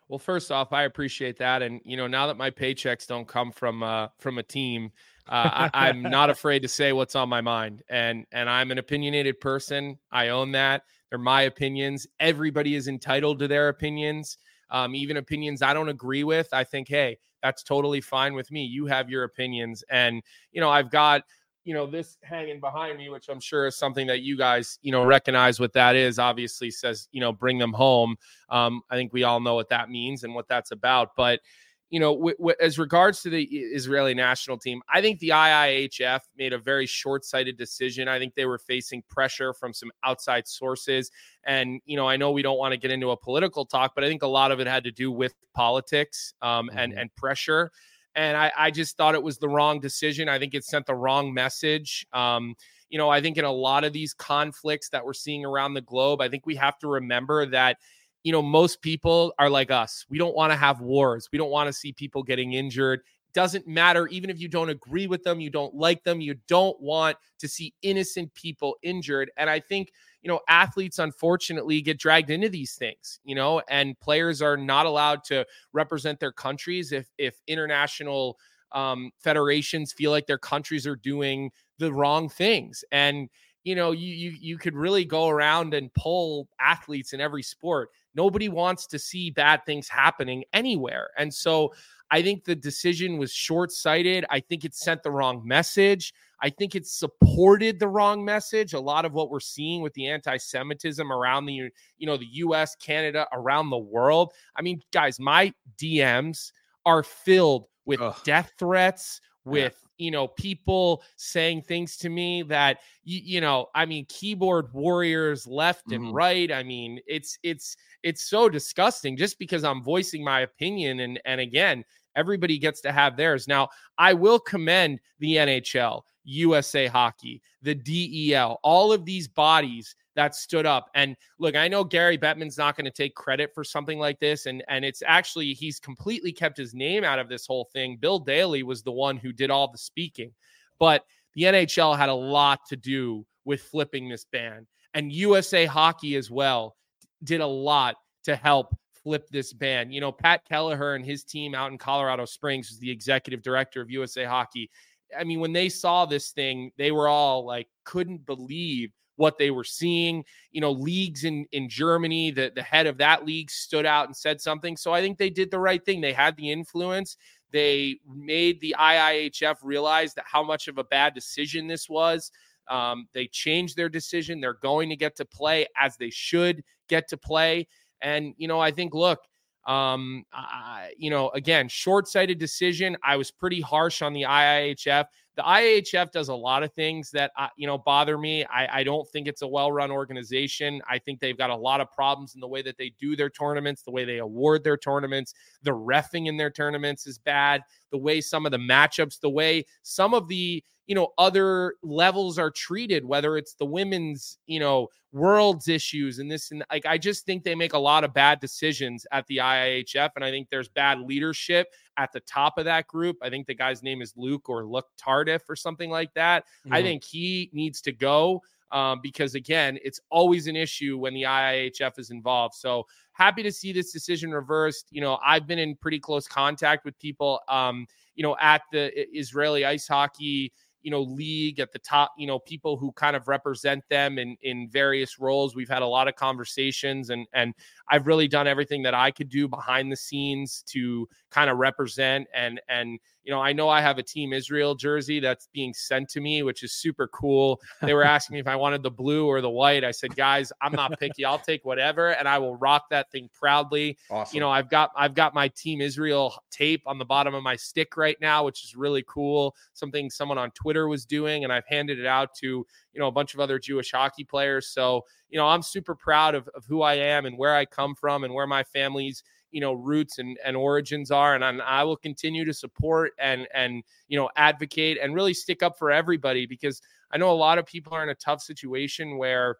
Well, 0.07 0.19
first 0.19 0.51
off, 0.51 0.71
I 0.71 0.83
appreciate 0.83 1.37
that, 1.39 1.63
and 1.63 1.81
you 1.83 1.97
know, 1.97 2.05
now 2.05 2.27
that 2.27 2.37
my 2.37 2.51
paychecks 2.51 3.07
don't 3.07 3.27
come 3.27 3.51
from 3.51 3.81
uh, 3.81 4.09
from 4.19 4.37
a 4.37 4.43
team, 4.43 4.91
uh, 5.27 5.69
I, 5.73 5.89
I'm 5.89 6.01
not 6.03 6.29
afraid 6.29 6.61
to 6.61 6.67
say 6.67 6.93
what's 6.93 7.15
on 7.15 7.27
my 7.27 7.41
mind, 7.41 7.81
and 7.89 8.25
and 8.31 8.47
I'm 8.47 8.69
an 8.69 8.77
opinionated 8.77 9.39
person. 9.39 9.97
I 10.11 10.29
own 10.29 10.51
that. 10.51 10.83
They're 11.09 11.17
my 11.17 11.43
opinions. 11.43 12.05
Everybody 12.19 12.75
is 12.75 12.87
entitled 12.87 13.39
to 13.39 13.47
their 13.47 13.69
opinions, 13.69 14.37
um, 14.69 14.93
even 14.93 15.17
opinions 15.17 15.63
I 15.63 15.73
don't 15.73 15.89
agree 15.89 16.23
with. 16.23 16.49
I 16.51 16.63
think, 16.63 16.87
hey, 16.87 17.17
that's 17.41 17.63
totally 17.63 18.01
fine 18.01 18.35
with 18.35 18.51
me. 18.51 18.63
You 18.63 18.85
have 18.85 19.09
your 19.09 19.23
opinions, 19.23 19.83
and 19.89 20.21
you 20.51 20.61
know, 20.61 20.69
I've 20.69 20.91
got 20.91 21.23
you 21.65 21.73
know 21.73 21.85
this 21.85 22.17
hanging 22.21 22.59
behind 22.59 22.97
me 22.97 23.09
which 23.09 23.27
i'm 23.27 23.39
sure 23.39 23.67
is 23.67 23.75
something 23.75 24.07
that 24.07 24.21
you 24.21 24.37
guys 24.37 24.79
you 24.81 24.91
know 24.91 25.03
recognize 25.03 25.59
what 25.59 25.73
that 25.73 25.95
is 25.95 26.17
obviously 26.17 26.71
says 26.71 27.09
you 27.11 27.19
know 27.19 27.33
bring 27.33 27.57
them 27.57 27.73
home. 27.73 28.15
Um, 28.49 28.81
i 28.89 28.95
think 28.95 29.11
we 29.11 29.23
all 29.23 29.41
know 29.41 29.55
what 29.55 29.69
that 29.69 29.89
means 29.89 30.23
and 30.23 30.33
what 30.33 30.47
that's 30.47 30.71
about 30.71 31.09
but 31.17 31.41
you 31.89 31.99
know 31.99 32.15
w- 32.15 32.37
w- 32.37 32.55
as 32.61 32.79
regards 32.79 33.21
to 33.23 33.29
the 33.29 33.43
israeli 33.43 34.13
national 34.13 34.57
team 34.57 34.81
i 34.91 35.01
think 35.01 35.19
the 35.19 35.29
iihf 35.29 36.21
made 36.37 36.53
a 36.53 36.57
very 36.57 36.85
short-sighted 36.85 37.57
decision. 37.57 38.07
I 38.07 38.19
think 38.19 38.35
they 38.35 38.45
were 38.45 38.57
facing 38.57 39.03
pressure 39.09 39.53
from 39.53 39.73
some 39.73 39.91
outside 40.03 40.47
sources 40.47 41.11
and 41.45 41.81
you 41.85 41.97
know 41.97 42.07
i 42.07 42.15
know 42.15 42.31
we 42.31 42.41
don't 42.41 42.57
want 42.57 42.73
to 42.73 42.77
get 42.77 42.91
into 42.91 43.11
a 43.11 43.17
political 43.17 43.65
talk 43.65 43.93
but 43.95 44.03
i 44.03 44.07
think 44.07 44.23
a 44.23 44.27
lot 44.27 44.51
of 44.51 44.59
it 44.59 44.67
had 44.67 44.83
to 44.83 44.91
do 44.91 45.11
with 45.11 45.33
politics 45.53 46.33
um, 46.41 46.67
mm-hmm. 46.67 46.77
and 46.77 46.93
and 46.93 47.15
pressure 47.15 47.71
and 48.15 48.37
I, 48.37 48.51
I 48.57 48.71
just 48.71 48.97
thought 48.97 49.15
it 49.15 49.23
was 49.23 49.37
the 49.37 49.49
wrong 49.49 49.79
decision. 49.79 50.29
I 50.29 50.39
think 50.39 50.53
it 50.53 50.63
sent 50.63 50.85
the 50.85 50.95
wrong 50.95 51.33
message. 51.33 52.07
Um, 52.13 52.55
you 52.89 52.97
know, 52.97 53.09
I 53.09 53.21
think 53.21 53.37
in 53.37 53.45
a 53.45 53.51
lot 53.51 53.83
of 53.83 53.93
these 53.93 54.13
conflicts 54.13 54.89
that 54.89 55.03
we're 55.03 55.13
seeing 55.13 55.43
around 55.43 55.73
the 55.73 55.81
globe, 55.81 56.21
I 56.21 56.29
think 56.29 56.45
we 56.45 56.55
have 56.55 56.77
to 56.79 56.87
remember 56.87 57.45
that, 57.47 57.77
you 58.23 58.31
know, 58.31 58.41
most 58.41 58.81
people 58.81 59.33
are 59.37 59.49
like 59.49 59.71
us. 59.71 60.05
We 60.09 60.17
don't 60.17 60.35
want 60.35 60.51
to 60.51 60.57
have 60.57 60.81
wars. 60.81 61.29
We 61.31 61.37
don't 61.37 61.51
want 61.51 61.67
to 61.67 61.73
see 61.73 61.91
people 61.91 62.23
getting 62.23 62.53
injured. 62.53 63.01
Doesn't 63.33 63.67
matter, 63.67 64.07
even 64.07 64.29
if 64.29 64.39
you 64.39 64.47
don't 64.47 64.69
agree 64.69 65.07
with 65.07 65.23
them, 65.23 65.41
you 65.41 65.49
don't 65.49 65.75
like 65.75 66.03
them, 66.03 66.21
you 66.21 66.35
don't 66.47 66.79
want 66.79 67.17
to 67.39 67.49
see 67.49 67.73
innocent 67.81 68.33
people 68.33 68.77
injured. 68.81 69.29
And 69.35 69.49
I 69.49 69.59
think 69.59 69.91
you 70.25 70.31
know, 70.31 70.41
athletes 70.49 70.99
unfortunately 70.99 71.81
get 71.81 71.99
dragged 71.99 72.31
into 72.31 72.49
these 72.49 72.75
things, 72.75 73.21
you 73.23 73.35
know, 73.35 73.61
and 73.69 73.99
players 74.01 74.41
are 74.41 74.57
not 74.57 74.87
allowed 74.87 75.23
to 75.25 75.45
represent 75.73 76.19
their 76.19 76.33
countries 76.33 76.91
if 76.91 77.07
if 77.19 77.35
international 77.47 78.37
um, 78.73 79.11
federations 79.19 79.93
feel 79.93 80.11
like 80.11 80.27
their 80.27 80.39
countries 80.39 80.87
are 80.87 80.95
doing 80.97 81.51
the 81.79 81.93
wrong 81.93 82.29
things. 82.29 82.83
And 82.91 83.29
you 83.63 83.75
know, 83.75 83.91
you 83.91 84.13
you 84.13 84.37
you 84.39 84.57
could 84.57 84.75
really 84.75 85.05
go 85.05 85.27
around 85.29 85.73
and 85.75 85.93
pull 85.93 86.47
athletes 86.59 87.13
in 87.13 87.21
every 87.21 87.43
sport. 87.43 87.89
Nobody 88.15 88.49
wants 88.49 88.87
to 88.87 88.99
see 88.99 89.29
bad 89.31 89.65
things 89.65 89.87
happening 89.89 90.43
anywhere. 90.53 91.09
And 91.17 91.33
so 91.33 91.73
I 92.11 92.21
think 92.21 92.45
the 92.45 92.55
decision 92.55 93.17
was 93.17 93.31
short 93.31 93.71
sighted. 93.71 94.25
I 94.29 94.39
think 94.39 94.65
it 94.65 94.75
sent 94.75 95.03
the 95.03 95.11
wrong 95.11 95.41
message. 95.45 96.13
I 96.45 96.51
think 96.51 96.75
it 96.75 96.85
supported 96.85 97.79
the 97.79 97.87
wrong 97.87 98.23
message. 98.23 98.73
A 98.73 98.79
lot 98.79 99.03
of 99.03 99.13
what 99.13 99.31
we're 99.31 99.39
seeing 99.39 99.81
with 99.81 99.95
the 99.95 100.07
anti-Semitism 100.07 101.11
around 101.11 101.47
the 101.47 101.53
you 101.53 101.71
know 102.01 102.17
the 102.17 102.27
U.S., 102.33 102.75
Canada, 102.75 103.27
around 103.33 103.71
the 103.71 103.79
world. 103.79 104.31
I 104.55 104.61
mean, 104.61 104.79
guys, 104.93 105.19
my 105.19 105.51
DMs 105.81 106.51
are 106.85 107.01
filled 107.01 107.65
with 107.85 107.99
Ugh. 107.99 108.15
death 108.23 108.51
threats, 108.59 109.21
with 109.43 109.83
you 109.97 110.11
know 110.11 110.27
people 110.27 111.01
saying 111.15 111.63
things 111.63 111.97
to 111.97 112.09
me 112.09 112.43
that 112.43 112.79
you, 113.03 113.21
you 113.23 113.41
know 113.41 113.67
i 113.75 113.85
mean 113.85 114.05
keyboard 114.09 114.73
warriors 114.73 115.47
left 115.47 115.87
mm-hmm. 115.87 116.05
and 116.05 116.13
right 116.13 116.51
i 116.51 116.61
mean 116.61 116.99
it's 117.07 117.37
it's 117.43 117.77
it's 118.03 118.23
so 118.23 118.49
disgusting 118.49 119.15
just 119.15 119.39
because 119.39 119.63
i'm 119.63 119.81
voicing 119.81 120.23
my 120.23 120.41
opinion 120.41 120.99
and 120.99 121.19
and 121.25 121.39
again 121.39 121.85
everybody 122.15 122.57
gets 122.57 122.81
to 122.81 122.91
have 122.91 123.17
theirs 123.17 123.47
now 123.47 123.67
i 123.97 124.13
will 124.13 124.39
commend 124.39 124.99
the 125.19 125.35
nhl 125.35 126.01
USA 126.25 126.87
Hockey, 126.87 127.41
the 127.61 127.75
DEL, 127.75 128.59
all 128.63 128.91
of 128.91 129.05
these 129.05 129.27
bodies 129.27 129.95
that 130.15 130.35
stood 130.35 130.65
up. 130.65 130.89
And 130.95 131.15
look, 131.39 131.55
I 131.55 131.67
know 131.67 131.83
Gary 131.83 132.17
Bettman's 132.17 132.57
not 132.57 132.75
going 132.75 132.85
to 132.85 132.91
take 132.91 133.15
credit 133.15 133.51
for 133.53 133.63
something 133.63 133.99
like 133.99 134.19
this. 134.19 134.45
And, 134.47 134.63
and 134.67 134.83
it's 134.83 135.03
actually, 135.05 135.53
he's 135.53 135.79
completely 135.79 136.31
kept 136.31 136.57
his 136.57 136.73
name 136.73 137.03
out 137.03 137.19
of 137.19 137.29
this 137.29 137.45
whole 137.45 137.69
thing. 137.71 137.97
Bill 137.97 138.19
Daly 138.19 138.63
was 138.63 138.81
the 138.81 138.91
one 138.91 139.17
who 139.17 139.31
did 139.31 139.51
all 139.51 139.71
the 139.71 139.77
speaking. 139.77 140.31
But 140.79 141.05
the 141.35 141.43
NHL 141.43 141.97
had 141.97 142.09
a 142.09 142.13
lot 142.13 142.61
to 142.69 142.75
do 142.75 143.25
with 143.45 143.61
flipping 143.61 144.09
this 144.09 144.25
ban. 144.25 144.65
And 144.93 145.11
USA 145.11 145.65
Hockey 145.65 146.15
as 146.15 146.31
well 146.31 146.75
did 147.23 147.41
a 147.41 147.47
lot 147.47 147.97
to 148.23 148.35
help 148.35 148.75
flip 149.05 149.29
this 149.29 149.53
ban. 149.53 149.91
You 149.91 150.01
know, 150.01 150.11
Pat 150.11 150.43
Kelleher 150.49 150.95
and 150.95 151.05
his 151.05 151.23
team 151.23 151.53
out 151.53 151.71
in 151.71 151.77
Colorado 151.77 152.25
Springs 152.25 152.71
is 152.71 152.79
the 152.79 152.89
executive 152.89 153.43
director 153.43 153.79
of 153.79 153.91
USA 153.91 154.23
Hockey. 154.23 154.71
I 155.17 155.23
mean, 155.23 155.39
when 155.39 155.53
they 155.53 155.69
saw 155.69 156.07
this 156.07 156.31
thing, 156.31 156.71
they 156.79 156.91
were 156.91 157.07
all 157.07 157.45
like, 157.45 157.67
couldn't 157.83 158.25
believe 158.25 158.91
what 159.17 159.37
they 159.37 159.51
were 159.51 159.63
seeing. 159.63 160.25
You 160.51 160.61
know, 160.61 160.71
leagues 160.71 161.23
in 161.23 161.45
in 161.51 161.69
Germany, 161.69 162.31
the 162.31 162.51
the 162.53 162.63
head 162.63 162.87
of 162.87 162.97
that 162.97 163.27
league 163.27 163.51
stood 163.51 163.85
out 163.85 164.07
and 164.07 164.17
said 164.17 164.41
something. 164.41 164.75
So 164.75 164.91
I 164.91 165.01
think 165.01 165.19
they 165.19 165.29
did 165.29 165.51
the 165.51 165.59
right 165.59 165.85
thing. 165.85 166.01
They 166.01 166.11
had 166.11 166.35
the 166.35 166.51
influence. 166.51 167.15
They 167.51 167.99
made 168.11 168.59
the 168.59 168.75
IIHF 168.77 169.57
realize 169.61 170.15
that 170.15 170.25
how 170.27 170.41
much 170.41 170.67
of 170.67 170.79
a 170.79 170.83
bad 170.83 171.13
decision 171.13 171.67
this 171.67 171.87
was. 171.87 172.31
Um, 172.67 173.07
they 173.13 173.27
changed 173.27 173.77
their 173.77 173.87
decision. 173.87 174.41
They're 174.41 174.53
going 174.53 174.89
to 174.89 174.95
get 174.95 175.15
to 175.17 175.25
play 175.25 175.67
as 175.79 175.95
they 175.95 176.09
should 176.09 176.63
get 176.89 177.07
to 177.09 177.17
play. 177.17 177.67
And 178.01 178.33
you 178.37 178.47
know, 178.47 178.59
I 178.59 178.71
think 178.71 178.93
look, 178.93 179.19
um, 179.67 180.23
I, 180.31 180.91
you 180.97 181.09
know, 181.09 181.29
again, 181.29 181.67
short 181.67 182.07
sighted 182.07 182.37
decision. 182.37 182.95
I 183.03 183.15
was 183.15 183.31
pretty 183.31 183.61
harsh 183.61 184.01
on 184.01 184.13
the 184.13 184.21
IIHF. 184.23 185.05
The 185.35 185.41
IIHF 185.41 186.11
does 186.11 186.29
a 186.29 186.35
lot 186.35 186.63
of 186.63 186.71
things 186.73 187.09
that, 187.11 187.31
uh, 187.37 187.47
you 187.57 187.67
know, 187.67 187.77
bother 187.77 188.17
me. 188.17 188.45
I, 188.45 188.79
I 188.79 188.83
don't 188.83 189.07
think 189.09 189.27
it's 189.27 189.41
a 189.41 189.47
well 189.47 189.71
run 189.71 189.91
organization. 189.91 190.81
I 190.87 190.99
think 190.99 191.19
they've 191.19 191.37
got 191.37 191.49
a 191.49 191.55
lot 191.55 191.81
of 191.81 191.91
problems 191.91 192.35
in 192.35 192.41
the 192.41 192.47
way 192.47 192.61
that 192.61 192.77
they 192.77 192.93
do 192.99 193.15
their 193.15 193.29
tournaments, 193.29 193.81
the 193.81 193.91
way 193.91 194.05
they 194.05 194.19
award 194.19 194.63
their 194.63 194.77
tournaments. 194.77 195.33
The 195.63 195.71
refing 195.71 196.27
in 196.27 196.37
their 196.37 196.51
tournaments 196.51 197.05
is 197.07 197.17
bad. 197.17 197.63
The 197.95 197.99
way 197.99 198.19
some 198.19 198.45
of 198.45 198.51
the 198.51 198.57
matchups, 198.57 199.21
the 199.21 199.29
way 199.29 199.65
some 199.83 200.13
of 200.13 200.27
the, 200.27 200.61
you 200.87 200.95
know 200.95 201.13
other 201.17 201.75
levels 201.81 202.37
are 202.37 202.51
treated 202.51 203.05
whether 203.05 203.37
it's 203.37 203.53
the 203.55 203.65
women's 203.65 204.37
you 204.45 204.59
know 204.59 204.87
world's 205.11 205.67
issues 205.67 206.19
and 206.19 206.29
this 206.29 206.51
and 206.51 206.63
like 206.71 206.85
i 206.85 206.97
just 206.97 207.25
think 207.25 207.43
they 207.43 207.55
make 207.55 207.73
a 207.73 207.79
lot 207.79 208.03
of 208.03 208.13
bad 208.13 208.39
decisions 208.39 209.07
at 209.11 209.25
the 209.27 209.37
iihf 209.37 210.09
and 210.15 210.23
i 210.23 210.29
think 210.29 210.47
there's 210.49 210.67
bad 210.69 210.99
leadership 210.99 211.67
at 211.97 212.11
the 212.11 212.19
top 212.21 212.57
of 212.57 212.65
that 212.65 212.85
group 212.87 213.17
i 213.21 213.29
think 213.29 213.47
the 213.47 213.55
guy's 213.55 213.81
name 213.81 214.01
is 214.01 214.13
luke 214.15 214.49
or 214.49 214.65
Luc 214.65 214.85
Tardif 215.01 215.41
or 215.49 215.55
something 215.55 215.89
like 215.89 216.13
that 216.13 216.43
mm-hmm. 216.43 216.73
i 216.73 216.81
think 216.81 217.03
he 217.03 217.49
needs 217.53 217.81
to 217.81 217.91
go 217.91 218.41
um, 218.75 218.99
because 219.01 219.33
again 219.33 219.79
it's 219.83 219.99
always 220.11 220.47
an 220.47 220.55
issue 220.55 220.97
when 220.97 221.13
the 221.13 221.23
iihf 221.23 221.97
is 221.97 222.11
involved. 222.11 222.53
So 222.53 222.85
happy 223.13 223.41
to 223.41 223.51
see 223.51 223.71
this 223.71 223.91
decision 223.91 224.31
reversed. 224.31 224.87
You 224.91 225.01
know 225.01 225.17
i've 225.25 225.47
been 225.47 225.59
in 225.59 225.75
pretty 225.77 225.99
close 225.99 226.27
contact 226.27 226.85
with 226.85 226.99
people 226.99 227.39
um, 227.47 227.87
you 228.15 228.23
know 228.23 228.35
at 228.39 228.61
the 228.71 228.91
israeli 229.17 229.65
ice 229.65 229.87
hockey 229.87 230.51
you 230.85 230.91
know 230.91 231.01
league 231.01 231.59
at 231.59 231.73
the 231.73 231.79
top 231.79 232.13
you 232.15 232.27
know 232.27 232.37
people 232.39 232.77
who 232.77 232.91
kind 232.91 233.15
of 233.15 233.27
represent 233.27 233.83
them 233.89 234.19
in 234.19 234.37
in 234.43 234.69
various 234.69 235.19
roles. 235.19 235.55
We've 235.55 235.67
had 235.67 235.81
a 235.81 235.87
lot 235.87 236.07
of 236.07 236.15
conversations 236.15 237.09
and 237.09 237.25
and 237.33 237.53
I've 237.89 238.07
really 238.07 238.27
done 238.27 238.47
everything 238.47 238.83
that 238.83 238.93
I 238.93 239.11
could 239.11 239.29
do 239.29 239.47
behind 239.47 239.91
the 239.91 239.95
scenes 239.95 240.63
to 240.67 241.07
kind 241.29 241.49
of 241.49 241.57
represent 241.57 242.27
and 242.33 242.61
and 242.69 242.99
you 243.23 243.31
know 243.31 243.41
I 243.41 243.53
know 243.53 243.67
I 243.69 243.81
have 243.81 243.97
a 243.97 244.03
team 244.03 244.33
Israel 244.33 244.75
jersey 244.75 245.19
that's 245.19 245.47
being 245.53 245.73
sent 245.73 246.09
to 246.09 246.21
me 246.21 246.43
which 246.43 246.63
is 246.63 246.73
super 246.73 247.07
cool. 247.07 247.59
They 247.81 247.93
were 247.93 248.03
asking 248.03 248.35
me 248.35 248.39
if 248.39 248.47
I 248.47 248.55
wanted 248.55 248.83
the 248.83 248.91
blue 248.91 249.27
or 249.27 249.41
the 249.41 249.49
white. 249.49 249.83
I 249.83 249.91
said, 249.91 250.15
"Guys, 250.15 250.51
I'm 250.61 250.71
not 250.71 250.97
picky. 250.99 251.25
I'll 251.25 251.39
take 251.39 251.65
whatever 251.65 252.11
and 252.11 252.27
I 252.27 252.37
will 252.37 252.55
rock 252.55 252.85
that 252.89 253.11
thing 253.11 253.29
proudly." 253.33 253.97
Awesome. 254.09 254.35
You 254.35 254.39
know, 254.41 254.49
I've 254.49 254.69
got 254.69 254.91
I've 254.95 255.13
got 255.13 255.33
my 255.33 255.49
team 255.49 255.81
Israel 255.81 256.35
tape 256.51 256.83
on 256.85 256.97
the 256.97 257.05
bottom 257.05 257.33
of 257.33 257.43
my 257.43 257.55
stick 257.55 257.97
right 257.97 258.17
now, 258.21 258.45
which 258.45 258.63
is 258.63 258.75
really 258.75 259.03
cool. 259.07 259.55
Something 259.73 260.09
someone 260.09 260.37
on 260.37 260.51
Twitter 260.51 260.87
was 260.87 261.05
doing 261.05 261.43
and 261.43 261.51
I've 261.51 261.67
handed 261.67 261.99
it 261.99 262.05
out 262.05 262.33
to 262.35 262.65
you 262.95 263.01
know 263.01 263.07
a 263.07 263.11
bunch 263.11 263.33
of 263.35 263.39
other 263.39 263.59
Jewish 263.59 263.91
hockey 263.91 264.23
players. 264.23 264.69
So 264.69 265.05
you 265.29 265.37
know 265.37 265.45
I'm 265.45 265.61
super 265.61 265.93
proud 265.93 266.33
of, 266.33 266.47
of 266.55 266.65
who 266.65 266.81
I 266.81 266.95
am 266.95 267.25
and 267.25 267.37
where 267.37 267.53
I 267.53 267.65
come 267.65 267.93
from 267.93 268.23
and 268.23 268.33
where 268.33 268.47
my 268.47 268.63
family's 268.63 269.21
you 269.51 269.61
know 269.61 269.73
roots 269.73 270.19
and, 270.19 270.37
and 270.43 270.57
origins 270.57 271.11
are 271.11 271.33
and 271.33 271.45
I'm, 271.45 271.61
i 271.61 271.81
will 271.81 271.95
continue 271.95 272.43
to 272.43 272.53
support 272.53 273.13
and 273.19 273.47
and 273.53 273.83
you 274.09 274.17
know 274.17 274.29
advocate 274.35 274.97
and 275.01 275.15
really 275.15 275.33
stick 275.33 275.63
up 275.63 275.79
for 275.79 275.91
everybody 275.91 276.45
because 276.45 276.81
i 277.11 277.17
know 277.17 277.31
a 277.31 277.31
lot 277.31 277.57
of 277.57 277.65
people 277.65 277.93
are 277.93 278.03
in 278.03 278.09
a 278.09 278.15
tough 278.15 278.41
situation 278.41 279.17
where 279.17 279.55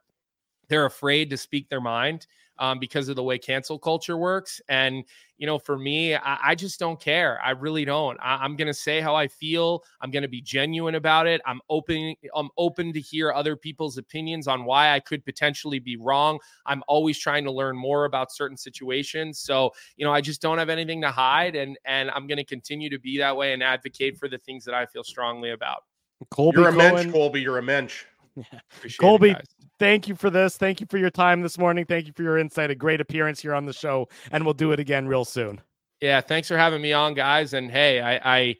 they're 0.68 0.86
afraid 0.86 1.30
to 1.30 1.38
speak 1.38 1.70
their 1.70 1.80
mind 1.80 2.28
um, 2.58 2.80
because 2.80 3.10
of 3.10 3.16
the 3.16 3.24
way 3.24 3.38
cancel 3.38 3.78
culture 3.78 4.18
works. 4.18 4.62
And 4.70 5.04
you 5.38 5.46
know, 5.46 5.60
for 5.60 5.78
me, 5.78 6.16
I, 6.16 6.38
I 6.44 6.56
just 6.56 6.80
don't 6.80 7.00
care. 7.00 7.42
I 7.44 7.52
really 7.52 7.84
don't. 7.84 8.18
I, 8.22 8.46
am 8.46 8.56
gonna 8.56 8.74
say 8.74 9.02
how 9.02 9.16
I 9.16 9.28
feel. 9.28 9.84
I'm 10.00 10.10
gonna 10.10 10.30
be 10.30 10.42
genuine 10.42 10.96
about 10.96 11.28
it. 11.28 11.42
I'm 11.46 11.60
open. 11.70 12.16
I'm 12.34 12.50
open 12.58 12.94
to 12.94 13.02
hear 13.02 13.34
other 13.34 13.56
people's 13.56 13.98
opinions 13.98 14.48
on 14.48 14.64
why 14.64 14.94
I 14.94 15.00
could 15.00 15.26
potentially 15.26 15.80
be 15.80 15.98
wrong. 15.98 16.40
I'm 16.66 16.84
always 16.88 17.20
trying 17.20 17.44
to 17.46 17.52
learn 17.52 17.76
more 17.76 18.06
about 18.06 18.32
certain 18.32 18.58
situations. 18.58 19.40
So 19.40 19.72
you 19.98 20.06
know, 20.06 20.14
I 20.14 20.22
just 20.22 20.42
don't 20.42 20.58
have 20.58 20.70
anything 20.70 21.02
to 21.02 21.12
hide, 21.12 21.56
and 21.56 21.78
and 21.86 22.10
I'm 22.12 22.28
gonna 22.28 22.46
continue 22.46 22.90
to 22.90 23.00
be 23.00 23.18
that 23.18 23.36
way 23.36 23.54
and 23.54 23.62
advocate 23.62 24.18
for 24.18 24.30
the 24.30 24.38
things 24.38 24.64
that 24.66 24.74
I 24.74 24.86
feel 24.86 25.04
strongly 25.04 25.52
about. 25.52 25.84
Colby, 26.30 26.60
you're 26.60 26.70
a 26.70 26.74
Cohen. 26.74 26.96
mensch, 26.96 27.12
Colby. 27.12 27.42
You're 27.42 27.58
a 27.58 27.64
mensch. 27.64 28.06
Colby, 29.00 29.32
it, 29.32 29.48
thank 29.80 30.08
you 30.08 30.16
for 30.16 30.30
this. 30.30 30.58
Thank 30.58 30.80
you 30.82 30.88
for 30.90 30.98
your 30.98 31.10
time 31.10 31.42
this 31.42 31.58
morning. 31.58 31.86
Thank 31.86 32.08
you 32.08 32.14
for 32.14 32.24
your 32.24 32.38
insight. 32.38 32.72
A 32.72 32.76
great 32.76 33.02
appearance 33.02 33.42
here 33.42 33.54
on 33.54 33.66
the 33.66 33.74
show, 33.74 34.08
and 34.32 34.44
we'll 34.44 34.54
do 34.54 34.72
it 34.72 34.80
again 34.80 35.08
real 35.08 35.26
soon. 35.26 35.62
Yeah, 36.02 36.22
thanks 36.22 36.48
for 36.48 36.58
having 36.58 36.82
me 36.82 36.94
on, 36.94 37.14
guys. 37.14 37.54
And 37.54 37.72
hey, 37.72 38.02
I, 38.02 38.38
I 38.38 38.56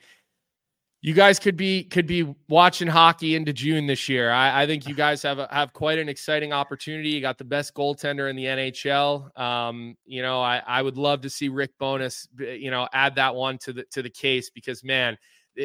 you 1.06 1.14
guys 1.14 1.38
could 1.38 1.56
be 1.56 1.84
could 1.84 2.08
be 2.08 2.34
watching 2.50 2.88
hockey 2.88 3.36
into 3.36 3.54
June 3.54 3.86
this 3.86 4.10
year. 4.10 4.32
I, 4.32 4.64
I 4.64 4.66
think 4.66 4.88
you 4.88 4.96
guys 4.96 5.22
have 5.22 5.38
a, 5.38 5.48
have 5.52 5.72
quite 5.72 6.00
an 6.00 6.10
exciting 6.10 6.52
opportunity. 6.52 7.10
You 7.10 7.22
got 7.22 7.38
the 7.38 7.44
best 7.44 7.76
goaltender 7.76 8.28
in 8.28 8.36
the 8.36 8.46
NHL. 8.46 9.40
Um, 9.40 9.96
you 10.06 10.24
know, 10.24 10.42
I, 10.42 10.64
I 10.66 10.82
would 10.82 10.98
love 10.98 11.22
to 11.22 11.30
see 11.30 11.48
Rick 11.48 11.78
Bowness, 11.80 12.28
you 12.40 12.72
know, 12.72 12.88
add 12.92 13.14
that 13.16 13.36
one 13.36 13.60
to 13.60 13.74
the 13.74 13.84
to 13.92 14.02
the 14.02 14.10
case 14.10 14.50
because 14.50 14.84
man, 14.84 15.16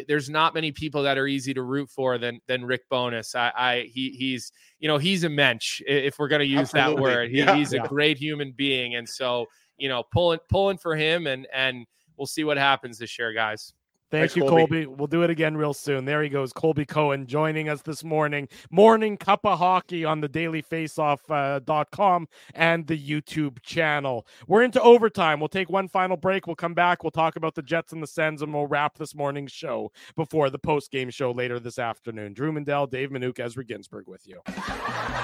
there's 0.08 0.30
not 0.30 0.54
many 0.54 0.72
people 0.72 1.02
that 1.02 1.18
are 1.18 1.26
easy 1.26 1.52
to 1.54 1.62
root 1.62 1.90
for 1.90 2.18
than 2.18 2.40
than 2.46 2.64
Rick 2.64 2.88
Bowness. 2.88 3.34
I, 3.34 3.52
I 3.56 3.90
he 3.92 4.10
he's 4.10 4.52
you 4.78 4.88
know 4.88 4.98
he's 4.98 5.24
a 5.24 5.28
mensch 5.28 5.80
if 5.86 6.18
we're 6.18 6.28
going 6.28 6.40
to 6.40 6.46
use 6.46 6.74
Absolutely. 6.74 6.94
that 6.94 7.02
word. 7.02 7.30
He, 7.30 7.38
yeah, 7.38 7.54
he's 7.56 7.72
yeah. 7.72 7.84
a 7.84 7.88
great 7.88 8.18
human 8.18 8.52
being, 8.52 8.94
and 8.94 9.08
so 9.08 9.46
you 9.76 9.88
know 9.88 10.02
pulling 10.12 10.40
pulling 10.48 10.78
for 10.78 10.96
him, 10.96 11.26
and 11.26 11.46
and 11.52 11.86
we'll 12.16 12.26
see 12.26 12.44
what 12.44 12.56
happens 12.56 12.98
this 12.98 13.18
year, 13.18 13.32
guys. 13.32 13.72
Thank 14.10 14.22
Thanks, 14.22 14.36
you, 14.36 14.42
Colby. 14.42 14.84
Colby. 14.84 14.86
We'll 14.86 15.06
do 15.06 15.22
it 15.22 15.30
again 15.30 15.56
real 15.56 15.72
soon. 15.72 16.04
There 16.04 16.20
he 16.20 16.28
goes, 16.28 16.52
Colby 16.52 16.84
Cohen 16.84 17.26
joining 17.26 17.68
us 17.68 17.82
this 17.82 18.02
morning. 18.02 18.48
Morning 18.68 19.16
Cup 19.16 19.44
of 19.44 19.58
Hockey 19.60 20.04
on 20.04 20.20
the 20.20 20.28
dailyfaceoff.com 20.28 22.22
uh, 22.22 22.26
and 22.54 22.86
the 22.88 22.98
YouTube 22.98 23.62
channel. 23.62 24.26
We're 24.48 24.62
into 24.62 24.82
overtime. 24.82 25.38
We'll 25.38 25.48
take 25.48 25.70
one 25.70 25.86
final 25.86 26.16
break. 26.16 26.48
We'll 26.48 26.56
come 26.56 26.74
back. 26.74 27.04
We'll 27.04 27.12
talk 27.12 27.36
about 27.36 27.54
the 27.54 27.62
Jets 27.62 27.92
and 27.92 28.02
the 28.02 28.08
Sens, 28.08 28.42
and 28.42 28.52
we'll 28.52 28.66
wrap 28.66 28.98
this 28.98 29.14
morning's 29.14 29.52
show 29.52 29.92
before 30.16 30.50
the 30.50 30.58
post 30.58 30.90
game 30.90 31.10
show 31.10 31.30
later 31.30 31.60
this 31.60 31.78
afternoon. 31.78 32.32
Drew 32.32 32.50
Mandel, 32.50 32.88
Dave 32.88 33.10
Minuk, 33.10 33.38
Ezra 33.38 33.64
Ginsburg 33.64 34.08
with 34.08 34.26
you. 34.26 34.40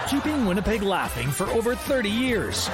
Keeping 0.09 0.47
Winnipeg 0.47 0.83
laughing 0.83 1.29
for 1.29 1.49
over 1.49 1.75
30 1.75 2.09
years. 2.09 2.69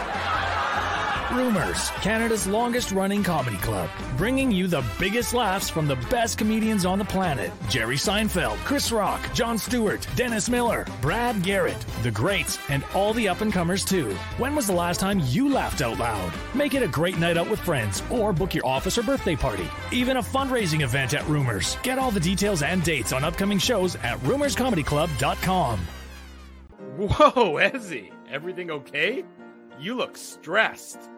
Rumors, 1.33 1.89
Canada's 2.03 2.47
longest 2.47 2.93
running 2.93 3.23
comedy 3.23 3.57
club, 3.57 3.89
bringing 4.19 4.51
you 4.51 4.67
the 4.67 4.85
biggest 4.99 5.33
laughs 5.33 5.71
from 5.71 5.89
the 5.89 5.97
best 6.11 6.37
comedians 6.37 6.85
on 6.85 6.99
the 6.99 7.07
planet. 7.07 7.51
Jerry 7.71 7.97
Seinfeld, 7.97 8.57
Chris 8.59 8.93
Rock, 8.93 9.21
Jon 9.33 9.57
Stewart, 9.57 10.07
Dennis 10.15 10.51
Miller, 10.51 10.87
Brad 11.01 11.43
Garrett, 11.43 11.79
the 12.03 12.11
greats, 12.11 12.59
and 12.69 12.85
all 12.95 13.15
the 13.15 13.29
up 13.29 13.41
and 13.41 13.51
comers 13.51 13.83
too. 13.83 14.11
When 14.37 14.55
was 14.55 14.67
the 14.67 14.75
last 14.75 15.01
time 15.01 15.21
you 15.25 15.49
laughed 15.49 15.81
out 15.81 15.99
loud? 15.99 16.33
Make 16.55 16.75
it 16.75 16.83
a 16.83 16.89
great 16.89 17.19
night 17.19 17.39
out 17.39 17.49
with 17.49 17.61
friends 17.61 18.03
or 18.11 18.35
book 18.35 18.55
your 18.55 18.67
office 18.67 18.99
or 18.99 19.03
birthday 19.03 19.37
party. 19.37 19.69
Even 19.91 20.19
a 20.19 20.23
fundraising 20.23 20.83
event 20.83 21.15
at 21.15 21.27
Rumors. 21.27 21.79
Get 21.83 21.99
all 21.99 22.11
the 22.11 22.21
details 22.21 22.63
and 22.63 22.83
dates 22.85 23.13
on 23.15 23.25
upcoming 23.25 23.59
shows 23.59 23.97
at 23.97 24.19
rumorscomedyclub.com. 24.21 25.81
Whoa, 26.99 27.55
Ezzy, 27.55 28.13
everything 28.31 28.71
okay? 28.71 29.25
You 29.81 29.95
look 29.95 30.19
stressed. 30.19 31.09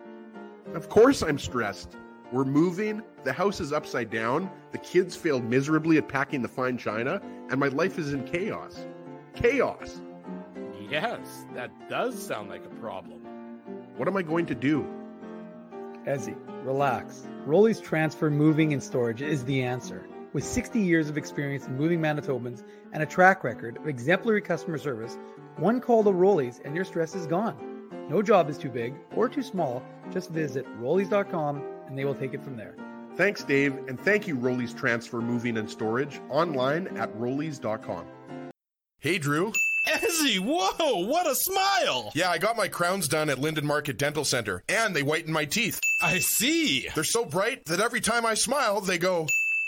Of 0.73 0.89
course 0.89 1.23
I'm 1.23 1.39
stressed. 1.39 1.97
We're 2.33 2.45
moving, 2.45 3.03
the 3.23 3.33
house 3.33 3.61
is 3.61 3.73
upside 3.73 4.11
down, 4.11 4.51
the 4.73 4.79
kids 4.79 5.15
failed 5.15 5.45
miserably 5.45 5.99
at 5.99 6.09
packing 6.09 6.43
the 6.43 6.49
fine 6.49 6.79
china, 6.79 7.21
and 7.51 7.61
my 7.61 7.69
life 7.69 7.99
is 7.99 8.13
in 8.13 8.25
chaos. 8.25 8.87
Chaos. 9.35 10.01
Yes, 10.91 11.45
that 11.55 11.71
does 11.89 12.21
sound 12.21 12.51
like 12.51 12.65
a 12.65 12.81
problem. 12.81 13.21
What 13.97 14.09
am 14.09 14.17
I 14.17 14.23
going 14.23 14.47
to 14.47 14.55
do? 14.55 14.85
Ezzy, 16.07 16.37
relax. 16.65 17.27
Rolly's 17.47 17.81
Transfer 17.81 18.31
Moving 18.31 18.73
and 18.73 18.83
Storage 18.83 19.23
is 19.23 19.45
the 19.45 19.63
answer. 19.63 20.09
With 20.33 20.45
60 20.45 20.81
years 20.81 21.09
of 21.09 21.17
experience 21.17 21.67
in 21.67 21.77
moving 21.77 22.01
Manitobans 22.01 22.65
and 22.93 23.03
a 23.03 23.07
track 23.07 23.45
record 23.45 23.77
of 23.77 23.87
exemplary 23.87 24.41
customer 24.41 24.79
service, 24.79 25.17
one 25.57 25.81
call 25.81 26.03
to 26.03 26.13
Rolly's 26.13 26.61
and 26.65 26.75
your 26.75 26.85
stress 26.85 27.15
is 27.15 27.27
gone. 27.27 27.74
No 28.09 28.23
job 28.23 28.51
is 28.51 28.59
too 28.59 28.69
big 28.69 28.95
or 29.17 29.29
too 29.29 29.43
small. 29.43 29.83
Just 30.13 30.31
visit 30.31 30.67
Rollies.com 30.81 31.63
and 31.87 31.99
they 31.99 32.05
will 32.05 32.15
take 32.15 32.35
it 32.35 32.43
from 32.43 32.57
there. 32.57 32.75
Thanks, 33.17 33.45
Dave, 33.45 33.75
and 33.89 33.99
thank 34.01 34.27
you, 34.27 34.37
Rollies 34.37 34.77
Transfer 34.77 35.21
Moving 35.21 35.57
and 35.57 35.71
Storage, 35.71 36.21
online 36.31 36.89
at 36.97 37.15
Rollies.com. 37.17 38.07
Hey, 38.99 39.19
Drew. 39.19 39.53
Ezzy, 39.87 40.41
whoa, 40.41 41.07
what 41.07 41.27
a 41.27 41.35
smile! 41.35 42.11
Yeah, 42.15 42.31
I 42.31 42.39
got 42.39 42.57
my 42.57 42.69
crowns 42.69 43.07
done 43.07 43.29
at 43.29 43.39
Linden 43.39 43.67
Market 43.67 43.99
Dental 43.99 44.25
Center, 44.25 44.65
and 44.69 44.97
they 44.97 45.03
whiten 45.03 45.31
my 45.33 45.45
teeth. 45.45 45.79
I 46.01 46.21
see. 46.21 46.89
They're 46.95 47.05
so 47.05 47.25
bright 47.27 47.67
that 47.67 47.81
every 47.81 48.01
time 48.01 48.25
I 48.25 48.33
smile, 48.35 48.81
they 48.81 48.97
go. 48.97 49.27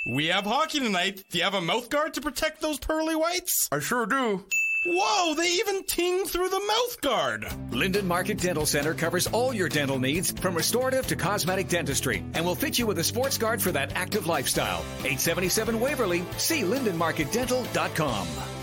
We 0.08 0.26
have 0.28 0.44
hockey 0.44 0.80
tonight. 0.80 1.22
Do 1.30 1.38
you 1.38 1.44
have 1.44 1.54
a 1.54 1.60
mouth 1.60 1.90
guard 1.90 2.14
to 2.14 2.20
protect 2.22 2.62
those 2.62 2.78
pearly 2.78 3.14
whites? 3.14 3.68
I 3.70 3.78
sure 3.80 4.06
do. 4.06 4.44
Whoa, 4.88 5.34
they 5.34 5.48
even 5.48 5.82
ting 5.82 6.26
through 6.26 6.48
the 6.48 6.60
mouth 6.60 7.00
guard. 7.00 7.46
Linden 7.72 8.06
Market 8.06 8.38
Dental 8.38 8.64
Center 8.64 8.94
covers 8.94 9.26
all 9.26 9.52
your 9.52 9.68
dental 9.68 9.98
needs 9.98 10.30
from 10.30 10.54
restorative 10.54 11.08
to 11.08 11.16
cosmetic 11.16 11.68
dentistry 11.68 12.24
and 12.34 12.44
will 12.44 12.54
fit 12.54 12.78
you 12.78 12.86
with 12.86 12.98
a 13.00 13.04
sports 13.04 13.36
guard 13.36 13.60
for 13.60 13.72
that 13.72 13.92
active 13.96 14.28
lifestyle. 14.28 14.84
877 15.00 15.80
Waverley, 15.80 16.24
see 16.36 16.62
lindenmarketdental.com. 16.62 18.55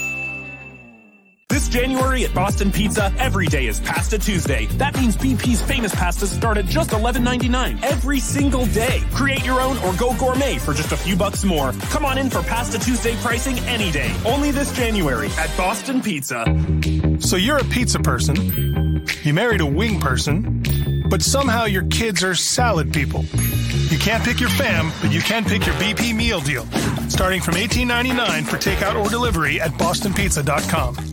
This 1.63 1.73
January 1.73 2.25
at 2.25 2.33
Boston 2.33 2.73
Pizza, 2.73 3.13
every 3.17 3.45
day 3.45 3.67
is 3.67 3.79
Pasta 3.79 4.19
Tuesday. 4.19 4.65
That 4.71 4.97
means 4.97 5.15
BP's 5.15 5.61
famous 5.61 5.95
pastas 5.95 6.27
start 6.27 6.57
at 6.57 6.65
just 6.65 6.89
$11.99 6.89 7.81
every 7.83 8.19
single 8.19 8.65
day. 8.65 9.01
Create 9.13 9.45
your 9.45 9.61
own 9.61 9.77
or 9.77 9.93
go 9.93 10.13
gourmet 10.17 10.57
for 10.57 10.73
just 10.73 10.91
a 10.91 10.97
few 10.97 11.15
bucks 11.15 11.45
more. 11.45 11.71
Come 11.83 12.03
on 12.03 12.17
in 12.17 12.29
for 12.29 12.41
Pasta 12.43 12.77
Tuesday 12.79 13.15
pricing 13.21 13.57
any 13.59 13.91
day. 13.93 14.13
Only 14.25 14.51
this 14.51 14.75
January 14.75 15.29
at 15.37 15.55
Boston 15.55 16.01
Pizza. 16.01 16.43
So 17.19 17.37
you're 17.37 17.59
a 17.59 17.63
pizza 17.63 17.99
person. 17.99 19.05
You 19.21 19.33
married 19.33 19.61
a 19.61 19.65
wing 19.65 20.01
person. 20.01 20.63
But 21.09 21.21
somehow 21.21 21.63
your 21.63 21.83
kids 21.83 22.25
are 22.25 22.35
salad 22.35 22.91
people. 22.91 23.23
You 23.23 23.97
can't 23.99 24.23
pick 24.25 24.41
your 24.41 24.49
fam, 24.49 24.91
but 25.01 25.13
you 25.13 25.21
can 25.21 25.45
pick 25.45 25.65
your 25.65 25.75
BP 25.75 26.13
meal 26.13 26.41
deal. 26.41 26.65
Starting 27.07 27.39
from 27.39 27.53
$18.99 27.53 28.47
for 28.47 28.57
takeout 28.57 29.01
or 29.01 29.09
delivery 29.09 29.61
at 29.61 29.71
bostonpizza.com. 29.71 31.12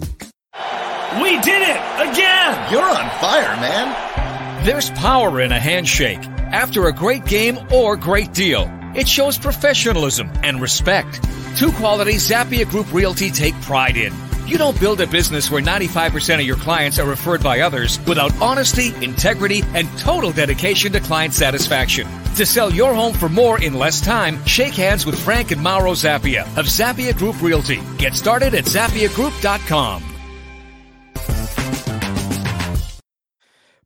We 1.18 1.40
did 1.40 1.60
it 1.62 1.80
again! 1.98 2.70
You're 2.70 2.88
on 2.88 3.10
fire, 3.18 3.56
man. 3.60 4.64
There's 4.64 4.90
power 4.90 5.40
in 5.40 5.50
a 5.50 5.58
handshake. 5.58 6.22
After 6.52 6.86
a 6.86 6.92
great 6.92 7.24
game 7.24 7.58
or 7.72 7.96
great 7.96 8.32
deal, 8.32 8.70
it 8.94 9.08
shows 9.08 9.36
professionalism 9.36 10.30
and 10.44 10.60
respect. 10.60 11.20
Two 11.56 11.72
qualities 11.72 12.28
Zappia 12.30 12.68
Group 12.68 12.92
Realty 12.92 13.28
take 13.30 13.60
pride 13.62 13.96
in. 13.96 14.12
You 14.46 14.56
don't 14.56 14.78
build 14.78 15.00
a 15.00 15.06
business 15.08 15.50
where 15.50 15.60
95% 15.60 16.34
of 16.36 16.46
your 16.46 16.56
clients 16.56 17.00
are 17.00 17.08
referred 17.08 17.42
by 17.42 17.60
others 17.60 17.98
without 18.06 18.32
honesty, 18.40 18.94
integrity, 19.04 19.64
and 19.74 19.88
total 19.98 20.30
dedication 20.30 20.92
to 20.92 21.00
client 21.00 21.34
satisfaction. 21.34 22.06
To 22.36 22.46
sell 22.46 22.72
your 22.72 22.94
home 22.94 23.14
for 23.14 23.28
more 23.28 23.60
in 23.60 23.74
less 23.74 24.00
time, 24.00 24.44
shake 24.46 24.74
hands 24.74 25.06
with 25.06 25.18
Frank 25.18 25.50
and 25.50 25.60
Mauro 25.60 25.92
Zappia 25.92 26.42
of 26.56 26.66
Zappia 26.66 27.16
Group 27.16 27.42
Realty. 27.42 27.80
Get 27.98 28.14
started 28.14 28.54
at 28.54 28.64
zappiagroup.com. 28.64 30.09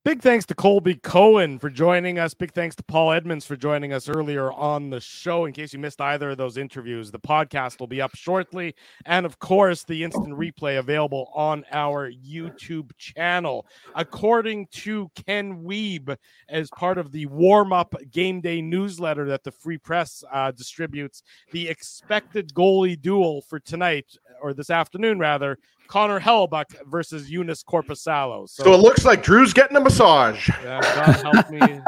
Big 0.04 0.20
thanks 0.20 0.44
to 0.44 0.54
Colby 0.54 0.96
Cohen 0.96 1.58
for 1.58 1.70
joining 1.70 2.18
us. 2.18 2.34
Big 2.34 2.52
thanks 2.52 2.76
to 2.76 2.82
Paul 2.82 3.12
Edmonds 3.12 3.46
for 3.46 3.56
joining 3.56 3.94
us 3.94 4.06
earlier 4.06 4.52
on 4.52 4.90
the 4.90 5.00
show. 5.00 5.46
In 5.46 5.54
case 5.54 5.72
you 5.72 5.78
missed 5.78 5.98
either 5.98 6.32
of 6.32 6.36
those 6.36 6.58
interviews, 6.58 7.10
the 7.10 7.18
podcast 7.18 7.80
will 7.80 7.86
be 7.86 8.02
up 8.02 8.14
shortly. 8.14 8.74
And 9.06 9.24
of 9.24 9.38
course, 9.38 9.82
the 9.82 10.04
instant 10.04 10.34
replay 10.34 10.78
available 10.78 11.32
on 11.34 11.64
our 11.72 12.12
YouTube 12.12 12.90
channel. 12.98 13.64
According 13.94 14.66
to 14.72 15.10
Ken 15.26 15.64
Wiebe, 15.64 16.18
as 16.50 16.68
part 16.76 16.98
of 16.98 17.10
the 17.10 17.24
warm 17.24 17.72
up 17.72 17.94
game 18.10 18.42
day 18.42 18.60
newsletter 18.60 19.26
that 19.28 19.42
the 19.42 19.52
Free 19.52 19.78
Press 19.78 20.22
uh, 20.30 20.50
distributes, 20.50 21.22
the 21.50 21.66
expected 21.66 22.52
goalie 22.52 23.00
duel 23.00 23.40
for 23.40 23.58
tonight, 23.58 24.18
or 24.42 24.52
this 24.52 24.68
afternoon 24.68 25.18
rather, 25.18 25.58
Connor 25.86 26.20
Hellebuyck 26.20 26.86
versus 26.86 27.30
Joonas 27.30 27.64
Korpisalo. 27.64 28.48
So, 28.48 28.64
so, 28.64 28.72
it 28.74 28.78
looks 28.78 29.04
like 29.04 29.22
Drew's 29.22 29.52
getting 29.52 29.76
a 29.76 29.80
massage. 29.80 30.48
Yeah, 30.62 30.80
God 30.80 31.32
help 31.34 31.50
me. 31.50 31.80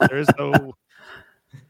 There's 0.08 0.28
no. 0.38 0.74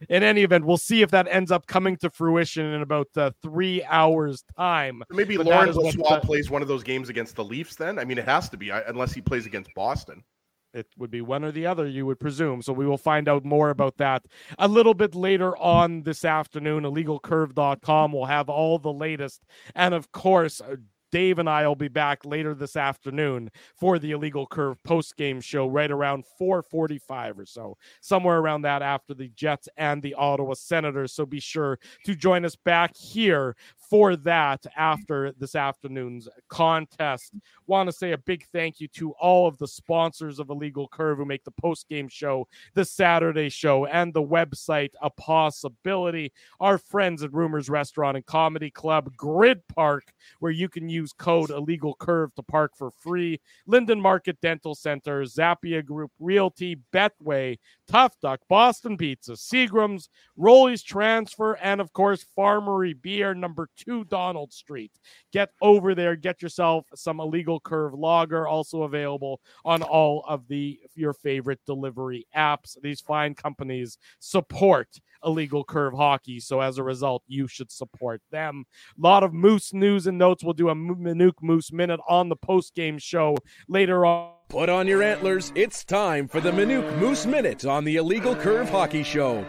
In 0.08 0.22
any 0.22 0.42
event, 0.42 0.64
we'll 0.64 0.76
see 0.76 1.02
if 1.02 1.10
that 1.10 1.26
ends 1.28 1.50
up 1.50 1.66
coming 1.66 1.96
to 1.98 2.10
fruition 2.10 2.66
in 2.66 2.82
about 2.82 3.08
uh, 3.16 3.30
three 3.42 3.82
hours' 3.84 4.44
time. 4.56 5.02
Maybe 5.10 5.36
Laurent 5.36 5.72
Brossoit 5.72 6.22
plays 6.22 6.50
one 6.50 6.62
of 6.62 6.68
those 6.68 6.82
games 6.82 7.08
against 7.08 7.36
the 7.36 7.44
Leafs. 7.44 7.76
Then 7.76 7.98
I 7.98 8.04
mean, 8.04 8.18
it 8.18 8.24
has 8.24 8.48
to 8.50 8.56
be 8.56 8.70
unless 8.70 9.12
he 9.12 9.20
plays 9.20 9.46
against 9.46 9.74
Boston. 9.74 10.22
it 10.74 10.86
would 10.96 11.10
be 11.10 11.20
one 11.20 11.44
or 11.44 11.52
the 11.52 11.66
other, 11.66 11.86
you 11.86 12.06
would 12.06 12.18
presume. 12.18 12.62
So 12.62 12.72
we 12.72 12.86
will 12.86 12.98
find 12.98 13.28
out 13.28 13.44
more 13.44 13.70
about 13.70 13.96
that 13.98 14.24
a 14.58 14.68
little 14.68 14.94
bit 14.94 15.14
later 15.14 15.56
on 15.58 16.02
this 16.02 16.24
afternoon. 16.24 16.84
IllegalCurve.com 16.84 18.12
will 18.12 18.26
have 18.26 18.48
all 18.48 18.78
the 18.78 18.92
latest. 18.92 19.42
And 19.74 19.94
of 19.94 20.10
course, 20.12 20.60
uh, 20.60 20.76
Dave 21.12 21.38
and 21.38 21.48
I 21.48 21.68
will 21.68 21.76
be 21.76 21.88
back 21.88 22.24
later 22.24 22.54
this 22.54 22.74
afternoon 22.74 23.50
for 23.76 23.98
the 23.98 24.10
Illegal 24.12 24.46
Curve 24.46 24.82
post 24.82 25.16
game 25.16 25.40
show 25.40 25.68
right 25.68 25.90
around 25.90 26.24
4:45 26.40 27.38
or 27.38 27.46
so, 27.46 27.76
somewhere 28.00 28.38
around 28.38 28.62
that 28.62 28.82
after 28.82 29.14
the 29.14 29.28
Jets 29.28 29.68
and 29.76 30.02
the 30.02 30.14
Ottawa 30.14 30.54
Senators. 30.54 31.12
So 31.12 31.26
be 31.26 31.38
sure 31.40 31.78
to 32.04 32.14
join 32.16 32.44
us 32.44 32.56
back 32.56 32.96
here 32.96 33.54
for 33.92 34.16
that 34.16 34.64
after 34.74 35.32
this 35.32 35.54
afternoon's 35.54 36.26
contest. 36.48 37.34
Want 37.66 37.90
to 37.90 37.92
say 37.92 38.12
a 38.12 38.18
big 38.18 38.46
thank 38.50 38.80
you 38.80 38.88
to 38.88 39.10
all 39.20 39.46
of 39.46 39.58
the 39.58 39.68
sponsors 39.68 40.38
of 40.38 40.48
Illegal 40.48 40.88
Curve 40.88 41.18
who 41.18 41.26
make 41.26 41.44
the 41.44 41.50
post 41.50 41.90
game 41.90 42.08
show, 42.08 42.48
the 42.72 42.86
Saturday 42.86 43.50
show, 43.50 43.84
and 43.84 44.14
the 44.14 44.22
website 44.22 44.92
a 45.02 45.10
possibility. 45.10 46.32
Our 46.58 46.78
friends 46.78 47.22
at 47.22 47.34
Rumors 47.34 47.68
Restaurant 47.68 48.16
and 48.16 48.24
Comedy 48.24 48.70
Club, 48.70 49.14
Grid 49.14 49.60
Park, 49.68 50.14
where 50.38 50.52
you 50.52 50.70
can 50.70 50.88
use 50.88 51.12
code 51.12 51.50
Illegal 51.50 51.94
Curve 51.94 52.34
to 52.36 52.42
park 52.42 52.72
for 52.74 52.90
free, 52.90 53.42
Linden 53.66 54.00
Market 54.00 54.40
Dental 54.40 54.74
Center, 54.74 55.22
Zappia 55.24 55.84
Group 55.84 56.12
Realty, 56.18 56.78
Betway, 56.94 57.58
Tough 57.92 58.18
Duck, 58.22 58.40
Boston 58.48 58.96
Pizza, 58.96 59.32
Seagram's, 59.32 60.08
Rolly's 60.38 60.82
Transfer, 60.82 61.58
and 61.60 61.78
of 61.78 61.92
course, 61.92 62.24
Farmery 62.34 62.94
Beer, 62.94 63.34
number 63.34 63.68
two 63.76 64.04
Donald 64.04 64.50
Street. 64.50 64.92
Get 65.30 65.50
over 65.60 65.94
there, 65.94 66.16
get 66.16 66.40
yourself 66.40 66.86
some 66.94 67.20
illegal 67.20 67.60
curve 67.60 67.92
lager, 67.92 68.48
also 68.48 68.84
available 68.84 69.42
on 69.66 69.82
all 69.82 70.24
of 70.26 70.48
the 70.48 70.80
your 70.94 71.12
favorite 71.12 71.60
delivery 71.66 72.26
apps. 72.34 72.80
These 72.80 73.02
fine 73.02 73.34
companies 73.34 73.98
support 74.20 74.88
illegal 75.24 75.64
curve 75.64 75.94
hockey, 75.94 76.40
so 76.40 76.60
as 76.60 76.78
a 76.78 76.82
result, 76.82 77.22
you 77.26 77.46
should 77.46 77.70
support 77.70 78.20
them. 78.30 78.64
A 78.98 79.00
lot 79.00 79.22
of 79.22 79.32
Moose 79.32 79.72
news 79.72 80.06
and 80.06 80.18
notes. 80.18 80.44
We'll 80.44 80.52
do 80.54 80.68
a 80.68 80.74
Minuk 80.74 81.34
Moose 81.40 81.72
minute 81.72 82.00
on 82.08 82.28
the 82.28 82.36
post 82.36 82.74
game 82.74 82.98
show 82.98 83.36
later 83.68 84.04
on. 84.06 84.32
Put 84.48 84.68
on 84.68 84.86
your 84.86 85.02
antlers. 85.02 85.50
It's 85.54 85.84
time 85.84 86.28
for 86.28 86.40
the 86.40 86.50
Minuk 86.50 86.98
Moose 86.98 87.24
Minute 87.24 87.64
on 87.64 87.84
the 87.84 87.96
Illegal 87.96 88.36
Curve 88.36 88.68
Hockey 88.68 89.02
Show. 89.02 89.46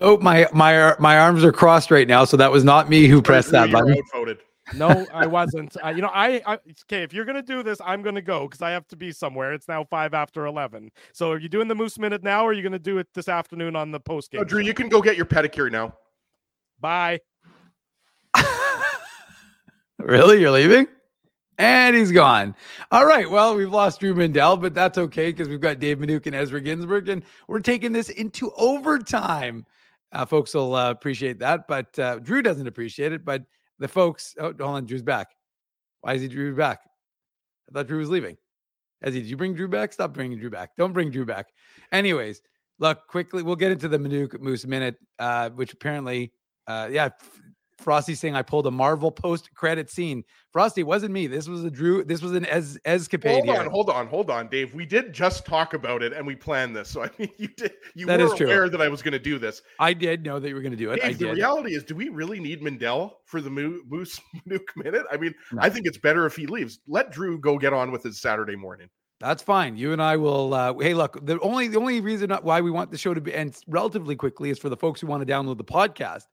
Oh, 0.00 0.18
my 0.18 0.46
my 0.52 0.94
my 0.98 1.18
arms 1.18 1.42
are 1.42 1.52
crossed 1.52 1.90
right 1.90 2.06
now, 2.06 2.24
so 2.24 2.36
that 2.36 2.52
was 2.52 2.62
not 2.62 2.88
me 2.88 3.06
who 3.06 3.22
pressed 3.22 3.50
that 3.52 3.72
button. 3.72 3.96
Voted. 4.12 4.38
No, 4.72 5.06
I 5.12 5.26
wasn't. 5.26 5.76
Uh, 5.84 5.88
you 5.88 6.00
know, 6.00 6.10
I, 6.12 6.40
I 6.46 6.54
okay. 6.84 7.02
If 7.02 7.12
you're 7.12 7.26
gonna 7.26 7.42
do 7.42 7.62
this, 7.62 7.78
I'm 7.84 8.02
gonna 8.02 8.22
go 8.22 8.48
because 8.48 8.62
I 8.62 8.70
have 8.70 8.86
to 8.88 8.96
be 8.96 9.12
somewhere. 9.12 9.52
It's 9.52 9.68
now 9.68 9.84
five 9.84 10.14
after 10.14 10.46
eleven. 10.46 10.90
So, 11.12 11.32
are 11.32 11.38
you 11.38 11.50
doing 11.50 11.68
the 11.68 11.74
Moose 11.74 11.98
Minute 11.98 12.22
now, 12.22 12.44
or 12.44 12.50
are 12.50 12.52
you 12.54 12.62
gonna 12.62 12.78
do 12.78 12.98
it 12.98 13.08
this 13.12 13.28
afternoon 13.28 13.76
on 13.76 13.90
the 13.90 14.00
post 14.00 14.30
game? 14.30 14.40
Oh, 14.40 14.44
Drew, 14.44 14.62
you 14.62 14.72
can 14.72 14.88
go 14.88 15.02
get 15.02 15.16
your 15.16 15.26
pedicure 15.26 15.70
now. 15.70 15.94
Bye. 16.80 17.20
Really? 19.98 20.40
You're 20.40 20.50
leaving? 20.50 20.86
And 21.56 21.94
he's 21.94 22.10
gone. 22.10 22.54
All 22.90 23.06
right. 23.06 23.30
Well, 23.30 23.54
we've 23.54 23.70
lost 23.70 24.00
Drew 24.00 24.12
Mindell, 24.12 24.60
but 24.60 24.74
that's 24.74 24.98
okay 24.98 25.30
because 25.30 25.48
we've 25.48 25.60
got 25.60 25.78
Dave 25.78 25.98
Minuk 25.98 26.26
and 26.26 26.34
Ezra 26.34 26.60
Ginsburg, 26.60 27.08
and 27.08 27.22
we're 27.46 27.60
taking 27.60 27.92
this 27.92 28.10
into 28.10 28.50
overtime. 28.56 29.64
Uh, 30.12 30.26
folks 30.26 30.52
will 30.52 30.74
uh, 30.74 30.90
appreciate 30.90 31.38
that, 31.38 31.66
but 31.68 31.96
uh, 31.98 32.18
Drew 32.18 32.42
doesn't 32.42 32.66
appreciate 32.66 33.12
it. 33.12 33.24
But 33.24 33.44
the 33.78 33.88
folks, 33.88 34.34
oh, 34.38 34.44
hold 34.44 34.60
on, 34.60 34.86
Drew's 34.86 35.02
back. 35.02 35.28
Why 36.00 36.14
is 36.14 36.22
he 36.22 36.28
Drew 36.28 36.54
back? 36.54 36.80
I 37.68 37.72
thought 37.72 37.86
Drew 37.86 37.98
was 37.98 38.10
leaving. 38.10 38.36
As 39.02 39.14
he, 39.14 39.20
did 39.20 39.28
you 39.28 39.36
bring 39.36 39.54
Drew 39.54 39.68
back? 39.68 39.92
Stop 39.92 40.12
bringing 40.12 40.38
Drew 40.38 40.50
back. 40.50 40.70
Don't 40.76 40.92
bring 40.92 41.10
Drew 41.10 41.26
back. 41.26 41.48
Anyways, 41.92 42.40
look 42.78 43.06
quickly. 43.08 43.42
We'll 43.42 43.56
get 43.56 43.72
into 43.72 43.88
the 43.88 43.98
Minuk 43.98 44.40
Moose 44.40 44.66
minute, 44.66 44.96
uh, 45.18 45.50
which 45.50 45.72
apparently, 45.72 46.32
uh, 46.66 46.88
yeah, 46.90 47.10
Frosty 47.78 48.14
saying 48.14 48.36
I 48.36 48.42
pulled 48.42 48.66
a 48.66 48.70
Marvel 48.70 49.10
post 49.10 49.52
credit 49.54 49.90
scene. 49.90 50.24
Frosty, 50.52 50.82
it 50.82 50.86
wasn't 50.86 51.12
me. 51.12 51.26
This 51.26 51.48
was 51.48 51.64
a 51.64 51.70
Drew. 51.70 52.04
This 52.04 52.22
was 52.22 52.32
an 52.32 52.46
es 52.46 52.78
escapade. 52.84 53.44
Hold 53.44 53.58
on, 53.58 53.66
hold 53.66 53.90
on, 53.90 54.06
hold 54.06 54.30
on, 54.30 54.48
Dave. 54.48 54.72
We 54.74 54.86
did 54.86 55.12
just 55.12 55.44
talk 55.44 55.74
about 55.74 56.02
it 56.02 56.12
and 56.12 56.26
we 56.26 56.36
planned 56.36 56.76
this. 56.76 56.88
So 56.88 57.02
I 57.02 57.10
mean, 57.18 57.30
you 57.38 57.48
did. 57.48 57.72
You 57.94 58.06
That 58.06 58.20
were 58.20 58.26
is 58.26 58.34
true. 58.34 58.46
aware 58.46 58.68
that 58.68 58.80
I 58.80 58.88
was 58.88 59.02
going 59.02 59.12
to 59.12 59.18
do 59.18 59.38
this. 59.38 59.62
I 59.80 59.92
did 59.92 60.24
know 60.24 60.38
that 60.38 60.48
you 60.48 60.54
were 60.54 60.60
going 60.62 60.72
to 60.72 60.78
do 60.78 60.90
it. 60.92 61.00
I 61.02 61.08
Dave, 61.08 61.18
the 61.18 61.32
reality 61.32 61.74
is, 61.74 61.82
do 61.84 61.94
we 61.94 62.08
really 62.08 62.38
need 62.40 62.62
Mindell 62.62 63.12
for 63.26 63.40
the 63.40 63.50
Mo- 63.50 63.80
Moose 63.88 64.20
Nuke 64.48 64.60
minute? 64.76 65.04
I 65.10 65.16
mean, 65.16 65.34
I 65.58 65.68
think 65.68 65.86
it's 65.86 65.98
better 65.98 66.26
if 66.26 66.36
he 66.36 66.46
leaves. 66.46 66.78
Let 66.86 67.10
Drew 67.10 67.38
go 67.38 67.58
get 67.58 67.72
on 67.72 67.90
with 67.90 68.02
his 68.02 68.20
Saturday 68.20 68.56
morning. 68.56 68.88
That's 69.20 69.42
fine. 69.42 69.76
You 69.76 69.92
and 69.92 70.02
I 70.02 70.16
will. 70.16 70.52
Uh, 70.52 70.74
hey, 70.80 70.92
look. 70.92 71.24
The 71.24 71.40
only 71.40 71.68
the 71.68 71.78
only 71.78 72.00
reason 72.00 72.30
why 72.42 72.60
we 72.60 72.70
want 72.70 72.90
the 72.90 72.98
show 72.98 73.14
to 73.14 73.20
be 73.20 73.32
end 73.32 73.56
relatively 73.68 74.16
quickly 74.16 74.50
is 74.50 74.58
for 74.58 74.68
the 74.68 74.76
folks 74.76 75.00
who 75.00 75.06
want 75.06 75.26
to 75.26 75.32
download 75.32 75.56
the 75.56 75.64
podcast. 75.64 76.24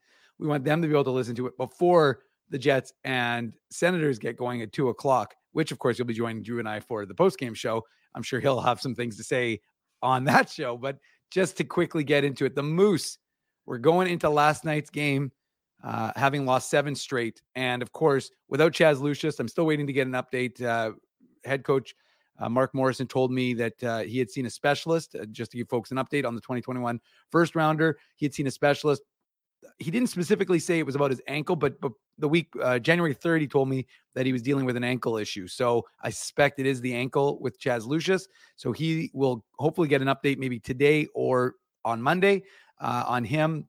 We 0.42 0.48
want 0.48 0.66
them 0.66 0.82
to 0.82 0.88
be 0.88 0.94
able 0.94 1.04
to 1.06 1.12
listen 1.12 1.36
to 1.36 1.48
it 1.48 1.56
before 1.56 2.24
the 2.50 2.58
Jets 2.58 2.94
and 3.04 3.54
Senators 3.70 4.20
get 4.20 4.36
going 4.36 4.62
at 4.62 4.74
two 4.74 4.90
o'clock. 4.90 5.36
Which, 5.54 5.72
of 5.72 5.80
course, 5.80 6.00
you'll 6.00 6.08
be 6.08 6.14
joining 6.14 6.44
Drew 6.44 6.60
and 6.60 6.68
I 6.68 6.80
for 6.80 7.06
the 7.06 7.14
post 7.14 7.38
game 7.38 7.54
show. 7.54 7.86
I'm 8.16 8.24
sure 8.24 8.40
he'll 8.40 8.60
have 8.60 8.82
some 8.82 8.96
things 8.96 9.18
to 9.18 9.24
say 9.24 9.62
on 10.02 10.24
that 10.26 10.50
show. 10.50 10.78
But 10.78 10.98
just 11.30 11.58
to 11.58 11.64
quickly 11.64 12.04
get 12.04 12.24
into 12.24 12.46
it, 12.46 12.56
the 12.56 12.64
Moose. 12.64 13.18
We're 13.68 13.78
going 13.78 14.10
into 14.10 14.30
last 14.30 14.66
night's 14.66 14.90
game 14.90 15.32
uh, 15.84 16.12
having 16.16 16.46
lost 16.46 16.70
seven 16.70 16.96
straight. 16.96 17.42
And 17.56 17.82
of 17.82 17.92
course, 17.92 18.32
without 18.50 18.72
Chaz 18.72 19.00
Lucius, 19.00 19.40
I'm 19.40 19.48
still 19.48 19.66
waiting 19.66 19.88
to 19.88 19.94
get 19.94 20.08
an 20.08 20.14
update. 20.14 20.62
Uh, 20.62 20.94
head 21.46 21.64
coach 21.64 21.96
uh, 22.42 22.50
Mark 22.50 22.74
Morrison 22.74 23.08
told 23.08 23.32
me 23.32 23.54
that 23.54 23.84
uh, 23.84 24.00
he 24.00 24.18
had 24.18 24.30
seen 24.32 24.48
a 24.48 24.50
specialist, 24.50 25.16
uh, 25.16 25.26
just 25.26 25.52
to 25.52 25.58
give 25.58 25.70
folks 25.70 25.92
an 25.92 25.98
update 25.98 26.26
on 26.26 26.34
the 26.34 26.42
2021 26.42 27.00
first 27.30 27.56
rounder. 27.56 28.00
He 28.16 28.26
had 28.26 28.34
seen 28.34 28.48
a 28.48 28.52
specialist. 28.52 29.04
He 29.80 29.92
didn't 29.92 30.10
specifically 30.10 30.60
say 30.60 30.80
it 30.80 30.86
was 30.86 30.96
about 30.96 31.12
his 31.12 31.22
ankle, 31.28 31.56
but, 31.56 31.80
but 31.82 31.92
the 32.18 32.28
week, 32.28 32.48
uh, 32.62 32.80
January 32.80 33.16
3rd, 33.16 33.42
he 33.42 33.48
told 33.48 33.70
me 33.70 33.86
that 34.16 34.26
he 34.26 34.34
was 34.34 34.42
dealing 34.42 34.66
with 34.66 34.76
an 34.76 34.84
ankle 34.84 35.18
issue. 35.18 35.48
So 35.48 35.86
I 36.02 36.10
suspect 36.10 36.60
it 36.60 36.66
is 36.66 36.82
the 36.82 36.94
ankle 36.94 37.40
with 37.40 37.60
Chaz 37.60 37.86
Lucius. 37.86 38.28
So 38.56 38.72
he 38.72 39.12
will 39.14 39.44
hopefully 39.60 39.88
get 39.88 40.02
an 40.02 40.08
update 40.08 40.38
maybe 40.38 40.60
today 40.60 41.08
or 41.14 41.56
on 41.86 42.02
Monday 42.02 42.44
uh, 42.80 43.04
on 43.08 43.24
him. 43.24 43.68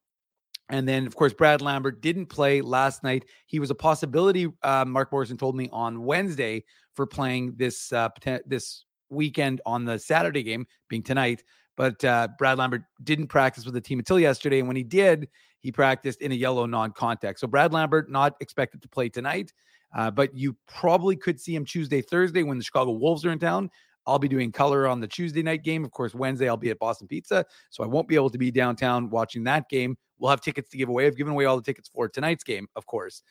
And 0.68 0.88
then, 0.88 1.06
of 1.06 1.14
course, 1.14 1.34
Brad 1.34 1.60
Lambert 1.60 2.00
didn't 2.00 2.26
play 2.26 2.60
last 2.62 3.02
night. 3.02 3.26
He 3.46 3.58
was 3.58 3.70
a 3.70 3.74
possibility. 3.74 4.48
Uh, 4.62 4.84
Mark 4.86 5.12
Morrison 5.12 5.36
told 5.36 5.54
me 5.54 5.68
on 5.72 6.02
Wednesday 6.04 6.64
for 6.94 7.06
playing 7.06 7.54
this 7.56 7.92
uh, 7.92 8.08
this 8.46 8.84
weekend 9.10 9.60
on 9.66 9.84
the 9.84 9.98
Saturday 9.98 10.42
game, 10.42 10.66
being 10.88 11.02
tonight. 11.02 11.44
But 11.76 12.02
uh, 12.04 12.28
Brad 12.38 12.58
Lambert 12.58 12.84
didn't 13.02 13.26
practice 13.26 13.64
with 13.64 13.74
the 13.74 13.80
team 13.80 13.98
until 13.98 14.18
yesterday, 14.18 14.58
and 14.60 14.68
when 14.68 14.76
he 14.76 14.82
did, 14.82 15.28
he 15.62 15.72
practiced 15.72 16.20
in 16.20 16.32
a 16.32 16.34
yellow 16.34 16.66
non-contact. 16.66 17.40
So 17.40 17.46
Brad 17.46 17.72
Lambert 17.72 18.10
not 18.10 18.36
expected 18.40 18.82
to 18.82 18.88
play 18.88 19.08
tonight, 19.08 19.52
uh, 19.96 20.10
but 20.10 20.36
you 20.36 20.56
probably 20.66 21.16
could 21.16 21.40
see 21.40 21.54
him 21.54 21.64
Tuesday, 21.64 22.02
Thursday 22.02 22.42
when 22.42 22.58
the 22.58 22.64
Chicago 22.64 22.92
Wolves 22.92 23.24
are 23.24 23.32
in 23.32 23.38
town. 23.38 23.70
I'll 24.06 24.18
be 24.18 24.28
doing 24.28 24.50
color 24.50 24.88
on 24.88 25.00
the 25.00 25.06
Tuesday 25.06 25.42
night 25.42 25.62
game. 25.62 25.84
Of 25.84 25.92
course, 25.92 26.14
Wednesday 26.14 26.48
I'll 26.48 26.56
be 26.56 26.70
at 26.70 26.78
Boston 26.78 27.06
Pizza, 27.06 27.46
so 27.70 27.84
I 27.84 27.86
won't 27.86 28.08
be 28.08 28.16
able 28.16 28.30
to 28.30 28.38
be 28.38 28.50
downtown 28.50 29.08
watching 29.10 29.44
that 29.44 29.68
game. 29.68 29.96
We'll 30.18 30.30
have 30.30 30.40
tickets 30.40 30.70
to 30.70 30.76
give 30.76 30.88
away. 30.88 31.06
I've 31.06 31.16
given 31.16 31.32
away 31.32 31.44
all 31.44 31.56
the 31.56 31.62
tickets 31.62 31.88
for 31.88 32.08
tonight's 32.08 32.44
game, 32.44 32.66
of 32.74 32.86
course. 32.86 33.22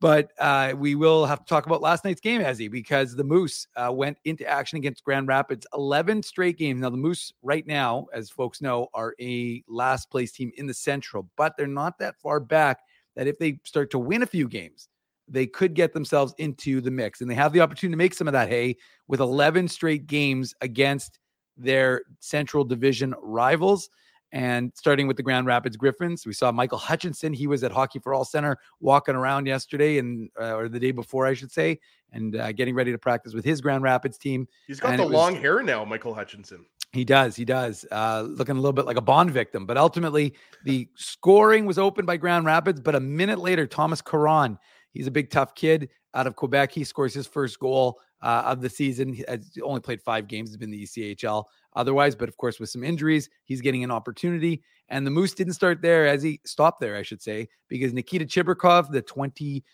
But 0.00 0.32
uh, 0.38 0.72
we 0.76 0.94
will 0.94 1.26
have 1.26 1.40
to 1.40 1.44
talk 1.44 1.66
about 1.66 1.82
last 1.82 2.06
night's 2.06 2.22
game, 2.22 2.40
Ezzy, 2.40 2.70
because 2.70 3.14
the 3.14 3.24
Moose 3.24 3.66
uh, 3.76 3.92
went 3.92 4.16
into 4.24 4.46
action 4.46 4.78
against 4.78 5.04
Grand 5.04 5.28
Rapids 5.28 5.66
11 5.74 6.22
straight 6.22 6.56
games. 6.56 6.80
Now, 6.80 6.88
the 6.88 6.96
Moose, 6.96 7.34
right 7.42 7.66
now, 7.66 8.06
as 8.14 8.30
folks 8.30 8.62
know, 8.62 8.88
are 8.94 9.14
a 9.20 9.62
last 9.68 10.10
place 10.10 10.32
team 10.32 10.52
in 10.56 10.66
the 10.66 10.72
Central, 10.72 11.28
but 11.36 11.54
they're 11.56 11.66
not 11.66 11.98
that 11.98 12.16
far 12.16 12.40
back 12.40 12.78
that 13.14 13.26
if 13.26 13.38
they 13.38 13.58
start 13.64 13.90
to 13.90 13.98
win 13.98 14.22
a 14.22 14.26
few 14.26 14.48
games, 14.48 14.88
they 15.28 15.46
could 15.46 15.74
get 15.74 15.92
themselves 15.92 16.34
into 16.38 16.80
the 16.80 16.90
mix. 16.90 17.20
And 17.20 17.30
they 17.30 17.34
have 17.34 17.52
the 17.52 17.60
opportunity 17.60 17.92
to 17.92 17.98
make 17.98 18.14
some 18.14 18.26
of 18.26 18.32
that 18.32 18.48
hay 18.48 18.76
with 19.06 19.20
11 19.20 19.68
straight 19.68 20.06
games 20.06 20.54
against 20.62 21.18
their 21.58 22.02
Central 22.20 22.64
Division 22.64 23.14
rivals. 23.20 23.90
And 24.32 24.70
starting 24.76 25.06
with 25.08 25.16
the 25.16 25.22
Grand 25.24 25.46
Rapids 25.46 25.76
Griffins, 25.76 26.24
we 26.24 26.32
saw 26.32 26.52
Michael 26.52 26.78
Hutchinson. 26.78 27.32
He 27.32 27.46
was 27.48 27.64
at 27.64 27.72
Hockey 27.72 27.98
for 27.98 28.14
All 28.14 28.24
Center 28.24 28.58
walking 28.80 29.16
around 29.16 29.46
yesterday 29.46 29.98
and 29.98 30.30
uh, 30.40 30.54
or 30.54 30.68
the 30.68 30.78
day 30.78 30.92
before, 30.92 31.26
I 31.26 31.34
should 31.34 31.50
say, 31.50 31.80
and 32.12 32.36
uh, 32.36 32.52
getting 32.52 32.74
ready 32.74 32.92
to 32.92 32.98
practice 32.98 33.34
with 33.34 33.44
his 33.44 33.60
Grand 33.60 33.82
Rapids 33.82 34.18
team. 34.18 34.46
He's 34.68 34.78
got 34.78 34.90
And 34.90 35.00
the 35.00 35.02
it 35.02 35.06
was- 35.06 35.14
long 35.14 35.34
hair 35.36 35.62
now, 35.62 35.84
Michael 35.84 36.14
Hutchinson. 36.14 36.64
he 36.92 37.04
does. 37.04 37.34
He 37.34 37.44
does. 37.44 37.84
Uh, 37.90 38.22
looking 38.28 38.56
a 38.56 38.60
little 38.60 38.72
bit 38.72 38.86
like 38.86 38.96
a 38.96 39.00
Bond 39.02 39.30
victim. 39.32 39.66
But 39.66 39.76
ultimately, 39.76 40.34
the 40.64 40.88
scoring 40.94 41.66
was 41.66 41.78
opened 41.78 42.06
by 42.06 42.16
Grand 42.16 42.44
Rapids. 42.46 42.80
But 42.80 42.94
a 42.94 43.00
minute 43.00 43.38
later, 43.40 43.66
Thomas 43.66 44.00
Caron, 44.00 44.58
he's 44.92 45.06
a 45.08 45.10
big, 45.10 45.30
tough 45.30 45.54
kid 45.56 45.88
out 46.14 46.26
of 46.28 46.36
Quebec. 46.36 46.70
He 46.72 46.84
scores 46.84 47.14
his 47.14 47.26
first 47.26 47.58
goal 47.58 48.00
uh, 48.22 48.42
of 48.46 48.60
the 48.60 48.68
season. 48.70 49.12
He's 49.14 49.24
only 49.62 49.80
played 49.80 50.02
five 50.02 50.26
games, 50.28 50.50
He's 50.50 50.56
been 50.56 50.70
the 50.70 50.84
ECHL 50.84 51.44
otherwise. 51.74 52.14
But 52.14 52.28
of 52.28 52.36
course, 52.36 52.60
with 52.60 52.70
some 52.70 52.84
injuries, 52.84 53.28
he's 53.44 53.60
getting 53.60 53.84
an 53.84 53.90
opportunity. 53.90 54.62
And 54.88 55.06
the 55.06 55.10
Moose 55.10 55.34
didn't 55.34 55.54
start 55.54 55.82
there 55.82 56.06
as 56.06 56.22
he 56.22 56.40
stopped 56.44 56.80
there, 56.80 56.96
I 56.96 57.02
should 57.02 57.22
say, 57.22 57.48
because 57.68 57.92
Nikita 57.92 58.24
Chibrikov, 58.24 58.90
the 58.90 59.02
20 59.02 59.64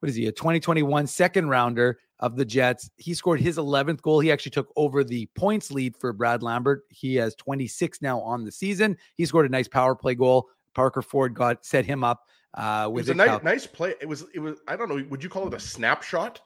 what 0.00 0.08
is 0.08 0.14
he, 0.14 0.26
a 0.26 0.32
2021 0.32 1.08
second 1.08 1.48
rounder 1.48 1.98
of 2.20 2.36
the 2.36 2.44
Jets. 2.44 2.88
He 2.96 3.14
scored 3.14 3.40
his 3.40 3.56
11th 3.56 4.00
goal. 4.00 4.20
He 4.20 4.30
actually 4.30 4.50
took 4.50 4.72
over 4.76 5.02
the 5.02 5.26
points 5.34 5.72
lead 5.72 5.96
for 5.96 6.12
Brad 6.12 6.42
Lambert. 6.42 6.84
He 6.88 7.16
has 7.16 7.34
26 7.34 8.00
now 8.00 8.20
on 8.20 8.44
the 8.44 8.52
season. 8.52 8.96
He 9.16 9.26
scored 9.26 9.46
a 9.46 9.48
nice 9.48 9.66
power 9.66 9.96
play 9.96 10.14
goal. 10.14 10.48
Parker 10.74 11.02
Ford 11.02 11.34
got 11.34 11.64
set 11.64 11.84
him 11.84 12.04
up 12.04 12.26
uh, 12.54 12.84
It 12.86 12.92
was 12.92 13.08
a 13.08 13.14
nice, 13.14 13.42
nice 13.42 13.66
play. 13.66 13.94
It 14.00 14.08
was. 14.08 14.24
It 14.34 14.40
was. 14.40 14.60
I 14.68 14.76
don't 14.76 14.88
know. 14.88 15.04
Would 15.10 15.22
you 15.22 15.28
call 15.28 15.46
it 15.46 15.54
a 15.54 15.60
snapshot? 15.60 16.40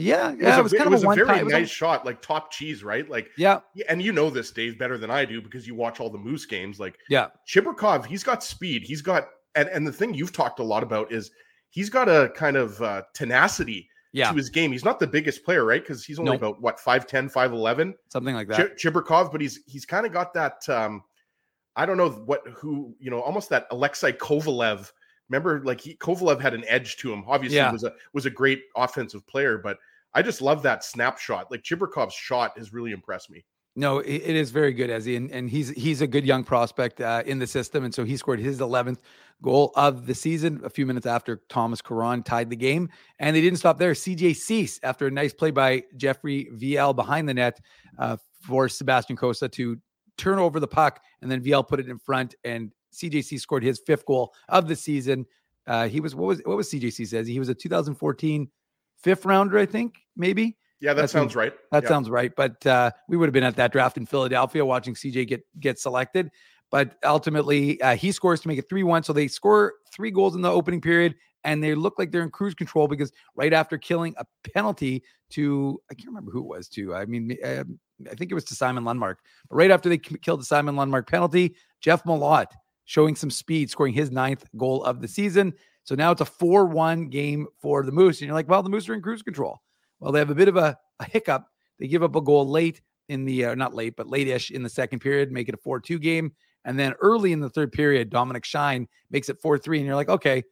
Yeah, 0.00 0.32
It 0.32 0.40
yeah, 0.40 0.58
was, 0.58 0.58
it 0.58 0.62
was 0.62 0.72
a, 0.72 0.76
kind 0.76 0.86
it 0.86 0.86
of 0.86 0.92
was 0.92 1.04
a 1.04 1.22
a 1.22 1.24
very 1.26 1.44
nice 1.44 1.68
shot, 1.70 2.04
like 2.06 2.20
top 2.22 2.50
cheese, 2.50 2.82
right? 2.84 3.08
Like, 3.08 3.30
Yeah. 3.36 3.60
and 3.88 4.00
you 4.02 4.12
know 4.12 4.30
this, 4.30 4.50
Dave, 4.50 4.78
better 4.78 4.98
than 4.98 5.10
I 5.10 5.24
do 5.24 5.40
because 5.42 5.66
you 5.66 5.74
watch 5.74 6.00
all 6.00 6.10
the 6.10 6.18
Moose 6.18 6.46
games. 6.46 6.78
Like, 6.80 6.98
Yeah. 7.08 7.28
Chibrikov, 7.46 8.06
he's 8.06 8.22
got 8.24 8.42
speed. 8.42 8.82
He's 8.82 9.02
got, 9.02 9.28
and 9.54 9.68
and 9.68 9.86
the 9.86 9.92
thing 9.92 10.14
you've 10.14 10.32
talked 10.32 10.58
a 10.60 10.62
lot 10.64 10.82
about 10.82 11.10
is 11.12 11.30
he's 11.70 11.90
got 11.90 12.08
a 12.08 12.30
kind 12.34 12.56
of 12.56 12.80
uh, 12.82 13.02
tenacity 13.14 13.88
Yeah. 14.12 14.30
to 14.30 14.36
his 14.36 14.48
game. 14.50 14.72
He's 14.72 14.84
not 14.84 15.00
the 15.00 15.06
biggest 15.06 15.44
player, 15.44 15.64
right? 15.64 15.82
Because 15.82 16.04
he's 16.04 16.18
only 16.18 16.32
Nope. 16.32 16.40
about 16.40 16.62
what 16.62 16.78
5'10", 16.78 17.30
5'11", 17.32 17.94
something 18.08 18.34
like 18.34 18.48
that. 18.48 18.56
Chi- 18.56 18.74
Chibrikov, 18.90 19.32
but 19.32 19.40
he's 19.40 19.60
he's 19.66 19.84
kind 19.84 20.06
of 20.06 20.12
got 20.12 20.32
that. 20.34 20.68
um 20.68 21.02
I 21.76 21.86
don't 21.86 21.96
know 21.96 22.10
what 22.10 22.42
who 22.56 22.94
you 22.98 23.10
know, 23.10 23.20
almost 23.20 23.48
that 23.50 23.66
Alexei 23.70 24.12
Kovalev. 24.12 24.90
Remember, 25.28 25.62
like 25.62 25.80
he 25.80 25.94
Kovalev 25.96 26.40
had 26.40 26.54
an 26.54 26.64
edge 26.66 26.96
to 26.98 27.12
him. 27.12 27.22
Obviously, 27.26 27.56
Yeah. 27.58 27.70
was 27.70 27.84
a 27.84 27.92
was 28.14 28.26
a 28.26 28.30
great 28.30 28.62
offensive 28.76 29.26
player, 29.26 29.58
but 29.58 29.78
I 30.14 30.22
just 30.22 30.40
love 30.40 30.62
that 30.62 30.84
snapshot. 30.84 31.50
Like 31.50 31.62
Chibrikov's 31.62 32.14
shot 32.14 32.56
has 32.58 32.72
really 32.72 32.92
impressed 32.92 33.30
me. 33.30 33.44
No, 33.76 33.98
it, 33.98 34.22
is 34.22 34.50
very 34.50 34.72
good, 34.72 34.90
Ezzy, 34.90 35.16
and, 35.16 35.30
and 35.30 35.48
he's 35.48 35.68
he's 35.68 36.00
a 36.00 36.06
good 36.08 36.26
young 36.26 36.42
prospect 36.42 37.00
uh, 37.00 37.22
in 37.26 37.38
the 37.38 37.46
system, 37.46 37.84
and 37.84 37.94
so 37.94 38.02
he 38.02 38.16
scored 38.16 38.40
his 38.40 38.58
11th 38.58 38.98
goal 39.40 39.70
of 39.76 40.04
the 40.04 40.16
season 40.16 40.60
a 40.64 40.68
few 40.68 40.84
minutes 40.84 41.06
after 41.06 41.42
Thomas 41.48 41.80
Caron 41.80 42.24
tied 42.24 42.50
the 42.50 42.56
game, 42.56 42.88
and 43.20 43.36
they 43.36 43.40
didn't 43.40 43.60
stop 43.60 43.78
there. 43.78 43.92
CJ 43.92 44.34
Suess, 44.34 44.80
after 44.82 45.06
a 45.06 45.10
nice 45.12 45.32
play 45.32 45.52
by 45.52 45.84
Jeffrey 45.96 46.48
Viel 46.54 46.92
behind 46.92 47.28
the 47.28 47.34
net, 47.34 47.60
uh, 48.00 48.16
for 48.40 48.68
Sebastian 48.68 49.16
Cossa 49.16 49.48
to 49.52 49.78
turn 50.16 50.40
over 50.40 50.58
the 50.58 50.66
puck, 50.66 51.00
and 51.22 51.30
then 51.30 51.40
Viel 51.40 51.62
put 51.62 51.78
it 51.78 51.88
in 51.88 52.00
front, 52.00 52.34
and 52.42 52.72
CJ 52.92 53.24
Suess 53.26 53.42
scored 53.42 53.62
his 53.62 53.80
fifth 53.86 54.04
goal 54.06 54.34
of 54.48 54.66
the 54.66 54.74
season. 54.74 55.24
Uh, 55.68 55.86
he 55.86 56.00
was 56.00 56.16
what 56.16 56.26
was 56.26 56.42
what 56.44 56.56
was 56.56 56.68
CJ 56.68 56.92
Suess? 56.92 57.12
Ezzy? 57.12 57.28
He 57.28 57.38
was 57.38 57.48
a 57.48 57.54
2014 57.54 58.50
fifth 59.02 59.24
rounder, 59.24 59.58
I 59.58 59.66
think, 59.66 59.96
maybe. 60.16 60.56
Yeah, 60.80 60.94
that 60.94 61.02
That's 61.02 61.12
sounds 61.12 61.34
right. 61.34 61.52
That 61.72 61.82
Yeah. 61.82 61.88
sounds 61.88 62.08
right. 62.08 62.32
But 62.36 62.64
uh, 62.64 62.92
we 63.08 63.16
would 63.16 63.26
have 63.26 63.32
been 63.32 63.42
at 63.42 63.56
that 63.56 63.72
draft 63.72 63.96
in 63.96 64.06
Philadelphia 64.06 64.64
watching 64.64 64.94
CJ 64.94 65.26
get 65.26 65.42
get 65.58 65.78
selected. 65.78 66.30
But 66.70 66.96
ultimately, 67.04 67.80
uh, 67.80 67.96
he 67.96 68.12
scores 68.12 68.40
to 68.42 68.48
make 68.48 68.58
it 68.58 68.68
three 68.68 68.82
one. 68.84 69.02
So 69.02 69.12
they 69.12 69.26
score 69.26 69.74
three 69.92 70.10
goals 70.10 70.36
in 70.36 70.42
the 70.42 70.50
opening 70.50 70.80
period, 70.80 71.16
and 71.42 71.64
they 71.64 71.74
look 71.74 71.98
like 71.98 72.12
they're 72.12 72.22
in 72.22 72.30
cruise 72.30 72.54
control 72.54 72.86
because 72.86 73.10
right 73.34 73.52
after 73.52 73.76
killing 73.78 74.14
a 74.18 74.24
penalty 74.52 75.02
to 75.30 75.80
I 75.90 75.94
can't 75.94 76.08
remember 76.08 76.30
who 76.30 76.40
it 76.40 76.46
was 76.46 76.68
to. 76.70 76.94
I 76.94 77.06
mean, 77.06 77.36
um, 77.44 77.78
I 78.08 78.14
think 78.14 78.30
it 78.30 78.34
was 78.34 78.44
to 78.44 78.54
Simon 78.54 78.84
Lundmark. 78.84 79.16
But 79.50 79.56
right 79.56 79.70
after 79.70 79.88
they 79.88 79.98
killed 79.98 80.40
the 80.40 80.44
Simon 80.44 80.76
Lundmark 80.76 81.08
penalty, 81.08 81.56
Jeff 81.80 82.04
Malott 82.04 82.52
showing 82.84 83.16
some 83.16 83.30
speed, 83.30 83.68
scoring 83.68 83.92
his 83.94 84.10
ninth 84.10 84.44
goal 84.56 84.84
of 84.84 85.00
the 85.00 85.08
season. 85.08 85.54
So 85.88 85.94
now 85.94 86.10
it's 86.10 86.20
a 86.20 86.26
4 86.26 86.66
1 86.66 87.08
game 87.08 87.46
for 87.56 87.82
the 87.82 87.90
Moose. 87.90 88.20
And 88.20 88.26
you're 88.26 88.34
like, 88.34 88.46
well, 88.46 88.62
the 88.62 88.68
Moose 88.68 88.90
are 88.90 88.94
in 88.94 89.00
cruise 89.00 89.22
control. 89.22 89.62
Well, 90.00 90.12
they 90.12 90.18
have 90.18 90.28
a 90.28 90.34
bit 90.34 90.46
of 90.46 90.58
a, 90.58 90.76
a 91.00 91.04
hiccup. 91.06 91.46
They 91.78 91.88
give 91.88 92.02
up 92.02 92.14
a 92.14 92.20
goal 92.20 92.46
late 92.46 92.82
in 93.08 93.24
the, 93.24 93.46
uh, 93.46 93.54
not 93.54 93.74
late, 93.74 93.96
but 93.96 94.06
late 94.06 94.28
ish 94.28 94.50
in 94.50 94.62
the 94.62 94.68
second 94.68 94.98
period, 94.98 95.32
make 95.32 95.48
it 95.48 95.54
a 95.54 95.56
4 95.56 95.80
2 95.80 95.98
game. 95.98 96.32
And 96.66 96.78
then 96.78 96.92
early 97.00 97.32
in 97.32 97.40
the 97.40 97.48
third 97.48 97.72
period, 97.72 98.10
Dominik 98.10 98.44
Shine 98.44 98.86
makes 99.10 99.30
it 99.30 99.40
4 99.40 99.56
3. 99.56 99.78
And 99.78 99.86
you're 99.86 99.96
like, 99.96 100.10
okay, 100.10 100.42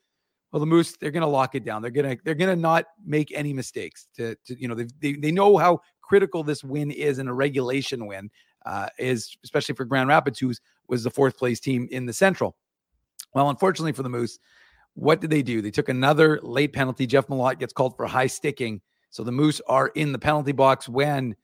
well, 0.53 0.61
the 0.61 0.65
Moose, 0.65 0.97
they're 0.97 1.11
going 1.11 1.21
to 1.21 1.27
lock 1.27 1.55
it 1.55 1.67
down. 1.67 1.83
They're 1.83 1.91
going 1.91 2.17
to, 2.17 2.23
they're 2.25 2.35
going 2.35 2.57
to 2.57 2.59
not 2.59 2.87
make 3.05 3.31
any 3.35 3.53
mistakes 3.53 4.07
to, 4.17 4.37
to 4.47 4.59
you 4.59 4.69
know, 4.69 4.75
they, 4.75 4.87
they, 5.03 5.13
they 5.19 5.33
know 5.33 5.59
how 5.59 5.81
critical 6.01 6.45
this 6.45 6.65
win 6.65 6.91
is 6.91 7.19
in 7.19 7.29
a 7.29 7.35
regulation 7.35 8.07
win, 8.07 8.31
uh, 8.65 8.89
is 8.99 9.37
especially 9.45 9.75
for 9.75 9.85
Grand 9.85 10.09
Rapids, 10.09 10.39
who 10.39 10.55
was 10.89 11.05
the 11.05 11.11
fourth 11.11 11.37
place 11.37 11.61
team 11.61 11.89
in 11.91 12.07
the 12.07 12.15
Central. 12.15 12.57
Well, 13.35 13.51
unfortunately 13.51 13.93
for 13.93 14.03
the 14.03 14.09
Moose, 14.09 14.39
what 14.97 15.21
did 15.21 15.31
they 15.31 15.43
do? 15.43 15.63
They 15.63 15.71
took 15.71 15.89
another 15.89 16.41
late 16.43 16.73
penalty. 16.73 17.07
Jeff 17.07 17.29
Malott 17.29 17.59
gets 17.59 17.73
called 17.73 17.97
for 17.97 18.07
high 18.07 18.27
sticking. 18.27 18.81
So 19.11 19.23
the 19.23 19.33
Moose 19.33 19.61
are 19.69 19.89
in 19.89 20.13
the 20.13 20.19
penalty 20.19 20.53
box 20.53 20.89
when 20.89 21.37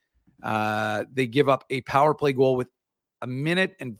uh, 0.43 1.05
they 1.12 1.27
give 1.27 1.49
up 1.49 1.65
a 1.70 1.83
power 1.83 2.15
play 2.15 2.33
goal 2.33 2.57
with 2.57 2.69
a 3.20 3.27
minute 3.27 3.77
and 3.79 3.99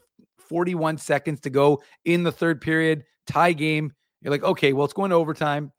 41 0.49 0.99
seconds 0.99 1.41
to 1.41 1.51
go 1.51 1.83
in 2.05 2.23
the 2.23 2.33
third 2.33 2.61
period, 2.61 3.05
tie 3.27 3.53
game. 3.53 3.93
You're 4.23 4.31
like, 4.31 4.43
okay, 4.43 4.73
well, 4.73 4.85
it's 4.85 4.95
going 4.95 5.11
to 5.11 5.17
overtime. 5.17 5.71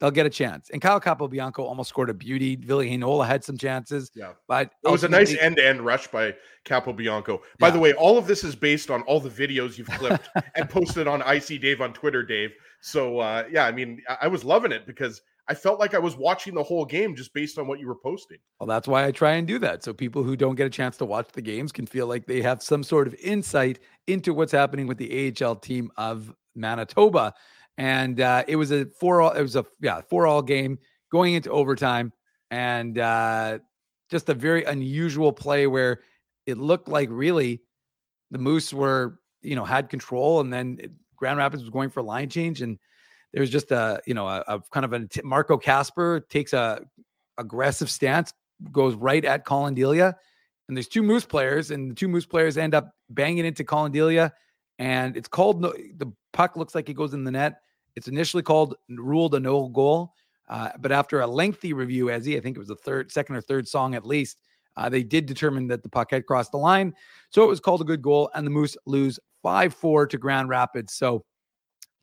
They'll 0.00 0.10
get 0.10 0.26
a 0.26 0.30
chance. 0.30 0.68
And 0.70 0.82
Kyle 0.82 1.00
Capobianco 1.00 1.60
almost 1.60 1.90
scored 1.90 2.10
a 2.10 2.14
beauty. 2.14 2.56
Ville 2.56 2.78
Heinola 2.78 3.24
had 3.24 3.44
some 3.44 3.56
chances. 3.56 4.10
Yeah. 4.16 4.32
But 4.48 4.72
It 4.84 4.90
was 4.90 5.04
a 5.04 5.08
nice 5.08 5.36
end-to-end 5.38 5.80
rush 5.82 6.08
by 6.08 6.34
Capobianco. 6.64 7.40
By 7.60 7.70
the 7.70 7.78
way, 7.78 7.92
all 7.92 8.18
of 8.18 8.26
this 8.26 8.42
is 8.42 8.56
based 8.56 8.90
on 8.90 9.02
all 9.02 9.20
the 9.20 9.30
videos 9.30 9.78
you've 9.78 9.90
clipped 9.90 10.28
and 10.56 10.68
posted 10.68 11.06
on 11.06 11.20
IC 11.22 11.60
Dave 11.60 11.80
on 11.80 11.92
Twitter, 11.92 12.24
Dave. 12.24 12.50
So 12.82 13.20
uh, 13.20 13.44
yeah, 13.50 13.64
I 13.64 13.72
mean, 13.72 14.02
I-, 14.20 14.28
was 14.28 14.44
loving 14.44 14.72
it 14.72 14.86
because 14.86 15.22
I 15.48 15.54
felt 15.54 15.78
like 15.78 15.94
I 15.94 15.98
was 15.98 16.16
watching 16.16 16.54
the 16.54 16.62
whole 16.62 16.84
game 16.84 17.14
just 17.14 17.32
based 17.32 17.56
on 17.58 17.68
what 17.68 17.78
you 17.78 17.86
were 17.86 17.94
posting. 17.94 18.38
Well, 18.58 18.66
that's 18.66 18.88
why 18.88 19.06
I 19.06 19.12
try 19.12 19.34
and 19.34 19.46
do 19.46 19.58
that. 19.60 19.84
So 19.84 19.92
people 19.92 20.24
who 20.24 20.36
don't 20.36 20.56
get 20.56 20.66
a 20.66 20.70
chance 20.70 20.96
to 20.98 21.04
watch 21.04 21.28
the 21.32 21.42
games 21.42 21.70
can 21.70 21.86
feel 21.86 22.08
like 22.08 22.26
they 22.26 22.42
have 22.42 22.62
some 22.62 22.82
sort 22.82 23.06
of 23.06 23.14
insight 23.14 23.78
into 24.08 24.34
what's 24.34 24.52
happening 24.52 24.88
with 24.88 24.98
the 24.98 25.32
AHL 25.40 25.56
team 25.56 25.92
of 25.96 26.34
Manitoba. 26.56 27.34
And 27.78 28.20
uh, 28.20 28.44
it 28.48 28.56
was 28.56 28.72
a 28.72 28.86
four 28.86 29.22
all, 29.22 29.30
it 29.30 29.42
was 29.42 29.56
a 29.56 29.64
yeah, 29.80 30.00
four 30.10 30.26
all 30.26 30.42
game 30.42 30.78
going 31.10 31.34
into 31.34 31.50
overtime. 31.50 32.12
And 32.50 32.98
uh, 32.98 33.60
just 34.10 34.28
a 34.28 34.34
very 34.34 34.64
unusual 34.64 35.32
play 35.32 35.68
where 35.68 36.00
it 36.46 36.58
looked 36.58 36.88
like 36.88 37.08
really 37.12 37.62
the 38.32 38.38
Moose 38.38 38.74
were, 38.74 39.20
you 39.40 39.54
know, 39.54 39.64
had 39.64 39.88
control 39.88 40.40
and 40.40 40.52
then 40.52 40.78
Grand 41.22 41.38
Rapids 41.38 41.62
was 41.62 41.70
going 41.70 41.88
for 41.88 42.00
a 42.00 42.02
line 42.02 42.28
change. 42.28 42.62
And 42.62 42.80
there 43.32 43.40
was 43.40 43.48
just 43.48 43.70
a, 43.70 44.00
you 44.06 44.12
know, 44.12 44.26
a, 44.26 44.42
a 44.48 44.60
kind 44.72 44.84
of 44.84 44.92
a 44.92 45.06
Marco 45.22 45.56
Kasper 45.56 46.26
takes 46.28 46.52
a 46.52 46.80
aggressive 47.38 47.88
stance, 47.88 48.34
goes 48.72 48.96
right 48.96 49.24
at 49.24 49.44
Collin 49.44 49.74
Delia. 49.74 50.16
And 50.66 50.76
there's 50.76 50.88
two 50.88 51.04
Moose 51.04 51.24
players, 51.24 51.70
and 51.70 51.92
the 51.92 51.94
two 51.94 52.08
Moose 52.08 52.26
players 52.26 52.58
end 52.58 52.74
up 52.74 52.92
banging 53.08 53.44
into 53.44 53.62
Collin 53.62 53.92
Delia. 53.92 54.32
And 54.80 55.16
it's 55.16 55.28
called 55.28 55.62
the 55.62 56.12
puck 56.32 56.56
looks 56.56 56.74
like 56.74 56.88
it 56.88 56.94
goes 56.94 57.14
in 57.14 57.22
the 57.22 57.30
net. 57.30 57.60
It's 57.94 58.08
initially 58.08 58.42
called 58.42 58.74
ruled 58.88 59.36
a 59.36 59.40
no 59.40 59.68
goal. 59.68 60.14
Uh, 60.48 60.70
but 60.80 60.90
after 60.90 61.20
a 61.20 61.26
lengthy 61.26 61.72
review, 61.72 62.10
as 62.10 62.24
he 62.24 62.36
I 62.36 62.40
think 62.40 62.56
it 62.56 62.58
was 62.58 62.68
the 62.68 62.74
third, 62.74 63.12
second 63.12 63.36
or 63.36 63.40
third 63.42 63.68
song 63.68 63.94
at 63.94 64.04
least, 64.04 64.38
uh, 64.76 64.88
they 64.88 65.04
did 65.04 65.26
determine 65.26 65.68
that 65.68 65.84
the 65.84 65.88
puck 65.88 66.10
had 66.10 66.26
crossed 66.26 66.50
the 66.50 66.58
line. 66.58 66.94
So 67.30 67.44
it 67.44 67.48
was 67.48 67.60
called 67.60 67.80
a 67.80 67.84
good 67.84 68.02
goal, 68.02 68.28
and 68.34 68.44
the 68.44 68.50
Moose 68.50 68.76
lose 68.86 69.20
5 69.42 69.74
4 69.74 70.06
to 70.08 70.18
Grand 70.18 70.48
Rapids. 70.48 70.94
So 70.94 71.24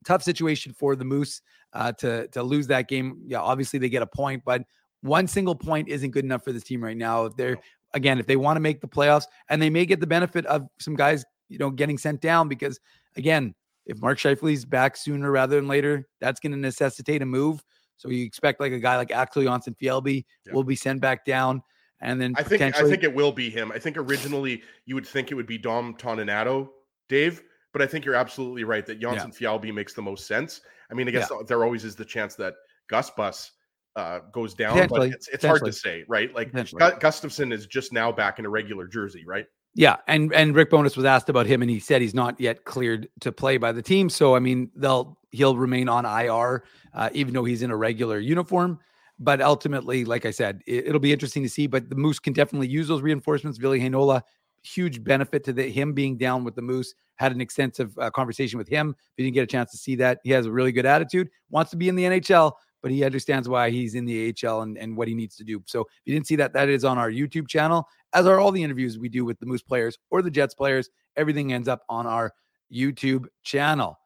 tough 0.06 0.24
situation 0.24 0.74
for 0.74 0.95
the 0.95 1.06
Moose 1.06 1.41
uh, 1.74 1.91
to 1.94 2.28
to 2.30 2.44
lose 2.44 2.68
that 2.68 2.88
game. 2.88 3.22
Yeah, 3.26 3.41
obviously 3.41 3.80
they 3.80 3.90
get 3.90 4.02
a 4.02 4.07
point, 4.07 4.44
but 4.45 4.64
one 5.02 5.28
single 5.28 5.56
point 5.56 5.88
isn't 5.88 6.11
good 6.11 6.26
enough 6.26 6.44
for 6.44 6.52
this 6.52 6.64
team 6.64 6.84
right 6.84 6.98
now. 6.98 7.26
If 7.26 7.36
they're 7.36 7.57
again, 7.94 8.20
if 8.20 8.26
they 8.26 8.36
want 8.36 8.57
to 8.57 8.61
make 8.61 8.82
the 8.82 8.88
playoffs, 8.88 9.26
and 9.49 9.61
they 9.61 9.70
may 9.70 9.86
get 9.86 9.99
the 9.99 10.07
benefit 10.07 10.45
of 10.45 10.68
some 10.80 10.95
guys, 10.95 11.26
you 11.48 11.57
know, 11.57 11.70
getting 11.70 11.98
sent 11.98 12.22
down 12.22 12.48
because 12.48 12.80
again, 13.16 13.53
if 13.86 13.99
Mark 14.02 14.20
Scheifele's 14.20 14.66
back 14.66 14.95
sooner 14.95 15.32
rather 15.32 15.56
than 15.56 15.68
later, 15.68 16.07
that's 16.22 16.40
going 16.40 16.52
to 16.52 16.57
necessitate 16.57 17.22
a 17.22 17.26
move. 17.26 17.64
So 17.98 18.10
you 18.10 18.26
expect 18.26 18.61
like 18.61 18.72
a 18.72 18.80
guy 18.80 18.95
like 18.98 19.11
Axel 19.11 19.44
Jonsson 19.44 19.76
Fjällby 19.78 20.24
will 20.53 20.64
be 20.64 20.76
sent 20.76 21.02
back 21.02 21.26
down, 21.26 21.61
and 21.99 22.20
then 22.22 22.34
I 22.38 22.44
think 22.44 22.61
I 22.61 22.72
think 22.72 23.03
it 23.03 23.14
will 23.14 23.32
be 23.32 23.49
him. 23.49 23.72
I 23.72 23.80
think 23.80 23.98
originally 23.98 24.64
you 24.86 24.95
would 24.95 25.07
think 25.07 25.32
it 25.32 25.36
would 25.36 25.48
be 25.48 25.57
Dom 25.57 25.95
Toninato, 25.95 26.70
Dave, 27.10 27.44
but 27.73 27.81
I 27.81 27.88
think 27.88 28.06
you're 28.06 28.15
absolutely 28.15 28.64
right 28.64 28.86
that 28.86 29.02
Jonsson 29.02 29.38
Fjällby 29.38 29.73
makes 29.73 29.94
the 29.94 30.02
most 30.02 30.27
sense. 30.27 30.61
I 30.90 30.94
mean, 30.94 31.07
I 31.07 31.11
guess 31.11 31.30
there 31.48 31.64
always 31.64 31.84
is 31.84 31.95
the 31.95 32.06
chance 32.06 32.36
that 32.36 32.56
Gus 32.88 33.10
Bus 33.10 33.52
uh, 33.95 34.19
goes 34.31 34.53
down, 34.53 34.88
but 34.88 35.10
it's, 35.10 35.27
it's 35.27 35.44
hard 35.44 35.65
to 35.65 35.73
say, 35.73 36.06
right? 36.07 36.34
Like 36.34 36.52
Gustafsson 36.52 37.52
is 37.52 37.68
just 37.68 37.91
now 37.91 38.11
back 38.11 38.40
in 38.40 38.45
a 38.45 38.49
regular 38.49 38.88
jersey, 38.88 39.26
right? 39.26 39.45
Yeah, 39.76 39.98
and 40.07 40.34
and 40.34 40.56
Rick 40.56 40.72
Bowness 40.72 40.95
was 40.95 41.06
asked 41.06 41.30
about 41.30 41.45
him, 41.45 41.61
and 41.61 41.69
he 41.69 41.80
said 41.80 42.02
he's 42.02 42.15
not 42.15 42.40
yet 42.40 42.65
cleared 42.65 43.07
to 43.22 43.31
play 43.31 43.57
by 43.57 43.72
the 43.72 43.81
team. 43.81 44.10
So 44.10 44.36
I 44.36 44.40
mean, 44.40 44.72
they'll 44.76 45.18
he'll 45.31 45.56
remain 45.56 45.88
on 45.90 46.06
IR, 46.06 46.64
uh, 46.94 47.10
even 47.14 47.34
though 47.34 47.44
he's 47.44 47.61
in 47.61 47.72
a 47.72 47.77
regular 47.77 48.19
uniform. 48.19 48.80
But 49.19 49.41
ultimately, 49.41 50.06
like 50.06 50.26
I 50.26 50.31
said, 50.31 50.61
it, 50.65 50.91
will 50.91 50.99
be 50.99 51.11
interesting 51.11 51.44
to 51.44 51.49
see. 51.49 51.68
But 51.68 51.90
the 51.90 51.95
Moose 51.95 52.19
can 52.19 52.34
definitely 52.34 52.69
use 52.69 52.88
those 52.88 53.02
reinforcements. 53.02 53.57
Billy 53.57 53.80
Hanola, 53.80 54.23
huge 54.64 55.03
benefit 55.03 55.44
to 55.45 55.53
the, 55.53 55.69
him 55.69 55.94
being 55.94 56.18
down 56.18 56.44
with 56.44 56.56
the 56.56 56.61
Moose. 56.61 56.94
Had 57.15 57.31
an 57.31 57.41
extensive 57.41 57.98
uh, 57.98 58.10
conversation 58.10 58.57
with 58.57 58.68
him. 58.68 58.95
If 58.98 59.14
you 59.18 59.26
didn't 59.26 59.36
get 59.36 59.44
a 59.44 59.48
chance 59.48 59.72
to 59.72 59.77
see 59.77 59.95
that, 59.98 60.19
he 60.23 60.31
has 60.31 60.45
a 60.45 60.52
really 60.52 60.72
good 60.72 60.86
attitude. 60.86 61.30
Wants 61.49 61.72
to 61.72 61.77
be 61.77 61.90
in 61.90 61.95
the 61.95 62.03
NHL, 62.03 62.53
but 62.81 62.91
he 62.91 63.03
understands 63.03 63.49
why 63.49 63.69
he's 63.69 63.95
in 63.95 64.06
the 64.06 64.34
AHL 64.44 64.61
and, 64.61 64.77
and 64.77 64.95
what 64.95 65.07
he 65.07 65.14
needs 65.14 65.36
to 65.38 65.44
do. 65.44 65.61
So 65.65 65.81
if 65.81 65.88
you 66.06 66.14
didn't 66.14 66.27
see 66.27 66.38
that, 66.38 66.53
that 66.53 66.69
is 66.69 66.86
on 66.86 66.98
our 66.98 67.11
YouTube 67.11 67.48
channel, 67.48 67.88
as 68.14 68.26
are 68.26 68.40
all 68.40 68.52
the 68.52 68.64
interviews 68.64 68.98
we 68.98 69.10
do 69.10 69.26
with 69.26 69.40
the 69.40 69.45
Moose 69.45 69.61
players 69.61 69.98
or 70.10 70.22
the 70.22 70.31
Jets 70.31 70.56
players. 70.56 70.90
Everything 71.18 71.52
ends 71.52 71.68
up 71.68 71.81
on 71.90 72.07
our 72.07 72.34
YouTube 72.73 73.26
channel. 73.44 73.99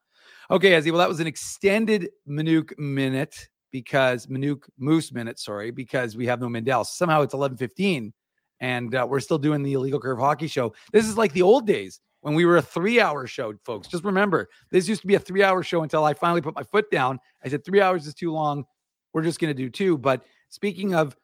Okay, 0.50 0.72
Ezzy. 0.72 0.92
Well, 0.92 1.00
that 1.00 1.10
was 1.10 1.20
an 1.20 1.28
extended 1.28 2.10
Minuk 2.28 2.78
minute 2.78 3.48
because 3.72 4.28
Minuk 4.28 4.64
Moose 4.78 5.12
minute, 5.12 5.40
sorry, 5.40 5.72
because 5.72 6.18
we 6.18 6.26
have 6.26 6.42
no 6.42 6.48
Mindell. 6.48 6.86
Somehow 6.86 7.22
it's 7.22 7.34
11:15, 7.34 8.12
and 8.64 8.96
uh, 8.96 9.06
we're 9.08 9.20
still 9.20 9.38
doing 9.38 9.62
the 9.62 9.74
illegal 9.74 10.00
curve 10.00 10.18
hockey 10.18 10.48
show. 10.48 10.74
This 10.94 11.06
is 11.06 11.18
like 11.18 11.34
the 11.34 11.42
old 11.42 11.68
days 11.68 12.00
when 12.22 12.34
we 12.34 12.46
were 12.46 12.56
a 12.56 12.62
three-hour 12.62 13.28
show, 13.28 13.54
folks. 13.66 13.90
Just 13.90 14.06
remember, 14.06 14.48
this 14.72 14.88
used 14.88 15.02
to 15.02 15.08
be 15.08 15.16
a 15.16 15.20
three-hour 15.20 15.64
show 15.64 15.84
until 15.84 16.06
I 16.06 16.14
finally 16.14 16.40
put 16.42 16.56
my 16.56 16.64
foot 16.64 16.90
down. 16.90 17.20
I 17.44 17.50
said 17.50 17.66
three 17.66 17.82
hours 17.82 18.08
is 18.08 18.14
too 18.14 18.32
long. 18.32 18.64
We're 19.12 19.22
just 19.22 19.42
going 19.42 19.54
to 19.54 19.54
do 19.54 19.70
two. 19.70 19.98
But 19.98 20.24
speaking 20.48 20.96
of 20.96 21.18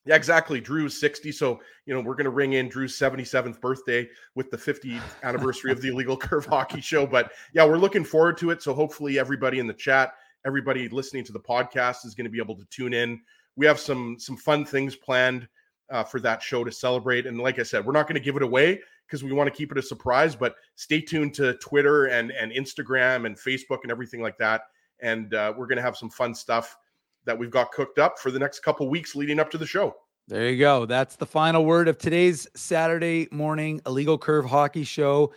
yeah, 0.07 0.17
exactly. 0.17 0.61
Drew's 0.61 0.99
60. 1.01 1.31
So, 1.33 1.61
you 1.87 1.95
know, 1.95 2.01
we're 2.01 2.15
going 2.15 2.25
to 2.25 2.31
ring 2.31 2.55
in 2.55 2.69
Drew's 2.69 2.99
77th 2.99 3.61
birthday 3.61 4.09
with 4.35 4.51
the 4.51 4.57
50th 4.59 5.01
anniversary 5.23 5.71
of 5.73 5.81
the 5.81 5.89
Illegal 5.89 6.17
Curve 6.17 6.47
Hockey 6.47 6.81
Show. 6.81 7.07
But 7.07 7.33
yeah, 7.53 7.65
we're 7.65 7.79
looking 7.79 8.05
forward 8.05 8.37
to 8.39 8.51
it. 8.51 8.61
So, 8.63 8.75
hopefully, 8.75 9.19
everybody 9.19 9.61
in 9.61 9.67
the 9.67 9.73
chat, 9.75 10.15
everybody 10.45 10.89
listening 10.89 11.25
to 11.25 11.33
the 11.33 11.41
podcast 11.41 12.05
is 12.05 12.15
going 12.15 12.27
to 12.27 12.31
be 12.31 12.39
able 12.39 12.57
to 12.57 12.65
tune 12.71 12.93
in. 12.93 13.21
We 13.57 13.67
have 13.67 13.79
some 13.79 14.17
some 14.19 14.37
fun 14.37 14.65
things 14.65 14.97
planned 14.97 15.47
uh, 15.91 16.05
for 16.05 16.21
that 16.21 16.43
show 16.43 16.65
to 16.65 16.73
celebrate. 16.73 17.27
And 17.27 17.39
like 17.39 17.59
I 17.59 17.63
said, 17.63 17.85
we're 17.85 17.93
not 17.93 18.07
going 18.07 18.15
to 18.15 18.25
give 18.25 18.37
it 18.37 18.43
away 18.43 18.81
because 19.07 19.23
we 19.23 19.33
want 19.33 19.47
to 19.53 19.57
keep 19.57 19.71
it 19.71 19.79
a 19.79 19.83
surprise. 19.83 20.35
But 20.35 20.57
stay 20.77 21.01
tuned 21.01 21.35
to 21.35 21.55
Twitter 21.55 22.07
and 22.07 22.31
and 22.33 22.53
Instagram 22.53 23.27
and 23.27 23.37
Facebook 23.37 23.81
and 23.83 23.91
everything 23.91 24.23
like 24.23 24.39
that. 24.39 24.63
And 25.01 25.35
uh, 25.35 25.53
we're 25.57 25.67
going 25.67 25.77
to 25.77 25.83
have 25.83 25.97
some 25.97 26.11
fun 26.11 26.35
stuff 26.35 26.77
that 27.25 27.39
we've 27.39 27.51
got 27.51 27.73
cooked 27.73 27.99
up 27.99 28.19
for 28.19 28.31
the 28.31 28.39
next 28.39 28.61
couple 28.61 28.89
weeks 28.89 29.15
leading 29.15 29.41
up 29.41 29.51
to 29.51 29.59
the 29.59 29.67
show. 29.67 29.97
There 30.27 30.49
you 30.49 30.59
go. 30.59 30.87
That's 30.87 31.17
the 31.17 31.27
final 31.27 31.67
word 31.67 31.87
of 31.87 31.99
today's 31.99 32.47
Saturday 32.57 33.29
morning 33.31 33.83
illegal 33.87 34.17
curve 34.17 34.47
hockey 34.47 34.85
show. 34.85 35.33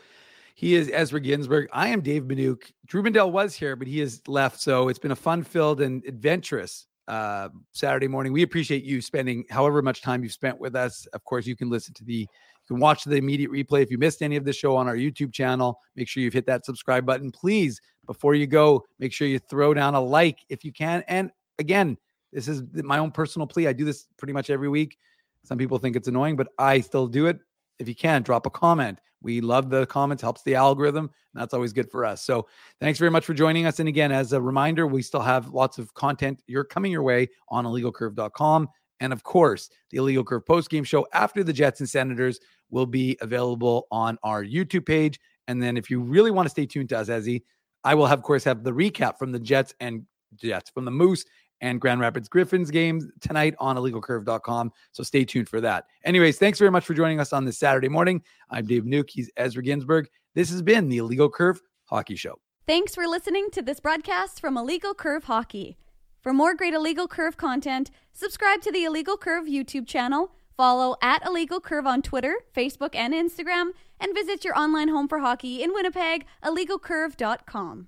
He 0.55 0.75
is 0.75 0.89
Ezra 0.91 1.19
Ginsburg. 1.19 1.67
I 1.71 1.89
am 1.89 2.01
Dave 2.01 2.23
Minuk. 2.23 2.71
Drew 2.85 3.03
Mandel 3.03 3.29
was 3.29 3.53
here, 3.53 3.75
but 3.75 3.87
he 3.87 3.99
has 3.99 4.21
left. 4.27 4.59
So 4.59 4.87
it's 4.87 4.97
been 4.97 5.11
a 5.11 5.15
fun 5.15 5.43
filled 5.43 5.81
and 5.81 6.03
adventurous 6.05 6.86
uh, 7.07 7.49
Saturday 7.71 8.07
morning. 8.07 8.33
We 8.33 8.43
appreciate 8.43 8.83
you 8.83 9.01
spending 9.01 9.45
however 9.49 9.81
much 9.81 10.01
time 10.01 10.23
you've 10.23 10.33
spent 10.33 10.59
with 10.59 10.75
us. 10.75 11.05
Of 11.13 11.23
course, 11.23 11.45
you 11.45 11.55
can 11.55 11.69
listen 11.69 11.93
to 11.95 12.03
the, 12.03 12.13
you 12.13 12.27
can 12.67 12.79
watch 12.79 13.03
the 13.03 13.15
immediate 13.15 13.51
replay. 13.51 13.81
If 13.81 13.91
you 13.91 13.97
missed 13.97 14.21
any 14.21 14.35
of 14.35 14.45
the 14.45 14.53
show 14.53 14.75
on 14.75 14.87
our 14.87 14.95
YouTube 14.95 15.33
channel, 15.33 15.79
make 15.95 16.07
sure 16.07 16.21
you've 16.21 16.33
hit 16.33 16.45
that 16.47 16.65
subscribe 16.65 17.05
button. 17.05 17.31
Please, 17.31 17.79
before 18.05 18.35
you 18.35 18.47
go, 18.47 18.83
make 18.99 19.13
sure 19.13 19.27
you 19.27 19.39
throw 19.39 19.73
down 19.73 19.95
a 19.95 20.01
like 20.01 20.39
if 20.49 20.63
you 20.63 20.73
can. 20.73 21.03
And 21.07 21.31
again, 21.59 21.97
this 22.33 22.47
is 22.47 22.63
my 22.73 22.97
own 22.97 23.11
personal 23.11 23.47
plea. 23.47 23.67
I 23.67 23.73
do 23.73 23.85
this 23.85 24.07
pretty 24.17 24.33
much 24.33 24.49
every 24.49 24.69
week. 24.69 24.97
Some 25.43 25.57
people 25.57 25.77
think 25.77 25.95
it's 25.95 26.09
annoying, 26.09 26.35
but 26.35 26.49
I 26.57 26.81
still 26.81 27.07
do 27.07 27.27
it. 27.27 27.39
If 27.79 27.87
you 27.87 27.95
can, 27.95 28.23
drop 28.23 28.45
a 28.45 28.49
comment. 28.49 28.99
We 29.21 29.41
love 29.41 29.69
the 29.69 29.85
comments, 29.87 30.21
helps 30.21 30.43
the 30.43 30.55
algorithm. 30.55 31.05
And 31.05 31.41
that's 31.41 31.53
always 31.53 31.73
good 31.73 31.91
for 31.91 32.05
us. 32.05 32.23
So 32.23 32.47
thanks 32.79 32.99
very 32.99 33.11
much 33.11 33.25
for 33.25 33.33
joining 33.33 33.65
us. 33.65 33.79
And 33.79 33.89
again, 33.89 34.11
as 34.11 34.33
a 34.33 34.41
reminder, 34.41 34.87
we 34.87 35.01
still 35.01 35.21
have 35.21 35.49
lots 35.49 35.77
of 35.77 35.93
content 35.93 36.41
you're 36.47 36.63
coming 36.63 36.91
your 36.91 37.03
way 37.03 37.29
on 37.49 37.65
illegalcurve.com. 37.65 38.69
And 38.99 39.13
of 39.13 39.23
course, 39.23 39.69
the 39.91 39.97
Illegal 39.97 40.23
Curve 40.23 40.45
post 40.45 40.69
game 40.69 40.83
show 40.83 41.07
after 41.13 41.43
the 41.43 41.53
Jets 41.53 41.79
and 41.79 41.89
Senators 41.89 42.39
will 42.69 42.85
be 42.85 43.17
available 43.21 43.87
on 43.91 44.17
our 44.23 44.43
YouTube 44.43 44.85
page. 44.85 45.19
And 45.47 45.61
then 45.61 45.77
if 45.77 45.89
you 45.89 45.99
really 45.99 46.31
want 46.31 46.45
to 46.45 46.49
stay 46.49 46.65
tuned 46.65 46.89
to 46.89 46.97
us, 46.97 47.09
Ezzy, 47.09 47.43
I 47.83 47.95
will, 47.95 48.07
have, 48.07 48.19
of 48.19 48.23
course, 48.23 48.43
have 48.43 48.63
the 48.63 48.71
recap 48.71 49.17
from 49.17 49.31
the 49.31 49.39
Jets 49.39 49.73
and 49.79 50.05
Jets, 50.35 50.69
from 50.69 50.85
the 50.85 50.91
Moose 50.91 51.25
and 51.61 51.81
Grand 51.81 51.99
Rapids 51.99 52.29
Griffins 52.29 52.71
games 52.71 53.05
tonight 53.21 53.55
on 53.59 53.75
illegalcurve.com. 53.75 54.71
So 54.91 55.03
stay 55.03 55.25
tuned 55.25 55.49
for 55.49 55.61
that. 55.61 55.85
Anyways, 56.03 56.37
thanks 56.37 56.59
very 56.59 56.71
much 56.71 56.85
for 56.85 56.93
joining 56.93 57.19
us 57.19 57.33
on 57.33 57.45
this 57.45 57.57
Saturday 57.57 57.89
morning. 57.89 58.21
I'm 58.49 58.65
Dave 58.65 58.83
Nuke. 58.83 59.09
He's 59.09 59.29
Ezra 59.37 59.63
Ginsburg. 59.63 60.09
This 60.35 60.49
has 60.49 60.61
been 60.61 60.89
the 60.89 60.97
Illegal 60.97 61.29
Curve 61.29 61.61
Hockey 61.85 62.15
Show. 62.15 62.39
Thanks 62.67 62.93
for 62.93 63.07
listening 63.07 63.49
to 63.51 63.61
this 63.61 63.79
broadcast 63.79 64.41
from 64.41 64.57
Illegal 64.57 64.93
Curve 64.93 65.23
Hockey. 65.23 65.77
For 66.21 66.33
more 66.33 66.53
great 66.53 66.73
Illegal 66.73 67.07
Curve 67.07 67.37
content, 67.37 67.91
subscribe 68.11 68.61
to 68.63 68.71
the 68.71 68.83
Illegal 68.83 69.15
Curve 69.15 69.45
YouTube 69.45 69.87
channel, 69.87 70.33
follow 70.57 70.97
at 71.01 71.25
Illegal 71.25 71.61
Curve 71.61 71.87
on 71.87 72.01
Twitter, 72.01 72.35
Facebook, 72.53 72.93
and 72.93 73.13
Instagram, 73.13 73.69
and 73.99 74.13
visit 74.13 74.43
your 74.43 74.57
online 74.57 74.89
home 74.89 75.07
for 75.07 75.19
hockey 75.19 75.63
in 75.63 75.73
Winnipeg, 75.73 76.25
illegalcurve.com. 76.43 77.85